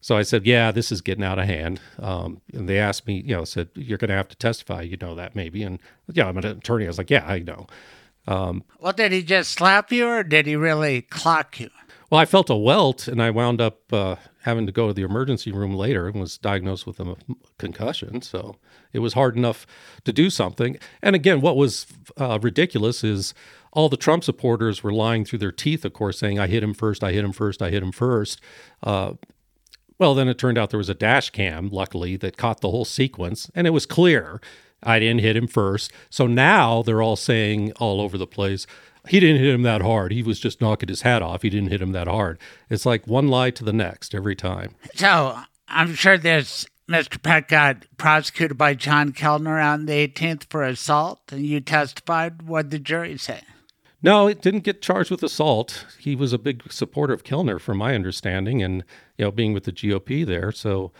So 0.00 0.16
I 0.16 0.22
said, 0.22 0.46
"Yeah, 0.46 0.70
this 0.70 0.90
is 0.90 1.00
getting 1.00 1.24
out 1.24 1.38
of 1.38 1.46
hand." 1.46 1.80
Um, 1.98 2.40
and 2.52 2.68
they 2.68 2.78
asked 2.78 3.06
me, 3.06 3.22
you 3.26 3.36
know, 3.36 3.44
said, 3.44 3.68
"You're 3.74 3.98
going 3.98 4.08
to 4.08 4.14
have 4.14 4.28
to 4.28 4.36
testify." 4.36 4.82
You 4.82 4.96
know 4.96 5.14
that 5.14 5.36
maybe, 5.36 5.62
and 5.62 5.78
yeah, 6.12 6.26
I'm 6.26 6.38
an 6.38 6.46
attorney. 6.46 6.84
I 6.86 6.88
was 6.88 6.98
like, 6.98 7.10
"Yeah, 7.10 7.26
I 7.26 7.40
know." 7.40 7.66
Um, 8.26 8.64
well, 8.80 8.92
did 8.92 9.12
he 9.12 9.22
just 9.22 9.52
slap 9.52 9.92
you, 9.92 10.06
or 10.06 10.22
did 10.22 10.46
he 10.46 10.56
really 10.56 11.02
clock 11.02 11.60
you? 11.60 11.70
Well, 12.10 12.20
I 12.20 12.24
felt 12.24 12.50
a 12.50 12.56
welt, 12.56 13.06
and 13.06 13.22
I 13.22 13.30
wound 13.30 13.60
up 13.60 13.92
uh, 13.92 14.16
having 14.42 14.66
to 14.66 14.72
go 14.72 14.88
to 14.88 14.92
the 14.92 15.02
emergency 15.02 15.52
room 15.52 15.74
later 15.74 16.08
and 16.08 16.20
was 16.20 16.38
diagnosed 16.38 16.86
with 16.86 16.98
a 16.98 17.16
concussion. 17.58 18.20
So 18.22 18.56
it 18.92 18.98
was 18.98 19.12
hard 19.12 19.36
enough 19.36 19.64
to 20.04 20.12
do 20.12 20.28
something. 20.28 20.76
And 21.02 21.14
again, 21.14 21.40
what 21.40 21.56
was 21.56 21.86
uh, 22.16 22.40
ridiculous 22.42 23.04
is 23.04 23.32
all 23.72 23.88
the 23.88 23.96
Trump 23.96 24.24
supporters 24.24 24.82
were 24.82 24.92
lying 24.92 25.24
through 25.24 25.38
their 25.38 25.52
teeth, 25.52 25.84
of 25.84 25.92
course, 25.92 26.18
saying, 26.18 26.40
I 26.40 26.48
hit 26.48 26.64
him 26.64 26.74
first, 26.74 27.04
I 27.04 27.12
hit 27.12 27.24
him 27.24 27.32
first, 27.32 27.62
I 27.62 27.70
hit 27.70 27.82
him 27.82 27.92
first. 27.92 28.40
Uh, 28.82 29.12
well, 30.00 30.14
then 30.14 30.28
it 30.28 30.38
turned 30.38 30.56
out 30.56 30.70
there 30.70 30.78
was 30.78 30.88
a 30.88 30.94
dash 30.94 31.28
cam, 31.28 31.68
luckily, 31.68 32.16
that 32.16 32.38
caught 32.38 32.62
the 32.62 32.70
whole 32.70 32.86
sequence, 32.86 33.50
and 33.54 33.66
it 33.66 33.70
was 33.70 33.84
clear 33.84 34.40
I 34.82 34.98
didn't 34.98 35.20
hit 35.20 35.36
him 35.36 35.46
first. 35.46 35.92
So 36.08 36.26
now 36.26 36.82
they're 36.82 37.02
all 37.02 37.16
saying 37.16 37.72
all 37.72 38.00
over 38.00 38.16
the 38.16 38.26
place, 38.26 38.66
he 39.08 39.20
didn't 39.20 39.42
hit 39.42 39.54
him 39.54 39.62
that 39.62 39.82
hard. 39.82 40.12
He 40.12 40.22
was 40.22 40.40
just 40.40 40.58
knocking 40.60 40.88
his 40.88 41.02
hat 41.02 41.20
off. 41.22 41.42
He 41.42 41.50
didn't 41.50 41.68
hit 41.68 41.82
him 41.82 41.92
that 41.92 42.08
hard. 42.08 42.38
It's 42.70 42.86
like 42.86 43.06
one 43.06 43.28
lie 43.28 43.50
to 43.50 43.62
the 43.62 43.74
next 43.74 44.14
every 44.14 44.34
time. 44.34 44.74
So 44.94 45.38
I'm 45.68 45.94
sure 45.94 46.16
this 46.16 46.66
Mr. 46.88 47.22
Peck 47.22 47.48
got 47.48 47.84
prosecuted 47.98 48.56
by 48.56 48.72
John 48.74 49.12
Kellner 49.12 49.60
on 49.60 49.84
the 49.84 50.08
18th 50.08 50.44
for 50.48 50.62
assault, 50.62 51.20
and 51.30 51.44
you 51.44 51.60
testified. 51.60 52.42
What 52.42 52.70
did 52.70 52.70
the 52.70 52.78
jury 52.78 53.18
say? 53.18 53.42
No, 54.02 54.26
it 54.28 54.40
didn't 54.40 54.64
get 54.64 54.80
charged 54.80 55.10
with 55.10 55.22
assault. 55.22 55.84
He 55.98 56.16
was 56.16 56.32
a 56.32 56.38
big 56.38 56.72
supporter 56.72 57.12
of 57.12 57.22
Kellner, 57.22 57.58
from 57.58 57.78
my 57.78 57.94
understanding, 57.94 58.62
and 58.62 58.82
you 59.18 59.26
know, 59.26 59.30
being 59.30 59.52
with 59.52 59.64
the 59.64 59.72
GOP 59.72 60.24
there. 60.24 60.52
So 60.52 60.90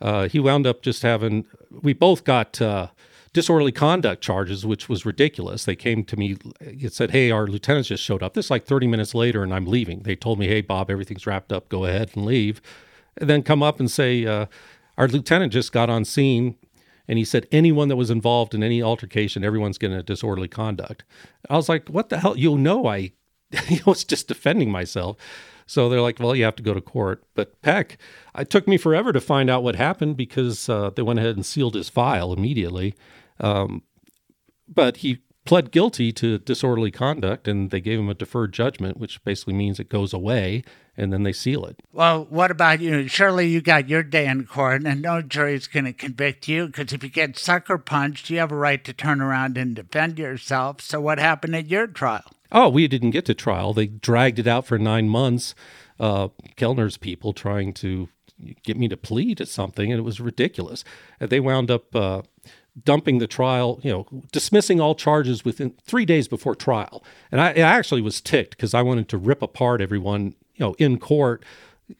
uh, 0.00 0.28
he 0.28 0.40
wound 0.40 0.66
up 0.66 0.82
just 0.82 1.02
having. 1.02 1.44
We 1.70 1.92
both 1.92 2.24
got 2.24 2.60
uh, 2.62 2.88
disorderly 3.34 3.72
conduct 3.72 4.22
charges, 4.22 4.64
which 4.64 4.88
was 4.88 5.04
ridiculous. 5.04 5.66
They 5.66 5.76
came 5.76 6.04
to 6.04 6.16
me. 6.16 6.38
It 6.60 6.94
said, 6.94 7.10
"Hey, 7.10 7.30
our 7.30 7.46
lieutenants 7.46 7.88
just 7.88 8.02
showed 8.02 8.22
up." 8.22 8.32
This 8.32 8.50
like 8.50 8.64
30 8.64 8.86
minutes 8.86 9.14
later, 9.14 9.42
and 9.42 9.52
I'm 9.52 9.66
leaving. 9.66 10.00
They 10.00 10.16
told 10.16 10.38
me, 10.38 10.48
"Hey, 10.48 10.62
Bob, 10.62 10.90
everything's 10.90 11.26
wrapped 11.26 11.52
up. 11.52 11.68
Go 11.68 11.84
ahead 11.84 12.12
and 12.14 12.24
leave." 12.24 12.62
And 13.18 13.28
then 13.28 13.42
come 13.42 13.62
up 13.62 13.78
and 13.78 13.90
say, 13.90 14.24
uh, 14.24 14.46
"Our 14.96 15.08
lieutenant 15.08 15.52
just 15.52 15.70
got 15.72 15.90
on 15.90 16.06
scene." 16.06 16.54
And 17.08 17.18
he 17.18 17.24
said 17.24 17.48
anyone 17.50 17.88
that 17.88 17.96
was 17.96 18.10
involved 18.10 18.54
in 18.54 18.62
any 18.62 18.82
altercation, 18.82 19.42
everyone's 19.42 19.78
getting 19.78 19.96
a 19.96 20.02
disorderly 20.02 20.48
conduct. 20.48 21.04
I 21.48 21.56
was 21.56 21.68
like, 21.68 21.88
what 21.88 22.10
the 22.10 22.18
hell? 22.18 22.36
You 22.36 22.58
know, 22.58 22.86
I, 22.86 23.12
I 23.54 23.80
was 23.86 24.04
just 24.04 24.28
defending 24.28 24.70
myself. 24.70 25.16
So 25.66 25.88
they're 25.88 26.00
like, 26.00 26.18
well, 26.20 26.34
you 26.34 26.44
have 26.44 26.56
to 26.56 26.62
go 26.62 26.74
to 26.74 26.80
court. 26.80 27.24
But 27.34 27.60
Peck, 27.62 27.98
it 28.38 28.50
took 28.50 28.68
me 28.68 28.76
forever 28.76 29.12
to 29.12 29.20
find 29.20 29.50
out 29.50 29.62
what 29.62 29.76
happened 29.76 30.16
because 30.16 30.68
uh, 30.68 30.90
they 30.90 31.02
went 31.02 31.18
ahead 31.18 31.36
and 31.36 31.44
sealed 31.44 31.74
his 31.74 31.88
file 31.88 32.32
immediately. 32.32 32.94
Um, 33.40 33.82
but 34.66 34.98
he 34.98 35.22
pled 35.44 35.70
guilty 35.70 36.12
to 36.12 36.38
disorderly 36.38 36.90
conduct 36.90 37.48
and 37.48 37.70
they 37.70 37.80
gave 37.80 37.98
him 37.98 38.08
a 38.08 38.14
deferred 38.14 38.52
judgment, 38.52 38.98
which 38.98 39.22
basically 39.24 39.54
means 39.54 39.80
it 39.80 39.88
goes 39.88 40.12
away 40.12 40.62
and 40.98 41.12
then 41.12 41.22
they 41.22 41.32
seal 41.32 41.64
it. 41.64 41.80
Well, 41.92 42.26
what 42.28 42.50
about 42.50 42.80
you? 42.80 43.06
Surely 43.08 43.46
you 43.46 43.62
got 43.62 43.88
your 43.88 44.02
day 44.02 44.26
in 44.26 44.44
court 44.46 44.82
and 44.84 45.00
no 45.00 45.22
jury's 45.22 45.68
going 45.68 45.84
to 45.84 45.92
convict 45.92 46.48
you 46.48 46.66
because 46.66 46.92
if 46.92 47.02
you 47.02 47.08
get 47.08 47.38
sucker 47.38 47.78
punched, 47.78 48.28
you 48.28 48.38
have 48.38 48.52
a 48.52 48.56
right 48.56 48.84
to 48.84 48.92
turn 48.92 49.20
around 49.20 49.56
and 49.56 49.76
defend 49.76 50.18
yourself. 50.18 50.80
So 50.80 51.00
what 51.00 51.18
happened 51.18 51.54
at 51.54 51.68
your 51.68 51.86
trial? 51.86 52.24
Oh, 52.50 52.68
we 52.68 52.88
didn't 52.88 53.12
get 53.12 53.24
to 53.26 53.34
trial. 53.34 53.72
They 53.72 53.86
dragged 53.86 54.38
it 54.38 54.46
out 54.46 54.66
for 54.66 54.78
nine 54.78 55.08
months. 55.08 55.54
Uh, 56.00 56.28
Kellner's 56.56 56.96
people 56.96 57.32
trying 57.32 57.72
to 57.74 58.08
get 58.62 58.76
me 58.76 58.88
to 58.88 58.96
plead 58.96 59.38
to 59.38 59.46
something, 59.46 59.90
and 59.92 59.98
it 59.98 60.04
was 60.04 60.20
ridiculous. 60.20 60.84
And 61.20 61.28
they 61.28 61.40
wound 61.40 61.70
up 61.70 61.94
uh, 61.94 62.22
dumping 62.84 63.18
the 63.18 63.26
trial, 63.26 63.80
you 63.82 63.90
know, 63.90 64.06
dismissing 64.32 64.80
all 64.80 64.94
charges 64.94 65.44
within 65.44 65.74
three 65.82 66.04
days 66.04 66.28
before 66.28 66.54
trial. 66.54 67.04
And 67.30 67.40
I, 67.40 67.50
I 67.50 67.60
actually 67.60 68.00
was 68.00 68.20
ticked 68.20 68.52
because 68.52 68.74
I 68.74 68.82
wanted 68.82 69.08
to 69.10 69.18
rip 69.18 69.42
apart 69.42 69.80
everyone, 69.80 70.34
you 70.58 70.66
know, 70.66 70.74
in 70.78 70.98
court, 70.98 71.44
you 71.88 71.96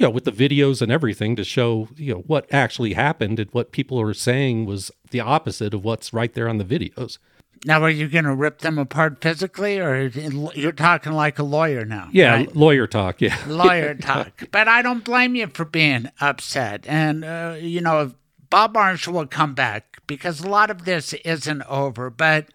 know, 0.00 0.10
with 0.10 0.24
the 0.24 0.32
videos 0.32 0.80
and 0.80 0.92
everything 0.92 1.36
to 1.36 1.44
show, 1.44 1.88
you 1.96 2.14
know, 2.14 2.20
what 2.20 2.46
actually 2.52 2.94
happened 2.94 3.38
and 3.40 3.50
what 3.50 3.72
people 3.72 4.00
are 4.00 4.14
saying 4.14 4.66
was 4.66 4.90
the 5.10 5.20
opposite 5.20 5.74
of 5.74 5.84
what's 5.84 6.12
right 6.12 6.32
there 6.34 6.48
on 6.48 6.58
the 6.58 6.64
videos. 6.64 7.18
Now, 7.64 7.82
are 7.82 7.90
you 7.90 8.06
going 8.08 8.26
to 8.26 8.34
rip 8.34 8.60
them 8.60 8.78
apart 8.78 9.20
physically, 9.20 9.78
or 9.78 10.06
you're 10.06 10.72
talking 10.72 11.12
like 11.12 11.38
a 11.38 11.42
lawyer 11.42 11.84
now? 11.84 12.08
Yeah, 12.12 12.34
right? 12.34 12.54
lawyer 12.54 12.86
talk. 12.86 13.20
Yeah, 13.20 13.36
lawyer 13.48 13.94
talk. 13.94 14.44
But 14.52 14.68
I 14.68 14.82
don't 14.82 15.02
blame 15.02 15.34
you 15.34 15.46
for 15.48 15.64
being 15.64 16.10
upset. 16.20 16.84
And 16.86 17.24
uh, 17.24 17.56
you 17.58 17.80
know, 17.80 18.12
Bob 18.50 18.74
Marshall 18.74 19.14
will 19.14 19.26
come 19.26 19.54
back 19.54 20.00
because 20.06 20.40
a 20.40 20.48
lot 20.48 20.70
of 20.70 20.84
this 20.84 21.14
isn't 21.14 21.62
over. 21.62 22.10
But 22.10 22.50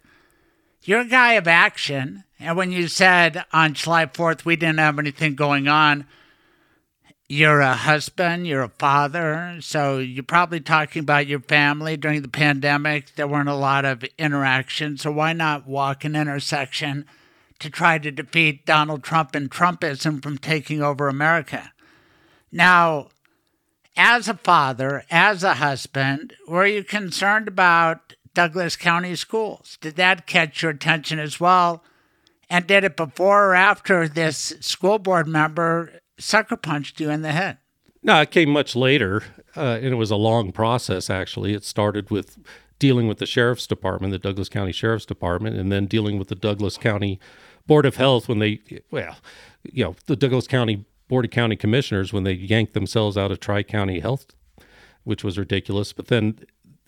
you're 0.83 1.01
a 1.01 1.05
guy 1.05 1.33
of 1.33 1.47
action, 1.47 2.23
and 2.39 2.57
when 2.57 2.71
you 2.71 2.87
said 2.87 3.45
on 3.53 3.73
July 3.73 4.05
4th 4.05 4.45
we 4.45 4.55
didn't 4.55 4.79
have 4.79 4.97
anything 4.99 5.35
going 5.35 5.67
on, 5.67 6.05
you're 7.29 7.61
a 7.61 7.73
husband, 7.73 8.45
you're 8.45 8.63
a 8.63 8.69
father, 8.69 9.55
so 9.61 9.99
you're 9.99 10.21
probably 10.21 10.59
talking 10.59 10.99
about 10.99 11.27
your 11.27 11.39
family 11.39 11.95
during 11.95 12.21
the 12.23 12.27
pandemic. 12.27 13.15
There 13.15 13.27
weren't 13.27 13.47
a 13.47 13.55
lot 13.55 13.85
of 13.85 14.03
interaction, 14.17 14.97
so 14.97 15.11
why 15.13 15.31
not 15.31 15.65
walk 15.65 16.03
an 16.03 16.15
intersection 16.15 17.05
to 17.59 17.69
try 17.69 17.99
to 17.99 18.11
defeat 18.11 18.65
Donald 18.65 19.01
Trump 19.01 19.33
and 19.33 19.49
Trumpism 19.49 20.21
from 20.21 20.39
taking 20.39 20.81
over 20.81 21.07
America? 21.07 21.71
Now, 22.51 23.07
as 23.95 24.27
a 24.27 24.33
father, 24.33 25.05
as 25.09 25.41
a 25.43 25.53
husband, 25.53 26.33
were 26.47 26.65
you 26.65 26.83
concerned 26.83 27.47
about 27.47 28.13
Douglas 28.33 28.75
County 28.75 29.15
schools? 29.15 29.77
Did 29.81 29.95
that 29.95 30.27
catch 30.27 30.61
your 30.61 30.71
attention 30.71 31.19
as 31.19 31.39
well? 31.39 31.83
And 32.49 32.67
did 32.67 32.83
it 32.83 32.97
before 32.97 33.49
or 33.49 33.55
after 33.55 34.07
this 34.07 34.53
school 34.59 34.99
board 34.99 35.27
member 35.27 36.01
sucker 36.17 36.57
punched 36.57 36.99
you 36.99 37.09
in 37.09 37.21
the 37.21 37.31
head? 37.31 37.57
No, 38.03 38.19
it 38.21 38.31
came 38.31 38.49
much 38.49 38.75
later, 38.75 39.23
uh, 39.55 39.79
and 39.81 39.87
it 39.87 39.95
was 39.95 40.11
a 40.11 40.15
long 40.15 40.51
process, 40.51 41.09
actually. 41.09 41.53
It 41.53 41.63
started 41.63 42.09
with 42.09 42.37
dealing 42.79 43.07
with 43.07 43.19
the 43.19 43.27
sheriff's 43.27 43.67
department, 43.67 44.11
the 44.11 44.17
Douglas 44.17 44.49
County 44.49 44.71
Sheriff's 44.71 45.05
Department, 45.05 45.55
and 45.55 45.71
then 45.71 45.85
dealing 45.85 46.17
with 46.17 46.29
the 46.29 46.35
Douglas 46.35 46.77
County 46.77 47.19
Board 47.67 47.85
of 47.85 47.97
Health 47.97 48.27
when 48.27 48.39
they, 48.39 48.59
well, 48.89 49.17
you 49.63 49.83
know, 49.83 49.95
the 50.07 50.15
Douglas 50.15 50.47
County 50.47 50.83
Board 51.07 51.25
of 51.25 51.31
County 51.31 51.55
Commissioners 51.55 52.11
when 52.11 52.23
they 52.23 52.33
yanked 52.33 52.73
themselves 52.73 53.17
out 53.17 53.31
of 53.31 53.39
Tri 53.39 53.61
County 53.61 53.99
Health, 53.99 54.33
which 55.03 55.23
was 55.23 55.37
ridiculous. 55.37 55.93
But 55.93 56.07
then 56.07 56.39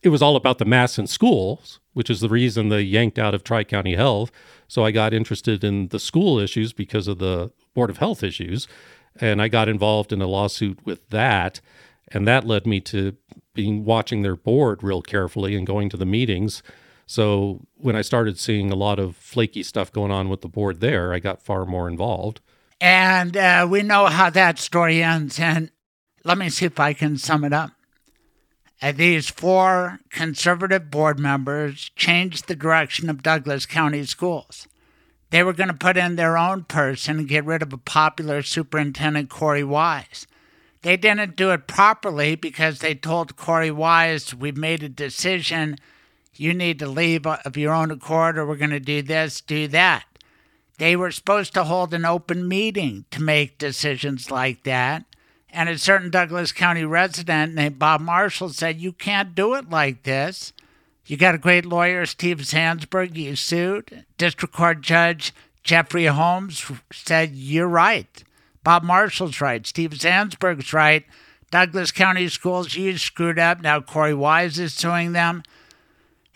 it 0.04 0.10
was 0.10 0.22
all 0.22 0.36
about 0.36 0.58
the 0.58 0.66
mass 0.66 1.00
in 1.00 1.08
schools, 1.08 1.80
which 1.94 2.10
is 2.10 2.20
the 2.20 2.30
reason 2.30 2.70
they 2.70 2.82
yanked 2.82 3.18
out 3.18 3.34
of 3.34 3.44
Tri 3.44 3.64
County 3.64 3.96
Health. 3.96 4.32
So 4.68 4.84
I 4.84 4.92
got 4.92 5.14
interested 5.14 5.64
in 5.64 5.88
the 5.88 6.00
school 6.00 6.40
issues 6.40 6.74
because 6.74 7.08
of 7.08 7.20
the 7.20 7.52
Board 7.74 7.90
of 7.90 7.98
Health 7.98 8.24
issues 8.24 8.68
and 9.16 9.42
I 9.42 9.48
got 9.48 9.70
involved 9.70 10.12
in 10.12 10.22
a 10.22 10.28
lawsuit 10.28 10.80
with 10.86 11.08
that, 11.10 11.62
and 12.12 12.28
that 12.28 12.46
led 12.46 12.66
me 12.66 12.80
to 12.82 13.16
being 13.54 13.86
watching 13.86 14.22
their 14.22 14.36
board 14.36 14.82
real 14.84 15.02
carefully 15.02 15.56
and 15.56 15.68
going 15.68 15.90
to 15.90 15.98
the 15.98 16.06
meetings. 16.06 16.64
So 17.06 17.62
when 17.76 17.96
I 17.96 18.02
started 18.02 18.40
seeing 18.40 18.72
a 18.72 18.76
lot 18.76 18.98
of 18.98 19.16
flaky 19.16 19.62
stuff 19.62 19.92
going 19.92 20.12
on 20.12 20.30
with 20.30 20.42
the 20.42 20.48
board 20.48 20.80
there, 20.80 21.14
I 21.14 21.20
got 21.20 21.42
far 21.42 21.66
more 21.66 21.88
involved. 21.88 22.42
And 22.82 23.38
uh, 23.38 23.68
we 23.70 23.84
know 23.84 24.08
how 24.08 24.30
that 24.32 24.58
story 24.58 25.04
ends. 25.04 25.40
And 25.40 25.70
let 26.24 26.38
me 26.38 26.50
see 26.50 26.66
if 26.66 26.80
I 26.80 26.94
can 26.94 27.18
sum 27.18 27.44
it 27.44 27.54
up. 27.54 27.72
Uh, 28.84 28.92
these 28.92 29.30
four 29.30 30.02
conservative 30.10 30.92
board 30.92 31.18
members 31.18 31.90
changed 31.95 32.50
the 32.50 32.56
direction 32.56 33.10
of 33.10 33.24
Douglas 33.24 33.66
County 33.66 34.03
schools. 34.03 34.68
They 35.30 35.42
were 35.42 35.53
going 35.53 35.70
to 35.70 35.74
put 35.74 35.95
in 35.95 36.18
their 36.18 36.38
own 36.38 36.66
person 36.66 37.20
and 37.20 37.28
get 37.28 37.45
rid 37.45 37.62
of 37.62 37.72
a 37.72 37.78
popular 37.78 38.42
superintendent, 38.42 39.30
Corey 39.30 39.64
Wise. 39.64 40.28
They 40.82 40.98
didn't 40.98 41.38
do 41.38 41.52
it 41.52 41.66
properly 41.66 42.36
because 42.36 42.80
they 42.80 42.94
told 42.94 43.38
Corey 43.38 43.72
Wise, 43.72 44.36
We've 44.36 44.58
made 44.58 44.84
a 44.84 44.90
decision. 44.90 45.78
You 46.36 46.53
need 46.53 46.78
to 46.80 46.88
leave 46.88 47.26
of 47.26 47.56
your 47.56 47.74
own 47.74 47.90
accord, 47.90 48.38
or 48.38 48.45
we're 48.45 48.58
going 48.58 48.72
to 48.72 48.82
do 48.82 49.02
this, 49.02 49.40
do 49.40 49.70
that. 49.70 50.03
They 50.78 50.98
were 50.98 51.12
supposed 51.12 51.53
to 51.53 51.64
hold 51.64 51.94
an 51.94 52.03
open 52.03 52.50
meeting 52.50 53.06
to 53.12 53.24
make 53.24 53.58
decisions 53.58 54.30
like 54.30 54.64
that. 54.64 55.06
And 55.56 55.70
a 55.70 55.78
certain 55.78 56.10
Douglas 56.10 56.52
County 56.52 56.84
resident 56.84 57.54
named 57.54 57.78
Bob 57.78 58.02
Marshall 58.02 58.50
said, 58.50 58.82
You 58.82 58.92
can't 58.92 59.36
do 59.36 59.54
it 59.54 59.70
like 59.70 60.02
this. 60.02 60.52
You 61.06 61.16
got 61.16 61.36
a 61.36 61.38
great 61.38 61.64
lawyer, 61.64 62.08
Steve 62.08 62.40
Zansberg. 62.40 63.16
You 63.16 63.36
sued. 63.36 64.04
District 64.18 64.54
Court 64.54 64.82
Judge 64.82 65.32
Jeffrey 65.64 66.08
Holmes 66.08 66.66
said, 66.92 67.36
You're 67.36 67.68
right. 67.68 68.24
Bob 68.64 68.82
Marshall's 68.82 69.40
right. 69.40 69.66
Steve 69.68 69.92
Zansberg's 69.92 70.74
right. 70.74 71.06
Douglas 71.52 71.92
County 71.92 72.30
Schools, 72.30 72.76
you 72.76 72.98
screwed 72.98 73.38
up. 73.38 73.62
Now 73.62 73.80
Corey 73.80 74.16
Wise 74.16 74.58
is 74.58 74.74
suing 74.74 75.12
them. 75.12 75.44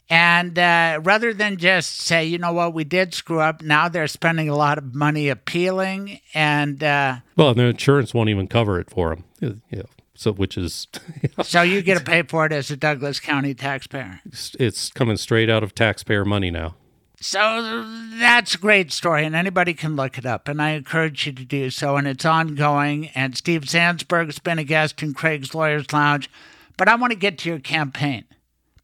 And 0.10 0.58
uh, 0.58 1.02
rather 1.04 1.34
than 1.34 1.58
just 1.58 2.00
say, 2.00 2.26
you 2.26 2.38
know 2.38 2.54
what, 2.54 2.74
we 2.74 2.86
did 2.86 3.14
screw 3.14 3.42
up, 3.42 3.62
now 3.62 3.90
they're 3.90 4.08
spending 4.08 4.48
a 4.48 4.56
lot 4.56 4.78
of 4.78 4.96
money 4.96 5.28
appealing. 5.28 6.22
And 6.34 6.82
uh, 6.82 7.18
well, 7.36 7.54
the 7.54 7.64
insurance 7.64 8.14
won't 8.14 8.30
even 8.30 8.48
cover 8.48 8.80
it 8.80 8.90
for 8.90 9.18
them. 9.42 9.62
Yeah 9.70 9.84
so 10.18 10.34
which 10.34 10.58
is 10.58 10.88
you 11.22 11.30
know, 11.38 11.44
so 11.44 11.62
you 11.62 11.82
get 11.82 11.98
to 11.98 12.04
pay 12.04 12.24
for 12.24 12.46
it 12.46 12.52
as 12.52 12.72
a 12.72 12.76
Douglas 12.76 13.20
County 13.20 13.54
taxpayer. 13.54 14.20
It's, 14.60 14.90
coming 14.90 15.18
straight 15.18 15.50
out 15.50 15.64
of 15.64 15.76
taxpayer 15.76 16.26
money 16.26 16.50
now. 16.50 16.76
So 17.20 17.84
that's 18.20 18.56
a 18.56 18.58
great 18.60 18.92
story, 18.92 19.26
and 19.26 19.36
anybody 19.36 19.74
can 19.74 19.96
look 19.96 20.18
it 20.18 20.26
up, 20.26 20.48
and 20.48 20.62
I 20.62 20.72
encourage 20.72 21.26
you 21.26 21.34
to 21.34 21.46
do 21.46 21.70
so. 21.72 21.98
And 21.98 22.08
it's 22.08 22.26
ongoing. 22.26 23.08
And 23.10 23.36
Steve 23.36 23.62
Zansberg's 23.62 24.40
been 24.40 24.60
a 24.60 24.64
guest 24.64 25.02
in 25.02 25.14
Craig's 25.14 25.56
Lawyers 25.56 25.92
Lounge, 25.92 26.30
but 26.78 26.88
I 26.88 26.96
want 26.96 27.12
to 27.12 27.18
get 27.18 27.40
to 27.40 27.50
your 27.50 27.60
campaign 27.60 28.26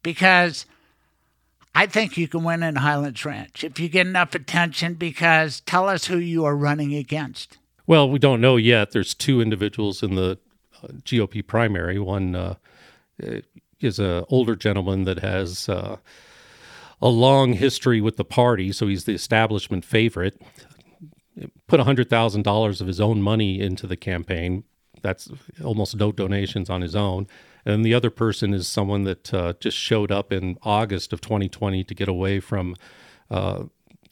because 0.02 0.66
I 1.74 1.86
think 1.86 2.16
you 2.16 2.28
can 2.28 2.44
win 2.44 2.62
in 2.62 2.76
Highlands 2.76 3.24
Ranch 3.24 3.64
if 3.64 3.80
you 3.80 3.88
get 3.88 4.06
enough 4.06 4.34
attention. 4.34 4.94
Because 4.94 5.60
tell 5.60 5.88
us 5.88 6.06
who 6.06 6.18
you 6.18 6.44
are 6.44 6.56
running 6.56 6.94
against. 6.94 7.58
Well, 7.86 8.08
we 8.08 8.18
don't 8.18 8.40
know 8.40 8.56
yet. 8.56 8.92
There's 8.92 9.14
two 9.14 9.40
individuals 9.40 10.02
in 10.02 10.14
the 10.14 10.38
GOP 11.02 11.46
primary. 11.46 11.98
One 11.98 12.34
uh, 12.34 12.54
is 13.80 13.98
an 13.98 14.24
older 14.28 14.56
gentleman 14.56 15.04
that 15.04 15.20
has 15.20 15.68
uh, 15.68 15.96
a 17.02 17.08
long 17.08 17.54
history 17.54 18.00
with 18.00 18.16
the 18.16 18.24
party, 18.24 18.72
so 18.72 18.86
he's 18.86 19.04
the 19.04 19.14
establishment 19.14 19.84
favorite. 19.84 20.40
Put 21.66 21.80
$100,000 21.80 22.80
of 22.80 22.86
his 22.86 23.00
own 23.00 23.20
money 23.20 23.60
into 23.60 23.86
the 23.86 23.96
campaign. 23.96 24.64
That's 25.02 25.28
almost 25.62 25.96
no 25.96 26.12
donations 26.12 26.70
on 26.70 26.80
his 26.80 26.96
own. 26.96 27.26
And 27.64 27.84
the 27.84 27.94
other 27.94 28.10
person 28.10 28.52
is 28.52 28.68
someone 28.68 29.04
that 29.04 29.32
uh, 29.32 29.54
just 29.58 29.76
showed 29.76 30.12
up 30.12 30.32
in 30.32 30.58
August 30.62 31.12
of 31.12 31.20
2020 31.20 31.84
to 31.84 31.94
get 31.94 32.08
away 32.08 32.40
from, 32.40 32.76
uh, 33.30 33.64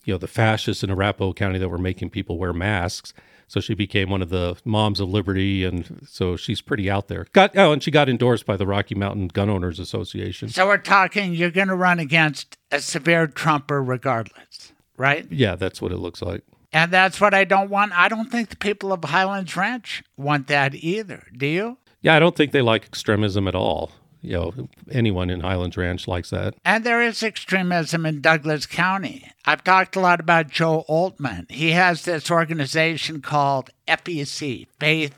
you 0.05 0.15
know, 0.15 0.19
the 0.19 0.27
fascists 0.27 0.83
in 0.83 0.91
Arapahoe 0.91 1.33
County 1.33 1.59
that 1.59 1.69
were 1.69 1.79
making 1.79 2.11
people 2.11 2.39
wear 2.39 2.53
masks 2.53 3.13
so 3.53 3.61
she 3.61 3.75
became 3.75 4.09
one 4.09 4.23
of 4.23 4.31
the 4.31 4.57
moms 4.65 4.99
of 4.99 5.11
liberty, 5.11 5.63
and 5.63 6.07
so 6.09 6.37
she's 6.37 6.63
pretty 6.63 6.91
out 6.91 7.09
there. 7.09 7.27
Got 7.35 7.55
oh, 7.55 7.71
and 7.71 7.83
she 7.83 7.91
got 7.91 8.09
endorsed 8.09 8.47
by 8.47 8.57
the 8.57 8.67
Rocky 8.67 8.95
Mountain 8.95 9.29
Gun 9.29 9.51
Owners 9.51 9.79
Association. 9.79 10.49
So 10.49 10.67
we're 10.67 10.79
talking 10.79 11.35
you're 11.35 11.51
going 11.51 11.69
to 11.69 11.75
run 11.75 11.99
against 11.99 12.57
a 12.71 12.81
severe 12.81 13.27
Trumper, 13.27 13.83
regardless, 13.83 14.73
right? 14.97 15.31
Yeah, 15.31 15.57
that's 15.57 15.83
what 15.83 15.93
it 15.93 15.99
looks 15.99 16.23
like. 16.23 16.45
And 16.73 16.91
that's 16.91 17.21
what 17.21 17.35
I 17.35 17.45
don't 17.45 17.69
want. 17.69 17.93
I 17.93 18.09
don't 18.09 18.31
think 18.31 18.49
the 18.49 18.57
people 18.57 18.91
of 18.91 19.05
Highlands 19.05 19.55
Ranch 19.55 20.03
want 20.17 20.47
that 20.47 20.75
either. 20.75 21.27
Do 21.37 21.45
you? 21.45 21.77
Yeah, 22.03 22.15
I 22.15 22.19
don't 22.19 22.37
think 22.37 22.53
they 22.53 22.63
like 22.63 22.85
extremism 22.85 23.49
at 23.49 23.55
all 23.55 23.93
you 24.23 24.35
know, 24.35 24.69
anyone 24.91 25.29
in 25.29 25.41
Highlands 25.41 25.77
Ranch 25.77 26.07
likes 26.07 26.31
that. 26.31 26.55
And 26.65 26.85
there 26.85 27.03
is 27.03 27.23
extremism 27.23 28.07
in 28.07 28.21
Douglas 28.21 28.67
County. 28.67 29.31
I've 29.45 29.65
talked 29.65 29.97
a 29.97 30.01
lot 30.01 30.21
about 30.21 30.49
Joe 30.49 30.85
Oltmann. 30.89 31.51
He 31.51 31.73
has 31.73 32.05
this 32.05 32.31
organization 32.31 33.21
called 33.21 33.71
FEC, 33.89 34.69
Faith, 34.79 35.15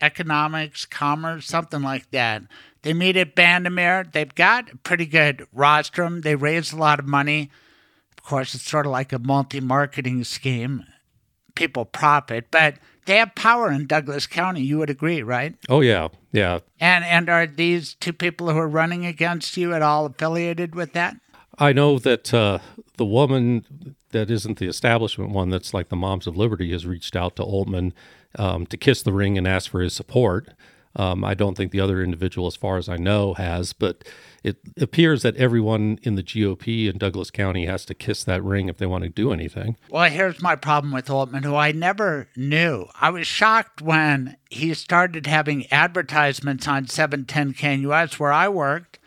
Economics, 0.00 0.84
Commerce, 0.84 1.46
something 1.46 1.82
like 1.82 2.10
that. 2.10 2.42
They 2.82 2.92
meet 2.92 3.16
at 3.16 3.36
Bandimere. 3.36 4.12
They've 4.12 4.34
got 4.34 4.72
a 4.72 4.76
pretty 4.78 5.06
good 5.06 5.46
rostrum. 5.52 6.22
They 6.22 6.34
raise 6.34 6.72
a 6.72 6.76
lot 6.76 6.98
of 6.98 7.06
money. 7.06 7.50
Of 8.18 8.24
course, 8.24 8.54
it's 8.54 8.68
sort 8.68 8.84
of 8.86 8.92
like 8.92 9.12
a 9.12 9.18
multi 9.20 9.60
marketing 9.60 10.24
scheme. 10.24 10.84
People 11.54 11.84
profit, 11.84 12.48
but 12.50 12.74
they 13.06 13.16
have 13.16 13.34
power 13.34 13.70
in 13.70 13.86
Douglas 13.86 14.26
County. 14.26 14.62
You 14.62 14.78
would 14.78 14.90
agree, 14.90 15.22
right? 15.22 15.54
Oh 15.68 15.80
yeah, 15.80 16.08
yeah. 16.32 16.60
And 16.80 17.04
and 17.04 17.28
are 17.28 17.46
these 17.46 17.94
two 17.94 18.12
people 18.12 18.50
who 18.50 18.58
are 18.58 18.68
running 18.68 19.06
against 19.06 19.56
you 19.56 19.74
at 19.74 19.82
all 19.82 20.06
affiliated 20.06 20.74
with 20.74 20.92
that? 20.92 21.16
I 21.58 21.72
know 21.72 21.98
that 21.98 22.34
uh, 22.34 22.58
the 22.96 23.04
woman 23.04 23.96
that 24.10 24.30
isn't 24.30 24.58
the 24.58 24.66
establishment 24.66 25.30
one, 25.30 25.50
that's 25.50 25.74
like 25.74 25.88
the 25.88 25.96
Moms 25.96 26.26
of 26.26 26.36
Liberty, 26.36 26.72
has 26.72 26.86
reached 26.86 27.16
out 27.16 27.36
to 27.36 27.42
Oltmann 27.42 27.92
um, 28.38 28.66
to 28.66 28.76
kiss 28.76 29.02
the 29.02 29.12
ring 29.12 29.38
and 29.38 29.46
ask 29.46 29.70
for 29.70 29.80
his 29.80 29.92
support. 29.92 30.48
Um, 30.96 31.24
I 31.24 31.34
don't 31.34 31.56
think 31.56 31.72
the 31.72 31.80
other 31.80 32.02
individual, 32.02 32.46
as 32.46 32.56
far 32.56 32.76
as 32.76 32.88
I 32.88 32.96
know, 32.96 33.34
has, 33.34 33.72
but 33.72 34.04
it 34.44 34.58
appears 34.78 35.22
that 35.22 35.34
everyone 35.36 35.98
in 36.02 36.16
the 36.16 36.22
GOP 36.22 36.88
in 36.88 36.98
Douglas 36.98 37.30
County 37.30 37.64
has 37.64 37.86
to 37.86 37.94
kiss 37.94 38.22
that 38.24 38.44
ring 38.44 38.68
if 38.68 38.76
they 38.76 38.84
want 38.84 39.02
to 39.02 39.08
do 39.08 39.32
anything. 39.32 39.78
Well, 39.88 40.10
here's 40.10 40.42
my 40.42 40.54
problem 40.54 40.92
with 40.92 41.06
Oltmann, 41.06 41.44
who 41.44 41.56
I 41.56 41.72
never 41.72 42.28
knew. 42.36 42.86
I 43.00 43.08
was 43.08 43.26
shocked 43.26 43.80
when 43.80 44.36
he 44.50 44.74
started 44.74 45.26
having 45.26 45.66
advertisements 45.72 46.68
on 46.68 46.86
710 46.86 47.54
KNUS, 47.54 48.20
where 48.20 48.32
I 48.32 48.50
worked, 48.50 48.98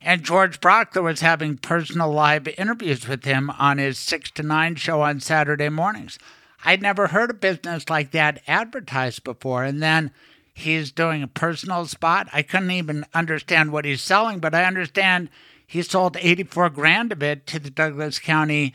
and 0.00 0.22
George 0.22 0.60
Brauchler 0.60 1.02
was 1.02 1.20
having 1.20 1.58
personal 1.58 2.12
live 2.12 2.46
interviews 2.46 3.08
with 3.08 3.24
him 3.24 3.50
on 3.50 3.78
his 3.78 3.98
6 3.98 4.30
to 4.32 4.44
9 4.44 4.76
show 4.76 5.00
on 5.00 5.18
Saturday 5.18 5.70
mornings. 5.70 6.20
I'd 6.64 6.82
never 6.82 7.08
heard 7.08 7.30
a 7.30 7.34
business 7.34 7.90
like 7.90 8.12
that 8.12 8.42
advertised 8.46 9.24
before. 9.24 9.64
And 9.64 9.82
then 9.82 10.12
he's 10.54 10.92
doing 10.92 11.22
a 11.22 11.28
personal 11.28 11.86
spot. 11.86 12.28
I 12.32 12.42
couldn't 12.42 12.70
even 12.70 13.04
understand 13.12 13.72
what 13.72 13.84
he's 13.84 14.02
selling, 14.02 14.38
but 14.38 14.54
I 14.54 14.64
understand 14.64 15.28
he 15.66 15.82
sold 15.82 16.16
84 16.18 16.70
grand 16.70 17.12
of 17.12 17.22
it 17.22 17.46
to 17.48 17.58
the 17.58 17.70
Douglas 17.70 18.18
County 18.18 18.74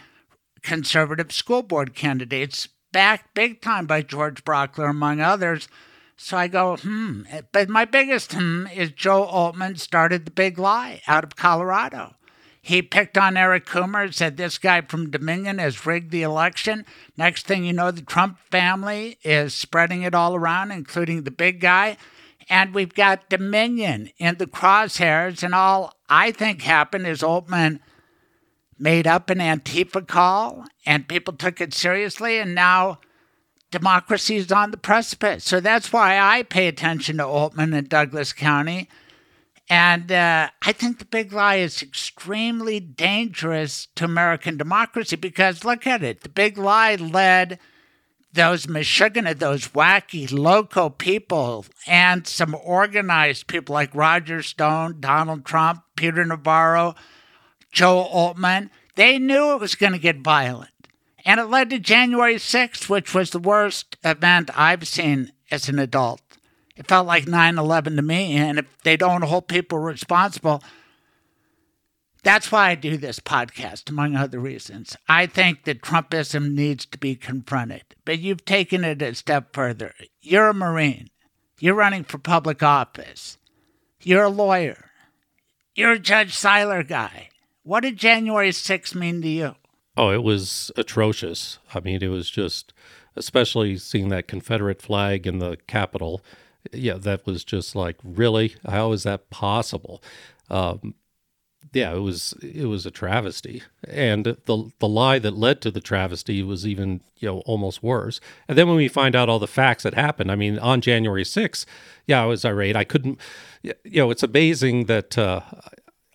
conservative 0.62 1.32
school 1.32 1.64
board 1.64 1.96
candidates, 1.96 2.68
backed 2.92 3.34
big 3.34 3.62
time 3.62 3.86
by 3.86 4.02
George 4.02 4.44
Brauchler, 4.44 4.90
among 4.90 5.22
others. 5.22 5.68
So 6.18 6.36
I 6.36 6.48
go, 6.48 6.76
hmm. 6.76 7.24
But 7.54 7.70
my 7.70 7.86
biggest 7.86 8.34
hmm 8.34 8.68
is 8.68 8.92
Joe 8.92 9.26
Oltmann 9.32 9.80
started 9.80 10.26
the 10.26 10.32
big 10.32 10.60
lie 10.60 11.02
out 11.08 11.24
of 11.24 11.38
Colorado. 11.38 12.16
He 12.70 12.84
picked 12.84 13.18
on 13.18 13.36
Eric 13.36 13.66
Coomer, 13.66 14.14
said 14.14 14.38
this 14.38 14.60
guy 14.60 14.82
from 14.82 15.10
Dominion 15.10 15.58
has 15.58 15.88
rigged 15.88 16.12
the 16.12 16.22
election. 16.22 16.86
Next 17.18 17.48
thing 17.48 17.66
you 17.66 17.74
know, 17.74 17.90
the 17.90 18.04
Trump 18.04 18.38
family 18.52 19.18
is 19.24 19.56
spreading 19.56 20.04
it 20.04 20.14
all 20.14 20.36
around, 20.36 20.70
including 20.70 21.24
the 21.24 21.32
big 21.32 21.62
guy. 21.62 21.98
And 22.48 22.76
we've 22.76 22.94
got 22.94 23.28
Dominion 23.28 24.12
in 24.20 24.38
the 24.38 24.46
crosshairs. 24.46 25.42
And 25.42 25.56
all 25.56 25.96
I 26.10 26.32
think 26.32 26.62
happened 26.62 27.08
is 27.08 27.24
Oltmann 27.24 27.80
made 28.78 29.08
up 29.08 29.32
an 29.32 29.40
Antifa 29.40 30.08
call, 30.08 30.66
and 30.86 31.08
people 31.08 31.34
took 31.34 31.60
it 31.60 31.74
seriously. 31.74 32.38
And 32.38 32.54
now 32.54 33.00
democracy 33.72 34.36
is 34.36 34.52
on 34.52 34.70
the 34.70 34.78
precipice. 34.78 35.44
So 35.44 35.60
that's 35.60 35.92
why 35.92 36.20
I 36.20 36.44
pay 36.44 36.68
attention 36.68 37.18
to 37.18 37.24
Oltmann 37.24 37.76
in 37.76 37.86
Douglas 37.86 38.32
County. 38.32 38.88
And 39.70 40.12
uh, 40.12 40.50
I 40.64 40.72
think 40.72 40.98
the 40.98 41.06
big 41.06 41.32
lie 41.32 41.58
is 41.58 41.84
extremely 41.84 42.80
dangerous 42.80 43.88
to 43.96 44.06
American 44.06 44.58
democracy 44.58 45.16
because 45.16 45.64
look 45.64 45.86
at 45.86 46.02
it. 46.02 46.22
The 46.22 46.30
big 46.30 46.58
lie 46.58 46.96
led 46.96 47.60
those 48.34 48.68
Michigan, 48.68 49.32
those 49.38 49.70
wacky, 49.70 50.32
local 50.32 50.90
people, 50.90 51.66
and 51.86 52.26
some 52.26 52.56
organized 52.64 53.48
people 53.48 53.74
like 53.74 53.94
Roger 53.94 54.42
Stone, 54.42 55.02
Donald 55.02 55.46
Trump, 55.46 55.84
Peter 55.96 56.26
Navarro, 56.26 56.96
Joe 57.72 58.08
Oltmann. 58.12 58.70
They 58.96 59.20
knew 59.20 59.54
it 59.54 59.62
was 59.62 59.76
going 59.76 59.94
to 59.94 60.00
get 60.00 60.22
violent. 60.22 60.72
And 61.26 61.40
it 61.40 61.46
led 61.46 61.70
to 61.70 61.80
January 61.80 62.36
6th, 62.36 62.90
which 62.90 63.14
was 63.14 63.32
the 63.32 63.40
worst 63.40 63.98
event 64.04 64.50
I've 64.56 64.88
seen 64.88 65.32
as 65.52 65.70
an 65.70 65.78
adult. 65.78 66.22
It 66.80 66.88
felt 66.88 67.06
like 67.06 67.28
9 67.28 67.58
11 67.58 67.98
to 67.98 68.02
me. 68.02 68.38
And 68.38 68.58
if 68.58 68.66
they 68.84 68.96
don't 68.96 69.22
hold 69.22 69.50
people 69.50 69.78
responsible, 69.78 70.64
that's 72.24 72.54
why 72.54 72.70
I 72.70 72.76
do 72.76 72.96
this 72.96 73.20
podcast, 73.20 73.90
among 73.90 74.16
other 74.16 74.40
reasons. 74.40 74.96
I 75.08 75.26
think 75.26 75.66
that 75.66 75.82
Trumpism 75.82 76.54
needs 76.54 76.86
to 76.88 76.98
be 76.98 77.18
confronted. 77.18 77.84
But 78.06 78.20
you've 78.20 78.46
taken 78.46 78.86
it 78.86 79.02
a 79.02 79.14
step 79.14 79.54
further. 79.54 79.94
You're 80.22 80.50
a 80.50 80.54
Marine, 80.54 81.10
you're 81.60 81.76
running 81.76 82.06
for 82.06 82.18
public 82.18 82.64
office, 82.64 83.38
you're 84.02 84.24
a 84.24 84.30
lawyer, 84.30 84.86
you're 85.76 85.94
a 85.94 86.00
Judge 86.00 86.34
Siler 86.34 86.88
guy. 86.88 87.30
What 87.64 87.82
did 87.82 87.98
January 87.98 88.52
6th 88.52 88.96
mean 88.96 89.22
to 89.22 89.28
you? 89.28 89.56
Oh, 89.98 90.12
it 90.12 90.24
was 90.24 90.72
atrocious. 90.78 91.60
I 91.74 91.82
mean, 91.82 92.02
it 92.02 92.08
was 92.08 92.30
just, 92.30 92.74
especially 93.18 93.78
seeing 93.78 94.08
that 94.10 94.30
Confederate 94.30 94.82
flag 94.82 95.28
in 95.28 95.40
the 95.40 95.58
Capitol 95.68 96.22
yeah, 96.74 96.96
that 96.96 97.26
was 97.26 97.44
just 97.44 97.76
like 97.76 97.98
really 98.04 98.56
how 98.68 98.92
is 98.92 99.04
that 99.04 99.30
possible? 99.30 100.04
Um, 100.50 100.96
yeah, 101.74 101.94
it 101.94 102.00
was 102.00 102.34
it 102.42 102.66
was 102.66 102.86
a 102.86 102.92
travesty, 102.92 103.62
and 103.88 104.26
the 104.26 104.72
the 104.80 104.88
lie 104.88 105.20
that 105.20 105.38
led 105.38 105.62
to 105.62 105.72
the 105.72 105.82
travesty 105.82 106.42
was 106.42 106.66
even 106.66 107.02
you 107.18 107.28
know 107.28 107.40
almost 107.40 107.84
worse. 107.84 108.20
And 108.48 108.58
then 108.58 108.68
when 108.68 108.78
we 108.78 108.88
find 108.88 109.16
out 109.16 109.30
all 109.30 109.40
the 109.40 109.48
facts 109.48 109.84
that 109.84 109.94
happened, 109.94 110.32
I 110.32 110.36
mean, 110.36 110.58
on 110.60 110.82
January 110.82 111.24
6th, 111.24 111.66
yeah, 112.08 112.24
I 112.24 112.26
was 112.26 112.44
irate. 112.44 112.76
I 112.76 112.86
couldn't, 112.86 113.20
you 113.62 113.74
know, 113.86 114.10
it's 114.10 114.24
amazing 114.24 114.86
that 114.86 115.18
uh, 115.18 115.42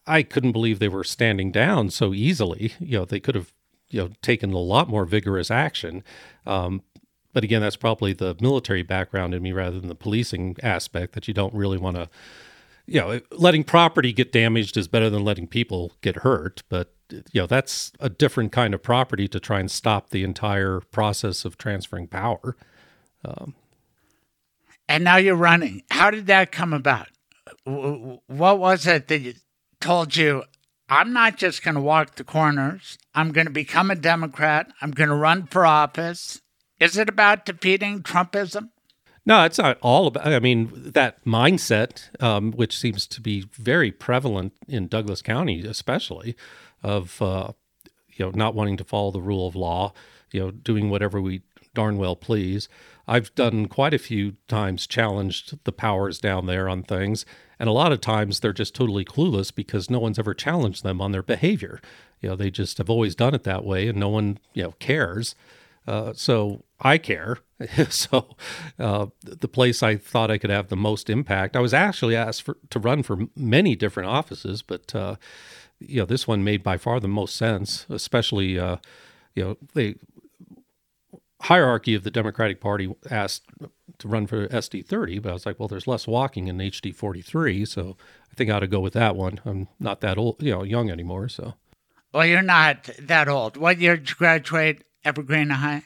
I 0.07 0.23
couldn't 0.23 0.53
believe 0.53 0.79
they 0.79 0.89
were 0.89 1.05
standing 1.05 1.53
down 1.53 1.91
so 1.91 2.13
easily. 2.13 2.73
You 2.81 2.99
know, 2.99 3.05
they 3.05 3.21
could 3.21 3.37
have 3.37 3.53
you 3.91 4.01
know 4.01 4.11
taken 4.23 4.53
a 4.53 4.59
lot 4.59 4.89
more 4.89 5.05
vigorous 5.05 5.51
action. 5.51 6.03
Um, 6.47 6.83
but 7.35 7.45
again, 7.45 7.61
that's 7.61 7.77
probably 7.77 8.15
the 8.15 8.35
military 8.41 8.83
background 8.83 9.35
in 9.35 9.43
me 9.43 9.53
rather 9.53 9.79
than 9.79 9.89
the 9.89 9.95
policing 9.95 10.57
aspect 10.63 11.13
that 11.13 11.29
you 11.29 11.35
don't 11.35 11.53
really 11.53 11.77
want 11.77 11.97
to, 11.97 12.09
you 12.87 13.01
know, 13.01 13.21
letting 13.33 13.65
property 13.65 14.13
get 14.13 14.33
damaged 14.33 14.79
is 14.79 14.89
better 14.89 15.11
than 15.11 15.25
letting 15.25 15.47
people 15.47 15.93
get 16.01 16.17
hurt. 16.17 16.63
But, 16.71 16.95
you 17.11 17.43
know, 17.43 17.47
that's 17.47 17.93
a 18.01 18.09
different 18.09 18.53
kind 18.53 18.73
of 18.73 18.83
property 18.83 19.29
to 19.29 19.41
try 19.41 19.61
and 19.61 19.71
stop 19.71 20.11
the 20.11 20.25
entire 20.25 20.81
process 20.81 21.45
of 21.45 21.59
transferring 21.59 22.07
power. 22.07 22.57
Um, 23.25 23.55
and 24.89 25.05
now 25.05 25.17
you're 25.17 25.35
running. 25.35 25.83
How 25.91 26.11
did 26.11 26.27
that 26.29 26.53
come 26.53 26.73
about? 26.73 27.09
What 27.65 28.59
was 28.59 28.87
it 28.87 29.09
that 29.09 29.35
told 29.81 30.17
you, 30.17 30.45
I'm 30.89 31.13
not 31.13 31.37
just 31.37 31.63
going 31.63 31.75
to 31.75 31.81
walk 31.81 32.15
the 32.15 32.25
corners. 32.25 32.99
I'm 33.15 33.33
going 33.33 33.47
to 33.47 33.53
become 33.53 33.91
a 33.91 33.95
Democrat. 33.95 34.71
I'm 34.81 34.91
going 34.91 35.09
to 35.09 35.15
run 35.15 35.47
for 35.47 35.67
office. 35.67 36.41
Is 36.81 36.97
it 36.97 37.09
about 37.09 37.47
defeating 37.47 38.03
Trumpism? 38.03 38.71
No, 39.27 39.45
it's 39.45 39.59
not 39.59 39.79
all 39.81 40.07
about. 40.07 40.27
I 40.27 40.39
mean, 40.39 40.71
that 40.75 41.25
mindset, 41.25 42.11
um, 42.23 42.53
which 42.53 42.79
seems 42.79 43.07
to 43.07 43.21
be 43.21 43.47
very 43.53 43.91
prevalent 43.91 44.53
in 44.69 44.89
Douglas 44.89 45.23
County, 45.23 45.63
especially, 45.63 46.37
of 46.83 47.23
uh, 47.23 47.53
you 48.13 48.25
know 48.27 48.33
not 48.35 48.55
wanting 48.55 48.77
to 48.77 48.85
follow 48.85 49.11
the 49.11 49.23
rule 49.23 49.47
of 49.47 49.57
law, 49.57 49.93
you 50.31 50.41
know, 50.41 50.51
doing 50.51 50.91
whatever 50.91 51.21
we 51.21 51.43
darn 51.73 51.97
well 51.97 52.17
please. 52.17 52.69
I've 53.07 53.35
done 53.35 53.67
quite 53.67 53.93
a 53.93 53.99
few 53.99 54.37
times 54.49 54.87
challenged 54.87 55.59
the 55.65 55.73
powers 55.73 56.19
down 56.19 56.47
there 56.47 56.69
on 56.69 56.83
things, 56.83 57.27
and 57.59 57.69
a 57.69 57.73
lot 57.73 57.93
of 57.93 58.01
times 58.01 58.41
they're 58.41 58.53
just 58.53 58.75
totally 58.75 59.05
clueless 59.05 59.55
because 59.55 59.91
no 59.91 59.99
one's 59.99 60.19
ever 60.19 60.35
challenged 60.35 60.83
them 60.83 61.01
on 61.01 61.13
their 61.13 61.23
behavior. 61.23 61.81
You 62.21 62.31
know, 62.31 62.37
they 62.37 62.51
just 62.51 62.79
have 62.79 62.91
always 62.91 63.15
done 63.15 63.35
it 63.35 63.45
that 63.45 63.65
way, 63.65 63.89
and 63.89 63.99
no 63.99 64.09
one 64.11 64.39
you 64.53 64.65
know 64.65 64.75
cares. 64.79 65.35
Uh, 65.87 66.13
so 66.15 66.65
I 66.81 66.99
care. 66.99 67.39
so 67.89 68.37
uh, 68.79 69.07
the 69.23 69.49
place 69.49 69.83
I 69.83 69.97
thought 69.97 70.31
I 70.31 70.39
could 70.39 70.51
have 70.51 70.69
the 70.69 70.77
most 70.77 71.11
impact, 71.11 71.57
I 71.57 71.61
was 71.61 71.75
actually 71.75 72.17
asked 72.17 72.43
for, 72.43 72.57
to 72.71 72.79
run 72.79 73.03
for 73.03 73.27
many 73.37 73.77
different 73.77 74.09
offices, 74.09 74.63
but 74.63 74.95
uh, 74.95 75.17
you 75.81 76.01
know 76.01 76.07
this 76.07 76.27
one 76.27 76.45
made 76.45 76.63
by 76.63 76.77
far 76.77 77.01
the 77.01 77.09
most 77.09 77.37
sense. 77.37 77.87
Especially, 77.91 78.59
uh, 78.59 78.77
you 79.35 79.45
know, 79.45 79.57
the 79.75 79.97
hierarchy 81.43 81.95
of 81.95 82.05
the 82.05 82.11
Democratic 82.11 82.61
Party 82.61 82.95
asked 83.11 83.43
to 83.99 84.09
run 84.09 84.27
for 84.27 84.49
SD 84.49 84.87
30, 84.87 85.19
but 85.19 85.31
I 85.31 85.33
was 85.35 85.47
like, 85.47 85.59
well, 85.59 85.69
there's 85.69 85.87
less 85.87 86.07
walking 86.07 86.49
in 86.49 86.59
HD 86.59 86.95
43, 86.95 87.65
so 87.67 87.97
I 88.33 88.35
think 88.35 88.51
I 88.51 88.55
ought 88.55 88.61
to 88.61 88.67
go 88.67 88.81
with 88.81 88.95
that 88.95 89.15
one. 89.15 89.41
I'm 89.45 89.69
not 89.79 90.01
that 90.01 90.19
old, 90.19 90.43
you 90.43 90.53
know, 90.53 90.63
young 90.63 90.91
anymore, 90.91 91.29
so. 91.29 91.55
Well, 92.13 92.27
you're 92.27 92.43
not 92.43 92.89
that 92.99 93.29
old. 93.29 93.57
What 93.57 93.79
year 93.79 93.97
did 93.97 94.11
you 94.11 94.17
graduate? 94.17 94.85
Evergreen 95.05 95.51
High? 95.51 95.83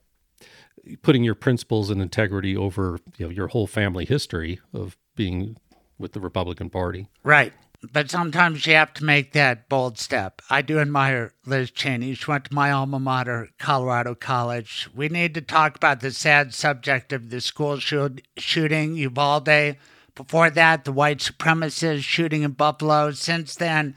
putting 1.04 1.24
your 1.24 1.36
principles 1.36 1.90
and 1.90 2.02
integrity 2.02 2.58
over 2.58 3.00
you 3.18 3.26
know 3.26 3.32
your 3.32 3.48
whole 3.48 3.68
family 3.68 4.06
history 4.06 4.60
of 4.74 4.98
being 5.16 5.58
with 5.98 6.14
the 6.14 6.20
Republican 6.20 6.70
Party. 6.70 7.08
Right 7.24 7.54
but 7.92 8.12
sometimes 8.12 8.68
you 8.68 8.74
have 8.74 8.94
to 8.94 9.04
make 9.04 9.34
that 9.34 9.68
bold 9.68 9.98
step. 9.98 10.42
I 10.50 10.62
do 10.62 10.80
admire 10.80 11.34
Liz 11.46 11.72
Cheney. 11.72 12.14
She 12.14 12.30
went 12.30 12.46
to 12.46 12.54
my 12.54 12.72
alma 12.72 13.00
mater, 13.00 13.50
Colorado 13.58 14.14
College. 14.14 14.88
We 14.94 15.10
need 15.10 15.34
to 15.34 15.42
talk 15.42 15.76
about 15.76 16.00
the 16.00 16.12
sad 16.12 16.54
subject 16.54 17.12
of 17.12 17.30
the 17.30 17.42
school 17.42 17.80
shoot, 17.80 18.22
shooting, 18.38 18.96
Uvalde. 18.96 19.78
Before 20.14 20.50
that, 20.52 20.86
the 20.86 20.92
white 20.92 21.20
supremacist 21.20 22.04
shooting 22.04 22.44
in 22.44 22.52
Buffalo. 22.52 23.12
Since 23.12 23.56
then, 23.56 23.96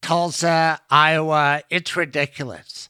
Tulsa, 0.00 0.80
Iowa. 0.88 1.62
It's 1.68 1.96
ridiculous. 1.96 2.88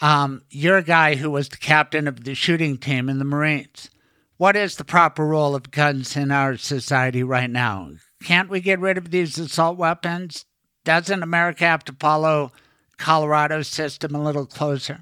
Um, 0.00 0.42
you're 0.50 0.78
a 0.78 0.82
guy 0.82 1.16
who 1.16 1.30
was 1.30 1.48
the 1.48 1.56
captain 1.56 2.06
of 2.06 2.24
the 2.24 2.34
shooting 2.34 2.78
team 2.78 3.08
in 3.08 3.18
the 3.18 3.24
Marines. 3.24 3.90
What 4.36 4.56
is 4.56 4.76
the 4.76 4.84
proper 4.84 5.26
role 5.26 5.54
of 5.54 5.70
guns 5.70 6.16
in 6.16 6.30
our 6.30 6.56
society 6.56 7.22
right 7.22 7.50
now? 7.50 7.90
Can't 8.22 8.50
we 8.50 8.60
get 8.60 8.78
rid 8.80 8.98
of 8.98 9.10
these 9.10 9.38
assault 9.38 9.76
weapons? 9.76 10.44
Doesn't 10.84 11.22
America 11.22 11.64
have 11.64 11.84
to 11.84 11.92
follow 11.98 12.52
Colorado's 12.98 13.68
system 13.68 14.14
a 14.14 14.22
little 14.22 14.46
closer? 14.46 15.00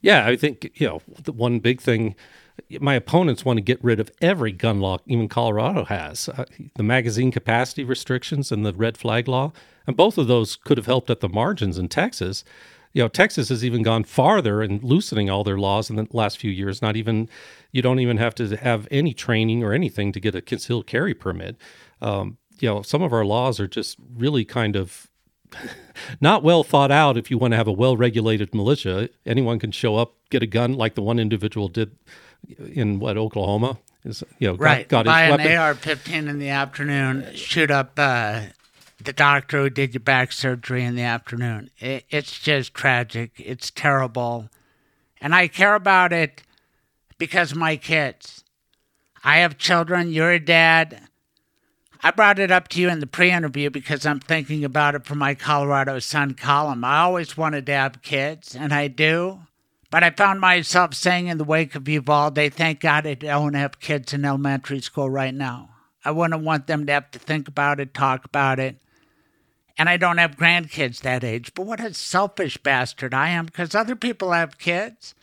Yeah, 0.00 0.26
I 0.26 0.36
think, 0.36 0.70
you 0.74 0.86
know, 0.86 1.02
the 1.22 1.32
one 1.32 1.60
big 1.60 1.80
thing 1.80 2.14
my 2.80 2.94
opponents 2.94 3.44
want 3.44 3.56
to 3.56 3.62
get 3.62 3.82
rid 3.82 4.00
of 4.00 4.10
every 4.20 4.52
gun 4.52 4.80
law, 4.80 4.98
even 5.06 5.28
Colorado 5.28 5.84
has. 5.84 6.28
Uh, 6.28 6.44
the 6.76 6.82
magazine 6.82 7.30
capacity 7.30 7.84
restrictions 7.84 8.52
and 8.52 8.64
the 8.64 8.72
red 8.72 8.96
flag 8.96 9.28
law. 9.28 9.52
And 9.86 9.96
both 9.96 10.18
of 10.18 10.28
those 10.28 10.56
could 10.56 10.78
have 10.78 10.86
helped 10.86 11.10
at 11.10 11.20
the 11.20 11.28
margins 11.28 11.78
in 11.78 11.88
Texas. 11.88 12.44
You 12.92 13.02
know, 13.02 13.08
Texas 13.08 13.48
has 13.48 13.64
even 13.64 13.82
gone 13.82 14.04
farther 14.04 14.62
in 14.62 14.78
loosening 14.78 15.28
all 15.28 15.42
their 15.42 15.58
laws 15.58 15.90
in 15.90 15.96
the 15.96 16.06
last 16.12 16.38
few 16.38 16.50
years. 16.50 16.80
Not 16.80 16.96
even, 16.96 17.28
you 17.72 17.82
don't 17.82 17.98
even 17.98 18.18
have 18.18 18.36
to 18.36 18.56
have 18.56 18.86
any 18.90 19.12
training 19.12 19.64
or 19.64 19.72
anything 19.72 20.12
to 20.12 20.20
get 20.20 20.36
a 20.36 20.40
concealed 20.40 20.86
carry 20.86 21.12
permit. 21.12 21.56
Um, 22.00 22.38
you 22.58 22.68
know, 22.68 22.82
some 22.82 23.02
of 23.02 23.12
our 23.12 23.24
laws 23.24 23.60
are 23.60 23.68
just 23.68 23.96
really 24.16 24.44
kind 24.44 24.76
of 24.76 25.10
not 26.20 26.42
well 26.42 26.64
thought 26.64 26.90
out 26.90 27.16
if 27.16 27.30
you 27.30 27.38
want 27.38 27.52
to 27.52 27.56
have 27.56 27.68
a 27.68 27.72
well 27.72 27.96
regulated 27.96 28.54
militia. 28.54 29.08
Anyone 29.26 29.58
can 29.58 29.70
show 29.70 29.96
up, 29.96 30.14
get 30.30 30.42
a 30.42 30.46
gun 30.46 30.74
like 30.74 30.94
the 30.94 31.02
one 31.02 31.18
individual 31.18 31.68
did 31.68 31.96
in 32.58 32.98
what 32.98 33.16
Oklahoma 33.16 33.78
is 34.04 34.22
you 34.38 34.48
know 34.48 34.54
right 34.56 34.86
got, 34.88 35.06
got 35.06 35.10
buy 35.10 35.22
an 35.22 35.40
AR-15 35.40 36.28
in 36.28 36.38
the 36.38 36.50
afternoon, 36.50 37.26
shoot 37.34 37.70
up 37.70 37.92
uh, 37.96 38.42
the 39.02 39.12
doctor 39.12 39.62
who 39.62 39.70
did 39.70 39.94
your 39.94 40.00
back 40.00 40.32
surgery 40.32 40.84
in 40.84 40.94
the 40.94 41.02
afternoon. 41.02 41.70
It, 41.78 42.04
it's 42.10 42.38
just 42.38 42.74
tragic. 42.74 43.32
It's 43.38 43.70
terrible, 43.70 44.50
and 45.20 45.34
I 45.34 45.48
care 45.48 45.74
about 45.74 46.12
it 46.12 46.42
because 47.18 47.52
of 47.52 47.58
my 47.58 47.76
kids. 47.76 48.44
I 49.22 49.38
have 49.38 49.56
children. 49.56 50.12
You're 50.12 50.32
a 50.32 50.40
dad. 50.40 51.08
I 52.06 52.10
brought 52.10 52.38
it 52.38 52.50
up 52.50 52.68
to 52.68 52.82
you 52.82 52.90
in 52.90 53.00
the 53.00 53.06
pre 53.06 53.30
interview 53.30 53.70
because 53.70 54.04
I'm 54.04 54.20
thinking 54.20 54.62
about 54.62 54.94
it 54.94 55.06
for 55.06 55.14
my 55.14 55.34
Colorado 55.34 55.98
Sun 56.00 56.34
column. 56.34 56.84
I 56.84 56.98
always 56.98 57.34
wanted 57.34 57.64
to 57.64 57.72
have 57.72 58.02
kids, 58.02 58.54
and 58.54 58.74
I 58.74 58.88
do. 58.88 59.40
But 59.90 60.04
I 60.04 60.10
found 60.10 60.38
myself 60.38 60.92
saying 60.92 61.28
in 61.28 61.38
the 61.38 61.44
wake 61.44 61.74
of 61.74 61.88
Uvalde, 61.88 62.52
thank 62.52 62.80
God 62.80 63.06
I 63.06 63.14
don't 63.14 63.54
have 63.54 63.80
kids 63.80 64.12
in 64.12 64.26
elementary 64.26 64.82
school 64.82 65.08
right 65.08 65.32
now. 65.32 65.70
I 66.04 66.10
wouldn't 66.10 66.44
want 66.44 66.66
them 66.66 66.84
to 66.84 66.92
have 66.92 67.10
to 67.12 67.18
think 67.18 67.48
about 67.48 67.80
it, 67.80 67.94
talk 67.94 68.26
about 68.26 68.58
it. 68.58 68.76
And 69.78 69.88
I 69.88 69.96
don't 69.96 70.18
have 70.18 70.36
grandkids 70.36 71.00
that 71.00 71.24
age. 71.24 71.54
But 71.54 71.64
what 71.64 71.80
a 71.80 71.94
selfish 71.94 72.58
bastard 72.58 73.14
I 73.14 73.30
am 73.30 73.46
because 73.46 73.74
other 73.74 73.96
people 73.96 74.32
have 74.32 74.58
kids. 74.58 75.14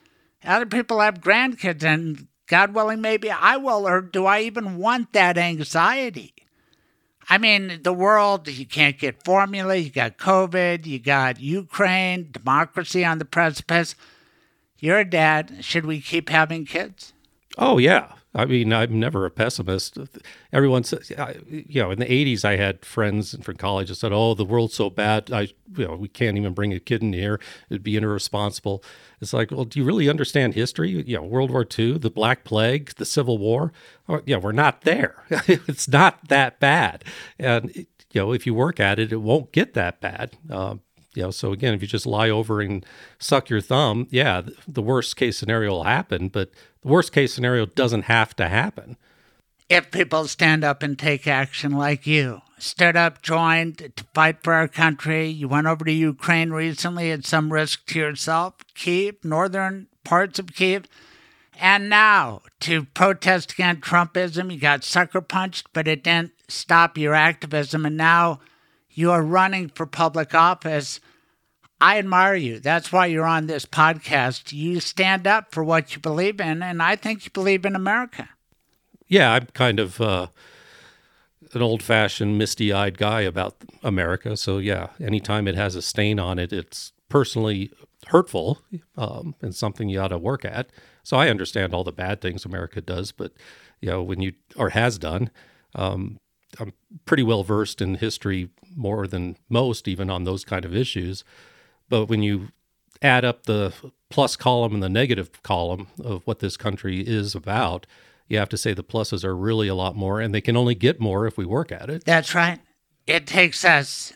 Other 0.43 0.65
people 0.65 0.99
have 0.99 1.21
grandkids, 1.21 1.83
and 1.83 2.27
God 2.47 2.73
willing, 2.73 3.01
maybe 3.01 3.29
I 3.29 3.57
will. 3.57 3.87
Or 3.87 4.01
do 4.01 4.25
I 4.25 4.39
even 4.41 4.79
want 4.79 5.13
that 5.13 5.37
anxiety? 5.37 6.33
I 7.31 7.37
mean, 7.37 7.79
the 7.83 7.93
world, 7.93 8.49
you 8.49 8.65
can't 8.65 8.99
get 8.99 9.23
formula, 9.23 9.77
you 9.77 9.89
got 9.89 10.17
COVID, 10.17 10.85
you 10.85 10.99
got 10.99 11.39
Ukraine, 11.39 12.27
democracy 12.29 13.05
on 13.05 13.19
the 13.19 13.25
precipice. 13.25 13.95
You're 14.79 14.99
a 14.99 15.09
dad. 15.09 15.63
Should 15.63 15.85
we 15.85 16.01
keep 16.01 16.27
having 16.27 16.65
kids? 16.65 17.13
Oh, 17.57 17.77
yeah. 17.77 18.11
I 18.33 18.45
mean, 18.45 18.71
I'm 18.71 18.97
never 18.97 19.25
a 19.25 19.31
pessimist. 19.31 19.97
Everyone 20.53 20.85
says, 20.85 21.09
you 21.47 21.81
know, 21.81 21.91
in 21.91 21.99
the 21.99 22.05
80s, 22.05 22.45
I 22.45 22.55
had 22.55 22.85
friends 22.85 23.35
from 23.43 23.57
college 23.57 23.89
that 23.89 23.95
said, 23.95 24.13
oh, 24.13 24.33
the 24.35 24.45
world's 24.45 24.73
so 24.73 24.89
bad. 24.89 25.31
I, 25.33 25.49
you 25.75 25.85
know, 25.85 25.95
we 25.97 26.07
can't 26.07 26.37
even 26.37 26.53
bring 26.53 26.71
a 26.71 26.79
kid 26.79 27.01
in 27.01 27.11
here. 27.11 27.41
It'd 27.69 27.83
be 27.83 27.97
irresponsible. 27.97 28.83
It's 29.19 29.33
like, 29.33 29.51
well, 29.51 29.65
do 29.65 29.79
you 29.79 29.85
really 29.85 30.07
understand 30.07 30.53
history? 30.53 30.91
You 30.91 31.17
know, 31.17 31.23
World 31.23 31.51
War 31.51 31.67
II, 31.77 31.97
the 31.97 32.09
Black 32.09 32.45
Plague, 32.45 32.95
the 32.95 33.05
Civil 33.05 33.37
War. 33.37 33.73
Oh, 34.07 34.21
yeah, 34.25 34.37
we're 34.37 34.53
not 34.53 34.81
there. 34.81 35.23
it's 35.29 35.89
not 35.89 36.29
that 36.29 36.61
bad. 36.61 37.03
And, 37.37 37.75
you 37.75 37.85
know, 38.15 38.31
if 38.31 38.45
you 38.45 38.53
work 38.53 38.79
at 38.79 38.97
it, 38.97 39.11
it 39.11 39.17
won't 39.17 39.51
get 39.51 39.73
that 39.73 39.99
bad. 39.99 40.37
Uh, 40.49 40.75
you 41.13 41.23
know, 41.23 41.31
so 41.31 41.51
again, 41.51 41.73
if 41.73 41.81
you 41.81 41.87
just 41.87 42.05
lie 42.05 42.29
over 42.29 42.61
and 42.61 42.85
suck 43.19 43.49
your 43.49 43.61
thumb, 43.61 44.07
yeah, 44.09 44.41
the 44.67 44.81
worst 44.81 45.15
case 45.15 45.37
scenario 45.37 45.71
will 45.71 45.83
happen, 45.83 46.29
but 46.29 46.51
the 46.81 46.87
worst 46.87 47.11
case 47.11 47.33
scenario 47.33 47.65
doesn't 47.65 48.03
have 48.03 48.35
to 48.37 48.47
happen. 48.47 48.97
If 49.67 49.91
people 49.91 50.27
stand 50.27 50.63
up 50.63 50.83
and 50.83 50.99
take 50.99 51.27
action 51.27 51.71
like 51.71 52.05
you, 52.05 52.41
stood 52.57 52.95
up, 52.95 53.21
joined 53.21 53.77
to 53.95 54.03
fight 54.13 54.43
for 54.43 54.53
our 54.53 54.67
country, 54.67 55.27
you 55.27 55.47
went 55.47 55.67
over 55.67 55.85
to 55.85 55.91
Ukraine 55.91 56.51
recently 56.51 57.11
at 57.11 57.25
some 57.25 57.53
risk 57.53 57.85
to 57.87 57.99
yourself, 57.99 58.55
Kiev, 58.75 59.15
northern 59.23 59.87
parts 60.03 60.39
of 60.39 60.53
Kiev, 60.53 60.85
and 61.59 61.89
now 61.89 62.41
to 62.61 62.85
protest 62.85 63.53
against 63.53 63.81
Trumpism, 63.83 64.51
you 64.51 64.59
got 64.59 64.83
sucker 64.83 65.21
punched, 65.21 65.67
but 65.73 65.87
it 65.87 66.03
didn't 66.03 66.31
stop 66.47 66.97
your 66.97 67.13
activism, 67.13 67.85
and 67.85 67.95
now 67.95 68.39
you 68.93 69.11
are 69.11 69.23
running 69.23 69.69
for 69.69 69.85
public 69.85 70.33
office. 70.33 70.99
I 71.79 71.97
admire 71.97 72.35
you. 72.35 72.59
That's 72.59 72.91
why 72.91 73.07
you're 73.07 73.25
on 73.25 73.47
this 73.47 73.65
podcast. 73.65 74.53
You 74.53 74.79
stand 74.79 75.25
up 75.25 75.51
for 75.51 75.63
what 75.63 75.95
you 75.95 75.99
believe 75.99 76.39
in, 76.39 76.61
and 76.61 76.81
I 76.81 76.95
think 76.95 77.25
you 77.25 77.31
believe 77.31 77.65
in 77.65 77.75
America. 77.75 78.29
Yeah, 79.07 79.33
I'm 79.33 79.47
kind 79.47 79.79
of 79.79 79.99
uh, 79.99 80.27
an 81.53 81.61
old 81.61 81.83
fashioned, 81.83 82.37
misty 82.37 82.71
eyed 82.71 82.97
guy 82.97 83.21
about 83.21 83.55
America. 83.83 84.37
So, 84.37 84.59
yeah, 84.59 84.89
anytime 85.01 85.47
it 85.47 85.55
has 85.55 85.75
a 85.75 85.81
stain 85.81 86.19
on 86.19 86.39
it, 86.39 86.53
it's 86.53 86.93
personally 87.09 87.71
hurtful 88.07 88.61
um, 88.95 89.35
and 89.41 89.53
something 89.53 89.89
you 89.89 89.99
ought 89.99 90.09
to 90.09 90.17
work 90.17 90.45
at. 90.45 90.69
So, 91.03 91.17
I 91.17 91.29
understand 91.29 91.73
all 91.73 91.83
the 91.83 91.91
bad 91.91 92.21
things 92.21 92.45
America 92.45 92.79
does, 92.79 93.11
but, 93.11 93.33
you 93.81 93.89
know, 93.89 94.01
when 94.01 94.21
you, 94.21 94.33
or 94.55 94.69
has 94.69 94.97
done, 94.97 95.29
um, 95.75 96.20
I'm 96.59 96.73
pretty 97.05 97.23
well 97.23 97.43
versed 97.43 97.81
in 97.81 97.95
history 97.95 98.49
more 98.75 99.07
than 99.07 99.37
most, 99.49 99.87
even 99.87 100.09
on 100.09 100.23
those 100.23 100.43
kind 100.45 100.65
of 100.65 100.75
issues. 100.75 101.23
But 101.89 102.05
when 102.05 102.23
you 102.23 102.49
add 103.01 103.25
up 103.25 103.43
the 103.43 103.73
plus 104.09 104.35
column 104.35 104.73
and 104.73 104.83
the 104.83 104.89
negative 104.89 105.41
column 105.43 105.87
of 106.03 106.25
what 106.25 106.39
this 106.39 106.57
country 106.57 107.01
is 107.01 107.35
about, 107.35 107.85
you 108.27 108.37
have 108.37 108.49
to 108.49 108.57
say 108.57 108.73
the 108.73 108.83
pluses 108.83 109.23
are 109.23 109.35
really 109.35 109.67
a 109.67 109.75
lot 109.75 109.95
more, 109.95 110.21
and 110.21 110.33
they 110.33 110.41
can 110.41 110.55
only 110.55 110.75
get 110.75 110.99
more 110.99 111.27
if 111.27 111.37
we 111.37 111.45
work 111.45 111.71
at 111.71 111.89
it. 111.89 112.05
That's 112.05 112.33
right. 112.33 112.59
It 113.07 113.27
takes 113.27 113.65
us 113.65 114.13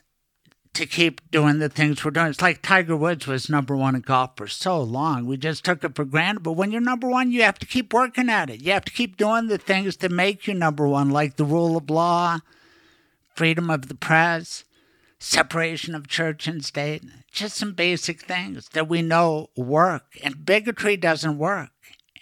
to 0.75 0.85
keep 0.85 1.21
doing 1.31 1.59
the 1.59 1.69
things 1.69 2.03
we're 2.03 2.11
doing. 2.11 2.27
It's 2.27 2.41
like 2.41 2.61
Tiger 2.61 2.95
Woods 2.95 3.27
was 3.27 3.49
number 3.49 3.75
one 3.75 3.95
in 3.95 4.01
golf 4.01 4.31
for 4.35 4.47
so 4.47 4.81
long. 4.81 5.25
We 5.25 5.37
just 5.37 5.65
took 5.65 5.83
it 5.83 5.95
for 5.95 6.05
granted. 6.05 6.43
But 6.43 6.53
when 6.53 6.71
you're 6.71 6.81
number 6.81 7.07
one, 7.07 7.31
you 7.31 7.41
have 7.43 7.59
to 7.59 7.65
keep 7.65 7.93
working 7.93 8.29
at 8.29 8.49
it. 8.49 8.61
You 8.61 8.73
have 8.73 8.85
to 8.85 8.93
keep 8.93 9.17
doing 9.17 9.47
the 9.47 9.57
things 9.57 9.97
that 9.97 10.11
make 10.11 10.47
you 10.47 10.53
number 10.53 10.87
one, 10.87 11.09
like 11.09 11.37
the 11.37 11.45
rule 11.45 11.77
of 11.77 11.89
law, 11.89 12.39
freedom 13.35 13.69
of 13.69 13.87
the 13.87 13.95
press, 13.95 14.63
separation 15.17 15.95
of 15.95 16.07
church 16.07 16.47
and 16.47 16.63
state. 16.63 17.03
Just 17.31 17.57
some 17.57 17.73
basic 17.73 18.21
things 18.21 18.69
that 18.69 18.87
we 18.87 19.01
know 19.01 19.49
work. 19.55 20.17
And 20.23 20.45
bigotry 20.45 20.97
doesn't 20.97 21.37
work. 21.37 21.69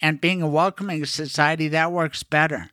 And 0.02 0.22
being 0.22 0.42
a 0.42 0.48
welcoming 0.48 1.06
society, 1.06 1.68
that 1.70 1.92
works 1.92 2.24
better. 2.24 2.70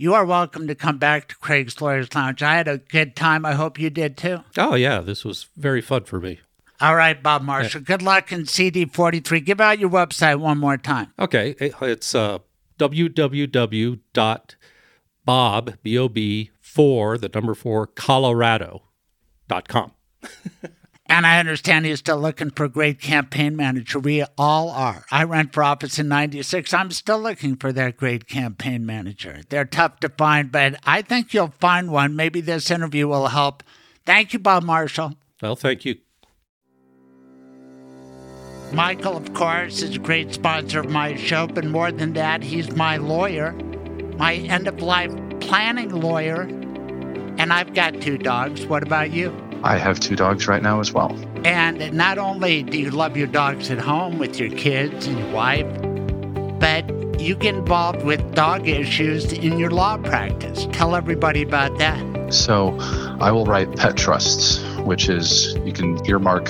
You 0.00 0.14
are 0.14 0.24
welcome 0.24 0.66
to 0.66 0.74
come 0.74 0.96
back 0.96 1.28
to 1.28 1.36
Craig's 1.36 1.78
Lawyers 1.78 2.14
Lounge. 2.14 2.42
I 2.42 2.54
had 2.54 2.66
a 2.66 2.78
good 2.78 3.14
time. 3.14 3.44
I 3.44 3.52
hope 3.52 3.78
you 3.78 3.90
did 3.90 4.16
too. 4.16 4.38
Oh, 4.56 4.74
yeah. 4.74 5.00
This 5.00 5.26
was 5.26 5.48
very 5.58 5.82
fun 5.82 6.04
for 6.04 6.18
me. 6.18 6.40
All 6.80 6.96
right, 6.96 7.22
Bob 7.22 7.42
Marshall. 7.42 7.82
Good 7.82 8.00
luck 8.00 8.32
in 8.32 8.46
CD 8.46 8.86
43. 8.86 9.40
Give 9.40 9.60
out 9.60 9.78
your 9.78 9.90
website 9.90 10.40
one 10.40 10.56
more 10.56 10.78
time. 10.78 11.12
Okay. 11.18 11.54
It's 11.60 12.14
uh, 12.14 12.38
www.bob, 12.78 13.98
B-O-B, 15.82 16.50
for 16.62 17.18
the 17.18 17.30
number 17.34 17.52
four, 17.52 17.86
Colorado.com. 17.86 19.92
And 21.10 21.26
I 21.26 21.40
understand 21.40 21.86
he's 21.86 21.98
still 21.98 22.20
looking 22.20 22.50
for 22.50 22.62
a 22.62 22.68
great 22.68 23.00
campaign 23.00 23.56
manager. 23.56 23.98
We 23.98 24.24
all 24.38 24.70
are. 24.70 25.04
I 25.10 25.24
ran 25.24 25.48
for 25.48 25.64
office 25.64 25.98
in 25.98 26.06
96. 26.06 26.72
I'm 26.72 26.92
still 26.92 27.18
looking 27.18 27.56
for 27.56 27.72
that 27.72 27.96
great 27.96 28.28
campaign 28.28 28.86
manager. 28.86 29.40
They're 29.48 29.64
tough 29.64 29.98
to 30.00 30.08
find, 30.08 30.52
but 30.52 30.76
I 30.84 31.02
think 31.02 31.34
you'll 31.34 31.52
find 31.58 31.90
one. 31.90 32.14
Maybe 32.14 32.40
this 32.40 32.70
interview 32.70 33.08
will 33.08 33.26
help. 33.26 33.64
Thank 34.06 34.32
you, 34.32 34.38
Bob 34.38 34.62
Marshall. 34.62 35.14
Well, 35.42 35.56
thank 35.56 35.84
you. 35.84 35.96
Michael, 38.72 39.16
of 39.16 39.34
course, 39.34 39.82
is 39.82 39.96
a 39.96 39.98
great 39.98 40.32
sponsor 40.32 40.78
of 40.78 40.90
my 40.90 41.16
show, 41.16 41.48
but 41.48 41.64
more 41.64 41.90
than 41.90 42.12
that, 42.12 42.44
he's 42.44 42.70
my 42.76 42.98
lawyer, 42.98 43.50
my 44.16 44.34
end 44.34 44.68
of 44.68 44.80
life 44.80 45.12
planning 45.40 45.90
lawyer. 45.90 46.42
And 47.36 47.52
I've 47.52 47.74
got 47.74 48.00
two 48.00 48.16
dogs. 48.16 48.64
What 48.64 48.84
about 48.84 49.10
you? 49.10 49.49
I 49.62 49.76
have 49.78 50.00
two 50.00 50.16
dogs 50.16 50.48
right 50.48 50.62
now 50.62 50.80
as 50.80 50.92
well. 50.92 51.16
And 51.44 51.92
not 51.92 52.18
only 52.18 52.62
do 52.62 52.78
you 52.78 52.90
love 52.90 53.16
your 53.16 53.26
dogs 53.26 53.70
at 53.70 53.78
home 53.78 54.18
with 54.18 54.38
your 54.38 54.50
kids 54.50 55.06
and 55.06 55.18
your 55.18 55.30
wife, 55.32 55.66
but 56.58 56.88
you 57.20 57.34
get 57.34 57.54
involved 57.54 58.02
with 58.04 58.34
dog 58.34 58.68
issues 58.68 59.32
in 59.32 59.58
your 59.58 59.70
law 59.70 59.98
practice. 59.98 60.66
Tell 60.72 60.94
everybody 60.94 61.42
about 61.42 61.78
that. 61.78 62.32
So, 62.32 62.76
I 63.20 63.32
will 63.32 63.44
write 63.44 63.76
pet 63.76 63.96
trusts, 63.96 64.62
which 64.80 65.08
is 65.08 65.54
you 65.64 65.72
can 65.72 66.04
earmark 66.06 66.48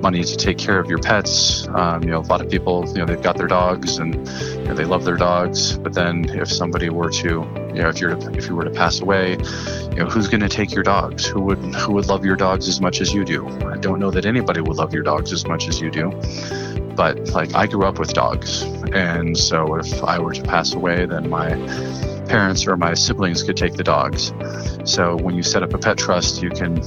money 0.00 0.22
to 0.22 0.36
take 0.36 0.58
care 0.58 0.78
of 0.78 0.88
your 0.88 0.98
pets. 0.98 1.66
Um, 1.68 2.02
you 2.02 2.10
know, 2.10 2.18
a 2.18 2.28
lot 2.28 2.40
of 2.40 2.50
people, 2.50 2.86
you 2.88 2.94
know, 2.94 3.06
they've 3.06 3.22
got 3.22 3.36
their 3.36 3.46
dogs 3.46 3.98
and 3.98 4.14
you 4.14 4.64
know, 4.64 4.74
they 4.74 4.84
love 4.84 5.04
their 5.04 5.16
dogs. 5.16 5.76
But 5.78 5.94
then, 5.94 6.28
if 6.30 6.50
somebody 6.50 6.90
were 6.90 7.10
to, 7.10 7.28
you 7.28 7.82
know, 7.82 7.88
if 7.88 8.00
you're 8.00 8.16
if 8.36 8.48
you 8.48 8.56
were 8.56 8.64
to 8.64 8.70
pass 8.70 9.00
away, 9.00 9.32
you 9.32 9.96
know, 9.96 10.06
who's 10.06 10.28
going 10.28 10.40
to 10.40 10.48
take 10.48 10.72
your 10.72 10.84
dogs? 10.84 11.26
Who 11.26 11.40
would 11.42 11.58
who 11.58 11.92
would 11.94 12.06
love 12.06 12.24
your 12.24 12.36
dogs 12.36 12.68
as 12.68 12.80
much 12.80 13.00
as 13.00 13.12
you 13.12 13.24
do? 13.24 13.48
I 13.66 13.76
don't 13.76 13.98
know 13.98 14.10
that 14.10 14.24
anybody 14.24 14.60
would 14.60 14.76
love 14.76 14.92
your 14.92 15.02
dogs 15.02 15.32
as 15.32 15.46
much 15.46 15.68
as 15.68 15.80
you 15.80 15.90
do. 15.90 16.10
But 16.94 17.28
like, 17.28 17.54
I 17.54 17.66
grew 17.66 17.84
up 17.84 17.98
with 18.00 18.12
dogs, 18.12 18.62
and 18.92 19.36
so 19.38 19.76
if 19.76 20.02
I 20.02 20.18
were 20.18 20.32
to 20.32 20.42
pass 20.42 20.74
away, 20.74 21.06
then 21.06 21.30
my 21.30 21.50
parents 22.28 22.66
or 22.66 22.76
my 22.76 22.94
siblings 22.94 23.42
could 23.42 23.56
take 23.56 23.74
the 23.74 23.84
dogs. 23.84 24.32
So 24.84 25.16
when 25.16 25.34
you 25.34 25.42
set 25.42 25.62
up 25.62 25.72
a 25.74 25.78
pet 25.78 25.96
trust, 25.96 26.42
you 26.42 26.50
can 26.50 26.82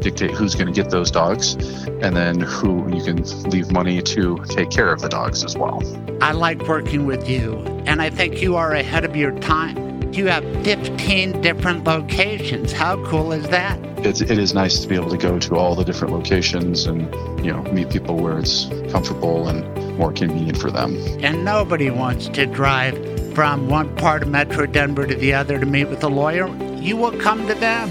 dictate 0.00 0.30
who's 0.30 0.54
going 0.54 0.66
to 0.66 0.72
get 0.72 0.90
those 0.90 1.10
dogs 1.10 1.54
and 2.02 2.16
then 2.16 2.40
who 2.40 2.88
you 2.94 3.02
can 3.02 3.22
leave 3.50 3.70
money 3.70 4.00
to 4.02 4.38
take 4.48 4.70
care 4.70 4.92
of 4.92 5.00
the 5.00 5.08
dogs 5.08 5.44
as 5.44 5.56
well. 5.56 5.82
I 6.20 6.32
like 6.32 6.66
working 6.66 7.06
with 7.06 7.28
you, 7.28 7.58
and 7.86 8.02
I 8.02 8.10
think 8.10 8.40
you 8.40 8.56
are 8.56 8.72
ahead 8.72 9.04
of 9.04 9.16
your 9.16 9.32
time. 9.40 9.88
You 10.12 10.26
have 10.26 10.44
15 10.64 11.40
different 11.42 11.84
locations. 11.84 12.72
How 12.72 13.02
cool 13.04 13.32
is 13.32 13.48
that? 13.48 13.78
It's, 13.98 14.20
it 14.20 14.38
is 14.38 14.54
nice 14.54 14.80
to 14.80 14.88
be 14.88 14.94
able 14.94 15.10
to 15.10 15.18
go 15.18 15.38
to 15.38 15.56
all 15.56 15.74
the 15.74 15.84
different 15.84 16.14
locations 16.14 16.86
and 16.86 17.02
you 17.44 17.52
know 17.52 17.62
meet 17.72 17.90
people 17.90 18.16
where 18.16 18.38
it's 18.38 18.66
comfortable 18.90 19.48
and 19.48 19.96
more 19.98 20.12
convenient 20.12 20.58
for 20.58 20.70
them. 20.70 20.96
And 21.20 21.44
nobody 21.44 21.90
wants 21.90 22.28
to 22.28 22.46
drive 22.46 22.96
from 23.34 23.68
one 23.68 23.94
part 23.96 24.22
of 24.22 24.28
Metro 24.28 24.66
Denver 24.66 25.06
to 25.06 25.14
the 25.14 25.34
other 25.34 25.58
to 25.58 25.66
meet 25.66 25.88
with 25.88 26.02
a 26.02 26.08
lawyer. 26.08 26.48
You 26.76 26.96
will 26.96 27.12
come 27.20 27.46
to 27.46 27.54
them. 27.54 27.90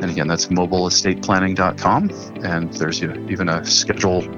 And 0.02 0.10
again, 0.10 0.28
that's 0.28 0.48
mobileestateplanning.com. 0.48 2.10
And 2.44 2.74
there's 2.74 3.04
even 3.04 3.50
a 3.50 3.64
schedule, 3.66 4.24
you 4.24 4.32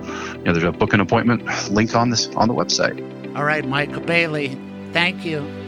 know, 0.43 0.51
there's 0.51 0.63
a 0.63 0.71
book 0.71 0.93
an 0.93 0.99
appointment 0.99 1.45
link 1.71 1.95
on 1.95 2.09
this 2.09 2.27
on 2.35 2.49
the 2.49 2.53
website. 2.53 2.99
All 3.35 3.45
right, 3.45 3.65
Michael 3.65 4.01
Bailey, 4.01 4.57
thank 4.91 5.25
you. 5.25 5.62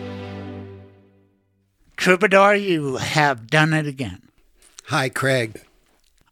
Troubadour, 1.97 2.55
you 2.55 2.97
have 2.97 3.47
done 3.47 3.73
it 3.73 3.87
again. 3.87 4.21
Hi, 4.85 5.09
Craig. 5.09 5.61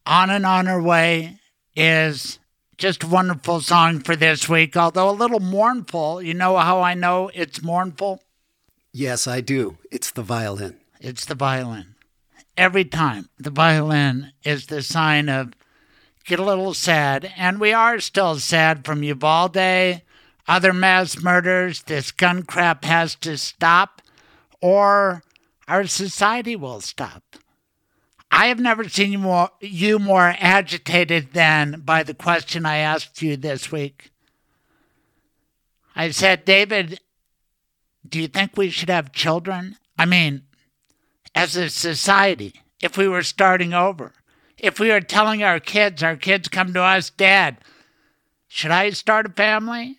On 0.06 0.30
and 0.30 0.45
On 0.45 0.66
Her 0.66 0.82
Way 0.82 1.40
is 1.75 2.40
just 2.77 3.03
a 3.03 3.08
wonderful 3.08 3.61
song 3.61 4.00
for 4.00 4.16
this 4.16 4.50
week, 4.50 4.75
although 4.75 5.09
a 5.09 5.11
little 5.11 5.40
mournful. 5.40 6.22
You 6.22 6.33
know 6.33 6.58
how 6.58 6.82
I 6.82 6.93
know 6.93 7.32
it's 7.33 7.64
mournful? 7.64 8.22
Yes, 8.92 9.25
I 9.25 9.42
do. 9.42 9.77
It's 9.90 10.11
the 10.11 10.22
violin. 10.22 10.77
It's 11.00 11.25
the 11.25 11.35
violin. 11.35 11.95
Every 12.56 12.85
time, 12.85 13.30
the 13.40 13.50
violin 13.50 14.33
is 14.43 14.67
the 14.67 14.83
sign 14.83 15.30
of 15.30 15.53
get 16.25 16.40
a 16.40 16.43
little 16.43 16.74
sad. 16.74 17.32
And 17.35 17.59
we 17.59 17.74
are 17.74 18.00
still 18.00 18.38
sad 18.38 18.85
from 18.85 19.01
Uvalde, 19.01 20.01
other 20.48 20.74
mass 20.74 21.22
murders. 21.22 21.83
This 21.83 22.11
gun 22.11 22.43
crap 22.43 22.85
has 22.85 23.16
to 23.16 23.38
stop, 23.38 24.01
or 24.61 25.24
our 25.74 25.88
society 25.88 26.56
will 26.56 26.82
stop. 26.82 27.24
I 28.30 28.45
have 28.45 28.60
never 28.60 28.88
seen 28.88 29.11
you 29.11 29.18
more, 29.18 29.50
you 29.60 29.98
more 29.98 30.35
agitated 30.38 31.34
than 31.34 31.82
by 31.84 32.03
the 32.03 32.14
question 32.14 32.64
I 32.64 32.77
asked 32.77 33.24
you 33.24 33.38
this 33.38 33.72
week. 33.72 34.11
I 35.95 36.11
said, 36.11 36.45
David, 36.45 37.00
do 38.08 38.22
you 38.22 38.27
think 38.27 38.56
we 38.56 38.69
should 38.69 38.90
have 38.90 39.14
children? 39.14 39.77
I 39.98 40.06
mean, 40.06 40.43
as 41.34 41.56
a 41.56 41.72
society, 41.72 42.53
if 42.80 42.95
we 42.95 43.08
were 43.08 43.24
starting 43.24 43.74
over, 43.74 44.11
if 44.60 44.80
we 44.80 44.90
were 44.90 45.02
telling 45.02 45.42
our 45.42 45.60
kids, 45.60 46.03
our 46.03 46.18
kids 46.18 46.50
come 46.50 46.72
to 46.76 46.84
us, 46.84 47.10
Dad, 47.10 47.58
should 48.48 48.69
I 48.69 48.92
start 48.92 49.26
a 49.26 49.30
family? 49.30 49.98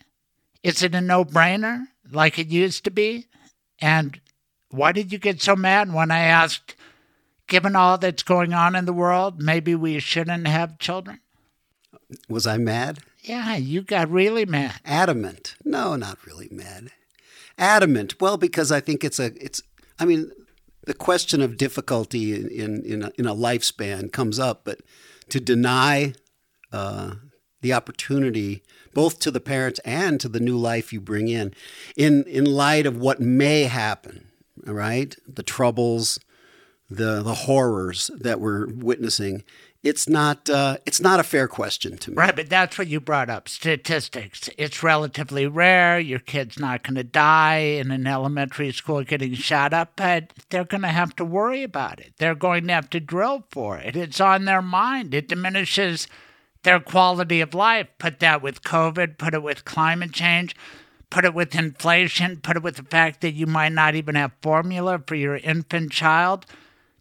Is 0.62 0.84
it 0.84 0.94
a 0.94 1.00
no 1.00 1.24
brainer 1.24 1.86
like 2.12 2.38
it 2.38 2.46
used 2.46 2.84
to 2.84 2.92
be? 2.92 3.26
And 3.80 4.20
why 4.74 4.92
did 4.92 5.12
you 5.12 5.18
get 5.18 5.40
so 5.40 5.56
mad 5.56 5.92
when 5.92 6.10
I 6.10 6.20
asked, 6.20 6.74
given 7.46 7.76
all 7.76 7.98
that's 7.98 8.22
going 8.22 8.52
on 8.52 8.74
in 8.74 8.84
the 8.84 8.92
world, 8.92 9.40
maybe 9.40 9.74
we 9.74 9.98
shouldn't 10.00 10.46
have 10.46 10.78
children? 10.78 11.20
Was 12.28 12.46
I 12.46 12.58
mad? 12.58 12.98
Yeah, 13.22 13.56
you 13.56 13.82
got 13.82 14.10
really 14.10 14.44
mad. 14.44 14.80
Adamant. 14.84 15.56
No, 15.64 15.96
not 15.96 16.26
really 16.26 16.48
mad. 16.50 16.90
Adamant. 17.56 18.20
Well, 18.20 18.36
because 18.36 18.70
I 18.70 18.80
think 18.80 19.02
it's 19.04 19.18
a 19.18 19.32
it's 19.42 19.62
I 19.98 20.04
mean, 20.04 20.30
the 20.86 20.94
question 20.94 21.40
of 21.40 21.56
difficulty 21.56 22.34
in 22.34 22.48
in 22.48 22.82
in 22.84 23.02
a, 23.04 23.12
in 23.16 23.26
a 23.26 23.34
lifespan 23.34 24.12
comes 24.12 24.38
up, 24.38 24.62
but 24.64 24.80
to 25.30 25.40
deny 25.40 26.12
uh, 26.72 27.14
the 27.62 27.72
opportunity 27.72 28.62
both 28.92 29.18
to 29.20 29.30
the 29.30 29.40
parents 29.40 29.80
and 29.84 30.20
to 30.20 30.28
the 30.28 30.40
new 30.40 30.56
life 30.56 30.92
you 30.92 31.00
bring 31.00 31.28
in 31.28 31.54
in 31.96 32.24
in 32.24 32.44
light 32.44 32.86
of 32.86 32.98
what 32.98 33.20
may 33.20 33.62
happen, 33.62 34.28
right? 34.66 35.14
The 35.26 35.42
troubles, 35.42 36.18
the 36.90 37.22
the 37.22 37.34
horrors 37.34 38.10
that 38.16 38.40
we're 38.40 38.66
witnessing. 38.68 39.44
It's 39.82 40.08
not 40.08 40.48
uh, 40.48 40.78
it's 40.86 41.00
not 41.00 41.20
a 41.20 41.22
fair 41.22 41.46
question 41.46 41.98
to 41.98 42.10
me. 42.10 42.16
Right, 42.16 42.34
but 42.34 42.48
that's 42.48 42.78
what 42.78 42.86
you 42.86 43.00
brought 43.00 43.28
up 43.28 43.50
statistics. 43.50 44.48
It's 44.56 44.82
relatively 44.82 45.46
rare. 45.46 45.98
Your 45.98 46.20
kid's 46.20 46.58
not 46.58 46.82
going 46.82 46.94
to 46.94 47.04
die 47.04 47.56
in 47.56 47.90
an 47.90 48.06
elementary 48.06 48.72
school 48.72 49.04
getting 49.04 49.34
shot 49.34 49.74
up, 49.74 49.92
but 49.96 50.32
they're 50.48 50.64
going 50.64 50.82
to 50.82 50.88
have 50.88 51.14
to 51.16 51.24
worry 51.24 51.62
about 51.62 52.00
it. 52.00 52.14
They're 52.16 52.34
going 52.34 52.66
to 52.68 52.72
have 52.72 52.88
to 52.90 53.00
drill 53.00 53.44
for 53.50 53.76
it. 53.76 53.94
It's 53.94 54.20
on 54.20 54.46
their 54.46 54.62
mind. 54.62 55.12
It 55.12 55.28
diminishes 55.28 56.08
their 56.62 56.80
quality 56.80 57.42
of 57.42 57.52
life. 57.52 57.88
Put 57.98 58.20
that 58.20 58.40
with 58.40 58.62
COVID, 58.62 59.18
put 59.18 59.34
it 59.34 59.42
with 59.42 59.66
climate 59.66 60.12
change, 60.12 60.56
put 61.14 61.24
it 61.24 61.32
with 61.32 61.54
inflation, 61.54 62.38
put 62.38 62.56
it 62.56 62.62
with 62.64 62.74
the 62.74 62.82
fact 62.82 63.20
that 63.20 63.34
you 63.34 63.46
might 63.46 63.70
not 63.70 63.94
even 63.94 64.16
have 64.16 64.32
formula 64.42 65.00
for 65.06 65.14
your 65.14 65.36
infant 65.36 65.92
child. 65.92 66.44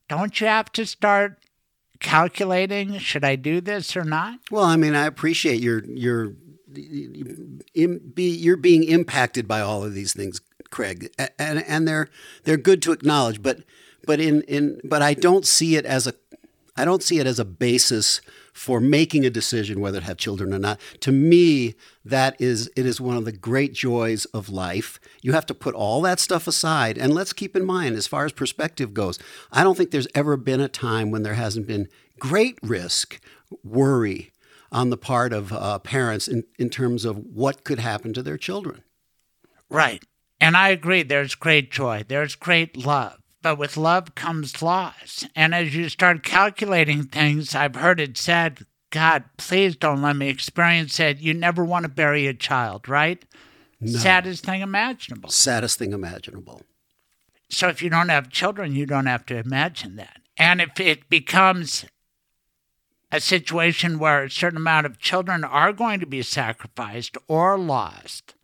Don't 0.08 0.40
you 0.40 0.45
have 0.45 0.72
to 0.74 0.85
start 0.85 1.40
calculating 2.00 3.00
should 3.00 3.24
I 3.24 3.35
do 3.35 3.59
this 3.59 3.98
or 3.98 4.03
not? 4.03 4.38
Well, 4.51 4.66
I 4.66 4.75
mean, 4.75 4.93
I 4.93 5.08
appreciate 5.08 5.61
your 5.61 5.83
your 5.85 6.35
you're 7.74 8.58
being 8.58 8.83
impacted 8.83 9.48
by 9.48 9.61
all 9.61 9.83
of 9.83 9.95
these 9.95 10.14
things, 10.14 10.42
Craig, 10.69 11.11
and 11.40 11.64
and 11.67 11.88
they're 11.88 12.08
they're 12.43 12.58
good 12.58 12.83
to 12.83 12.92
acknowledge, 12.92 13.42
but 13.42 13.64
but 14.06 14.19
in 14.19 14.43
in 14.43 14.80
but 14.83 15.01
I 15.01 15.16
don't 15.16 15.48
see 15.48 15.75
it 15.75 15.88
as 15.88 16.06
a 16.06 16.14
I 16.77 16.85
don't 16.85 17.01
see 17.01 17.17
it 17.17 17.25
as 17.25 17.40
a 17.40 17.45
basis 17.45 18.22
for 18.53 18.80
making 18.80 19.25
a 19.25 19.30
decision 19.30 19.82
whether 19.82 19.99
to 19.99 20.06
have 20.06 20.17
children 20.17 20.53
or 20.53 20.59
not. 20.59 20.80
To 21.01 21.11
me, 21.11 21.73
that 22.06 22.40
is 22.40 22.72
it 22.75 22.85
is 22.85 23.01
one 23.01 23.17
of 23.17 23.25
the 23.25 23.32
great 23.32 23.73
joys 23.73 24.25
of 24.25 24.49
life. 24.49 24.99
You 25.22 25.33
have 25.33 25.45
to 25.48 25.53
put 25.53 25.75
all 25.75 26.01
that 26.01 26.19
stuff 26.19 26.48
aside 26.48 26.98
and 26.98 27.14
let's 27.14 27.33
keep 27.33 27.56
in 27.56 27.65
mind 27.65 27.95
as 27.95 28.07
far 28.07 28.25
as 28.25 28.32
perspective 28.32 28.93
goes, 28.93 29.19
I 29.51 29.64
don't 29.64 29.75
think 29.75 29.91
there's 29.91 30.07
ever 30.14 30.38
been 30.38 30.61
a 30.61 30.69
time 30.69 31.11
when 31.11 31.23
there 31.23 31.33
hasn't 31.33 31.67
been 31.67 31.90
great 32.19 32.59
risk, 32.61 33.19
worry 33.64 34.32
on 34.72 34.90
the 34.90 34.98
part 34.98 35.33
of 35.33 35.51
uh, 35.51 35.80
parents 35.80 36.27
in, 36.27 36.43
in 36.57 36.69
terms 36.69 37.06
of 37.06 37.17
what 37.17 37.64
could 37.64 37.80
happen 37.80 38.14
to 38.14 38.23
their 38.23 38.38
children. 38.38 38.83
Right. 39.69 40.03
And 40.40 40.57
I 40.57 40.69
agree, 40.69 41.03
there's 41.03 41.35
great 41.35 41.72
joy, 41.72 42.03
there's 42.07 42.35
great 42.35 42.75
love. 42.75 43.23
But 43.43 43.59
with 43.59 43.77
love 43.77 44.15
comes 44.15 44.61
loss. 44.61 45.27
And 45.35 45.53
as 45.53 45.75
you 45.75 45.89
start 45.89 46.23
calculating 46.23 47.03
things, 47.03 47.53
I've 47.53 47.75
heard 47.75 47.99
it 47.99 48.17
said, 48.17 48.65
God, 48.89 49.25
please 49.38 49.75
don't 49.75 50.01
let 50.01 50.15
me 50.15 50.30
experience 50.30 50.99
it. 50.99 51.19
You 51.19 51.33
never 51.33 51.65
want 51.65 51.83
to 51.83 51.89
bury 51.89 52.25
a 52.25 52.33
child, 52.33 52.88
right? 52.88 53.23
No. 53.81 53.99
Saddest 53.99 54.45
thing 54.45 54.61
imaginable. 54.61 55.30
Saddest 55.30 55.77
thing 55.77 55.91
imaginable. 55.91 56.61
So 57.49 57.67
if 57.67 57.81
you 57.81 57.89
don't 57.89 58.09
have 58.09 58.30
children, 58.30 58.75
you 58.75 58.85
don't 58.85 59.07
have 59.07 59.25
to 59.27 59.38
imagine 59.38 59.97
that. 59.97 60.22
And 60.38 60.61
if 60.61 60.80
it 60.80 61.09
becomes 61.09 61.85
a 63.11 63.19
situation 63.19 63.99
where 63.99 64.23
a 64.23 64.31
certain 64.31 64.57
amount 64.57 64.85
of 64.85 64.99
children 64.99 65.43
are 65.43 65.73
going 65.73 65.99
to 65.99 66.05
be 66.05 66.22
sacrificed 66.22 67.17
or 67.27 67.59
lost, 67.59 68.35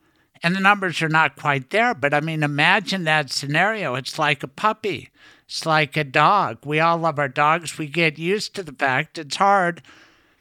and 0.43 0.55
the 0.55 0.59
numbers 0.59 1.01
are 1.01 1.09
not 1.09 1.35
quite 1.35 1.69
there. 1.69 1.93
But 1.93 2.13
I 2.13 2.19
mean, 2.19 2.43
imagine 2.43 3.03
that 3.03 3.31
scenario. 3.31 3.95
It's 3.95 4.19
like 4.19 4.43
a 4.43 4.47
puppy, 4.47 5.09
it's 5.45 5.65
like 5.65 5.97
a 5.97 6.03
dog. 6.03 6.59
We 6.65 6.79
all 6.79 6.97
love 6.97 7.19
our 7.19 7.27
dogs. 7.27 7.77
We 7.77 7.87
get 7.87 8.19
used 8.19 8.55
to 8.55 8.63
the 8.63 8.73
fact 8.73 9.17
it's 9.17 9.37
hard 9.37 9.81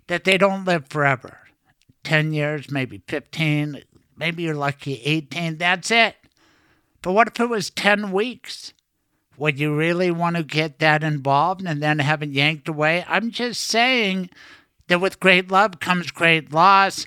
that 0.06 0.24
they 0.24 0.38
don't 0.38 0.64
live 0.64 0.88
forever 0.88 1.38
10 2.04 2.32
years, 2.32 2.70
maybe 2.70 3.02
15, 3.06 3.82
maybe 4.16 4.42
you're 4.42 4.54
lucky 4.54 5.00
18. 5.04 5.58
That's 5.58 5.90
it. 5.90 6.16
But 7.02 7.12
what 7.12 7.28
if 7.28 7.40
it 7.40 7.48
was 7.48 7.70
10 7.70 8.12
weeks? 8.12 8.72
Would 9.36 9.60
you 9.60 9.74
really 9.74 10.10
want 10.10 10.36
to 10.36 10.42
get 10.42 10.80
that 10.80 11.04
involved 11.04 11.64
and 11.64 11.80
then 11.80 12.00
have 12.00 12.22
it 12.22 12.30
yanked 12.30 12.68
away? 12.68 13.04
I'm 13.06 13.30
just 13.30 13.60
saying 13.60 14.30
that 14.88 15.00
with 15.00 15.20
great 15.20 15.50
love 15.50 15.78
comes 15.78 16.10
great 16.10 16.52
loss. 16.52 17.06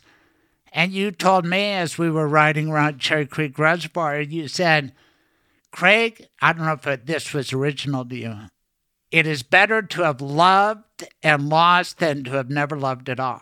And 0.72 0.93
you 0.93 1.11
told 1.11 1.45
me 1.45 1.74
as 1.74 1.98
we 1.98 2.09
were 2.09 2.27
riding 2.27 2.69
around 2.69 3.00
Cherry 3.00 3.25
Creek 3.25 3.59
Reservoir, 3.59 4.16
and 4.16 4.32
you 4.32 4.48
said, 4.48 4.93
Craig, 5.72 6.27
I 6.41 6.53
don't 6.53 6.66
know 6.66 6.74
if 6.74 6.88
it, 6.88 7.06
this 7.06 7.33
was 7.33 7.53
original 7.53 8.06
to 8.06 8.16
you. 8.16 8.35
It 9.11 9.27
is 9.27 9.43
better 9.43 9.82
to 9.82 10.03
have 10.03 10.22
loved 10.22 11.06
and 11.22 11.50
lost 11.50 12.00
than 12.00 12.24
to 12.24 12.32
have 12.32 12.50
never 12.50 12.77
loved 12.77 13.09
at 13.09 13.19
all. 13.19 13.41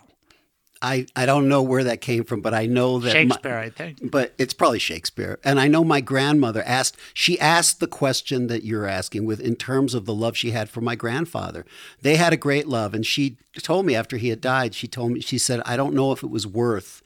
I, 0.82 1.08
I 1.16 1.25
don't 1.25 1.49
know 1.49 1.61
where 1.61 1.83
that 1.83 1.99
came 1.99 2.24
from, 2.24 2.41
but 2.41 2.53
I 2.53 2.66
know 2.66 2.99
that 2.99 3.11
Shakespeare, 3.11 3.51
my, 3.51 3.64
I 3.64 3.69
think. 3.69 4.09
But 4.09 4.33
it's 4.38 4.53
probably 4.53 4.80
Shakespeare. 4.80 5.38
And 5.43 5.59
I 5.59 5.67
know 5.67 5.83
my 5.83 5.99
grandmother 5.99 6.64
asked 6.64 6.95
she 7.14 7.40
asked 7.40 7.80
the 7.80 7.88
question 7.88 8.48
that 8.48 8.64
you're 8.64 8.88
asking 8.88 9.25
with 9.25 9.41
in 9.41 9.56
terms 9.58 9.93
of 9.93 10.06
the 10.06 10.14
love 10.14 10.38
she 10.38 10.51
had 10.51 10.69
for 10.69 10.80
my 10.80 10.95
grandfather. 10.95 11.66
They 12.01 12.16
had 12.16 12.32
a 12.32 12.38
great 12.38 12.66
love 12.67 12.93
and 12.93 13.06
she 13.06 13.38
told 13.58 13.85
me 13.85 13.93
after 13.93 14.16
he 14.16 14.30
had 14.30 14.40
died, 14.40 14.74
she 14.74 14.88
told 14.88 15.11
me 15.11 15.19
she 15.19 15.38
said, 15.38 15.61
I 15.66 15.75
don't 15.75 15.93
know 15.93 16.14
if 16.14 16.24
it 16.24 16.30
was 16.30 16.48
worth 16.48 17.01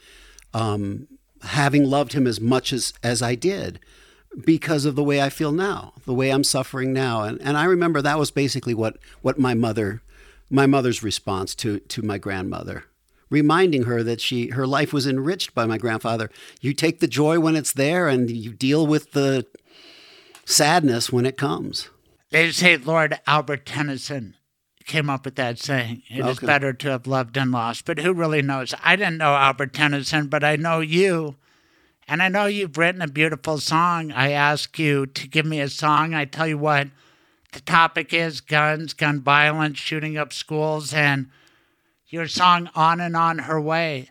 um, 0.53 1.07
having 1.41 1.83
loved 1.83 2.13
him 2.13 2.27
as 2.27 2.39
much 2.39 2.73
as, 2.73 2.93
as 3.03 3.21
I 3.21 3.35
did 3.35 3.79
because 4.45 4.85
of 4.85 4.95
the 4.95 5.03
way 5.03 5.21
I 5.21 5.29
feel 5.29 5.51
now, 5.51 5.93
the 6.05 6.13
way 6.13 6.29
I'm 6.29 6.43
suffering 6.43 6.93
now. 6.93 7.23
And, 7.23 7.41
and 7.41 7.57
I 7.57 7.65
remember 7.65 8.01
that 8.01 8.19
was 8.19 8.31
basically 8.31 8.73
what, 8.73 8.97
what 9.21 9.37
my 9.37 9.53
mother, 9.53 10.01
my 10.49 10.65
mother's 10.65 11.03
response 11.03 11.53
to, 11.55 11.79
to 11.79 12.01
my 12.01 12.17
grandmother, 12.17 12.85
reminding 13.29 13.83
her 13.83 14.03
that 14.03 14.21
she, 14.21 14.49
her 14.49 14.65
life 14.65 14.93
was 14.93 15.05
enriched 15.05 15.53
by 15.53 15.65
my 15.65 15.77
grandfather. 15.77 16.29
You 16.61 16.73
take 16.73 16.99
the 16.99 17.07
joy 17.07 17.39
when 17.39 17.55
it's 17.55 17.73
there 17.73 18.07
and 18.07 18.29
you 18.29 18.53
deal 18.53 18.87
with 18.87 19.11
the 19.11 19.45
sadness 20.45 21.11
when 21.11 21.25
it 21.25 21.37
comes. 21.37 21.89
They 22.31 22.51
say 22.51 22.77
Lord 22.77 23.19
Albert 23.27 23.65
Tennyson 23.65 24.35
came 24.85 25.09
up 25.09 25.25
with 25.25 25.35
that 25.35 25.59
saying. 25.59 26.03
It 26.09 26.21
okay. 26.21 26.31
is 26.31 26.39
better 26.39 26.73
to 26.73 26.89
have 26.89 27.07
loved 27.07 27.37
and 27.37 27.51
lost. 27.51 27.85
But 27.85 27.99
who 27.99 28.13
really 28.13 28.41
knows? 28.41 28.73
I 28.83 28.95
didn't 28.95 29.17
know 29.17 29.35
Albert 29.35 29.73
Tennyson, 29.73 30.27
but 30.27 30.43
I 30.43 30.55
know 30.55 30.79
you. 30.79 31.35
And 32.07 32.21
I 32.21 32.27
know 32.27 32.45
you've 32.45 32.77
written 32.77 33.01
a 33.01 33.07
beautiful 33.07 33.59
song. 33.59 34.11
I 34.11 34.31
ask 34.31 34.77
you 34.77 35.05
to 35.05 35.27
give 35.27 35.45
me 35.45 35.61
a 35.61 35.69
song. 35.69 36.13
I 36.13 36.25
tell 36.25 36.47
you 36.47 36.57
what, 36.57 36.89
the 37.53 37.61
topic 37.61 38.13
is 38.13 38.41
guns, 38.41 38.93
gun 38.93 39.21
violence, 39.21 39.77
shooting 39.77 40.17
up 40.17 40.33
schools, 40.33 40.93
and 40.93 41.29
your 42.07 42.27
song 42.27 42.69
On 42.75 42.99
and 42.99 43.15
On 43.15 43.39
Her 43.39 43.61
Way. 43.61 44.09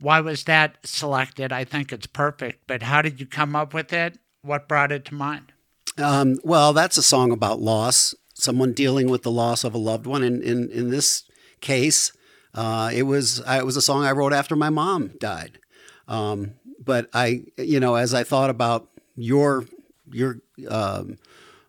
Why 0.00 0.20
was 0.20 0.44
that 0.44 0.78
selected? 0.84 1.52
I 1.52 1.64
think 1.64 1.92
it's 1.92 2.06
perfect. 2.06 2.66
But 2.66 2.84
how 2.84 3.02
did 3.02 3.20
you 3.20 3.26
come 3.26 3.54
up 3.54 3.74
with 3.74 3.92
it? 3.92 4.18
What 4.42 4.68
brought 4.68 4.92
it 4.92 5.04
to 5.06 5.14
mind? 5.14 5.52
Um, 5.98 6.38
well, 6.44 6.72
that's 6.72 6.96
a 6.96 7.02
song 7.02 7.32
about 7.32 7.60
loss 7.60 8.14
someone 8.38 8.72
dealing 8.72 9.10
with 9.10 9.22
the 9.22 9.30
loss 9.30 9.64
of 9.64 9.74
a 9.74 9.78
loved 9.78 10.06
one. 10.06 10.22
And 10.22 10.42
in, 10.42 10.70
in 10.70 10.90
this 10.90 11.24
case, 11.60 12.12
uh, 12.54 12.90
it 12.94 13.02
was 13.02 13.42
it 13.46 13.66
was 13.66 13.76
a 13.76 13.82
song 13.82 14.04
I 14.04 14.12
wrote 14.12 14.32
after 14.32 14.56
my 14.56 14.70
mom 14.70 15.12
died. 15.18 15.58
Um, 16.06 16.52
but 16.82 17.10
I, 17.12 17.44
you 17.58 17.80
know, 17.80 17.96
as 17.96 18.14
I 18.14 18.24
thought 18.24 18.48
about 18.48 18.88
your 19.16 19.66
your 20.10 20.40
um, 20.68 21.18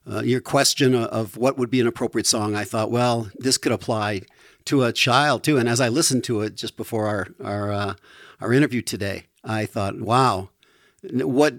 uh, 0.09 0.22
your 0.22 0.39
question 0.41 0.95
of 0.95 1.35
what 1.35 1.57
would 1.57 1.69
be 1.69 1.81
an 1.81 1.88
appropriate 1.88 2.27
song, 2.27 2.56
I 2.56 2.64
thought, 2.64 2.89
well, 2.89 3.30
this 3.38 3.57
could 3.57 3.72
apply 3.72 4.22
to 4.65 4.83
a 4.83 4.93
child 4.93 5.43
too. 5.43 5.57
And 5.57 5.67
as 5.67 5.81
I 5.81 5.89
listened 5.89 6.23
to 6.25 6.41
it 6.41 6.56
just 6.56 6.77
before 6.77 7.07
our 7.07 7.27
our 7.43 7.72
uh, 7.72 7.93
our 8.39 8.53
interview 8.53 8.81
today, 8.81 9.25
I 9.43 9.65
thought, 9.65 9.99
wow, 9.99 10.49
what 11.03 11.56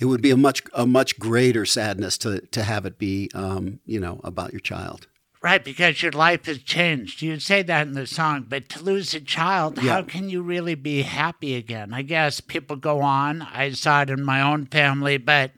it 0.00 0.06
would 0.06 0.22
be 0.22 0.30
a 0.30 0.36
much 0.36 0.62
a 0.72 0.86
much 0.86 1.18
greater 1.18 1.66
sadness 1.66 2.18
to 2.18 2.40
to 2.40 2.62
have 2.62 2.86
it 2.86 2.98
be 2.98 3.30
um, 3.34 3.80
you 3.84 4.00
know 4.00 4.20
about 4.24 4.52
your 4.52 4.60
child. 4.60 5.06
Right, 5.42 5.64
because 5.64 6.02
your 6.02 6.12
life 6.12 6.44
has 6.46 6.58
changed. 6.58 7.22
You 7.22 7.40
say 7.40 7.62
that 7.62 7.86
in 7.86 7.94
the 7.94 8.06
song, 8.06 8.44
but 8.46 8.68
to 8.70 8.82
lose 8.82 9.14
a 9.14 9.20
child, 9.20 9.82
yeah. 9.82 9.94
how 9.94 10.02
can 10.02 10.28
you 10.28 10.42
really 10.42 10.74
be 10.74 11.00
happy 11.00 11.54
again? 11.54 11.94
I 11.94 12.02
guess 12.02 12.42
people 12.42 12.76
go 12.76 13.00
on. 13.00 13.40
I 13.40 13.70
saw 13.70 14.02
it 14.02 14.10
in 14.10 14.22
my 14.22 14.42
own 14.42 14.66
family, 14.66 15.16
but 15.16 15.52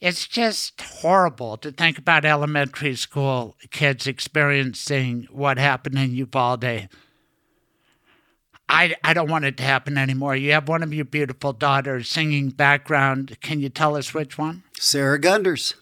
it's 0.00 0.28
just 0.28 0.80
horrible 0.80 1.56
to 1.58 1.72
think 1.72 1.98
about 1.98 2.24
elementary 2.24 2.94
school 2.94 3.56
kids 3.72 4.06
experiencing 4.06 5.26
what 5.32 5.58
happened 5.58 5.98
in 5.98 6.14
Uvalde 6.14 6.88
I, 8.70 8.94
I 9.02 9.14
don't 9.14 9.28
want 9.28 9.44
it 9.44 9.56
to 9.56 9.64
happen 9.64 9.98
anymore. 9.98 10.36
You 10.36 10.52
have 10.52 10.68
one 10.68 10.82
of 10.82 10.94
your 10.94 11.04
beautiful 11.04 11.52
daughters 11.52 12.08
singing 12.08 12.50
background. 12.50 13.36
Can 13.40 13.60
you 13.60 13.68
tell 13.68 13.96
us 13.96 14.14
which 14.14 14.38
one? 14.38 14.62
Sarah 14.78 15.18
Gunders. 15.18 15.74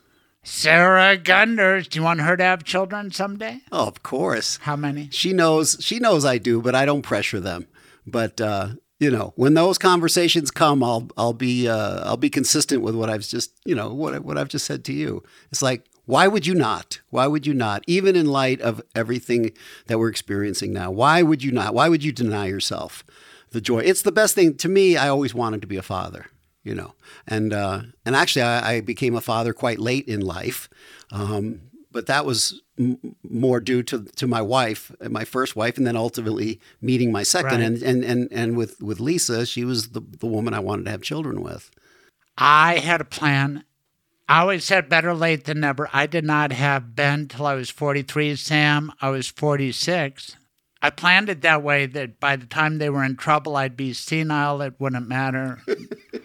Sarah 0.42 1.18
Gunders. 1.18 1.86
Do 1.88 1.98
you 1.98 2.02
want 2.02 2.22
her 2.22 2.36
to 2.36 2.42
have 2.42 2.64
children 2.64 3.10
someday? 3.10 3.60
Oh, 3.70 3.86
of 3.86 4.02
course. 4.02 4.58
How 4.62 4.74
many? 4.74 5.08
She 5.12 5.34
knows. 5.34 5.76
She 5.80 5.98
knows 5.98 6.24
I 6.24 6.38
do, 6.38 6.62
but 6.62 6.74
I 6.74 6.86
don't 6.86 7.02
pressure 7.02 7.40
them. 7.40 7.66
But 8.06 8.40
uh, 8.40 8.70
you 8.98 9.10
know, 9.10 9.34
when 9.36 9.52
those 9.52 9.76
conversations 9.76 10.50
come, 10.50 10.82
I'll 10.82 11.08
I'll 11.18 11.34
be 11.34 11.68
uh, 11.68 12.08
I'll 12.08 12.16
be 12.16 12.30
consistent 12.30 12.80
with 12.80 12.94
what 12.94 13.10
I've 13.10 13.20
just 13.20 13.52
you 13.66 13.74
know 13.74 13.92
what 13.92 14.24
what 14.24 14.38
I've 14.38 14.48
just 14.48 14.64
said 14.64 14.82
to 14.86 14.94
you. 14.94 15.22
It's 15.52 15.60
like 15.60 15.84
why 16.08 16.26
would 16.26 16.46
you 16.46 16.54
not? 16.54 17.02
Why 17.10 17.26
would 17.26 17.46
you 17.46 17.52
not? 17.52 17.84
Even 17.86 18.16
in 18.16 18.24
light 18.24 18.62
of 18.62 18.80
everything 18.94 19.52
that 19.88 19.98
we're 19.98 20.08
experiencing 20.08 20.72
now, 20.72 20.90
why 20.90 21.20
would 21.20 21.42
you 21.42 21.52
not? 21.52 21.74
Why 21.74 21.90
would 21.90 22.02
you 22.02 22.12
deny 22.12 22.46
yourself 22.46 23.04
the 23.50 23.60
joy? 23.60 23.80
It's 23.80 24.00
the 24.00 24.10
best 24.10 24.34
thing 24.34 24.54
to 24.56 24.70
me. 24.70 24.96
I 24.96 25.10
always 25.10 25.34
wanted 25.34 25.60
to 25.60 25.66
be 25.66 25.76
a 25.76 25.82
father, 25.82 26.24
you 26.64 26.74
know, 26.74 26.94
and 27.26 27.52
uh, 27.52 27.82
and 28.06 28.16
actually, 28.16 28.40
I, 28.40 28.76
I, 28.76 28.80
became 28.80 29.14
a 29.14 29.20
father 29.20 29.52
quite 29.52 29.80
late 29.80 30.08
in 30.08 30.22
life, 30.22 30.70
um, 31.12 31.60
but 31.92 32.06
that 32.06 32.24
was 32.24 32.62
m- 32.78 33.14
more 33.22 33.60
due 33.60 33.82
to 33.82 34.04
to 34.04 34.26
my 34.26 34.40
wife, 34.40 34.90
my 35.10 35.26
first 35.26 35.56
wife, 35.56 35.76
and 35.76 35.86
then 35.86 35.94
ultimately 35.94 36.58
meeting 36.80 37.12
my 37.12 37.22
second, 37.22 37.60
right. 37.60 37.66
and, 37.66 37.82
and 37.82 38.02
and 38.02 38.28
and 38.32 38.56
with 38.56 38.80
with 38.80 38.98
Lisa, 38.98 39.44
she 39.44 39.62
was 39.62 39.90
the 39.90 40.00
the 40.00 40.26
woman 40.26 40.54
I 40.54 40.60
wanted 40.60 40.86
to 40.86 40.90
have 40.90 41.02
children 41.02 41.42
with. 41.42 41.70
I 42.38 42.78
had 42.78 43.02
a 43.02 43.04
plan 43.04 43.64
I 44.28 44.40
always 44.40 44.64
said 44.64 44.90
better 44.90 45.14
late 45.14 45.44
than 45.44 45.60
never. 45.60 45.88
I 45.92 46.06
did 46.06 46.24
not 46.24 46.52
have 46.52 46.94
Ben 46.94 47.28
till 47.28 47.46
I 47.46 47.54
was 47.54 47.70
43, 47.70 48.36
Sam. 48.36 48.92
I 49.00 49.08
was 49.08 49.28
46. 49.28 50.36
I 50.82 50.90
planned 50.90 51.30
it 51.30 51.40
that 51.42 51.62
way 51.62 51.86
that 51.86 52.20
by 52.20 52.36
the 52.36 52.46
time 52.46 52.76
they 52.78 52.90
were 52.90 53.02
in 53.02 53.16
trouble, 53.16 53.56
I'd 53.56 53.76
be 53.76 53.94
senile. 53.94 54.60
It 54.60 54.74
wouldn't 54.78 55.08
matter. 55.08 55.62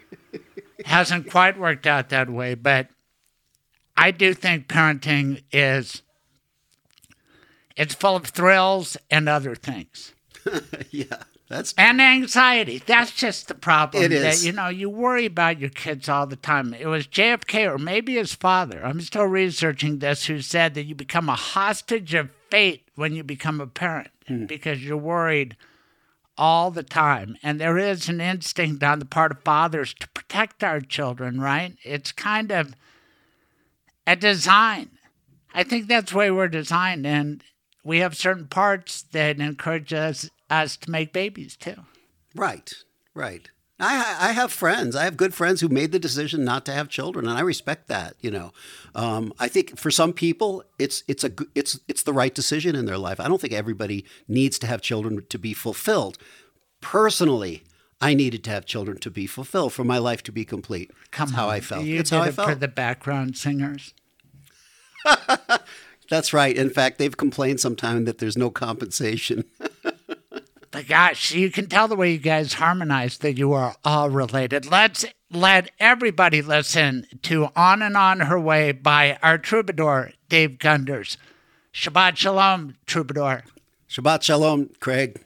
Hasn't 0.85 1.29
quite 1.29 1.57
worked 1.57 1.87
out 1.87 2.09
that 2.09 2.29
way, 2.29 2.55
but 2.55 2.89
I 3.95 4.11
do 4.11 4.33
think 4.33 4.67
parenting 4.67 5.43
is 5.51 6.01
it's 7.77 7.95
full 7.95 8.17
of 8.17 8.25
thrills 8.25 8.97
and 9.09 9.29
other 9.29 9.55
things. 9.55 10.13
yeah, 10.91 11.23
that's 11.49 11.73
and 11.77 12.01
anxiety. 12.01 12.81
That's 12.85 13.11
just 13.11 13.47
the 13.47 13.53
problem. 13.53 14.03
It 14.03 14.11
is. 14.11 14.41
that, 14.41 14.45
you 14.45 14.53
know, 14.53 14.69
you 14.69 14.89
worry 14.89 15.25
about 15.25 15.59
your 15.59 15.69
kids 15.69 16.09
all 16.09 16.25
the 16.25 16.35
time. 16.35 16.73
It 16.73 16.87
was 16.87 17.07
JFK 17.07 17.71
or 17.71 17.77
maybe 17.77 18.15
his 18.15 18.33
father. 18.33 18.83
I'm 18.83 19.01
still 19.01 19.25
researching 19.25 19.99
this. 19.99 20.25
Who 20.25 20.41
said 20.41 20.73
that 20.73 20.85
you 20.85 20.95
become 20.95 21.29
a 21.29 21.35
hostage 21.35 22.13
of 22.13 22.31
fate 22.49 22.87
when 22.95 23.13
you 23.15 23.23
become 23.23 23.59
a 23.59 23.67
parent 23.67 24.09
hmm. 24.27 24.45
because 24.45 24.83
you're 24.83 24.97
worried 24.97 25.57
all 26.37 26.71
the 26.71 26.83
time. 26.83 27.37
And 27.43 27.59
there 27.59 27.77
is 27.77 28.09
an 28.09 28.21
instinct 28.21 28.83
on 28.83 28.99
the 28.99 29.05
part 29.05 29.31
of 29.31 29.43
fathers 29.43 29.93
to 29.95 30.07
protect 30.09 30.63
our 30.63 30.79
children, 30.79 31.39
right? 31.39 31.75
It's 31.83 32.11
kind 32.11 32.51
of 32.51 32.73
a 34.07 34.15
design. 34.15 34.89
I 35.53 35.63
think 35.63 35.87
that's 35.87 36.11
the 36.11 36.17
way 36.17 36.31
we're 36.31 36.47
designed. 36.47 37.05
And 37.05 37.43
we 37.83 37.99
have 37.99 38.15
certain 38.15 38.47
parts 38.47 39.03
that 39.11 39.39
encourage 39.39 39.93
us, 39.93 40.29
us 40.53 40.77
to 40.77 40.91
make 40.91 41.13
babies 41.13 41.55
too. 41.55 41.75
Right, 42.35 42.73
right. 43.13 43.49
I, 43.79 44.29
I 44.29 44.31
have 44.33 44.51
friends. 44.51 44.95
I 44.95 45.03
have 45.03 45.17
good 45.17 45.33
friends 45.33 45.59
who 45.59 45.67
made 45.67 45.91
the 45.91 45.99
decision 45.99 46.45
not 46.45 46.65
to 46.65 46.71
have 46.71 46.89
children, 46.89 47.27
and 47.27 47.37
I 47.37 47.41
respect 47.41 47.87
that. 47.87 48.15
You 48.21 48.31
know, 48.31 48.51
um, 48.95 49.33
I 49.39 49.47
think 49.47 49.77
for 49.77 49.91
some 49.91 50.13
people, 50.13 50.63
it's 50.79 51.03
it's 51.07 51.23
a 51.23 51.31
it's 51.55 51.79
it's 51.87 52.03
the 52.03 52.13
right 52.13 52.33
decision 52.33 52.75
in 52.75 52.85
their 52.85 52.97
life. 52.97 53.19
I 53.19 53.27
don't 53.27 53.41
think 53.41 53.53
everybody 53.53 54.05
needs 54.27 54.59
to 54.59 54.67
have 54.67 54.81
children 54.81 55.25
to 55.27 55.39
be 55.39 55.53
fulfilled. 55.53 56.17
Personally, 56.81 57.63
I 57.99 58.13
needed 58.13 58.43
to 58.45 58.51
have 58.51 58.65
children 58.65 58.99
to 58.99 59.09
be 59.09 59.25
fulfilled 59.27 59.73
for 59.73 59.83
my 59.83 59.97
life 59.97 60.21
to 60.23 60.31
be 60.31 60.45
complete. 60.45 60.91
Come 61.11 61.29
That's 61.29 61.37
how. 61.37 61.49
I 61.49 61.59
felt. 61.59 61.83
You 61.83 61.99
It's 61.99 62.11
did 62.11 62.15
how 62.17 62.23
I 62.23 62.27
it 62.27 62.35
for 62.35 62.55
the 62.55 62.67
background 62.67 63.37
singers. 63.37 63.93
That's 66.09 66.31
right. 66.33 66.55
In 66.55 66.69
fact, 66.69 66.99
they've 66.99 67.15
complained 67.15 67.59
sometime 67.59 68.05
that 68.05 68.19
there's 68.19 68.37
no 68.37 68.49
compensation. 68.49 69.45
But 70.73 70.87
gosh, 70.87 71.31
you 71.31 71.51
can 71.51 71.67
tell 71.67 71.87
the 71.87 71.95
way 71.95 72.13
you 72.13 72.17
guys 72.17 72.53
harmonize 72.53 73.19
that 73.19 73.37
you 73.37 73.53
are 73.53 73.75
all 73.85 74.09
related. 74.09 74.65
Let's 74.65 75.05
let 75.31 75.69
everybody 75.79 76.41
listen 76.41 77.05
to 77.21 77.49
On 77.55 77.83
and 77.83 77.95
On 77.95 78.21
Her 78.21 78.39
Way 78.39 78.71
by 78.71 79.19
our 79.21 79.37
troubadour, 79.37 80.13
Dave 80.29 80.57
Gunders. 80.57 81.15
Shabbat 81.75 82.17
Shalom, 82.17 82.75
troubadour. 82.87 83.43
Shabbat 83.87 84.23
Shalom, 84.23 84.71
Craig. 84.79 85.23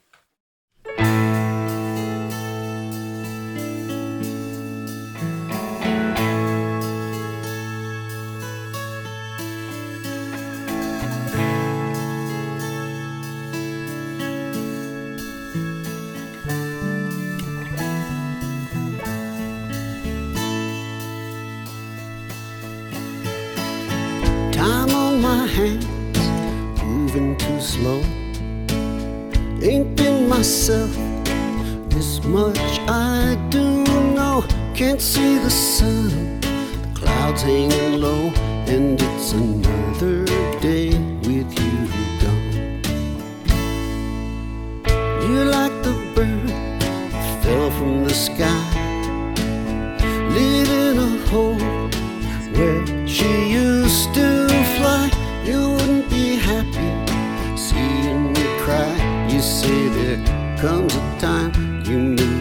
Slow. 27.78 28.02
Ain't 29.62 29.96
been 29.96 30.28
myself 30.28 30.90
this 31.90 32.22
much 32.24 32.58
I 32.88 33.36
do 33.50 33.84
know. 34.16 34.44
Can't 34.74 35.00
see 35.00 35.38
the 35.38 35.50
sun, 35.50 36.40
the 36.40 36.90
clouds 36.94 37.42
hanging 37.42 38.00
low, 38.00 38.32
and 38.74 39.00
it's 39.00 39.32
another 39.32 40.24
day 40.60 40.88
with 41.26 41.50
you 41.62 41.76
gone. 42.22 42.54
You're 45.24 45.50
like 45.58 45.76
the 45.86 45.94
bird 46.14 46.48
that 46.80 47.42
fell 47.42 47.70
from 47.78 48.04
the 48.04 48.14
sky, 48.26 48.64
living 50.36 50.98
a 51.08 51.10
hole 51.30 51.60
where 52.56 53.06
she 53.06 53.30
used 53.50 53.57
You 59.38 59.44
say 59.44 59.88
there 59.90 60.56
comes 60.58 60.92
a 60.96 61.16
time 61.20 61.52
you 61.84 61.96
move 61.96 62.37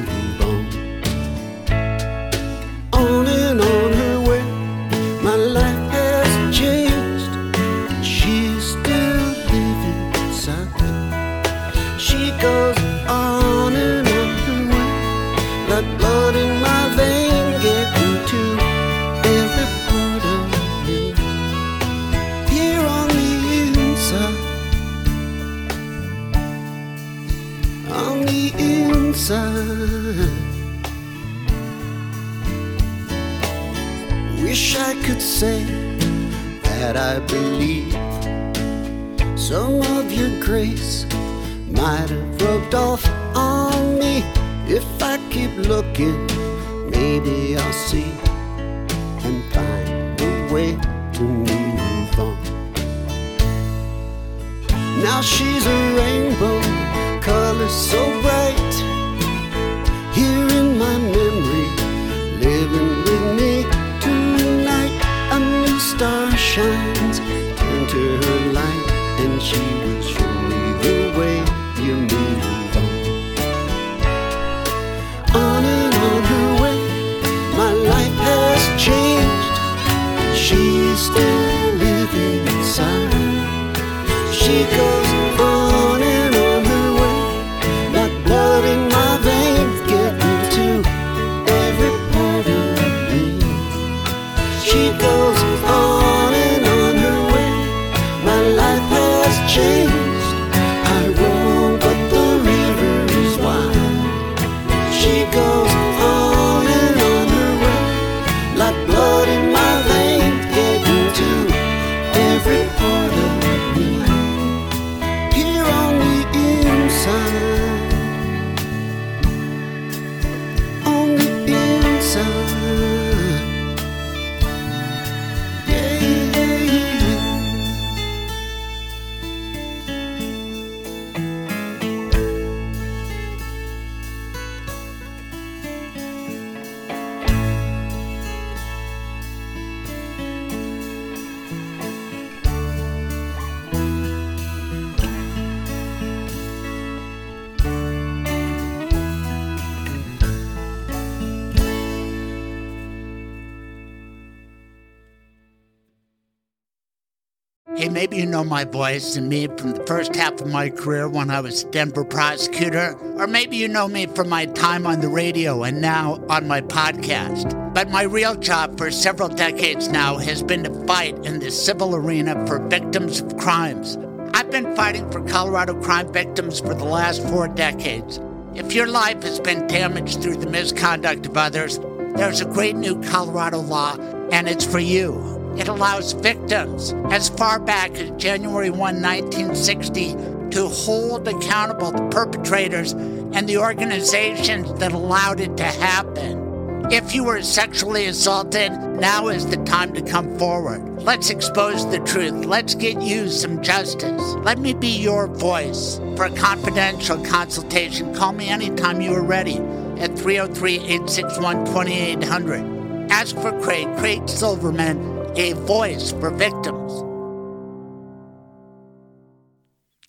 my 158.58 158.66
voice 158.66 159.16
and 159.16 159.30
me 159.30 159.46
from 159.46 159.74
the 159.74 159.86
first 159.86 160.16
half 160.16 160.42
of 160.42 160.48
my 160.48 160.68
career 160.68 161.08
when 161.08 161.30
I 161.30 161.42
was 161.42 161.64
Denver 161.66 162.04
prosecutor, 162.04 162.98
or 163.20 163.28
maybe 163.28 163.56
you 163.56 163.68
know 163.68 163.88
me 163.88 164.08
from 164.08 164.30
my 164.30 164.48
time 164.48 164.88
on 164.88 165.00
the 165.00 165.10
radio 165.10 165.62
and 165.62 165.80
now 165.80 166.16
on 166.28 166.48
my 166.48 166.62
podcast. 166.62 167.54
But 167.76 167.92
my 167.92 168.02
real 168.02 168.34
job 168.34 168.76
for 168.76 168.90
several 168.90 169.30
decades 169.30 169.90
now 169.90 170.18
has 170.18 170.42
been 170.42 170.64
to 170.64 170.74
fight 170.88 171.24
in 171.24 171.38
the 171.38 171.52
civil 171.52 171.96
arena 171.96 172.48
for 172.48 172.58
victims 172.68 173.22
of 173.22 173.38
crimes. 173.38 173.96
I've 174.34 174.50
been 174.50 174.76
fighting 174.76 175.08
for 175.12 175.24
Colorado 175.28 175.80
crime 175.80 176.12
victims 176.12 176.60
for 176.60 176.74
the 176.74 176.84
last 176.84 177.22
four 177.28 177.48
decades. 177.48 178.20
If 178.56 178.74
your 178.74 178.88
life 178.88 179.22
has 179.22 179.40
been 179.40 179.68
damaged 179.68 180.24
through 180.24 180.38
the 180.38 180.50
misconduct 180.50 181.28
of 181.28 181.38
others, 181.38 181.80
there's 182.16 182.42
a 182.42 182.46
great 182.46 182.76
new 182.76 183.00
Colorado 183.04 183.60
law, 183.60 183.98
and 184.32 184.50
it's 184.50 184.66
for 184.66 184.80
you. 184.80 185.37
It 185.58 185.68
allows 185.68 186.14
victims, 186.14 186.94
as 187.12 187.30
far 187.30 187.60
back 187.60 187.92
as 187.96 188.12
January 188.12 188.70
1, 188.70 188.80
1960, 188.80 190.12
to 190.52 190.68
hold 190.68 191.28
accountable 191.28 191.92
the 191.92 192.08
perpetrators 192.10 192.92
and 192.92 193.50
the 193.50 193.58
organizations 193.58 194.72
that 194.80 194.92
allowed 194.92 195.40
it 195.40 195.58
to 195.58 195.64
happen. 195.64 196.48
If 196.92 197.14
you 197.14 197.24
were 197.24 197.42
sexually 197.42 198.06
assaulted, 198.06 198.72
now 198.72 199.28
is 199.28 199.48
the 199.48 199.58
time 199.66 199.94
to 199.96 200.02
come 200.02 200.38
forward. 200.38 201.02
Let's 201.02 201.30
expose 201.30 201.90
the 201.90 202.00
truth. 202.00 202.46
Let's 202.46 202.76
get 202.76 203.02
you 203.02 203.28
some 203.28 203.62
justice. 203.62 204.22
Let 204.44 204.60
me 204.60 204.74
be 204.74 204.88
your 204.88 205.28
voice. 205.28 206.00
For 206.16 206.26
a 206.26 206.36
confidential 206.36 207.22
consultation, 207.26 208.16
call 208.16 208.32
me 208.32 208.48
anytime 208.48 209.02
you 209.02 209.14
are 209.16 209.24
ready 209.24 209.58
at 210.00 210.18
303 210.18 210.76
861 210.76 211.66
2800. 211.66 213.12
Ask 213.12 213.36
for 213.36 213.60
Craig, 213.60 213.88
Craig 213.98 214.30
Silverman 214.30 215.17
a 215.38 215.54
voice 215.54 216.12
for 216.14 216.32
victims. 216.32 217.04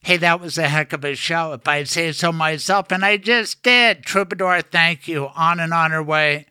Hey, 0.00 0.16
that 0.16 0.40
was 0.40 0.56
a 0.56 0.68
heck 0.68 0.94
of 0.94 1.04
a 1.04 1.14
show, 1.14 1.52
if 1.52 1.68
I 1.68 1.84
say 1.84 2.12
so 2.12 2.32
myself, 2.32 2.90
and 2.90 3.04
I 3.04 3.18
just 3.18 3.62
did. 3.62 4.04
Troubadour, 4.04 4.62
thank 4.62 5.06
you. 5.06 5.28
On 5.36 5.60
and 5.60 5.74
on 5.74 5.90
her 5.90 6.02
way. 6.02 6.46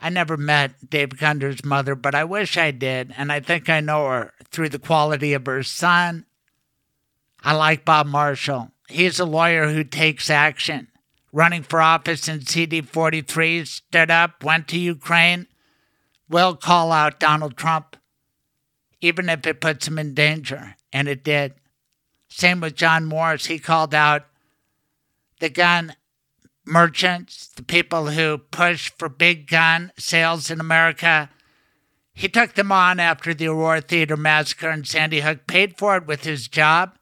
I 0.00 0.10
never 0.10 0.36
met 0.36 0.88
Dave 0.88 1.18
Gunder's 1.18 1.64
mother, 1.64 1.96
but 1.96 2.14
I 2.14 2.22
wish 2.22 2.56
I 2.56 2.70
did, 2.70 3.12
and 3.16 3.32
I 3.32 3.40
think 3.40 3.68
I 3.68 3.80
know 3.80 4.06
her 4.06 4.32
through 4.52 4.68
the 4.68 4.78
quality 4.78 5.32
of 5.32 5.46
her 5.46 5.64
son. 5.64 6.24
I 7.42 7.52
like 7.54 7.84
Bob 7.84 8.06
Marshall. 8.06 8.70
He's 8.88 9.18
a 9.18 9.24
lawyer 9.24 9.72
who 9.72 9.82
takes 9.82 10.30
action. 10.30 10.86
Running 11.32 11.64
for 11.64 11.80
office 11.80 12.28
in 12.28 12.46
CD 12.46 12.80
43, 12.80 13.64
stood 13.64 14.10
up, 14.12 14.44
went 14.44 14.68
to 14.68 14.78
Ukraine, 14.78 15.48
will 16.28 16.54
call 16.54 16.92
out 16.92 17.20
Donald 17.20 17.56
Trump, 17.56 17.96
even 19.00 19.28
if 19.28 19.46
it 19.46 19.60
puts 19.60 19.86
him 19.86 19.98
in 19.98 20.14
danger. 20.14 20.76
And 20.92 21.08
it 21.08 21.24
did. 21.24 21.54
Same 22.28 22.60
with 22.60 22.76
John 22.76 23.04
Morse. 23.04 23.46
He 23.46 23.58
called 23.58 23.94
out 23.94 24.26
the 25.40 25.48
gun 25.48 25.94
merchants, 26.64 27.48
the 27.48 27.62
people 27.62 28.10
who 28.10 28.38
push 28.38 28.92
for 28.98 29.08
big 29.08 29.48
gun 29.48 29.92
sales 29.98 30.50
in 30.50 30.60
America. 30.60 31.30
He 32.12 32.28
took 32.28 32.54
them 32.54 32.72
on 32.72 33.00
after 33.00 33.32
the 33.32 33.48
Aurora 33.48 33.80
Theater 33.80 34.16
massacre 34.16 34.68
and 34.68 34.86
Sandy 34.86 35.20
Hook, 35.20 35.46
paid 35.46 35.78
for 35.78 35.96
it 35.96 36.06
with 36.06 36.24
his 36.24 36.48
job, 36.48 36.98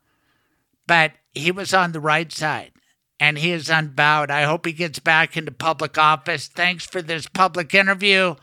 but 0.86 1.12
he 1.34 1.50
was 1.50 1.74
on 1.74 1.92
the 1.92 2.00
right 2.00 2.32
side 2.32 2.72
and 3.18 3.38
he 3.38 3.50
is 3.50 3.70
unbowed. 3.70 4.30
I 4.30 4.42
hope 4.42 4.66
he 4.66 4.72
gets 4.72 4.98
back 4.98 5.36
into 5.36 5.52
public 5.52 5.96
office. 5.98 6.48
Thanks 6.48 6.86
for 6.86 7.02
this 7.02 7.26
public 7.26 7.74
interview. 7.74 8.34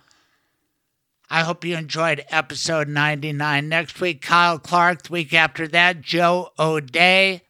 I 1.29 1.41
hope 1.41 1.65
you 1.65 1.75
enjoyed 1.75 2.25
episode 2.29 2.87
99. 2.87 3.67
Next 3.67 3.99
week, 3.99 4.21
Kyle 4.21 4.59
Clark. 4.59 5.03
The 5.03 5.13
week 5.13 5.33
after 5.33 5.67
that, 5.69 6.01
Joe 6.01 6.49
O'Dea. 6.59 7.41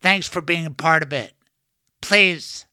Thanks 0.00 0.28
for 0.28 0.40
being 0.40 0.66
a 0.66 0.70
part 0.70 1.02
of 1.02 1.12
it. 1.12 1.34
Please 2.00 2.66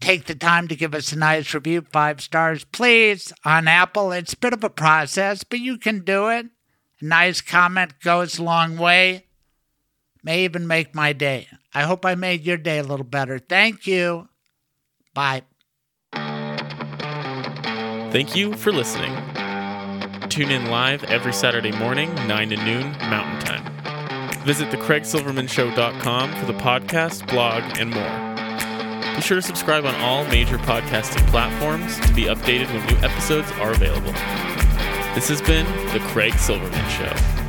take 0.00 0.26
the 0.26 0.34
time 0.34 0.68
to 0.68 0.76
give 0.76 0.94
us 0.94 1.12
a 1.12 1.18
nice 1.18 1.52
review, 1.52 1.84
five 1.92 2.20
stars, 2.20 2.64
please. 2.64 3.32
On 3.44 3.68
Apple, 3.68 4.12
it's 4.12 4.32
a 4.32 4.38
bit 4.38 4.52
of 4.52 4.64
a 4.64 4.70
process, 4.70 5.44
but 5.44 5.60
you 5.60 5.76
can 5.76 6.04
do 6.04 6.28
it. 6.28 6.46
A 7.00 7.04
nice 7.04 7.40
comment 7.40 8.00
goes 8.00 8.38
a 8.38 8.44
long 8.44 8.76
way. 8.76 9.26
May 10.22 10.44
even 10.44 10.66
make 10.66 10.94
my 10.94 11.12
day. 11.12 11.48
I 11.74 11.82
hope 11.82 12.04
I 12.04 12.14
made 12.14 12.44
your 12.44 12.56
day 12.56 12.78
a 12.78 12.82
little 12.82 13.04
better. 13.04 13.38
Thank 13.38 13.86
you. 13.86 14.28
Bye. 15.14 15.42
Thank 18.12 18.36
you 18.36 18.54
for 18.54 18.72
listening. 18.72 19.12
Tune 20.28 20.50
in 20.50 20.70
live 20.70 21.04
every 21.04 21.32
Saturday 21.32 21.72
morning, 21.72 22.14
9 22.26 22.48
to 22.50 22.56
noon 22.56 22.92
Mountain 23.10 23.40
Time. 23.40 24.42
Visit 24.44 24.70
thecraigsilvermanshow.com 24.70 26.34
for 26.36 26.46
the 26.46 26.52
podcast, 26.54 27.28
blog, 27.28 27.62
and 27.78 27.90
more. 27.90 29.16
Be 29.16 29.22
sure 29.22 29.36
to 29.36 29.42
subscribe 29.42 29.84
on 29.84 29.94
all 29.96 30.24
major 30.26 30.58
podcasting 30.58 31.26
platforms 31.28 31.98
to 32.00 32.14
be 32.14 32.24
updated 32.24 32.66
when 32.68 32.86
new 32.86 33.06
episodes 33.06 33.50
are 33.52 33.72
available. 33.72 34.12
This 35.14 35.28
has 35.28 35.42
been 35.42 35.66
The 35.92 36.00
Craig 36.10 36.34
Silverman 36.34 36.88
Show. 36.90 37.45